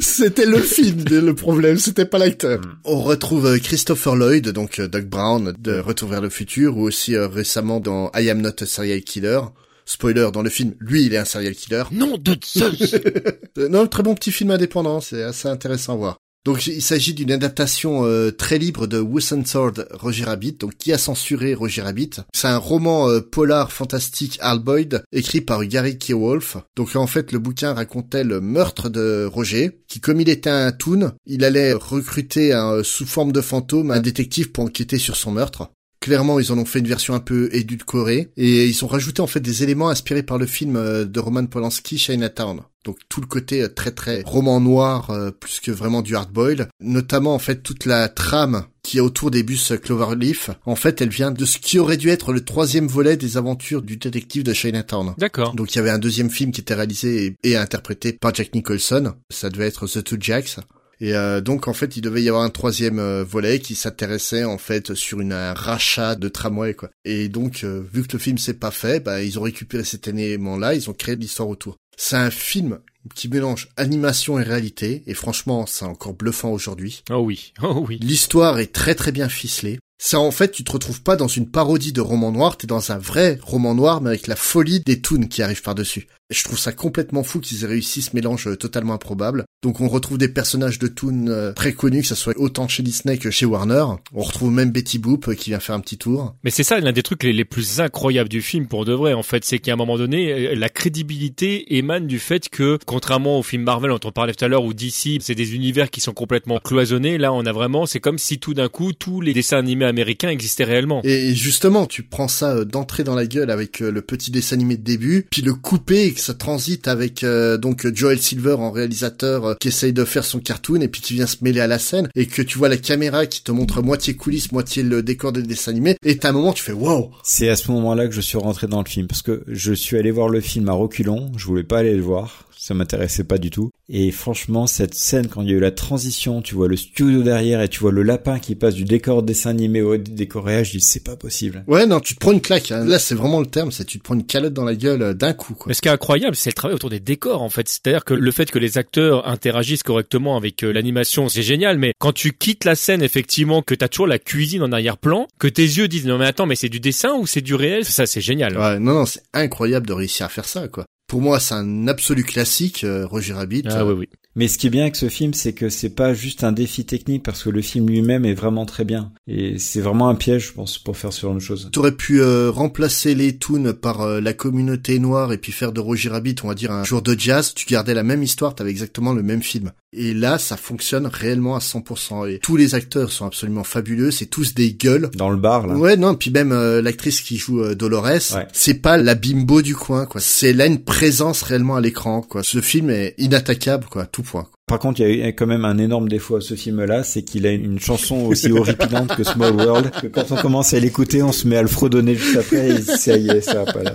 c'était 0.00 0.46
le 0.46 0.60
film, 0.60 1.04
le 1.10 1.34
problème, 1.34 1.78
c'était 1.78 2.06
pas 2.06 2.18
l'acteur. 2.18 2.60
On 2.84 3.00
retrouve 3.00 3.46
euh, 3.46 3.58
Christopher 3.58 4.16
Lloyd, 4.16 4.48
donc 4.48 4.78
euh, 4.78 4.88
Doc 4.88 5.04
Brown, 5.04 5.54
de 5.58 5.78
Retour 5.78 6.08
vers 6.08 6.20
le 6.20 6.30
futur, 6.30 6.76
ou 6.76 6.82
aussi 6.82 7.14
euh, 7.14 7.28
récemment 7.28 7.80
dans 7.80 8.10
I 8.14 8.30
Am 8.30 8.40
Not 8.40 8.62
a 8.62 8.66
Serial 8.66 9.02
Killer. 9.02 9.40
Spoiler, 9.86 10.28
dans 10.32 10.42
le 10.42 10.50
film, 10.50 10.74
lui, 10.80 11.04
il 11.06 11.14
est 11.14 11.18
un 11.18 11.24
serial 11.24 11.54
killer. 11.54 11.84
Non 11.92 12.18
de 12.18 12.36
Zeus 12.44 12.96
Euh, 13.58 13.68
non, 13.68 13.86
très 13.86 14.02
bon 14.02 14.14
petit 14.14 14.32
film 14.32 14.50
indépendant, 14.50 15.00
c'est 15.00 15.22
assez 15.22 15.48
intéressant 15.48 15.94
à 15.94 15.96
voir. 15.96 16.16
Donc 16.46 16.68
il 16.68 16.80
s'agit 16.80 17.12
d'une 17.12 17.32
adaptation 17.32 18.04
euh, 18.04 18.30
très 18.30 18.56
libre 18.56 18.86
de 18.86 19.00
Who's 19.00 19.34
Sword 19.44 19.84
Roger 19.90 20.22
Rabbit, 20.22 20.52
donc 20.52 20.76
qui 20.76 20.92
a 20.92 20.98
censuré 20.98 21.54
Roger 21.54 21.82
Rabbit? 21.82 22.10
C'est 22.32 22.46
un 22.46 22.58
roman 22.58 23.08
euh, 23.08 23.20
polar 23.20 23.72
fantastique 23.72 24.38
Hal 24.40 24.60
Boyd, 24.60 25.02
écrit 25.10 25.40
par 25.40 25.64
Gary 25.64 25.98
Kewolf. 25.98 26.56
Donc 26.76 26.94
en 26.94 27.08
fait 27.08 27.32
le 27.32 27.40
bouquin 27.40 27.74
racontait 27.74 28.22
le 28.22 28.40
meurtre 28.40 28.88
de 28.90 29.28
Roger, 29.28 29.80
qui 29.88 29.98
comme 29.98 30.20
il 30.20 30.28
était 30.28 30.48
un 30.48 30.70
toon, 30.70 31.14
il 31.26 31.42
allait 31.42 31.72
recruter 31.72 32.52
un, 32.52 32.84
sous 32.84 33.06
forme 33.06 33.32
de 33.32 33.40
fantôme 33.40 33.90
un 33.90 34.00
détective 34.00 34.52
pour 34.52 34.62
enquêter 34.62 34.98
sur 34.98 35.16
son 35.16 35.32
meurtre. 35.32 35.72
Clairement, 36.00 36.38
ils 36.38 36.52
en 36.52 36.58
ont 36.58 36.64
fait 36.64 36.78
une 36.78 36.88
version 36.88 37.14
un 37.14 37.20
peu 37.20 37.48
édulcorée 37.52 38.30
et 38.36 38.66
ils 38.66 38.84
ont 38.84 38.88
rajouté 38.88 39.22
en 39.22 39.26
fait 39.26 39.40
des 39.40 39.62
éléments 39.62 39.88
inspirés 39.88 40.22
par 40.22 40.38
le 40.38 40.46
film 40.46 40.76
euh, 40.76 41.04
de 41.04 41.20
Roman 41.20 41.46
Polanski, 41.46 41.98
Chinatown. 41.98 42.60
Donc 42.84 42.98
tout 43.08 43.20
le 43.20 43.26
côté 43.26 43.62
euh, 43.62 43.68
très 43.68 43.90
très 43.90 44.22
roman 44.24 44.60
noir 44.60 45.10
euh, 45.10 45.32
plus 45.32 45.58
que 45.58 45.72
vraiment 45.72 46.02
du 46.02 46.14
hardboil, 46.14 46.68
notamment 46.80 47.34
en 47.34 47.40
fait 47.40 47.62
toute 47.62 47.86
la 47.86 48.08
trame 48.08 48.66
qui 48.82 48.98
est 48.98 49.00
autour 49.00 49.32
des 49.32 49.42
bus 49.42 49.72
Cloverleaf. 49.82 50.50
En 50.64 50.76
fait, 50.76 51.00
elle 51.00 51.08
vient 51.08 51.32
de 51.32 51.44
ce 51.44 51.58
qui 51.58 51.80
aurait 51.80 51.96
dû 51.96 52.08
être 52.10 52.32
le 52.32 52.44
troisième 52.44 52.86
volet 52.86 53.16
des 53.16 53.36
aventures 53.36 53.82
du 53.82 53.96
détective 53.96 54.44
de 54.44 54.52
Chinatown. 54.52 55.14
D'accord. 55.18 55.56
Donc 55.56 55.74
il 55.74 55.78
y 55.78 55.80
avait 55.80 55.90
un 55.90 55.98
deuxième 55.98 56.30
film 56.30 56.52
qui 56.52 56.60
était 56.60 56.74
réalisé 56.74 57.36
et, 57.42 57.50
et 57.50 57.56
interprété 57.56 58.12
par 58.12 58.32
Jack 58.32 58.54
Nicholson. 58.54 59.14
Ça 59.30 59.50
devait 59.50 59.66
être 59.66 59.88
The 59.88 60.04
Two 60.04 60.18
Jacks. 60.20 60.58
Et 61.00 61.14
euh, 61.14 61.40
donc 61.40 61.68
en 61.68 61.72
fait, 61.72 61.96
il 61.96 62.00
devait 62.00 62.22
y 62.22 62.28
avoir 62.28 62.44
un 62.44 62.50
troisième 62.50 62.98
euh, 62.98 63.24
volet 63.24 63.58
qui 63.58 63.74
s'intéressait 63.74 64.44
en 64.44 64.58
fait 64.58 64.94
sur 64.94 65.20
une, 65.20 65.32
un 65.32 65.54
rachat 65.54 66.14
de 66.14 66.28
tramway 66.28 66.74
quoi. 66.74 66.90
Et 67.04 67.28
donc 67.28 67.64
euh, 67.64 67.82
vu 67.92 68.02
que 68.02 68.14
le 68.14 68.18
film 68.18 68.38
s'est 68.38 68.54
pas 68.54 68.70
fait, 68.70 69.00
bah, 69.00 69.22
ils 69.22 69.38
ont 69.38 69.42
récupéré 69.42 69.84
cet 69.84 70.08
élément-là, 70.08 70.74
ils 70.74 70.88
ont 70.88 70.94
créé 70.94 71.16
l'histoire 71.16 71.48
autour. 71.48 71.76
C'est 71.96 72.16
un 72.16 72.30
film 72.30 72.78
qui 73.14 73.28
mélange 73.28 73.68
animation 73.76 74.38
et 74.38 74.42
réalité, 74.42 75.02
et 75.06 75.14
franchement, 75.14 75.66
c'est 75.66 75.84
encore 75.84 76.14
bluffant 76.14 76.50
aujourd'hui. 76.50 77.02
Oh 77.10 77.18
oui, 77.18 77.52
oh 77.62 77.84
oui. 77.88 77.98
L'histoire 78.02 78.58
est 78.58 78.72
très 78.72 78.94
très 78.94 79.12
bien 79.12 79.28
ficelée. 79.28 79.78
Ça, 79.98 80.20
en 80.20 80.30
fait, 80.30 80.50
tu 80.50 80.62
te 80.62 80.72
retrouves 80.72 81.02
pas 81.02 81.16
dans 81.16 81.28
une 81.28 81.50
parodie 81.50 81.92
de 81.92 82.02
roman 82.02 82.30
noir, 82.30 82.56
t'es 82.56 82.66
dans 82.66 82.92
un 82.92 82.98
vrai 82.98 83.38
roman 83.42 83.74
noir, 83.74 84.00
mais 84.02 84.10
avec 84.10 84.26
la 84.26 84.36
folie 84.36 84.80
des 84.80 85.00
toons 85.00 85.26
qui 85.26 85.42
arrivent 85.42 85.62
par-dessus. 85.62 86.06
Je 86.28 86.42
trouve 86.42 86.58
ça 86.58 86.72
complètement 86.72 87.22
fou 87.22 87.38
qu'ils 87.38 87.62
aient 87.62 87.68
réussi 87.68 88.02
ce 88.02 88.10
mélange 88.14 88.48
euh, 88.48 88.56
totalement 88.56 88.94
improbable. 88.94 89.44
Donc 89.62 89.80
on 89.80 89.86
retrouve 89.86 90.18
des 90.18 90.28
personnages 90.28 90.80
de 90.80 90.88
toons 90.88 91.28
euh, 91.28 91.52
très 91.52 91.72
connus, 91.72 92.02
que 92.02 92.08
ça 92.08 92.16
soit 92.16 92.36
autant 92.36 92.66
chez 92.66 92.82
Disney 92.82 93.16
que 93.16 93.30
chez 93.30 93.46
Warner. 93.46 93.84
On 94.12 94.22
retrouve 94.22 94.50
même 94.50 94.72
Betty 94.72 94.98
Boop 94.98 95.28
euh, 95.28 95.34
qui 95.34 95.50
vient 95.50 95.60
faire 95.60 95.76
un 95.76 95.80
petit 95.80 95.98
tour. 95.98 96.34
Mais 96.42 96.50
c'est 96.50 96.64
ça 96.64 96.80
l'un 96.80 96.90
des 96.90 97.04
trucs 97.04 97.22
les, 97.22 97.44
plus 97.44 97.80
incroyables 97.80 98.28
du 98.28 98.42
film 98.42 98.66
pour 98.66 98.84
de 98.84 98.92
vrai 98.92 99.12
en 99.12 99.22
fait, 99.22 99.44
c'est 99.44 99.60
qu'à 99.60 99.74
un 99.74 99.76
moment 99.76 99.96
donné, 99.96 100.56
la 100.56 100.68
crédibilité 100.68 101.76
émane 101.76 102.08
du 102.08 102.18
fait 102.18 102.48
que 102.48 102.76
contrairement 102.86 103.38
au 103.38 103.44
film 103.44 103.62
Marvel 103.62 103.90
dont 103.90 104.00
on 104.08 104.10
parlait 104.10 104.34
tout 104.34 104.44
à 104.44 104.48
l'heure 104.48 104.64
ou 104.64 104.74
DC, 104.74 105.20
c'est 105.20 105.36
des 105.36 105.54
univers 105.54 105.90
qui 105.90 106.00
sont 106.00 106.12
complètement 106.12 106.58
cloisonnés, 106.58 107.18
là 107.18 107.32
on 107.32 107.46
a 107.46 107.52
vraiment, 107.52 107.86
c'est 107.86 108.00
comme 108.00 108.18
si 108.18 108.40
tout 108.40 108.52
d'un 108.52 108.68
coup 108.68 108.92
tous 108.92 109.20
les 109.20 109.32
dessins 109.32 109.58
animés 109.58 109.85
américains 109.86 110.28
existaient 110.28 110.64
réellement. 110.64 111.00
Et 111.04 111.34
justement, 111.34 111.86
tu 111.86 112.02
prends 112.02 112.28
ça 112.28 112.52
euh, 112.52 112.64
d'entrée 112.64 113.04
dans 113.04 113.14
la 113.14 113.26
gueule 113.26 113.50
avec 113.50 113.80
euh, 113.82 113.90
le 113.90 114.02
petit 114.02 114.30
dessin 114.30 114.56
animé 114.56 114.76
de 114.76 114.82
début, 114.82 115.26
puis 115.30 115.42
le 115.42 115.54
couper 115.54 116.06
et 116.06 116.12
que 116.12 116.20
ça 116.20 116.34
transite 116.34 116.88
avec 116.88 117.24
euh, 117.24 117.56
donc 117.56 117.86
Joel 117.94 118.20
Silver 118.20 118.54
en 118.58 118.70
réalisateur 118.70 119.44
euh, 119.44 119.54
qui 119.60 119.68
essaye 119.68 119.92
de 119.92 120.04
faire 120.04 120.24
son 120.24 120.40
cartoon 120.40 120.80
et 120.80 120.88
puis 120.88 121.00
qui 121.00 121.14
vient 121.14 121.26
se 121.26 121.36
mêler 121.42 121.60
à 121.60 121.66
la 121.66 121.78
scène 121.78 122.08
et 122.14 122.26
que 122.26 122.42
tu 122.42 122.58
vois 122.58 122.68
la 122.68 122.76
caméra 122.76 123.26
qui 123.26 123.42
te 123.42 123.52
montre 123.52 123.82
moitié 123.82 124.14
coulisses, 124.14 124.52
moitié 124.52 124.82
le 124.82 125.02
décor 125.02 125.32
des 125.32 125.42
dessins 125.42 125.70
animés 125.70 125.96
et 126.04 126.18
t'as 126.18 126.30
un 126.30 126.32
moment 126.32 126.52
tu 126.52 126.62
fais 126.62 126.72
wow. 126.72 127.10
C'est 127.22 127.48
à 127.48 127.56
ce 127.56 127.70
moment-là 127.72 128.08
que 128.08 128.14
je 128.14 128.20
suis 128.20 128.38
rentré 128.38 128.66
dans 128.66 128.82
le 128.82 128.88
film 128.88 129.06
parce 129.06 129.22
que 129.22 129.42
je 129.46 129.72
suis 129.72 129.96
allé 129.96 130.10
voir 130.10 130.28
le 130.28 130.40
film 130.40 130.68
à 130.68 130.72
reculons, 130.72 131.32
je 131.36 131.46
voulais 131.46 131.64
pas 131.64 131.78
aller 131.78 131.94
le 131.94 132.02
voir. 132.02 132.46
Ça 132.66 132.74
m'intéressait 132.74 133.24
pas 133.24 133.38
du 133.38 133.50
tout. 133.50 133.70
Et 133.88 134.10
franchement, 134.10 134.66
cette 134.66 134.94
scène 134.94 135.28
quand 135.28 135.42
il 135.42 135.48
y 135.50 135.52
a 135.52 135.56
eu 135.56 135.60
la 135.60 135.70
transition, 135.70 136.42
tu 136.42 136.54
vois 136.54 136.68
le 136.68 136.76
studio 136.76 137.22
derrière 137.22 137.60
et 137.60 137.68
tu 137.68 137.80
vois 137.80 137.92
le 137.92 138.02
lapin 138.02 138.38
qui 138.38 138.54
passe 138.56 138.74
du 138.74 138.84
décor 138.84 139.22
dessin 139.22 139.50
animé 139.50 139.82
au 139.82 139.96
décor 139.96 140.44
réel, 140.44 140.64
je 140.64 140.72
dis 140.72 140.80
c'est 140.80 141.04
pas 141.04 141.16
possible. 141.16 141.64
Ouais, 141.68 141.86
non, 141.86 142.00
tu 142.00 142.14
te 142.14 142.20
prends 142.20 142.32
une 142.32 142.40
claque. 142.40 142.72
hein. 142.72 142.84
Là, 142.84 142.98
c'est 142.98 143.14
vraiment 143.14 143.40
le 143.40 143.46
terme, 143.46 143.70
c'est 143.70 143.84
tu 143.84 143.98
te 143.98 144.04
prends 144.04 144.14
une 144.14 144.26
calotte 144.26 144.52
dans 144.54 144.64
la 144.64 144.74
gueule 144.74 145.02
euh, 145.02 145.14
d'un 145.14 145.32
coup, 145.32 145.54
quoi. 145.54 145.66
Mais 145.68 145.74
ce 145.74 145.80
qui 145.82 145.88
est 145.88 145.92
incroyable, 145.92 146.34
c'est 146.34 146.50
le 146.50 146.54
travail 146.54 146.74
autour 146.74 146.90
des 146.90 147.00
décors 147.00 147.42
en 147.42 147.48
fait. 147.48 147.68
C'est-à-dire 147.68 148.04
que 148.04 148.14
le 148.14 148.30
fait 148.32 148.50
que 148.50 148.58
les 148.58 148.78
acteurs 148.78 149.28
interagissent 149.28 149.82
correctement 149.84 150.36
avec 150.36 150.64
euh, 150.64 150.72
l'animation, 150.72 151.28
c'est 151.28 151.42
génial. 151.42 151.78
Mais 151.78 151.92
quand 151.98 152.12
tu 152.12 152.32
quittes 152.32 152.64
la 152.64 152.74
scène, 152.74 153.02
effectivement, 153.02 153.62
que 153.62 153.74
t'as 153.74 153.88
toujours 153.88 154.06
la 154.08 154.18
cuisine 154.18 154.62
en 154.62 154.72
arrière-plan, 154.72 155.28
que 155.38 155.46
tes 155.48 155.62
yeux 155.62 155.88
disent 155.88 156.06
non 156.06 156.18
mais 156.18 156.26
attends, 156.26 156.46
mais 156.46 156.56
c'est 156.56 156.68
du 156.68 156.80
dessin 156.80 157.14
ou 157.14 157.26
c'est 157.26 157.40
du 157.40 157.54
réel? 157.54 157.84
Ça, 157.84 158.06
c'est 158.06 158.20
génial. 158.20 158.58
Ouais, 158.58 158.78
non, 158.80 158.94
non, 158.94 159.06
c'est 159.06 159.22
incroyable 159.32 159.86
de 159.86 159.92
réussir 159.92 160.26
à 160.26 160.28
faire 160.28 160.46
ça, 160.46 160.66
quoi. 160.68 160.84
Pour 161.06 161.20
moi, 161.20 161.38
c'est 161.38 161.54
un 161.54 161.86
absolu 161.86 162.24
classique, 162.24 162.82
euh, 162.84 163.06
Roger 163.06 163.34
Rabbit. 163.34 163.64
Ah 163.66 163.84
oui 163.84 163.92
oui. 163.92 164.08
Mais 164.36 164.48
ce 164.48 164.58
qui 164.58 164.66
est 164.66 164.70
bien 164.70 164.82
avec 164.82 164.96
ce 164.96 165.08
film, 165.08 165.32
c'est 165.34 165.54
que 165.54 165.68
c'est 165.70 165.90
pas 165.90 166.12
juste 166.14 166.44
un 166.44 166.52
défi 166.52 166.84
technique 166.84 167.22
parce 167.22 167.42
que 167.42 167.50
le 167.50 167.62
film 167.62 167.88
lui-même 167.88 168.24
est 168.26 168.34
vraiment 168.34 168.66
très 168.66 168.84
bien. 168.84 169.10
Et 169.26 169.58
c'est 169.58 169.80
vraiment 169.80 170.08
un 170.08 170.14
piège, 170.14 170.48
je 170.48 170.52
pense, 170.52 170.78
pour 170.78 170.96
faire 170.96 171.12
ce 171.12 171.22
genre 171.22 171.34
de 171.34 171.40
choses. 171.40 171.70
T'aurais 171.72 171.92
pu 171.92 172.20
euh, 172.20 172.50
remplacer 172.50 173.14
les 173.14 173.36
toons 173.36 173.72
par 173.72 174.02
euh, 174.02 174.20
la 174.20 174.34
communauté 174.34 174.98
noire 174.98 175.32
et 175.32 175.38
puis 175.38 175.52
faire 175.52 175.72
de 175.72 175.80
Roger 175.80 176.10
Rabbit, 176.10 176.36
on 176.44 176.48
va 176.48 176.54
dire, 176.54 176.70
un 176.70 176.84
jour 176.84 177.02
de 177.02 177.18
jazz. 177.18 177.54
Tu 177.54 177.66
gardais 177.66 177.94
la 177.94 178.02
même 178.02 178.22
histoire, 178.22 178.54
t'avais 178.54 178.70
exactement 178.70 179.12
le 179.14 179.22
même 179.22 179.42
film. 179.42 179.72
Et 179.98 180.12
là, 180.12 180.36
ça 180.38 180.58
fonctionne 180.58 181.06
réellement 181.06 181.56
à 181.56 181.60
100%. 181.60 182.28
Et 182.30 182.38
tous 182.38 182.56
les 182.56 182.74
acteurs 182.74 183.10
sont 183.12 183.24
absolument 183.24 183.64
fabuleux. 183.64 184.10
C'est 184.10 184.26
tous 184.26 184.52
des 184.54 184.74
gueules. 184.74 185.10
Dans 185.14 185.30
le 185.30 185.38
bar, 185.38 185.66
là. 185.66 185.74
Ouais, 185.74 185.96
non, 185.96 186.14
puis 186.14 186.30
même 186.30 186.52
euh, 186.52 186.82
l'actrice 186.82 187.22
qui 187.22 187.38
joue 187.38 187.62
euh, 187.62 187.74
Dolores, 187.74 188.04
Ouais. 188.34 188.46
c'est 188.52 188.74
pas 188.74 188.98
la 188.98 189.14
bimbo 189.14 189.62
du 189.62 189.74
coin, 189.74 190.04
quoi. 190.04 190.20
C'est 190.20 190.52
là 190.52 190.66
une 190.66 190.80
présence 190.84 191.40
réellement 191.42 191.76
à 191.76 191.80
l'écran, 191.80 192.20
quoi. 192.20 192.42
Ce 192.42 192.60
film 192.60 192.90
est 192.90 193.14
inattaquable, 193.16 193.86
quoi, 193.90 194.04
tout 194.04 194.22
point. 194.26 194.46
Par 194.66 194.78
contre, 194.78 195.00
il 195.00 195.18
y 195.18 195.22
a 195.22 195.32
quand 195.32 195.46
même 195.46 195.64
un 195.64 195.78
énorme 195.78 196.08
défaut 196.08 196.36
à 196.36 196.40
ce 196.40 196.54
film-là, 196.54 197.04
c'est 197.04 197.22
qu'il 197.22 197.46
a 197.46 197.52
une 197.52 197.78
chanson 197.78 198.26
aussi 198.26 198.52
horripilante 198.52 199.16
que 199.16 199.24
Small 199.24 199.54
World, 199.54 199.90
que 200.02 200.06
quand 200.08 200.32
on 200.32 200.36
commence 200.36 200.74
à 200.74 200.80
l'écouter, 200.80 201.22
on 201.22 201.32
se 201.32 201.46
met 201.46 201.56
à 201.56 201.62
le 201.62 201.68
fredonner 201.68 202.14
juste 202.14 202.36
après, 202.36 202.68
et 202.68 202.82
ça 202.82 203.16
y 203.16 203.28
est, 203.28 203.40
ça 203.40 203.64
va 203.64 203.72
pas 203.72 203.82
là. 203.82 203.94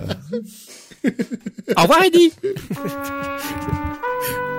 Au 1.77 1.81
revoir 1.81 2.03
Eddie. 2.03 2.31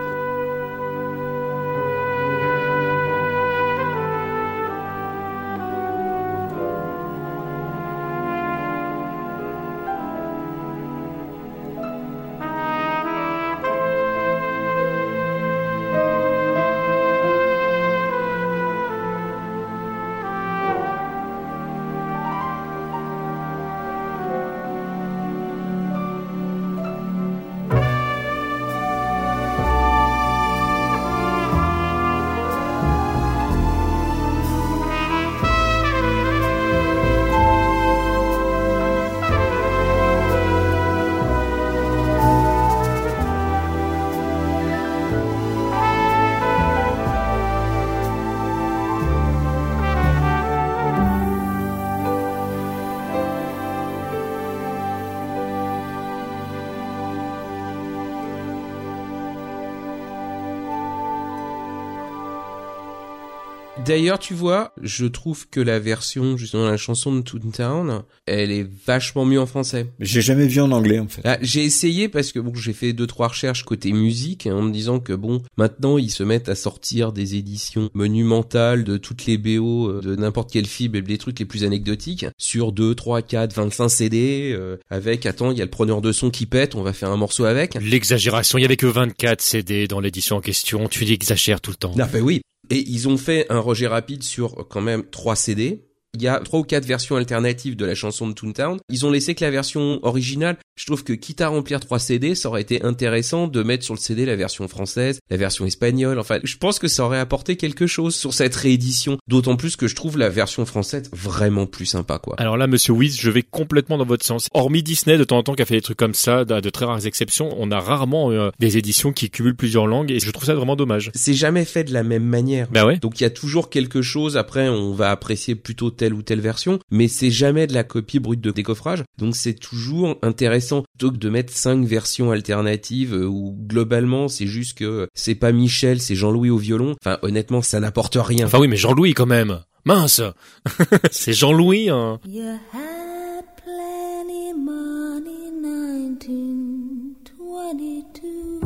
D'ailleurs, 63.92 64.18
tu 64.18 64.32
vois, 64.32 64.72
je 64.80 65.04
trouve 65.04 65.50
que 65.50 65.60
la 65.60 65.78
version, 65.78 66.38
justement, 66.38 66.64
la 66.64 66.78
chanson 66.78 67.14
de 67.14 67.20
Toontown, 67.20 68.04
elle 68.24 68.50
est 68.50 68.66
vachement 68.86 69.26
mieux 69.26 69.38
en 69.38 69.44
français. 69.44 69.88
J'ai 70.00 70.22
jamais 70.22 70.46
vu 70.46 70.62
en 70.62 70.72
anglais, 70.72 70.98
en 70.98 71.08
fait. 71.08 71.20
Là, 71.24 71.36
j'ai 71.42 71.62
essayé 71.62 72.08
parce 72.08 72.32
que 72.32 72.38
bon, 72.38 72.54
j'ai 72.54 72.72
fait 72.72 72.94
deux 72.94 73.06
trois 73.06 73.28
recherches 73.28 73.64
côté 73.64 73.92
musique 73.92 74.46
hein, 74.46 74.54
en 74.54 74.62
me 74.62 74.72
disant 74.72 74.98
que 74.98 75.12
bon, 75.12 75.42
maintenant 75.58 75.98
ils 75.98 76.10
se 76.10 76.22
mettent 76.22 76.48
à 76.48 76.54
sortir 76.54 77.12
des 77.12 77.34
éditions 77.34 77.90
monumentales 77.92 78.84
de 78.84 78.96
toutes 78.96 79.26
les 79.26 79.36
BO 79.36 79.90
euh, 79.90 80.00
de 80.00 80.16
n'importe 80.16 80.50
quel 80.50 80.64
film 80.64 80.94
et 80.94 81.02
des 81.02 81.18
trucs 81.18 81.38
les 81.38 81.44
plus 81.44 81.62
anecdotiques 81.62 82.24
sur 82.38 82.72
2, 82.72 82.94
3, 82.94 83.20
4, 83.20 83.52
25 83.52 83.88
CD 83.90 84.54
euh, 84.56 84.78
avec 84.88 85.26
attends, 85.26 85.50
il 85.50 85.58
y 85.58 85.60
a 85.60 85.64
le 85.66 85.70
preneur 85.70 86.00
de 86.00 86.12
son 86.12 86.30
qui 86.30 86.46
pète, 86.46 86.76
on 86.76 86.82
va 86.82 86.94
faire 86.94 87.10
un 87.10 87.18
morceau 87.18 87.44
avec. 87.44 87.74
L'exagération, 87.74 88.56
il 88.56 88.62
y 88.62 88.64
avait 88.64 88.78
que 88.78 88.86
24 88.86 89.42
CD 89.42 89.86
dans 89.86 90.00
l'édition 90.00 90.36
en 90.36 90.40
question. 90.40 90.88
Tu 90.88 91.04
exagères 91.12 91.60
tout 91.60 91.72
le 91.72 91.76
temps. 91.76 91.92
Ah 91.98 92.08
bah 92.10 92.20
oui. 92.20 92.40
Et 92.72 92.88
ils 92.88 93.06
ont 93.06 93.18
fait 93.18 93.44
un 93.50 93.58
Roger 93.58 93.86
Rapide 93.86 94.22
sur 94.22 94.66
quand 94.70 94.80
même 94.80 95.04
3 95.04 95.36
CD. 95.36 95.90
Il 96.14 96.22
y 96.22 96.28
a 96.28 96.38
trois 96.40 96.60
ou 96.60 96.62
quatre 96.62 96.84
versions 96.84 97.16
alternatives 97.16 97.74
de 97.74 97.86
la 97.86 97.94
chanson 97.94 98.28
de 98.28 98.34
Toontown. 98.34 98.78
Ils 98.90 99.06
ont 99.06 99.10
laissé 99.10 99.34
que 99.34 99.42
la 99.42 99.50
version 99.50 99.98
originale. 100.02 100.58
Je 100.76 100.84
trouve 100.84 101.04
que 101.04 101.14
quitte 101.14 101.40
à 101.40 101.48
remplir 101.48 101.80
trois 101.80 101.98
CD, 101.98 102.34
ça 102.34 102.48
aurait 102.48 102.60
été 102.60 102.82
intéressant 102.82 103.46
de 103.46 103.62
mettre 103.62 103.84
sur 103.84 103.94
le 103.94 103.98
CD 103.98 104.26
la 104.26 104.36
version 104.36 104.68
française, 104.68 105.20
la 105.30 105.38
version 105.38 105.64
espagnole. 105.64 106.18
Enfin, 106.18 106.38
je 106.44 106.56
pense 106.58 106.78
que 106.78 106.88
ça 106.88 107.04
aurait 107.04 107.18
apporté 107.18 107.56
quelque 107.56 107.86
chose 107.86 108.14
sur 108.14 108.34
cette 108.34 108.54
réédition. 108.54 109.16
D'autant 109.26 109.56
plus 109.56 109.76
que 109.76 109.88
je 109.88 109.94
trouve 109.94 110.18
la 110.18 110.28
version 110.28 110.66
française 110.66 111.08
vraiment 111.12 111.66
plus 111.66 111.86
sympa, 111.86 112.18
quoi. 112.18 112.36
Alors 112.38 112.58
là, 112.58 112.66
monsieur 112.66 112.92
Wiz, 112.92 113.18
je 113.18 113.30
vais 113.30 113.42
complètement 113.42 113.96
dans 113.96 114.04
votre 114.04 114.24
sens. 114.24 114.48
Hormis 114.52 114.82
Disney, 114.82 115.16
de 115.16 115.24
temps 115.24 115.38
en 115.38 115.42
temps, 115.42 115.54
qui 115.54 115.62
a 115.62 115.66
fait 115.66 115.76
des 115.76 115.82
trucs 115.82 115.98
comme 115.98 116.14
ça, 116.14 116.44
de, 116.44 116.60
de 116.60 116.70
très 116.70 116.84
rares 116.84 117.06
exceptions, 117.06 117.54
on 117.58 117.70
a 117.70 117.80
rarement 117.80 118.30
euh, 118.30 118.50
des 118.58 118.76
éditions 118.76 119.12
qui 119.12 119.30
cumulent 119.30 119.56
plusieurs 119.56 119.86
langues 119.86 120.10
et 120.10 120.20
je 120.20 120.30
trouve 120.30 120.44
ça 120.44 120.54
vraiment 120.54 120.76
dommage. 120.76 121.10
C'est 121.14 121.34
jamais 121.34 121.64
fait 121.64 121.84
de 121.84 121.92
la 121.94 122.02
même 122.02 122.24
manière. 122.24 122.68
Bah 122.70 122.84
ouais. 122.84 122.98
Donc 122.98 123.20
il 123.20 123.22
y 123.22 123.26
a 123.26 123.30
toujours 123.30 123.70
quelque 123.70 124.02
chose. 124.02 124.36
Après, 124.36 124.68
on 124.68 124.92
va 124.92 125.10
apprécier 125.10 125.54
plutôt 125.54 125.90
telle 126.02 126.14
ou 126.14 126.22
telle 126.22 126.40
version, 126.40 126.80
mais 126.90 127.06
c'est 127.06 127.30
jamais 127.30 127.68
de 127.68 127.74
la 127.74 127.84
copie 127.84 128.18
brute 128.18 128.40
de 128.40 128.50
décoffrage. 128.50 129.04
Donc 129.18 129.36
c'est 129.36 129.54
toujours 129.54 130.18
intéressant 130.22 130.82
plutôt 130.82 131.12
que 131.12 131.16
de 131.16 131.28
mettre 131.28 131.52
cinq 131.52 131.84
versions 131.84 132.32
alternatives 132.32 133.14
euh, 133.14 133.24
où 133.24 133.56
globalement 133.56 134.26
c'est 134.26 134.48
juste 134.48 134.76
que 134.76 135.06
c'est 135.14 135.36
pas 135.36 135.52
Michel, 135.52 136.00
c'est 136.00 136.16
Jean-Louis 136.16 136.50
au 136.50 136.58
violon. 136.58 136.96
Enfin 137.00 137.20
honnêtement, 137.22 137.62
ça 137.62 137.78
n'apporte 137.78 138.18
rien. 138.20 138.46
Enfin 138.46 138.58
oui, 138.58 138.66
mais 138.66 138.76
Jean-Louis 138.76 139.14
quand 139.14 139.26
même. 139.26 139.60
Mince 139.84 140.22
C'est 141.12 141.34
Jean-Louis, 141.34 141.88
hein. 141.88 142.18
You 142.26 142.58
had 142.72 143.44
plenty 143.62 144.52
money 144.56 145.52
1922. 145.62 148.61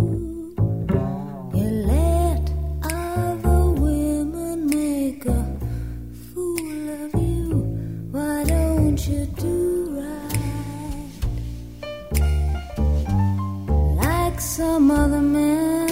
Like 14.36 14.42
some 14.42 14.90
other 14.90 15.22
men 15.22 15.85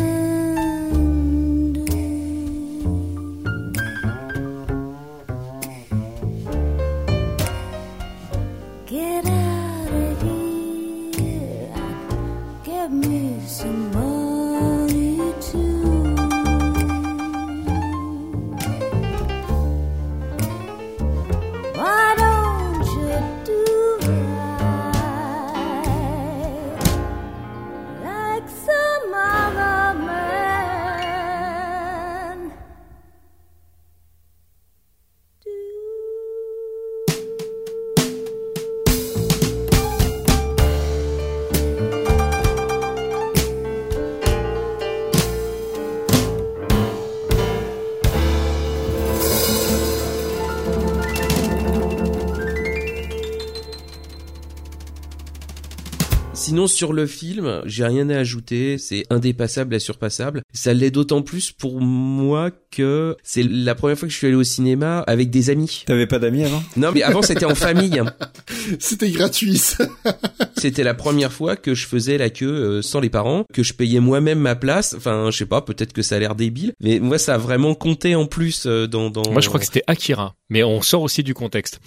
Sinon 56.44 56.66
sur 56.66 56.92
le 56.92 57.06
film, 57.06 57.62
j'ai 57.64 57.86
rien 57.86 58.10
à 58.10 58.18
ajouter, 58.18 58.76
c'est 58.76 59.04
indépassable 59.08 59.74
et 59.74 59.78
surpassable. 59.78 60.42
Ça 60.52 60.74
l'est 60.74 60.90
d'autant 60.90 61.22
plus 61.22 61.52
pour 61.52 61.80
moi 61.80 62.50
que 62.70 63.16
c'est 63.22 63.42
la 63.42 63.74
première 63.74 63.98
fois 63.98 64.06
que 64.06 64.12
je 64.12 64.18
suis 64.18 64.26
allé 64.26 64.36
au 64.36 64.44
cinéma 64.44 64.98
avec 65.06 65.30
des 65.30 65.48
amis. 65.48 65.84
T'avais 65.86 66.06
pas 66.06 66.18
d'amis 66.18 66.44
avant? 66.44 66.62
Non 66.76 66.92
mais 66.92 67.02
avant 67.02 67.22
c'était 67.22 67.46
en 67.46 67.54
famille. 67.54 68.02
C'était 68.78 69.10
gratuit. 69.10 69.56
ça. 69.56 69.86
C'était 70.58 70.84
la 70.84 70.92
première 70.92 71.32
fois 71.32 71.56
que 71.56 71.74
je 71.74 71.86
faisais 71.86 72.18
la 72.18 72.28
queue 72.28 72.46
euh, 72.46 72.82
sans 72.82 73.00
les 73.00 73.08
parents, 73.08 73.44
que 73.54 73.62
je 73.62 73.72
payais 73.72 74.00
moi-même 74.00 74.38
ma 74.38 74.54
place. 74.54 74.94
Enfin, 74.94 75.30
je 75.30 75.38
sais 75.38 75.46
pas, 75.46 75.62
peut-être 75.62 75.94
que 75.94 76.02
ça 76.02 76.16
a 76.16 76.18
l'air 76.18 76.34
débile, 76.34 76.74
mais 76.78 77.00
moi 77.00 77.16
ça 77.16 77.36
a 77.36 77.38
vraiment 77.38 77.74
compté 77.74 78.16
en 78.16 78.26
plus 78.26 78.66
euh, 78.66 78.86
dans, 78.86 79.08
dans... 79.08 79.30
Moi, 79.30 79.40
je 79.40 79.48
crois 79.48 79.60
que 79.60 79.66
c'était 79.66 79.84
Akira. 79.86 80.34
Mais 80.50 80.62
on 80.62 80.82
sort 80.82 81.02
aussi 81.02 81.22
du 81.22 81.32
contexte. 81.32 81.80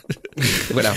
voilà. 0.72 0.94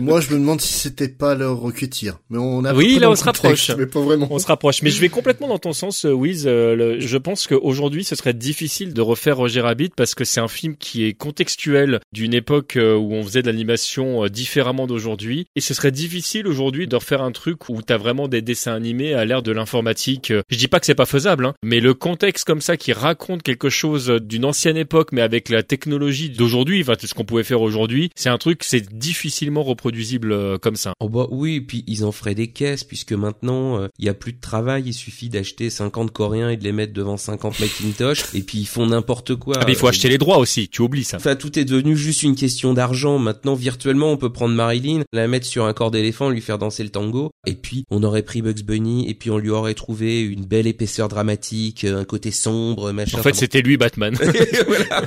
Moi, 0.00 0.20
je 0.20 0.32
me 0.32 0.38
demande 0.38 0.60
si 0.60 0.74
c'était 0.74 1.08
pas 1.08 1.34
leur 1.34 1.58
Rocketeer. 1.72 2.18
Mais 2.30 2.38
on 2.38 2.64
a 2.64 2.74
Oui, 2.74 2.98
là, 2.98 3.10
on 3.10 3.16
se 3.16 3.24
rapproche. 3.24 3.70
Mais 3.76 3.86
pas 3.86 4.00
vraiment. 4.00 4.28
On 4.30 4.38
se 4.38 4.46
rapproche. 4.46 4.82
Mais 4.82 4.90
je 4.90 5.00
vais 5.00 5.08
complètement 5.08 5.48
dans 5.48 5.58
ton 5.58 5.72
sens, 5.72 6.04
euh, 6.04 6.12
Wiz. 6.12 6.44
Euh, 6.46 6.96
je 6.98 7.18
pense 7.18 7.46
qu'aujourd'hui, 7.46 8.04
ce 8.04 8.14
serait 8.14 8.34
difficile 8.34 8.92
de 8.92 9.00
refaire 9.00 9.36
Roger 9.36 9.60
Rabbit 9.60 9.90
parce 9.96 10.14
que 10.14 10.24
c'est 10.24 10.40
un 10.40 10.48
film 10.48 10.76
qui 10.76 11.04
est 11.04 11.14
contextuel 11.14 12.00
d'une 12.12 12.34
époque 12.34 12.76
euh, 12.76 12.94
où 12.94 13.14
on 13.14 13.22
faisait 13.22 13.42
de 13.42 13.46
l'animation 13.46 14.26
différemment 14.26 14.86
d'aujourd'hui. 14.86 15.46
Et 15.56 15.60
ce 15.60 15.74
serait 15.74 15.90
difficile 15.90 16.46
aujourd'hui 16.46 16.86
de 16.86 16.96
refaire 16.96 17.22
un 17.22 17.32
truc 17.32 17.68
où 17.68 17.80
t'as 17.82 17.96
vraiment 17.96 18.28
des 18.28 18.42
dessins 18.42 18.74
animés 18.74 19.14
à 19.14 19.24
l'ère 19.24 19.42
de 19.42 19.52
l'informatique. 19.52 20.32
Je 20.50 20.56
dis 20.56 20.68
pas 20.68 20.80
que 20.80 20.86
c'est 20.86 20.94
pas 20.94 21.06
faisable, 21.06 21.46
hein, 21.46 21.54
mais 21.62 21.80
le 21.80 21.94
contexte 21.94 22.44
comme 22.44 22.60
ça 22.60 22.76
qui 22.76 22.92
raconte 22.92 23.42
quelque 23.42 23.70
chose 23.70 24.08
d'une 24.22 24.44
ancienne 24.44 24.76
époque, 24.76 25.10
mais 25.12 25.22
avec 25.22 25.48
la 25.48 25.62
technologie 25.62 26.30
d'aujourd'hui, 26.30 26.82
enfin, 26.82 26.94
ce 27.00 27.14
qu'on 27.14 27.24
pouvait 27.24 27.44
faire 27.44 27.62
aujourd'hui, 27.62 28.10
c'est 28.14 28.28
un 28.28 28.38
truc, 28.38 28.62
c'est 28.64 28.92
difficilement 28.92 29.62
reproduisible 29.62 30.58
comme 30.58 30.76
ça. 30.76 30.94
Oh 31.00 31.08
bah 31.08 31.26
oui, 31.30 31.61
puis 31.62 31.84
ils 31.86 32.04
en 32.04 32.12
feraient 32.12 32.34
des 32.34 32.48
caisses 32.48 32.84
puisque 32.84 33.12
maintenant 33.12 33.78
euh, 33.80 33.88
il 33.98 34.04
y 34.04 34.08
a 34.08 34.14
plus 34.14 34.32
de 34.32 34.40
travail, 34.40 34.84
il 34.86 34.92
suffit 34.92 35.28
d'acheter 35.28 35.70
50 35.70 36.10
coréens 36.12 36.50
et 36.50 36.56
de 36.56 36.64
les 36.64 36.72
mettre 36.72 36.92
devant 36.92 37.16
50 37.16 37.60
Macintosh 37.60 38.24
et 38.34 38.40
puis 38.42 38.58
ils 38.58 38.66
font 38.66 38.86
n'importe 38.86 39.36
quoi. 39.36 39.56
Ah, 39.60 39.64
mais 39.66 39.72
il 39.72 39.78
faut 39.78 39.86
Euh, 39.86 39.90
acheter 39.90 40.08
les 40.08 40.18
droits 40.18 40.38
aussi, 40.38 40.68
tu 40.68 40.82
oublies 40.82 41.04
ça. 41.04 41.16
Enfin, 41.18 41.36
tout 41.36 41.58
est 41.58 41.64
devenu 41.64 41.96
juste 41.96 42.22
une 42.22 42.34
question 42.34 42.74
d'argent. 42.74 43.18
Maintenant, 43.18 43.54
virtuellement, 43.54 44.10
on 44.12 44.16
peut 44.16 44.32
prendre 44.32 44.54
Marilyn, 44.54 45.02
la 45.12 45.28
mettre 45.28 45.46
sur 45.46 45.64
un 45.64 45.72
corps 45.72 45.90
d'éléphant, 45.90 46.28
lui 46.30 46.40
faire 46.40 46.58
danser 46.58 46.82
le 46.82 46.90
tango, 46.90 47.30
et 47.46 47.54
puis 47.54 47.84
on 47.90 48.02
aurait 48.02 48.22
pris 48.22 48.42
Bugs 48.42 48.62
Bunny, 48.64 49.08
et 49.08 49.14
puis 49.14 49.30
on 49.30 49.38
lui 49.38 49.50
aurait 49.50 49.74
trouvé 49.74 50.20
une 50.22 50.44
belle 50.44 50.66
épaisseur 50.66 51.08
dramatique, 51.08 51.84
euh, 51.84 52.00
un 52.00 52.04
côté 52.04 52.30
sombre, 52.30 52.92
machin. 52.92 53.18
En 53.18 53.22
fait, 53.22 53.30
Enfin, 53.30 53.38
c'était 53.38 53.62
lui 53.62 53.76
Batman. 53.76 54.16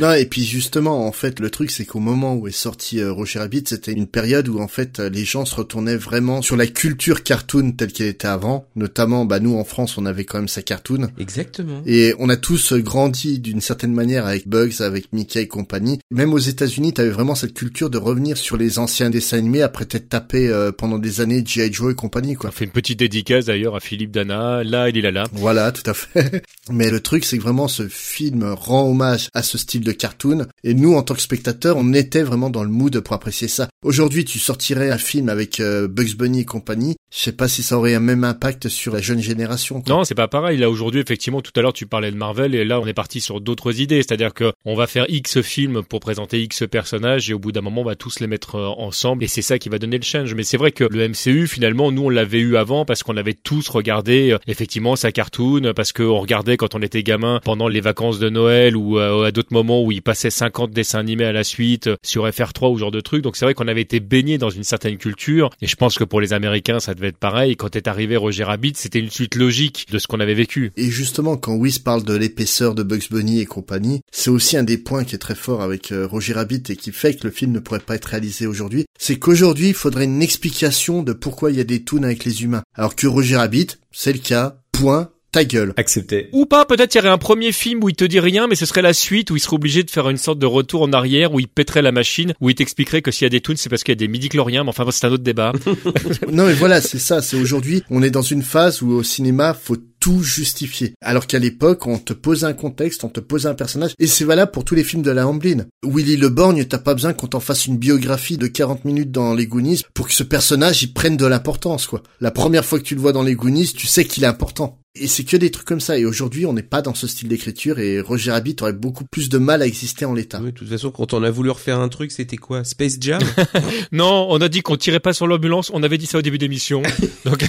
Non, 0.00 0.12
et 0.12 0.26
puis 0.26 0.44
justement, 0.44 1.06
en 1.06 1.12
fait, 1.12 1.40
le 1.40 1.48
truc, 1.50 1.70
c'est 1.70 1.84
qu'au 1.86 2.00
moment 2.00 2.34
où 2.34 2.48
est 2.48 2.52
sorti 2.52 3.00
euh, 3.00 3.12
Roger 3.12 3.38
Rabbit, 3.38 3.64
c'était 3.66 3.92
une 3.92 4.06
période 4.06 4.48
où, 4.48 4.58
en 4.60 4.68
fait, 4.68 5.00
euh, 5.00 5.08
les 5.16 5.24
gens 5.24 5.46
se 5.46 5.54
retournaient 5.54 5.96
vraiment 5.96 6.42
sur 6.42 6.56
la 6.56 6.66
culture 6.66 7.22
cartoon 7.22 7.72
telle 7.72 7.90
qu'elle 7.90 8.08
était 8.08 8.28
avant. 8.28 8.68
Notamment, 8.76 9.24
bah, 9.24 9.40
nous, 9.40 9.56
en 9.56 9.64
France, 9.64 9.96
on 9.96 10.04
avait 10.04 10.26
quand 10.26 10.36
même 10.36 10.46
sa 10.46 10.60
cartoon. 10.60 11.08
Exactement. 11.18 11.80
Et 11.86 12.14
on 12.18 12.28
a 12.28 12.36
tous 12.36 12.74
grandi 12.74 13.38
d'une 13.38 13.62
certaine 13.62 13.94
manière 13.94 14.26
avec 14.26 14.46
Bugs, 14.46 14.80
avec 14.80 15.12
Mickey 15.14 15.40
et 15.40 15.48
compagnie. 15.48 16.00
Même 16.10 16.34
aux 16.34 16.38
États-Unis, 16.38 16.92
t'avais 16.92 17.08
vraiment 17.08 17.34
cette 17.34 17.54
culture 17.54 17.88
de 17.88 17.96
revenir 17.96 18.36
sur 18.36 18.58
les 18.58 18.78
anciens 18.78 19.08
dessins 19.08 19.38
animés 19.38 19.62
après 19.62 19.86
t'être 19.86 20.10
tapé 20.10 20.48
euh, 20.48 20.70
pendant 20.70 20.98
des 20.98 21.22
années 21.22 21.42
G.I. 21.44 21.72
Joe 21.72 21.92
et 21.92 21.94
compagnie, 21.94 22.34
quoi. 22.34 22.50
On 22.50 22.52
fait 22.52 22.66
une 22.66 22.70
petite 22.70 22.98
dédicace 22.98 23.46
d'ailleurs 23.46 23.74
à 23.74 23.80
Philippe 23.80 24.10
Dana. 24.10 24.62
Là, 24.64 24.90
il 24.90 24.98
est 24.98 25.02
là, 25.02 25.12
là. 25.12 25.24
Voilà, 25.32 25.72
tout 25.72 25.88
à 25.88 25.94
fait. 25.94 26.42
Mais 26.70 26.90
le 26.90 27.00
truc, 27.00 27.24
c'est 27.24 27.38
que 27.38 27.42
vraiment 27.42 27.68
ce 27.68 27.88
film 27.88 28.44
rend 28.44 28.86
hommage 28.86 29.28
à 29.32 29.42
ce 29.42 29.56
style 29.56 29.82
de 29.82 29.92
cartoon. 29.92 30.46
Et 30.62 30.74
nous, 30.74 30.94
en 30.94 31.02
tant 31.02 31.14
que 31.14 31.22
spectateurs, 31.22 31.78
on 31.78 31.94
était 31.94 32.22
vraiment 32.22 32.50
dans 32.50 32.64
le 32.64 32.70
mood 32.70 33.00
pour 33.00 33.14
apprécier 33.14 33.48
ça. 33.48 33.68
Aujourd'hui, 33.82 34.26
tu 34.26 34.38
sortirais 34.38 34.90
un 34.90 34.98
film 35.06 35.28
avec 35.28 35.60
euh, 35.60 35.88
Bugs 35.88 36.16
Bunny 36.16 36.40
et 36.40 36.44
compagnie. 36.44 36.96
Je 37.10 37.20
sais 37.22 37.32
pas 37.32 37.48
si 37.48 37.62
ça 37.62 37.78
aurait 37.78 37.94
un 37.94 38.00
même 38.00 38.24
impact 38.24 38.68
sur 38.68 38.92
la 38.92 39.00
jeune 39.00 39.20
génération. 39.20 39.80
quoi. 39.80 39.94
Non, 39.94 40.04
c'est 40.04 40.14
pas 40.14 40.28
pareil. 40.28 40.58
Là, 40.58 40.68
aujourd'hui, 40.68 41.00
effectivement, 41.00 41.40
tout 41.40 41.52
à 41.56 41.62
l'heure, 41.62 41.72
tu 41.72 41.86
parlais 41.86 42.10
de 42.10 42.16
Marvel 42.16 42.54
et 42.54 42.64
là, 42.64 42.80
on 42.80 42.86
est 42.86 42.92
parti 42.92 43.20
sur 43.20 43.40
d'autres 43.40 43.80
idées. 43.80 44.02
C'est-à-dire 44.02 44.34
que 44.34 44.52
on 44.64 44.74
va 44.74 44.86
faire 44.86 45.06
X 45.08 45.40
films 45.40 45.82
pour 45.82 46.00
présenter 46.00 46.42
X 46.42 46.64
personnages 46.70 47.30
et 47.30 47.34
au 47.34 47.38
bout 47.38 47.52
d'un 47.52 47.60
moment, 47.60 47.82
on 47.82 47.84
va 47.84 47.94
tous 47.94 48.20
les 48.20 48.26
mettre 48.26 48.56
euh, 48.56 48.66
ensemble 48.66 49.24
et 49.24 49.28
c'est 49.28 49.42
ça 49.42 49.58
qui 49.58 49.68
va 49.68 49.78
donner 49.78 49.98
le 49.98 50.04
change. 50.04 50.34
Mais 50.34 50.42
c'est 50.42 50.56
vrai 50.56 50.72
que 50.72 50.84
le 50.84 51.08
MCU, 51.08 51.46
finalement, 51.46 51.92
nous, 51.92 52.02
on 52.02 52.10
l'avait 52.10 52.40
eu 52.40 52.56
avant 52.56 52.84
parce 52.84 53.02
qu'on 53.02 53.16
avait 53.16 53.34
tous 53.34 53.68
regardé, 53.68 54.32
euh, 54.32 54.38
effectivement, 54.48 54.96
sa 54.96 55.12
cartoon, 55.12 55.72
parce 55.74 55.92
qu'on 55.92 56.18
regardait 56.18 56.56
quand 56.56 56.74
on 56.74 56.82
était 56.82 57.02
gamin 57.02 57.40
pendant 57.44 57.68
les 57.68 57.80
vacances 57.80 58.18
de 58.18 58.28
Noël 58.28 58.76
ou 58.76 58.98
à 58.98 59.30
d'autres 59.30 59.52
moments 59.52 59.82
où 59.82 59.92
il 59.92 60.02
passait 60.02 60.30
50 60.30 60.70
dessins 60.70 60.98
animés 60.98 61.24
à 61.24 61.32
la 61.32 61.44
suite 61.44 61.88
sur 62.04 62.26
FR3 62.26 62.72
ou 62.72 62.74
ce 62.76 62.80
genre 62.80 62.90
de 62.90 63.00
trucs. 63.00 63.22
Donc 63.22 63.36
c'est 63.36 63.44
vrai 63.44 63.54
qu'on 63.54 63.68
avait 63.68 63.82
été 63.82 64.00
baigné 64.00 64.38
dans 64.38 64.50
une 64.50 64.64
certaine 64.64 64.95
culture 64.96 65.50
et 65.60 65.66
je 65.66 65.76
pense 65.76 65.96
que 65.96 66.04
pour 66.04 66.20
les 66.20 66.32
Américains, 66.32 66.80
ça 66.80 66.94
devait 66.94 67.08
être 67.08 67.18
pareil. 67.18 67.56
Quand 67.56 67.76
est 67.76 67.88
arrivé 67.88 68.16
Roger 68.16 68.44
Rabbit, 68.44 68.74
c'était 68.76 68.98
une 68.98 69.10
suite 69.10 69.34
logique 69.34 69.86
de 69.90 69.98
ce 69.98 70.06
qu'on 70.06 70.20
avait 70.20 70.34
vécu. 70.34 70.72
Et 70.76 70.90
justement, 70.90 71.36
quand 71.36 71.54
Whis 71.54 71.78
parle 71.78 72.04
de 72.04 72.14
l'épaisseur 72.14 72.74
de 72.74 72.82
Bugs 72.82 73.08
Bunny 73.10 73.40
et 73.40 73.46
compagnie, 73.46 74.00
c'est 74.12 74.30
aussi 74.30 74.56
un 74.56 74.62
des 74.62 74.78
points 74.78 75.04
qui 75.04 75.14
est 75.14 75.18
très 75.18 75.34
fort 75.34 75.62
avec 75.62 75.92
euh, 75.92 76.06
Roger 76.06 76.34
Rabbit 76.34 76.62
et 76.68 76.76
qui 76.76 76.92
fait 76.92 77.14
que 77.14 77.26
le 77.26 77.32
film 77.32 77.52
ne 77.52 77.58
pourrait 77.58 77.80
pas 77.80 77.94
être 77.94 78.06
réalisé 78.06 78.46
aujourd'hui. 78.46 78.86
C'est 78.98 79.18
qu'aujourd'hui, 79.18 79.68
il 79.68 79.74
faudrait 79.74 80.04
une 80.04 80.22
explication 80.22 81.02
de 81.02 81.12
pourquoi 81.12 81.50
il 81.50 81.56
y 81.56 81.60
a 81.60 81.64
des 81.64 81.82
toons 81.82 82.02
avec 82.02 82.24
les 82.24 82.42
humains. 82.42 82.62
Alors 82.74 82.96
que 82.96 83.06
Roger 83.06 83.36
Rabbit, 83.36 83.68
c'est 83.92 84.12
le 84.12 84.18
cas, 84.18 84.58
point, 84.72 85.10
ta 85.36 85.44
gueule. 85.44 85.74
Accepté. 85.76 86.30
Ou 86.32 86.46
pas, 86.46 86.64
peut-être 86.64 86.94
il 86.94 86.98
y 86.98 87.00
aurait 87.02 87.10
un 87.10 87.18
premier 87.18 87.52
film 87.52 87.84
où 87.84 87.90
il 87.90 87.94
te 87.94 88.06
dit 88.06 88.20
rien, 88.20 88.46
mais 88.46 88.54
ce 88.54 88.64
serait 88.64 88.80
la 88.80 88.94
suite 88.94 89.30
où 89.30 89.36
il 89.36 89.40
serait 89.40 89.56
obligé 89.56 89.82
de 89.82 89.90
faire 89.90 90.08
une 90.08 90.16
sorte 90.16 90.38
de 90.38 90.46
retour 90.46 90.80
en 90.80 90.92
arrière, 90.94 91.34
où 91.34 91.40
il 91.40 91.46
pèterait 91.46 91.82
la 91.82 91.92
machine, 91.92 92.32
où 92.40 92.48
il 92.48 92.54
t'expliquerait 92.54 93.02
que 93.02 93.10
s'il 93.10 93.24
y 93.24 93.26
a 93.26 93.30
des 93.30 93.42
toons, 93.42 93.56
c'est 93.56 93.68
parce 93.68 93.84
qu'il 93.84 93.92
y 93.92 93.98
a 93.98 94.00
des 94.00 94.08
midi-chloriens, 94.08 94.64
mais 94.64 94.70
enfin, 94.70 94.86
c'est 94.90 95.06
un 95.06 95.10
autre 95.12 95.22
débat. 95.22 95.52
non 96.32 96.46
mais 96.46 96.54
voilà, 96.54 96.80
c'est 96.80 96.98
ça, 96.98 97.20
c'est 97.20 97.36
aujourd'hui, 97.36 97.82
on 97.90 98.02
est 98.02 98.10
dans 98.10 98.22
une 98.22 98.42
phase 98.42 98.80
où 98.80 98.92
au 98.92 99.02
cinéma, 99.02 99.52
faut 99.52 99.76
tout 100.00 100.22
justifier. 100.22 100.94
Alors 101.02 101.26
qu'à 101.26 101.38
l'époque, 101.38 101.86
on 101.86 101.98
te 101.98 102.12
pose 102.12 102.44
un 102.44 102.52
contexte, 102.52 103.04
on 103.04 103.08
te 103.08 103.20
pose 103.20 103.46
un 103.46 103.54
personnage, 103.54 103.92
et 103.98 104.06
c'est 104.06 104.24
valable 104.24 104.52
pour 104.52 104.64
tous 104.64 104.74
les 104.74 104.84
films 104.84 105.02
de 105.02 105.10
la 105.10 105.26
Amblin. 105.26 105.66
Willy 105.84 106.16
le 106.16 106.30
Borgne, 106.30 106.64
t'as 106.64 106.78
pas 106.78 106.94
besoin 106.94 107.12
qu'on 107.12 107.26
t'en 107.26 107.40
fasse 107.40 107.66
une 107.66 107.76
biographie 107.76 108.38
de 108.38 108.46
40 108.46 108.86
minutes 108.86 109.10
dans 109.10 109.34
les 109.34 109.46
Goonies 109.46 109.82
pour 109.92 110.08
que 110.08 110.14
ce 110.14 110.22
personnage, 110.22 110.82
il 110.82 110.94
prenne 110.94 111.16
de 111.18 111.26
l'importance, 111.26 111.86
quoi. 111.86 112.02
La 112.20 112.30
première 112.30 112.64
fois 112.64 112.78
que 112.78 112.84
tu 112.84 112.94
le 112.94 113.02
vois 113.02 113.12
dans 113.12 113.22
les 113.22 113.34
Goonies, 113.34 113.72
tu 113.74 113.86
sais 113.86 114.04
qu'il 114.04 114.24
est 114.24 114.28
important. 114.28 114.78
Et 114.98 115.06
c'est 115.08 115.24
que 115.24 115.36
des 115.36 115.50
trucs 115.50 115.66
comme 115.66 115.80
ça. 115.80 115.98
Et 115.98 116.04
aujourd'hui, 116.04 116.46
on 116.46 116.52
n'est 116.52 116.62
pas 116.62 116.82
dans 116.82 116.94
ce 116.94 117.06
style 117.06 117.28
d'écriture 117.28 117.78
et 117.78 118.00
Roger 118.00 118.30
Rabbit 118.30 118.56
aurait 118.60 118.72
beaucoup 118.72 119.04
plus 119.04 119.28
de 119.28 119.38
mal 119.38 119.62
à 119.62 119.66
exister 119.66 120.04
en 120.04 120.14
l'état. 120.14 120.40
Oui, 120.40 120.46
de 120.52 120.56
toute 120.58 120.68
façon, 120.68 120.90
quand 120.90 121.12
on 121.12 121.22
a 121.22 121.30
voulu 121.30 121.50
refaire 121.50 121.78
un 121.80 121.88
truc, 121.88 122.10
c'était 122.12 122.36
quoi? 122.36 122.64
Space 122.64 122.96
Jam? 123.00 123.20
Non, 123.92 124.26
on 124.30 124.40
a 124.40 124.48
dit 124.48 124.62
qu'on 124.62 124.76
tirait 124.76 125.00
pas 125.00 125.12
sur 125.12 125.26
l'ambulance, 125.26 125.70
on 125.72 125.82
avait 125.82 125.98
dit 125.98 126.06
ça 126.06 126.18
au 126.18 126.22
début 126.22 126.38
d'émission. 126.38 126.82
Donc, 127.24 127.44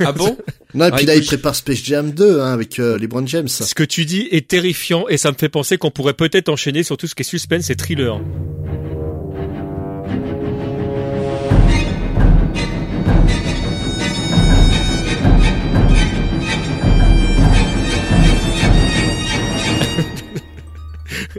Ah 0.00 0.12
bon? 0.12 0.36
Non, 0.74 0.86
et 0.86 0.90
puis 0.92 1.04
Ah, 1.04 1.06
là, 1.06 1.14
il 1.14 1.18
écoute, 1.18 1.26
prépare 1.28 1.54
Space 1.56 1.82
Jam 1.84 2.10
2 2.12 2.40
hein, 2.40 2.52
avec 2.52 2.78
euh, 2.78 2.98
LeBron 2.98 3.26
James. 3.26 3.48
ce 3.48 3.74
que 3.74 3.84
tu 3.84 4.04
dis 4.04 4.28
est 4.30 4.48
terrifiant 4.48 5.06
et 5.08 5.16
ça 5.16 5.30
me 5.32 5.36
fait 5.36 5.48
penser 5.48 5.78
qu'on 5.78 5.90
pourrait 5.90 6.14
peut-être 6.14 6.48
enchaîner 6.48 6.82
sur 6.82 6.96
tout 6.96 7.06
ce 7.06 7.14
qui 7.14 7.22
est 7.22 7.24
suspense 7.24 7.70
et 7.70 7.76
thriller. 7.76 8.20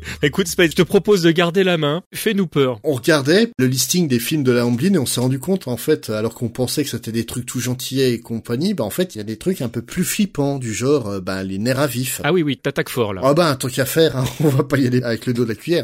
Écoute, 0.22 0.48
Space, 0.48 0.72
je 0.72 0.76
te 0.76 0.82
propose 0.82 1.22
de 1.22 1.32
garder 1.32 1.64
la 1.64 1.78
main. 1.78 2.04
Fais-nous 2.14 2.48
peur. 2.48 2.80
On 2.84 2.94
regardait 2.94 3.52
le 3.58 3.68
listing 3.68 4.08
des 4.08 4.20
films 4.20 4.44
de 4.44 4.52
la 4.52 4.66
Amblin 4.66 4.94
et 4.94 4.98
on 4.98 5.06
s'est 5.06 5.20
rendu 5.20 5.40
compte, 5.40 5.68
en 5.68 5.78
fait, 5.78 6.10
alors 6.10 6.34
qu'on 6.34 6.50
pensait 6.50 6.84
que 6.84 6.90
c'était 6.90 7.12
des 7.12 7.26
trucs 7.26 7.46
tout 7.46 7.60
gentillets 7.60 8.14
et 8.14 8.20
compagnie, 8.20 8.74
bah 8.74 8.84
en 8.84 8.90
fait, 8.90 9.16
il 9.16 9.18
y 9.18 9.22
a 9.22 9.24
des 9.24 9.38
trucs 9.38 9.62
un 9.62 9.70
peu 9.70 9.82
plus 9.82 10.04
flippants, 10.04 10.58
du 10.60 10.74
genre, 10.74 11.08
euh, 11.08 11.20
bah, 11.20 11.44
les 11.44 11.58
nerfs 11.58 11.80
à 11.80 11.88
vif. 11.88 12.22
Ah 12.24 12.34
oui, 12.34 12.44
oui, 12.44 12.58
t'attaques 12.58 12.90
fort 12.90 13.14
là. 13.14 13.22
Ah 13.24 13.34
bah, 13.34 13.50
un 13.50 13.56
truc 13.56 13.74
qu'à 13.74 13.86
faire, 13.86 14.18
hein, 14.18 14.26
on 14.44 14.50
va 14.50 14.64
pas 14.64 14.78
y 14.78 14.88
aller 14.88 15.02
avec 15.02 15.26
le 15.26 15.34
dos 15.34 15.44
de 15.44 15.50
la 15.50 15.56
cuillère. 15.56 15.84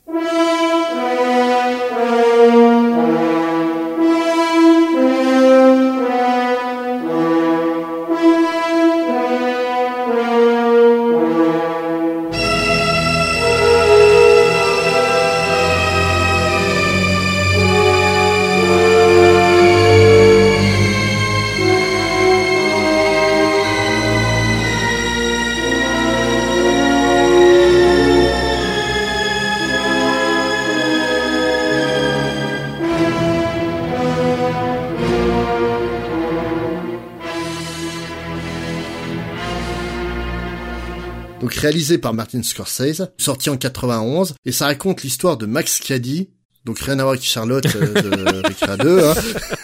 Donc 41.43 41.55
réalisé 41.55 41.97
par 41.97 42.13
Martin 42.13 42.41
Scorsese, 42.41 43.09
sorti 43.17 43.49
en 43.49 43.57
91, 43.57 44.35
et 44.45 44.53
ça 44.53 44.67
raconte 44.67 45.03
l'histoire 45.03 45.35
de 45.35 45.45
Max 45.45 45.81
Cady, 45.81 46.29
Donc 46.65 46.79
rien 46.79 46.93
à 46.99 47.03
voir 47.03 47.09
avec 47.09 47.23
Charlotte 47.23 47.65
euh, 47.75 48.01
de 48.01 48.47
Recrea 48.47 48.77
2, 48.77 48.99
hein. 49.03 49.13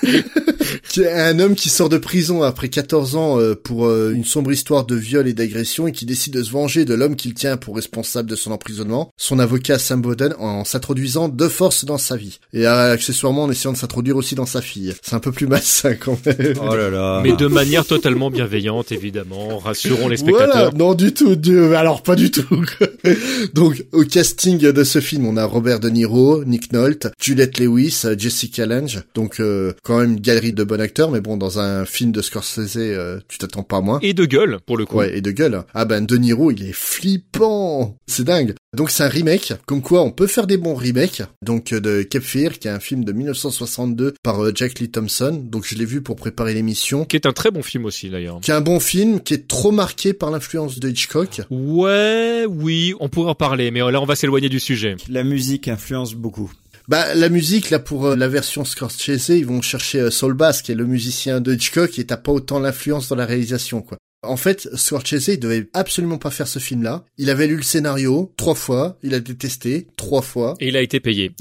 qui 0.89 1.01
est 1.01 1.11
un 1.11 1.39
homme 1.39 1.55
qui 1.55 1.69
sort 1.69 1.89
de 1.89 1.97
prison 1.97 2.43
après 2.43 2.69
14 2.69 3.15
ans 3.15 3.39
euh, 3.39 3.55
pour 3.55 3.87
euh, 3.87 4.11
une 4.13 4.25
sombre 4.25 4.51
histoire 4.51 4.85
de 4.85 4.95
viol 4.95 5.27
et 5.27 5.33
d'agression 5.33 5.87
et 5.87 5.91
qui 5.91 6.05
décide 6.05 6.33
de 6.33 6.43
se 6.43 6.51
venger 6.51 6.85
de 6.85 6.93
l'homme 6.93 7.15
qu'il 7.15 7.33
tient 7.33 7.57
pour 7.57 7.75
responsable 7.75 8.29
de 8.29 8.35
son 8.35 8.51
emprisonnement, 8.51 9.11
son 9.17 9.39
avocat 9.39 9.79
Sam 9.79 10.01
Bowden, 10.01 10.33
en 10.39 10.65
s'introduisant 10.65 11.29
de 11.29 11.47
force 11.47 11.85
dans 11.85 11.97
sa 11.97 12.15
vie. 12.17 12.39
Et 12.53 12.67
euh, 12.67 12.93
accessoirement 12.93 13.43
en 13.43 13.51
essayant 13.51 13.73
de 13.73 13.77
s'introduire 13.77 14.17
aussi 14.17 14.35
dans 14.35 14.45
sa 14.45 14.61
fille. 14.61 14.93
C'est 15.01 15.15
un 15.15 15.19
peu 15.19 15.31
plus 15.31 15.47
malsain 15.47 15.95
quand 15.95 16.17
même. 16.25 16.55
Oh 16.61 16.75
là 16.75 16.89
là. 16.89 17.21
Mais 17.23 17.33
de 17.33 17.47
manière 17.47 17.85
totalement 17.85 18.29
bienveillante, 18.29 18.91
évidemment. 18.91 19.59
Rassurons 19.59 20.07
les 20.07 20.17
spectateurs. 20.17 20.71
Voilà, 20.71 20.71
non 20.75 20.93
du 20.95 21.13
tout, 21.13 21.35
Dieu, 21.35 21.75
alors 21.75 22.03
pas 22.03 22.15
du 22.15 22.31
tout. 22.31 22.65
Donc 23.53 23.85
au 23.91 24.03
casting 24.03 24.57
de 24.57 24.83
ce 24.83 24.99
film, 24.99 25.25
on 25.25 25.37
a 25.37 25.45
Robert 25.45 25.79
De 25.79 25.89
Niro, 25.89 26.43
Nick 26.45 26.73
Nolte, 26.73 26.88
Juliette 27.21 27.59
Lewis, 27.59 28.05
Jessica 28.17 28.65
Lange. 28.65 29.03
Donc 29.15 29.39
euh, 29.39 29.73
quand 29.83 29.99
même 29.99 30.13
une 30.13 30.19
galerie 30.19 30.53
de 30.53 30.63
bons 30.63 30.79
acteurs, 30.79 31.11
mais 31.11 31.21
bon 31.21 31.37
dans 31.37 31.59
un 31.59 31.85
film 31.85 32.11
de 32.11 32.21
Scorsese, 32.21 32.77
euh, 32.77 33.19
tu 33.27 33.37
t'attends 33.37 33.63
pas 33.63 33.77
à 33.77 33.81
moins. 33.81 33.99
Et 34.01 34.13
de 34.13 34.25
gueule, 34.25 34.59
pour 34.65 34.77
le 34.77 34.85
coup. 34.85 34.97
Ouais, 34.97 35.17
et 35.17 35.21
de 35.21 35.31
gueule. 35.31 35.63
Ah 35.73 35.85
ben 35.85 36.05
De 36.05 36.17
Niro, 36.17 36.51
il 36.51 36.63
est 36.63 36.73
flippant. 36.73 37.97
C'est 38.07 38.23
dingue. 38.23 38.55
Donc 38.75 38.91
c'est 38.91 39.03
un 39.03 39.09
remake, 39.09 39.53
comme 39.65 39.81
quoi 39.81 40.03
on 40.03 40.11
peut 40.11 40.27
faire 40.27 40.45
des 40.45 40.57
bons 40.57 40.75
remakes. 40.75 41.23
Donc 41.41 41.73
euh, 41.73 41.79
de 41.79 42.03
Cape 42.03 42.21
Fear, 42.21 42.59
qui 42.59 42.67
est 42.67 42.71
un 42.71 42.79
film 42.79 43.03
de 43.03 43.11
1962 43.11 44.13
par 44.21 44.43
euh, 44.43 44.51
Jack 44.53 44.79
Lee 44.79 44.91
Thompson. 44.91 45.41
Donc 45.43 45.65
je 45.65 45.75
l'ai 45.75 45.85
vu 45.85 46.01
pour 46.01 46.15
préparer 46.15 46.53
l'émission. 46.53 47.03
Qui 47.05 47.15
est 47.15 47.25
un 47.25 47.33
très 47.33 47.49
bon 47.49 47.63
film 47.63 47.85
aussi, 47.85 48.09
d'ailleurs. 48.09 48.39
Qui 48.41 48.51
est 48.51 48.53
un 48.53 48.61
bon 48.61 48.79
film, 48.79 49.21
qui 49.21 49.33
est 49.33 49.47
trop 49.47 49.71
marqué 49.71 50.13
par 50.13 50.29
l'influence 50.29 50.79
de 50.79 50.89
Hitchcock. 50.89 51.41
Ouais, 51.49 52.45
oui, 52.47 52.93
on 52.99 53.09
pourrait 53.09 53.31
en 53.31 53.35
parler, 53.35 53.71
mais 53.71 53.79
là 53.79 54.01
on 54.01 54.05
va 54.05 54.15
s'éloigner 54.15 54.49
du 54.49 54.59
sujet. 54.59 54.95
La 55.09 55.23
musique 55.23 55.67
influence 55.67 56.13
beaucoup. 56.13 56.51
Bah 56.89 57.13
la 57.13 57.29
musique 57.29 57.69
là 57.69 57.77
pour 57.77 58.07
euh, 58.07 58.15
la 58.15 58.27
version 58.27 58.65
Scorsese, 58.65 59.29
ils 59.29 59.45
vont 59.45 59.61
chercher 59.61 59.99
euh, 59.99 60.09
Saul 60.09 60.33
Bass 60.33 60.63
qui 60.63 60.71
est 60.71 60.75
le 60.75 60.87
musicien 60.87 61.39
de 61.39 61.53
Hitchcock 61.53 61.99
et 61.99 62.05
t'as 62.07 62.17
pas 62.17 62.31
autant 62.31 62.57
l'influence 62.57 63.09
dans 63.09 63.15
la 63.15 63.27
réalisation 63.27 63.83
quoi. 63.83 63.99
En 64.21 64.35
fait, 64.35 64.67
Scorsese, 64.75 65.29
il 65.29 65.39
devait 65.39 65.69
absolument 65.73 66.17
pas 66.17 66.29
faire 66.29 66.47
ce 66.47 66.59
film-là. 66.59 67.05
Il 67.17 67.29
avait 67.29 67.47
lu 67.47 67.55
le 67.55 67.61
scénario 67.61 68.33
trois 68.35 68.55
fois, 68.55 68.97
il 69.01 69.13
a 69.13 69.21
détesté 69.21 69.87
trois 69.95 70.21
fois. 70.21 70.55
Et 70.59 70.67
il 70.67 70.75
a 70.75 70.81
été 70.81 70.99
payé. 70.99 71.31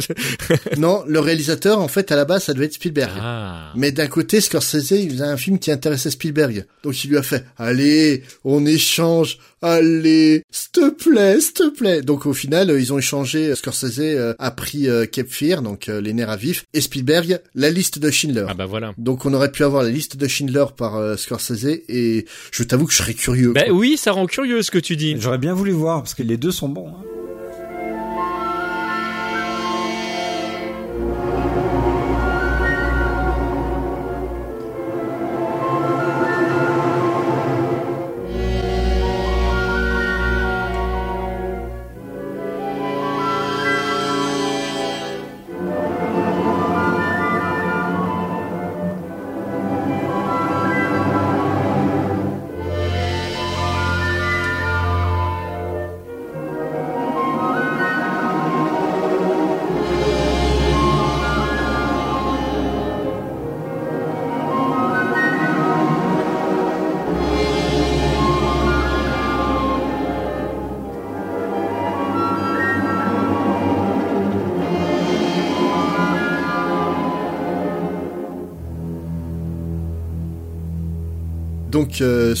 non, 0.76 1.02
le 1.06 1.18
réalisateur, 1.18 1.78
en 1.78 1.88
fait, 1.88 2.12
à 2.12 2.16
la 2.16 2.26
base, 2.26 2.44
ça 2.44 2.52
devait 2.52 2.66
être 2.66 2.74
Spielberg. 2.74 3.12
Ah. 3.18 3.72
Mais 3.74 3.90
d'un 3.90 4.06
côté, 4.06 4.42
Scorsese, 4.42 4.90
il 4.90 5.12
faisait 5.12 5.24
un 5.24 5.38
film 5.38 5.58
qui 5.58 5.70
intéressait 5.70 6.10
Spielberg. 6.10 6.66
Donc 6.82 7.02
il 7.04 7.08
lui 7.08 7.16
a 7.16 7.22
fait, 7.22 7.46
allez, 7.56 8.22
on 8.44 8.66
échange, 8.66 9.38
allez, 9.62 10.42
s'il 10.50 10.70
te 10.72 10.90
plaît, 10.90 11.40
s'il 11.40 11.52
te 11.54 11.68
plaît. 11.70 12.02
Donc 12.02 12.26
au 12.26 12.32
final, 12.32 12.70
euh, 12.70 12.80
ils 12.80 12.92
ont 12.92 12.98
échangé, 12.98 13.54
Scorsese 13.54 13.98
euh, 14.00 14.34
a 14.38 14.50
pris 14.50 14.88
euh, 14.88 15.06
Cape 15.06 15.28
Fear, 15.28 15.62
donc 15.62 15.88
euh, 15.88 16.00
les 16.00 16.12
nerfs 16.12 16.30
à 16.30 16.36
vif, 16.36 16.64
et 16.74 16.80
Spielberg, 16.80 17.40
la 17.54 17.70
liste 17.70 17.98
de 17.98 18.10
Schindler. 18.10 18.46
Ah 18.48 18.54
bah 18.54 18.66
voilà. 18.66 18.92
Donc 18.98 19.26
on 19.26 19.34
aurait 19.34 19.52
pu 19.52 19.64
avoir 19.64 19.82
la 19.82 19.90
liste 19.90 20.16
de 20.16 20.26
Schindler 20.28 20.64
par 20.76 20.96
euh, 20.96 21.16
Scorsese, 21.16 21.66
et 21.88 22.26
je 22.52 22.62
t'avoue 22.62 22.86
que 22.86 22.92
je 22.92 22.98
serais 22.98 23.14
curieux. 23.14 23.52
Ben 23.52 23.64
quoi. 23.68 23.74
oui, 23.74 23.96
ça 23.96 24.12
rend 24.12 24.26
curieux 24.26 24.62
ce 24.62 24.70
que 24.70 24.78
tu 24.78 24.96
dis. 24.96 25.16
J'aurais 25.18 25.38
bien 25.38 25.54
voulu 25.54 25.72
voir 25.72 26.02
parce 26.02 26.14
que 26.14 26.22
les 26.22 26.36
deux 26.36 26.52
sont 26.52 26.68
bons. 26.68 26.88
hein. 26.88 27.04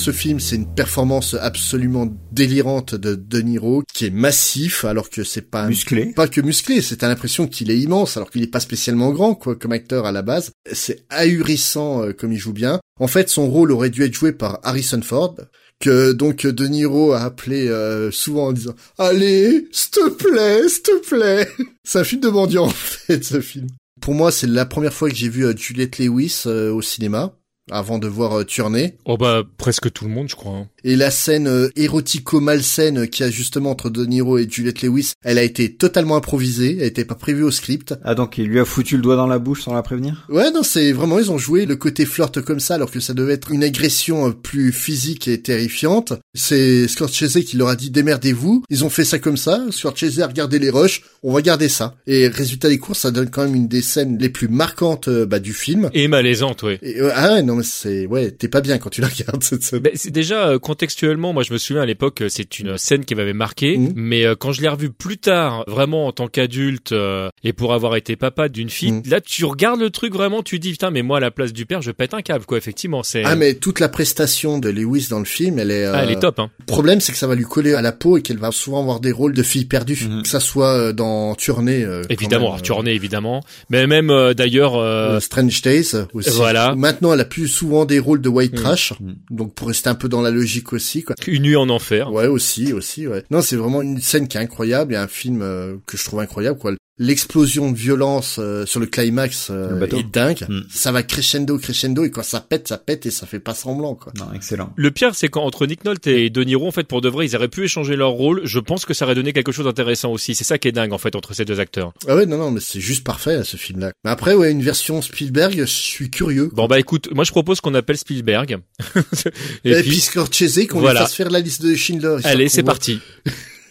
Ce 0.00 0.12
film, 0.12 0.40
c'est 0.40 0.56
une 0.56 0.72
performance 0.74 1.34
absolument 1.34 2.08
délirante 2.32 2.94
de 2.94 3.14
De 3.14 3.40
Niro, 3.40 3.82
qui 3.92 4.06
est 4.06 4.10
massif, 4.10 4.84
alors 4.84 5.10
que 5.10 5.22
c'est 5.24 5.42
pas 5.50 5.64
un- 5.64 5.68
Musclé. 5.68 6.12
pas 6.14 6.26
que 6.28 6.40
musclé. 6.40 6.80
C'est 6.80 6.96
t'as 6.96 7.08
l'impression 7.08 7.46
qu'il 7.46 7.70
est 7.70 7.78
immense, 7.78 8.16
alors 8.16 8.30
qu'il 8.30 8.42
est 8.42 8.46
pas 8.46 8.60
spécialement 8.60 9.10
grand, 9.12 9.34
quoi, 9.34 9.56
comme 9.56 9.72
acteur 9.72 10.06
à 10.06 10.12
la 10.12 10.22
base. 10.22 10.52
C'est 10.72 11.04
ahurissant 11.10 12.02
euh, 12.04 12.12
comme 12.12 12.32
il 12.32 12.38
joue 12.38 12.52
bien. 12.52 12.80
En 12.98 13.06
fait, 13.08 13.28
son 13.28 13.48
rôle 13.48 13.72
aurait 13.72 13.90
dû 13.90 14.02
être 14.02 14.14
joué 14.14 14.32
par 14.32 14.58
Harrison 14.62 15.00
Ford, 15.02 15.36
que 15.80 16.12
donc 16.12 16.46
De 16.46 16.66
Niro 16.66 17.12
a 17.12 17.20
appelé 17.22 17.68
euh, 17.68 18.10
souvent 18.10 18.48
en 18.48 18.52
disant 18.52 18.74
"Allez, 18.98 19.68
s'il 19.72 19.90
te 19.90 20.08
plaît, 20.10 20.68
s'il 20.68 20.82
te 20.82 21.08
plaît." 21.08 21.48
C'est 21.84 21.98
un 22.00 22.04
film 22.04 22.20
de 22.20 22.28
mendiant 22.28 22.64
en 22.66 22.68
fait, 22.74 23.24
ce 23.24 23.40
film. 23.40 23.66
Pour 24.00 24.14
moi, 24.14 24.32
c'est 24.32 24.46
la 24.46 24.64
première 24.64 24.94
fois 24.94 25.10
que 25.10 25.16
j'ai 25.16 25.28
vu 25.28 25.44
euh, 25.44 25.54
Juliette 25.56 25.98
Lewis 25.98 26.42
euh, 26.46 26.72
au 26.72 26.80
cinéma, 26.82 27.34
avant 27.70 27.98
de 27.98 28.08
voir 28.08 28.40
euh, 28.40 28.44
Tuernay. 28.44 28.96
Oh 29.04 29.16
bah 29.16 29.42
presque 29.58 29.92
tout 29.92 30.04
le 30.04 30.10
monde, 30.10 30.28
je 30.28 30.36
crois. 30.36 30.52
hein. 30.52 30.68
Et 30.84 30.96
la 30.96 31.10
scène 31.10 31.46
euh, 31.46 31.68
érotico-malsaine 31.76 33.08
qu'il 33.08 33.24
y 33.24 33.28
a 33.28 33.30
justement 33.32 33.70
entre 33.70 33.90
De 33.90 34.04
Niro 34.06 34.38
et 34.38 34.48
Juliette 34.48 34.82
Lewis, 34.82 35.12
elle 35.24 35.38
a 35.38 35.42
été 35.42 35.74
totalement 35.74 36.16
improvisée, 36.16 36.78
elle 36.80 36.86
était 36.86 37.04
pas 37.04 37.14
prévue 37.14 37.42
au 37.42 37.50
script. 37.50 37.94
Ah 38.04 38.14
donc 38.14 38.38
il 38.38 38.46
lui 38.46 38.60
a 38.60 38.64
foutu 38.64 38.96
le 38.96 39.02
doigt 39.02 39.16
dans 39.16 39.26
la 39.26 39.38
bouche 39.38 39.62
sans 39.62 39.74
la 39.74 39.82
prévenir? 39.82 40.26
Ouais, 40.28 40.50
non, 40.52 40.62
c'est 40.62 40.92
vraiment, 40.92 41.18
ils 41.18 41.30
ont 41.30 41.38
joué 41.38 41.66
le 41.66 41.76
côté 41.76 42.04
flirt 42.06 42.40
comme 42.40 42.60
ça, 42.60 42.74
alors 42.74 42.90
que 42.90 43.00
ça 43.00 43.14
devait 43.14 43.34
être 43.34 43.50
une 43.50 43.64
agression 43.64 44.28
euh, 44.28 44.32
plus 44.32 44.72
physique 44.72 45.28
et 45.28 45.40
terrifiante. 45.40 46.12
C'est 46.34 46.88
Scorsese 46.88 47.44
qui 47.44 47.56
leur 47.56 47.68
a 47.68 47.76
dit 47.76 47.90
démerdez-vous. 47.90 48.64
Ils 48.70 48.84
ont 48.84 48.90
fait 48.90 49.04
ça 49.04 49.18
comme 49.18 49.36
ça. 49.36 49.64
Scorsese 49.70 50.20
a 50.20 50.26
regardé 50.26 50.58
les 50.58 50.70
rushs. 50.70 51.02
On 51.22 51.32
va 51.32 51.42
garder 51.42 51.68
ça. 51.68 51.94
Et 52.06 52.28
résultat 52.28 52.68
des 52.68 52.78
courses, 52.78 53.00
ça 53.00 53.10
donne 53.10 53.30
quand 53.30 53.44
même 53.44 53.54
une 53.54 53.68
des 53.68 53.82
scènes 53.82 54.18
les 54.18 54.28
plus 54.28 54.48
marquantes 54.48 55.08
euh, 55.08 55.26
bah, 55.26 55.38
du 55.38 55.52
film. 55.52 55.90
Et 55.92 56.08
malaisante, 56.08 56.62
ouais. 56.62 56.78
Et, 56.82 57.00
euh, 57.00 57.10
ah 57.14 57.34
ouais, 57.34 57.42
non, 57.42 57.59
mais 57.60 57.66
c'est, 57.66 58.06
ouais, 58.06 58.30
t'es 58.30 58.48
pas 58.48 58.60
bien 58.60 58.78
quand 58.78 58.90
tu 58.90 59.00
la 59.00 59.08
regardes, 59.08 59.42
cette 59.42 59.62
scène. 59.62 59.80
Ben, 59.80 59.92
c'est 59.94 60.10
déjà 60.10 60.48
euh, 60.48 60.58
contextuellement, 60.58 61.32
moi 61.32 61.42
je 61.42 61.52
me 61.52 61.58
souviens 61.58 61.82
à 61.82 61.86
l'époque, 61.86 62.22
euh, 62.22 62.28
c'est 62.28 62.58
une 62.58 62.76
scène 62.78 63.04
qui 63.04 63.14
m'avait 63.14 63.32
marqué, 63.32 63.76
Mhm. 63.76 63.92
mais 63.94 64.24
euh, 64.24 64.34
quand 64.34 64.52
je 64.52 64.62
l'ai 64.62 64.68
revue 64.68 64.90
plus 64.90 65.18
tard, 65.18 65.64
vraiment 65.66 66.06
en 66.06 66.12
tant 66.12 66.28
qu'adulte 66.28 66.92
euh, 66.92 67.28
et 67.44 67.52
pour 67.52 67.72
avoir 67.74 67.96
été 67.96 68.16
papa 68.16 68.48
d'une 68.48 68.70
fille, 68.70 68.92
Mhm. 68.92 69.02
là 69.06 69.20
tu 69.20 69.44
regardes 69.44 69.80
le 69.80 69.90
truc 69.90 70.12
vraiment, 70.12 70.42
tu 70.42 70.58
dis 70.58 70.72
putain 70.72 70.90
mais 70.90 71.02
moi 71.02 71.18
à 71.18 71.20
la 71.20 71.30
place 71.30 71.52
du 71.52 71.66
père, 71.66 71.82
je 71.82 71.90
pète 71.90 72.14
un 72.14 72.22
câble 72.22 72.44
quoi. 72.46 72.58
Effectivement, 72.58 73.02
c'est 73.02 73.22
Ah 73.24 73.36
mais 73.36 73.54
toute 73.54 73.80
la 73.80 73.88
prestation 73.88 74.58
de 74.58 74.68
Lewis 74.70 75.06
dans 75.10 75.18
le 75.18 75.24
film, 75.24 75.58
elle 75.58 75.70
est. 75.70 75.84
Ah, 75.84 76.02
elle 76.02 76.08
euh, 76.10 76.12
est 76.12 76.20
top. 76.20 76.38
Hein. 76.38 76.50
Le 76.60 76.64
problème, 76.66 77.00
c'est 77.00 77.12
que 77.12 77.18
ça 77.18 77.26
va 77.26 77.34
lui 77.34 77.44
coller 77.44 77.74
à 77.74 77.82
la 77.82 77.92
peau 77.92 78.16
et 78.16 78.22
qu'elle 78.22 78.38
va 78.38 78.50
souvent 78.52 78.80
avoir 78.80 79.00
des 79.00 79.12
rôles 79.12 79.34
de 79.34 79.42
fille 79.42 79.64
perdue, 79.66 79.98
Mhm. 80.08 80.22
que 80.22 80.28
ça 80.28 80.40
soit 80.40 80.76
euh, 80.76 80.92
dans 80.92 81.34
Tuernay. 81.34 81.84
euh, 81.84 82.02
Évidemment, 82.10 82.56
même, 82.56 82.88
évidemment, 82.88 83.42
mais 83.68 83.86
même 83.86 84.10
euh, 84.10 84.34
d'ailleurs. 84.34 84.76
euh, 84.76 85.16
euh, 85.16 85.20
Strange 85.20 85.62
Days 85.62 85.90
euh, 85.94 86.04
aussi. 86.14 86.30
Voilà. 86.30 86.74
Maintenant, 86.76 87.12
elle 87.12 87.20
a 87.20 87.24
plus 87.24 87.48
souvent 87.50 87.84
des 87.84 87.98
rôles 87.98 88.20
de 88.22 88.28
white 88.28 88.52
Mhm. 88.52 88.58
trash, 88.58 88.92
Mhm. 89.00 89.16
donc 89.30 89.54
pour 89.54 89.68
rester 89.68 89.90
un 89.90 89.94
peu 89.94 90.08
dans 90.08 90.22
la 90.22 90.30
logique 90.30 90.72
aussi, 90.72 91.02
quoi. 91.02 91.14
Une 91.26 91.42
nuit 91.42 91.56
en 91.56 91.68
enfer. 91.68 92.10
Ouais, 92.12 92.26
aussi, 92.26 92.72
aussi, 92.72 93.06
ouais. 93.06 93.24
Non, 93.30 93.42
c'est 93.42 93.56
vraiment 93.56 93.82
une 93.82 94.00
scène 94.00 94.26
qui 94.28 94.36
est 94.38 94.40
incroyable 94.40 94.94
et 94.94 94.96
un 94.96 95.08
film 95.08 95.42
euh, 95.42 95.76
que 95.86 95.96
je 95.98 96.04
trouve 96.04 96.20
incroyable, 96.20 96.58
quoi. 96.58 96.72
L'explosion 97.02 97.72
de 97.72 97.76
violence 97.78 98.36
euh, 98.38 98.66
sur 98.66 98.78
le 98.78 98.84
climax 98.84 99.48
euh, 99.50 99.70
Le 99.80 99.98
est 99.98 100.02
dingue. 100.02 100.44
Mhm. 100.46 100.66
Ça 100.70 100.92
va 100.92 101.02
crescendo, 101.02 101.56
crescendo, 101.56 102.04
et 102.04 102.10
quand 102.10 102.22
ça 102.22 102.40
pète, 102.40 102.68
ça 102.68 102.76
pète 102.76 103.06
et 103.06 103.10
ça 103.10 103.26
fait 103.26 103.40
pas 103.40 103.54
semblant, 103.54 103.94
quoi. 103.94 104.12
Non, 104.18 104.26
excellent. 104.34 104.72
Le 104.76 104.90
pire, 104.90 105.14
c'est 105.14 105.28
qu'entre 105.28 105.66
Nick 105.66 105.86
Nolte 105.86 106.06
et 106.06 106.28
De 106.28 106.44
Niro, 106.44 106.68
en 106.68 106.72
fait, 106.72 106.86
pour 106.86 107.00
de 107.00 107.08
vrai, 107.08 107.24
ils 107.26 107.34
auraient 107.34 107.48
pu 107.48 107.64
échanger 107.64 107.96
leur 107.96 108.10
rôle. 108.10 108.42
Je 108.44 108.58
pense 108.58 108.84
que 108.84 108.92
ça 108.92 109.06
aurait 109.06 109.14
donné 109.14 109.32
quelque 109.32 109.50
chose 109.50 109.64
d'intéressant 109.64 110.12
aussi. 110.12 110.34
C'est 110.34 110.44
ça 110.44 110.58
qui 110.58 110.68
est 110.68 110.72
dingue, 110.72 110.92
en 110.92 110.98
fait, 110.98 111.16
entre 111.16 111.32
ces 111.32 111.46
deux 111.46 111.58
acteurs. 111.58 111.94
Ah 112.06 112.16
ouais, 112.16 112.26
non, 112.26 112.36
non, 112.36 112.50
mais 112.50 112.60
c'est 112.60 112.80
juste 112.80 113.02
parfait, 113.02 113.44
ce 113.44 113.56
film-là. 113.56 113.92
Mais 114.04 114.10
après, 114.10 114.34
ouais, 114.34 114.52
une 114.52 114.62
version 114.62 115.00
Spielberg, 115.00 115.54
je 115.58 115.64
suis 115.64 116.10
curieux. 116.10 116.50
Bon 116.52 116.66
bah 116.66 116.78
écoute, 116.78 117.08
moi 117.14 117.24
je 117.24 117.30
propose 117.30 117.60
qu'on 117.60 117.74
appelle 117.74 117.96
Spielberg. 117.96 118.58
Et, 119.64 119.74
puis, 119.82 120.00
Scorsese, 120.00 120.66
qu'on 120.68 120.80
voilà. 120.80 121.00
lui 121.00 121.06
fasse 121.06 121.14
faire 121.14 121.30
la 121.30 121.40
liste 121.40 121.62
de 121.62 121.74
Schindler. 121.74 122.18
Allez, 122.24 122.48
c'est 122.48 122.62
voit. 122.62 122.76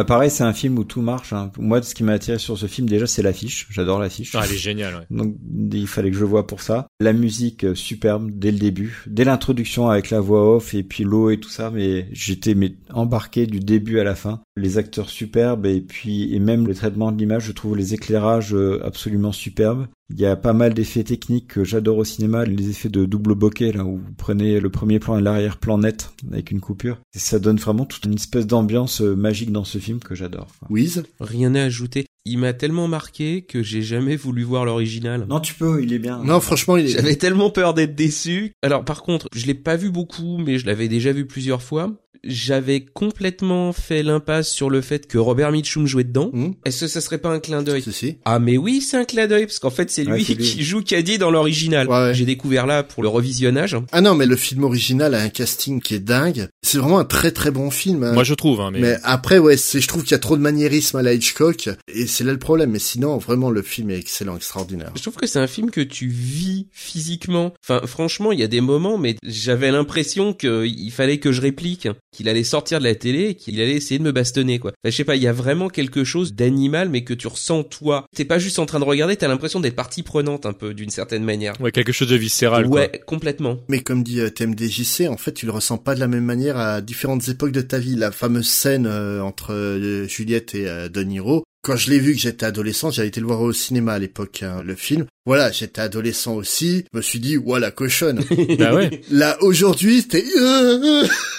parti. 0.04 0.08
pareil, 0.08 0.30
c'est 0.30 0.44
un 0.44 0.52
film 0.52 0.78
où 0.78 0.84
tout 0.84 1.00
marche. 1.00 1.32
hein. 1.32 1.50
Moi, 1.58 1.82
ce 1.82 1.94
qui 1.94 2.04
m'a 2.04 2.12
attiré 2.12 2.38
sur 2.38 2.56
ce 2.58 2.66
film, 2.66 2.88
déjà, 2.88 3.06
c'est 3.06 3.22
l'affiche. 3.22 3.66
J'adore 3.70 3.98
l'affiche. 3.98 4.34
Ah, 4.34 4.42
elle 4.44 4.54
est 4.54 4.58
géniale, 4.58 4.94
ouais. 4.94 5.06
Donc, 5.16 5.36
il 5.72 5.86
fallait 5.86 6.10
que 6.10 6.16
je 6.16 6.20
le 6.20 6.26
voie 6.26 6.46
pour 6.46 6.62
ça. 6.62 6.86
La 7.00 7.12
musique, 7.12 7.64
euh, 7.64 7.74
superbe, 7.74 8.30
dès 8.32 8.52
le 8.52 8.58
début. 8.58 9.02
Dès 9.06 9.24
l'introduction 9.24 9.88
avec 9.88 10.10
la 10.10 10.20
voix 10.20 10.56
off 10.56 10.74
et 10.74 10.82
puis 10.82 11.04
l'eau 11.04 11.30
et 11.30 11.38
tout 11.38 11.48
ça, 11.48 11.70
mais 11.70 12.08
j'étais 12.12 12.54
mais, 12.54 12.76
embarqué 12.90 13.46
du 13.46 13.60
début 13.60 13.98
à 13.98 14.04
la 14.04 14.14
fin. 14.14 14.40
Les 14.56 14.78
acteurs 14.78 15.10
superbes 15.10 15.66
et 15.66 15.80
puis, 15.80 16.34
et 16.34 16.38
même 16.38 16.66
le 16.66 16.74
traitement 16.74 17.12
de 17.12 17.18
l'image, 17.18 17.44
je 17.44 17.52
trouve 17.52 17.76
les 17.76 17.94
éclairages 17.94 18.54
euh, 18.54 18.80
absolument 18.84 19.32
superbes. 19.32 19.86
Il 20.08 20.20
y 20.20 20.26
a 20.26 20.36
pas 20.36 20.52
mal 20.52 20.72
d'effets 20.72 21.02
techniques 21.02 21.48
que 21.48 21.64
j'adore 21.64 21.98
au 21.98 22.04
cinéma, 22.04 22.44
les 22.44 22.70
effets 22.70 22.88
de 22.88 23.04
double 23.06 23.34
bokeh, 23.34 23.72
là, 23.72 23.84
où 23.84 23.96
vous 23.98 24.12
prenez 24.16 24.60
le 24.60 24.70
premier 24.70 25.00
plan 25.00 25.18
et 25.18 25.22
l'arrière-plan 25.22 25.78
net, 25.78 26.12
avec 26.30 26.52
une 26.52 26.60
coupure. 26.60 27.00
Et 27.14 27.18
ça 27.18 27.40
donne 27.40 27.56
vraiment 27.56 27.86
toute 27.86 28.04
une 28.04 28.14
espèce 28.14 28.46
d'ambiance 28.46 29.00
euh, 29.00 29.16
magique 29.16 29.50
dans 29.50 29.64
ce 29.64 29.78
film 29.78 29.98
que 29.98 30.14
j'adore. 30.14 30.46
Wiz? 30.70 31.02
Rien 31.18 31.54
à 31.56 31.62
ajouter. 31.62 32.06
Il 32.28 32.38
m'a 32.38 32.52
tellement 32.52 32.88
marqué 32.88 33.42
que 33.42 33.62
j'ai 33.62 33.82
jamais 33.82 34.16
voulu 34.16 34.42
voir 34.42 34.64
l'original. 34.64 35.26
Non, 35.28 35.38
tu 35.38 35.54
peux, 35.54 35.80
il 35.82 35.92
est 35.92 36.00
bien. 36.00 36.20
Non, 36.24 36.40
franchement, 36.40 36.76
il 36.76 36.86
est... 36.86 36.88
J'avais 36.88 37.14
tellement 37.14 37.50
peur 37.50 37.72
d'être 37.72 37.94
déçu. 37.94 38.52
Alors 38.62 38.84
par 38.84 39.02
contre, 39.04 39.28
je 39.32 39.46
l'ai 39.46 39.54
pas 39.54 39.76
vu 39.76 39.90
beaucoup, 39.90 40.36
mais 40.38 40.58
je 40.58 40.66
l'avais 40.66 40.88
déjà 40.88 41.12
vu 41.12 41.24
plusieurs 41.26 41.62
fois. 41.62 41.92
J'avais 42.28 42.80
complètement 42.84 43.72
fait 43.72 44.02
l'impasse 44.02 44.50
sur 44.50 44.68
le 44.68 44.80
fait 44.80 45.06
que 45.06 45.16
Robert 45.16 45.52
Mitchum 45.52 45.86
jouait 45.86 46.02
dedans. 46.02 46.30
Hmm. 46.32 46.52
Est-ce 46.64 46.80
que 46.80 46.86
ça 46.88 47.00
serait 47.00 47.18
pas 47.18 47.28
un 47.28 47.38
clin 47.38 47.62
d'œil? 47.62 47.84
Si. 47.88 48.16
Ah 48.24 48.40
mais 48.40 48.56
oui, 48.56 48.80
c'est 48.80 48.96
un 48.96 49.04
clin 49.04 49.28
d'œil 49.28 49.46
parce 49.46 49.60
qu'en 49.60 49.70
fait 49.70 49.90
c'est 49.92 50.02
lui, 50.02 50.12
Ouais, 50.12 50.24
c'est 50.26 50.34
lui. 50.34 50.42
qui 50.42 50.64
joue 50.64 50.82
Caddy 50.82 51.18
dans 51.18 51.30
l'original. 51.30 51.86
Ouais, 51.86 51.94
ouais. 51.94 52.14
J'ai 52.14 52.24
découvert 52.24 52.66
là 52.66 52.82
pour 52.82 53.04
le 53.04 53.08
revisionnage. 53.08 53.76
Ah 53.92 54.00
non, 54.00 54.16
mais 54.16 54.26
le 54.26 54.34
film 54.34 54.64
original 54.64 55.14
a 55.14 55.20
un 55.20 55.28
casting 55.28 55.80
qui 55.80 55.94
est 55.94 56.00
dingue. 56.00 56.48
C'est 56.62 56.78
vraiment 56.78 56.98
un 56.98 57.04
très 57.04 57.30
très 57.30 57.52
bon 57.52 57.70
film. 57.70 58.02
hein. 58.02 58.12
Moi, 58.12 58.24
je 58.24 58.34
trouve, 58.34 58.60
hein, 58.60 58.70
mais... 58.72 58.80
Mais 58.80 58.96
après, 59.04 59.38
ouais, 59.38 59.56
c'est, 59.56 59.80
je 59.80 59.86
trouve 59.86 60.02
qu'il 60.02 60.10
y 60.12 60.14
a 60.14 60.18
trop 60.18 60.36
de 60.36 60.42
maniérisme 60.42 60.96
à 60.96 61.02
la 61.02 61.12
Hitchcock, 61.14 61.68
et 61.94 62.08
c'est 62.16 62.24
là 62.24 62.32
le 62.32 62.38
problème. 62.38 62.70
Mais 62.70 62.78
sinon, 62.78 63.18
vraiment, 63.18 63.50
le 63.50 63.62
film 63.62 63.90
est 63.90 63.98
excellent, 63.98 64.36
extraordinaire. 64.36 64.92
Je 64.96 65.02
trouve 65.02 65.16
que 65.16 65.26
c'est 65.26 65.38
un 65.38 65.46
film 65.46 65.70
que 65.70 65.80
tu 65.80 66.08
vis 66.08 66.68
physiquement. 66.72 67.52
Enfin, 67.62 67.86
franchement, 67.86 68.32
il 68.32 68.40
y 68.40 68.42
a 68.42 68.48
des 68.48 68.60
moments, 68.60 68.98
mais 68.98 69.16
j'avais 69.22 69.70
l'impression 69.70 70.32
qu'il 70.32 70.90
fallait 70.92 71.18
que 71.18 71.32
je 71.32 71.40
réplique, 71.40 71.88
qu'il 72.12 72.28
allait 72.28 72.44
sortir 72.44 72.78
de 72.78 72.84
la 72.84 72.94
télé 72.94 73.30
et 73.30 73.34
qu'il 73.34 73.60
allait 73.60 73.74
essayer 73.76 73.98
de 73.98 74.04
me 74.04 74.12
bastonner, 74.12 74.58
quoi. 74.58 74.72
Enfin, 74.72 74.90
je 74.90 74.96
sais 74.96 75.04
pas, 75.04 75.16
il 75.16 75.22
y 75.22 75.28
a 75.28 75.32
vraiment 75.32 75.68
quelque 75.68 76.04
chose 76.04 76.34
d'animal, 76.34 76.88
mais 76.88 77.04
que 77.04 77.14
tu 77.14 77.26
ressens 77.26 77.64
toi. 77.64 78.06
T'es 78.14 78.24
pas 78.24 78.38
juste 78.38 78.58
en 78.58 78.66
train 78.66 78.80
de 78.80 78.84
regarder, 78.84 79.16
t'as 79.16 79.28
l'impression 79.28 79.60
d'être 79.60 79.76
partie 79.76 80.02
prenante 80.02 80.46
un 80.46 80.52
peu, 80.52 80.74
d'une 80.74 80.90
certaine 80.90 81.24
manière. 81.24 81.60
Ouais, 81.60 81.72
quelque 81.72 81.92
chose 81.92 82.08
de 82.08 82.16
viscéral, 82.16 82.66
Ouais, 82.66 83.00
complètement. 83.06 83.58
Mais 83.68 83.80
comme 83.80 84.02
dit 84.02 84.20
euh, 84.20 84.30
TMDJC, 84.30 85.08
en 85.08 85.16
fait, 85.16 85.32
tu 85.32 85.46
le 85.46 85.52
ressens 85.52 85.78
pas 85.78 85.94
de 85.94 86.00
la 86.00 86.08
même 86.08 86.24
manière 86.24 86.56
à 86.56 86.80
différentes 86.80 87.28
époques 87.28 87.52
de 87.52 87.60
ta 87.60 87.78
vie. 87.78 87.96
La 87.96 88.12
fameuse 88.12 88.48
scène 88.48 88.86
euh, 88.86 89.22
entre 89.22 89.52
euh, 89.52 90.06
Juliette 90.06 90.54
et 90.54 90.68
euh, 90.68 90.88
De 90.88 91.02
Niro. 91.02 91.44
Quand 91.66 91.74
je 91.74 91.90
l'ai 91.90 91.98
vu 91.98 92.12
que 92.12 92.20
j'étais 92.20 92.46
adolescent, 92.46 92.92
j'avais 92.92 93.08
été 93.08 93.18
le 93.18 93.26
voir 93.26 93.40
au 93.40 93.52
cinéma 93.52 93.94
à 93.94 93.98
l'époque, 93.98 94.44
hein, 94.44 94.62
le 94.62 94.76
film. 94.76 95.06
Voilà, 95.26 95.50
j'étais 95.50 95.80
adolescent 95.80 96.34
aussi. 96.34 96.84
Je 96.92 96.98
me 96.98 97.02
suis 97.02 97.18
dit, 97.20 97.36
voilà, 97.36 97.70
cochonne. 97.70 98.20
Bah 98.58 98.74
ouais. 98.74 99.00
Là, 99.10 99.36
aujourd'hui, 99.42 100.06
t'es... 100.06 100.24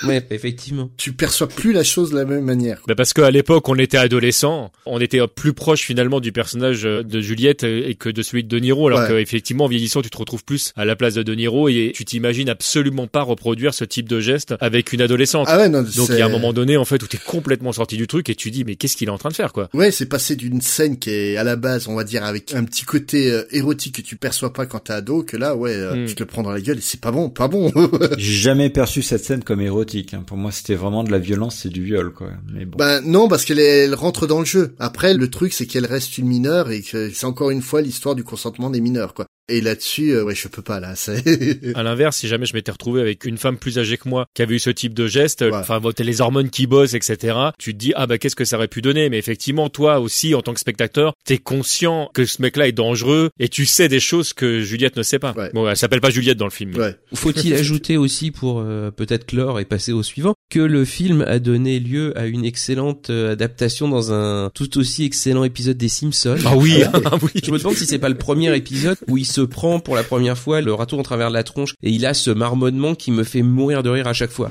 Ouais, 0.05 0.23
effectivement. 0.29 0.89
tu 0.97 1.13
perçois 1.13 1.47
plus 1.47 1.71
la 1.73 1.83
chose 1.83 2.11
de 2.11 2.17
la 2.17 2.25
même 2.25 2.43
manière. 2.43 2.81
Bah 2.87 2.95
parce 2.95 3.13
qu'à 3.13 3.31
l'époque, 3.31 3.67
on 3.69 3.75
était 3.79 3.97
adolescent, 3.97 4.71
on 4.85 4.99
était 4.99 5.19
plus 5.27 5.53
proche 5.53 5.81
finalement 5.81 6.19
du 6.19 6.31
personnage 6.31 6.85
euh, 6.85 7.01
de 7.03 7.19
Juliette 7.21 7.63
euh, 7.63 7.83
et 7.87 7.95
que 7.95 8.09
de 8.09 8.21
celui 8.21 8.43
de 8.43 8.49
De 8.49 8.59
Niro, 8.59 8.87
alors 8.87 8.99
Ouais. 8.99 9.07
qu'effectivement, 9.23 9.65
en 9.65 9.67
vieillissant, 9.67 10.01
tu 10.01 10.09
te 10.09 10.17
retrouves 10.17 10.43
plus 10.43 10.71
à 10.75 10.85
la 10.85 10.95
place 10.95 11.13
de 11.15 11.23
De 11.23 11.33
Niro 11.35 11.69
et 11.69 11.91
tu 11.95 12.05
t'imagines 12.05 12.49
absolument 12.49 13.07
pas 13.07 13.21
reproduire 13.21 13.73
ce 13.73 13.83
type 13.85 14.07
de 14.09 14.19
geste 14.19 14.53
avec 14.59 14.93
une 14.93 15.01
adolescente. 15.01 15.47
Ah 15.49 15.57
ouais, 15.57 15.69
non, 15.69 15.81
Donc 15.83 16.09
il 16.09 16.17
y 16.17 16.21
a 16.21 16.25
un 16.25 16.29
moment 16.29 16.53
donné, 16.53 16.77
en 16.77 16.85
fait, 16.85 17.01
où 17.03 17.07
t'es 17.07 17.17
complètement 17.17 17.71
sorti 17.71 17.97
du 17.97 18.07
truc 18.07 18.29
et 18.29 18.35
tu 18.35 18.51
dis, 18.51 18.63
mais 18.65 18.75
qu'est-ce 18.75 18.95
qu'il 18.97 19.07
est 19.07 19.11
en 19.11 19.17
train 19.17 19.29
de 19.29 19.35
faire, 19.35 19.53
quoi? 19.53 19.69
Ouais, 19.73 19.91
c'est 19.91 20.07
passé 20.07 20.35
d'une 20.35 20.61
scène 20.61 20.97
qui 20.99 21.09
est 21.11 21.37
à 21.37 21.43
la 21.43 21.55
base, 21.55 21.87
on 21.87 21.95
va 21.95 22.03
dire, 22.03 22.23
avec 22.23 22.53
un 22.53 22.63
petit 22.63 22.83
côté 22.85 23.31
euh, 23.31 23.43
érotique 23.51 23.76
que 23.91 24.01
tu 24.01 24.15
perçois 24.17 24.51
pas 24.53 24.65
quand 24.65 24.79
t'es 24.79 24.93
ado, 24.93 25.23
que 25.23 25.37
là, 25.37 25.55
ouais, 25.55 25.75
Mm. 25.77 26.05
tu 26.07 26.15
te 26.15 26.23
le 26.23 26.27
prends 26.27 26.43
dans 26.43 26.51
la 26.51 26.59
gueule 26.61 26.77
et 26.79 26.81
c'est 26.81 26.99
pas 26.99 27.11
bon, 27.11 27.29
pas 27.29 27.47
bon. 27.47 27.71
J'ai 28.17 28.33
jamais 28.33 28.69
perçu 28.69 29.01
cette 29.01 29.23
scène 29.23 29.43
comme 29.43 29.61
érotique. 29.61 30.13
hein. 30.13 30.23
Pour 30.25 30.37
moi, 30.37 30.51
c'était 30.51 30.75
vraiment 30.75 31.03
de 31.03 31.11
la 31.11 31.19
violence 31.19 31.65
et 31.65 31.69
du 31.69 31.83
viol, 31.83 32.11
quoi. 32.11 32.29
Mais 32.53 32.65
bon. 32.65 32.77
Ben 32.77 33.01
non, 33.05 33.27
parce 33.27 33.45
qu'elle 33.45 33.59
est- 33.59 33.85
elle 33.85 33.95
rentre 33.95 34.27
dans 34.27 34.39
le 34.39 34.45
jeu. 34.45 34.75
Après, 34.79 35.13
le 35.13 35.29
truc, 35.29 35.53
c'est 35.53 35.65
qu'elle 35.65 35.85
reste 35.85 36.17
une 36.17 36.27
mineure 36.27 36.71
et 36.71 36.81
que 36.81 37.09
c'est 37.11 37.25
encore 37.25 37.49
une 37.51 37.61
fois 37.61 37.81
l'histoire 37.81 38.15
du 38.15 38.23
consentement 38.23 38.69
des 38.69 38.81
mineurs, 38.81 39.13
quoi. 39.13 39.25
Et 39.49 39.61
là-dessus, 39.61 40.11
euh, 40.11 40.23
ouais, 40.23 40.35
je 40.35 40.47
peux 40.47 40.61
pas 40.61 40.79
là. 40.79 40.93
À 41.75 41.83
l'inverse, 41.83 42.17
si 42.17 42.27
jamais 42.27 42.45
je 42.45 42.53
m'étais 42.53 42.71
retrouvé 42.71 43.01
avec 43.01 43.23
une 43.25 43.37
femme 43.37 43.57
plus 43.57 43.77
âgée 43.79 43.97
que 43.97 44.09
moi 44.09 44.25
qui 44.33 44.41
avait 44.41 44.55
eu 44.55 44.59
ce 44.59 44.69
type 44.69 44.93
de 44.93 45.07
geste, 45.07 45.41
Ouais. 45.41 45.53
enfin, 45.53 45.79
t'as 45.95 46.03
les 46.03 46.19
hormones 46.21 46.49
qui 46.49 46.67
bossent, 46.67 46.93
etc. 46.93 47.37
Tu 47.57 47.73
te 47.73 47.77
dis, 47.79 47.93
ah 47.95 48.07
bah 48.07 48.17
qu'est-ce 48.17 48.35
que 48.35 48.45
ça 48.45 48.57
aurait 48.57 48.67
pu 48.67 48.81
donner? 48.81 49.09
Mais 49.09 49.17
effectivement, 49.17 49.69
toi 49.69 49.99
aussi, 49.99 50.35
en 50.35 50.41
tant 50.41 50.53
que 50.53 50.59
spectateur, 50.59 51.13
t'es 51.25 51.37
conscient 51.37 52.09
que 52.13 52.25
ce 52.25 52.41
mec-là 52.41 52.67
est 52.67 52.71
dangereux 52.73 53.29
et 53.39 53.47
tu 53.49 53.65
sais 53.65 53.87
des 53.87 53.99
choses 53.99 54.33
que 54.33 54.59
Juliette 54.61 54.97
ne 54.97 55.03
sait 55.03 55.19
pas. 55.19 55.33
Ouais. 55.33 55.49
Bon, 55.53 55.67
elle 55.69 55.77
s'appelle 55.77 56.01
pas 56.01 56.09
Juliette 56.09 56.37
dans 56.37 56.45
le 56.45 56.51
film. 56.51 56.75
ouais. 56.75 56.95
Faut-il 57.13 57.53
ajouter 57.55 57.97
aussi 57.97 58.31
pour 58.31 58.59
euh, 58.59 58.91
peut-être 58.91 59.25
clore 59.25 59.59
et 59.59 59.65
passer 59.65 59.91
au 59.93 60.03
suivant 60.03 60.33
que 60.49 60.59
le 60.59 60.83
film 60.85 61.21
a 61.27 61.39
donné 61.39 61.79
lieu 61.79 62.17
à 62.17 62.25
une 62.25 62.45
excellente 62.45 63.09
euh, 63.09 63.31
adaptation 63.33 63.87
dans 63.87 64.11
un 64.11 64.49
tout 64.53 64.77
aussi 64.77 65.05
excellent 65.05 65.43
épisode 65.43 65.77
des 65.77 65.89
Simpsons. 65.89 66.37
Ah 66.45 66.55
oui, 66.57 66.83
ah 66.93 67.17
oui. 67.21 67.41
Je 67.43 67.51
me 67.51 67.57
demande 67.57 67.75
si 67.75 67.85
c'est 67.85 67.99
pas 67.99 68.09
le 68.09 68.17
premier 68.17 68.55
épisode 68.55 68.97
où 69.07 69.17
il 69.17 69.25
se 69.37 69.41
prend 69.43 69.79
pour 69.79 69.95
la 69.95 70.01
première 70.01 70.35
fois 70.35 70.61
le 70.61 70.73
râteau 70.73 70.97
en 70.97 71.03
travers 71.03 71.29
de 71.29 71.35
la 71.35 71.43
tronche 71.43 71.75
et 71.83 71.91
il 71.91 72.07
a 72.07 72.15
ce 72.15 72.31
marmonnement 72.31 72.95
qui 72.95 73.11
me 73.11 73.23
fait 73.23 73.43
mourir 73.43 73.83
de 73.83 73.91
rire 73.91 74.07
à 74.07 74.13
chaque 74.13 74.31
fois. 74.31 74.49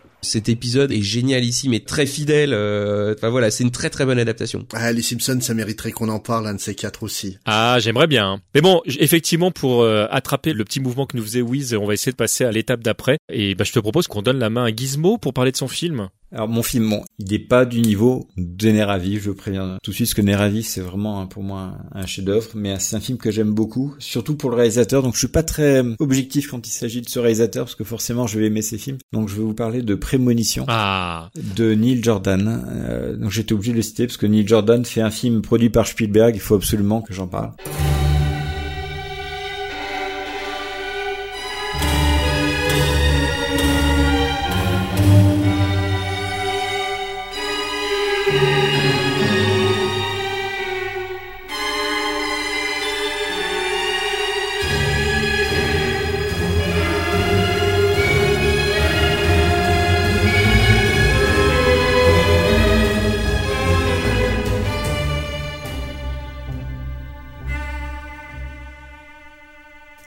Cet 0.23 0.49
épisode 0.49 0.91
est 0.91 1.01
génialissime 1.01 1.73
et 1.73 1.83
très 1.83 2.05
fidèle. 2.05 2.53
euh, 2.53 3.15
Enfin 3.17 3.29
voilà, 3.29 3.49
c'est 3.49 3.63
une 3.63 3.71
très 3.71 3.89
très 3.89 4.05
bonne 4.05 4.19
adaptation. 4.19 4.67
Ah, 4.73 4.91
les 4.91 5.01
Simpsons, 5.01 5.39
ça 5.41 5.53
mériterait 5.55 5.91
qu'on 5.91 6.09
en 6.09 6.19
parle, 6.19 6.45
un 6.47 6.53
de 6.53 6.59
ces 6.59 6.75
quatre 6.75 7.01
aussi. 7.03 7.37
Ah, 7.45 7.77
j'aimerais 7.79 8.05
bien. 8.07 8.39
Mais 8.53 8.61
bon, 8.61 8.81
effectivement, 8.85 9.49
pour 9.51 9.81
euh, 9.81 10.05
attraper 10.11 10.53
le 10.53 10.63
petit 10.63 10.79
mouvement 10.79 11.05
que 11.07 11.17
nous 11.17 11.23
faisait 11.23 11.41
Wiz, 11.41 11.73
on 11.73 11.85
va 11.87 11.95
essayer 11.95 12.11
de 12.11 12.17
passer 12.17 12.43
à 12.45 12.51
l'étape 12.51 12.81
d'après. 12.83 13.17
Et 13.33 13.55
bah, 13.55 13.63
je 13.63 13.71
te 13.71 13.79
propose 13.79 14.07
qu'on 14.07 14.21
donne 14.21 14.37
la 14.37 14.49
main 14.51 14.65
à 14.65 14.75
Gizmo 14.75 15.17
pour 15.17 15.33
parler 15.33 15.51
de 15.51 15.57
son 15.57 15.67
film. 15.67 16.09
Alors 16.33 16.47
mon 16.47 16.63
film, 16.63 16.89
bon, 16.89 17.03
il 17.19 17.29
n'est 17.29 17.39
pas 17.39 17.65
du 17.65 17.81
niveau 17.81 18.29
de 18.37 18.69
Neravi, 18.69 19.19
je 19.19 19.31
préviens 19.31 19.77
tout 19.83 19.91
de 19.91 19.95
suite, 19.95 20.07
parce 20.07 20.13
que 20.13 20.21
Neravi 20.21 20.63
c'est 20.63 20.79
vraiment 20.79 21.27
pour 21.27 21.43
moi 21.43 21.77
un 21.91 22.05
chef-d'œuvre, 22.05 22.51
mais 22.55 22.79
c'est 22.79 22.95
un 22.95 23.01
film 23.01 23.17
que 23.17 23.31
j'aime 23.31 23.51
beaucoup, 23.51 23.93
surtout 23.99 24.37
pour 24.37 24.49
le 24.49 24.55
réalisateur. 24.55 25.03
Donc 25.03 25.15
je 25.15 25.19
suis 25.19 25.27
pas 25.27 25.43
très 25.43 25.83
euh, 25.83 25.95
objectif 25.99 26.47
quand 26.49 26.65
il 26.65 26.71
s'agit 26.71 27.01
de 27.01 27.09
ce 27.09 27.19
réalisateur, 27.19 27.65
parce 27.65 27.75
que 27.75 27.83
forcément 27.83 28.27
je 28.27 28.39
vais 28.39 28.45
aimer 28.45 28.61
ses 28.61 28.77
films. 28.77 28.97
Donc 29.11 29.27
je 29.27 29.35
vais 29.35 29.43
vous 29.43 29.53
parler 29.53 29.81
de 29.81 29.95
Prémonition 29.95 30.63
Ah, 30.69 31.29
de 31.57 31.73
Neil 31.73 32.01
Jordan. 32.01 32.63
Euh, 32.69 33.17
donc 33.17 33.31
j'étais 33.31 33.53
obligé 33.53 33.71
de 33.71 33.77
le 33.77 33.83
citer 33.83 34.07
parce 34.07 34.17
que 34.17 34.25
Neil 34.25 34.47
Jordan 34.47 34.85
fait 34.85 35.01
un 35.01 35.11
film 35.11 35.41
produit 35.41 35.69
par 35.69 35.85
Spielberg. 35.85 36.35
Il 36.35 36.41
faut 36.41 36.55
absolument 36.55 37.01
que 37.01 37.13
j'en 37.13 37.27
parle. 37.27 37.51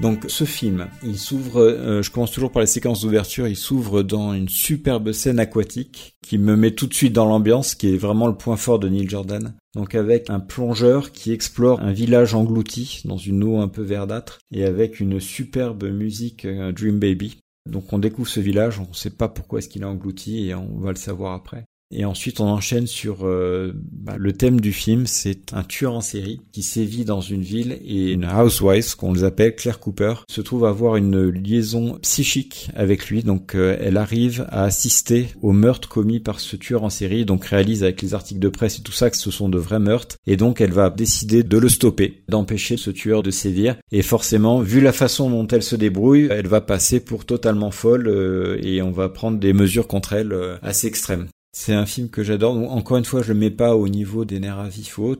Donc 0.04 0.26
ce 0.28 0.44
film, 0.44 0.88
il 1.02 1.16
s'ouvre, 1.16 1.62
euh, 1.62 2.02
je 2.02 2.10
commence 2.10 2.30
toujours 2.30 2.52
par 2.52 2.60
les 2.60 2.66
séquences 2.66 3.00
d'ouverture, 3.00 3.48
il 3.48 3.56
s'ouvre 3.56 4.02
dans 4.02 4.34
une 4.34 4.50
superbe 4.50 5.12
scène 5.12 5.38
aquatique 5.38 6.14
qui 6.20 6.36
me 6.36 6.56
met 6.56 6.72
tout 6.72 6.86
de 6.86 6.92
suite 6.92 7.14
dans 7.14 7.24
l'ambiance, 7.24 7.74
qui 7.74 7.94
est 7.94 7.96
vraiment 7.96 8.26
le 8.26 8.36
point 8.36 8.58
fort 8.58 8.78
de 8.78 8.86
Neil 8.86 9.08
Jordan. 9.08 9.54
Donc 9.74 9.94
avec 9.94 10.28
un 10.28 10.40
plongeur 10.40 11.10
qui 11.10 11.32
explore 11.32 11.80
un 11.80 11.92
village 11.92 12.34
englouti 12.34 13.00
dans 13.06 13.16
une 13.16 13.42
eau 13.42 13.56
un 13.56 13.68
peu 13.68 13.80
verdâtre 13.80 14.40
et 14.52 14.66
avec 14.66 15.00
une 15.00 15.20
superbe 15.20 15.84
musique 15.84 16.44
euh, 16.44 16.70
Dream 16.70 16.98
Baby. 16.98 17.38
Donc 17.64 17.90
on 17.94 17.98
découvre 17.98 18.28
ce 18.28 18.40
village, 18.40 18.78
on 18.78 18.90
ne 18.90 18.94
sait 18.94 19.08
pas 19.08 19.28
pourquoi 19.28 19.60
est-ce 19.60 19.70
qu'il 19.70 19.80
est 19.80 19.86
englouti 19.86 20.48
et 20.48 20.54
on 20.54 20.80
va 20.80 20.90
le 20.90 20.96
savoir 20.96 21.32
après. 21.32 21.64
Et 21.90 22.04
ensuite, 22.04 22.40
on 22.40 22.48
enchaîne 22.48 22.86
sur 22.86 23.18
euh, 23.22 23.72
bah, 23.74 24.16
le 24.18 24.32
thème 24.32 24.60
du 24.60 24.72
film, 24.72 25.06
c'est 25.06 25.52
un 25.52 25.62
tueur 25.62 25.94
en 25.94 26.00
série 26.00 26.40
qui 26.52 26.62
sévit 26.62 27.04
dans 27.04 27.20
une 27.20 27.42
ville 27.42 27.78
et 27.84 28.12
une 28.12 28.24
housewife, 28.24 28.94
qu'on 28.94 29.12
les 29.12 29.24
appelle 29.24 29.54
Claire 29.54 29.78
Cooper, 29.78 30.14
se 30.28 30.40
trouve 30.40 30.64
avoir 30.64 30.96
une 30.96 31.28
liaison 31.28 31.98
psychique 32.02 32.70
avec 32.74 33.08
lui. 33.08 33.22
Donc, 33.22 33.54
euh, 33.54 33.76
elle 33.80 33.96
arrive 33.96 34.46
à 34.48 34.64
assister 34.64 35.28
au 35.42 35.52
meurtre 35.52 35.88
commis 35.88 36.20
par 36.20 36.40
ce 36.40 36.56
tueur 36.56 36.82
en 36.82 36.90
série, 36.90 37.24
donc 37.24 37.44
réalise 37.44 37.84
avec 37.84 38.02
les 38.02 38.14
articles 38.14 38.40
de 38.40 38.48
presse 38.48 38.78
et 38.78 38.82
tout 38.82 38.92
ça 38.92 39.10
que 39.10 39.16
ce 39.16 39.30
sont 39.30 39.48
de 39.48 39.58
vrais 39.58 39.78
meurtres. 39.78 40.16
Et 40.26 40.36
donc, 40.36 40.60
elle 40.60 40.72
va 40.72 40.90
décider 40.90 41.42
de 41.42 41.58
le 41.58 41.68
stopper, 41.68 42.24
d'empêcher 42.28 42.76
ce 42.76 42.90
tueur 42.90 43.22
de 43.22 43.30
sévir. 43.30 43.76
Et 43.92 44.02
forcément, 44.02 44.60
vu 44.60 44.80
la 44.80 44.92
façon 44.92 45.30
dont 45.30 45.46
elle 45.46 45.62
se 45.62 45.76
débrouille, 45.76 46.28
elle 46.30 46.48
va 46.48 46.60
passer 46.60 47.00
pour 47.00 47.24
totalement 47.24 47.70
folle 47.70 48.08
euh, 48.08 48.58
et 48.62 48.82
on 48.82 48.90
va 48.90 49.08
prendre 49.08 49.38
des 49.38 49.52
mesures 49.52 49.86
contre 49.86 50.14
elle 50.14 50.32
euh, 50.32 50.56
assez 50.62 50.86
extrêmes. 50.86 51.28
C'est 51.56 51.72
un 51.72 51.86
film 51.86 52.08
que 52.08 52.24
j'adore. 52.24 52.56
Encore 52.72 52.96
une 52.96 53.04
fois, 53.04 53.22
je 53.22 53.32
le 53.32 53.38
mets 53.38 53.52
pas 53.52 53.76
au 53.76 53.88
niveau 53.88 54.24
des 54.24 54.40
nerfs 54.40 54.58
à 54.58 54.68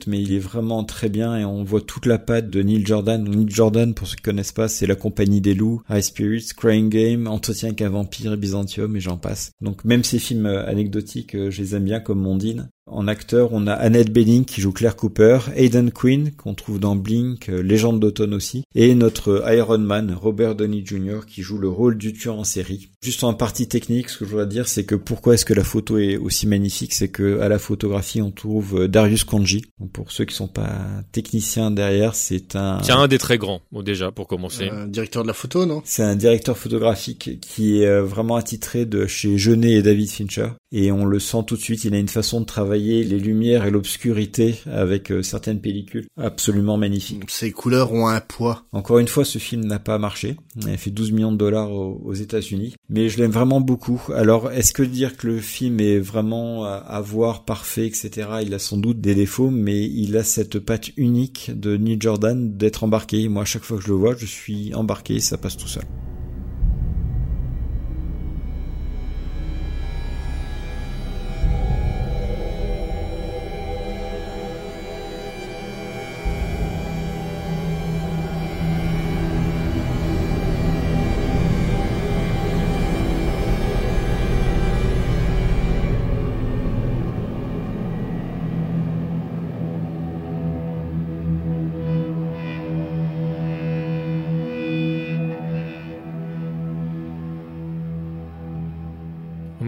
mais 0.09 0.20
il 0.20 0.32
est 0.32 0.40
vraiment 0.40 0.82
très 0.82 1.09
bien 1.09 1.39
et 1.39 1.44
on 1.44 1.62
voit 1.62 1.81
toute 1.81 2.06
la 2.06 2.19
patte 2.19 2.51
de 2.51 2.61
Neil 2.61 2.85
Jordan. 2.85 3.23
Neil 3.23 3.47
Jordan, 3.48 3.94
pour 3.94 4.09
ceux 4.09 4.16
qui 4.16 4.23
connaissent 4.23 4.51
pas, 4.51 4.66
c'est 4.66 4.89
la 4.89 4.97
compagnie 4.97 5.40
des 5.40 5.55
loups, 5.55 5.82
High 5.89 6.02
Spirits, 6.02 6.48
Crying 6.56 6.89
Game, 6.89 7.28
Entretien 7.28 7.69
avec 7.69 7.82
un 7.82 7.89
vampire 7.89 8.36
Byzantium 8.36 8.97
et 8.97 9.01
j'en 9.01 9.16
passe. 9.16 9.52
Donc 9.61 9.85
même 9.85 10.02
ces 10.02 10.19
films 10.19 10.47
euh, 10.47 10.66
anecdotiques, 10.66 11.36
euh, 11.36 11.52
je 11.52 11.62
les 11.62 11.77
aime 11.77 11.85
bien 11.85 12.01
comme 12.01 12.20
Mondine. 12.20 12.69
En 12.86 13.09
acteur, 13.09 13.48
on 13.52 13.66
a 13.66 13.73
Annette 13.73 14.12
Bening 14.12 14.44
qui 14.44 14.61
joue 14.61 14.70
Claire 14.70 14.94
Cooper, 14.94 15.39
Aidan 15.56 15.89
Quinn 15.89 16.32
qu'on 16.32 16.52
trouve 16.52 16.78
dans 16.78 16.97
Blink, 16.97 17.48
euh, 17.48 17.62
Légende 17.62 17.98
d'automne 17.98 18.35
aussi, 18.35 18.65
et 18.74 18.94
notre 18.94 19.43
Iron 19.51 19.78
Man, 19.78 20.15
Robert 20.15 20.55
Downey 20.55 20.85
Jr. 20.85 21.20
qui 21.27 21.40
joue 21.40 21.56
le 21.56 21.69
rôle 21.69 21.97
du 21.97 22.12
tueur 22.12 22.39
en 22.39 22.44
série. 22.44 22.90
Juste 23.02 23.24
en 23.24 23.32
partie 23.32 23.69
technique, 23.69 24.11
ce 24.11 24.19
que 24.19 24.27
je 24.27 24.31
voudrais 24.31 24.47
dire, 24.47 24.69
c'est 24.69 24.85
que 24.85 24.97
pourquoi 24.97 25.32
est-ce 25.32 25.47
que 25.47 25.55
la 25.55 25.65
photo 25.65 25.97
est 25.97 26.19
aussi 26.19 26.47
magnifique, 26.47 26.93
c'est 26.93 27.09
que 27.09 27.40
à 27.40 27.48
la 27.48 27.59
photographie, 27.59 28.20
on 28.20 28.31
trouve 28.31 28.82
euh, 28.82 28.89
Darius 28.89 29.24
Kanji. 29.24 29.65
Donc 29.81 29.90
pour 29.90 30.12
ceux 30.12 30.27
qui 30.27 30.35
sont 30.35 30.48
pas 30.48 30.78
techniciens 31.11 31.70
derrière, 31.70 32.15
c'est 32.15 32.55
un... 32.55 32.81
Tiens, 32.82 32.98
un 32.98 33.09
des 33.09 33.19
très 33.19 33.39
grands, 33.39 33.62
bon, 33.73 33.82
déjà, 33.82 34.12
pour 34.12 34.27
commencer. 34.27 34.69
Un 34.69 34.89
directeur 34.89 35.23
de 35.23 35.28
la 35.28 35.35
photo, 35.35 35.65
non? 35.65 35.81
C'est 35.86 36.02
un 36.02 36.16
directeur 36.16 36.59
photographique 36.59 37.40
qui 37.40 37.81
est 37.81 37.86
euh, 37.86 38.02
vraiment 38.02 38.36
attitré 38.36 38.85
de 38.85 39.06
chez 39.06 39.39
Jeunet 39.39 39.73
et 39.73 39.82
David 39.82 40.11
Fincher. 40.11 40.48
Et 40.70 40.93
on 40.93 41.06
le 41.06 41.19
sent 41.19 41.44
tout 41.47 41.56
de 41.56 41.62
suite, 41.62 41.85
il 41.85 41.94
a 41.94 41.98
une 41.98 42.09
façon 42.09 42.40
de 42.40 42.47
travailler 42.47 42.74
les 42.79 43.19
lumières 43.19 43.67
et 43.67 43.71
l'obscurité 43.71 44.57
avec 44.71 45.11
euh, 45.11 45.23
certaines 45.23 45.61
pellicules 45.61 46.07
absolument 46.17 46.77
magnifiques. 46.77 47.25
Ces 47.29 47.53
couleurs 47.53 47.93
ont 47.93 48.09
un 48.09 48.21
poids. 48.21 48.65
Encore 48.73 48.99
une 48.99 49.09
fois, 49.09 49.25
ce 49.25 49.39
film 49.39 49.65
n'a 49.65 49.79
pas 49.79 49.99
marché. 49.99 50.37
Il 50.61 50.69
a 50.69 50.77
fait 50.77 50.91
12 50.91 51.13
millions 51.13 51.33
de 51.33 51.37
dollars 51.37 51.71
aux, 51.73 52.15
États-Unis. 52.15 52.75
Mais 52.89 53.09
je 53.09 53.19
l'aime 53.19 53.33
vraiment 53.33 53.61
beaucoup. 53.61 54.01
Alors, 54.15 54.51
est-ce 54.53 54.73
que 54.73 54.83
dire 54.83 55.17
que 55.17 55.27
le 55.27 55.39
film 55.39 55.81
est 55.81 55.99
vraiment 55.99 56.65
à, 56.65 56.75
à 56.75 57.01
voir 57.01 57.45
parfait, 57.45 57.87
etc. 57.87 58.29
Il 58.43 58.55
a 58.55 58.59
sans 58.59 58.77
doute 58.77 59.01
des 59.01 59.15
défauts, 59.15 59.51
mais 59.51 59.85
il 59.85 60.17
a 60.17 60.23
cette 60.23 60.59
patte 60.61 60.91
unique 60.97 61.51
de 61.55 61.77
Neil 61.77 61.99
Jordan 62.01 62.57
d'être 62.57 62.85
embarqué. 62.85 63.29
Moi, 63.29 63.43
à 63.43 63.47
chaque 63.47 63.65
fois 63.65 63.79
que 63.79 63.83
je 63.83 63.89
le 63.89 63.95
vois, 63.95 64.15
je 64.17 64.27
suis 64.27 64.75
embarqué, 64.75 65.21
ça 65.21 65.39
passe 65.39 65.57
tout 65.57 65.69
seul. 65.69 65.85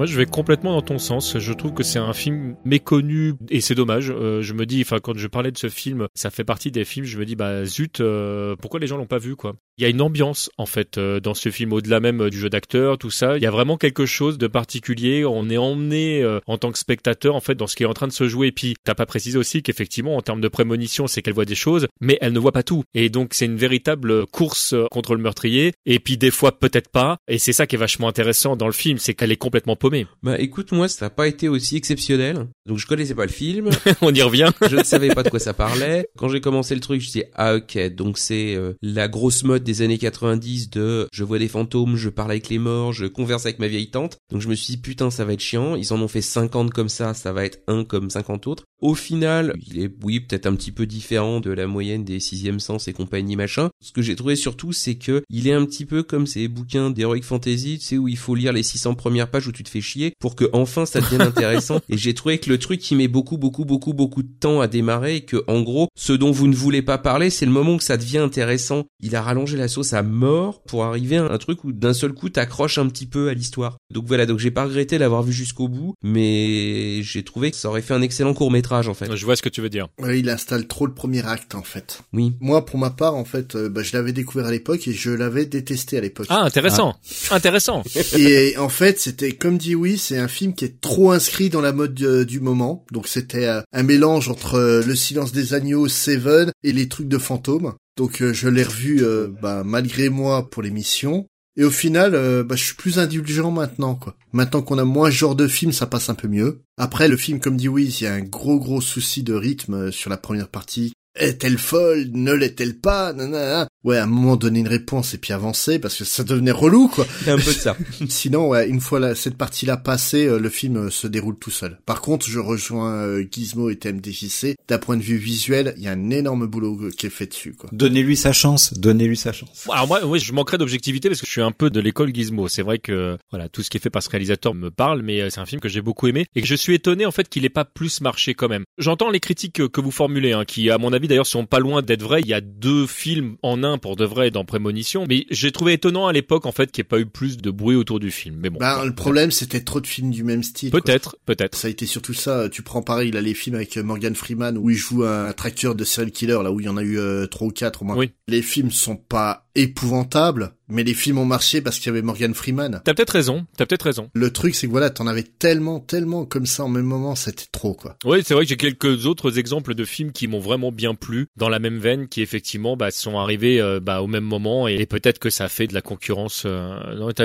Je 0.06 0.16
vais 0.16 0.26
complètement 0.26 0.72
dans 0.72 0.82
ton 0.82 0.98
sens. 0.98 1.38
Je 1.38 1.52
trouve 1.52 1.74
que 1.74 1.82
c'est 1.82 1.98
un 1.98 2.12
film 2.12 2.56
méconnu 2.64 3.34
et 3.50 3.60
c'est 3.60 3.74
dommage. 3.74 4.10
Euh, 4.10 4.40
je 4.42 4.54
me 4.54 4.66
dis, 4.66 4.80
enfin, 4.82 4.98
quand 4.98 5.16
je 5.16 5.26
parlais 5.26 5.50
de 5.50 5.58
ce 5.58 5.68
film, 5.68 6.06
ça 6.14 6.30
fait 6.30 6.44
partie 6.44 6.70
des 6.70 6.84
films. 6.84 7.06
Je 7.06 7.18
me 7.18 7.24
dis, 7.24 7.36
bah 7.36 7.64
zut, 7.64 8.00
euh, 8.00 8.56
pourquoi 8.56 8.80
les 8.80 8.86
gens 8.86 8.96
l'ont 8.96 9.06
pas 9.06 9.18
vu, 9.18 9.36
quoi? 9.36 9.54
Il 9.78 9.82
y 9.82 9.84
a 9.84 9.90
une 9.90 10.00
ambiance 10.00 10.50
en 10.56 10.64
fait 10.64 10.96
euh, 10.96 11.20
dans 11.20 11.34
ce 11.34 11.50
film, 11.50 11.74
au-delà 11.74 12.00
même 12.00 12.22
euh, 12.22 12.30
du 12.30 12.38
jeu 12.38 12.48
d'acteur, 12.48 12.96
tout 12.96 13.10
ça. 13.10 13.36
Il 13.36 13.42
y 13.42 13.46
a 13.46 13.50
vraiment 13.50 13.76
quelque 13.76 14.06
chose 14.06 14.38
de 14.38 14.46
particulier. 14.46 15.26
On 15.26 15.50
est 15.50 15.58
emmené 15.58 16.22
euh, 16.22 16.40
en 16.46 16.56
tant 16.56 16.72
que 16.72 16.78
spectateur 16.78 17.34
en 17.34 17.40
fait 17.40 17.54
dans 17.54 17.66
ce 17.66 17.76
qui 17.76 17.82
est 17.82 17.86
en 17.86 17.92
train 17.92 18.06
de 18.06 18.12
se 18.12 18.26
jouer. 18.26 18.46
Et 18.46 18.52
puis, 18.52 18.74
t'as 18.84 18.94
pas 18.94 19.04
précisé 19.04 19.36
aussi 19.36 19.62
qu'effectivement, 19.62 20.16
en 20.16 20.22
termes 20.22 20.40
de 20.40 20.48
prémonition, 20.48 21.06
c'est 21.06 21.20
qu'elle 21.20 21.34
voit 21.34 21.44
des 21.44 21.54
choses, 21.54 21.88
mais 22.00 22.16
elle 22.22 22.32
ne 22.32 22.38
voit 22.38 22.52
pas 22.52 22.62
tout. 22.62 22.84
Et 22.94 23.10
donc, 23.10 23.34
c'est 23.34 23.44
une 23.44 23.58
véritable 23.58 24.26
course 24.26 24.72
euh, 24.72 24.86
contre 24.90 25.14
le 25.14 25.20
meurtrier. 25.20 25.74
Et 25.84 25.98
puis, 25.98 26.16
des 26.16 26.30
fois, 26.30 26.58
peut-être 26.58 26.88
pas. 26.88 27.18
Et 27.28 27.38
c'est 27.38 27.52
ça 27.52 27.66
qui 27.66 27.76
est 27.76 27.78
vachement 27.78 28.08
intéressant 28.08 28.56
dans 28.56 28.66
le 28.66 28.72
film, 28.72 28.96
c'est 28.96 29.12
qu'elle 29.12 29.30
est 29.30 29.36
complètement 29.36 29.76
paumée. 29.76 30.06
Bah 30.22 30.38
écoute, 30.38 30.72
moi 30.72 30.88
ça 30.88 31.06
n'a 31.06 31.10
pas 31.10 31.28
été 31.28 31.48
aussi 31.48 31.76
exceptionnel. 31.76 32.46
Donc 32.64 32.78
je 32.78 32.86
connaissais 32.86 33.14
pas 33.14 33.26
le 33.26 33.30
film. 33.30 33.70
On 34.00 34.14
y 34.14 34.22
revient. 34.22 34.50
je 34.70 34.76
ne 34.76 34.82
savais 34.82 35.08
pas 35.08 35.22
de 35.22 35.28
quoi 35.28 35.38
ça 35.38 35.52
parlait. 35.52 36.08
Quand 36.16 36.28
j'ai 36.28 36.40
commencé 36.40 36.74
le 36.74 36.80
truc, 36.80 37.00
je 37.00 37.06
disais 37.06 37.30
ah 37.34 37.56
ok, 37.56 37.94
donc 37.94 38.18
c'est 38.18 38.54
euh, 38.54 38.72
la 38.80 39.08
grosse 39.08 39.44
mode 39.44 39.65
des 39.66 39.82
années 39.82 39.98
90 39.98 40.70
de 40.70 41.08
je 41.12 41.24
vois 41.24 41.38
des 41.38 41.48
fantômes, 41.48 41.96
je 41.96 42.08
parle 42.08 42.30
avec 42.30 42.48
les 42.48 42.58
morts, 42.58 42.92
je 42.92 43.06
converse 43.06 43.44
avec 43.44 43.58
ma 43.58 43.68
vieille 43.68 43.90
tante. 43.90 44.18
Donc 44.30 44.40
je 44.40 44.48
me 44.48 44.54
suis 44.54 44.74
dit 44.74 44.80
putain 44.80 45.10
ça 45.10 45.24
va 45.24 45.34
être 45.34 45.40
chiant. 45.40 45.76
Ils 45.76 45.92
en 45.92 46.00
ont 46.00 46.08
fait 46.08 46.22
50 46.22 46.70
comme 46.70 46.88
ça, 46.88 47.12
ça 47.12 47.32
va 47.32 47.44
être 47.44 47.58
un 47.66 47.84
comme 47.84 48.08
50 48.08 48.46
autres. 48.46 48.64
Au 48.80 48.94
final, 48.94 49.54
il 49.66 49.82
est 49.82 49.90
oui 50.02 50.20
peut-être 50.20 50.46
un 50.46 50.54
petit 50.54 50.70
peu 50.70 50.86
différent 50.86 51.40
de 51.40 51.50
la 51.50 51.66
moyenne 51.66 52.04
des 52.04 52.20
sixième 52.20 52.60
sens 52.60 52.88
et 52.88 52.92
compagnie 52.92 53.36
machin. 53.36 53.70
Ce 53.82 53.92
que 53.92 54.02
j'ai 54.02 54.16
trouvé 54.16 54.36
surtout 54.36 54.72
c'est 54.72 54.94
que 54.94 55.22
il 55.28 55.48
est 55.48 55.52
un 55.52 55.64
petit 55.64 55.84
peu 55.84 56.02
comme 56.02 56.26
ces 56.26 56.48
bouquins 56.48 56.90
d'heroic 56.90 57.22
fantasy, 57.22 57.78
tu 57.78 57.84
sais 57.84 57.98
où 57.98 58.08
il 58.08 58.16
faut 58.18 58.34
lire 58.34 58.52
les 58.52 58.62
600 58.62 58.94
premières 58.94 59.30
pages 59.30 59.48
où 59.48 59.52
tu 59.52 59.64
te 59.64 59.68
fais 59.68 59.80
chier 59.80 60.12
pour 60.20 60.36
que 60.36 60.48
enfin 60.52 60.86
ça 60.86 61.00
devienne 61.00 61.22
intéressant. 61.22 61.80
et 61.88 61.98
j'ai 61.98 62.14
trouvé 62.14 62.38
que 62.38 62.48
le 62.48 62.58
truc 62.58 62.80
qui 62.80 62.94
met 62.94 63.08
beaucoup 63.08 63.38
beaucoup 63.38 63.64
beaucoup 63.64 63.92
beaucoup 63.92 64.22
de 64.22 64.32
temps 64.38 64.60
à 64.60 64.68
démarrer 64.68 65.16
et 65.16 65.20
que 65.22 65.42
en 65.48 65.62
gros 65.62 65.88
ce 65.96 66.12
dont 66.12 66.30
vous 66.30 66.46
ne 66.46 66.54
voulez 66.54 66.82
pas 66.82 66.98
parler 66.98 67.30
c'est 67.30 67.46
le 67.46 67.52
moment 67.52 67.74
où 67.74 67.80
ça 67.80 67.96
devient 67.96 68.18
intéressant. 68.18 68.84
Il 69.00 69.16
a 69.16 69.22
rallongé 69.22 69.55
la 69.56 69.68
sauce 69.68 69.92
à 69.92 70.02
mort 70.02 70.62
pour 70.62 70.84
arriver 70.84 71.16
à 71.16 71.24
un 71.24 71.38
truc 71.38 71.64
où 71.64 71.72
d'un 71.72 71.94
seul 71.94 72.12
coup 72.12 72.28
t'accroches 72.28 72.78
un 72.78 72.88
petit 72.88 73.06
peu 73.06 73.28
à 73.28 73.34
l'histoire. 73.34 73.78
Donc 73.90 74.04
voilà 74.06 74.26
donc 74.26 74.38
j'ai 74.38 74.50
pas 74.50 74.64
regretté 74.64 74.98
l'avoir 74.98 75.22
vu 75.22 75.32
jusqu'au 75.32 75.68
bout 75.68 75.94
mais 76.02 77.02
j'ai 77.02 77.22
trouvé 77.22 77.50
que 77.50 77.56
ça 77.56 77.68
aurait 77.68 77.82
fait 77.82 77.94
un 77.94 78.02
excellent 78.02 78.34
court 78.34 78.50
métrage 78.50 78.88
en 78.88 78.94
fait. 78.94 79.14
Je 79.14 79.24
vois 79.24 79.36
ce 79.36 79.42
que 79.42 79.48
tu 79.48 79.60
veux 79.60 79.70
dire. 79.70 79.88
Ouais, 80.00 80.20
il 80.20 80.28
installe 80.28 80.66
trop 80.66 80.86
le 80.86 80.94
premier 80.94 81.26
acte 81.26 81.54
en 81.54 81.62
fait. 81.62 82.00
Oui. 82.12 82.34
Moi 82.40 82.64
pour 82.64 82.78
ma 82.78 82.90
part 82.90 83.14
en 83.14 83.24
fait 83.24 83.56
euh, 83.56 83.68
bah, 83.68 83.82
je 83.82 83.96
l'avais 83.96 84.12
découvert 84.12 84.46
à 84.46 84.50
l'époque 84.50 84.86
et 84.88 84.92
je 84.92 85.10
l'avais 85.10 85.46
détesté 85.46 85.98
à 85.98 86.00
l'époque. 86.00 86.26
Ah 86.28 86.42
intéressant, 86.42 86.94
intéressant. 87.30 87.82
Et 88.16 88.56
en 88.58 88.68
fait 88.68 88.98
c'était 89.00 89.32
comme 89.32 89.58
dit 89.58 89.74
oui 89.74 89.98
c'est 89.98 90.18
un 90.18 90.28
film 90.28 90.54
qui 90.54 90.64
est 90.64 90.80
trop 90.80 91.12
inscrit 91.12 91.50
dans 91.50 91.60
la 91.60 91.72
mode 91.72 92.00
euh, 92.02 92.24
du 92.24 92.40
moment. 92.40 92.84
Donc 92.92 93.08
c'était 93.08 93.46
euh, 93.46 93.62
un 93.72 93.82
mélange 93.82 94.28
entre 94.28 94.54
euh, 94.54 94.82
Le 94.82 94.94
Silence 94.94 95.32
des 95.32 95.54
Agneaux, 95.54 95.88
Seven 95.88 96.50
et 96.62 96.72
les 96.72 96.88
trucs 96.88 97.08
de 97.08 97.18
fantômes. 97.18 97.74
Donc 97.96 98.20
euh, 98.20 98.32
je 98.32 98.48
l'ai 98.48 98.62
revu 98.62 99.02
euh, 99.02 99.28
bah, 99.42 99.62
malgré 99.64 100.08
moi 100.08 100.48
pour 100.50 100.62
l'émission. 100.62 101.26
Et 101.58 101.64
au 101.64 101.70
final, 101.70 102.14
euh, 102.14 102.44
bah, 102.44 102.54
je 102.54 102.64
suis 102.64 102.74
plus 102.74 102.98
indulgent 102.98 103.50
maintenant, 103.50 103.94
quoi. 103.94 104.14
Maintenant 104.32 104.60
qu'on 104.60 104.76
a 104.76 104.84
moins 104.84 105.10
ce 105.10 105.16
genre 105.16 105.34
de 105.34 105.48
film, 105.48 105.72
ça 105.72 105.86
passe 105.86 106.10
un 106.10 106.14
peu 106.14 106.28
mieux. 106.28 106.60
Après, 106.76 107.08
le 107.08 107.16
film, 107.16 107.40
comme 107.40 107.56
dit 107.56 107.68
Wiz, 107.68 108.00
il 108.00 108.04
y 108.04 108.06
a 108.06 108.12
un 108.12 108.20
gros 108.20 108.58
gros 108.58 108.82
souci 108.82 109.22
de 109.22 109.32
rythme 109.32 109.90
sur 109.90 110.10
la 110.10 110.18
première 110.18 110.48
partie. 110.48 110.92
Est-elle 111.18 111.58
folle? 111.58 112.06
Ne 112.12 112.32
l'est-elle 112.32 112.78
pas? 112.78 113.12
Nanana. 113.12 113.68
Ouais, 113.84 113.98
à 113.98 114.02
un 114.02 114.06
moment 114.06 114.36
donner 114.36 114.60
une 114.60 114.68
réponse 114.68 115.14
et 115.14 115.18
puis 115.18 115.32
avancer 115.32 115.78
parce 115.78 115.96
que 115.96 116.04
ça 116.04 116.24
devenait 116.24 116.50
relou 116.50 116.88
quoi. 116.88 117.06
Il 117.20 117.28
y 117.28 117.30
a 117.30 117.34
un 117.34 117.38
peu 117.38 117.44
de 117.54 117.58
ça. 117.58 117.76
Sinon, 118.08 118.48
ouais, 118.48 118.68
une 118.68 118.80
fois 118.80 118.98
la, 118.98 119.14
cette 119.14 119.36
partie-là 119.36 119.76
passée, 119.76 120.26
euh, 120.26 120.40
le 120.40 120.48
film 120.48 120.76
euh, 120.76 120.90
se 120.90 121.06
déroule 121.06 121.38
tout 121.38 121.52
seul. 121.52 121.78
Par 121.86 122.00
contre, 122.00 122.28
je 122.28 122.40
rejoins 122.40 122.92
euh, 122.94 123.24
Gizmo 123.30 123.70
et 123.70 123.76
TMDJC. 123.76 124.56
D'un 124.66 124.78
point 124.78 124.96
de 124.96 125.02
vue 125.02 125.18
visuel, 125.18 125.74
il 125.76 125.84
y 125.84 125.88
a 125.88 125.92
un 125.92 126.10
énorme 126.10 126.46
boulot 126.46 126.90
qui 126.98 127.06
est 127.06 127.10
fait 127.10 127.26
dessus 127.26 127.52
quoi. 127.52 127.70
Donnez-lui 127.72 128.16
sa 128.16 128.32
chance, 128.32 128.74
donnez-lui 128.74 129.16
sa 129.16 129.32
chance. 129.32 129.68
Alors 129.70 129.86
moi, 129.86 130.04
oui, 130.04 130.18
je 130.18 130.32
manquerais 130.32 130.58
d'objectivité 130.58 131.08
parce 131.08 131.20
que 131.20 131.26
je 131.26 131.32
suis 131.32 131.42
un 131.42 131.52
peu 131.52 131.70
de 131.70 131.78
l'école 131.78 132.12
Gizmo. 132.12 132.48
C'est 132.48 132.62
vrai 132.62 132.78
que 132.80 133.16
voilà, 133.30 133.48
tout 133.48 133.62
ce 133.62 133.70
qui 133.70 133.76
est 133.76 133.80
fait 133.80 133.90
par 133.90 134.02
ce 134.02 134.10
réalisateur 134.10 134.52
me 134.52 134.72
parle, 134.72 135.02
mais 135.02 135.30
c'est 135.30 135.38
un 135.38 135.46
film 135.46 135.60
que 135.60 135.68
j'ai 135.68 135.80
beaucoup 135.80 136.08
aimé 136.08 136.26
et 136.34 136.42
que 136.42 136.48
je 136.48 136.56
suis 136.56 136.74
étonné 136.74 137.06
en 137.06 137.12
fait 137.12 137.28
qu'il 137.28 137.44
ait 137.44 137.50
pas 137.50 137.64
plus 137.64 138.00
marché 138.00 138.34
quand 138.34 138.48
même. 138.48 138.64
J'entends 138.78 139.10
les 139.10 139.20
critiques 139.20 139.52
que, 139.54 139.62
que 139.62 139.80
vous 139.80 139.92
formulez, 139.92 140.32
hein, 140.32 140.44
qui 140.44 140.70
à 140.70 140.78
mon 140.78 140.92
avis 140.92 141.05
d'ailleurs 141.08 141.26
sont 141.26 141.46
pas 141.46 141.58
loin 141.58 141.82
d'être 141.82 142.02
vraies. 142.02 142.20
Il 142.20 142.28
y 142.28 142.34
a 142.34 142.40
deux 142.40 142.86
films 142.86 143.36
en 143.42 143.62
un 143.62 143.78
pour 143.78 143.96
de 143.96 144.04
vrai 144.04 144.30
dans 144.30 144.44
Prémonition, 144.44 145.04
mais 145.08 145.26
j'ai 145.30 145.52
trouvé 145.52 145.74
étonnant 145.74 146.06
à 146.06 146.12
l'époque 146.12 146.46
en 146.46 146.52
fait 146.52 146.70
qu'il 146.70 146.82
n'y 146.82 146.86
ait 146.86 146.88
pas 146.88 147.00
eu 147.00 147.06
plus 147.06 147.36
de 147.36 147.50
bruit 147.50 147.76
autour 147.76 148.00
du 148.00 148.10
film. 148.10 148.36
Mais 148.40 148.50
bon. 148.50 148.58
Bah, 148.58 148.84
le 148.84 148.94
problème, 148.94 149.30
c'était 149.30 149.60
trop 149.60 149.80
de 149.80 149.86
films 149.86 150.10
du 150.10 150.24
même 150.24 150.42
style. 150.42 150.70
Peut-être, 150.70 151.16
peut-être. 151.26 151.56
Ça 151.56 151.68
a 151.68 151.70
été 151.70 151.86
surtout 151.86 152.14
ça. 152.14 152.48
Tu 152.48 152.62
prends 152.62 152.82
pareil, 152.82 153.10
là, 153.10 153.20
les 153.20 153.34
films 153.34 153.56
avec 153.56 153.76
euh, 153.76 153.82
Morgan 153.82 154.14
Freeman 154.14 154.56
où 154.58 154.70
il 154.70 154.76
joue 154.76 155.04
un 155.04 155.32
tracteur 155.32 155.74
de 155.74 155.84
serial 155.84 156.12
killer, 156.12 156.38
là 156.42 156.50
où 156.50 156.60
il 156.60 156.66
y 156.66 156.68
en 156.68 156.76
a 156.76 156.82
eu 156.82 156.98
euh, 156.98 157.26
trois 157.26 157.46
ou 157.46 157.50
quatre 157.50 157.82
au 157.82 157.84
moins. 157.84 157.96
Oui. 157.96 158.12
Les 158.28 158.42
films 158.42 158.70
sont 158.70 158.96
pas 158.96 159.45
épouvantable, 159.56 160.52
mais 160.68 160.84
les 160.84 160.94
films 160.94 161.18
ont 161.18 161.24
marché 161.24 161.60
parce 161.60 161.78
qu'il 161.78 161.86
y 161.86 161.90
avait 161.90 162.02
Morgan 162.02 162.34
Freeman. 162.34 162.80
T'as 162.84 162.94
peut-être 162.94 163.10
raison, 163.10 163.46
t'as 163.56 163.66
peut-être 163.66 163.82
raison. 163.84 164.10
Le 164.14 164.30
truc, 164.30 164.54
c'est 164.54 164.66
que 164.66 164.72
voilà, 164.72 164.90
t'en 164.90 165.06
avais 165.06 165.22
tellement, 165.22 165.80
tellement 165.80 166.24
comme 166.24 166.46
ça 166.46 166.64
en 166.64 166.68
même 166.68 166.84
moment, 166.84 167.14
c'était 167.14 167.46
trop, 167.50 167.74
quoi. 167.74 167.96
Oui, 168.04 168.22
c'est 168.24 168.34
vrai 168.34 168.44
que 168.44 168.50
j'ai 168.50 168.56
quelques 168.56 169.06
autres 169.06 169.38
exemples 169.38 169.74
de 169.74 169.84
films 169.84 170.12
qui 170.12 170.28
m'ont 170.28 170.40
vraiment 170.40 170.72
bien 170.72 170.94
plu 170.94 171.26
dans 171.36 171.48
la 171.48 171.58
même 171.58 171.78
veine, 171.78 172.08
qui 172.08 172.22
effectivement 172.22 172.76
bah, 172.76 172.90
sont 172.90 173.18
arrivés 173.18 173.60
euh, 173.60 173.80
bah, 173.80 174.02
au 174.02 174.06
même 174.06 174.24
moment 174.24 174.68
et, 174.68 174.86
peut-être 174.86 175.18
que 175.18 175.30
ça 175.30 175.48
fait 175.48 175.66
de 175.66 175.74
la 175.74 175.82
concurrence. 175.82 176.44
euh, 176.46 176.78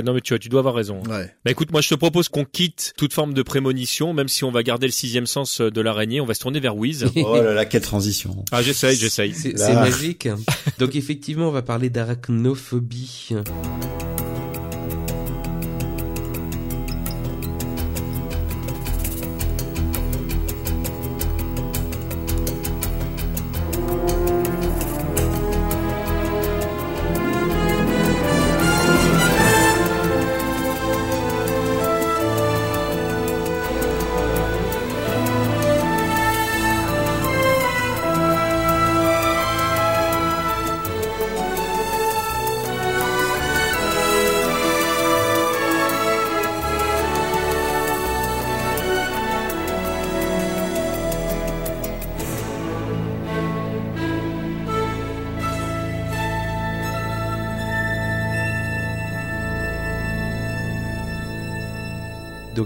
Non, 0.03 0.13
mais 0.13 0.21
tu, 0.21 0.33
vois, 0.33 0.39
tu 0.39 0.49
dois 0.49 0.59
avoir 0.59 0.73
raison. 0.73 1.01
Ouais. 1.03 1.31
Bah 1.45 1.51
écoute, 1.51 1.71
moi 1.71 1.81
je 1.81 1.89
te 1.89 1.95
propose 1.95 2.27
qu'on 2.27 2.45
quitte 2.45 2.93
toute 2.97 3.13
forme 3.13 3.33
de 3.33 3.43
prémonition, 3.43 4.13
même 4.13 4.27
si 4.27 4.43
on 4.43 4.51
va 4.51 4.63
garder 4.63 4.87
le 4.87 4.91
sixième 4.91 5.27
sens 5.27 5.61
de 5.61 5.81
l'araignée, 5.81 6.21
on 6.21 6.25
va 6.25 6.33
se 6.33 6.39
tourner 6.39 6.59
vers 6.59 6.75
Wiz. 6.75 7.05
Oh 7.15 7.35
là 7.35 7.53
là, 7.53 7.65
quelle 7.65 7.81
transition. 7.81 8.43
Ah 8.51 8.61
j'essaye, 8.61 8.95
j'essaye. 8.95 9.33
C'est 9.33 9.73
magique. 9.73 10.27
Donc 10.79 10.95
effectivement, 10.95 11.49
on 11.49 11.51
va 11.51 11.61
parler 11.61 11.89
d'arachnophobie. 11.89 12.20
Donc 12.29 14.10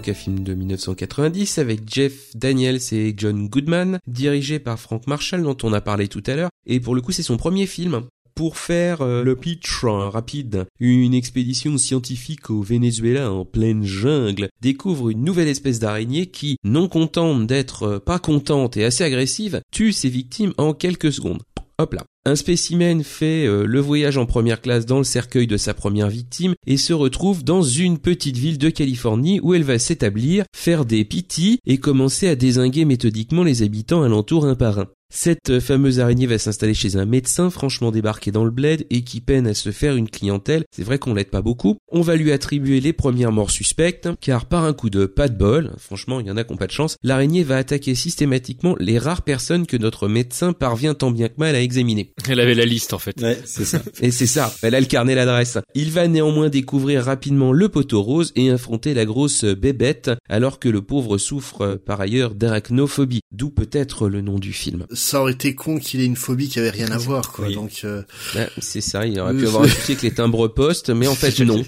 un 0.08 0.14
film 0.14 0.40
de 0.40 0.54
1990 0.54 1.58
avec 1.58 1.80
Jeff 1.86 2.34
Daniels 2.34 2.80
et 2.92 3.14
John 3.16 3.48
Goodman, 3.48 3.98
dirigé 4.06 4.58
par 4.58 4.78
Frank 4.78 5.06
Marshall 5.06 5.42
dont 5.42 5.56
on 5.62 5.72
a 5.72 5.80
parlé 5.80 6.08
tout 6.08 6.22
à 6.26 6.36
l'heure. 6.36 6.50
Et 6.66 6.80
pour 6.80 6.94
le 6.94 7.00
coup 7.00 7.12
c'est 7.12 7.22
son 7.22 7.36
premier 7.36 7.66
film. 7.66 8.02
Pour 8.34 8.58
faire 8.58 9.00
euh, 9.00 9.24
le 9.24 9.34
pitch 9.34 9.82
euh, 9.84 10.10
rapide, 10.10 10.66
une 10.78 11.14
expédition 11.14 11.78
scientifique 11.78 12.50
au 12.50 12.60
Venezuela 12.60 13.32
en 13.32 13.46
pleine 13.46 13.82
jungle 13.82 14.50
découvre 14.60 15.08
une 15.08 15.24
nouvelle 15.24 15.48
espèce 15.48 15.78
d'araignée 15.78 16.26
qui, 16.26 16.58
non 16.62 16.86
contente 16.86 17.46
d'être 17.46 17.82
euh, 17.84 17.98
pas 17.98 18.18
contente 18.18 18.76
et 18.76 18.84
assez 18.84 19.04
agressive, 19.04 19.62
tue 19.72 19.92
ses 19.92 20.10
victimes 20.10 20.52
en 20.58 20.74
quelques 20.74 21.12
secondes. 21.12 21.42
Hop 21.78 21.94
là. 21.94 22.04
Un 22.26 22.34
spécimen 22.34 23.04
fait 23.04 23.46
euh, 23.46 23.66
le 23.66 23.78
voyage 23.78 24.18
en 24.18 24.26
première 24.26 24.60
classe 24.60 24.84
dans 24.84 24.98
le 24.98 25.04
cercueil 25.04 25.46
de 25.46 25.56
sa 25.56 25.74
première 25.74 26.08
victime 26.08 26.54
et 26.66 26.76
se 26.76 26.92
retrouve 26.92 27.44
dans 27.44 27.62
une 27.62 27.98
petite 27.98 28.36
ville 28.36 28.58
de 28.58 28.68
Californie 28.68 29.38
où 29.44 29.54
elle 29.54 29.62
va 29.62 29.78
s'établir, 29.78 30.44
faire 30.52 30.86
des 30.86 31.04
pitis 31.04 31.60
et 31.66 31.78
commencer 31.78 32.26
à 32.26 32.34
désinguer 32.34 32.84
méthodiquement 32.84 33.44
les 33.44 33.62
habitants 33.62 34.02
alentour 34.02 34.44
un 34.44 34.56
par 34.56 34.80
un. 34.80 34.88
Cette 35.12 35.50
euh, 35.50 35.60
fameuse 35.60 36.00
araignée 36.00 36.26
va 36.26 36.38
s'installer 36.38 36.74
chez 36.74 36.96
un 36.96 37.06
médecin 37.06 37.48
franchement 37.50 37.92
débarqué 37.92 38.32
dans 38.32 38.44
le 38.44 38.50
bled 38.50 38.86
et 38.90 39.02
qui 39.02 39.20
peine 39.20 39.46
à 39.46 39.54
se 39.54 39.70
faire 39.70 39.96
une 39.96 40.10
clientèle. 40.10 40.64
C'est 40.74 40.82
vrai 40.82 40.98
qu'on 40.98 41.14
l'aide 41.14 41.30
pas 41.30 41.42
beaucoup. 41.42 41.76
On 41.90 42.00
va 42.00 42.16
lui 42.16 42.32
attribuer 42.32 42.80
les 42.80 42.92
premières 42.92 43.32
morts 43.32 43.50
suspectes, 43.50 44.08
car 44.20 44.46
par 44.46 44.64
un 44.64 44.72
coup 44.72 44.90
de 44.90 45.06
pas 45.06 45.28
de 45.28 45.36
bol, 45.36 45.72
franchement 45.78 46.20
il 46.20 46.26
y 46.26 46.30
en 46.30 46.36
a 46.36 46.44
qui 46.44 46.52
ont 46.52 46.56
pas 46.56 46.66
de 46.66 46.72
chance, 46.72 46.96
l'araignée 47.02 47.44
va 47.44 47.56
attaquer 47.56 47.94
systématiquement 47.94 48.74
les 48.80 48.98
rares 48.98 49.22
personnes 49.22 49.66
que 49.66 49.76
notre 49.76 50.08
médecin 50.08 50.52
parvient 50.52 50.94
tant 50.94 51.10
bien 51.10 51.28
que 51.28 51.38
mal 51.38 51.54
à 51.54 51.60
examiner. 51.60 52.12
Elle 52.28 52.40
avait 52.40 52.54
la 52.54 52.64
liste 52.64 52.92
en 52.92 52.98
fait. 52.98 53.20
Ouais, 53.20 53.38
c'est 53.44 53.64
ça. 53.64 53.82
Et 54.00 54.10
c'est 54.10 54.26
ça, 54.26 54.52
elle 54.62 54.74
a 54.74 54.80
le 54.80 54.86
carnet 54.86 55.14
l'adresse. 55.14 55.58
Il 55.74 55.92
va 55.92 56.08
néanmoins 56.08 56.48
découvrir 56.48 57.04
rapidement 57.04 57.52
le 57.52 57.68
poteau 57.68 58.02
rose 58.02 58.32
et 58.34 58.50
affronter 58.50 58.92
la 58.92 59.04
grosse 59.04 59.44
bébête, 59.44 60.10
alors 60.28 60.58
que 60.58 60.68
le 60.68 60.82
pauvre 60.82 61.18
souffre 61.18 61.62
euh, 61.62 61.76
par 61.76 62.00
ailleurs 62.00 62.34
d'arachnophobie, 62.34 63.20
d'où 63.30 63.50
peut-être 63.50 64.08
le 64.08 64.20
nom 64.20 64.38
du 64.38 64.52
film. 64.52 64.86
Ça 64.96 65.20
aurait 65.20 65.32
été 65.32 65.54
con 65.54 65.78
qu'il 65.78 66.00
ait 66.00 66.04
une 66.06 66.16
phobie 66.16 66.48
qui 66.48 66.58
avait 66.58 66.70
rien 66.70 66.90
à 66.90 66.98
voir, 66.98 67.30
quoi. 67.32 67.46
Oui. 67.46 67.54
Donc, 67.54 67.82
euh, 67.84 68.02
Ouais, 68.34 68.48
c'est 68.58 68.80
ça, 68.80 69.06
il 69.06 69.20
aurait 69.20 69.34
Euh, 69.34 69.38
pu 69.38 69.46
avoir 69.46 69.62
un 69.64 69.68
souci 69.68 69.92
avec 69.92 70.02
les 70.02 70.10
timbres 70.10 70.48
postes, 70.48 70.90
mais 70.90 71.06
en 71.06 71.14
fait 71.14 71.38
non. 71.44 71.62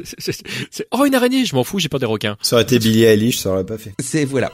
Oh 0.92 1.04
une 1.04 1.14
araignée, 1.14 1.44
je 1.44 1.54
m'en 1.54 1.62
fous, 1.64 1.78
j'ai 1.78 1.88
peur 1.88 2.00
des 2.00 2.06
requins. 2.06 2.36
Ça 2.42 2.56
aurait 2.56 2.62
été 2.64 2.78
Billy 2.78 3.04
Eilish, 3.04 3.38
ça 3.38 3.50
aurait 3.50 3.66
pas 3.66 3.78
fait. 3.78 3.92
C'est 4.00 4.24
voilà. 4.24 4.50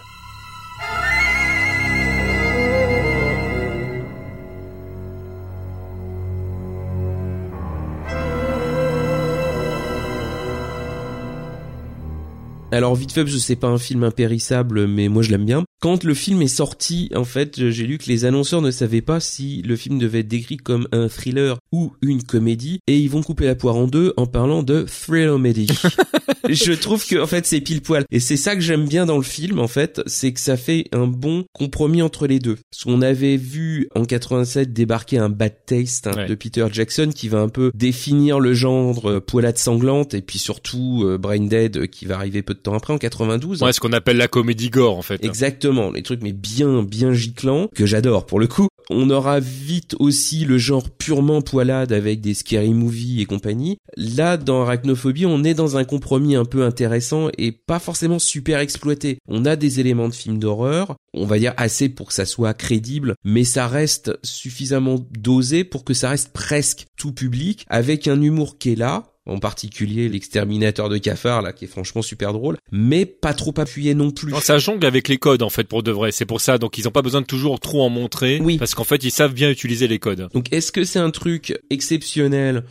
Alors 12.74 12.96
vite 12.96 13.12
fait, 13.12 13.22
parce 13.22 13.34
que 13.34 13.40
c'est 13.40 13.54
pas 13.56 13.68
un 13.68 13.78
film 13.78 14.02
impérissable, 14.02 14.86
mais 14.88 15.08
moi 15.08 15.22
je 15.22 15.30
l'aime 15.30 15.44
bien. 15.44 15.64
Quand 15.80 16.02
le 16.02 16.14
film 16.14 16.42
est 16.42 16.48
sorti, 16.48 17.10
en 17.14 17.24
fait, 17.24 17.70
j'ai 17.70 17.86
lu 17.86 17.98
que 17.98 18.06
les 18.08 18.24
annonceurs 18.24 18.62
ne 18.62 18.70
savaient 18.70 19.02
pas 19.02 19.20
si 19.20 19.62
le 19.62 19.76
film 19.76 19.98
devait 19.98 20.20
être 20.20 20.28
décrit 20.28 20.56
comme 20.56 20.88
un 20.92 21.08
thriller 21.08 21.58
ou 21.72 21.92
une 22.02 22.22
comédie, 22.22 22.80
et 22.86 22.98
ils 22.98 23.08
vont 23.10 23.22
couper 23.22 23.44
la 23.44 23.54
poire 23.54 23.76
en 23.76 23.86
deux 23.86 24.12
en 24.16 24.26
parlant 24.26 24.62
de 24.62 24.86
thrillomedy. 24.88 25.68
je 26.48 26.72
trouve 26.72 27.06
que 27.06 27.16
en 27.20 27.26
fait 27.26 27.46
c'est 27.46 27.60
pile 27.60 27.80
poil, 27.82 28.04
et 28.10 28.18
c'est 28.18 28.36
ça 28.36 28.54
que 28.56 28.60
j'aime 28.60 28.86
bien 28.86 29.06
dans 29.06 29.18
le 29.18 29.22
film, 29.22 29.58
en 29.58 29.68
fait, 29.68 30.00
c'est 30.06 30.32
que 30.32 30.40
ça 30.40 30.56
fait 30.56 30.86
un 30.92 31.06
bon 31.06 31.44
compromis 31.52 32.02
entre 32.02 32.26
les 32.26 32.38
deux. 32.40 32.56
Parce 32.72 32.84
qu'on 32.84 33.02
avait 33.02 33.36
vu 33.36 33.88
en 33.94 34.04
87 34.04 34.72
débarquer 34.72 35.18
un 35.18 35.28
Bad 35.28 35.54
Taste 35.66 36.06
hein, 36.08 36.12
Ouais. 36.16 36.26
de 36.26 36.34
Peter 36.34 36.66
Jackson 36.72 37.10
qui 37.14 37.28
va 37.28 37.40
un 37.40 37.48
peu 37.48 37.70
définir 37.74 38.40
le 38.40 38.54
genre 38.54 39.10
euh, 39.10 39.20
poilade 39.20 39.58
sanglante, 39.58 40.14
et 40.14 40.22
puis 40.22 40.38
surtout 40.38 41.02
euh, 41.04 41.18
Brain 41.18 41.46
Dead 41.46 41.76
euh, 41.76 41.86
qui 41.86 42.06
va 42.06 42.16
arriver 42.16 42.42
peu 42.42 42.54
de 42.54 42.60
temps 42.64 42.74
après 42.74 42.92
en 42.92 42.98
92. 42.98 43.62
Ouais, 43.62 43.72
ce 43.72 43.80
qu'on 43.80 43.92
appelle 43.92 44.16
la 44.16 44.28
comédie 44.28 44.70
gore 44.70 44.98
en 44.98 45.02
fait. 45.02 45.24
Exactement, 45.24 45.90
les 45.92 46.02
trucs 46.02 46.22
mais 46.22 46.32
bien 46.32 46.82
bien 46.82 47.12
giclants 47.12 47.68
que 47.74 47.86
j'adore 47.86 48.26
pour 48.26 48.40
le 48.40 48.46
coup. 48.46 48.68
On 48.90 49.08
aura 49.08 49.40
vite 49.40 49.96
aussi 49.98 50.44
le 50.44 50.58
genre 50.58 50.90
purement 50.90 51.40
poilade 51.40 51.92
avec 51.92 52.20
des 52.20 52.34
scary 52.34 52.74
movies 52.74 53.20
et 53.20 53.24
compagnie. 53.24 53.78
Là 53.96 54.36
dans 54.36 54.62
Arachnophobie, 54.62 55.24
on 55.24 55.42
est 55.42 55.54
dans 55.54 55.76
un 55.76 55.84
compromis 55.84 56.36
un 56.36 56.44
peu 56.44 56.64
intéressant 56.64 57.28
et 57.38 57.52
pas 57.52 57.78
forcément 57.78 58.18
super 58.18 58.58
exploité. 58.58 59.18
On 59.26 59.46
a 59.46 59.56
des 59.56 59.80
éléments 59.80 60.08
de 60.08 60.14
films 60.14 60.38
d'horreur, 60.38 60.96
on 61.14 61.24
va 61.24 61.38
dire 61.38 61.54
assez 61.56 61.88
pour 61.88 62.08
que 62.08 62.14
ça 62.14 62.26
soit 62.26 62.52
crédible, 62.52 63.14
mais 63.24 63.44
ça 63.44 63.68
reste 63.68 64.18
suffisamment 64.22 64.96
dosé 65.18 65.64
pour 65.64 65.84
que 65.84 65.94
ça 65.94 66.10
reste 66.10 66.32
presque 66.32 66.86
tout 66.96 67.12
public 67.12 67.64
avec 67.68 68.06
un 68.06 68.20
humour 68.20 68.58
qui 68.58 68.72
est 68.72 68.76
là, 68.76 69.13
en 69.26 69.38
particulier 69.38 70.08
l'exterminateur 70.08 70.88
de 70.88 70.98
cafards 70.98 71.42
là 71.42 71.52
qui 71.52 71.64
est 71.64 71.68
franchement 71.68 72.02
super 72.02 72.32
drôle 72.32 72.58
mais 72.70 73.06
pas 73.06 73.34
trop 73.34 73.54
appuyé 73.56 73.94
non 73.94 74.10
plus 74.10 74.32
Non, 74.32 74.40
ça 74.40 74.58
jongle 74.58 74.86
avec 74.86 75.08
les 75.08 75.18
codes 75.18 75.42
en 75.42 75.50
fait 75.50 75.64
pour 75.64 75.82
de 75.82 75.90
vrai. 75.90 76.12
C'est 76.12 76.26
pour 76.26 76.40
ça 76.40 76.58
donc 76.58 76.78
ils 76.78 76.86
ont 76.88 76.92
pas 76.92 77.02
besoin 77.02 77.20
de 77.20 77.26
toujours 77.26 77.60
trop 77.60 77.82
en 77.82 77.88
montrer. 77.88 78.40
Oui. 78.42 78.58
Parce 78.58 78.74
qu'en 78.74 78.84
fait 78.84 79.02
ils 79.04 79.10
savent 79.10 79.34
bien 79.34 79.50
utiliser 79.50 79.88
les 79.88 79.98
codes. 79.98 80.28
donc 80.32 80.52
est-ce 80.52 80.72
que 80.72 80.84
c'est 80.84 80.98
un 80.98 81.10
truc 81.10 81.58
exceptionnel 81.70 82.64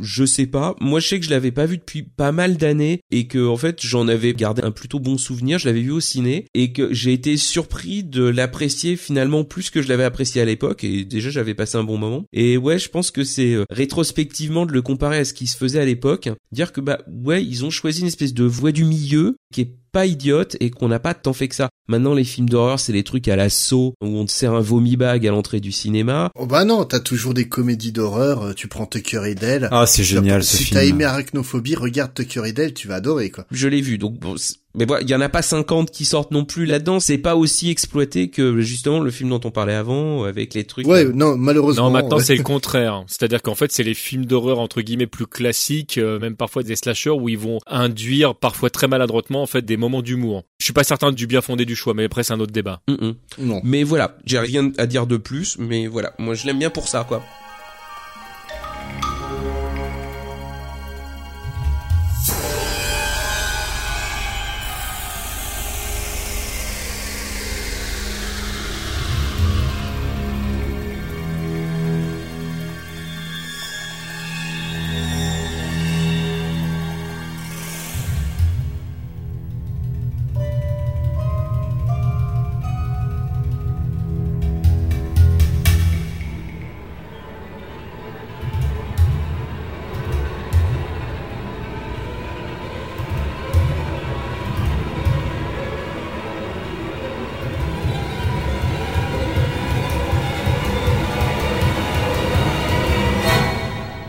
je 0.00 0.24
sais 0.24 0.46
pas. 0.46 0.74
Moi, 0.80 1.00
je 1.00 1.08
sais 1.08 1.20
que 1.20 1.24
je 1.24 1.30
l'avais 1.30 1.52
pas 1.52 1.66
vu 1.66 1.78
depuis 1.78 2.02
pas 2.02 2.32
mal 2.32 2.56
d'années 2.56 3.00
et 3.10 3.26
que 3.26 3.46
en 3.46 3.56
fait, 3.56 3.80
j'en 3.82 4.08
avais 4.08 4.34
gardé 4.34 4.62
un 4.62 4.70
plutôt 4.70 5.00
bon 5.00 5.18
souvenir. 5.18 5.58
Je 5.58 5.66
l'avais 5.66 5.82
vu 5.82 5.90
au 5.90 6.00
ciné 6.00 6.46
et 6.54 6.72
que 6.72 6.92
j'ai 6.92 7.12
été 7.12 7.36
surpris 7.36 8.04
de 8.04 8.24
l'apprécier 8.24 8.96
finalement 8.96 9.44
plus 9.44 9.70
que 9.70 9.82
je 9.82 9.88
l'avais 9.88 10.04
apprécié 10.04 10.40
à 10.40 10.44
l'époque. 10.44 10.84
Et 10.84 11.04
déjà, 11.04 11.30
j'avais 11.30 11.54
passé 11.54 11.76
un 11.78 11.84
bon 11.84 11.98
moment. 11.98 12.24
Et 12.32 12.56
ouais, 12.56 12.78
je 12.78 12.88
pense 12.88 13.10
que 13.10 13.24
c'est 13.24 13.54
euh, 13.54 13.64
rétrospectivement 13.70 14.66
de 14.66 14.72
le 14.72 14.82
comparer 14.82 15.18
à 15.18 15.24
ce 15.24 15.34
qui 15.34 15.46
se 15.46 15.56
faisait 15.56 15.80
à 15.80 15.84
l'époque, 15.84 16.28
dire 16.52 16.72
que 16.72 16.80
bah 16.80 17.00
ouais, 17.08 17.44
ils 17.44 17.64
ont 17.64 17.70
choisi 17.70 18.00
une 18.00 18.06
espèce 18.06 18.34
de 18.34 18.44
voie 18.44 18.72
du 18.72 18.84
milieu 18.84 19.36
qui 19.52 19.60
est 19.62 19.74
pas 19.96 20.04
idiote 20.04 20.58
et 20.60 20.68
qu'on 20.68 20.88
n'a 20.88 20.98
pas 20.98 21.14
tant 21.14 21.32
fait 21.32 21.48
que 21.48 21.54
ça. 21.54 21.70
Maintenant, 21.88 22.12
les 22.12 22.24
films 22.24 22.50
d'horreur, 22.50 22.78
c'est 22.78 22.92
les 22.92 23.02
trucs 23.02 23.28
à 23.28 23.36
l'assaut 23.36 23.94
où 24.02 24.06
on 24.18 24.26
te 24.26 24.30
sert 24.30 24.52
un 24.52 24.60
vomi 24.60 24.94
bag 24.98 25.26
à 25.26 25.30
l'entrée 25.30 25.58
du 25.58 25.72
cinéma. 25.72 26.30
oh 26.34 26.44
bah 26.44 26.66
non, 26.66 26.84
t'as 26.84 27.00
toujours 27.00 27.32
des 27.32 27.48
comédies 27.48 27.92
d'horreur, 27.92 28.42
euh, 28.42 28.52
tu 28.52 28.68
prends 28.68 28.84
Tucker 28.84 29.22
et 29.24 29.34
Dale. 29.34 29.70
Ah, 29.72 29.86
c'est 29.86 30.04
génial 30.04 30.44
ce 30.44 30.58
si 30.58 30.64
film. 30.64 30.78
t'as 30.78 30.84
aimé 30.84 31.04
Arachnophobie, 31.04 31.76
regarde 31.76 32.12
Tucker 32.12 32.42
et 32.44 32.52
Dale, 32.52 32.74
tu 32.74 32.88
vas 32.88 32.96
adorer, 32.96 33.30
quoi. 33.30 33.46
Je 33.50 33.68
l'ai 33.68 33.80
vu, 33.80 33.96
donc 33.96 34.18
bon, 34.18 34.34
mais 34.76 34.84
voilà, 34.84 35.02
il 35.02 35.10
y 35.10 35.14
en 35.14 35.20
a 35.20 35.28
pas 35.28 35.42
50 35.42 35.90
qui 35.90 36.04
sortent 36.04 36.30
non 36.30 36.44
plus 36.44 36.66
là-dedans. 36.66 37.00
C'est 37.00 37.18
pas 37.18 37.34
aussi 37.34 37.70
exploité 37.70 38.28
que 38.28 38.60
justement 38.60 39.00
le 39.00 39.10
film 39.10 39.30
dont 39.30 39.40
on 39.44 39.50
parlait 39.50 39.74
avant, 39.74 40.24
avec 40.24 40.54
les 40.54 40.64
trucs. 40.64 40.86
Ouais, 40.86 41.04
non, 41.04 41.36
malheureusement. 41.36 41.84
Non, 41.84 41.90
maintenant 41.90 42.18
ouais. 42.18 42.22
c'est 42.22 42.36
le 42.36 42.42
contraire. 42.44 43.04
C'est-à-dire 43.06 43.42
qu'en 43.42 43.54
fait 43.54 43.72
c'est 43.72 43.82
les 43.82 43.94
films 43.94 44.26
d'horreur 44.26 44.58
entre 44.58 44.82
guillemets 44.82 45.06
plus 45.06 45.26
classiques, 45.26 45.98
euh, 45.98 46.18
même 46.18 46.36
parfois 46.36 46.62
des 46.62 46.76
slashers 46.76 47.10
où 47.10 47.28
ils 47.28 47.38
vont 47.38 47.58
induire 47.66 48.34
parfois 48.34 48.70
très 48.70 48.86
maladroitement 48.86 49.42
en 49.42 49.46
fait 49.46 49.62
des 49.62 49.76
moments 49.76 50.02
d'humour. 50.02 50.44
Je 50.58 50.64
suis 50.64 50.74
pas 50.74 50.84
certain 50.84 51.10
du 51.10 51.26
bien 51.26 51.40
fondé 51.40 51.64
du 51.64 51.74
choix, 51.74 51.94
mais 51.94 52.04
après 52.04 52.22
c'est 52.22 52.34
un 52.34 52.40
autre 52.40 52.52
débat. 52.52 52.82
Mm, 52.88 52.92
mm. 52.92 53.14
Non. 53.38 53.60
Mais 53.64 53.82
voilà, 53.82 54.16
j'ai 54.24 54.38
rien 54.38 54.72
à 54.76 54.86
dire 54.86 55.06
de 55.06 55.16
plus, 55.16 55.56
mais 55.58 55.86
voilà, 55.86 56.12
moi 56.18 56.34
je 56.34 56.46
l'aime 56.46 56.58
bien 56.58 56.70
pour 56.70 56.88
ça, 56.88 57.04
quoi. 57.08 57.22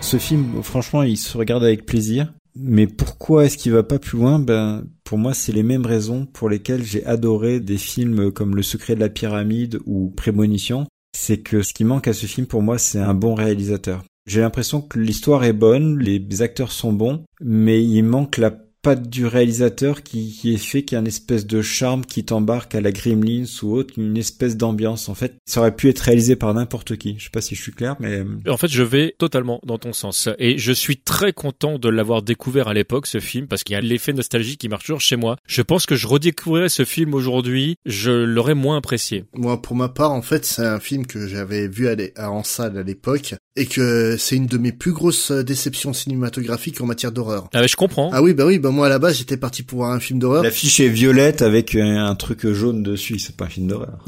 Ce 0.07 0.15
film, 0.15 0.63
franchement, 0.63 1.03
il 1.03 1.17
se 1.17 1.37
regarde 1.37 1.65
avec 1.65 1.85
plaisir. 1.85 2.33
Mais 2.55 2.87
pourquoi 2.87 3.43
est-ce 3.43 3.57
qu'il 3.57 3.73
va 3.73 3.83
pas 3.83 3.99
plus 3.99 4.17
loin? 4.17 4.39
Ben, 4.39 4.85
pour 5.03 5.17
moi, 5.17 5.33
c'est 5.33 5.51
les 5.51 5.63
mêmes 5.63 5.85
raisons 5.85 6.25
pour 6.25 6.47
lesquelles 6.47 6.85
j'ai 6.85 7.05
adoré 7.05 7.59
des 7.59 7.77
films 7.77 8.31
comme 8.31 8.55
Le 8.55 8.63
Secret 8.63 8.95
de 8.95 9.01
la 9.01 9.09
Pyramide 9.09 9.79
ou 9.85 10.09
Prémonition. 10.15 10.87
C'est 11.13 11.39
que 11.39 11.61
ce 11.61 11.73
qui 11.73 11.83
manque 11.83 12.07
à 12.07 12.13
ce 12.13 12.25
film, 12.25 12.47
pour 12.47 12.61
moi, 12.61 12.77
c'est 12.77 12.99
un 12.99 13.13
bon 13.13 13.35
réalisateur. 13.35 14.05
J'ai 14.25 14.39
l'impression 14.39 14.79
que 14.79 14.97
l'histoire 14.97 15.43
est 15.43 15.51
bonne, 15.51 15.99
les 15.99 16.41
acteurs 16.41 16.71
sont 16.71 16.93
bons, 16.93 17.25
mais 17.41 17.83
il 17.83 18.03
manque 18.03 18.37
la 18.37 18.57
patte 18.87 19.09
du 19.09 19.25
réalisateur 19.25 20.01
qui, 20.01 20.31
qui 20.31 20.53
est 20.53 20.57
fait 20.57 20.83
qu'il 20.83 20.95
y 20.95 20.97
a 20.97 21.01
une 21.01 21.07
espèce 21.07 21.45
de 21.45 21.61
charme 21.61 22.05
qui 22.05 22.23
t'embarque 22.23 22.73
à 22.73 22.79
la 22.79 22.93
Gremlins 22.93 23.43
ou 23.61 23.75
autre, 23.75 23.95
une 23.97 24.15
espèce 24.15 24.55
d'ambiance. 24.55 25.09
En 25.09 25.13
fait, 25.13 25.35
ça 25.45 25.59
aurait 25.59 25.75
pu 25.75 25.89
être 25.89 25.99
réalisé 25.99 26.37
par 26.37 26.53
n'importe 26.53 26.95
qui. 26.95 27.15
Je 27.17 27.25
sais 27.25 27.29
pas 27.29 27.41
si 27.41 27.53
je 27.53 27.61
suis 27.61 27.73
clair, 27.73 27.97
mais... 27.99 28.23
En 28.47 28.55
fait, 28.55 28.69
je 28.69 28.83
vais 28.83 29.13
totalement 29.17 29.59
dans 29.65 29.77
ton 29.77 29.91
sens. 29.91 30.29
Et 30.39 30.57
je 30.57 30.71
suis 30.71 30.95
très 30.95 31.33
content 31.33 31.79
de 31.79 31.89
l'avoir 31.89 32.21
découvert 32.21 32.69
à 32.69 32.73
l'époque, 32.73 33.07
ce 33.07 33.19
film, 33.19 33.47
parce 33.47 33.65
qu'il 33.65 33.73
y 33.73 33.77
a 33.77 33.81
l'effet 33.81 34.13
nostalgie 34.13 34.55
qui 34.55 34.69
marche 34.69 34.85
toujours 34.85 35.01
chez 35.01 35.17
moi. 35.17 35.35
Je 35.45 35.61
pense 35.61 35.85
que 35.85 35.97
je 35.97 36.07
redécouvrirais 36.07 36.69
ce 36.69 36.85
film 36.85 37.13
aujourd'hui, 37.13 37.75
je 37.85 38.11
l'aurais 38.11 38.55
moins 38.55 38.77
apprécié. 38.77 39.25
Moi, 39.33 39.61
pour 39.61 39.75
ma 39.75 39.89
part, 39.89 40.13
en 40.13 40.21
fait, 40.21 40.45
c'est 40.45 40.65
un 40.65 40.79
film 40.79 41.05
que 41.05 41.27
j'avais 41.27 41.67
vu 41.67 41.89
à 42.15 42.31
en 42.31 42.45
salle 42.45 42.77
à 42.77 42.83
l'époque 42.83 43.35
et 43.57 43.65
que 43.65 44.15
c'est 44.17 44.35
une 44.37 44.45
de 44.45 44.57
mes 44.57 44.71
plus 44.71 44.93
grosses 44.93 45.31
euh, 45.31 45.43
déceptions 45.43 45.91
cinématographiques 45.93 46.79
en 46.79 46.85
matière 46.85 47.11
d'horreur. 47.11 47.49
Ah, 47.53 47.61
mais 47.61 47.67
je 47.67 47.75
comprends. 47.75 48.09
Ah 48.13 48.21
oui, 48.21 48.33
bah 48.33 48.45
oui, 48.45 48.59
bah 48.59 48.69
moi 48.69 48.85
à 48.85 48.89
la 48.89 48.99
base 48.99 49.17
j'étais 49.17 49.37
parti 49.37 49.63
pour 49.63 49.79
voir 49.79 49.91
un 49.91 49.99
film 49.99 50.19
d'horreur. 50.19 50.43
L'affiche 50.43 50.79
est 50.79 50.89
violette 50.89 51.41
avec 51.41 51.75
un, 51.75 52.05
un 52.05 52.15
truc 52.15 52.47
jaune 52.53 52.83
dessus. 52.83 53.19
C'est 53.19 53.35
pas 53.35 53.45
un 53.45 53.49
film 53.49 53.67
d'horreur. 53.67 53.97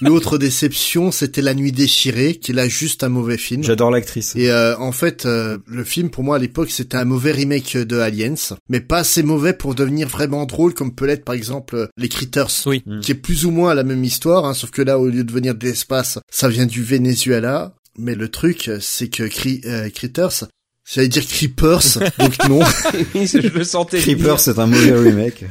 L'autre 0.00 0.38
déception, 0.38 1.10
c'était 1.10 1.42
La 1.42 1.54
Nuit 1.54 1.72
déchirée, 1.72 2.36
qui 2.36 2.52
est 2.52 2.54
là 2.54 2.68
juste 2.68 3.02
un 3.02 3.08
mauvais 3.08 3.36
film. 3.36 3.64
J'adore 3.64 3.90
l'actrice. 3.90 4.36
Et 4.36 4.48
euh, 4.48 4.76
en 4.78 4.92
fait, 4.92 5.26
euh, 5.26 5.58
le 5.66 5.82
film 5.82 6.08
pour 6.10 6.22
moi 6.22 6.36
à 6.36 6.38
l'époque 6.38 6.70
c'était 6.70 6.96
un 6.96 7.04
mauvais 7.04 7.32
remake 7.32 7.76
de 7.76 7.98
Aliens, 7.98 8.34
mais 8.68 8.78
pas 8.80 8.98
assez 8.98 9.24
mauvais 9.24 9.54
pour 9.54 9.74
devenir 9.74 10.06
vraiment 10.06 10.46
drôle 10.46 10.72
comme 10.72 10.94
peut 10.94 11.06
l'être 11.06 11.24
par 11.24 11.34
exemple 11.34 11.74
euh, 11.74 11.86
les 11.96 12.08
Critters, 12.08 12.46
Oui. 12.66 12.84
qui 13.02 13.10
est 13.10 13.16
plus 13.16 13.44
ou 13.44 13.50
moins 13.50 13.74
la 13.74 13.82
même 13.82 14.04
histoire, 14.04 14.44
hein, 14.44 14.54
sauf 14.54 14.70
que 14.70 14.82
là 14.82 15.00
au 15.00 15.08
lieu 15.08 15.24
de 15.24 15.32
venir 15.32 15.56
de 15.56 15.66
l'espace, 15.66 16.20
ça 16.30 16.48
vient 16.48 16.66
du 16.66 16.84
Venezuela. 16.84 17.74
Mais 17.98 18.14
le 18.14 18.28
truc, 18.28 18.70
c'est 18.80 19.08
que 19.08 19.24
euh, 19.66 19.90
Critters, 19.90 20.44
j'allais 20.90 21.08
dire 21.08 21.26
Creepers, 21.26 21.98
donc 22.18 22.34
non. 22.48 22.60
Je 23.14 23.48
le 23.48 23.64
sentais. 23.64 23.98
Creeper, 23.98 24.40
c'est 24.40 24.58
un 24.58 24.66
mauvais 24.66 24.92
remake. 24.92 25.44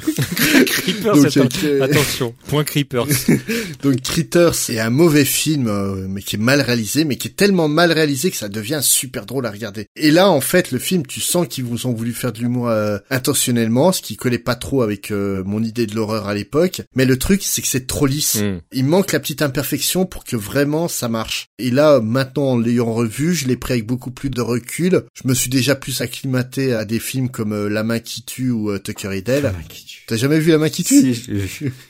Creeper, 0.66 1.14
Donc, 1.16 1.28
c'est 1.32 1.42
un- 1.42 1.48
euh, 1.66 1.82
Attention, 1.84 2.34
point 2.48 2.64
Creepers. 2.64 3.06
Donc 3.84 4.02
Critters, 4.02 4.56
c'est 4.56 4.80
un 4.80 4.90
mauvais 4.90 5.26
film, 5.26 5.68
euh, 5.68 6.08
mais 6.10 6.22
qui 6.22 6.36
est 6.36 6.40
mal 6.40 6.62
réalisé, 6.62 7.06
mais 7.06 7.18
qui 7.18 7.28
est 7.28 7.36
tellement 7.36 7.68
mal 7.68 7.92
réalisé 7.92 8.32
que 8.32 8.38
ça 8.38 8.50
devient 8.50 8.80
super 8.82 9.26
drôle 9.26 9.46
à 9.46 9.52
regarder. 9.52 9.88
Et 9.96 10.12
là, 10.12 10.30
en 10.30 10.42
fait, 10.42 10.72
le 10.72 10.80
film, 10.80 11.06
tu 11.06 11.22
sens 11.22 11.48
qu'ils 11.48 11.64
vous 11.66 11.86
ont 11.88 11.94
voulu 11.94 12.14
faire 12.14 12.32
de 12.34 12.40
l'humour 12.40 12.70
euh, 12.70 12.98
intentionnellement, 13.10 13.92
ce 13.92 14.02
qui 14.02 14.16
collait 14.16 14.40
pas 14.40 14.56
trop 14.56 14.82
avec 14.82 15.12
euh, 15.12 15.44
mon 15.46 15.64
idée 15.64 15.86
de 15.86 15.96
l'horreur 15.96 16.28
à 16.28 16.34
l'époque. 16.34 16.82
Mais 16.96 17.06
le 17.06 17.18
truc, 17.18 17.42
c'est 17.44 17.62
que 17.62 17.68
c'est 17.68 17.88
trop 17.88 18.06
lisse. 18.08 18.42
Mm. 18.42 18.62
Il 18.72 18.86
manque 18.86 19.12
la 19.12 19.20
petite 19.20 19.42
imperfection 19.42 20.06
pour 20.06 20.24
que 20.24 20.36
vraiment 20.36 20.88
ça 20.88 21.10
marche. 21.10 21.48
Et 21.60 21.70
là, 21.72 22.00
maintenant, 22.02 22.52
en 22.52 22.58
l'ayant 22.58 22.94
revu, 22.94 23.34
je 23.36 23.48
l'ai 23.48 23.58
pris 23.58 23.74
avec 23.74 23.86
beaucoup 23.86 24.12
plus 24.12 24.30
de 24.30 24.42
recul. 24.42 25.04
Je 25.14 25.27
me 25.28 25.34
suis 25.34 25.50
déjà 25.50 25.76
plus 25.76 26.02
acclimaté 26.02 26.74
à 26.74 26.86
des 26.86 27.00
films 27.00 27.30
comme 27.30 27.54
euh, 27.54 27.70
La 27.70 27.84
main 27.84 28.00
qui 28.00 28.24
tue 28.24 28.50
ou 28.50 28.72
euh, 28.72 28.80
Tucker 28.80 29.16
et 29.16 29.22
Dale. 29.22 29.54
T'as 30.08 30.16
jamais 30.16 30.40
vu 30.40 30.52
La 30.52 30.58
main 30.58 30.70
qui 30.70 30.84
tue? 30.84 31.00
Si, 31.02 31.14
je 31.14 31.32
l'ai 31.32 31.40
vu. 31.40 31.74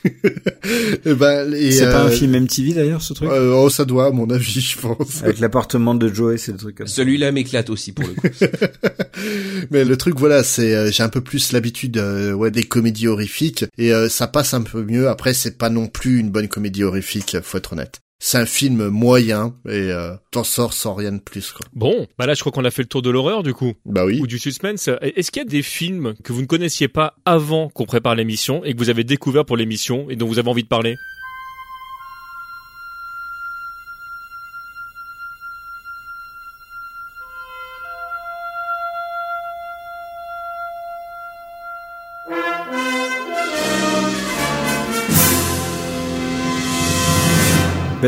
Eh 1.04 1.14
ben, 1.14 1.54
et, 1.54 1.72
C'est 1.72 1.86
pas 1.86 2.02
un 2.02 2.08
euh, 2.08 2.10
film 2.10 2.38
MTV 2.38 2.74
d'ailleurs, 2.74 3.00
ce 3.00 3.14
truc? 3.14 3.30
euh, 3.30 3.54
oh, 3.54 3.70
ça 3.70 3.84
doit, 3.84 4.06
à 4.06 4.10
mon 4.10 4.28
avis, 4.28 4.60
je 4.60 4.78
pense. 4.78 5.22
Avec 5.22 5.38
l'appartement 5.38 5.94
de 5.94 6.12
Joey, 6.12 6.36
c'est 6.36 6.52
le 6.52 6.58
truc 6.58 6.76
comme 6.76 6.86
ça. 6.86 6.94
Celui-là 6.94 7.32
m'éclate 7.32 7.70
aussi 7.70 7.92
pour 7.92 8.06
le 8.06 8.14
coup. 8.14 8.28
Mais 9.70 9.84
le 9.84 9.96
truc, 9.96 10.18
voilà, 10.18 10.42
c'est 10.42 10.74
euh, 10.74 10.90
j'ai 10.90 11.02
un 11.02 11.08
peu 11.08 11.20
plus 11.20 11.52
l'habitude, 11.52 11.98
euh, 11.98 12.32
ouais, 12.32 12.50
des 12.50 12.64
comédies 12.64 13.08
horrifiques 13.08 13.64
et 13.76 13.92
euh, 13.92 14.08
ça 14.08 14.26
passe 14.26 14.54
un 14.54 14.62
peu 14.62 14.82
mieux. 14.82 15.08
Après, 15.08 15.34
c'est 15.34 15.56
pas 15.58 15.70
non 15.70 15.86
plus 15.86 16.18
une 16.18 16.30
bonne 16.30 16.48
comédie 16.48 16.84
horrifique, 16.84 17.36
faut 17.42 17.58
être 17.58 17.72
honnête. 17.72 18.00
C'est 18.20 18.38
un 18.38 18.46
film 18.46 18.88
moyen 18.88 19.54
et 19.66 19.92
euh, 19.92 20.14
t'en 20.32 20.42
sors 20.42 20.72
sans 20.72 20.94
rien 20.94 21.12
de 21.12 21.20
plus, 21.20 21.52
quoi. 21.52 21.66
Bon, 21.72 22.06
bah 22.18 22.26
là, 22.26 22.34
je 22.34 22.40
crois 22.40 22.50
qu'on 22.50 22.64
a 22.64 22.70
fait 22.70 22.82
le 22.82 22.88
tour 22.88 23.00
de 23.00 23.10
l'horreur, 23.10 23.44
du 23.44 23.54
coup. 23.54 23.74
Bah 23.86 24.04
oui. 24.04 24.20
Ou 24.20 24.26
du 24.26 24.38
suspense. 24.40 24.88
Est-ce 25.02 25.30
qu'il 25.30 25.42
y 25.42 25.46
a 25.46 25.48
des 25.48 25.62
films 25.62 26.14
que 26.24 26.32
vous 26.32 26.40
ne 26.40 26.46
connaissiez 26.46 26.88
pas 26.88 27.14
avant 27.24 27.68
qu'on 27.68 27.84
prépare 27.84 28.16
l'émission 28.16 28.64
et 28.64 28.74
que 28.74 28.78
vous 28.78 28.90
avez 28.90 29.04
découvert 29.04 29.44
pour 29.44 29.56
l'émission 29.56 30.10
et 30.10 30.16
dont 30.16 30.26
vous 30.26 30.40
avez 30.40 30.48
envie 30.48 30.64
de 30.64 30.68
parler? 30.68 30.96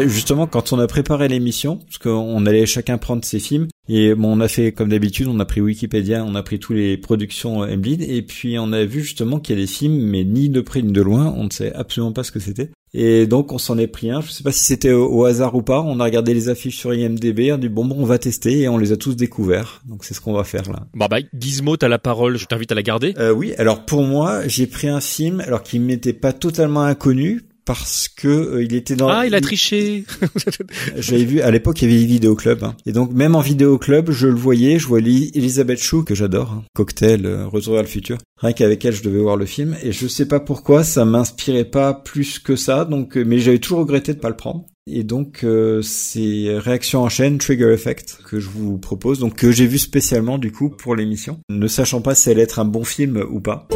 Ben, 0.00 0.08
justement, 0.08 0.46
quand 0.46 0.72
on 0.72 0.78
a 0.78 0.86
préparé 0.86 1.28
l'émission, 1.28 1.76
parce 1.76 1.98
qu'on 1.98 2.46
allait 2.46 2.64
chacun 2.64 2.96
prendre 2.96 3.22
ses 3.22 3.38
films, 3.38 3.68
et 3.86 4.14
bon, 4.14 4.34
on 4.34 4.40
a 4.40 4.48
fait 4.48 4.72
comme 4.72 4.88
d'habitude, 4.88 5.28
on 5.28 5.38
a 5.40 5.44
pris 5.44 5.60
Wikipédia, 5.60 6.24
on 6.26 6.34
a 6.36 6.42
pris 6.42 6.58
tous 6.58 6.72
les 6.72 6.96
productions 6.96 7.62
euh, 7.62 7.74
Emblid, 7.74 8.00
et 8.00 8.22
puis 8.22 8.58
on 8.58 8.72
a 8.72 8.86
vu 8.86 9.02
justement 9.02 9.40
qu'il 9.40 9.56
y 9.56 9.58
a 9.58 9.60
des 9.60 9.66
films, 9.70 10.00
mais 10.00 10.24
ni 10.24 10.48
de 10.48 10.62
près 10.62 10.80
ni 10.80 10.92
de 10.92 11.02
loin, 11.02 11.34
on 11.36 11.44
ne 11.44 11.50
sait 11.50 11.74
absolument 11.74 12.12
pas 12.12 12.24
ce 12.24 12.32
que 12.32 12.40
c'était. 12.40 12.70
Et 12.94 13.26
donc 13.26 13.52
on 13.52 13.58
s'en 13.58 13.76
est 13.76 13.88
pris 13.88 14.10
un, 14.10 14.22
je 14.22 14.30
sais 14.30 14.42
pas 14.42 14.52
si 14.52 14.64
c'était 14.64 14.92
au, 14.92 15.06
au 15.06 15.24
hasard 15.26 15.54
ou 15.54 15.60
pas, 15.60 15.82
on 15.82 16.00
a 16.00 16.04
regardé 16.04 16.32
les 16.32 16.48
affiches 16.48 16.78
sur 16.78 16.94
IMDB, 16.94 17.52
on 17.52 17.56
a 17.56 17.58
dit 17.58 17.68
bon 17.68 17.84
bon 17.84 17.96
on 17.98 18.06
va 18.06 18.18
tester, 18.18 18.60
et 18.60 18.68
on 18.68 18.78
les 18.78 18.92
a 18.92 18.96
tous 18.96 19.16
découverts, 19.16 19.82
donc 19.86 20.04
c'est 20.06 20.14
ce 20.14 20.22
qu'on 20.22 20.32
va 20.32 20.44
faire 20.44 20.72
là. 20.72 20.86
Bah 20.94 21.08
bah, 21.08 21.18
Gizmo, 21.38 21.76
t'as 21.76 21.88
la 21.88 21.98
parole, 21.98 22.38
je 22.38 22.46
t'invite 22.46 22.72
à 22.72 22.74
la 22.74 22.82
garder. 22.82 23.12
Euh, 23.18 23.32
oui, 23.32 23.52
alors 23.58 23.84
pour 23.84 24.02
moi, 24.04 24.48
j'ai 24.48 24.66
pris 24.66 24.88
un 24.88 25.00
film, 25.00 25.40
alors 25.40 25.62
qui 25.62 25.78
m'était 25.78 26.14
pas 26.14 26.32
totalement 26.32 26.84
inconnu, 26.84 27.42
parce 27.64 28.08
que 28.08 28.28
euh, 28.28 28.64
il 28.64 28.74
était 28.74 28.97
dans... 28.97 29.08
Ah, 29.08 29.26
il 29.26 29.34
a 29.34 29.40
triché 29.40 30.05
J'avais 30.97 31.24
vu, 31.24 31.40
à 31.40 31.50
l'époque, 31.50 31.80
il 31.82 31.89
y 31.89 31.92
avait 31.92 32.00
les 32.00 32.06
vidéoclubs. 32.06 32.64
Hein. 32.64 32.76
Et 32.86 32.92
donc, 32.92 33.12
même 33.12 33.34
en 33.34 33.40
vidéoclub, 33.40 34.10
je 34.10 34.26
le 34.26 34.34
voyais, 34.34 34.78
je 34.78 34.86
voyais 34.86 35.30
Elisabeth 35.34 35.80
Chou, 35.80 36.02
que 36.02 36.14
j'adore, 36.14 36.52
hein. 36.52 36.64
Cocktail, 36.74 37.26
euh, 37.26 37.47
Retour 37.47 37.74
vers 37.74 37.82
le 37.82 37.89
futur. 37.89 38.18
Rien 38.39 38.52
qu'avec 38.52 38.84
elle, 38.84 38.94
je 38.94 39.02
devais 39.02 39.20
voir 39.20 39.36
le 39.36 39.47
film. 39.47 39.76
Et 39.82 39.92
je 39.92 40.06
sais 40.06 40.26
pas 40.26 40.40
pourquoi, 40.40 40.84
ça 40.84 41.05
m'inspirait 41.05 41.64
pas 41.64 41.92
plus 41.92 42.39
que 42.39 42.56
ça, 42.56 42.84
donc, 42.84 43.16
euh, 43.16 43.24
mais 43.24 43.39
j'avais 43.39 43.58
toujours 43.58 43.80
regretté 43.80 44.14
de 44.14 44.18
pas 44.18 44.30
le 44.30 44.36
prendre. 44.36 44.64
Et 44.86 45.05
donc, 45.05 45.44
euh, 45.44 45.82
c'est 45.82 46.58
Réaction 46.58 47.02
en 47.02 47.08
chaîne, 47.08 47.39
Trigger 47.39 47.72
Effect, 47.72 48.18
que 48.24 48.40
je 48.40 48.48
vous 48.48 48.78
propose, 48.78 49.18
donc 49.18 49.36
que 49.36 49.52
j'ai 49.52 49.66
vu 49.66 49.78
spécialement, 49.78 50.39
du 50.39 50.52
coup, 50.52 50.70
pour 50.70 50.97
l'émission, 50.97 51.40
ne 51.48 51.68
sachant 51.68 52.00
pas 52.00 52.14
si 52.14 52.28
elle 52.28 52.36
allait 52.36 52.44
être 52.44 52.58
un 52.58 52.64
bon 52.64 52.84
film 52.84 53.24
ou 53.30 53.40
pas. 53.40 53.68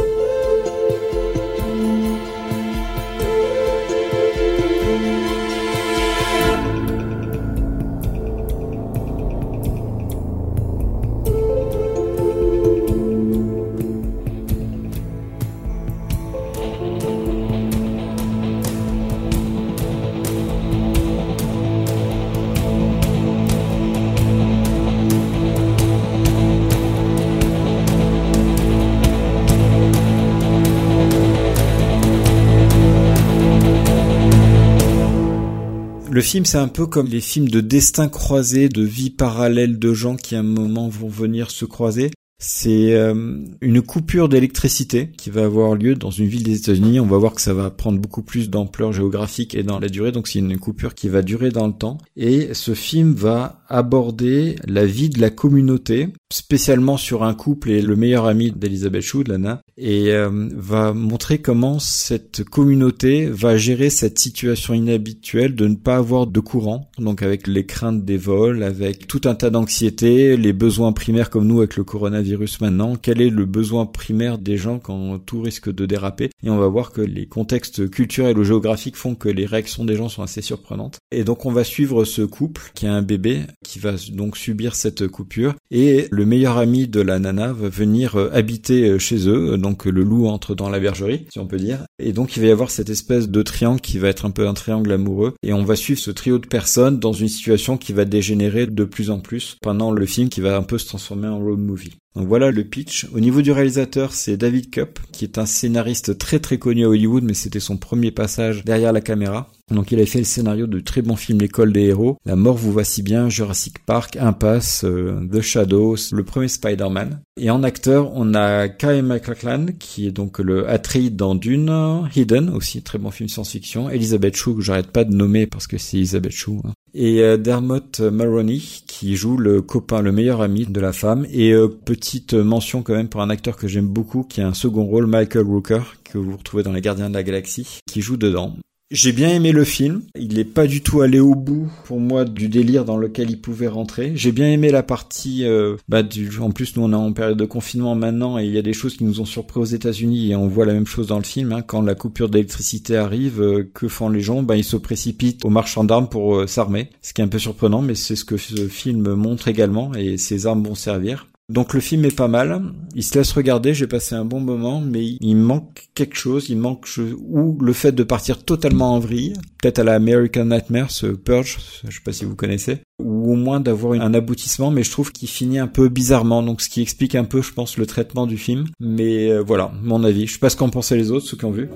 Le 36.15 36.21
film, 36.21 36.45
c'est 36.45 36.57
un 36.57 36.69
peu 36.69 36.87
comme 36.87 37.07
les 37.07 37.19
films 37.19 37.49
de 37.49 37.59
destin 37.59 38.07
croisé, 38.07 38.69
de 38.69 38.81
vie 38.81 39.09
parallèle 39.09 39.77
de 39.77 39.93
gens 39.93 40.15
qui 40.15 40.37
à 40.37 40.39
un 40.39 40.43
moment 40.43 40.87
vont 40.87 41.09
venir 41.09 41.51
se 41.51 41.65
croiser. 41.65 42.11
C'est 42.37 42.93
euh, 42.93 43.45
une 43.61 43.81
coupure 43.81 44.27
d'électricité 44.27 45.11
qui 45.17 45.29
va 45.29 45.45
avoir 45.45 45.75
lieu 45.75 45.95
dans 45.95 46.11
une 46.11 46.27
ville 46.27 46.43
des 46.43 46.57
États-Unis. 46.57 46.99
On 46.99 47.05
va 47.05 47.17
voir 47.17 47.33
que 47.33 47.41
ça 47.41 47.53
va 47.53 47.71
prendre 47.71 47.99
beaucoup 47.99 48.23
plus 48.23 48.49
d'ampleur 48.49 48.91
géographique 48.91 49.55
et 49.55 49.63
dans 49.63 49.79
la 49.79 49.87
durée. 49.87 50.11
Donc 50.11 50.27
c'est 50.27 50.39
une 50.39 50.57
coupure 50.57 50.95
qui 50.95 51.07
va 51.07 51.21
durer 51.21 51.49
dans 51.49 51.67
le 51.67 51.73
temps. 51.73 51.97
Et 52.17 52.53
ce 52.53 52.73
film 52.73 53.13
va 53.13 53.63
aborder 53.69 54.57
la 54.67 54.85
vie 54.85 55.09
de 55.09 55.19
la 55.19 55.29
communauté, 55.29 56.09
spécialement 56.31 56.97
sur 56.97 57.23
un 57.23 57.33
couple 57.33 57.71
et 57.71 57.81
le 57.81 57.95
meilleur 57.95 58.25
ami 58.25 58.51
d'Elisabeth 58.51 59.01
Chou, 59.01 59.23
de 59.23 59.31
Lana, 59.31 59.61
et 59.77 60.11
euh, 60.11 60.29
va 60.55 60.93
montrer 60.93 61.39
comment 61.39 61.79
cette 61.79 62.43
communauté 62.43 63.27
va 63.27 63.57
gérer 63.57 63.89
cette 63.89 64.19
situation 64.19 64.73
inhabituelle 64.73 65.55
de 65.55 65.67
ne 65.67 65.75
pas 65.75 65.97
avoir 65.97 66.27
de 66.27 66.39
courant, 66.39 66.91
donc 66.99 67.23
avec 67.23 67.47
les 67.47 67.65
craintes 67.65 68.05
des 68.05 68.17
vols, 68.17 68.61
avec 68.61 69.07
tout 69.07 69.21
un 69.25 69.35
tas 69.35 69.49
d'anxiété, 69.49 70.37
les 70.37 70.53
besoins 70.53 70.91
primaires 70.91 71.29
comme 71.29 71.47
nous 71.47 71.59
avec 71.59 71.75
le 71.75 71.83
coronavirus 71.83 72.25
maintenant 72.61 72.95
Quel 73.01 73.21
est 73.21 73.29
le 73.29 73.45
besoin 73.45 73.85
primaire 73.85 74.37
des 74.37 74.57
gens 74.57 74.79
quand 74.79 75.19
tout 75.19 75.41
risque 75.41 75.73
de 75.73 75.85
déraper? 75.85 76.29
Et 76.43 76.49
on 76.49 76.57
va 76.57 76.67
voir 76.67 76.91
que 76.91 77.01
les 77.01 77.27
contextes 77.27 77.89
culturels 77.89 78.37
ou 78.37 78.43
géographiques 78.43 78.95
font 78.95 79.15
que 79.15 79.29
les 79.29 79.45
réactions 79.45 79.85
des 79.85 79.95
gens 79.95 80.09
sont 80.09 80.23
assez 80.23 80.41
surprenantes. 80.41 80.99
Et 81.11 81.23
donc 81.23 81.45
on 81.45 81.51
va 81.51 81.63
suivre 81.63 82.05
ce 82.05 82.21
couple 82.21 82.71
qui 82.73 82.87
a 82.87 82.93
un 82.93 83.01
bébé 83.01 83.41
qui 83.63 83.79
va 83.79 83.93
donc 84.11 84.37
subir 84.37 84.75
cette 84.75 85.07
coupure 85.07 85.55
et 85.71 86.07
le 86.11 86.25
meilleur 86.25 86.57
ami 86.57 86.87
de 86.87 87.01
la 87.01 87.19
nana 87.19 87.53
va 87.53 87.69
venir 87.69 88.15
euh, 88.15 88.29
habiter 88.33 88.89
euh, 88.89 88.99
chez 88.99 89.27
eux. 89.27 89.57
Donc 89.57 89.85
le 89.85 90.03
loup 90.03 90.27
entre 90.27 90.55
dans 90.55 90.69
la 90.69 90.79
bergerie, 90.79 91.25
si 91.31 91.39
on 91.39 91.47
peut 91.47 91.57
dire. 91.57 91.85
Et 91.99 92.13
donc 92.13 92.35
il 92.35 92.41
va 92.41 92.47
y 92.47 92.51
avoir 92.51 92.71
cette 92.71 92.89
espèce 92.89 93.29
de 93.29 93.41
triangle 93.41 93.81
qui 93.81 93.97
va 93.97 94.09
être 94.09 94.25
un 94.25 94.31
peu 94.31 94.47
un 94.47 94.53
triangle 94.53 94.91
amoureux 94.91 95.33
et 95.43 95.53
on 95.53 95.63
va 95.63 95.75
suivre 95.75 95.99
ce 95.99 96.11
trio 96.11 96.37
de 96.37 96.47
personnes 96.47 96.99
dans 96.99 97.13
une 97.13 97.27
situation 97.27 97.77
qui 97.77 97.93
va 97.93 98.05
dégénérer 98.05 98.67
de 98.67 98.83
plus 98.83 99.09
en 99.09 99.19
plus 99.19 99.57
pendant 99.61 99.91
le 99.91 100.05
film 100.05 100.29
qui 100.29 100.41
va 100.41 100.57
un 100.57 100.63
peu 100.63 100.77
se 100.77 100.87
transformer 100.87 101.27
en 101.27 101.39
road 101.39 101.59
movie. 101.59 101.95
Donc 102.15 102.27
voilà 102.27 102.51
le 102.51 102.63
pitch. 102.63 103.07
Au 103.13 103.19
niveau 103.19 103.41
du 103.41 103.51
réalisateur, 103.51 104.13
c'est 104.13 104.37
David 104.37 104.69
Cup, 104.69 104.99
qui 105.11 105.25
est 105.25 105.37
un 105.37 105.45
scénariste 105.45 106.17
très 106.17 106.39
très 106.39 106.57
connu 106.57 106.85
à 106.85 106.89
Hollywood, 106.89 107.23
mais 107.23 107.33
c'était 107.33 107.59
son 107.59 107.77
premier 107.77 108.11
passage 108.11 108.63
derrière 108.63 108.93
la 108.93 109.01
caméra. 109.01 109.51
Donc 109.73 109.91
il 109.91 109.99
a 109.99 110.05
fait 110.05 110.19
le 110.19 110.25
scénario 110.25 110.67
de 110.67 110.79
très 110.79 111.01
bons 111.01 111.15
films 111.15 111.39
L'école 111.39 111.73
des 111.73 111.85
héros, 111.85 112.17
La 112.23 112.35
mort 112.35 112.55
vous 112.55 112.71
va 112.71 112.83
si 112.83 113.01
bien, 113.01 113.29
Jurassic 113.29 113.79
Park, 113.79 114.15
Impasse, 114.15 114.83
euh, 114.83 115.27
The 115.31 115.41
Shadows, 115.41 115.95
le 116.11 116.23
premier 116.23 116.47
Spider-Man. 116.47 117.21
Et 117.37 117.49
en 117.49 117.63
acteur, 117.63 118.11
on 118.13 118.35
a 118.35 118.69
Kyle 118.69 119.01
MacLachlan, 119.01 119.67
qui 119.79 120.07
est 120.07 120.11
donc 120.11 120.37
le 120.37 120.69
Atreides 120.69 121.15
dans 121.15 121.33
Dune, 121.33 122.07
Hidden 122.15 122.49
aussi, 122.49 122.83
très 122.83 122.99
bon 122.99 123.09
film 123.09 123.27
science-fiction, 123.27 123.89
Elizabeth 123.89 124.35
Shue, 124.35 124.55
que 124.55 124.61
j'arrête 124.61 124.91
pas 124.91 125.03
de 125.03 125.15
nommer 125.15 125.47
parce 125.47 125.65
que 125.65 125.79
c'est 125.79 125.97
Elizabeth 125.97 126.31
Shue, 126.31 126.59
hein. 126.63 126.73
et 126.93 127.21
euh, 127.21 127.37
Dermot 127.37 127.81
Mulroney, 127.99 128.61
qui 128.85 129.15
joue 129.15 129.35
le 129.35 129.63
copain, 129.63 130.01
le 130.01 130.11
meilleur 130.11 130.41
ami 130.41 130.67
de 130.67 130.79
la 130.79 130.93
femme, 130.93 131.25
et 131.31 131.53
euh, 131.53 131.67
petite 131.67 132.35
mention 132.35 132.83
quand 132.83 132.93
même 132.93 133.09
pour 133.09 133.21
un 133.21 133.31
acteur 133.31 133.57
que 133.57 133.67
j'aime 133.67 133.87
beaucoup, 133.87 134.23
qui 134.23 134.41
a 134.41 134.47
un 134.47 134.53
second 134.53 134.85
rôle, 134.85 135.07
Michael 135.07 135.45
Rooker, 135.45 135.81
que 136.03 136.19
vous 136.19 136.37
retrouvez 136.37 136.61
dans 136.61 136.71
Les 136.71 136.81
Gardiens 136.81 137.09
de 137.09 137.15
la 137.15 137.23
Galaxie, 137.23 137.79
qui 137.87 138.01
joue 138.01 138.17
dedans. 138.17 138.55
J'ai 138.91 139.13
bien 139.13 139.29
aimé 139.29 139.51
le 139.51 139.63
film. 139.63 140.03
Il 140.15 140.35
n'est 140.35 140.43
pas 140.43 140.67
du 140.67 140.81
tout 140.81 141.01
allé 141.01 141.19
au 141.19 141.33
bout 141.33 141.67
pour 141.85 141.99
moi 141.99 142.23
du 142.23 142.49
délire 142.49 142.85
dans 142.85 142.97
lequel 142.97 143.31
il 143.31 143.41
pouvait 143.41 143.67
rentrer. 143.67 144.11
J'ai 144.13 144.31
bien 144.31 144.45
aimé 144.45 144.69
la 144.69 144.83
partie. 144.83 145.43
Euh, 145.43 145.75
bah, 145.89 146.03
du, 146.03 146.29
en 146.39 146.51
plus, 146.51 146.75
nous 146.75 146.83
on 146.83 146.91
est 146.91 146.95
en 146.95 147.11
période 147.11 147.37
de 147.37 147.45
confinement 147.45 147.95
maintenant 147.95 148.37
et 148.37 148.45
il 148.45 148.51
y 148.51 148.59
a 148.59 148.61
des 148.61 148.73
choses 148.73 148.95
qui 148.95 149.03
nous 149.03 149.21
ont 149.21 149.25
surpris 149.25 149.59
aux 149.59 149.65
États-Unis 149.65 150.29
et 150.29 150.35
on 150.35 150.47
voit 150.47 150.67
la 150.67 150.73
même 150.73 150.85
chose 150.85 151.07
dans 151.07 151.17
le 151.17 151.23
film. 151.23 151.51
Hein. 151.51 151.63
Quand 151.63 151.81
la 151.81 151.95
coupure 151.95 152.29
d'électricité 152.29 152.95
arrive, 152.95 153.41
euh, 153.41 153.67
que 153.73 153.87
font 153.87 154.07
les 154.07 154.21
gens? 154.21 154.43
Bah, 154.43 154.55
ils 154.55 154.63
se 154.63 154.77
précipitent 154.77 155.43
aux 155.45 155.49
marchands 155.49 155.83
d'armes 155.83 156.07
pour 156.07 156.35
euh, 156.35 156.45
s'armer. 156.45 156.91
Ce 157.01 157.13
qui 157.13 157.21
est 157.21 157.25
un 157.25 157.27
peu 157.29 157.39
surprenant, 157.39 157.81
mais 157.81 157.95
c'est 157.95 158.15
ce 158.15 158.23
que 158.23 158.37
ce 158.37 158.67
film 158.67 159.15
montre 159.15 159.47
également 159.47 159.95
et 159.95 160.19
ces 160.19 160.45
armes 160.45 160.63
vont 160.63 160.75
servir. 160.75 161.27
Donc 161.47 161.75
le 161.75 161.79
film 161.79 162.05
est 162.05 162.15
pas 162.15 162.27
mal, 162.27 162.63
il 162.95 163.03
se 163.03 163.17
laisse 163.17 163.31
regarder, 163.31 163.75
j'ai 163.75 163.85
passé 163.85 164.15
un 164.15 164.25
bon 164.25 164.39
moment, 164.39 164.81
mais 164.81 165.05
il 165.21 165.35
manque 165.35 165.89
quelque 165.93 166.15
chose, 166.15 166.49
il 166.49 166.57
manque 166.57 166.87
ou 166.97 167.55
le 167.61 167.73
fait 167.73 167.91
de 167.91 168.03
partir 168.03 168.43
totalement 168.43 168.95
en 168.95 168.99
vrille, 168.99 169.33
peut-être 169.61 169.77
à 169.79 169.83
la 169.83 169.93
American 169.93 170.45
Nightmare, 170.45 170.89
ce 170.89 171.05
Purge, 171.07 171.59
je 171.87 171.95
sais 171.95 172.01
pas 172.03 172.13
si 172.13 172.25
vous 172.25 172.35
connaissez, 172.35 172.79
ou 172.99 173.31
au 173.33 173.35
moins 173.35 173.59
d'avoir 173.59 173.93
un 173.93 174.13
aboutissement, 174.15 174.71
mais 174.71 174.83
je 174.83 174.89
trouve 174.89 175.11
qu'il 175.11 175.29
finit 175.29 175.59
un 175.59 175.67
peu 175.67 175.87
bizarrement, 175.87 176.41
donc 176.41 176.61
ce 176.61 176.69
qui 176.69 176.81
explique 176.81 177.13
un 177.13 177.25
peu, 177.25 177.43
je 177.43 177.53
pense, 177.53 177.77
le 177.77 177.85
traitement 177.85 178.25
du 178.25 178.37
film. 178.37 178.65
Mais 178.79 179.29
euh, 179.29 179.41
voilà, 179.41 179.71
mon 179.83 180.03
avis. 180.03 180.25
Je 180.27 180.33
sais 180.33 180.39
pas 180.39 180.49
ce 180.49 180.55
qu'en 180.55 180.69
pensaient 180.69 180.97
les 180.97 181.11
autres, 181.11 181.27
ceux 181.27 181.37
qui 181.37 181.45
ont 181.45 181.51
vu. 181.51 181.69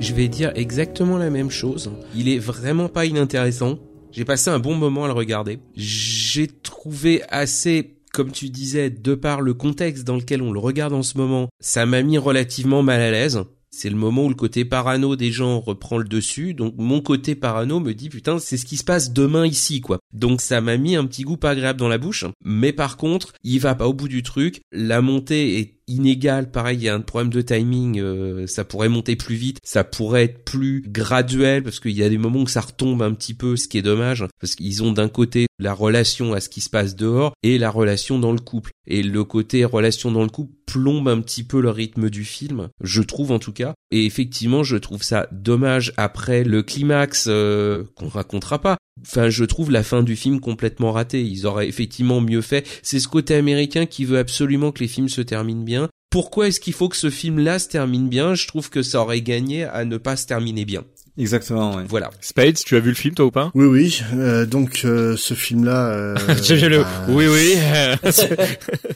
Je 0.00 0.14
vais 0.14 0.28
dire 0.28 0.50
exactement 0.54 1.18
la 1.18 1.28
même 1.28 1.50
chose. 1.50 1.92
Il 2.16 2.28
est 2.28 2.38
vraiment 2.38 2.88
pas 2.88 3.04
inintéressant. 3.04 3.78
J'ai 4.12 4.24
passé 4.24 4.48
un 4.48 4.58
bon 4.58 4.74
moment 4.74 5.04
à 5.04 5.08
le 5.08 5.12
regarder. 5.12 5.58
J'ai 5.76 6.46
trouvé 6.46 7.22
assez 7.28 7.98
comme 8.12 8.32
tu 8.32 8.48
disais, 8.48 8.90
de 8.90 9.14
par 9.14 9.40
le 9.40 9.54
contexte 9.54 10.04
dans 10.04 10.16
lequel 10.16 10.42
on 10.42 10.52
le 10.52 10.58
regarde 10.58 10.92
en 10.92 11.04
ce 11.04 11.16
moment, 11.16 11.48
ça 11.60 11.86
m'a 11.86 12.02
mis 12.02 12.18
relativement 12.18 12.82
mal 12.82 13.00
à 13.00 13.10
l'aise. 13.12 13.44
C'est 13.72 13.88
le 13.88 13.96
moment 13.96 14.24
où 14.24 14.28
le 14.28 14.34
côté 14.34 14.64
parano 14.64 15.14
des 15.14 15.30
gens 15.30 15.60
reprend 15.60 15.96
le 15.98 16.04
dessus, 16.04 16.54
donc 16.54 16.74
mon 16.76 17.00
côté 17.00 17.36
parano 17.36 17.78
me 17.78 17.94
dit 17.94 18.08
putain 18.08 18.40
c'est 18.40 18.56
ce 18.56 18.66
qui 18.66 18.76
se 18.76 18.82
passe 18.82 19.12
demain 19.12 19.46
ici 19.46 19.80
quoi. 19.80 20.00
Donc 20.12 20.40
ça 20.40 20.60
m'a 20.60 20.76
mis 20.76 20.96
un 20.96 21.06
petit 21.06 21.22
goût 21.22 21.36
pas 21.36 21.50
agréable 21.50 21.78
dans 21.78 21.88
la 21.88 21.96
bouche, 21.98 22.24
mais 22.44 22.72
par 22.72 22.96
contre 22.96 23.32
il 23.44 23.60
va 23.60 23.76
pas 23.76 23.86
au 23.86 23.94
bout 23.94 24.08
du 24.08 24.24
truc, 24.24 24.60
la 24.72 25.00
montée 25.02 25.60
est 25.60 25.79
inégale, 25.90 26.50
pareil 26.50 26.78
il 26.78 26.84
y 26.84 26.88
a 26.88 26.94
un 26.94 27.00
problème 27.00 27.32
de 27.32 27.42
timing, 27.42 28.00
euh, 28.00 28.46
ça 28.46 28.64
pourrait 28.64 28.88
monter 28.88 29.16
plus 29.16 29.34
vite, 29.34 29.58
ça 29.62 29.84
pourrait 29.84 30.24
être 30.24 30.44
plus 30.44 30.82
graduel 30.86 31.62
parce 31.62 31.80
qu'il 31.80 31.92
y 31.92 32.02
a 32.02 32.08
des 32.08 32.18
moments 32.18 32.40
où 32.40 32.46
ça 32.46 32.60
retombe 32.60 33.02
un 33.02 33.12
petit 33.12 33.34
peu, 33.34 33.56
ce 33.56 33.68
qui 33.68 33.78
est 33.78 33.82
dommage 33.82 34.24
parce 34.40 34.54
qu'ils 34.54 34.82
ont 34.82 34.92
d'un 34.92 35.08
côté 35.08 35.46
la 35.58 35.74
relation 35.74 36.32
à 36.32 36.40
ce 36.40 36.48
qui 36.48 36.60
se 36.60 36.70
passe 36.70 36.96
dehors 36.96 37.34
et 37.42 37.58
la 37.58 37.70
relation 37.70 38.18
dans 38.18 38.32
le 38.32 38.38
couple. 38.38 38.70
Et 38.86 39.02
le 39.02 39.24
côté 39.24 39.64
relation 39.64 40.10
dans 40.10 40.22
le 40.22 40.28
couple 40.28 40.54
plombe 40.66 41.08
un 41.08 41.20
petit 41.20 41.44
peu 41.44 41.60
le 41.60 41.70
rythme 41.70 42.10
du 42.10 42.24
film, 42.24 42.68
je 42.82 43.02
trouve 43.02 43.32
en 43.32 43.38
tout 43.38 43.52
cas. 43.52 43.74
Et 43.90 44.06
effectivement, 44.06 44.62
je 44.62 44.76
trouve 44.76 45.02
ça 45.02 45.28
dommage 45.32 45.92
après 45.96 46.44
le 46.44 46.62
climax 46.62 47.26
euh, 47.28 47.84
qu'on 47.96 48.08
racontera 48.08 48.60
pas. 48.60 48.78
Enfin, 49.02 49.30
je 49.30 49.44
trouve 49.44 49.70
la 49.70 49.82
fin 49.82 50.02
du 50.02 50.16
film 50.16 50.40
complètement 50.40 50.92
ratée. 50.92 51.22
Ils 51.22 51.46
auraient 51.46 51.68
effectivement 51.68 52.20
mieux 52.20 52.42
fait. 52.42 52.66
C'est 52.82 53.00
ce 53.00 53.08
côté 53.08 53.34
américain 53.34 53.86
qui 53.86 54.04
veut 54.04 54.18
absolument 54.18 54.72
que 54.72 54.80
les 54.80 54.88
films 54.88 55.08
se 55.08 55.20
terminent 55.22 55.62
bien. 55.62 55.88
Pourquoi 56.10 56.48
est-ce 56.48 56.58
qu'il 56.58 56.72
faut 56.72 56.88
que 56.88 56.96
ce 56.96 57.08
film-là 57.08 57.60
se 57.60 57.68
termine 57.68 58.08
bien? 58.08 58.34
Je 58.34 58.48
trouve 58.48 58.68
que 58.68 58.82
ça 58.82 59.00
aurait 59.00 59.22
gagné 59.22 59.64
à 59.64 59.84
ne 59.84 59.96
pas 59.96 60.16
se 60.16 60.26
terminer 60.26 60.64
bien. 60.64 60.84
Exactement, 61.16 61.76
ouais. 61.76 61.84
Voilà. 61.86 62.10
Spades, 62.20 62.56
tu 62.56 62.76
as 62.76 62.80
vu 62.80 62.88
le 62.88 62.94
film 62.96 63.14
toi 63.14 63.26
ou 63.26 63.30
pas? 63.30 63.50
Oui, 63.54 63.66
oui. 63.66 64.02
Euh, 64.14 64.44
donc 64.44 64.82
euh, 64.84 65.16
ce 65.16 65.34
film-là, 65.34 65.90
euh, 65.90 66.14
bah, 66.26 67.06
Oui, 67.08 67.26
oui. 67.28 67.54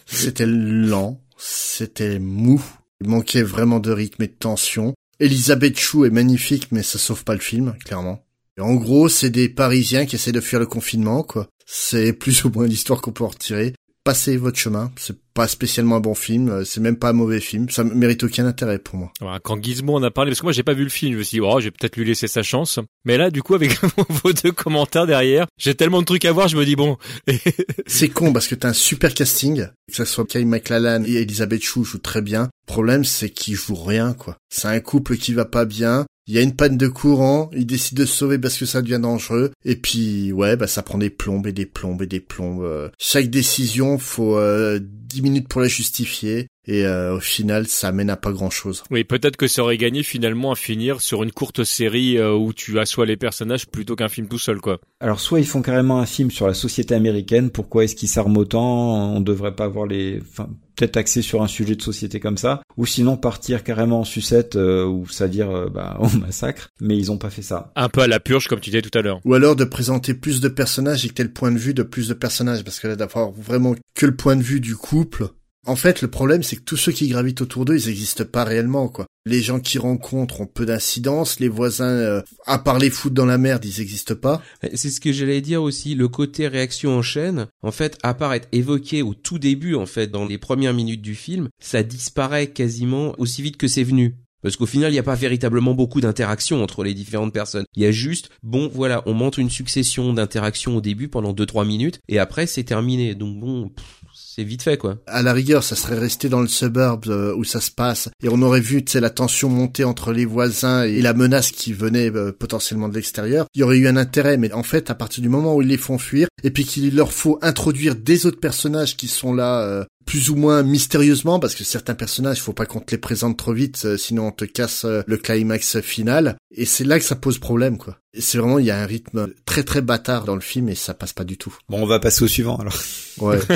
c'était 0.07 0.47
lent, 0.47 1.21
c'était 1.37 2.19
mou, 2.19 2.63
il 3.01 3.09
manquait 3.09 3.43
vraiment 3.43 3.79
de 3.79 3.93
rythme 3.93 4.25
et 4.25 4.29
de 4.29 4.33
tension. 4.33 4.95
Elisabeth 5.21 5.79
Chou 5.79 6.05
est 6.07 6.11
magnifique, 6.11 6.69
mais 6.73 6.83
ça 6.83 6.99
sauve 6.99 7.23
pas 7.23 7.35
le 7.35 7.41
film, 7.41 7.75
clairement. 7.85 8.24
En 8.61 8.75
gros, 8.75 9.09
c'est 9.09 9.31
des 9.31 9.49
Parisiens 9.49 10.07
qui 10.07 10.17
essaient 10.17 10.33
de 10.33 10.41
fuir 10.41 10.61
le 10.61 10.67
confinement, 10.67 11.23
quoi. 11.23 11.49
C'est 11.67 12.13
plus 12.13 12.45
ou 12.45 12.51
moins 12.51 12.67
l'histoire 12.67 13.01
qu'on 13.01 13.13
peut 13.13 13.25
en 13.25 13.29
retirer. 13.29 13.75
Passez 14.05 14.37
votre 14.37 14.59
chemin. 14.59 14.93
C'est 14.97 15.17
pas 15.33 15.49
spécialement 15.49 15.97
un 15.97 16.01
bon 16.01 16.15
film. 16.15 16.51
euh, 16.51 16.65
C'est 16.67 16.81
même 16.83 16.97
pas 16.99 17.09
un 17.09 17.13
mauvais 17.15 17.41
film. 17.41 17.71
Ça 17.71 17.85
mérite 17.85 18.23
aucun 18.23 18.45
intérêt 18.45 18.79
pour 18.79 18.97
moi. 18.99 19.11
Quand 19.43 19.61
Gizmo 19.65 19.95
en 19.95 20.03
a 20.03 20.11
parlé, 20.11 20.31
parce 20.31 20.41
que 20.41 20.45
moi 20.45 20.53
j'ai 20.53 20.63
pas 20.63 20.75
vu 20.75 20.85
le 20.85 20.91
film, 20.91 21.15
je 21.15 21.19
me 21.19 21.23
suis 21.23 21.37
dit, 21.37 21.41
oh, 21.41 21.59
je 21.59 21.65
vais 21.65 21.71
peut-être 21.71 21.97
lui 21.97 22.05
laisser 22.05 22.29
sa 22.29 22.43
chance. 22.43 22.79
Mais 23.07 23.17
là, 23.17 23.31
du 23.31 23.43
coup, 23.43 23.55
avec 23.55 23.79
vos 24.23 24.33
deux 24.35 24.53
commentaires 24.53 25.07
derrière, 25.07 25.47
j'ai 25.57 25.75
tellement 25.75 26.01
de 26.01 26.05
trucs 26.05 26.27
à 26.27 26.33
voir, 26.33 26.49
je 26.49 26.57
me 26.59 26.67
dis, 26.67 26.77
bon, 26.77 26.99
C'est 27.87 28.11
con 28.11 28.33
parce 28.35 28.47
que 28.47 28.55
t'as 28.55 28.69
un 28.69 28.73
super 28.75 29.15
casting, 29.15 29.67
que 29.89 29.97
ce 29.97 30.05
soit 30.05 30.27
Kyle 30.27 30.47
MacLachlan 30.47 31.05
et 31.07 31.15
Elisabeth 31.23 31.63
Chou 31.63 31.83
jouent 31.85 31.97
très 31.99 32.21
bien. 32.21 32.43
Le 32.69 32.73
problème, 32.73 33.05
c'est 33.07 33.31
qu'ils 33.31 33.55
jouent 33.57 33.75
rien, 33.75 34.13
quoi. 34.13 34.37
C'est 34.51 34.69
un 34.69 34.81
couple 34.81 35.17
qui 35.17 35.33
va 35.33 35.47
pas 35.47 35.65
bien. 35.65 36.05
Il 36.27 36.35
y 36.35 36.39
a 36.39 36.43
une 36.43 36.57
panne 36.57 36.79
de 36.79 36.89
courant, 36.89 37.51
ils 37.53 37.67
décident 37.67 38.01
de 38.01 38.07
se 38.07 38.17
sauver 38.17 38.39
parce 38.39 38.57
que 38.57 38.65
ça 38.65 38.81
devient 38.81 39.01
dangereux. 39.01 39.53
Et 39.65 39.77
puis, 39.77 40.33
ouais, 40.33 40.57
bah 40.57 40.67
ça 40.67 40.83
prend 40.83 40.97
des 40.97 41.11
plombes 41.11 41.47
et 41.47 41.53
des 41.53 41.67
plombes 41.67 42.01
et 42.01 42.07
des 42.07 42.21
plombes. 42.21 42.63
Euh, 42.63 42.89
Chaque 42.99 43.29
décision, 43.29 43.99
faut 43.99 44.39
euh, 44.39 44.81
10 44.83 45.21
minutes 45.23 45.49
pour 45.49 45.61
la 45.61 45.69
justifier. 45.69 46.47
Et 46.67 46.87
euh, 46.87 47.17
au 47.17 47.21
final, 47.21 47.67
ça 47.67 47.93
mène 47.93 48.11
à 48.11 48.17
pas 48.17 48.33
grand-chose. 48.33 48.85
oui, 48.91 49.05
peut-être 49.05 49.37
que 49.37 49.47
ça 49.47 49.63
aurait 49.63 49.77
gagné 49.77 50.03
finalement 50.03 50.53
à 50.53 50.57
finir 50.57 51.01
sur 51.01 51.23
une 51.23 51.33
courte 51.33 51.65
série 51.65 52.19
euh, 52.19 52.35
où 52.35 52.53
tu 52.53 52.79
assois 52.79 53.07
les 53.07 53.17
personnages 53.17 53.67
plutôt 53.67 53.97
qu'un 53.97 54.09
film 54.09 54.29
tout 54.29 54.39
seul, 54.39 54.61
quoi. 54.61 54.81
Alors 55.01 55.21
soit 55.21 55.41
ils 55.41 55.47
font 55.47 55.63
carrément 55.63 56.01
un 56.01 56.07
film 56.07 56.31
sur 56.31 56.47
la 56.47 56.55
société 56.55 56.95
américaine, 56.95 57.51
pourquoi 57.51 57.85
est-ce 57.85 57.95
qu'ils 57.95 58.09
s'arment 58.09 58.39
autant, 58.39 59.15
on 59.15 59.21
devrait 59.21 59.55
pas 59.55 59.65
avoir 59.65 59.87
les... 59.87 60.21
Enfin, 60.21 60.49
peut-être 60.77 60.97
axé 60.97 61.23
sur 61.23 61.43
un 61.43 61.47
sujet 61.47 61.77
de 61.77 61.83
société 61.83 62.21
comme 62.21 62.37
ça, 62.37 62.63
ou 62.77 62.87
sinon 62.87 63.17
partir 63.17 63.63
carrément 63.63 64.01
en 64.01 64.05
sucette, 64.05 64.57
euh, 64.57 64.85
ou 64.87 65.07
c'est-à-dire 65.09 65.51
euh, 65.51 65.69
bah, 65.69 65.97
au 66.01 66.09
massacre, 66.19 66.69
mais 66.81 66.97
ils 66.97 67.11
ont 67.11 67.19
pas 67.19 67.31
fait 67.31 67.43
ça. 67.43 67.73
Un 67.77 67.89
peu 67.89 68.01
à 68.01 68.07
la 68.07 68.21
purge, 68.21 68.49
comme 68.49 68.61
tu 68.61 68.71
disais 68.71 68.83
tout 68.83 68.97
à 68.97 69.03
l'heure. 69.03 69.21
Ou 69.25 69.35
alors 69.35 69.57
de 69.57 69.65
présenter 69.65 70.15
plus 70.15 70.41
de 70.41 70.49
personnages 70.49 71.05
et 71.05 71.09
que 71.09 71.15
t'aies 71.15 71.25
le 71.25 71.33
point 71.33 71.53
de 71.53 71.59
vue 71.59 71.75
de 71.75 71.83
plus 71.83 72.09
de 72.09 72.15
personnages. 72.15 72.65
Parce 72.65 72.81
que 72.81 72.89
là, 72.89 72.97
d'avoir 72.97 73.31
vraiment 73.31 73.75
que 73.95 74.07
le 74.07 74.17
point 74.17 74.37
de 74.37 74.43
vue 74.43 74.61
du 74.61 74.77
couple, 74.77 75.29
En 75.67 75.77
fait, 75.77 76.03
le 76.03 76.09
problème, 76.09 76.43
c'est 76.43 76.57
que 76.57 76.63
tous 76.63 76.77
ceux 76.77 76.93
qui 76.93 77.09
gravitent 77.09 77.41
autour 77.41 77.65
d'eux, 77.65 77.79
ils 77.79 77.89
n'existent 77.89 78.25
pas 78.25 78.45
réellement, 78.45 78.89
quoi. 78.89 79.07
Les 79.25 79.41
gens 79.41 79.61
qui 79.61 79.79
rencontrent 79.79 80.43
ont 80.43 80.47
peu 80.47 80.67
d'incidence, 80.67 81.41
les 81.41 81.49
voisins, 81.49 81.87
euh, 81.87 82.23
à 82.45 82.59
part 82.59 82.79
les 82.79 82.91
foutre 82.91 83.15
dans 83.15 83.25
la 83.25 83.39
merde, 83.39 83.65
ils 83.65 83.79
n'existent 83.79 84.15
pas. 84.15 84.43
C'est 84.75 84.91
ce 84.91 85.01
que 85.01 85.13
j'allais 85.13 85.41
dire 85.41 85.63
aussi, 85.63 85.95
le 85.95 86.09
côté 86.09 86.49
réaction 86.49 86.99
en 86.99 87.03
chaîne, 87.03 87.47
en 87.63 87.73
fait, 87.73 87.99
à 88.03 88.13
part 88.13 88.35
être 88.35 88.49
évoqué 88.53 89.01
au 89.01 89.15
tout 89.15 89.39
début, 89.39 89.75
en 89.75 89.87
fait, 89.87 90.09
dans 90.09 90.27
les 90.27 90.37
premières 90.37 90.75
minutes 90.75 91.03
du 91.03 91.15
film, 91.15 91.49
ça 91.59 91.83
disparaît 91.83 92.49
quasiment 92.49 93.15
aussi 93.17 93.41
vite 93.41 93.57
que 93.57 93.69
c'est 93.69 93.85
venu. 93.85 94.17
Parce 94.45 94.57
qu'au 94.57 94.67
final, 94.67 94.91
il 94.91 94.93
n'y 94.93 94.99
a 94.99 95.03
pas 95.03 95.15
véritablement 95.15 95.73
beaucoup 95.73 96.03
d'interactions 96.03 96.63
entre 96.63 96.85
les 96.85 96.93
différentes 96.93 97.33
personnes. 97.33 97.65
Il 97.77 97.83
y 97.83 97.87
a 97.87 97.91
juste, 97.91 98.29
bon, 98.43 98.71
voilà, 98.75 99.03
on 99.07 99.15
montre 99.15 99.39
une 99.39 99.49
succession 99.49 100.13
d'interactions 100.13 100.77
au 100.77 100.83
début 100.83 101.09
pendant 101.09 101.33
2-3 101.33 101.67
minutes, 101.67 101.99
et 102.09 102.19
après, 102.19 102.47
c'est 102.47 102.65
terminé. 102.65 103.15
Donc 103.15 103.41
bon, 103.41 103.73
c'est 104.17 104.45
vite 104.45 104.63
fait, 104.63 104.79
quoi. 104.79 104.97
À 105.07 105.23
la 105.23 105.33
rigueur, 105.33 105.65
ça 105.65 105.75
serait 105.75 105.99
resté 105.99 106.29
dans 106.29 106.41
le 106.41 106.47
suburb 106.47 107.07
euh, 107.09 107.35
où 107.35 107.43
ça 107.43 107.61
se 107.61 107.71
passe, 107.71 108.09
et 108.23 108.29
on 108.29 108.41
aurait 108.43 108.61
vu, 108.61 108.85
la 108.95 109.11
tension 109.11 109.49
monter 109.49 109.83
entre 109.83 110.13
les 110.13 110.25
voisins 110.25 110.85
et 110.85 111.03
la 111.03 111.15
menace 111.15 111.51
qui 111.51 111.73
venait 111.73 112.11
euh, 112.15 112.31
potentiellement 112.31 112.89
de 112.89 112.95
l'extérieur. 112.95 113.47
Il 113.55 113.61
y 113.61 113.63
aurait 113.65 113.79
eu 113.79 113.89
un 113.89 113.97
intérêt, 113.97 114.37
mais 114.37 114.53
en 114.53 114.63
fait, 114.63 114.89
à 114.89 114.95
partir 114.95 115.23
du 115.23 115.29
moment 115.29 115.57
où 115.57 115.63
ils 115.63 115.69
les 115.69 115.77
font 115.77 115.99
fuir, 115.99 116.29
et 116.45 116.51
puis 116.51 116.65
qu'il 116.65 116.95
leur 116.95 117.13
faut 117.13 117.39
introduire 117.43 117.97
des 117.97 118.27
autres 118.27 118.39
personnages 118.39 118.97
qui 118.97 119.09
sont 119.09 119.35
là 119.35 119.63
euh, 119.63 119.85
plus 120.07 120.31
ou 120.31 120.37
moins 120.37 120.63
mystérieusement, 120.63 121.39
parce 121.39 121.55
que 121.55 121.65
certains 121.65 121.95
personnages, 121.95 122.39
il 122.39 122.43
faut 122.43 122.53
pas 122.53 122.67
qu'on 122.67 122.81
te 122.81 122.91
les 122.91 122.99
présente 122.99 123.37
trop 123.37 123.53
vite, 123.53 123.83
euh, 123.85 123.97
sinon 123.97 124.29
on 124.29 124.33
te 124.33 124.45
casse 124.45 124.85
euh, 124.85 125.03
le 125.07 125.17
climax 125.17 125.81
final. 125.81 126.37
Et 126.57 126.67
c'est 126.67 126.85
là 126.85 126.99
que 126.99 127.05
ça 127.05 127.17
pose 127.17 127.39
problème, 127.39 127.79
quoi. 127.79 127.99
Et 128.13 128.21
C'est 128.21 128.39
vraiment, 128.39 128.61
il 128.61 128.67
y 128.67 128.71
a 128.71 128.81
un 128.81 128.87
rythme 128.87 129.29
très 129.45 129.65
très 129.65 129.81
bâtard 129.83 130.25
dans 130.25 130.37
le 130.37 130.41
film 130.41 130.69
et 130.69 130.77
ça 130.77 130.95
passe 130.95 131.13
pas 131.13 131.25
du 131.25 131.37
tout. 131.37 131.57
Bon, 131.69 131.83
on 131.83 131.87
va 131.87 131.99
passer 131.99 132.23
au 132.23 132.29
suivant 132.29 132.57
alors. 132.57 132.79
Ouais. 133.19 133.39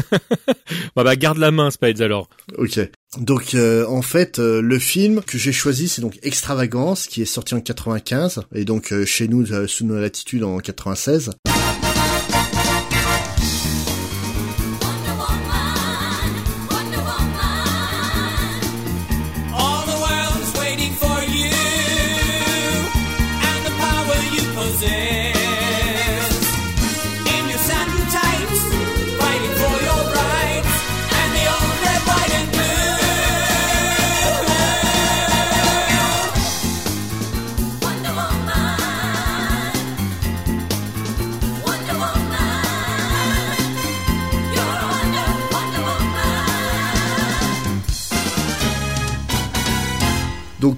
Bah, 0.96 1.04
bah, 1.04 1.16
garde 1.16 1.38
la 1.38 1.50
main, 1.50 1.70
Spades, 1.70 2.02
alors. 2.02 2.28
ok. 2.56 2.80
Donc 3.18 3.54
euh, 3.54 3.86
en 3.86 4.02
fait, 4.02 4.38
euh, 4.38 4.60
le 4.60 4.78
film 4.78 5.22
que 5.22 5.38
j'ai 5.38 5.52
choisi, 5.52 5.88
c'est 5.88 6.02
donc 6.02 6.18
Extravagance, 6.22 7.06
qui 7.06 7.22
est 7.22 7.26
sorti 7.26 7.54
en 7.54 7.60
95 7.60 8.42
et 8.54 8.64
donc 8.64 8.92
euh, 8.92 9.06
chez 9.06 9.28
nous 9.28 9.50
euh, 9.52 9.66
sous 9.66 9.86
nos 9.86 9.98
latitudes 9.98 10.44
en 10.44 10.58
96. 10.58 11.30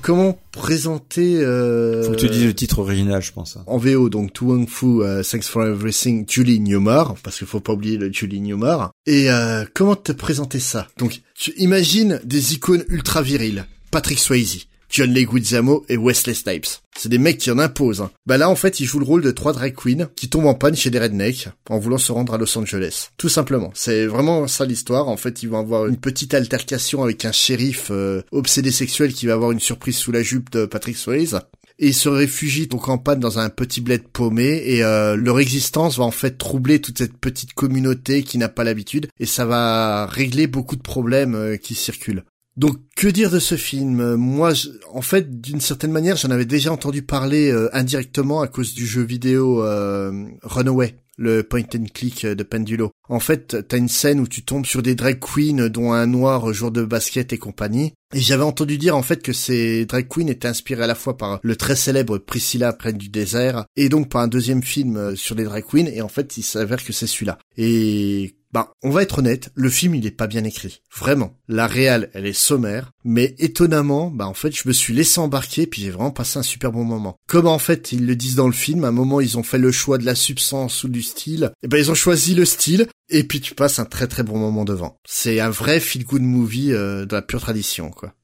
Donc 0.00 0.06
comment 0.06 0.38
présenter 0.52 1.36
euh, 1.42 2.04
Faut 2.04 2.12
que 2.12 2.16
tu 2.16 2.30
dises 2.30 2.46
le 2.46 2.54
titre 2.54 2.78
original, 2.78 3.20
je 3.20 3.32
pense. 3.32 3.58
hein. 3.58 3.64
en 3.66 3.76
VO 3.76 4.08
donc 4.08 4.32
To 4.32 4.46
Wong 4.46 4.66
Fu 4.66 5.02
euh, 5.02 5.22
Thanks 5.22 5.42
for 5.44 5.62
Everything 5.66 6.24
Julie 6.26 6.58
Newmar 6.58 7.16
parce 7.22 7.36
qu'il 7.36 7.46
faut 7.46 7.60
pas 7.60 7.74
oublier 7.74 7.98
le 7.98 8.10
Julie 8.10 8.40
Newmar 8.40 8.92
et 9.06 9.30
euh, 9.30 9.66
comment 9.74 9.96
te 9.96 10.12
présenter 10.12 10.58
ça? 10.58 10.88
Donc 10.96 11.20
tu 11.34 11.52
imagines 11.58 12.18
des 12.24 12.54
icônes 12.54 12.82
ultra 12.88 13.20
viriles 13.20 13.66
Patrick 13.90 14.18
Swayze 14.18 14.68
John 14.90 15.12
Leguizamo 15.14 15.84
et 15.88 15.96
Wesley 15.96 16.34
Snipes. 16.34 16.66
C'est 16.98 17.08
des 17.08 17.18
mecs 17.18 17.38
qui 17.38 17.50
en 17.50 17.58
imposent. 17.58 18.00
hein. 18.02 18.10
Bah 18.26 18.36
là, 18.36 18.50
en 18.50 18.56
fait, 18.56 18.80
ils 18.80 18.84
jouent 18.84 18.98
le 18.98 19.04
rôle 19.06 19.22
de 19.22 19.30
trois 19.30 19.52
drag 19.52 19.74
queens 19.74 20.08
qui 20.16 20.28
tombent 20.28 20.46
en 20.46 20.54
panne 20.54 20.76
chez 20.76 20.90
des 20.90 20.98
rednecks 20.98 21.48
en 21.70 21.78
voulant 21.78 21.96
se 21.96 22.12
rendre 22.12 22.34
à 22.34 22.38
Los 22.38 22.58
Angeles. 22.58 23.08
Tout 23.16 23.28
simplement. 23.28 23.70
C'est 23.74 24.06
vraiment 24.06 24.48
ça 24.48 24.66
l'histoire. 24.66 25.08
En 25.08 25.16
fait, 25.16 25.42
ils 25.42 25.48
vont 25.48 25.60
avoir 25.60 25.86
une 25.86 25.96
petite 25.96 26.34
altercation 26.34 27.02
avec 27.02 27.24
un 27.24 27.32
shérif 27.32 27.88
euh, 27.90 28.22
obsédé 28.32 28.70
sexuel 28.72 29.14
qui 29.14 29.26
va 29.26 29.34
avoir 29.34 29.52
une 29.52 29.60
surprise 29.60 29.96
sous 29.96 30.12
la 30.12 30.22
jupe 30.22 30.50
de 30.50 30.66
Patrick 30.66 30.96
Swayze. 30.96 31.40
Et 31.82 31.88
ils 31.88 31.94
se 31.94 32.10
réfugient 32.10 32.66
donc 32.66 32.88
en 32.90 32.98
panne 32.98 33.20
dans 33.20 33.38
un 33.38 33.48
petit 33.48 33.80
bled 33.80 34.02
paumé 34.02 34.62
et 34.66 34.84
euh, 34.84 35.16
leur 35.16 35.40
existence 35.40 35.96
va 35.96 36.04
en 36.04 36.10
fait 36.10 36.36
troubler 36.36 36.78
toute 36.82 36.98
cette 36.98 37.16
petite 37.16 37.54
communauté 37.54 38.22
qui 38.22 38.36
n'a 38.36 38.50
pas 38.50 38.64
l'habitude 38.64 39.08
et 39.18 39.24
ça 39.24 39.46
va 39.46 40.04
régler 40.04 40.46
beaucoup 40.46 40.76
de 40.76 40.82
problèmes 40.82 41.34
euh, 41.34 41.56
qui 41.56 41.74
circulent. 41.74 42.24
Donc 42.60 42.76
que 42.94 43.08
dire 43.08 43.30
de 43.30 43.38
ce 43.38 43.56
film? 43.56 44.00
Euh, 44.00 44.16
Moi, 44.18 44.52
je- 44.52 44.68
en 44.92 45.00
fait, 45.00 45.40
d'une 45.40 45.62
certaine 45.62 45.92
manière, 45.92 46.16
j'en 46.16 46.30
avais 46.30 46.44
déjà 46.44 46.70
entendu 46.70 47.00
parler 47.00 47.50
euh, 47.50 47.70
indirectement 47.74 48.42
à 48.42 48.48
cause 48.48 48.74
du 48.74 48.84
jeu 48.86 49.00
vidéo 49.00 49.64
euh, 49.64 50.26
Runaway, 50.42 50.96
le 51.16 51.42
point 51.42 51.62
and 51.74 51.86
click 51.94 52.26
euh, 52.26 52.34
de 52.34 52.42
Pendulo. 52.42 52.90
En 53.08 53.18
fait, 53.18 53.66
t'as 53.66 53.78
une 53.78 53.88
scène 53.88 54.20
où 54.20 54.28
tu 54.28 54.42
tombes 54.42 54.66
sur 54.66 54.82
des 54.82 54.94
drag 54.94 55.18
queens, 55.18 55.70
dont 55.70 55.92
un 55.94 56.06
noir 56.06 56.52
joueur 56.52 56.70
de 56.70 56.84
basket 56.84 57.32
et 57.32 57.38
compagnie. 57.38 57.94
Et 58.14 58.20
j'avais 58.20 58.42
entendu 58.44 58.76
dire 58.76 58.94
en 58.94 59.02
fait 59.02 59.22
que 59.22 59.32
ces 59.32 59.86
drag 59.86 60.06
queens 60.06 60.26
étaient 60.26 60.46
inspirées 60.48 60.84
à 60.84 60.86
la 60.86 60.94
fois 60.94 61.16
par 61.16 61.40
le 61.42 61.56
très 61.56 61.76
célèbre 61.76 62.18
Priscilla 62.18 62.76
Reine 62.78 62.98
du 62.98 63.08
désert 63.08 63.64
et 63.76 63.88
donc 63.88 64.10
par 64.10 64.20
un 64.20 64.28
deuxième 64.28 64.62
film 64.62 64.98
euh, 64.98 65.16
sur 65.16 65.34
les 65.34 65.44
drag 65.44 65.64
queens. 65.64 65.86
Et 65.86 66.02
en 66.02 66.08
fait, 66.08 66.36
il 66.36 66.42
s'avère 66.42 66.84
que 66.84 66.92
c'est 66.92 67.06
celui-là. 67.06 67.38
Et 67.56 68.34
bah, 68.52 68.72
on 68.82 68.90
va 68.90 69.02
être 69.02 69.18
honnête, 69.18 69.50
le 69.54 69.70
film 69.70 69.94
il 69.94 70.06
est 70.06 70.10
pas 70.10 70.26
bien 70.26 70.44
écrit. 70.44 70.82
Vraiment. 70.96 71.38
La 71.48 71.66
réal, 71.66 72.10
elle 72.14 72.26
est 72.26 72.32
sommaire, 72.32 72.92
mais 73.04 73.34
étonnamment, 73.38 74.10
bah 74.10 74.26
en 74.26 74.34
fait, 74.34 74.56
je 74.56 74.66
me 74.66 74.72
suis 74.72 74.94
laissé 74.94 75.20
embarquer 75.20 75.66
puis 75.66 75.82
j'ai 75.82 75.90
vraiment 75.90 76.10
passé 76.10 76.38
un 76.38 76.42
super 76.42 76.72
bon 76.72 76.84
moment. 76.84 77.16
Comme 77.28 77.46
en 77.46 77.58
fait, 77.58 77.92
ils 77.92 78.06
le 78.06 78.16
disent 78.16 78.34
dans 78.34 78.46
le 78.46 78.52
film, 78.52 78.84
à 78.84 78.88
un 78.88 78.92
moment 78.92 79.20
ils 79.20 79.38
ont 79.38 79.42
fait 79.42 79.58
le 79.58 79.72
choix 79.72 79.98
de 79.98 80.04
la 80.04 80.14
substance 80.14 80.84
ou 80.84 80.88
du 80.88 81.02
style, 81.02 81.52
et 81.62 81.68
ben 81.68 81.78
ils 81.78 81.90
ont 81.90 81.94
choisi 81.94 82.34
le 82.34 82.44
style 82.44 82.88
et 83.08 83.24
puis 83.24 83.40
tu 83.40 83.54
passes 83.54 83.78
un 83.78 83.84
très 83.84 84.06
très 84.06 84.22
bon 84.22 84.38
moment 84.38 84.64
devant. 84.64 84.96
C'est 85.06 85.40
un 85.40 85.50
vrai 85.50 85.80
feel 85.80 86.04
good 86.04 86.22
movie 86.22 86.72
euh, 86.72 87.06
de 87.06 87.14
la 87.14 87.22
pure 87.22 87.40
tradition 87.40 87.90
quoi. 87.90 88.14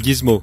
Gizmo, 0.00 0.42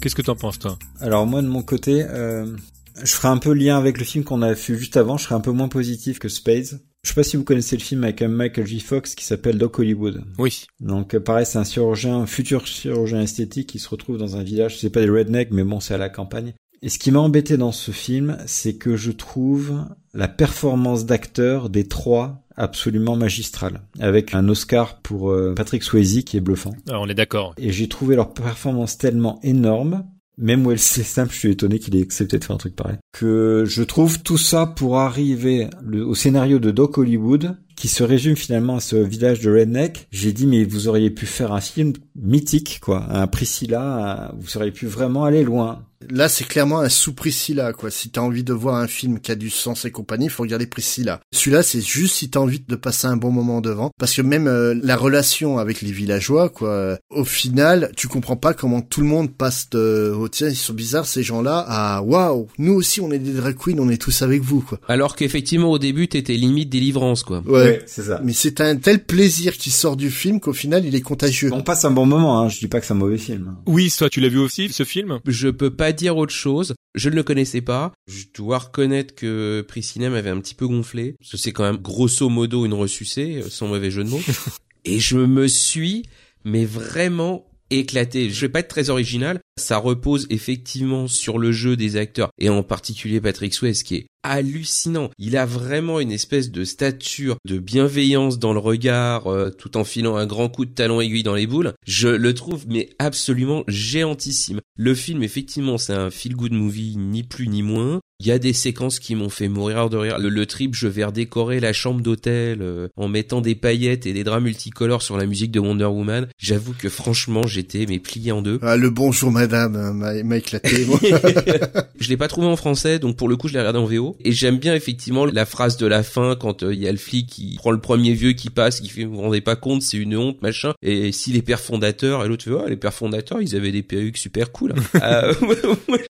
qu'est-ce 0.00 0.14
que 0.14 0.20
t'en 0.20 0.36
penses, 0.36 0.58
toi? 0.58 0.78
Alors 1.00 1.26
moi 1.26 1.40
de 1.40 1.46
mon 1.46 1.62
côté, 1.62 2.04
euh, 2.06 2.54
je 3.02 3.10
ferai 3.12 3.28
un 3.28 3.38
peu 3.38 3.54
lien 3.54 3.78
avec 3.78 3.96
le 3.96 4.04
film 4.04 4.24
qu'on 4.24 4.42
a 4.42 4.52
vu 4.52 4.76
juste 4.78 4.98
avant. 4.98 5.16
Je 5.16 5.24
serai 5.24 5.34
un 5.34 5.40
peu 5.40 5.52
moins 5.52 5.68
positif 5.68 6.18
que 6.18 6.28
Spades. 6.28 6.82
Je 7.04 7.08
sais 7.08 7.14
pas 7.14 7.22
si 7.22 7.38
vous 7.38 7.44
connaissez 7.44 7.76
le 7.76 7.82
film 7.82 8.04
avec 8.04 8.20
un 8.20 8.28
Michael 8.28 8.66
J. 8.66 8.80
Fox 8.80 9.14
qui 9.14 9.24
s'appelle 9.24 9.56
Doc 9.56 9.78
Hollywood. 9.78 10.22
Oui. 10.36 10.66
Donc 10.80 11.14
euh, 11.14 11.20
pareil, 11.20 11.46
c'est 11.46 11.58
un 11.58 11.64
chirurgien, 11.64 12.18
un 12.18 12.26
futur 12.26 12.66
chirurgien 12.66 13.22
esthétique 13.22 13.68
qui 13.68 13.78
se 13.78 13.88
retrouve 13.88 14.18
dans 14.18 14.36
un 14.36 14.42
village. 14.42 14.78
C'est 14.78 14.90
pas 14.90 15.00
des 15.00 15.08
rednecks, 15.08 15.52
mais 15.52 15.64
bon, 15.64 15.80
c'est 15.80 15.94
à 15.94 15.98
la 15.98 16.10
campagne. 16.10 16.52
Et 16.82 16.90
ce 16.90 16.98
qui 16.98 17.10
m'a 17.10 17.20
embêté 17.20 17.56
dans 17.56 17.72
ce 17.72 17.92
film, 17.92 18.36
c'est 18.46 18.74
que 18.74 18.94
je 18.94 19.10
trouve 19.10 19.86
la 20.12 20.28
performance 20.28 21.06
d'acteur 21.06 21.70
des 21.70 21.88
trois 21.88 22.44
absolument 22.58 23.16
magistrale, 23.16 23.80
avec 24.00 24.34
un 24.34 24.48
Oscar 24.48 25.00
pour 25.00 25.30
euh, 25.30 25.54
Patrick 25.54 25.82
Swayze 25.82 26.24
qui 26.24 26.36
est 26.36 26.40
bluffant. 26.40 26.74
Ah, 26.90 27.00
on 27.00 27.08
est 27.08 27.14
d'accord. 27.14 27.54
Et 27.56 27.72
j'ai 27.72 27.88
trouvé 27.88 28.16
leur 28.16 28.34
performance 28.34 28.98
tellement 28.98 29.40
énorme, 29.42 30.04
même 30.36 30.66
où 30.66 30.70
elle 30.70 30.78
c'est 30.78 31.02
simple, 31.02 31.32
je 31.32 31.38
suis 31.38 31.50
étonné 31.50 31.78
qu'il 31.78 31.96
ait 31.96 32.02
accepté 32.02 32.38
de 32.38 32.44
faire 32.44 32.54
un 32.54 32.58
truc 32.58 32.76
pareil, 32.76 32.96
que 33.12 33.64
je 33.66 33.82
trouve 33.82 34.22
tout 34.22 34.38
ça 34.38 34.66
pour 34.66 34.98
arriver 34.98 35.68
le- 35.82 36.04
au 36.06 36.14
scénario 36.14 36.58
de 36.58 36.70
Doc 36.70 36.98
Hollywood, 36.98 37.56
qui 37.74 37.88
se 37.88 38.02
résume 38.02 38.34
finalement 38.36 38.76
à 38.76 38.80
ce 38.80 38.96
village 38.96 39.40
de 39.40 39.50
redneck. 39.52 40.08
J'ai 40.10 40.32
dit 40.32 40.46
mais 40.48 40.64
vous 40.64 40.88
auriez 40.88 41.10
pu 41.10 41.26
faire 41.26 41.52
un 41.52 41.60
film 41.60 41.92
mythique 42.20 42.80
quoi, 42.80 43.06
un 43.10 43.26
Priscilla, 43.26 44.32
vous 44.38 44.56
auriez 44.56 44.72
pu 44.72 44.86
vraiment 44.86 45.24
aller 45.24 45.44
loin. 45.44 45.84
Là, 46.10 46.28
c'est 46.28 46.44
clairement 46.44 46.78
un 46.78 46.88
sous 46.88 47.12
Priscilla, 47.12 47.72
quoi. 47.72 47.90
Si 47.90 48.10
t'as 48.10 48.20
envie 48.20 48.44
de 48.44 48.52
voir 48.52 48.76
un 48.76 48.86
film 48.86 49.18
qui 49.18 49.32
a 49.32 49.34
du 49.34 49.50
sens 49.50 49.84
et 49.84 49.90
compagnie, 49.90 50.28
faut 50.28 50.44
regarder 50.44 50.66
Priscilla. 50.66 51.20
Celui-là, 51.32 51.64
c'est 51.64 51.80
juste 51.80 52.14
si 52.14 52.30
t'as 52.30 52.38
envie 52.38 52.60
de 52.60 52.76
passer 52.76 53.08
un 53.08 53.16
bon 53.16 53.32
moment 53.32 53.60
devant. 53.60 53.90
Parce 53.98 54.14
que 54.14 54.22
même 54.22 54.46
euh, 54.46 54.78
la 54.80 54.96
relation 54.96 55.58
avec 55.58 55.82
les 55.82 55.90
villageois, 55.90 56.50
quoi, 56.50 56.68
euh, 56.68 56.96
au 57.10 57.24
final, 57.24 57.90
tu 57.96 58.06
comprends 58.06 58.36
pas 58.36 58.54
comment 58.54 58.80
tout 58.80 59.00
le 59.00 59.08
monde 59.08 59.32
passe 59.34 59.70
de, 59.70 60.14
oh 60.16 60.28
tiens, 60.28 60.48
ils 60.48 60.56
sont 60.56 60.72
bizarres 60.72 61.06
ces 61.06 61.24
gens-là, 61.24 61.64
à 61.66 62.00
waouh, 62.00 62.46
nous 62.58 62.74
aussi 62.74 63.00
on 63.00 63.10
est 63.10 63.18
des 63.18 63.32
drag 63.32 63.56
queens, 63.56 63.78
on 63.80 63.88
est 63.88 64.00
tous 64.00 64.22
avec 64.22 64.40
vous, 64.40 64.60
quoi. 64.60 64.78
Alors 64.86 65.16
qu'effectivement 65.16 65.70
au 65.70 65.78
début 65.78 66.08
t'étais 66.08 66.34
limite 66.34 66.68
délivrance 66.68 67.22
quoi. 67.24 67.42
Ouais, 67.46 67.82
c'est 67.86 68.04
ça. 68.04 68.20
Mais 68.22 68.32
c'est 68.32 68.60
un 68.60 68.76
tel 68.76 69.04
plaisir 69.04 69.56
qui 69.56 69.70
sort 69.70 69.96
du 69.96 70.10
film 70.10 70.38
qu'au 70.38 70.52
final 70.52 70.84
il 70.86 70.94
est 70.94 71.00
contagieux. 71.00 71.50
On 71.52 71.62
passe 71.62 71.84
un 71.84 71.90
bon 71.90 72.06
moment, 72.08 72.40
hein. 72.40 72.48
je 72.48 72.58
dis 72.58 72.68
pas 72.68 72.80
que 72.80 72.86
c'est 72.86 72.92
un 72.92 72.96
mauvais 72.96 73.18
film. 73.18 73.56
Oui, 73.66 73.92
toi 73.96 74.08
tu 74.10 74.20
l'as 74.20 74.28
vu 74.28 74.38
aussi 74.38 74.68
ce 74.70 74.84
film? 74.84 75.20
Je 75.26 75.48
peux 75.48 75.70
pas 75.70 75.92
dire 75.92 76.16
autre 76.16 76.34
chose. 76.34 76.74
Je 76.94 77.10
ne 77.10 77.14
le 77.14 77.22
connaissais 77.22 77.60
pas. 77.60 77.92
Je 78.06 78.24
dois 78.34 78.58
reconnaître 78.58 79.14
que 79.14 79.64
Priscilla 79.66 80.10
m'avait 80.10 80.30
un 80.30 80.40
petit 80.40 80.54
peu 80.54 80.66
gonflé. 80.66 81.14
Parce 81.20 81.32
que 81.32 81.36
c'est 81.36 81.52
quand 81.52 81.64
même 81.64 81.80
grosso 81.80 82.28
modo 82.28 82.66
une 82.66 82.74
ressucée, 82.74 83.42
euh, 83.42 83.48
sans 83.48 83.68
mauvais 83.68 83.90
jeu 83.90 84.04
de 84.04 84.08
mots. 84.08 84.20
Et 84.84 84.98
je 84.98 85.18
me 85.18 85.46
suis, 85.46 86.04
mais 86.44 86.64
vraiment 86.64 87.48
éclaté. 87.70 88.30
Je 88.30 88.40
vais 88.40 88.48
pas 88.48 88.60
être 88.60 88.68
très 88.68 88.90
original. 88.90 89.40
Ça 89.58 89.78
repose 89.78 90.26
effectivement 90.30 91.08
sur 91.08 91.38
le 91.38 91.52
jeu 91.52 91.76
des 91.76 91.96
acteurs 91.96 92.30
et 92.38 92.48
en 92.48 92.62
particulier 92.62 93.20
Patrick 93.20 93.52
Swayze 93.54 93.82
qui 93.82 93.96
est 93.96 94.06
hallucinant. 94.22 95.10
Il 95.18 95.36
a 95.36 95.46
vraiment 95.46 96.00
une 96.00 96.12
espèce 96.12 96.50
de 96.50 96.64
stature, 96.64 97.36
de 97.46 97.58
bienveillance 97.58 98.38
dans 98.38 98.52
le 98.52 98.58
regard, 98.58 99.26
euh, 99.26 99.50
tout 99.50 99.76
en 99.76 99.84
filant 99.84 100.16
un 100.16 100.26
grand 100.26 100.48
coup 100.48 100.64
de 100.64 100.70
talon 100.70 101.00
aiguille 101.00 101.22
dans 101.22 101.34
les 101.34 101.46
boules. 101.46 101.72
Je 101.86 102.08
le 102.08 102.34
trouve 102.34 102.66
mais 102.68 102.90
absolument 102.98 103.64
géantissime. 103.68 104.60
Le 104.76 104.94
film, 104.94 105.22
effectivement, 105.22 105.78
c'est 105.78 105.92
un 105.94 106.10
feel-good 106.10 106.52
movie, 106.52 106.96
ni 106.96 107.22
plus 107.22 107.48
ni 107.48 107.62
moins. 107.62 108.00
Il 108.20 108.26
y 108.26 108.32
a 108.32 108.40
des 108.40 108.52
séquences 108.52 108.98
qui 108.98 109.14
m'ont 109.14 109.28
fait 109.28 109.46
mourir 109.46 109.88
de 109.90 109.96
rire. 109.96 110.18
Le, 110.18 110.28
le 110.28 110.44
trip, 110.44 110.74
je 110.74 110.88
vais 110.88 111.04
redécorer 111.04 111.60
la 111.60 111.72
chambre 111.72 112.00
d'hôtel 112.00 112.62
euh, 112.62 112.88
en 112.96 113.06
mettant 113.06 113.40
des 113.40 113.54
paillettes 113.54 114.06
et 114.06 114.12
des 114.12 114.24
draps 114.24 114.42
multicolores 114.42 115.02
sur 115.02 115.16
la 115.16 115.24
musique 115.24 115.52
de 115.52 115.60
Wonder 115.60 115.84
Woman. 115.84 116.26
J'avoue 116.36 116.74
que 116.76 116.88
franchement, 116.88 117.46
j'étais 117.46 117.86
mais 117.88 118.00
plié 118.00 118.32
en 118.32 118.42
deux. 118.42 118.58
Ah, 118.62 118.76
le 118.76 118.90
bonjour 118.90 119.30
madame 119.30 119.76
euh, 119.76 119.92
m'a 119.92 120.20
m'a 120.24 120.36
éclaté. 120.36 120.84
moi. 120.86 120.98
je 122.00 122.08
l'ai 122.08 122.16
pas 122.16 122.26
trouvé 122.26 122.48
en 122.48 122.56
français, 122.56 122.98
donc 122.98 123.16
pour 123.16 123.28
le 123.28 123.36
coup, 123.36 123.46
je 123.46 123.52
l'ai 123.52 123.60
regardé 123.60 123.78
en 123.78 123.84
VO. 123.84 124.07
Et 124.24 124.32
j'aime 124.32 124.58
bien 124.58 124.74
effectivement 124.74 125.26
la 125.26 125.46
phrase 125.46 125.76
de 125.76 125.86
la 125.86 126.02
fin 126.02 126.36
quand 126.36 126.62
euh, 126.62 126.74
il 126.74 126.80
y 126.80 126.88
a 126.88 126.92
le 126.92 126.98
flic 126.98 127.26
qui 127.26 127.56
prend 127.56 127.70
le 127.70 127.80
premier 127.80 128.12
vieux 128.12 128.32
qui 128.32 128.50
passe, 128.50 128.80
qui 128.80 128.88
fait 128.88 129.04
vous 129.04 129.16
vous 129.16 129.22
rendez 129.22 129.40
pas 129.40 129.56
compte, 129.56 129.82
c'est 129.82 129.96
une 129.96 130.16
honte, 130.16 130.40
machin. 130.42 130.74
Et 130.82 131.12
si 131.12 131.32
les 131.32 131.42
pères 131.42 131.60
fondateurs, 131.60 132.24
et 132.24 132.28
l'autre 132.28 132.44
fait 132.44 132.50
oh, 132.50 132.66
les 132.68 132.76
pères 132.76 132.94
fondateurs, 132.94 133.40
ils 133.40 133.56
avaient 133.56 133.72
des 133.72 133.82
perruques 133.82 134.18
super 134.18 134.52
cool. 134.52 134.74
Euh, 135.00 135.32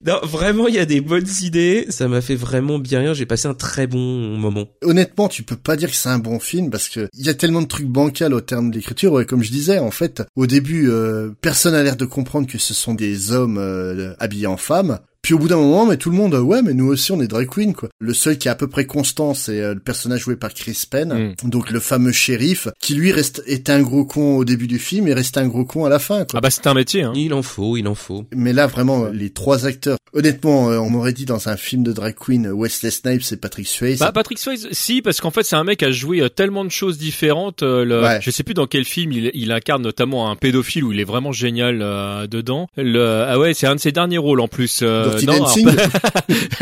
non, 0.05 0.19
vraiment, 0.23 0.67
il 0.67 0.75
y 0.75 0.79
a 0.79 0.85
des 0.85 1.01
bonnes 1.01 1.27
idées. 1.41 1.87
Ça 1.89 2.07
m'a 2.07 2.21
fait 2.21 2.35
vraiment 2.35 2.77
bien 2.77 2.99
rire. 2.99 3.13
J'ai 3.13 3.25
passé 3.25 3.47
un 3.47 3.53
très 3.53 3.87
bon 3.87 4.37
moment. 4.37 4.67
Honnêtement, 4.83 5.27
tu 5.27 5.43
peux 5.43 5.55
pas 5.55 5.75
dire 5.75 5.89
que 5.89 5.95
c'est 5.95 6.09
un 6.09 6.19
bon 6.19 6.39
film 6.39 6.69
parce 6.69 6.87
que 6.87 7.09
il 7.17 7.25
y 7.25 7.29
a 7.29 7.33
tellement 7.33 7.61
de 7.61 7.67
trucs 7.67 7.87
bancals 7.87 8.33
au 8.33 8.41
terme 8.41 8.69
de 8.69 8.75
l'écriture. 8.75 9.11
Ouais, 9.13 9.25
comme 9.25 9.43
je 9.43 9.51
disais, 9.51 9.79
en 9.79 9.91
fait, 9.91 10.23
au 10.35 10.45
début, 10.45 10.89
euh, 10.89 11.31
personne 11.41 11.73
a 11.73 11.83
l'air 11.83 11.95
de 11.95 12.05
comprendre 12.05 12.47
que 12.47 12.57
ce 12.57 12.73
sont 12.73 12.93
des 12.93 13.31
hommes 13.31 13.57
euh, 13.57 14.13
habillés 14.19 14.47
en 14.47 14.57
femmes. 14.57 14.99
Puis 15.25 15.33
au 15.33 15.39
bout 15.39 15.47
d'un 15.47 15.57
moment, 15.57 15.87
mais 15.87 15.97
tout 15.97 16.11
le 16.11 16.15
monde, 16.15 16.35
euh, 16.35 16.39
ouais, 16.41 16.61
mais 16.61 16.75
nous 16.75 16.85
aussi 16.85 17.11
on 17.11 17.19
est 17.19 17.27
drag 17.27 17.49
queen 17.49 17.73
quoi. 17.73 17.89
Le 17.99 18.13
seul 18.13 18.37
qui 18.37 18.47
est 18.47 18.51
à 18.51 18.55
peu 18.55 18.67
près 18.67 18.85
constant, 18.85 19.33
c'est 19.33 19.59
euh, 19.59 19.73
le 19.73 19.79
personnage 19.79 20.19
joué 20.21 20.35
par 20.35 20.53
Chris 20.53 20.83
Penn, 20.89 21.33
donc 21.43 21.71
le 21.71 21.79
fameux 21.79 22.11
shérif, 22.11 22.67
qui 22.79 22.93
lui 22.93 23.11
reste 23.11 23.41
était 23.47 23.71
un 23.71 23.81
gros 23.81 24.05
con 24.05 24.37
au 24.37 24.45
début 24.45 24.67
du 24.67 24.77
film 24.77 25.07
et 25.07 25.13
reste 25.15 25.37
un 25.39 25.47
gros 25.47 25.65
con 25.65 25.83
à 25.85 25.89
la 25.89 25.97
fin. 25.97 26.25
Quoi. 26.25 26.37
Ah 26.37 26.41
bah 26.41 26.51
c'est 26.51 26.67
un 26.67 26.75
métier. 26.75 27.01
Hein. 27.01 27.13
Il 27.15 27.33
en 27.33 27.41
faut, 27.41 27.75
il 27.75 27.87
en 27.87 27.95
faut. 27.95 28.25
Mais 28.35 28.53
là 28.53 28.67
vraiment, 28.67 29.05
les 29.05 29.31
trois 29.31 29.65
acteurs. 29.65 29.97
Honnêtement, 30.13 30.69
euh, 30.69 30.77
on 30.77 30.89
m'aurait 30.91 31.11
dit 31.11 31.25
dans 31.25 31.49
un 31.49 31.57
film 31.57 31.81
de 31.83 31.91
drag 31.91 32.13
queen, 32.15 32.47
Wesley 32.53 32.91
Snipes 32.91 33.23
et 33.31 33.35
Patrick 33.37 33.67
Swayze. 33.67 33.99
Bah 33.99 34.11
Patrick 34.13 34.37
Swayze, 34.39 34.67
si 34.71 35.01
parce 35.01 35.19
qu'en 35.21 35.31
fait 35.31 35.43
c'est 35.43 35.55
un 35.57 35.63
mec 35.63 35.79
qui 35.79 35.85
a 35.85 35.91
joué 35.91 36.21
euh, 36.21 36.29
tellement 36.29 36.63
de 36.63 36.69
choses 36.69 36.97
différentes. 36.99 37.63
euh, 37.63 37.83
le- 37.83 38.01
Ouais. 38.05 38.19
Je 38.21 38.29
sais 38.29 38.43
plus 38.43 38.53
dans 38.53 38.67
quel 38.67 38.85
film 38.85 39.11
il, 39.11 39.31
il 39.33 39.51
incarne 39.51 39.81
notamment 39.81 40.29
un 40.29 40.35
pédophile 40.35 40.83
où 40.83 40.91
il 40.91 40.99
est 40.99 41.03
vraiment 41.05 41.31
génial 41.31 41.79
euh, 41.81 42.27
dedans. 42.27 42.67
Le, 42.77 43.23
ah 43.27 43.39
ouais, 43.39 43.53
c'est 43.55 43.65
un 43.67 43.73
de 43.75 43.79
ses 43.79 43.91
derniers 43.91 44.17
rôles 44.19 44.39
en 44.41 44.47
plus. 44.47 44.81
euh, 44.83 45.14
Dirty 45.19 45.63
non, 45.63 45.71
alors, 45.71 45.85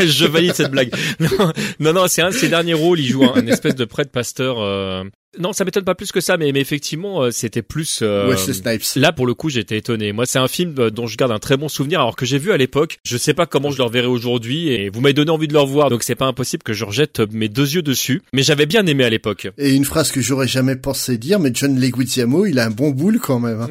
je 0.00 0.26
valide 0.26 0.54
cette 0.54 0.70
blague. 0.70 0.92
Non, 1.20 1.52
non, 1.80 1.92
non, 1.92 2.06
c'est 2.08 2.22
un 2.22 2.30
de 2.30 2.34
ses 2.34 2.48
derniers 2.48 2.74
rôles. 2.74 3.00
Il 3.00 3.06
joue 3.06 3.24
un, 3.24 3.34
un 3.36 3.46
espèce 3.46 3.74
de 3.74 3.84
prêtre 3.84 4.10
pasteur. 4.10 4.56
euh, 4.60 5.04
Non, 5.38 5.52
ça 5.52 5.64
m'étonne 5.64 5.84
pas 5.84 5.94
plus 5.94 6.12
que 6.12 6.20
ça, 6.20 6.36
mais, 6.36 6.52
mais 6.52 6.60
effectivement, 6.60 7.22
euh, 7.22 7.30
c'était 7.30 7.62
plus. 7.62 8.00
euh, 8.02 8.28
Wesley 8.30 8.54
Snipes. 8.54 8.82
Là, 8.96 9.12
pour 9.12 9.26
le 9.26 9.34
coup, 9.34 9.48
j'étais 9.50 9.76
étonné. 9.78 10.12
Moi, 10.12 10.26
c'est 10.26 10.38
un 10.38 10.48
film 10.48 10.74
euh, 10.78 10.90
dont 10.90 11.06
je 11.06 11.16
garde 11.16 11.32
un 11.32 11.38
très 11.38 11.56
bon 11.56 11.68
souvenir, 11.68 12.00
alors 12.00 12.16
que 12.16 12.24
j'ai 12.26 12.38
vu 12.38 12.52
à 12.52 12.56
l'époque. 12.56 12.98
Je 13.04 13.16
sais 13.16 13.34
pas 13.34 13.46
comment 13.46 13.70
je 13.70 13.78
le 13.78 13.84
reverrai 13.84 14.06
aujourd'hui, 14.06 14.68
et 14.68 14.90
vous 14.90 15.00
m'avez 15.00 15.14
donné 15.14 15.30
envie 15.30 15.48
de 15.48 15.52
le 15.52 15.60
revoir, 15.60 15.90
donc 15.90 16.02
c'est 16.02 16.14
pas 16.14 16.26
impossible 16.26 16.62
que 16.62 16.72
je 16.72 16.84
rejette 16.84 17.20
euh, 17.20 17.26
mes 17.32 17.48
deux 17.48 17.74
yeux 17.74 17.82
dessus. 17.82 18.22
Mais 18.32 18.42
j'avais 18.42 18.66
bien 18.66 18.86
aimé 18.86 19.04
à 19.04 19.10
l'époque. 19.10 19.48
Et 19.58 19.74
une 19.74 19.84
phrase 19.84 20.12
que 20.12 20.20
j'aurais 20.20 20.48
jamais 20.48 20.76
pensé 20.76 21.18
dire, 21.18 21.38
mais 21.40 21.50
John 21.52 21.78
Leguizamo, 21.78 22.46
il 22.46 22.58
a 22.58 22.66
un 22.66 22.70
bon 22.70 22.90
boule 22.90 23.18
quand 23.20 23.40
même. 23.40 23.62
hein. 23.62 23.68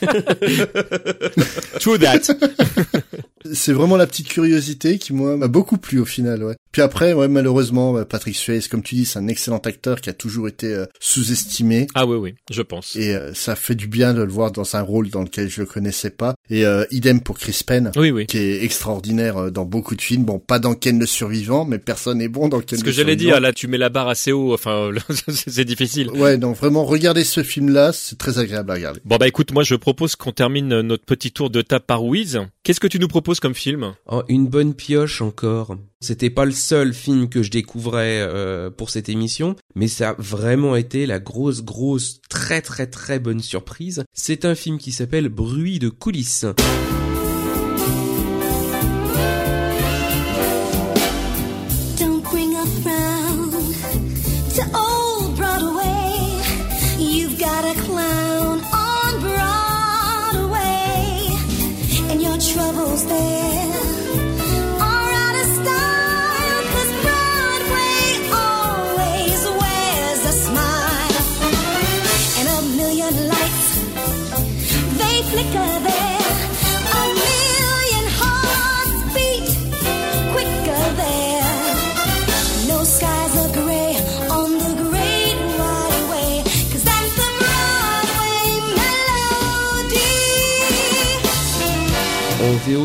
True 1.80 1.98
that. 1.98 2.20
C'est 3.52 3.72
vraiment 3.72 3.96
la 3.96 4.06
petite 4.06 4.28
curiosité 4.28 4.98
qui 4.98 5.12
moi 5.12 5.36
m'a 5.36 5.48
beaucoup 5.48 5.78
plu 5.78 5.98
au 6.00 6.04
final. 6.04 6.42
Ouais. 6.44 6.56
Puis 6.72 6.82
après, 6.82 7.12
ouais, 7.12 7.28
malheureusement, 7.28 8.04
Patrick 8.04 8.36
Swayze, 8.36 8.68
comme 8.68 8.82
tu 8.82 8.94
dis, 8.94 9.04
c'est 9.04 9.18
un 9.18 9.26
excellent 9.28 9.58
acteur 9.58 10.00
qui 10.00 10.10
a 10.10 10.12
toujours 10.12 10.48
été 10.48 10.66
euh, 10.72 10.86
sous-estimé. 11.00 11.86
Ah 11.94 12.06
oui, 12.06 12.16
oui, 12.16 12.34
je 12.50 12.62
pense. 12.62 12.96
Et 12.96 13.14
euh, 13.14 13.32
ça 13.34 13.56
fait 13.56 13.74
du 13.74 13.86
bien 13.88 14.14
de 14.14 14.22
le 14.22 14.30
voir 14.30 14.52
dans 14.52 14.76
un 14.76 14.82
rôle 14.82 15.10
dans 15.10 15.22
lequel 15.22 15.48
je 15.48 15.60
le 15.60 15.66
connaissais 15.66 16.10
pas. 16.10 16.34
Et 16.50 16.64
euh, 16.64 16.84
idem 16.90 17.20
pour 17.20 17.38
Chris 17.38 17.60
Penn, 17.66 17.90
Oui, 17.96 18.10
oui. 18.10 18.26
qui 18.26 18.38
est 18.38 18.62
extraordinaire 18.64 19.36
euh, 19.36 19.50
dans 19.50 19.64
beaucoup 19.64 19.96
de 19.96 20.02
films. 20.02 20.24
Bon, 20.24 20.38
pas 20.38 20.58
dans 20.58 20.74
Ken 20.74 20.98
le 20.98 21.06
Survivant, 21.06 21.64
mais 21.64 21.78
personne 21.78 22.18
n'est 22.18 22.28
bon 22.28 22.48
dans 22.48 22.60
Ken 22.60 22.78
Ce 22.78 22.84
que 22.84 22.92
j'allais 22.92 23.16
dire, 23.16 23.40
là, 23.40 23.52
tu 23.52 23.66
mets 23.68 23.78
la 23.78 23.88
barre 23.88 24.08
assez 24.08 24.32
haut. 24.32 24.52
Enfin, 24.54 24.90
c'est 25.28 25.64
difficile. 25.64 26.10
Ouais, 26.10 26.38
donc 26.38 26.56
vraiment, 26.56 26.84
regardez 26.84 27.24
ce 27.24 27.42
film-là, 27.42 27.92
c'est 27.92 28.18
très 28.18 28.38
agréable 28.38 28.70
à 28.70 28.74
regarder. 28.74 29.00
Bon 29.04 29.16
bah 29.16 29.28
écoute, 29.28 29.52
moi 29.52 29.62
je 29.62 29.74
propose 29.74 30.16
qu'on 30.16 30.32
termine 30.32 30.80
notre 30.80 31.04
petit 31.04 31.32
tour 31.32 31.50
de 31.50 31.62
table 31.62 31.84
par 31.86 32.04
Wiz. 32.04 32.40
Qu'est-ce 32.62 32.80
que 32.80 32.86
tu 32.86 32.98
nous 32.98 33.08
proposes 33.08 33.27
comme 33.36 33.54
film 33.54 33.94
Oh, 34.10 34.22
une 34.28 34.46
bonne 34.46 34.74
pioche 34.74 35.20
encore. 35.20 35.76
C'était 36.00 36.30
pas 36.30 36.46
le 36.46 36.52
seul 36.52 36.94
film 36.94 37.28
que 37.28 37.42
je 37.42 37.50
découvrais 37.50 38.20
euh, 38.20 38.70
pour 38.70 38.88
cette 38.88 39.08
émission, 39.08 39.54
mais 39.74 39.88
ça 39.88 40.10
a 40.10 40.14
vraiment 40.18 40.76
été 40.76 41.04
la 41.04 41.18
grosse, 41.18 41.62
grosse, 41.62 42.20
très 42.30 42.62
très 42.62 42.86
très 42.86 43.18
bonne 43.18 43.40
surprise. 43.40 44.04
C'est 44.14 44.44
un 44.44 44.54
film 44.54 44.78
qui 44.78 44.92
s'appelle 44.92 45.28
Bruit 45.28 45.78
de 45.78 45.90
coulisses. 45.90 46.46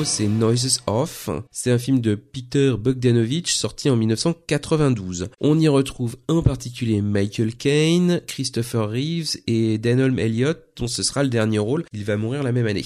C'est 0.05 0.27
Noises 0.27 0.79
Off. 0.87 1.29
C'est 1.51 1.69
un 1.69 1.77
film 1.77 1.99
de 1.99 2.15
Peter 2.15 2.75
Bogdanovich 2.79 3.51
sorti 3.51 3.89
en 3.89 3.97
1992. 3.97 5.27
On 5.41 5.59
y 5.59 5.67
retrouve 5.67 6.15
en 6.29 6.41
particulier 6.41 7.01
Michael 7.01 7.55
Caine, 7.55 8.21
Christopher 8.25 8.89
Reeves 8.89 9.37
et 9.45 9.77
Denholm 9.77 10.19
Elliott, 10.19 10.72
ce 10.87 11.03
sera 11.03 11.23
le 11.23 11.29
dernier 11.29 11.59
rôle. 11.59 11.85
Il 11.93 12.03
va 12.05 12.17
mourir 12.17 12.43
la 12.43 12.51
même 12.51 12.67
année. 12.67 12.85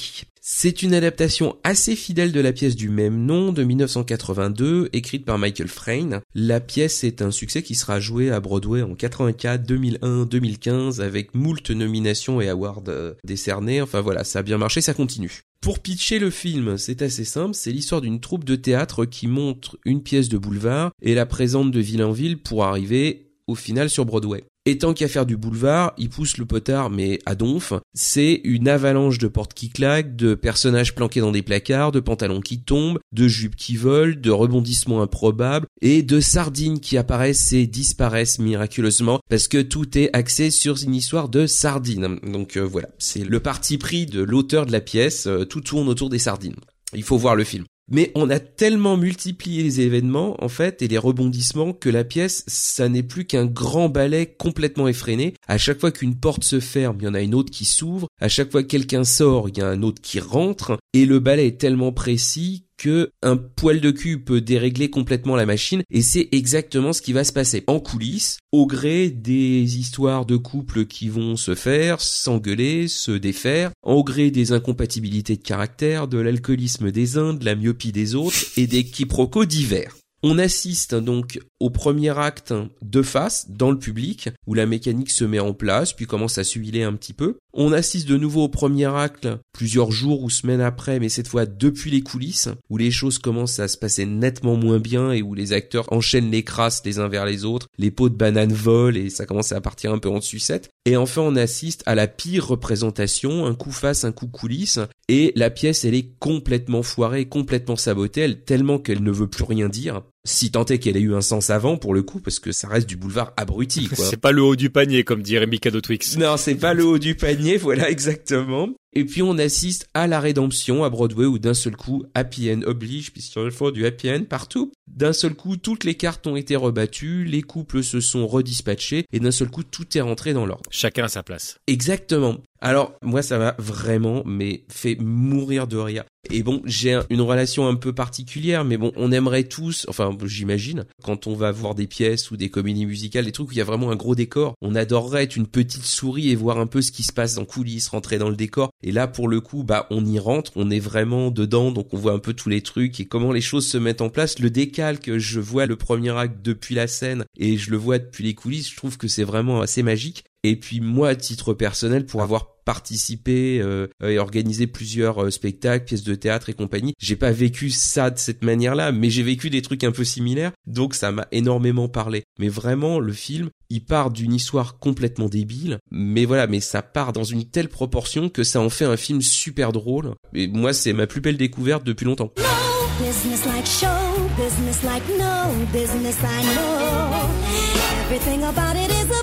C'est 0.50 0.82
une 0.82 0.94
adaptation 0.94 1.58
assez 1.66 1.98
fidèle 1.98 2.32
de 2.32 2.40
la 2.40 2.54
pièce 2.54 2.78
du 2.78 2.88
même 2.88 3.26
nom 3.26 3.52
de 3.52 3.64
1982, 3.64 4.90
écrite 4.94 5.26
par 5.26 5.38
Michael 5.38 5.68
Frayn. 5.68 6.22
La 6.34 6.62
pièce 6.62 7.04
est 7.04 7.22
un 7.22 7.32
succès 7.32 7.64
qui 7.64 7.76
sera 7.76 8.00
joué 8.00 8.32
à 8.32 8.40
Broadway 8.40 8.82
en 8.82 8.96
84, 8.96 9.66
2001, 9.68 10.26
2015 10.26 11.02
avec 11.02 11.36
moult 11.36 11.70
nominations 11.70 12.40
et 12.40 12.48
awards 12.48 12.84
euh, 12.88 13.14
décernés. 13.26 13.82
Enfin 13.82 14.00
voilà, 14.00 14.24
ça 14.24 14.40
a 14.40 14.44
bien 14.44 14.58
marché, 14.58 14.80
ça 14.80 14.94
continue. 14.94 15.42
Pour 15.60 15.80
pitcher 15.80 16.18
le 16.18 16.30
film, 16.30 16.78
c'est 16.78 17.02
assez 17.02 17.26
simple, 17.26 17.54
c'est 17.54 17.72
l'histoire 17.72 18.00
d'une 18.00 18.22
troupe 18.22 18.46
de 18.46 18.56
théâtre 18.56 19.04
qui 19.04 19.28
montre 19.28 19.78
une 19.84 20.02
pièce 20.02 20.30
de 20.30 20.38
boulevard 20.38 20.92
et 21.02 21.14
la 21.14 21.26
présente 21.26 21.72
de 21.72 21.80
ville 21.82 22.04
en 22.04 22.14
ville 22.14 22.38
pour 22.38 22.64
arriver 22.64 23.34
au 23.48 23.56
final 23.56 23.90
sur 23.90 24.06
Broadway. 24.06 24.44
Et 24.70 24.80
tant 24.80 24.94
qu'à 24.94 25.08
faire 25.08 25.26
du 25.26 25.38
boulevard, 25.38 25.94
il 25.98 26.10
pousse 26.10 26.36
le 26.36 26.46
potard, 26.46 26.90
mais 26.90 27.20
à 27.26 27.36
donf. 27.36 27.72
C'est 27.94 28.42
une 28.44 28.68
avalanche 28.68 29.18
de 29.18 29.30
portes 29.30 29.54
qui 29.54 29.70
claquent, 29.70 30.18
de 30.18 30.36
personnages 30.36 30.94
planqués 30.94 31.22
dans 31.22 31.32
des 31.32 31.42
placards, 31.42 31.94
de 31.94 32.02
pantalons 32.02 32.42
qui 32.42 32.60
tombent, 32.60 33.00
de 33.14 33.30
jupes 33.30 33.56
qui 33.56 33.78
volent, 33.78 34.18
de 34.20 34.30
rebondissements 34.30 35.02
improbables, 35.02 35.68
et 35.82 36.04
de 36.04 36.20
sardines 36.20 36.82
qui 36.82 36.98
apparaissent 36.98 37.54
et 37.54 37.66
disparaissent 37.66 38.40
miraculeusement, 38.40 39.22
parce 39.30 39.48
que 39.48 39.62
tout 39.62 39.98
est 39.98 40.10
axé 40.12 40.52
sur 40.52 40.76
une 40.84 40.96
histoire 40.96 41.30
de 41.30 41.48
sardines. 41.48 42.20
Donc 42.24 42.58
euh, 42.58 42.68
voilà, 42.68 42.90
c'est 42.98 43.24
le 43.24 43.40
parti 43.40 43.78
pris 43.78 44.06
de 44.06 44.22
l'auteur 44.22 44.66
de 44.66 44.74
la 44.74 44.82
pièce, 44.82 45.28
euh, 45.28 45.46
tout 45.46 45.62
tourne 45.62 45.88
autour 45.88 46.10
des 46.10 46.20
sardines. 46.20 46.58
Il 46.94 47.04
faut 47.04 47.18
voir 47.18 47.38
le 47.38 47.46
film. 47.46 47.64
Mais 47.90 48.12
on 48.16 48.30
a 48.30 48.40
tellement 48.40 48.98
multiplié 48.98 49.64
les 49.64 49.82
événements, 49.82 50.36
en 50.44 50.50
fait, 50.50 50.82
et 50.82 50.88
les 50.88 50.98
rebondissements, 50.98 51.74
que 51.74 51.90
la 51.90 52.04
pièce, 52.04 52.44
ça 52.48 52.90
n'est 52.90 53.04
plus 53.04 53.26
qu'un 53.26 53.46
grand 53.46 53.90
ballet 53.90 54.36
complètement 54.38 54.88
effréné. 54.88 55.34
À 55.48 55.58
chaque 55.58 55.80
fois 55.80 55.92
qu'une 55.92 56.16
porte 56.16 56.44
se 56.44 56.60
ferme, 56.60 56.98
il 57.00 57.06
y 57.06 57.08
en 57.08 57.14
a 57.14 57.22
une 57.22 57.36
autre 57.36 57.52
qui 57.52 57.66
s'ouvre. 57.66 58.08
À 58.20 58.28
chaque 58.28 58.52
fois 58.52 58.64
que 58.64 58.68
quelqu'un 58.68 59.06
sort, 59.06 59.50
il 59.50 59.58
y 59.58 59.62
a 59.62 59.70
un 59.70 59.84
autre 59.84 60.02
qui 60.02 60.20
rentre. 60.20 60.78
Et 60.94 61.06
le 61.06 61.20
ballet 61.20 61.48
est 61.48 61.60
tellement 61.60 61.94
précis 61.94 62.67
que 62.78 63.12
un 63.22 63.38
poil 63.38 63.82
de 63.82 63.92
cul 63.92 64.24
peut 64.24 64.42
dérégler 64.42 64.90
complètement 64.90 65.36
la 65.36 65.46
machine 65.46 65.84
et 65.90 66.02
c'est 66.02 66.30
exactement 66.32 66.94
ce 66.94 67.02
qui 67.02 67.14
va 67.14 67.24
se 67.24 67.34
passer 67.34 67.64
en 67.68 67.80
coulisses 67.80 68.40
au 68.52 68.68
gré 68.68 69.10
des 69.10 69.78
histoires 69.78 70.26
de 70.26 70.38
couples 70.38 70.86
qui 70.86 71.10
vont 71.10 71.36
se 71.36 71.56
faire, 71.56 72.02
s'engueuler, 72.02 72.88
se 72.88 73.12
défaire, 73.12 73.72
au 73.84 74.04
gré 74.04 74.32
des 74.32 74.52
incompatibilités 74.52 75.36
de 75.36 75.44
caractère, 75.44 76.08
de 76.08 76.20
l'alcoolisme 76.20 76.92
des 76.92 77.18
uns, 77.18 77.34
de 77.34 77.46
la 77.46 77.56
myopie 77.56 77.92
des 77.92 78.16
autres 78.16 78.38
et 78.58 78.68
des 78.68 78.84
quiproquos 78.84 79.46
divers. 79.46 79.96
On 80.24 80.40
assiste 80.40 80.96
donc 80.96 81.40
au 81.60 81.70
premier 81.70 82.18
acte 82.18 82.54
de 82.82 83.02
face 83.04 83.52
dans 83.52 83.70
le 83.70 83.78
public 83.78 84.30
où 84.48 84.56
la 84.56 84.66
mécanique 84.66 85.12
se 85.12 85.24
met 85.24 85.40
en 85.40 85.54
place 85.54 85.94
puis 85.94 86.08
commence 86.08 86.40
à 86.40 86.44
s'huiler 86.44 86.82
un 86.82 86.94
petit 86.94 87.14
peu. 87.14 87.38
On 87.60 87.72
assiste 87.72 88.08
de 88.08 88.18
nouveau 88.18 88.44
au 88.44 88.50
premier 88.50 88.86
acte 88.86 89.28
plusieurs 89.52 89.90
jours 89.92 90.22
ou 90.22 90.30
semaines 90.30 90.62
après 90.62 91.00
mais 91.00 91.10
cette 91.10 91.28
fois 91.28 91.48
depuis 91.48 91.90
les 91.90 92.02
coulisses 92.02 92.50
où 92.70 92.78
les 92.78 92.92
choses 92.92 93.18
commencent 93.18 93.58
à 93.58 93.68
se 93.68 93.80
passer 93.80 94.06
nettement 94.06 94.56
moins 94.56 94.78
bien 94.78 95.12
et 95.12 95.24
où 95.24 95.34
les 95.34 95.54
acteurs 95.54 95.92
enchaînent 95.92 96.30
les 96.30 96.44
crasses 96.44 96.84
les 96.86 97.00
uns 97.00 97.08
vers 97.08 97.26
les 97.26 97.46
autres, 97.46 97.66
les 97.80 97.90
pots 97.90 98.10
de 98.10 98.16
banane 98.16 98.54
volent 98.54 98.96
et 98.96 99.10
ça 99.10 99.26
commence 99.26 99.54
à 99.54 99.60
partir 99.60 99.92
un 99.92 99.98
peu 99.98 100.08
en 100.08 100.22
sucette. 100.22 100.70
Et 100.86 100.98
enfin 100.98 101.24
on 101.24 101.36
assiste 101.36 101.82
à 101.88 101.96
la 101.96 102.06
pire 102.06 102.48
représentation, 102.48 103.48
un 103.48 103.56
coup 103.56 103.72
face, 103.72 104.04
un 104.04 104.12
coup 104.12 104.28
coulisses 104.28 104.80
et 105.10 105.34
la 105.36 105.50
pièce 105.50 105.84
elle 105.84 105.96
est 105.96 106.14
complètement 106.20 106.84
foirée, 106.84 107.26
complètement 107.26 107.76
sabotée, 107.76 108.22
elle, 108.22 108.44
tellement 108.44 108.78
qu'elle 108.78 109.02
ne 109.02 109.12
veut 109.12 109.26
plus 109.26 109.46
rien 109.46 109.68
dire 109.68 110.04
si 110.28 110.52
tant 110.52 110.66
est 110.66 110.78
qu'elle 110.80 110.98
ait 110.98 111.02
eu 111.02 111.16
un 111.16 111.22
sens 111.22 111.50
avant 111.50 111.78
pour 111.78 111.94
le 111.94 112.04
coup 112.04 112.20
parce 112.20 112.40
que 112.40 112.52
ça 112.52 112.68
reste 112.68 112.88
du 112.88 112.98
boulevard 112.98 113.34
abruti 113.38 113.88
quoi. 113.96 114.06
C'est 114.06 114.20
pas 114.20 114.32
le 114.32 114.44
haut 114.44 114.56
du 114.56 114.70
panier 114.70 115.04
comme 115.04 115.22
dirait 115.22 115.48
Mikado 115.48 115.82
Twix. 115.82 116.18
Non, 116.18 116.38
c'est 116.38 116.56
pas 116.56 116.74
le 116.74 116.86
haut 116.86 117.00
du 117.00 117.16
panier, 117.16 117.58
voilà 117.58 117.90
exactement. 117.90 118.70
Et 118.98 119.06
puis 119.06 119.22
on 119.22 119.38
assiste 119.38 119.88
à 119.94 120.08
la 120.08 120.20
rédemption 120.20 120.84
à 120.84 120.90
Broadway 120.90 121.28
où 121.28 121.38
d'un 121.38 121.54
seul 121.54 121.76
coup 121.76 122.04
Happy 122.16 122.52
End 122.52 122.62
oblige 122.66 123.14
puisqu'il 123.14 123.52
faut 123.52 123.70
du 123.70 123.86
Happy 123.86 124.10
End 124.10 124.24
partout. 124.28 124.72
D'un 124.88 125.14
seul 125.14 125.36
coup 125.36 125.56
toutes 125.56 125.84
les 125.84 125.94
cartes 125.94 126.26
ont 126.26 126.36
été 126.36 126.56
rebattues, 126.56 127.24
les 127.24 127.44
couples 127.44 127.84
se 127.84 128.00
sont 128.00 128.26
redispatchés 128.26 129.06
et 129.14 129.20
d'un 129.20 129.30
seul 129.30 129.52
coup 129.52 129.62
tout 129.62 129.96
est 129.96 130.02
rentré 130.02 130.34
dans 130.34 130.48
l'ordre. 130.48 130.68
Chacun 130.72 131.04
à 131.04 131.10
sa 131.10 131.22
place. 131.22 131.60
Exactement. 131.68 132.38
Alors 132.60 132.96
moi 133.04 133.22
ça 133.22 133.38
m'a 133.38 133.56
vraiment 133.60 134.24
mais 134.26 134.64
fait 134.68 134.96
mourir 135.00 135.68
de 135.68 135.78
rire. 135.78 136.04
Et 136.30 136.44
bon, 136.44 136.62
j'ai 136.66 137.00
une 137.10 137.22
relation 137.22 137.68
un 137.68 137.76
peu 137.76 137.94
particulière, 137.94 138.66
mais 138.66 138.78
bon, 138.78 138.92
on 138.96 139.12
aimerait 139.12 139.46
tous, 139.46 139.86
enfin 139.88 140.16
j'imagine, 140.26 140.86
quand 141.04 141.28
on 141.28 141.34
va 141.34 141.52
voir 141.52 141.74
des 141.74 141.88
pièces 141.88 142.32
ou 142.32 142.38
des 142.38 142.50
comédies 142.50 142.86
musicales, 142.86 143.26
des 143.26 143.32
trucs 143.32 143.50
où 143.50 143.52
il 143.54 143.58
y 143.58 143.62
a 143.62 143.66
vraiment 143.66 143.92
un 143.92 143.96
gros 143.96 144.16
décor, 144.16 144.54
on 144.62 144.76
adorerait 144.76 145.24
être 145.24 145.38
une 145.38 145.48
petite 145.48 145.86
souris 145.86 146.30
et 146.30 146.36
voir 146.36 146.60
un 146.60 146.68
peu 146.68 146.82
ce 146.82 146.92
qui 146.92 147.04
se 147.04 147.14
passe 147.14 147.38
en 147.38 147.46
coulisses, 147.46 147.88
rentrer 147.88 148.18
dans 148.18 148.30
le 148.30 148.36
décor. 148.36 148.72
Et 148.88 148.94
là, 148.94 149.06
pour 149.06 149.28
le 149.28 149.42
coup, 149.42 149.64
bah 149.64 149.86
on 149.90 150.06
y 150.06 150.18
rentre, 150.18 150.54
on 150.56 150.70
est 150.70 150.80
vraiment 150.80 151.30
dedans, 151.30 151.74
donc 151.74 151.94
on 151.94 151.98
voit 151.98 152.14
un 152.14 152.20
peu 152.20 152.32
tous 152.32 152.48
les 152.48 152.62
trucs 152.62 153.02
et 153.02 153.06
comment 153.06 153.34
les 153.34 153.42
choses 153.42 153.68
se 153.68 153.78
mettent 153.78 154.00
en 154.00 154.08
place. 154.08 154.40
Le 154.40 154.50
décalque, 154.50 155.18
je 155.18 155.42
vois 155.42 155.66
le 155.66 155.76
premier 155.76 156.18
acte 156.18 156.38
depuis 156.42 156.74
la 156.74 156.88
scène 156.88 157.26
et 157.38 157.58
je 157.58 157.70
le 157.70 157.76
vois 157.76 158.00
depuis 158.00 158.24
les 158.24 158.34
coulisses, 158.34 158.72
je 158.72 158.78
trouve 158.78 158.98
que 158.98 159.10
c'est 159.10 159.26
vraiment 159.26 159.60
assez 159.60 159.84
magique. 159.84 160.24
Et 160.50 160.56
puis 160.56 160.80
moi, 160.80 161.10
à 161.10 161.16
titre 161.16 161.54
personnel, 161.54 162.06
pour 162.06 162.22
avoir 162.22 162.56
participé 162.64 163.60
euh, 163.62 163.88
et 164.02 164.18
organisé 164.18 164.66
plusieurs 164.66 165.26
euh, 165.26 165.30
spectacles, 165.30 165.84
pièces 165.84 166.04
de 166.04 166.16
théâtre 166.16 166.48
et 166.48 166.54
compagnie, 166.54 166.94
j'ai 167.00 167.18
pas 167.18 167.32
vécu 167.32 167.70
ça 167.70 168.10
de 168.12 168.18
cette 168.18 168.46
manière-là, 168.46 168.94
mais 168.94 169.10
j'ai 169.10 169.24
vécu 169.24 169.50
des 169.50 169.62
trucs 169.62 169.84
un 169.84 169.92
peu 169.92 170.06
similaires, 170.06 170.54
donc 170.66 170.96
ça 170.96 171.12
m'a 171.12 171.28
énormément 171.34 171.90
parlé. 171.90 172.24
Mais 172.40 172.48
vraiment, 172.48 173.02
le 173.02 173.12
film, 173.12 173.50
il 173.70 173.84
part 173.84 174.10
d'une 174.10 174.34
histoire 174.34 174.80
complètement 174.80 175.28
débile, 175.28 175.80
mais 175.92 176.24
voilà, 176.24 176.48
mais 176.48 176.62
ça 176.62 176.82
part 176.82 177.12
dans 177.12 177.26
une 177.26 177.44
telle 177.44 177.68
proportion 177.68 178.30
que 178.30 178.46
ça 178.46 178.62
en 178.62 178.70
fait 178.70 178.86
un 178.86 178.96
film 178.96 179.22
super 179.22 179.74
drôle. 179.74 180.14
Et 180.34 180.48
moi, 180.48 180.72
c'est 180.72 180.94
ma 180.94 181.08
plus 181.08 181.20
belle 181.20 181.36
découverte 181.36 181.84
depuis 181.84 182.06
longtemps. 182.06 182.32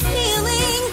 No. 0.05 0.14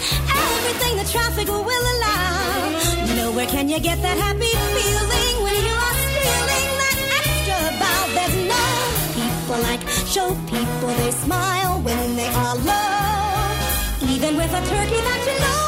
Everything 0.02 0.94
the 1.00 1.06
traffic 1.10 1.48
will 1.48 1.86
allow. 1.94 3.16
Nowhere 3.16 3.46
can 3.46 3.68
you 3.68 3.78
get 3.80 4.00
that 4.02 4.18
happy 4.18 4.52
feeling 4.74 5.36
when 5.46 5.60
you 5.68 5.76
are 5.86 5.98
feeling 6.16 6.68
that 6.82 6.96
extra 7.20 7.60
bow. 7.80 8.02
There's 8.16 8.36
no 8.54 8.64
people 9.18 9.58
like 9.68 9.82
show 10.14 10.28
people. 10.50 10.90
They 11.00 11.12
smile 11.24 11.80
when 11.86 12.16
they 12.16 12.28
are 12.28 12.56
low. 12.56 14.12
Even 14.14 14.36
with 14.36 14.52
a 14.60 14.62
turkey 14.72 15.00
that 15.08 15.22
you 15.28 15.36
know 15.40 15.61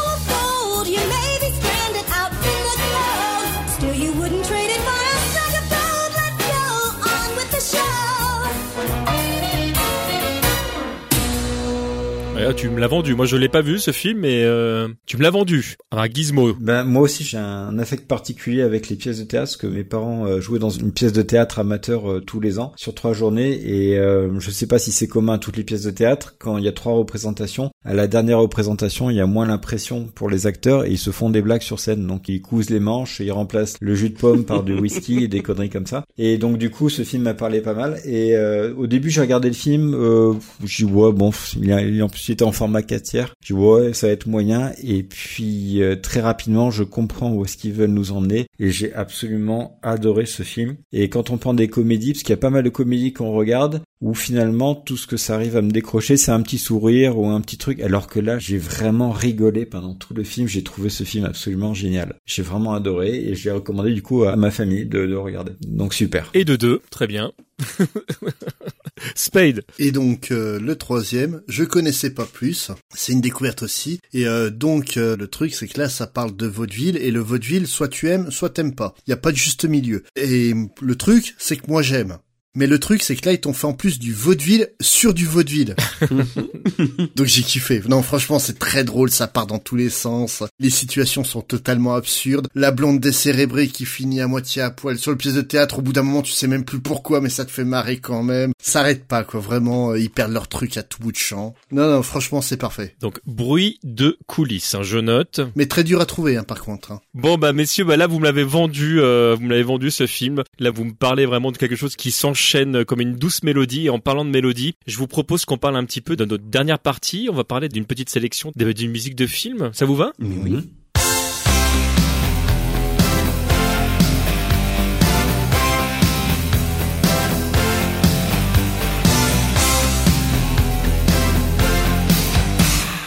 Tu 12.53 12.69
me 12.69 12.79
l'as 12.79 12.89
vendu. 12.89 13.15
Moi, 13.15 13.25
je 13.25 13.37
l'ai 13.37 13.49
pas 13.49 13.63
vu 13.63 13.79
ce 13.79 13.91
film, 13.91 14.21
mais 14.21 14.43
euh, 14.45 14.89
tu 15.07 15.17
me 15.17 15.23
l'as 15.23 15.31
vendu. 15.31 15.77
Un 15.91 16.07
gizmo. 16.07 16.53
Ben, 16.61 16.85
moi 16.85 17.03
aussi, 17.03 17.25
j'ai 17.25 17.39
un 17.39 17.79
affect 17.79 18.07
particulier 18.07 18.61
avec 18.61 18.89
les 18.89 18.97
pièces 18.97 19.19
de 19.19 19.25
théâtre, 19.25 19.45
parce 19.45 19.57
que 19.57 19.67
mes 19.67 19.83
parents 19.83 20.27
euh, 20.27 20.41
jouaient 20.41 20.59
dans 20.59 20.71
une 20.71 20.93
pièce 20.93 21.13
de 21.13 21.23
théâtre 21.23 21.59
amateur 21.59 22.11
euh, 22.11 22.21
tous 22.21 22.41
les 22.41 22.59
ans, 22.59 22.73
sur 22.77 22.95
trois 22.95 23.15
journées, 23.15 23.53
et 23.53 23.97
je 24.39 24.51
sais 24.51 24.67
pas 24.67 24.79
si 24.79 24.93
c'est 24.93 25.07
commun 25.07 25.35
à 25.35 25.39
toutes 25.39 25.57
les 25.57 25.65
pièces 25.65 25.85
de 25.85 25.91
théâtre, 25.91 26.35
quand 26.39 26.59
il 26.59 26.65
y 26.65 26.69
a 26.69 26.73
trois 26.73 26.93
représentations, 26.93 27.71
à 27.85 27.95
la 27.95 28.07
dernière 28.07 28.41
représentation, 28.41 29.11
il 29.11 29.17
y 29.17 29.21
a 29.21 29.27
moins 29.27 29.47
l'impression 29.47 30.07
pour 30.15 30.29
les 30.29 30.47
acteurs, 30.47 30.85
et 30.85 30.91
ils 30.91 30.99
se 30.99 31.11
font 31.11 31.31
des 31.31 31.43
blagues 31.43 31.63
sur 31.63 31.81
scène, 31.81 32.07
donc 32.07 32.29
ils 32.29 32.43
cousent 32.43 32.71
les 32.71 32.81
manches, 32.81 33.21
et 33.21 33.25
ils 33.25 33.33
remplacent 33.33 33.77
le 33.81 33.95
jus 33.95 34.11
de 34.11 34.17
pomme 34.17 34.45
par 34.45 34.63
du 34.63 34.75
whisky, 34.75 35.25
et 35.25 35.29
des 35.29 35.41
conneries 35.41 35.71
comme 35.71 35.87
ça. 35.87 36.05
Et 36.19 36.37
donc 36.37 36.59
du 36.59 36.71
coup, 36.71 36.91
ce 36.91 37.03
film 37.03 37.23
m'a 37.23 37.35
parlé 37.35 37.61
pas 37.61 37.75
mal, 37.75 38.01
et 38.05 38.37
au 38.77 38.87
début, 38.87 39.11
j'ai 39.11 39.21
regardé 39.21 39.49
le 39.49 39.55
film, 39.55 39.95
euh, 39.95 40.35
dis 40.63 40.85
ouais, 40.85 41.13
bon, 41.13 41.31
il, 41.61 41.73
a, 41.73 41.81
il 41.81 42.03
en 42.03 42.09
plus 42.09 42.34
en 42.43 42.53
format 42.53 42.83
4 42.83 43.03
tiers, 43.03 43.35
je 43.43 43.55
dis 43.55 43.61
ouais, 43.61 43.93
ça 43.93 44.07
va 44.09 44.13
être 44.13 44.27
moyen, 44.27 44.73
et 44.83 45.03
puis 45.03 45.83
euh, 45.83 45.97
très 45.97 46.21
rapidement, 46.21 46.71
je 46.71 46.85
comprends 46.85 47.33
où 47.33 47.45
est-ce 47.45 47.57
qu'ils 47.57 47.73
veulent 47.73 47.91
nous 47.91 48.13
emmener, 48.13 48.47
et 48.59 48.71
j'ai 48.71 48.93
absolument 48.95 49.79
adoré 49.83 50.27
ce 50.27 50.43
film. 50.43 50.77
Et 50.93 51.09
quand 51.09 51.31
on 51.31 51.39
prend 51.39 51.55
des 51.55 51.69
comédies, 51.69 52.13
parce 52.13 52.23
qu'il 52.23 52.31
y 52.31 52.35
a 52.35 52.39
pas 52.39 52.51
mal 52.51 52.63
de 52.63 52.71
comédies 52.71 53.13
qu'on 53.13 53.33
regarde, 53.33 53.83
où 54.05 54.13
finalement 54.13 54.75
tout 54.75 54.99
ce 54.99 55.07
que 55.07 55.17
ça 55.17 55.35
arrive 55.35 55.57
à 55.57 55.63
me 55.63 55.71
décrocher, 55.71 56.19
c'est 56.19 56.31
un 56.31 56.43
petit 56.43 56.59
sourire 56.59 57.19
ou 57.19 57.27
un 57.27 57.41
petit 57.41 57.57
truc, 57.57 57.81
alors 57.81 58.07
que 58.07 58.21
là, 58.21 58.39
j'ai 58.39 58.59
vraiment 58.59 59.11
rigolé 59.11 59.65
pendant 59.65 59.95
tout 59.95 60.13
le 60.13 60.25
film. 60.25 60.47
J'ai 60.47 60.63
trouvé 60.63 60.91
ce 60.91 61.05
film 61.05 61.25
absolument 61.25 61.73
génial. 61.73 62.17
J'ai 62.27 62.43
vraiment 62.43 62.75
adoré 62.75 63.15
et 63.15 63.35
j'ai 63.35 63.51
recommandé 63.51 63.95
du 63.95 64.03
coup 64.03 64.25
à 64.25 64.37
ma 64.37 64.51
famille 64.51 64.85
de, 64.85 64.99
de 64.99 65.05
le 65.05 65.19
regarder. 65.19 65.53
Donc 65.67 65.95
super. 65.95 66.31
Et 66.35 66.45
de 66.45 66.55
deux, 66.55 66.83
très 66.91 67.07
bien. 67.07 67.33
Spade. 69.15 69.65
Et 69.79 69.91
donc 69.91 70.31
euh, 70.31 70.61
le 70.61 70.77
troisième, 70.77 71.41
je 71.49 71.65
connaissais 71.65 72.11
pas 72.11 72.27
plus. 72.27 72.73
C'est 72.95 73.13
une 73.13 73.23
découverte 73.23 73.63
aussi. 73.63 74.01
Et 74.13 74.27
euh, 74.27 74.51
donc 74.51 74.99
euh, 74.99 75.17
le 75.17 75.29
truc, 75.29 75.55
c'est 75.55 75.67
que 75.67 75.81
là, 75.81 75.89
ça 75.89 76.07
parle 76.07 76.37
de 76.37 76.47
vaudeville 76.47 76.99
et 76.99 77.11
le 77.11 77.21
vaudeville, 77.21 77.67
soit 77.67 77.89
tu 77.89 78.11
aimes, 78.11 78.31
soit 78.31 78.51
t'aimes 78.51 78.75
pas. 78.75 78.95
Il 79.07 79.11
y 79.11 79.15
a 79.15 79.17
pas 79.19 79.33
de 79.33 79.37
juste 79.39 79.65
milieu. 79.65 80.05
Et 80.15 80.53
le 80.83 80.95
truc, 80.95 81.35
c'est 81.39 81.57
que 81.57 81.71
moi 81.71 81.81
j'aime. 81.81 82.19
Mais 82.55 82.67
le 82.67 82.79
truc, 82.79 83.03
c'est 83.03 83.17
que 83.17 83.27
là, 83.27 83.33
ils 83.33 83.41
t'ont 83.41 83.53
fait 83.53 83.67
en 83.67 83.73
plus 83.73 83.99
du 83.99 84.13
vaudeville 84.13 84.71
sur 84.81 85.13
du 85.15 85.27
vaudeville. 85.27 85.75
Donc 87.17 87.27
j'ai 87.27 87.43
kiffé. 87.43 87.83
Non, 87.89 88.03
franchement, 88.03 88.39
c'est 88.39 88.59
très 88.59 88.85
drôle, 88.85 89.11
ça 89.11 89.27
part 89.27 89.47
dans 89.47 89.59
tous 89.59 89.77
les 89.77 89.91
sens. 89.91 90.43
Les 90.61 90.71
situations 90.71 91.25
sont 91.25 91.41
totalement 91.43 91.95
absurdes. 91.95 92.49
La 92.55 92.71
blonde 92.71 93.01
décérébrée 93.01 93.67
qui 93.69 93.85
finit 93.87 94.21
à 94.21 94.29
moitié 94.29 94.63
à 94.63 94.71
poil 94.71 94.99
sur 94.99 95.11
le 95.11 95.17
pièce 95.17 95.35
de 95.35 95.41
théâtre, 95.41 95.79
au 95.81 95.83
bout 95.83 95.93
d'un 95.93 96.03
moment, 96.03 96.23
tu 96.23 96.33
sais 96.33 96.47
même 96.47 96.65
plus 96.65 96.81
pourquoi, 96.81 97.21
mais 97.21 97.29
ça 97.29 97.45
te 97.45 97.51
fait 97.51 97.65
marrer 97.65 97.99
quand 97.99 98.23
même. 98.23 98.53
Ça 98.63 98.81
arrête 98.81 99.05
pas, 99.07 99.25
quoi. 99.25 99.41
Vraiment, 99.41 99.91
euh, 99.91 99.99
ils 99.99 100.11
perdent 100.11 100.33
leur 100.33 100.49
truc 100.49 100.77
à 100.77 100.83
tout 100.83 101.01
bout 101.01 101.13
de 101.13 101.17
champ. 101.17 101.55
Non, 101.73 101.91
non, 101.91 102.03
franchement, 102.03 102.41
c'est 102.41 102.57
parfait. 102.57 102.95
Donc, 103.01 103.19
bruit 103.27 103.79
de 103.83 104.17
coulisses, 104.27 104.75
hein, 104.75 104.83
je 104.83 104.99
note. 104.99 105.41
Mais 105.57 105.67
très 105.67 105.83
dur 105.85 106.01
à 106.01 106.07
trouver, 106.07 106.37
hein, 106.37 106.45
par 106.45 106.61
contre. 106.63 106.93
hein. 106.93 107.01
Bon, 107.15 107.37
bah, 107.37 107.53
messieurs, 107.53 107.85
bah 107.85 107.97
là, 107.97 108.07
vous 108.07 108.19
me 108.21 108.25
l'avez 108.25 108.45
vendu, 108.45 109.01
euh, 109.01 109.35
vous 109.37 109.45
me 109.45 109.51
l'avez 109.51 109.63
vendu 109.65 109.91
ce 109.91 110.07
film. 110.07 110.43
Là, 110.61 110.71
vous 110.71 110.85
me 110.85 110.93
parlez 110.93 111.27
vraiment 111.27 111.51
de 111.51 111.57
quelque 111.57 111.77
chose 111.77 111.97
qui 111.97 112.13
s'enchaîne 112.13 112.44
s'enchaîne 112.45 112.85
comme 112.85 113.01
une 113.01 113.15
douce 113.15 113.43
mélodie. 113.43 113.87
Et 113.87 113.91
en 113.91 113.99
parlant 113.99 114.25
de 114.25 114.31
mélodie, 114.31 114.75
je 114.87 114.99
vous 114.99 115.07
propose 115.07 115.45
qu'on 115.45 115.59
parle 115.59 115.77
un 115.77 115.85
petit 115.85 116.01
peu 116.01 116.17
de 116.17 116.25
notre 116.25 116.45
dernière 116.45 116.79
partie. 116.79 117.29
On 117.31 117.35
va 117.35 117.45
parler 117.45 117.69
d'une 117.69 117.87
petite 117.87 118.11
sélection 118.11 118.53
d'une 118.55 118.91
musique 118.91 119.17
de 119.17 119.27
film. 119.27 119.71
Ça 119.73 119.87
vous 119.87 119.97
va? 119.97 120.13
Oui. 120.21 120.59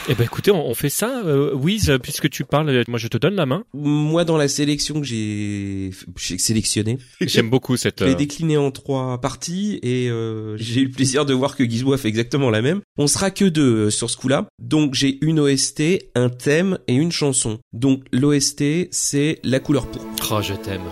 Eh 0.10 0.16
ben 0.16 0.24
écoutez, 0.24 0.52
on, 0.52 0.66
on 0.66 0.74
fait 0.74 0.90
ça. 0.90 1.22
Euh, 1.26 1.53
Wiz, 1.53 1.98
puisque 2.02 2.30
tu 2.30 2.45
parles, 2.45 2.84
moi 2.88 2.98
je 2.98 3.10
te 3.10 3.18
donne 3.18 3.36
la 3.36 3.45
main. 3.45 3.66
Moi, 3.74 4.24
dans 4.24 4.38
la 4.38 4.48
sélection 4.48 5.02
que 5.02 5.06
j'ai 5.06 5.92
j'ai 6.18 6.38
sélectionnée, 6.38 6.98
J'aime 7.22 7.50
beaucoup 7.50 7.76
cette. 7.76 8.00
je 8.00 8.06
l'ai 8.06 8.11
euh, 8.11 8.16
décliné 8.16 8.56
en 8.58 8.72
trois 8.72 9.19
parties 9.19 9.80
et 9.84 10.10
euh, 10.10 10.56
j'ai 10.58 10.82
eu 10.82 10.86
le 10.86 10.92
plaisir 10.92 11.26
de 11.26 11.34
voir 11.34 11.56
que 11.58 11.66
Gizmo 11.66 11.94
a 11.94 11.98
fait 11.98 12.08
exactement 12.08 12.50
la 12.50 12.61
même. 12.61 12.82
On 12.98 13.08
sera 13.08 13.32
que 13.32 13.45
deux 13.45 13.88
euh, 13.88 13.90
sur 13.90 14.10
ce 14.10 14.16
coup-là. 14.16 14.48
Donc 14.60 14.94
j'ai 14.94 15.18
une 15.22 15.40
OST, 15.42 15.84
un 16.16 16.30
thème 16.30 16.80
et 16.88 16.94
une 16.94 17.11
chanson. 17.11 17.60
Donc 17.74 18.03
l'OST, 18.14 18.88
c'est 18.92 19.40
La 19.44 19.60
couleur 19.60 19.88
pourpre. 19.88 20.32
Oh, 20.32 20.42
je 20.42 20.53
t'aime. 20.53 20.84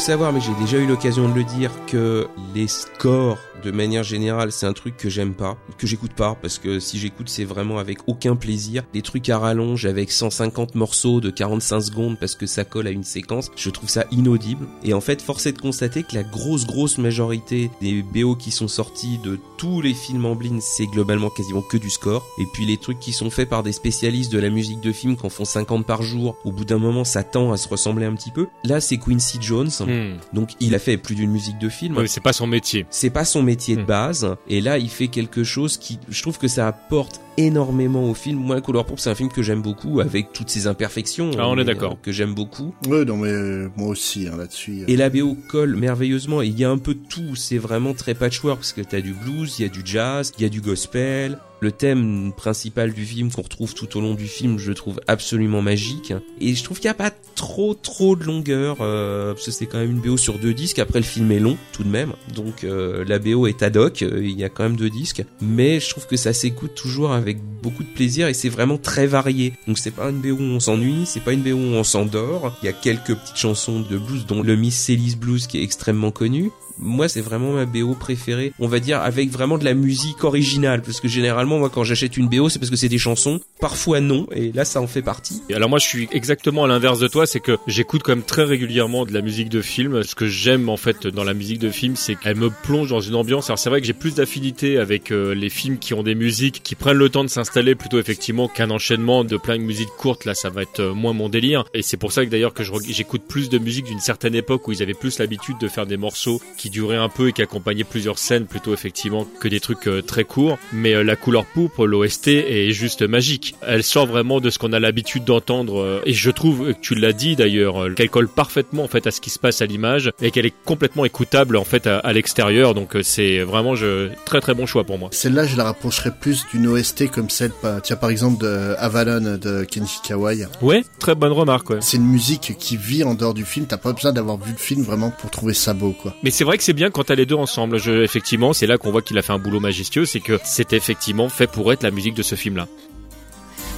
Savoir, 0.00 0.32
mais 0.32 0.40
j'ai 0.40 0.54
déjà 0.54 0.78
eu 0.78 0.86
l'occasion 0.86 1.28
de 1.28 1.34
le 1.34 1.44
dire, 1.44 1.70
que 1.86 2.26
les 2.54 2.66
scores, 2.66 3.38
de 3.62 3.70
manière 3.70 4.02
générale, 4.02 4.52
c'est 4.52 4.66
un 4.66 4.72
truc 4.72 4.96
que 4.96 5.08
j'aime 5.08 5.34
pas, 5.34 5.56
que 5.78 5.86
j'écoute 5.86 6.12
pas, 6.12 6.36
parce 6.40 6.58
que 6.58 6.80
si 6.80 6.98
j'écoute, 6.98 7.28
c'est 7.28 7.44
vraiment 7.44 7.78
avec 7.78 7.98
aucun 8.06 8.36
plaisir. 8.36 8.82
Des 8.92 9.02
trucs 9.02 9.28
à 9.28 9.38
rallonge 9.38 9.86
avec 9.86 10.10
150 10.10 10.74
morceaux 10.74 11.20
de 11.20 11.30
45 11.30 11.80
secondes 11.80 12.18
parce 12.18 12.34
que 12.34 12.46
ça 12.46 12.64
colle 12.64 12.86
à 12.86 12.90
une 12.90 13.04
séquence, 13.04 13.50
je 13.56 13.70
trouve 13.70 13.88
ça 13.88 14.04
inaudible. 14.10 14.66
Et 14.84 14.94
en 14.94 15.00
fait, 15.00 15.22
force 15.22 15.46
est 15.46 15.52
de 15.52 15.58
constater 15.58 16.02
que 16.02 16.14
la 16.14 16.22
grosse, 16.22 16.66
grosse 16.66 16.98
majorité 16.98 17.70
des 17.80 18.02
BO 18.02 18.34
qui 18.36 18.50
sont 18.50 18.68
sortis 18.68 19.18
de 19.18 19.38
tous 19.58 19.80
les 19.80 19.94
films 19.94 20.24
en 20.24 20.34
blind, 20.34 20.60
c'est 20.60 20.86
globalement 20.86 21.30
quasiment 21.30 21.62
que 21.62 21.76
du 21.76 21.90
score. 21.90 22.26
Et 22.38 22.44
puis 22.52 22.66
les 22.66 22.76
trucs 22.76 22.98
qui 22.98 23.12
sont 23.12 23.30
faits 23.30 23.48
par 23.48 23.62
des 23.62 23.72
spécialistes 23.72 24.32
de 24.32 24.38
la 24.38 24.50
musique 24.50 24.80
de 24.80 24.92
film, 24.92 25.16
qui 25.16 25.26
en 25.26 25.28
font 25.28 25.44
50 25.44 25.86
par 25.86 26.02
jour, 26.02 26.36
au 26.44 26.52
bout 26.52 26.64
d'un 26.64 26.78
moment, 26.78 27.04
ça 27.04 27.22
tend 27.22 27.52
à 27.52 27.56
se 27.56 27.68
ressembler 27.68 28.06
un 28.06 28.14
petit 28.14 28.30
peu. 28.30 28.48
Là, 28.64 28.80
c'est 28.80 28.98
Quincy 28.98 29.38
Jones. 29.40 29.70
Hmm. 29.80 30.16
Donc 30.32 30.50
il 30.60 30.74
a 30.74 30.78
fait 30.78 30.96
plus 30.96 31.14
d'une 31.14 31.30
musique 31.30 31.58
de 31.58 31.68
film. 31.68 31.96
Ouais, 31.96 32.06
c'est 32.06 32.22
pas 32.22 32.32
son 32.32 32.46
métier. 32.46 32.86
C'est 32.90 33.10
pas 33.10 33.24
son 33.24 33.42
métier 33.42 33.49
de 33.56 33.82
Hmm. 33.82 33.84
base. 33.86 34.36
Et 34.48 34.60
là, 34.60 34.78
il 34.78 34.88
fait 34.88 35.08
quelque 35.08 35.44
chose 35.44 35.76
qui, 35.76 35.98
je 36.08 36.22
trouve 36.22 36.38
que 36.38 36.48
ça 36.48 36.66
apporte 36.66 37.20
énormément 37.36 38.04
au 38.04 38.14
film. 38.14 38.38
Moi, 38.38 38.56
La 38.56 38.60
Couleur 38.60 38.84
Pourpre, 38.84 39.00
c'est 39.02 39.10
un 39.10 39.14
film 39.14 39.28
que 39.30 39.42
j'aime 39.42 39.62
beaucoup, 39.62 40.00
avec 40.00 40.32
toutes 40.32 40.50
ses 40.50 40.66
imperfections. 40.66 41.30
Ah, 41.38 41.48
on 41.48 41.54
est 41.54 41.56
mais, 41.58 41.64
d'accord. 41.64 41.92
euh, 41.92 41.96
Que 42.02 42.12
j'aime 42.12 42.34
beaucoup. 42.34 42.74
Ouais, 42.88 43.04
non, 43.04 43.16
mais 43.16 43.28
euh, 43.28 43.68
moi 43.76 43.88
aussi, 43.88 44.26
hein, 44.28 44.36
là-dessus. 44.36 44.80
euh. 44.82 44.84
Et 44.88 44.96
la 44.96 45.08
BO 45.10 45.36
colle 45.48 45.76
merveilleusement. 45.76 46.42
Et 46.42 46.46
il 46.48 46.58
y 46.58 46.64
a 46.64 46.70
un 46.70 46.78
peu 46.78 46.94
de 46.94 47.00
tout. 47.08 47.34
C'est 47.36 47.58
vraiment 47.58 47.94
très 47.94 48.14
patchwork 48.14 48.58
parce 48.58 48.72
que 48.72 48.82
t'as 48.82 49.00
du 49.00 49.12
blues, 49.14 49.58
il 49.58 49.62
y 49.62 49.64
a 49.64 49.68
du 49.68 49.80
jazz, 49.84 50.32
il 50.38 50.42
y 50.42 50.44
a 50.44 50.48
du 50.48 50.60
gospel. 50.60 51.38
Le 51.60 51.72
thème 51.72 52.32
principal 52.34 52.94
du 52.94 53.04
film 53.04 53.30
qu'on 53.30 53.42
retrouve 53.42 53.74
tout 53.74 53.98
au 53.98 54.00
long 54.00 54.14
du 54.14 54.26
film, 54.26 54.58
je 54.58 54.72
trouve 54.72 54.98
absolument 55.06 55.60
magique. 55.60 56.14
Et 56.40 56.54
je 56.54 56.64
trouve 56.64 56.78
qu'il 56.80 56.86
n'y 56.88 56.92
a 56.92 56.94
pas 56.94 57.10
trop 57.34 57.74
trop 57.74 58.16
de 58.16 58.24
longueur 58.24 58.78
euh, 58.80 59.34
parce 59.34 59.46
que 59.46 59.50
c'est 59.50 59.66
quand 59.66 59.78
même 59.78 59.90
une 59.90 60.00
BO 60.00 60.16
sur 60.16 60.38
deux 60.38 60.54
disques. 60.54 60.78
Après 60.78 60.98
le 60.98 61.04
film 61.04 61.30
est 61.32 61.38
long 61.38 61.58
tout 61.72 61.84
de 61.84 61.88
même, 61.88 62.14
donc 62.34 62.64
euh, 62.64 63.04
la 63.06 63.18
BO 63.18 63.46
est 63.46 63.62
ad 63.62 63.76
hoc. 63.76 64.02
euh, 64.02 64.20
Il 64.22 64.38
y 64.38 64.44
a 64.44 64.48
quand 64.48 64.62
même 64.62 64.76
deux 64.76 64.88
disques, 64.88 65.22
mais 65.42 65.80
je 65.80 65.90
trouve 65.90 66.06
que 66.06 66.16
ça 66.16 66.32
s'écoute 66.32 66.74
toujours 66.74 67.12
avec 67.12 67.38
beaucoup 67.62 67.82
de 67.82 67.88
plaisir 67.88 68.28
et 68.28 68.34
c'est 68.34 68.48
vraiment 68.48 68.78
très 68.78 69.06
varié. 69.06 69.52
Donc 69.66 69.78
c'est 69.78 69.90
pas 69.90 70.08
une 70.08 70.20
BO 70.20 70.30
où 70.30 70.42
on 70.42 70.60
s'ennuie, 70.60 71.04
c'est 71.04 71.20
pas 71.20 71.32
une 71.32 71.42
BO 71.42 71.50
où 71.50 71.74
on 71.74 71.84
s'endort. 71.84 72.56
Il 72.62 72.66
y 72.66 72.68
a 72.68 72.72
quelques 72.72 73.14
petites 73.14 73.36
chansons 73.36 73.80
de 73.80 73.98
blues, 73.98 74.24
dont 74.26 74.42
le 74.42 74.56
Miss 74.56 74.78
Cellist 74.78 75.18
Blues 75.18 75.46
qui 75.46 75.58
est 75.58 75.62
extrêmement 75.62 76.10
connu. 76.10 76.50
Moi, 76.80 77.08
c'est 77.08 77.20
vraiment 77.20 77.52
ma 77.52 77.66
BO 77.66 77.94
préférée. 77.94 78.52
On 78.58 78.68
va 78.68 78.80
dire 78.80 79.00
avec 79.00 79.30
vraiment 79.30 79.58
de 79.58 79.64
la 79.64 79.74
musique 79.74 80.24
originale, 80.24 80.82
parce 80.82 81.00
que 81.00 81.08
généralement, 81.08 81.58
moi, 81.58 81.70
quand 81.70 81.84
j'achète 81.84 82.16
une 82.16 82.28
BO, 82.28 82.48
c'est 82.48 82.58
parce 82.58 82.70
que 82.70 82.76
c'est 82.76 82.88
des 82.88 82.98
chansons. 82.98 83.40
Parfois 83.60 84.00
non, 84.00 84.26
et 84.32 84.52
là, 84.52 84.64
ça 84.64 84.80
en 84.80 84.86
fait 84.86 85.02
partie. 85.02 85.42
Alors 85.54 85.68
moi 85.68 85.78
je 85.78 85.86
suis 85.86 86.08
exactement 86.12 86.64
à 86.64 86.68
l'inverse 86.68 87.00
de 87.00 87.08
toi, 87.08 87.26
c'est 87.26 87.40
que 87.40 87.58
j'écoute 87.66 88.02
quand 88.02 88.14
même 88.14 88.24
très 88.24 88.44
régulièrement 88.44 89.04
de 89.04 89.12
la 89.12 89.20
musique 89.20 89.48
de 89.48 89.60
film. 89.60 90.02
Ce 90.02 90.14
que 90.14 90.26
j'aime 90.26 90.68
en 90.68 90.76
fait 90.76 91.06
dans 91.06 91.24
la 91.24 91.34
musique 91.34 91.58
de 91.58 91.70
film, 91.70 91.96
c'est 91.96 92.14
qu'elle 92.14 92.36
me 92.36 92.50
plonge 92.50 92.90
dans 92.90 93.00
une 93.00 93.14
ambiance. 93.14 93.50
Alors 93.50 93.58
c'est 93.58 93.68
vrai 93.68 93.80
que 93.80 93.86
j'ai 93.86 93.92
plus 93.92 94.14
d'affinité 94.14 94.78
avec 94.78 95.10
euh, 95.12 95.34
les 95.34 95.50
films 95.50 95.78
qui 95.78 95.92
ont 95.92 96.02
des 96.02 96.14
musiques 96.14 96.62
qui 96.62 96.74
prennent 96.74 96.96
le 96.96 97.08
temps 97.08 97.24
de 97.24 97.28
s'installer 97.28 97.74
plutôt 97.74 97.98
effectivement 97.98 98.48
qu'un 98.48 98.70
enchaînement 98.70 99.24
de 99.24 99.36
plein 99.36 99.58
de 99.58 99.62
musiques 99.62 99.90
courtes. 99.98 100.24
Là 100.24 100.34
ça 100.34 100.48
va 100.48 100.62
être 100.62 100.80
euh, 100.80 100.94
moins 100.94 101.12
mon 101.12 101.28
délire. 101.28 101.64
Et 101.74 101.82
c'est 101.82 101.96
pour 101.96 102.12
ça 102.12 102.24
que 102.24 102.30
d'ailleurs 102.30 102.54
que 102.54 102.62
j'écoute 102.88 103.22
plus 103.28 103.48
de 103.48 103.58
musique 103.58 103.84
d'une 103.84 104.00
certaine 104.00 104.34
époque 104.34 104.66
où 104.68 104.72
ils 104.72 104.82
avaient 104.82 104.94
plus 104.94 105.18
l'habitude 105.18 105.58
de 105.60 105.68
faire 105.68 105.86
des 105.86 105.96
morceaux 105.96 106.40
qui 106.56 106.69
duraient 106.70 106.96
un 106.96 107.08
peu 107.08 107.28
et 107.28 107.32
qui 107.32 107.42
accompagnaient 107.42 107.84
plusieurs 107.84 108.18
scènes 108.18 108.46
plutôt 108.46 108.72
effectivement 108.72 109.26
que 109.40 109.48
des 109.48 109.60
trucs 109.60 109.86
euh, 109.88 110.02
très 110.02 110.24
courts. 110.24 110.58
Mais 110.72 110.94
euh, 110.94 111.02
la 111.02 111.16
couleur 111.16 111.44
pourpre, 111.44 111.86
l'OST 111.86 112.28
est 112.28 112.72
juste 112.72 113.02
magique. 113.02 113.54
Elle 113.66 113.82
sort 113.82 114.06
vraiment 114.06 114.40
de 114.40 114.50
ce 114.50 114.58
qu'on 114.58 114.72
a 114.72 114.78
l'habitude 114.80 115.24
d'entendre 115.24 115.80
euh, 115.80 116.02
et 116.06 116.12
je 116.12 116.30
trouve 116.30 116.72
que 116.72 116.80
tu 116.80 116.94
l'as 116.94 117.12
dit 117.12 117.36
d'ailleurs 117.36 117.82
euh, 117.84 117.94
qu'elle 117.94 118.10
colle 118.10 118.28
parfaitement 118.28 118.84
en 118.84 118.88
fait 118.88 119.06
à 119.06 119.10
ce 119.10 119.20
qui 119.20 119.30
se 119.30 119.38
passe 119.38 119.62
à 119.62 119.66
l'image 119.66 120.12
et 120.22 120.30
qu'elle 120.30 120.46
est 120.46 120.54
complètement 120.64 121.04
écoutable 121.04 121.56
en 121.56 121.64
fait 121.64 121.86
à, 121.86 121.98
à 121.98 122.12
l'extérieur. 122.12 122.74
Donc 122.74 122.96
euh, 122.96 123.02
c'est 123.02 123.40
vraiment 123.40 123.74
je, 123.74 124.08
très 124.24 124.40
très 124.40 124.54
bon 124.54 124.66
choix 124.66 124.84
pour 124.84 124.98
moi. 124.98 125.08
Celle-là, 125.12 125.46
je 125.46 125.56
la 125.56 125.64
rapprocherais 125.64 126.12
plus 126.12 126.46
d'une 126.52 126.66
OST 126.66 127.10
comme 127.10 127.30
celle, 127.30 127.52
tiens, 127.82 127.96
par 127.96 128.10
exemple, 128.10 128.42
de 128.42 128.74
Avalon 128.78 129.38
de 129.38 129.64
Kenji 129.64 129.98
Kawai. 130.06 130.46
Ouais, 130.62 130.84
très 130.98 131.14
bonne 131.14 131.32
remarque. 131.32 131.70
Ouais. 131.70 131.78
C'est 131.80 131.96
une 131.96 132.06
musique 132.06 132.56
qui 132.58 132.76
vit 132.76 133.04
en 133.04 133.14
dehors 133.14 133.34
du 133.34 133.44
film. 133.44 133.66
T'as 133.66 133.76
pas 133.76 133.92
besoin 133.92 134.12
d'avoir 134.12 134.38
vu 134.38 134.52
le 134.52 134.58
film 134.58 134.82
vraiment 134.82 135.10
pour 135.10 135.30
trouver 135.30 135.54
ça 135.54 135.74
beau, 135.74 135.92
quoi. 135.92 136.14
Mais 136.22 136.30
c'est 136.30 136.44
vrai 136.44 136.58
que 136.60 136.64
c'est 136.64 136.74
bien 136.74 136.90
quand 136.90 137.04
t'as 137.04 137.14
les 137.14 137.24
deux 137.24 137.36
ensemble. 137.36 137.78
Je, 137.78 138.02
effectivement, 138.02 138.52
c'est 138.52 138.66
là 138.66 138.76
qu'on 138.76 138.90
voit 138.90 139.00
qu'il 139.00 139.16
a 139.16 139.22
fait 139.22 139.32
un 139.32 139.38
boulot 139.38 139.60
majestueux, 139.60 140.04
c'est 140.04 140.20
que 140.20 140.38
c'est 140.44 140.74
effectivement 140.74 141.30
fait 141.30 141.46
pour 141.46 141.72
être 141.72 141.82
la 141.82 141.90
musique 141.90 142.14
de 142.14 142.22
ce 142.22 142.34
film-là. 142.34 142.68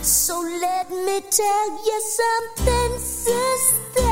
So 0.03 0.35
let 0.43 0.91
me 0.91 1.21
tell 1.31 1.69
you 1.87 1.99
something, 2.21 2.99
sister. 2.99 4.03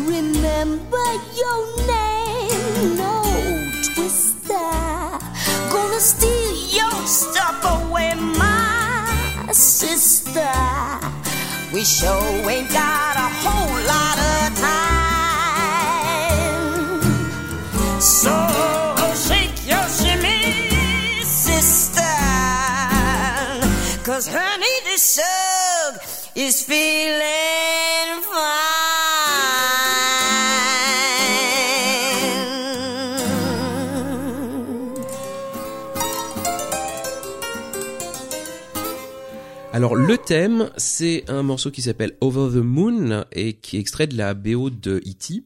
Remember 0.00 1.06
your 1.34 1.60
name, 1.88 2.96
no 2.98 3.22
twister. 3.94 4.68
Gonna 5.70 5.98
steal 5.98 6.54
your 6.76 7.06
stuff 7.06 7.64
away, 7.64 8.12
my 8.16 9.50
sister. 9.52 10.52
We 11.72 11.84
sure 11.84 12.50
ain't 12.50 12.68
got 12.68 13.16
a 13.16 13.28
whole 13.42 13.78
lot 13.86 14.18
of 14.18 14.60
time. 14.60 15.11
Alors 39.72 39.94
le 39.94 40.18
thème, 40.18 40.70
c'est 40.76 41.22
un 41.28 41.44
morceau 41.44 41.70
qui 41.70 41.82
s'appelle 41.82 42.16
Over 42.20 42.58
the 42.58 42.64
Moon 42.64 43.24
et 43.30 43.52
qui 43.52 43.76
est 43.76 43.80
extrait 43.80 44.08
de 44.08 44.16
la 44.16 44.34
BO 44.34 44.70
de 44.70 44.96
E.T. 44.96 45.44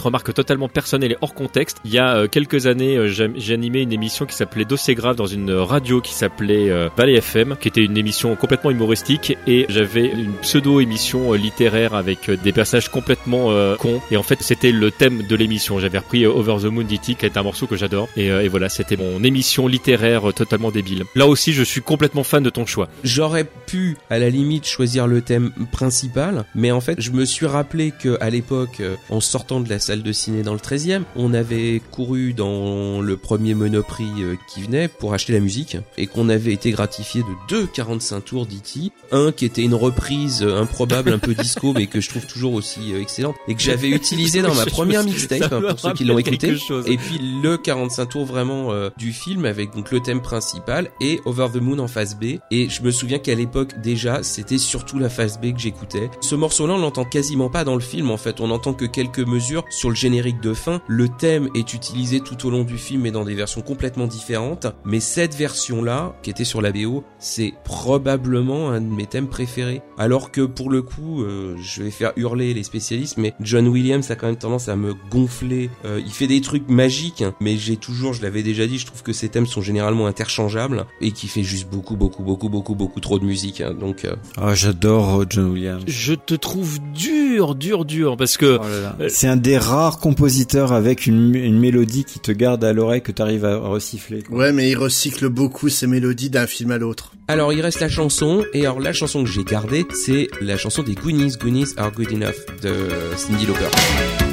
Petite 0.00 0.06
remarque 0.06 0.32
totalement 0.32 0.68
personnelle 0.70 1.12
et 1.12 1.16
hors 1.20 1.34
contexte. 1.34 1.76
Il 1.84 1.90
y 1.90 1.98
a 1.98 2.16
euh, 2.16 2.26
quelques 2.26 2.66
années, 2.66 2.96
euh, 2.96 3.06
j'ai 3.08 3.52
animé 3.52 3.82
une 3.82 3.92
émission 3.92 4.24
qui 4.24 4.34
s'appelait 4.34 4.64
Dossier 4.64 4.94
grave 4.94 5.14
dans 5.14 5.26
une 5.26 5.52
radio 5.52 6.00
qui 6.00 6.14
s'appelait 6.14 6.70
euh, 6.70 6.88
Valley 6.96 7.16
FM, 7.16 7.56
qui 7.60 7.68
était 7.68 7.84
une 7.84 7.98
émission 7.98 8.34
complètement 8.34 8.70
humoristique 8.70 9.36
et 9.46 9.66
j'avais 9.68 10.06
une 10.06 10.32
pseudo 10.40 10.80
émission 10.80 11.34
euh, 11.34 11.36
littéraire 11.36 11.92
avec 11.92 12.30
des 12.30 12.50
personnages 12.50 12.88
complètement 12.88 13.50
cons. 13.76 14.00
Et 14.10 14.16
en 14.16 14.22
fait, 14.22 14.38
c'était 14.40 14.72
le 14.72 14.90
thème 14.90 15.26
de 15.26 15.36
l'émission. 15.36 15.78
J'avais 15.78 15.98
repris 15.98 16.24
Over 16.24 16.56
the 16.62 16.72
Moon 16.72 16.84
d'E.T. 16.84 17.16
qui 17.16 17.26
est 17.26 17.36
un 17.36 17.42
morceau 17.42 17.66
que 17.66 17.76
j'adore. 17.76 18.08
Et, 18.16 18.48
voilà, 18.48 18.70
c'était 18.70 18.96
mon 18.96 19.22
émission 19.22 19.66
littéraire 19.66 20.32
totalement 20.34 20.70
débile. 20.70 21.04
Là 21.14 21.26
aussi, 21.26 21.52
je 21.52 21.62
suis 21.62 21.82
complètement 21.82 22.24
fan 22.24 22.42
de 22.42 22.50
ton 22.50 22.64
choix. 22.64 22.88
J'aurais 23.04 23.44
pu, 23.44 23.98
à 24.08 24.18
la 24.18 24.30
limite, 24.30 24.66
choisir 24.66 25.06
le 25.06 25.20
thème 25.20 25.52
principal, 25.72 26.44
mais 26.54 26.70
en 26.70 26.80
fait, 26.80 26.98
je 26.98 27.10
me 27.10 27.24
suis 27.24 27.46
rappelé 27.46 27.92
que 27.92 28.16
à 28.20 28.30
l'époque, 28.30 28.82
en 29.10 29.20
sortant 29.20 29.60
de 29.60 29.68
la 29.68 29.78
salle 29.90 30.02
de 30.04 30.12
ciné 30.12 30.44
dans 30.44 30.52
le 30.52 30.60
13e, 30.60 31.02
on 31.16 31.34
avait 31.34 31.82
couru 31.90 32.32
dans 32.32 33.00
le 33.00 33.16
premier 33.16 33.54
Monoprix 33.54 34.04
euh, 34.20 34.36
qui 34.48 34.62
venait 34.62 34.86
pour 34.86 35.14
acheter 35.14 35.32
la 35.32 35.40
musique, 35.40 35.78
et 35.98 36.06
qu'on 36.06 36.28
avait 36.28 36.52
été 36.52 36.70
gratifié 36.70 37.22
de 37.22 37.26
deux 37.48 37.66
45 37.66 38.20
tours 38.20 38.46
d'E.T. 38.46 38.92
Un 39.10 39.32
qui 39.32 39.44
était 39.44 39.62
une 39.62 39.74
reprise 39.74 40.44
improbable, 40.44 41.12
un 41.12 41.18
peu 41.18 41.34
disco, 41.34 41.72
mais 41.76 41.88
que 41.88 42.00
je 42.00 42.08
trouve 42.08 42.24
toujours 42.24 42.54
aussi 42.54 42.92
euh, 42.92 43.00
excellente, 43.00 43.34
et 43.48 43.56
que 43.56 43.60
j'avais 43.60 43.88
utilisé 43.88 44.42
dans 44.42 44.54
ma 44.54 44.64
première 44.66 45.02
mixtape, 45.02 45.52
hein, 45.52 45.60
pour 45.60 45.80
ceux 45.80 45.92
qui 45.92 46.04
l'ont 46.04 46.18
écouté. 46.18 46.54
Et 46.86 46.96
puis 46.96 47.18
le 47.42 47.56
45 47.56 48.06
tours 48.06 48.26
vraiment 48.26 48.70
euh, 48.70 48.90
du 48.96 49.12
film 49.12 49.44
avec 49.44 49.74
donc 49.74 49.90
le 49.90 49.98
thème 49.98 50.22
principal 50.22 50.88
et 51.00 51.20
Over 51.24 51.48
the 51.52 51.60
Moon 51.60 51.80
en 51.80 51.88
face 51.88 52.16
B. 52.16 52.36
Et 52.52 52.68
je 52.68 52.82
me 52.82 52.92
souviens 52.92 53.18
qu'à 53.18 53.34
l'époque 53.34 53.80
déjà 53.80 54.22
c'était 54.22 54.58
surtout 54.58 55.00
la 55.00 55.08
face 55.08 55.40
B 55.40 55.52
que 55.52 55.58
j'écoutais. 55.58 56.10
Ce 56.20 56.36
morceau-là 56.36 56.74
on 56.74 56.78
l'entend 56.78 57.04
quasiment 57.04 57.50
pas 57.50 57.64
dans 57.64 57.74
le 57.74 57.80
film 57.80 58.12
en 58.12 58.16
fait. 58.16 58.40
On 58.40 58.46
n'entend 58.46 58.72
que 58.72 58.84
quelques 58.84 59.18
mesures 59.18 59.64
sur 59.80 59.88
le 59.88 59.96
générique 59.96 60.40
de 60.42 60.52
fin. 60.52 60.82
Le 60.88 61.08
thème 61.08 61.48
est 61.54 61.72
utilisé 61.72 62.20
tout 62.20 62.46
au 62.46 62.50
long 62.50 62.64
du 62.64 62.76
film 62.76 63.00
mais 63.02 63.10
dans 63.10 63.24
des 63.24 63.34
versions 63.34 63.62
complètement 63.62 64.06
différentes. 64.06 64.66
Mais 64.84 65.00
cette 65.00 65.34
version-là 65.34 66.14
qui 66.22 66.28
était 66.28 66.44
sur 66.44 66.60
la 66.60 66.70
BO 66.70 67.02
c'est 67.18 67.54
probablement 67.64 68.70
un 68.70 68.82
de 68.82 68.86
mes 68.92 69.06
thèmes 69.06 69.26
préférés. 69.28 69.80
Alors 69.96 70.30
que 70.30 70.42
pour 70.42 70.68
le 70.68 70.82
coup 70.82 71.22
euh, 71.22 71.56
je 71.62 71.82
vais 71.82 71.90
faire 71.90 72.12
hurler 72.16 72.52
les 72.52 72.62
spécialistes 72.62 73.16
mais 73.16 73.32
John 73.40 73.66
Williams 73.68 74.10
a 74.10 74.16
quand 74.16 74.26
même 74.26 74.36
tendance 74.36 74.68
à 74.68 74.76
me 74.76 74.92
gonfler. 75.10 75.70
Euh, 75.86 75.98
il 76.04 76.12
fait 76.12 76.26
des 76.26 76.42
trucs 76.42 76.68
magiques, 76.68 77.22
hein, 77.22 77.34
mais 77.40 77.56
j'ai 77.56 77.76
toujours, 77.76 78.12
je 78.12 78.20
l'avais 78.20 78.42
déjà 78.42 78.66
dit, 78.66 78.78
je 78.78 78.84
trouve 78.84 79.02
que 79.02 79.14
ces 79.14 79.30
thèmes 79.30 79.46
sont 79.46 79.62
généralement 79.62 80.06
interchangeables 80.06 80.84
et 81.00 81.12
qui 81.12 81.26
fait 81.26 81.42
juste 81.42 81.70
beaucoup, 81.70 81.96
beaucoup, 81.96 82.22
beaucoup, 82.22 82.50
beaucoup, 82.50 82.74
beaucoup 82.74 83.00
trop 83.00 83.18
de 83.18 83.24
musique. 83.24 83.62
hein. 83.62 83.72
donc, 83.72 84.04
euh, 84.04 84.14
Ah, 84.36 84.54
j'adore 84.54 85.20
euh, 85.22 85.26
John 85.28 85.50
Williams. 85.52 85.84
Je 85.86 86.12
te 86.12 86.34
trouve 86.34 86.78
dur, 86.92 87.54
dur, 87.54 87.86
dur, 87.86 88.16
parce 88.18 88.36
que 88.36 88.58
Oh 88.60 89.04
C'est 89.08 89.26
un 89.28 89.36
des 89.36 89.56
rares 89.70 89.98
compositeurs 89.98 90.72
avec 90.72 91.06
une, 91.06 91.34
une 91.34 91.58
mélodie 91.58 92.04
qui 92.04 92.18
te 92.18 92.32
garde 92.32 92.64
à 92.64 92.72
l'oreille 92.72 93.02
que 93.02 93.12
tu 93.12 93.22
arrives 93.22 93.44
à 93.44 93.58
quoi. 93.58 94.38
Ouais, 94.38 94.52
mais 94.52 94.70
il 94.70 94.76
recycle 94.76 95.28
beaucoup 95.28 95.68
ses 95.68 95.86
mélodies 95.86 96.30
d'un 96.30 96.46
film 96.46 96.72
à 96.72 96.78
l'autre. 96.78 97.12
alors 97.28 97.52
il 97.52 97.60
reste 97.60 97.80
la 97.80 97.88
chanson 97.88 98.44
et 98.52 98.66
alors 98.66 98.80
la 98.80 98.92
chanson 98.92 99.22
que 99.22 99.30
j'ai 99.30 99.44
gardée, 99.44 99.86
c'est 99.94 100.28
la 100.40 100.56
chanson 100.56 100.82
des 100.82 100.94
Goonies, 100.94 101.34
Goonies 101.40 101.74
Are 101.76 101.92
Good 101.92 102.12
Enough 102.12 102.60
de 102.62 102.88
Cindy 103.16 103.46
Lauper. 103.46 104.29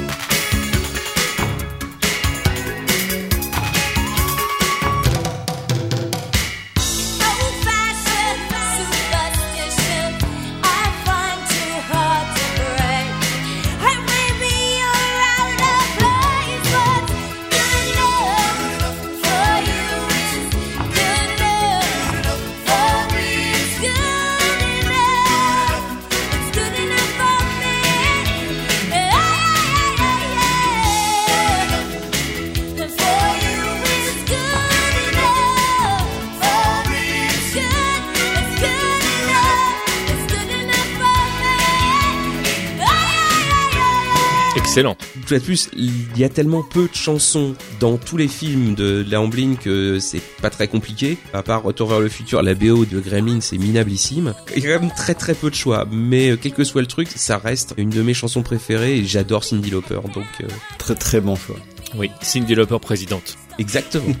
Excellent. 44.78 44.96
De 45.28 45.38
plus, 45.38 45.68
il 45.76 45.92
y 46.16 46.24
a 46.24 46.28
tellement 46.28 46.62
peu 46.62 46.82
de 46.88 46.94
chansons 46.94 47.54
dans 47.80 47.96
tous 47.96 48.16
les 48.16 48.28
films 48.28 48.74
de, 48.74 49.02
de 49.02 49.10
la 49.10 49.20
Amblin 49.20 49.56
que 49.56 49.98
c'est 49.98 50.22
pas 50.40 50.50
très 50.50 50.68
compliqué. 50.68 51.16
À 51.32 51.42
part 51.42 51.62
Retour 51.62 51.88
vers 51.88 52.00
le 52.00 52.08
futur, 52.08 52.42
la 52.42 52.54
BO 52.54 52.84
de 52.84 53.00
Gremlin, 53.00 53.40
c'est 53.40 53.58
minablissime. 53.58 54.34
Il 54.56 54.62
y 54.62 54.66
a 54.70 54.76
quand 54.76 54.82
même 54.82 54.92
très 54.94 55.14
très 55.14 55.34
peu 55.34 55.50
de 55.50 55.54
choix, 55.54 55.86
mais 55.90 56.30
euh, 56.30 56.38
quel 56.40 56.52
que 56.52 56.64
soit 56.64 56.80
le 56.80 56.86
truc, 56.86 57.08
ça 57.14 57.38
reste 57.38 57.74
une 57.76 57.90
de 57.90 58.02
mes 58.02 58.14
chansons 58.14 58.42
préférées 58.42 58.98
et 58.98 59.04
j'adore 59.04 59.44
Cindy 59.44 59.70
Lauper, 59.70 60.00
donc 60.14 60.24
euh, 60.42 60.46
Très 60.78 60.94
très 60.94 61.20
bon 61.20 61.34
choix. 61.36 61.56
Oui, 61.96 62.10
Cindy 62.20 62.54
Lauper 62.54 62.78
présidente. 62.80 63.36
exactement. 63.58 64.04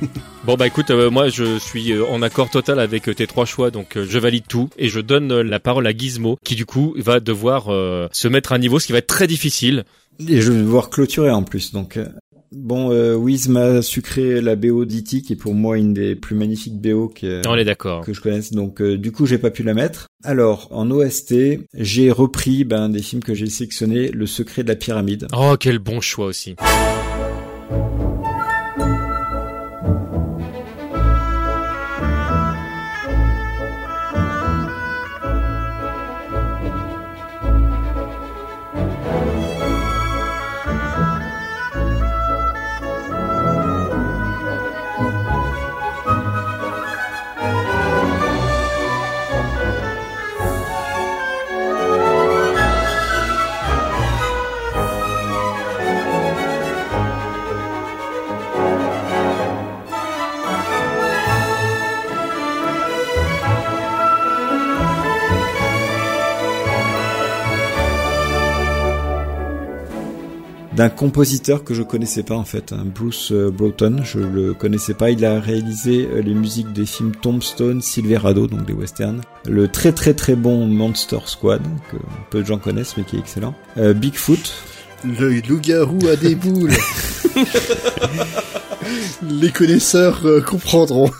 Bon 0.44 0.54
bah 0.54 0.66
écoute, 0.66 0.90
euh, 0.90 1.10
moi 1.10 1.28
je 1.28 1.58
suis 1.58 1.92
euh, 1.92 2.06
en 2.06 2.22
accord 2.22 2.48
total 2.48 2.80
avec 2.80 3.06
euh, 3.10 3.14
tes 3.14 3.26
trois 3.26 3.44
choix, 3.44 3.70
donc 3.70 3.98
euh, 3.98 4.06
je 4.08 4.18
valide 4.18 4.44
tout 4.48 4.70
et 4.78 4.88
je 4.88 4.98
donne 5.00 5.42
la 5.42 5.60
parole 5.60 5.86
à 5.86 5.92
Gizmo, 5.94 6.38
qui 6.42 6.54
du 6.54 6.64
coup 6.64 6.94
va 6.96 7.20
devoir 7.20 7.66
euh, 7.68 8.08
se 8.12 8.28
mettre 8.28 8.52
à 8.52 8.54
un 8.54 8.58
niveau, 8.58 8.78
ce 8.78 8.86
qui 8.86 8.92
va 8.92 8.98
être 8.98 9.06
très 9.08 9.26
difficile. 9.26 9.84
Et 10.26 10.40
je 10.40 10.52
vais 10.52 10.58
devoir 10.58 10.90
clôturer 10.90 11.30
en 11.30 11.42
plus. 11.42 11.72
Donc 11.72 11.96
euh, 11.96 12.06
bon, 12.52 12.90
euh, 12.90 13.14
Wiz 13.14 13.48
m'a 13.48 13.82
sucré 13.82 14.40
la 14.40 14.56
BO 14.56 14.84
d'E.T. 14.84 15.22
qui 15.22 15.32
est 15.32 15.36
pour 15.36 15.54
moi 15.54 15.78
une 15.78 15.94
des 15.94 16.16
plus 16.16 16.34
magnifiques 16.34 16.80
BO 16.80 17.08
que, 17.08 17.42
On 17.46 17.54
est 17.54 17.64
d'accord. 17.64 18.04
que 18.04 18.12
je 18.12 18.20
connaisse. 18.20 18.52
Donc 18.52 18.80
euh, 18.80 18.98
du 18.98 19.12
coup, 19.12 19.26
j'ai 19.26 19.38
pas 19.38 19.50
pu 19.50 19.62
la 19.62 19.74
mettre. 19.74 20.08
Alors 20.24 20.68
en 20.70 20.90
OST, 20.90 21.34
j'ai 21.74 22.10
repris 22.10 22.64
ben, 22.64 22.88
des 22.88 23.02
films 23.02 23.22
que 23.22 23.34
j'ai 23.34 23.46
sélectionnés, 23.46 24.10
Le 24.10 24.26
Secret 24.26 24.64
de 24.64 24.68
la 24.68 24.76
pyramide. 24.76 25.28
Oh 25.36 25.54
quel 25.58 25.78
bon 25.78 26.00
choix 26.00 26.26
aussi. 26.26 26.56
D'un 70.78 70.88
compositeur 70.90 71.64
que 71.64 71.74
je 71.74 71.82
connaissais 71.82 72.22
pas 72.22 72.36
en 72.36 72.44
fait, 72.44 72.72
un 72.72 72.84
Bruce 72.84 73.32
euh, 73.32 73.50
Broughton, 73.50 73.96
je 74.04 74.20
le 74.20 74.54
connaissais 74.54 74.94
pas. 74.94 75.10
Il 75.10 75.24
a 75.24 75.40
réalisé 75.40 76.08
euh, 76.08 76.22
les 76.22 76.34
musiques 76.34 76.72
des 76.72 76.86
films 76.86 77.16
Tombstone, 77.16 77.82
Silverado, 77.82 78.46
donc 78.46 78.64
des 78.64 78.74
westerns, 78.74 79.22
le 79.44 79.66
très 79.66 79.90
très 79.90 80.14
très 80.14 80.36
bon 80.36 80.68
Monster 80.68 81.18
Squad 81.26 81.62
que 81.90 81.96
peu 82.30 82.42
de 82.42 82.46
gens 82.46 82.58
connaissent 82.58 82.96
mais 82.96 83.02
qui 83.02 83.16
est 83.16 83.18
excellent, 83.18 83.56
euh, 83.76 83.92
Bigfoot, 83.92 84.54
Le 85.18 85.40
loup-garou 85.40 85.98
a 86.06 86.14
des 86.14 86.36
boules. 86.36 86.70
Les 89.22 89.50
connaisseurs 89.50 90.24
euh, 90.24 90.40
comprendront. 90.40 91.10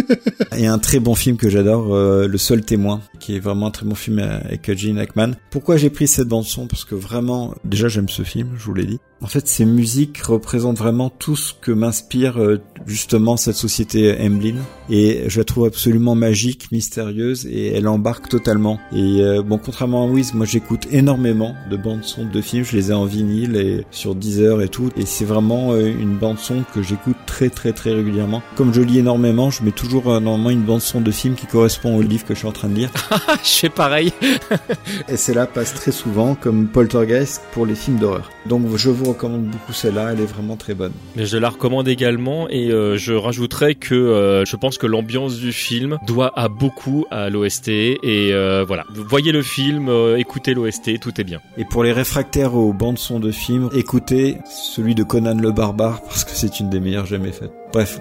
et 0.56 0.66
un 0.66 0.78
très 0.78 1.00
bon 1.00 1.14
film 1.14 1.36
que 1.36 1.48
j'adore, 1.48 1.94
euh, 1.94 2.26
Le 2.26 2.38
Seul 2.38 2.62
Témoin, 2.62 3.00
qui 3.20 3.36
est 3.36 3.40
vraiment 3.40 3.66
un 3.66 3.70
très 3.70 3.86
bon 3.86 3.94
film 3.94 4.18
avec 4.18 4.72
Gene 4.76 4.98
Hackman. 4.98 5.32
Pourquoi 5.50 5.76
j'ai 5.76 5.90
pris 5.90 6.06
cette 6.06 6.28
bande 6.28 6.44
son 6.44 6.66
Parce 6.66 6.84
que 6.84 6.94
vraiment, 6.94 7.54
déjà 7.64 7.88
j'aime 7.88 8.08
ce 8.08 8.22
film, 8.22 8.50
je 8.56 8.64
vous 8.64 8.74
l'ai 8.74 8.86
dit. 8.86 9.00
En 9.22 9.28
fait, 9.28 9.48
ces 9.48 9.64
musiques 9.64 10.18
représentent 10.18 10.76
vraiment 10.76 11.08
tout 11.08 11.36
ce 11.36 11.54
que 11.54 11.72
m'inspire 11.72 12.38
euh, 12.38 12.60
justement 12.86 13.38
cette 13.38 13.54
société 13.54 14.14
Emblin. 14.20 14.56
Et 14.90 15.24
je 15.28 15.38
la 15.38 15.44
trouve 15.44 15.64
absolument 15.64 16.14
magique, 16.14 16.70
mystérieuse, 16.70 17.46
et 17.46 17.72
elle 17.72 17.88
embarque 17.88 18.28
totalement. 18.28 18.78
Et 18.92 19.22
euh, 19.22 19.42
bon, 19.42 19.56
contrairement 19.58 20.04
à 20.04 20.06
Wiz, 20.06 20.34
moi 20.34 20.44
j'écoute 20.44 20.86
énormément 20.90 21.54
de 21.70 21.78
bandes 21.78 22.04
son 22.04 22.26
de 22.26 22.40
films. 22.42 22.64
Je 22.64 22.76
les 22.76 22.90
ai 22.90 22.94
en 22.94 23.06
vinyle 23.06 23.56
et 23.56 23.86
sur 23.90 24.14
Deezer 24.14 24.60
et 24.60 24.68
tout. 24.68 24.90
Et 24.96 25.06
c'est 25.06 25.24
vraiment 25.24 25.72
euh, 25.72 25.86
une 25.86 26.18
bande 26.18 26.38
son 26.38 26.62
que 26.74 26.82
j'écoute 26.82 27.15
très 27.26 27.50
très 27.50 27.72
très 27.72 27.92
régulièrement. 27.92 28.42
Comme 28.54 28.72
je 28.72 28.80
lis 28.80 28.98
énormément, 28.98 29.50
je 29.50 29.62
mets 29.62 29.70
toujours 29.70 30.10
euh, 30.10 30.20
normalement 30.20 30.50
une 30.50 30.62
bande 30.62 30.80
son 30.80 31.00
de 31.00 31.10
film 31.10 31.34
qui 31.34 31.46
correspond 31.46 31.96
au 31.96 32.02
livre 32.02 32.24
que 32.24 32.34
je 32.34 32.40
suis 32.40 32.48
en 32.48 32.52
train 32.52 32.68
de 32.68 32.74
lire. 32.74 32.90
je 33.42 33.48
fais 33.48 33.68
pareil. 33.68 34.12
et 35.08 35.16
celle-là 35.16 35.46
passe 35.46 35.74
très 35.74 35.92
souvent 35.92 36.34
comme 36.34 36.68
Poltergeist 36.68 37.42
pour 37.52 37.66
les 37.66 37.74
films 37.74 37.98
d'horreur. 37.98 38.30
Donc 38.46 38.76
je 38.76 38.90
vous 38.90 39.06
recommande 39.06 39.44
beaucoup 39.44 39.72
celle-là, 39.72 40.12
elle 40.12 40.20
est 40.20 40.26
vraiment 40.26 40.56
très 40.56 40.74
bonne. 40.74 40.92
Mais 41.16 41.26
je 41.26 41.36
la 41.36 41.50
recommande 41.50 41.88
également 41.88 42.48
et 42.48 42.70
euh, 42.70 42.96
je 42.96 43.12
rajouterais 43.12 43.74
que 43.74 43.94
euh, 43.94 44.44
je 44.44 44.56
pense 44.56 44.78
que 44.78 44.86
l'ambiance 44.86 45.36
du 45.36 45.52
film 45.52 45.98
doit 46.06 46.32
à 46.38 46.48
beaucoup 46.48 47.06
à 47.10 47.30
l'OST 47.30 47.68
et 47.68 48.32
voilà, 48.66 48.84
voyez 48.90 49.32
le 49.32 49.42
film, 49.42 49.90
écoutez 50.16 50.54
l'OST, 50.54 51.00
tout 51.00 51.20
est 51.20 51.24
bien. 51.24 51.40
Et 51.58 51.64
pour 51.64 51.84
les 51.84 51.92
réfractaires 51.92 52.54
aux 52.54 52.72
bandes 52.72 52.98
son 52.98 53.20
de 53.20 53.30
films, 53.30 53.68
écoutez 53.74 54.38
celui 54.46 54.94
de 54.94 55.02
Conan 55.02 55.34
le 55.34 55.52
Barbare 55.52 56.02
parce 56.02 56.24
que 56.24 56.30
c'est 56.32 56.60
une 56.60 56.70
des 56.70 56.80
meilleures 56.80 56.95
jamais 57.04 57.32
faites. 57.32 57.52
Bref. 57.72 58.00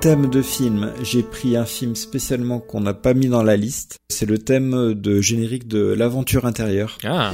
Thème 0.00 0.30
de 0.30 0.42
film, 0.42 0.92
j'ai 1.02 1.24
pris 1.24 1.56
un 1.56 1.64
film 1.64 1.96
spécialement 1.96 2.60
qu'on 2.60 2.80
n'a 2.80 2.94
pas 2.94 3.14
mis 3.14 3.26
dans 3.26 3.42
la 3.42 3.56
liste. 3.56 3.98
C'est 4.08 4.26
le 4.26 4.38
thème 4.38 4.94
de 4.94 5.20
générique 5.20 5.66
de 5.66 5.92
l'aventure 5.92 6.44
intérieure. 6.44 6.98
Ah. 7.04 7.32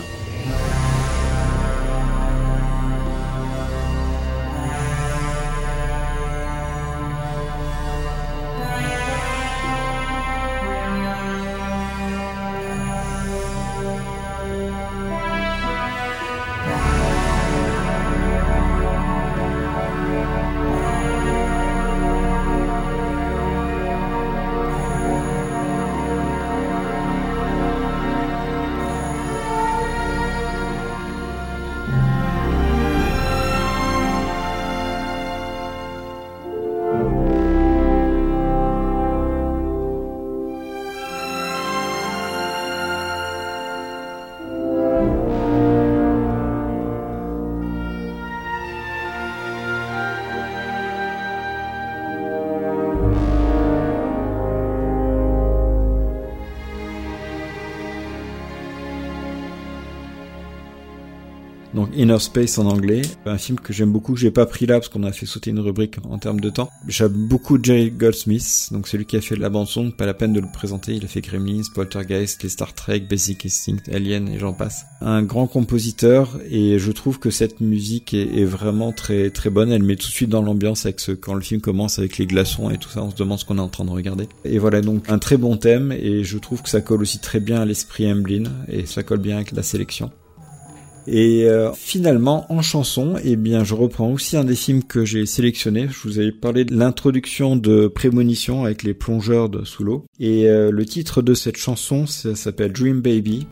Inner 61.97 62.19
Space 62.19 62.59
en 62.59 62.67
anglais, 62.67 63.03
un 63.27 63.39
film 63.39 63.59
que 63.59 63.73
j'aime 63.73 63.93
beaucoup, 63.93 64.15
que 64.15 64.21
j'ai 64.21 64.31
pas 64.31 64.47
pris 64.47 64.67
là 64.67 64.75
parce 64.75 64.89
qu'on 64.89 65.03
a 65.05 65.13
fait 65.13 65.27
sauter 65.27 65.51
une 65.51 65.61
rubrique 65.61 65.97
en 66.09 66.19
termes 66.19 66.41
de 66.41 66.51
temps. 66.51 66.71
J'aime 66.89 67.13
beaucoup 67.13 67.59
Jerry 67.63 67.91
Goldsmith, 67.91 68.69
donc 68.71 68.89
celui 68.89 69.07
qui 69.07 69.17
a 69.17 69.21
fait 69.21 69.37
la 69.37 69.51
bande 69.51 69.67
son, 69.67 69.91
pas 69.91 70.07
la 70.07 70.15
peine 70.15 70.33
de 70.33 70.41
le 70.41 70.47
présenter, 70.53 70.95
il 70.95 71.05
a 71.05 71.09
fait 71.09 71.21
Gremlins, 71.21 71.63
Poltergeist, 71.75 72.43
les 72.43 72.49
Star 72.49 72.75
Trek, 72.75 73.01
Basic 73.01 73.47
Instinct, 73.47 73.83
Alien 73.93 74.29
et 74.29 74.39
j'en 74.39 74.53
passe. 74.53 74.85
Un 75.01 75.23
grand 75.23 75.47
compositeur 75.47 76.39
et 76.51 76.79
je 76.79 76.93
trouve 76.93 77.19
que 77.19 77.31
cette 77.31 77.61
musique 77.61 78.15
est, 78.15 78.39
est, 78.39 78.45
vraiment 78.45 78.93
très 78.93 79.31
très 79.31 79.51
bonne, 79.51 79.71
elle 79.71 79.83
met 79.83 79.97
tout 79.97 80.09
de 80.09 80.13
suite 80.13 80.31
dans 80.31 80.43
l'ambiance 80.43 80.87
avec 80.87 81.01
ce 81.01 81.13
quand 81.13 81.35
le 81.35 81.43
film 81.43 81.61
commence 81.61 81.99
avec 81.99 82.19
les 82.19 82.27
glaçons 82.27 82.71
et 82.71 82.79
tout 82.79 82.91
ça, 82.91 83.03
on 83.03 83.11
se 83.11 83.17
demande 83.17 83.39
ce 83.39 83.45
qu'on 83.45 83.59
est 83.59 83.63
en 83.63 83.69
train 83.69 83.85
de 83.85 83.91
regarder. 83.91 84.29
Et 84.45 84.59
voilà 84.59 84.81
donc 84.81 85.09
un 85.09 85.19
très 85.19 85.37
bon 85.37 85.57
thème 85.57 85.93
et 85.93 86.25
je 86.25 86.39
trouve 86.39 86.63
que 86.63 86.69
ça 86.69 86.81
colle 86.81 87.03
aussi 87.03 87.19
très 87.19 87.41
bien 87.41 87.61
à 87.61 87.65
l'esprit 87.65 88.11
Emblin 88.11 88.45
et 88.69 88.87
ça 88.87 89.03
colle 89.03 89.21
bien 89.21 89.37
avec 89.37 89.53
la 89.53 89.63
sélection. 89.63 90.11
Et 91.07 91.45
euh, 91.45 91.73
finalement, 91.73 92.47
en 92.53 92.63
chanson, 92.63 93.15
eh 93.23 93.37
bien, 93.37 93.65
je 93.65 93.75
reprends 93.75 94.11
aussi 94.11 94.37
un 94.37 94.45
des 94.45 94.55
films 94.55 94.83
que 94.83 95.05
j'ai 95.05 95.27
sélectionné. 95.27 95.89
Je 95.91 96.09
vous 96.09 96.19
avais 96.19 96.33
parlé 96.33 96.65
de 96.65 96.75
l'introduction 96.75 97.57
de 97.57 97.89
Prémonition 97.89 98.65
avec 98.65 98.83
les 98.83 98.95
plongeurs 98.95 99.49
de 99.49 99.65
sous 99.65 99.85
l'eau. 99.85 100.07
Et 100.21 100.49
euh, 100.49 100.71
le 100.71 100.87
titre 100.87 101.23
de 101.23 101.35
cette 101.35 101.57
chanson, 101.57 102.07
ça 102.07 102.35
s'appelle 102.35 102.73
Dream 102.73 103.01
Baby. 103.01 103.47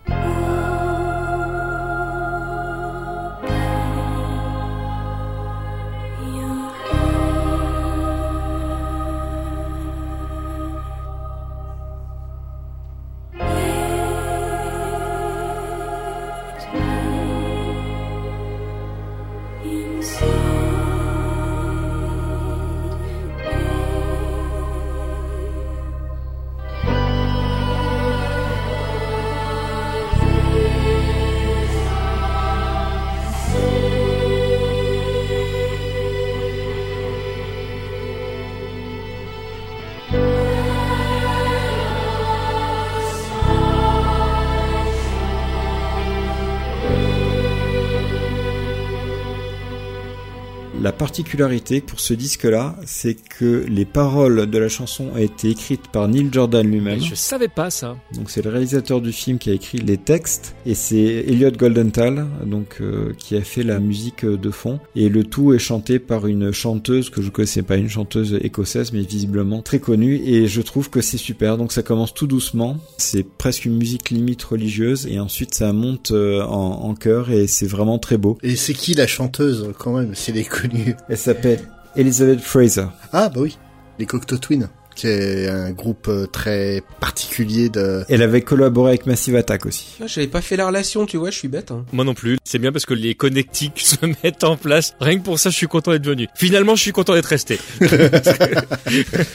Particularité 51.03 51.81
pour 51.81 51.99
ce 51.99 52.15
disque-là, 52.15 52.77
c'est 52.87 53.15
que 53.15 53.65
les 53.69 53.85
paroles 53.85 54.49
de 54.49 54.59
la 54.59 54.69
chanson 54.69 55.09
ont 55.13 55.17
été 55.17 55.51
écrites 55.51 55.89
par 55.89 56.07
Neil 56.07 56.29
Jordan 56.31 56.65
lui-même. 56.65 57.01
Je 57.01 57.17
savais 57.17 57.49
pas 57.49 57.71
ça. 57.71 57.97
Donc 58.15 58.31
c'est 58.31 58.41
le 58.41 58.51
réalisateur 58.51 59.01
du 59.01 59.11
film 59.11 59.39
qui 59.39 59.51
a 59.51 59.53
écrit 59.53 59.79
les 59.79 59.97
textes 59.97 60.55
et 60.65 60.77
c'est 60.77 61.25
Elliot 61.27 61.51
Goldenthal 61.51 62.29
donc 62.47 62.77
euh, 62.81 63.15
qui 63.19 63.35
a 63.35 63.41
fait 63.41 63.65
la 63.65 63.81
musique 63.81 64.25
de 64.25 64.51
fond 64.53 64.79
et 64.95 65.09
le 65.09 65.25
tout 65.25 65.53
est 65.53 65.59
chanté 65.59 65.99
par 65.99 66.29
une 66.29 66.53
chanteuse 66.53 67.11
que 67.11 67.21
je 67.21 67.31
connaissais 67.31 67.63
pas, 67.63 67.79
une 67.79 67.89
chanteuse 67.89 68.39
écossaise 68.41 68.93
mais 68.93 69.01
visiblement 69.01 69.61
très 69.61 69.81
connue 69.81 70.23
et 70.25 70.47
je 70.47 70.63
trouve 70.63 70.89
que 70.89 71.01
c'est 71.01 71.19
super. 71.19 71.59
Donc 71.59 71.73
ça 71.73 71.83
commence 71.83 72.15
tout 72.15 72.29
doucement, 72.29 72.77
c'est 72.97 73.27
presque 73.27 73.65
une 73.65 73.77
musique 73.77 74.11
limite 74.11 74.45
religieuse 74.45 75.09
et 75.09 75.19
ensuite 75.19 75.53
ça 75.53 75.73
monte 75.73 76.13
euh, 76.13 76.45
en, 76.45 76.85
en 76.85 76.95
chœur 76.95 77.33
et 77.33 77.49
c'est 77.49 77.67
vraiment 77.67 77.99
très 77.99 78.19
beau. 78.19 78.39
Et 78.45 78.55
c'est 78.55 78.73
qui 78.73 78.95
la 78.95 79.09
chanteuse 79.09 79.73
quand 79.77 79.99
même, 79.99 80.15
si 80.15 80.31
elle 80.31 80.37
est 80.37 80.45
connue 80.45 80.92
Elle 81.09 81.19
s'appelle 81.19 81.61
Elizabeth 81.97 82.41
Fraser. 82.41 82.87
Ah 83.13 83.29
bah 83.29 83.41
oui, 83.41 83.59
les 83.99 84.07
Cocteau 84.07 84.39
Twins 84.39 84.69
qui 84.95 85.07
est 85.07 85.49
un 85.49 85.71
groupe 85.71 86.09
euh, 86.09 86.27
très 86.27 86.83
particulier 87.01 87.69
de... 87.69 88.05
Elle 88.09 88.23
avait 88.23 88.43
collaboré 88.43 88.91
avec 88.91 89.07
Massive 89.07 89.37
Attack 89.37 89.67
aussi. 89.67 89.87
Ah, 90.01 90.07
J'avais 90.07 90.27
pas 90.27 90.41
fait 90.41 90.57
la 90.57 90.67
relation, 90.67 91.07
tu 91.07 91.17
vois, 91.17 91.31
je 91.31 91.39
suis 91.39 91.49
bête. 91.49 91.71
Hein. 91.71 91.85
Moi 91.93 92.05
non 92.05 92.15
plus. 92.15 92.39
C'est 92.45 92.59
bien 92.59 92.73
parce 92.73 92.87
que 92.87 92.95
les 92.95 93.15
connectiques 93.15 93.81
se 93.85 93.97
mettent 94.23 94.45
en 94.45 94.57
place. 94.57 94.95
Rien 95.01 95.19
que 95.19 95.25
pour 95.25 95.39
ça, 95.39 95.51
je 95.51 95.57
suis 95.57 95.67
content 95.67 95.93
d'être 95.93 96.07
venu. 96.07 96.29
Finalement, 96.35 96.75
je 96.75 96.83
suis 96.83 96.93
content 96.93 97.15
d'être 97.15 97.27
resté. 97.27 97.59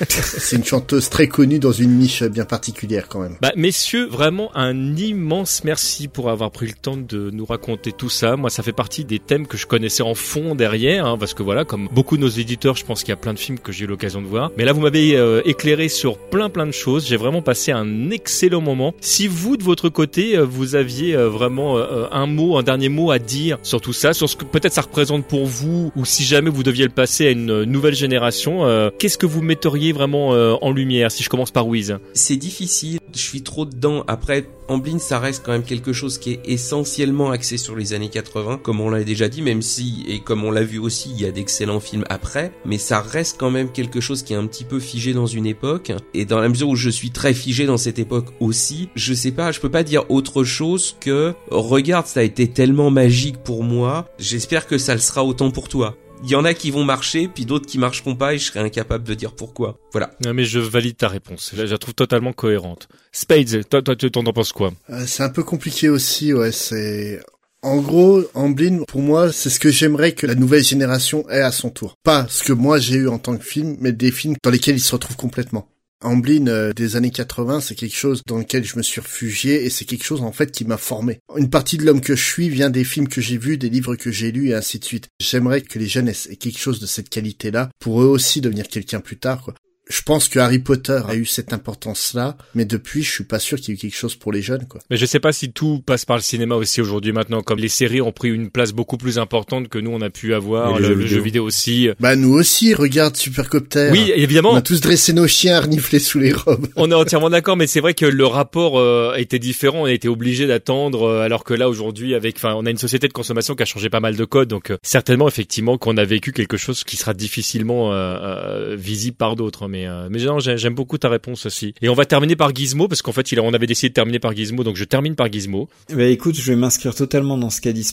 C'est 0.10 0.56
une 0.56 0.66
chanteuse 0.66 1.10
très 1.10 1.28
connue 1.28 1.60
dans 1.60 1.72
une 1.72 1.98
niche 1.98 2.24
bien 2.24 2.46
particulière 2.46 3.08
quand 3.08 3.20
même. 3.20 3.38
Bah, 3.42 3.52
messieurs, 3.56 4.08
vraiment 4.08 4.56
un 4.56 4.96
immense 4.96 5.64
merci 5.64 6.08
pour 6.08 6.30
avoir 6.30 6.52
pris 6.52 6.68
le 6.68 6.74
temps 6.74 6.98
de 6.98 7.30
nous 7.32 7.46
raconter 7.46 7.92
tout 7.92 8.10
ça. 8.10 8.36
Moi, 8.36 8.50
ça 8.50 8.64
fait 8.64 8.72
partie 8.72 9.06
des 9.06 9.20
thèmes 9.20 9.48
que 9.48 9.58
je 9.58 9.68
connaissais 9.68 10.04
en 10.04 10.16
fond 10.16 10.56
derrière, 10.56 11.06
hein, 11.06 11.18
parce 11.18 11.34
que 11.34 11.44
voilà, 11.44 11.66
comme 11.66 11.88
beaucoup 11.92 12.18
de 12.18 12.22
nos 12.22 12.30
éditeurs, 12.30 12.76
je 12.76 12.86
pense 12.86 13.02
qu'il 13.02 13.10
y 13.10 13.14
a 13.14 13.18
plein 13.18 13.34
de 13.34 13.40
films 13.40 13.60
que 13.60 13.72
j'ai 13.72 13.86
eu 13.86 13.88
l'occasion 13.88 14.22
de 14.22 14.28
voir. 14.28 14.52
Mais 14.58 14.66
là, 14.66 14.74
vous 14.74 14.82
m'avez 14.82 15.16
euh, 15.16 15.42
éclairé 15.48 15.90
sur 15.90 16.18
plein 16.18 16.50
plein 16.50 16.68
de 16.68 16.72
choses. 16.72 17.08
J'ai 17.08 17.18
vraiment 17.18 17.42
passé 17.42 17.72
un 17.72 18.12
excellent 18.12 18.62
moment. 18.62 18.94
Si 19.02 19.28
vous, 19.28 19.58
de 19.58 19.64
votre 19.64 19.90
côté, 19.90 20.38
euh, 20.38 20.44
vous 20.44 20.76
aviez 20.76 21.16
euh, 21.16 21.30
vraiment 21.30 21.78
euh, 21.78 22.06
un 22.12 22.28
mot, 22.28 22.58
un 22.58 22.64
dernier 22.64 22.90
mot 22.90 23.12
à 23.12 23.20
dire 23.20 23.58
sur 23.64 23.82
tout 23.82 23.94
ça, 23.94 24.14
sur 24.14 24.30
ce 24.30 24.36
que 24.36 24.46
peut-être 24.46 24.74
ça 24.74 24.82
représente 24.82 25.26
pour 25.26 25.46
vous, 25.46 25.92
ou 25.96 26.06
si 26.06 26.24
jamais 26.24 26.50
vous 26.50 26.64
deviez 26.64 26.84
le 26.84 26.92
passer 26.92 27.28
à 27.28 27.32
une 27.32 27.64
nouvelle 27.64 27.96
génération, 27.96 28.64
qu'est-ce 28.98 29.18
que 29.18 29.26
vous 29.26 29.42
metteriez 29.42 29.92
vraiment 29.94 30.30
en 30.30 30.72
lumière 30.72 31.12
Si 31.12 31.24
je 31.24 31.30
commence 31.30 31.52
par 31.52 31.68
Wiz? 31.68 31.98
C'est 32.14 32.36
difficile, 32.36 33.00
je 33.14 33.20
suis 33.20 33.42
trop 33.42 33.66
dedans. 33.66 34.04
Après, 34.08 34.46
Amblin, 34.70 35.00
ça 35.00 35.20
reste 35.20 35.44
quand 35.46 35.54
même 35.54 35.64
quelque 35.64 35.94
chose 35.94 36.18
qui 36.18 36.34
est 36.34 36.42
essentiellement 36.46 37.32
axé 37.32 37.58
sur 37.58 37.76
les 37.76 37.94
années 37.94 38.10
80, 38.10 38.60
comme 38.62 38.82
on 38.82 38.90
l'a 38.90 39.04
déjà 39.04 39.30
dit, 39.30 39.42
même 39.42 39.62
si, 39.62 40.04
et 40.08 40.20
comme 40.20 40.44
on 40.44 40.52
l'a 40.52 40.64
vu 40.64 40.78
aussi, 40.78 41.10
il 41.12 41.22
y 41.22 41.26
a 41.26 41.32
d'excellents 41.32 41.80
films 41.80 42.04
après, 42.10 42.52
mais 42.66 42.78
ça 42.78 43.00
reste 43.00 43.38
quand 43.40 43.50
même 43.50 43.72
quelque 43.72 44.02
chose 44.02 44.24
qui 44.24 44.34
est 44.34 44.38
un 44.38 44.46
petit 44.46 44.66
peu 44.66 44.80
figé 44.80 45.14
dans 45.14 45.26
une 45.26 45.46
époque, 45.46 45.94
et 46.14 46.26
dans 46.26 46.40
la 46.40 46.50
mesure 46.50 46.70
où 46.70 46.76
je 46.76 46.90
suis 46.90 47.12
très 47.12 47.34
figé 47.34 47.66
dans 47.66 47.78
cette 47.78 48.00
époque 48.00 48.28
aussi, 48.40 48.90
je 48.96 49.14
sais 49.14 49.32
pas, 49.32 49.52
je 49.52 49.60
peux 49.60 49.72
pas 49.72 49.84
dire 49.84 50.04
autre 50.10 50.44
chose 50.44 50.98
que, 51.00 51.34
regarde, 51.50 52.08
ça 52.08 52.20
a 52.20 52.24
été 52.24 52.48
tellement 52.48 52.90
magique 52.90 53.38
pour 53.38 53.64
moi, 53.64 54.08
j'espère 54.20 54.68
que 54.68 54.78
ça 54.78 54.94
le 54.94 55.00
sera 55.00 55.24
autant 55.24 55.52
pour 55.52 55.70
toi. 55.70 55.96
Il 56.24 56.30
y 56.30 56.36
en 56.36 56.46
a 56.46 56.54
qui 56.54 56.72
vont 56.72 56.84
marcher, 56.84 57.28
puis 57.28 57.46
d'autres 57.46 57.68
qui 57.68 57.78
marcheront 57.78 58.16
pas, 58.16 58.34
et 58.34 58.38
je 58.38 58.46
serai 58.46 58.60
incapable 58.60 59.04
de 59.04 59.14
dire 59.14 59.34
pourquoi. 59.34 59.80
Voilà. 59.92 60.12
Non, 60.26 60.34
mais 60.34 60.46
je 60.46 60.60
valide 60.60 60.98
ta 60.98 61.08
réponse. 61.08 61.54
Là, 61.54 61.66
je 61.66 61.72
la 61.72 61.78
trouve 61.78 61.94
totalement 61.94 62.34
cohérente. 62.34 62.88
Spades, 63.12 63.68
toi, 63.70 63.82
toi, 63.82 63.96
tu 63.96 64.10
t'en 64.12 64.24
penses 64.24 64.52
quoi? 64.52 64.72
Euh, 64.90 65.04
c'est 65.06 65.24
un 65.24 65.30
peu 65.30 65.44
compliqué 65.44 65.90
aussi, 65.90 66.34
ouais, 66.34 66.52
c'est... 66.52 67.22
En 67.64 67.78
gros, 67.78 68.24
Amblin, 68.34 68.84
pour 68.88 69.02
moi, 69.02 69.32
c'est 69.32 69.50
ce 69.50 69.60
que 69.60 69.70
j'aimerais 69.70 70.12
que 70.12 70.28
la 70.28 70.36
nouvelle 70.36 70.64
génération 70.64 71.28
ait 71.30 71.42
à 71.42 71.52
son 71.52 71.70
tour. 71.70 71.96
Pas 72.04 72.28
ce 72.30 72.44
que 72.44 72.54
moi 72.54 72.78
j'ai 72.78 72.96
eu 72.96 73.08
en 73.08 73.18
tant 73.18 73.36
que 73.36 73.44
film, 73.44 73.78
mais 73.80 73.92
des 73.92 74.12
films 74.12 74.36
dans 74.44 74.52
lesquels 74.52 74.76
ils 74.76 74.80
se 74.80 74.94
retrouvent 74.94 75.18
complètement. 75.18 75.68
Amblin 76.04 76.48
euh, 76.48 76.74
des 76.74 76.96
années 76.96 77.12
80, 77.12 77.62
c'est 77.62 77.76
quelque 77.76 77.96
chose 77.96 78.22
dans 78.28 78.38
lequel 78.38 78.64
je 78.64 78.78
me 78.78 78.84
suis 78.84 79.02
réfugié 79.02 79.66
et 79.66 79.70
c'est 79.70 79.86
quelque 79.86 80.04
chose 80.04 80.22
en 80.22 80.32
fait 80.32 80.52
qui 80.52 80.66
m'a 80.66 80.78
formé. 80.78 81.20
Une 81.36 81.50
partie 81.50 81.78
de 81.78 81.86
l'homme 81.86 82.02
que 82.02 82.16
je 82.16 82.24
suis 82.24 82.50
vient 82.50 82.70
des 82.70 82.84
films 82.84 83.08
que 83.08 83.22
j'ai 83.22 83.38
vus, 83.38 83.58
des 83.58 83.70
livres 83.70 83.96
que 83.96 84.12
j'ai 84.12 84.32
lus 84.32 84.50
et 84.50 84.54
ainsi 84.54 84.80
de 84.80 84.86
suite. 84.86 85.10
J'aimerais 85.20 85.62
que 85.62 85.80
les 85.80 85.88
jeunes 85.88 86.10
aient 86.10 86.36
quelque 86.36 86.60
chose 86.60 86.80
de 86.80 86.86
cette 86.86 87.10
qualité-là 87.10 87.70
pour 87.80 88.02
eux 88.02 88.08
aussi 88.08 88.42
devenir 88.42 88.68
quelqu'un 88.68 89.00
plus 89.00 89.18
tard. 89.18 89.42
Quoi. 89.42 89.56
Je 89.90 90.02
pense 90.02 90.28
que 90.28 90.40
Harry 90.40 90.60
Potter 90.60 91.02
a 91.08 91.16
eu 91.16 91.26
cette 91.26 91.54
importance-là, 91.54 92.38
mais 92.56 92.66
depuis, 92.66 93.04
je 93.04 93.12
suis 93.12 93.24
pas 93.24 93.40
sûr 93.40 93.58
qu'il 93.58 93.70
y 93.70 93.72
ait 93.72 93.76
eu 93.76 93.78
quelque 93.78 93.96
chose 93.96 94.16
pour 94.16 94.32
les 94.32 94.42
jeunes, 94.42 94.66
quoi. 94.68 94.82
Mais 94.90 94.98
je 94.98 95.06
sais 95.06 95.20
pas 95.20 95.32
si 95.32 95.52
tout 95.52 95.82
passe 95.86 96.06
par 96.06 96.18
le 96.18 96.22
cinéma 96.22 96.56
aussi 96.56 96.82
aujourd'hui 96.82 97.12
maintenant, 97.12 97.42
comme 97.42 97.60
les 97.60 97.70
séries 97.70 98.02
ont 98.02 98.12
pris 98.12 98.30
une 98.30 98.50
place 98.50 98.74
beaucoup 98.74 98.98
plus 98.98 99.18
importante 99.18 99.70
que 99.70 99.80
nous 99.80 99.92
on 99.92 100.02
a 100.02 100.10
pu 100.10 100.34
avoir, 100.34 100.80
le, 100.80 101.06
jeu 101.06 101.22
vidéo. 101.22 101.46
aussi. 101.46 101.90
Bah 102.00 102.16
nous 102.16 102.34
aussi, 102.34 102.74
regarde 102.74 103.16
Supercopter. 103.16 103.90
Oui, 103.92 104.12
évidemment. 104.16 104.52
On 104.52 104.58
a 104.58 104.62
tous 104.62 104.82
dressé 104.82 105.14
nos 105.14 105.28
chiens 105.28 105.58
à 105.58 105.62
renifler 105.62 106.00
sous 106.00 106.20
les 106.20 106.34
robes. 106.34 106.68
On 106.76 106.92
est 106.92 106.96
entièrement 106.96 107.30
d'accord, 107.30 107.58
mais 107.58 107.68
c'est 107.68 107.80
vrai 107.80 107.94
que 107.94 108.06
le 108.06 108.26
rapport 108.26 108.80
euh, 108.80 109.14
était 109.16 109.40
différent. 109.40 109.84
On 109.84 109.86
a 109.86 109.94
été 109.94 110.08
obligé 110.08 110.48
d'attendre, 110.48 111.04
euh, 111.04 111.22
alors 111.22 111.44
que 111.44 111.54
là 111.54 111.70
aujourd'hui, 111.70 112.16
avec, 112.16 112.38
enfin, 112.38 112.54
on 112.56 112.66
a 112.66 112.70
une 112.70 112.78
société 112.78 113.08
de 113.08 113.14
consommation 113.14 113.56
qui 113.56 113.64
a 113.64 113.66
changé 113.66 113.90
pas 113.90 114.00
mal 114.00 114.16
de 114.16 114.26
codes, 114.26 114.50
donc 114.50 114.72
euh, 114.72 114.78
certainement, 114.84 115.28
effectivement, 115.28 115.78
qu'on 115.78 115.98
a 115.98 116.06
vécu 116.06 116.32
quelque 116.32 116.58
chose 116.58 116.84
qui 116.84 116.98
sera 116.98 117.14
difficilement 117.14 117.94
euh, 117.94 117.96
euh, 117.96 118.76
visible 118.78 119.18
par 119.18 119.36
d'autres. 119.36 119.68
Mais, 119.78 119.88
euh, 119.88 120.08
mais 120.10 120.24
non, 120.24 120.40
j'ai- 120.40 120.58
j'aime 120.58 120.74
beaucoup 120.74 120.98
ta 120.98 121.08
réponse 121.10 121.46
aussi. 121.46 121.74
Et 121.84 121.90
on 121.90 121.94
va 121.94 122.06
terminer 122.06 122.36
par 122.36 122.54
Gizmo 122.56 122.88
parce 122.88 123.02
qu'en 123.04 123.12
fait, 123.12 123.32
il 123.32 123.40
on 123.40 123.54
avait 123.54 123.68
décidé 123.68 123.90
de 123.90 123.94
terminer 123.94 124.18
par 124.20 124.36
Gizmo, 124.36 124.64
donc 124.64 124.76
je 124.76 124.84
termine 124.84 125.14
par 125.16 125.32
Gizmo. 125.32 125.70
Bah 125.94 126.06
écoute, 126.06 126.36
je 126.36 126.42
vais 126.52 126.56
m'inscrire 126.56 126.96
totalement 126.96 127.38
dans 127.38 127.50
ce 127.52 127.62
qu'a 127.62 127.72
dit. 127.74 127.88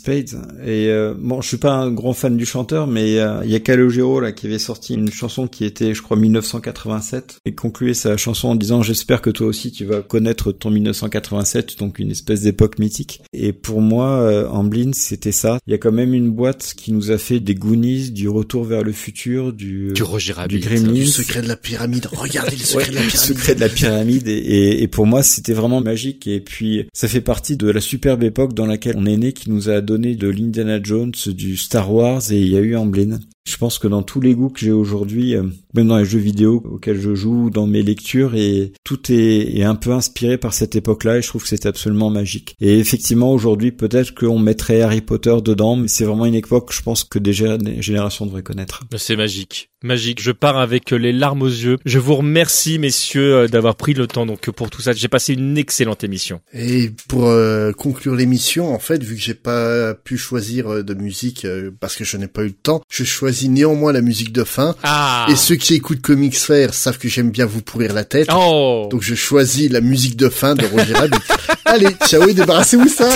Et 0.64 0.88
euh, 0.88 1.14
bon, 1.16 1.42
je 1.42 1.48
suis 1.48 1.56
pas 1.58 1.72
un 1.72 1.90
grand 1.90 2.14
fan 2.14 2.36
du 2.36 2.46
chanteur, 2.46 2.86
mais 2.86 3.18
euh, 3.18 3.42
il 3.44 3.50
y 3.50 3.54
a 3.54 3.60
Calogero 3.60 4.18
là 4.20 4.32
qui 4.32 4.46
avait 4.46 4.58
sorti 4.58 4.94
une 4.94 5.10
chanson 5.12 5.46
qui 5.46 5.64
était, 5.66 5.92
je 5.94 6.00
crois, 6.02 6.16
1987 6.16 7.36
et 7.44 7.54
concluait 7.54 7.94
sa 7.94 8.16
chanson 8.16 8.48
en 8.48 8.54
disant 8.54 8.82
j'espère 8.82 9.20
que 9.20 9.30
toi 9.30 9.46
aussi 9.46 9.70
tu 9.72 9.84
vas 9.84 10.00
connaître 10.00 10.52
ton 10.52 10.70
1987, 10.70 11.78
donc 11.78 11.98
une 11.98 12.10
espèce 12.10 12.42
d'époque 12.42 12.78
mythique. 12.78 13.20
Et 13.32 13.52
pour 13.52 13.80
moi, 13.80 14.18
euh, 14.20 14.48
Amblin, 14.48 14.92
c'était 14.94 15.32
ça. 15.32 15.58
Il 15.66 15.70
y 15.72 15.74
a 15.74 15.78
quand 15.78 15.92
même 15.92 16.14
une 16.14 16.30
boîte 16.30 16.74
qui 16.76 16.92
nous 16.92 17.10
a 17.10 17.18
fait 17.18 17.40
des 17.40 17.54
Goonies, 17.54 18.10
du 18.10 18.28
Retour 18.28 18.64
vers 18.64 18.82
le 18.82 18.92
futur, 18.92 19.52
du 19.52 19.92
Du 19.92 20.02
Roger 20.02 20.32
Rabbit. 20.32 20.58
du 20.58 20.60
Gremlins. 20.66 21.04
Secret 21.06 21.42
de 21.42 21.48
la 21.48 21.56
pyramide. 21.74 22.06
Regardez 22.12 22.56
le 22.56 22.62
secret 22.64 22.84
Ouais, 22.84 22.90
de 22.90 22.94
la 22.96 23.02
le 23.02 23.06
pyramide. 23.08 23.26
secret 23.36 23.54
de 23.54 23.60
la 23.60 23.68
pyramide 23.68 24.28
et, 24.28 24.32
et- 24.32 24.82
et 24.82 24.88
pour 24.88 25.06
moi 25.06 25.22
c'était 25.22 25.52
vraiment 25.52 25.80
magique 25.80 26.26
et 26.26 26.40
puis 26.40 26.86
ça 26.92 27.08
fait 27.08 27.20
partie 27.20 27.56
de 27.56 27.68
la 27.68 27.80
superbe 27.80 28.22
époque 28.22 28.54
dans 28.54 28.66
laquelle 28.66 28.94
on 28.98 29.06
est 29.06 29.16
né 29.16 29.32
qui 29.32 29.50
nous 29.50 29.68
a 29.68 29.80
donné 29.80 30.14
de 30.16 30.28
l'Indiana 30.28 30.80
Jones, 30.82 31.12
du 31.26 31.56
Star 31.56 31.92
Wars 31.92 32.22
et 32.32 32.40
il 32.40 32.48
y 32.48 32.56
a 32.56 32.60
eu 32.60 32.76
Amblin. 32.76 33.18
Je 33.46 33.56
pense 33.56 33.78
que 33.78 33.86
dans 33.88 34.02
tous 34.02 34.20
les 34.20 34.34
goûts 34.34 34.48
que 34.48 34.60
j'ai 34.60 34.72
aujourd'hui, 34.72 35.34
euh, 35.36 35.42
même 35.74 35.88
dans 35.88 35.98
les 35.98 36.04
jeux 36.04 36.18
vidéo 36.18 36.62
auxquels 36.70 37.00
je 37.00 37.14
joue, 37.14 37.50
dans 37.50 37.66
mes 37.66 37.82
lectures, 37.82 38.34
et 38.34 38.72
tout 38.84 39.12
est, 39.12 39.56
est 39.58 39.64
un 39.64 39.74
peu 39.74 39.92
inspiré 39.92 40.38
par 40.38 40.54
cette 40.54 40.76
époque-là, 40.76 41.18
et 41.18 41.22
je 41.22 41.28
trouve 41.28 41.42
que 41.42 41.48
c'est 41.48 41.66
absolument 41.66 42.10
magique. 42.10 42.54
Et 42.60 42.78
effectivement, 42.78 43.32
aujourd'hui, 43.32 43.72
peut-être 43.72 44.14
qu'on 44.14 44.38
mettrait 44.38 44.80
Harry 44.82 45.00
Potter 45.00 45.34
dedans, 45.44 45.76
mais 45.76 45.88
c'est 45.88 46.04
vraiment 46.04 46.26
une 46.26 46.34
époque, 46.34 46.72
je 46.72 46.82
pense, 46.82 47.04
que 47.04 47.18
des 47.18 47.32
gé- 47.32 47.58
des 47.58 47.82
générations 47.82 48.26
devraient 48.26 48.42
connaître. 48.42 48.84
C'est 48.96 49.16
magique, 49.16 49.70
magique. 49.82 50.22
Je 50.22 50.32
pars 50.32 50.58
avec 50.58 50.90
les 50.90 51.12
larmes 51.12 51.42
aux 51.42 51.48
yeux. 51.48 51.78
Je 51.84 51.98
vous 51.98 52.14
remercie, 52.16 52.78
messieurs, 52.78 53.34
euh, 53.34 53.48
d'avoir 53.48 53.76
pris 53.76 53.94
le 53.94 54.06
temps 54.06 54.26
donc 54.26 54.50
pour 54.50 54.70
tout 54.70 54.80
ça. 54.82 54.92
J'ai 54.92 55.08
passé 55.08 55.34
une 55.34 55.58
excellente 55.58 56.04
émission. 56.04 56.40
Et 56.52 56.90
pour 57.08 57.26
euh, 57.26 57.72
conclure 57.72 58.14
l'émission, 58.14 58.72
en 58.74 58.78
fait, 58.78 59.02
vu 59.02 59.16
que 59.16 59.20
j'ai 59.20 59.34
pas 59.34 59.94
pu 59.94 60.16
choisir 60.16 60.68
euh, 60.72 60.82
de 60.82 60.94
musique 60.94 61.44
euh, 61.44 61.70
parce 61.80 61.96
que 61.96 62.04
je 62.04 62.16
n'ai 62.16 62.28
pas 62.28 62.42
eu 62.42 62.48
le 62.48 62.52
temps, 62.52 62.82
je 62.90 63.04
choisis 63.04 63.48
néanmoins 63.48 63.92
la 63.92 64.00
musique 64.02 64.32
de 64.32 64.44
fin. 64.44 64.74
Ah. 64.82 65.26
Et 65.30 65.36
ceux 65.36 65.56
qui 65.64 65.74
écoutent 65.76 66.02
Comics 66.02 66.36
Faire 66.36 66.74
savent 66.74 66.98
que 66.98 67.08
j'aime 67.08 67.30
bien 67.30 67.46
vous 67.46 67.62
pourrir 67.62 67.94
la 67.94 68.04
tête. 68.04 68.28
Oh. 68.30 68.86
Donc 68.90 69.00
je 69.02 69.14
choisis 69.14 69.70
la 69.70 69.80
musique 69.80 70.14
de 70.14 70.28
fin 70.28 70.54
de 70.54 70.66
Roger 70.66 70.92
Rabbit. 70.92 71.16
Allez, 71.64 71.88
ciao 72.06 72.28
et 72.28 72.34
débarrassez-vous 72.34 72.86
ça 72.88 73.08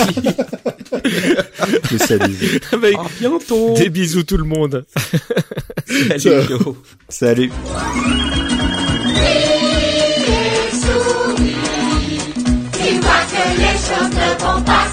Je 1.91 1.97
salue. 1.97 2.33
Avec 2.71 2.95
À 2.95 3.05
bientôt. 3.19 3.75
des 3.75 3.89
bisous 3.89 4.23
tout 4.23 4.37
le 4.37 4.45
monde. 4.45 4.83
Salut, 5.87 6.19
Ciao. 6.19 6.77
Salut. 7.07 7.51
Tu 12.73 12.99
vois 12.99 13.23
que 13.31 13.43
les 13.57 13.77
choses 13.77 14.11
ne 14.11 14.29
vont 14.43 14.61
pas 14.63 14.87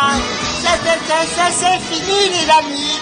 Ça, 0.00 0.70
ça, 0.84 0.94
ça, 1.08 1.18
ça 1.26 1.46
c'est 1.50 1.80
fini 1.92 2.20
les 2.30 2.48
amis 2.50 3.00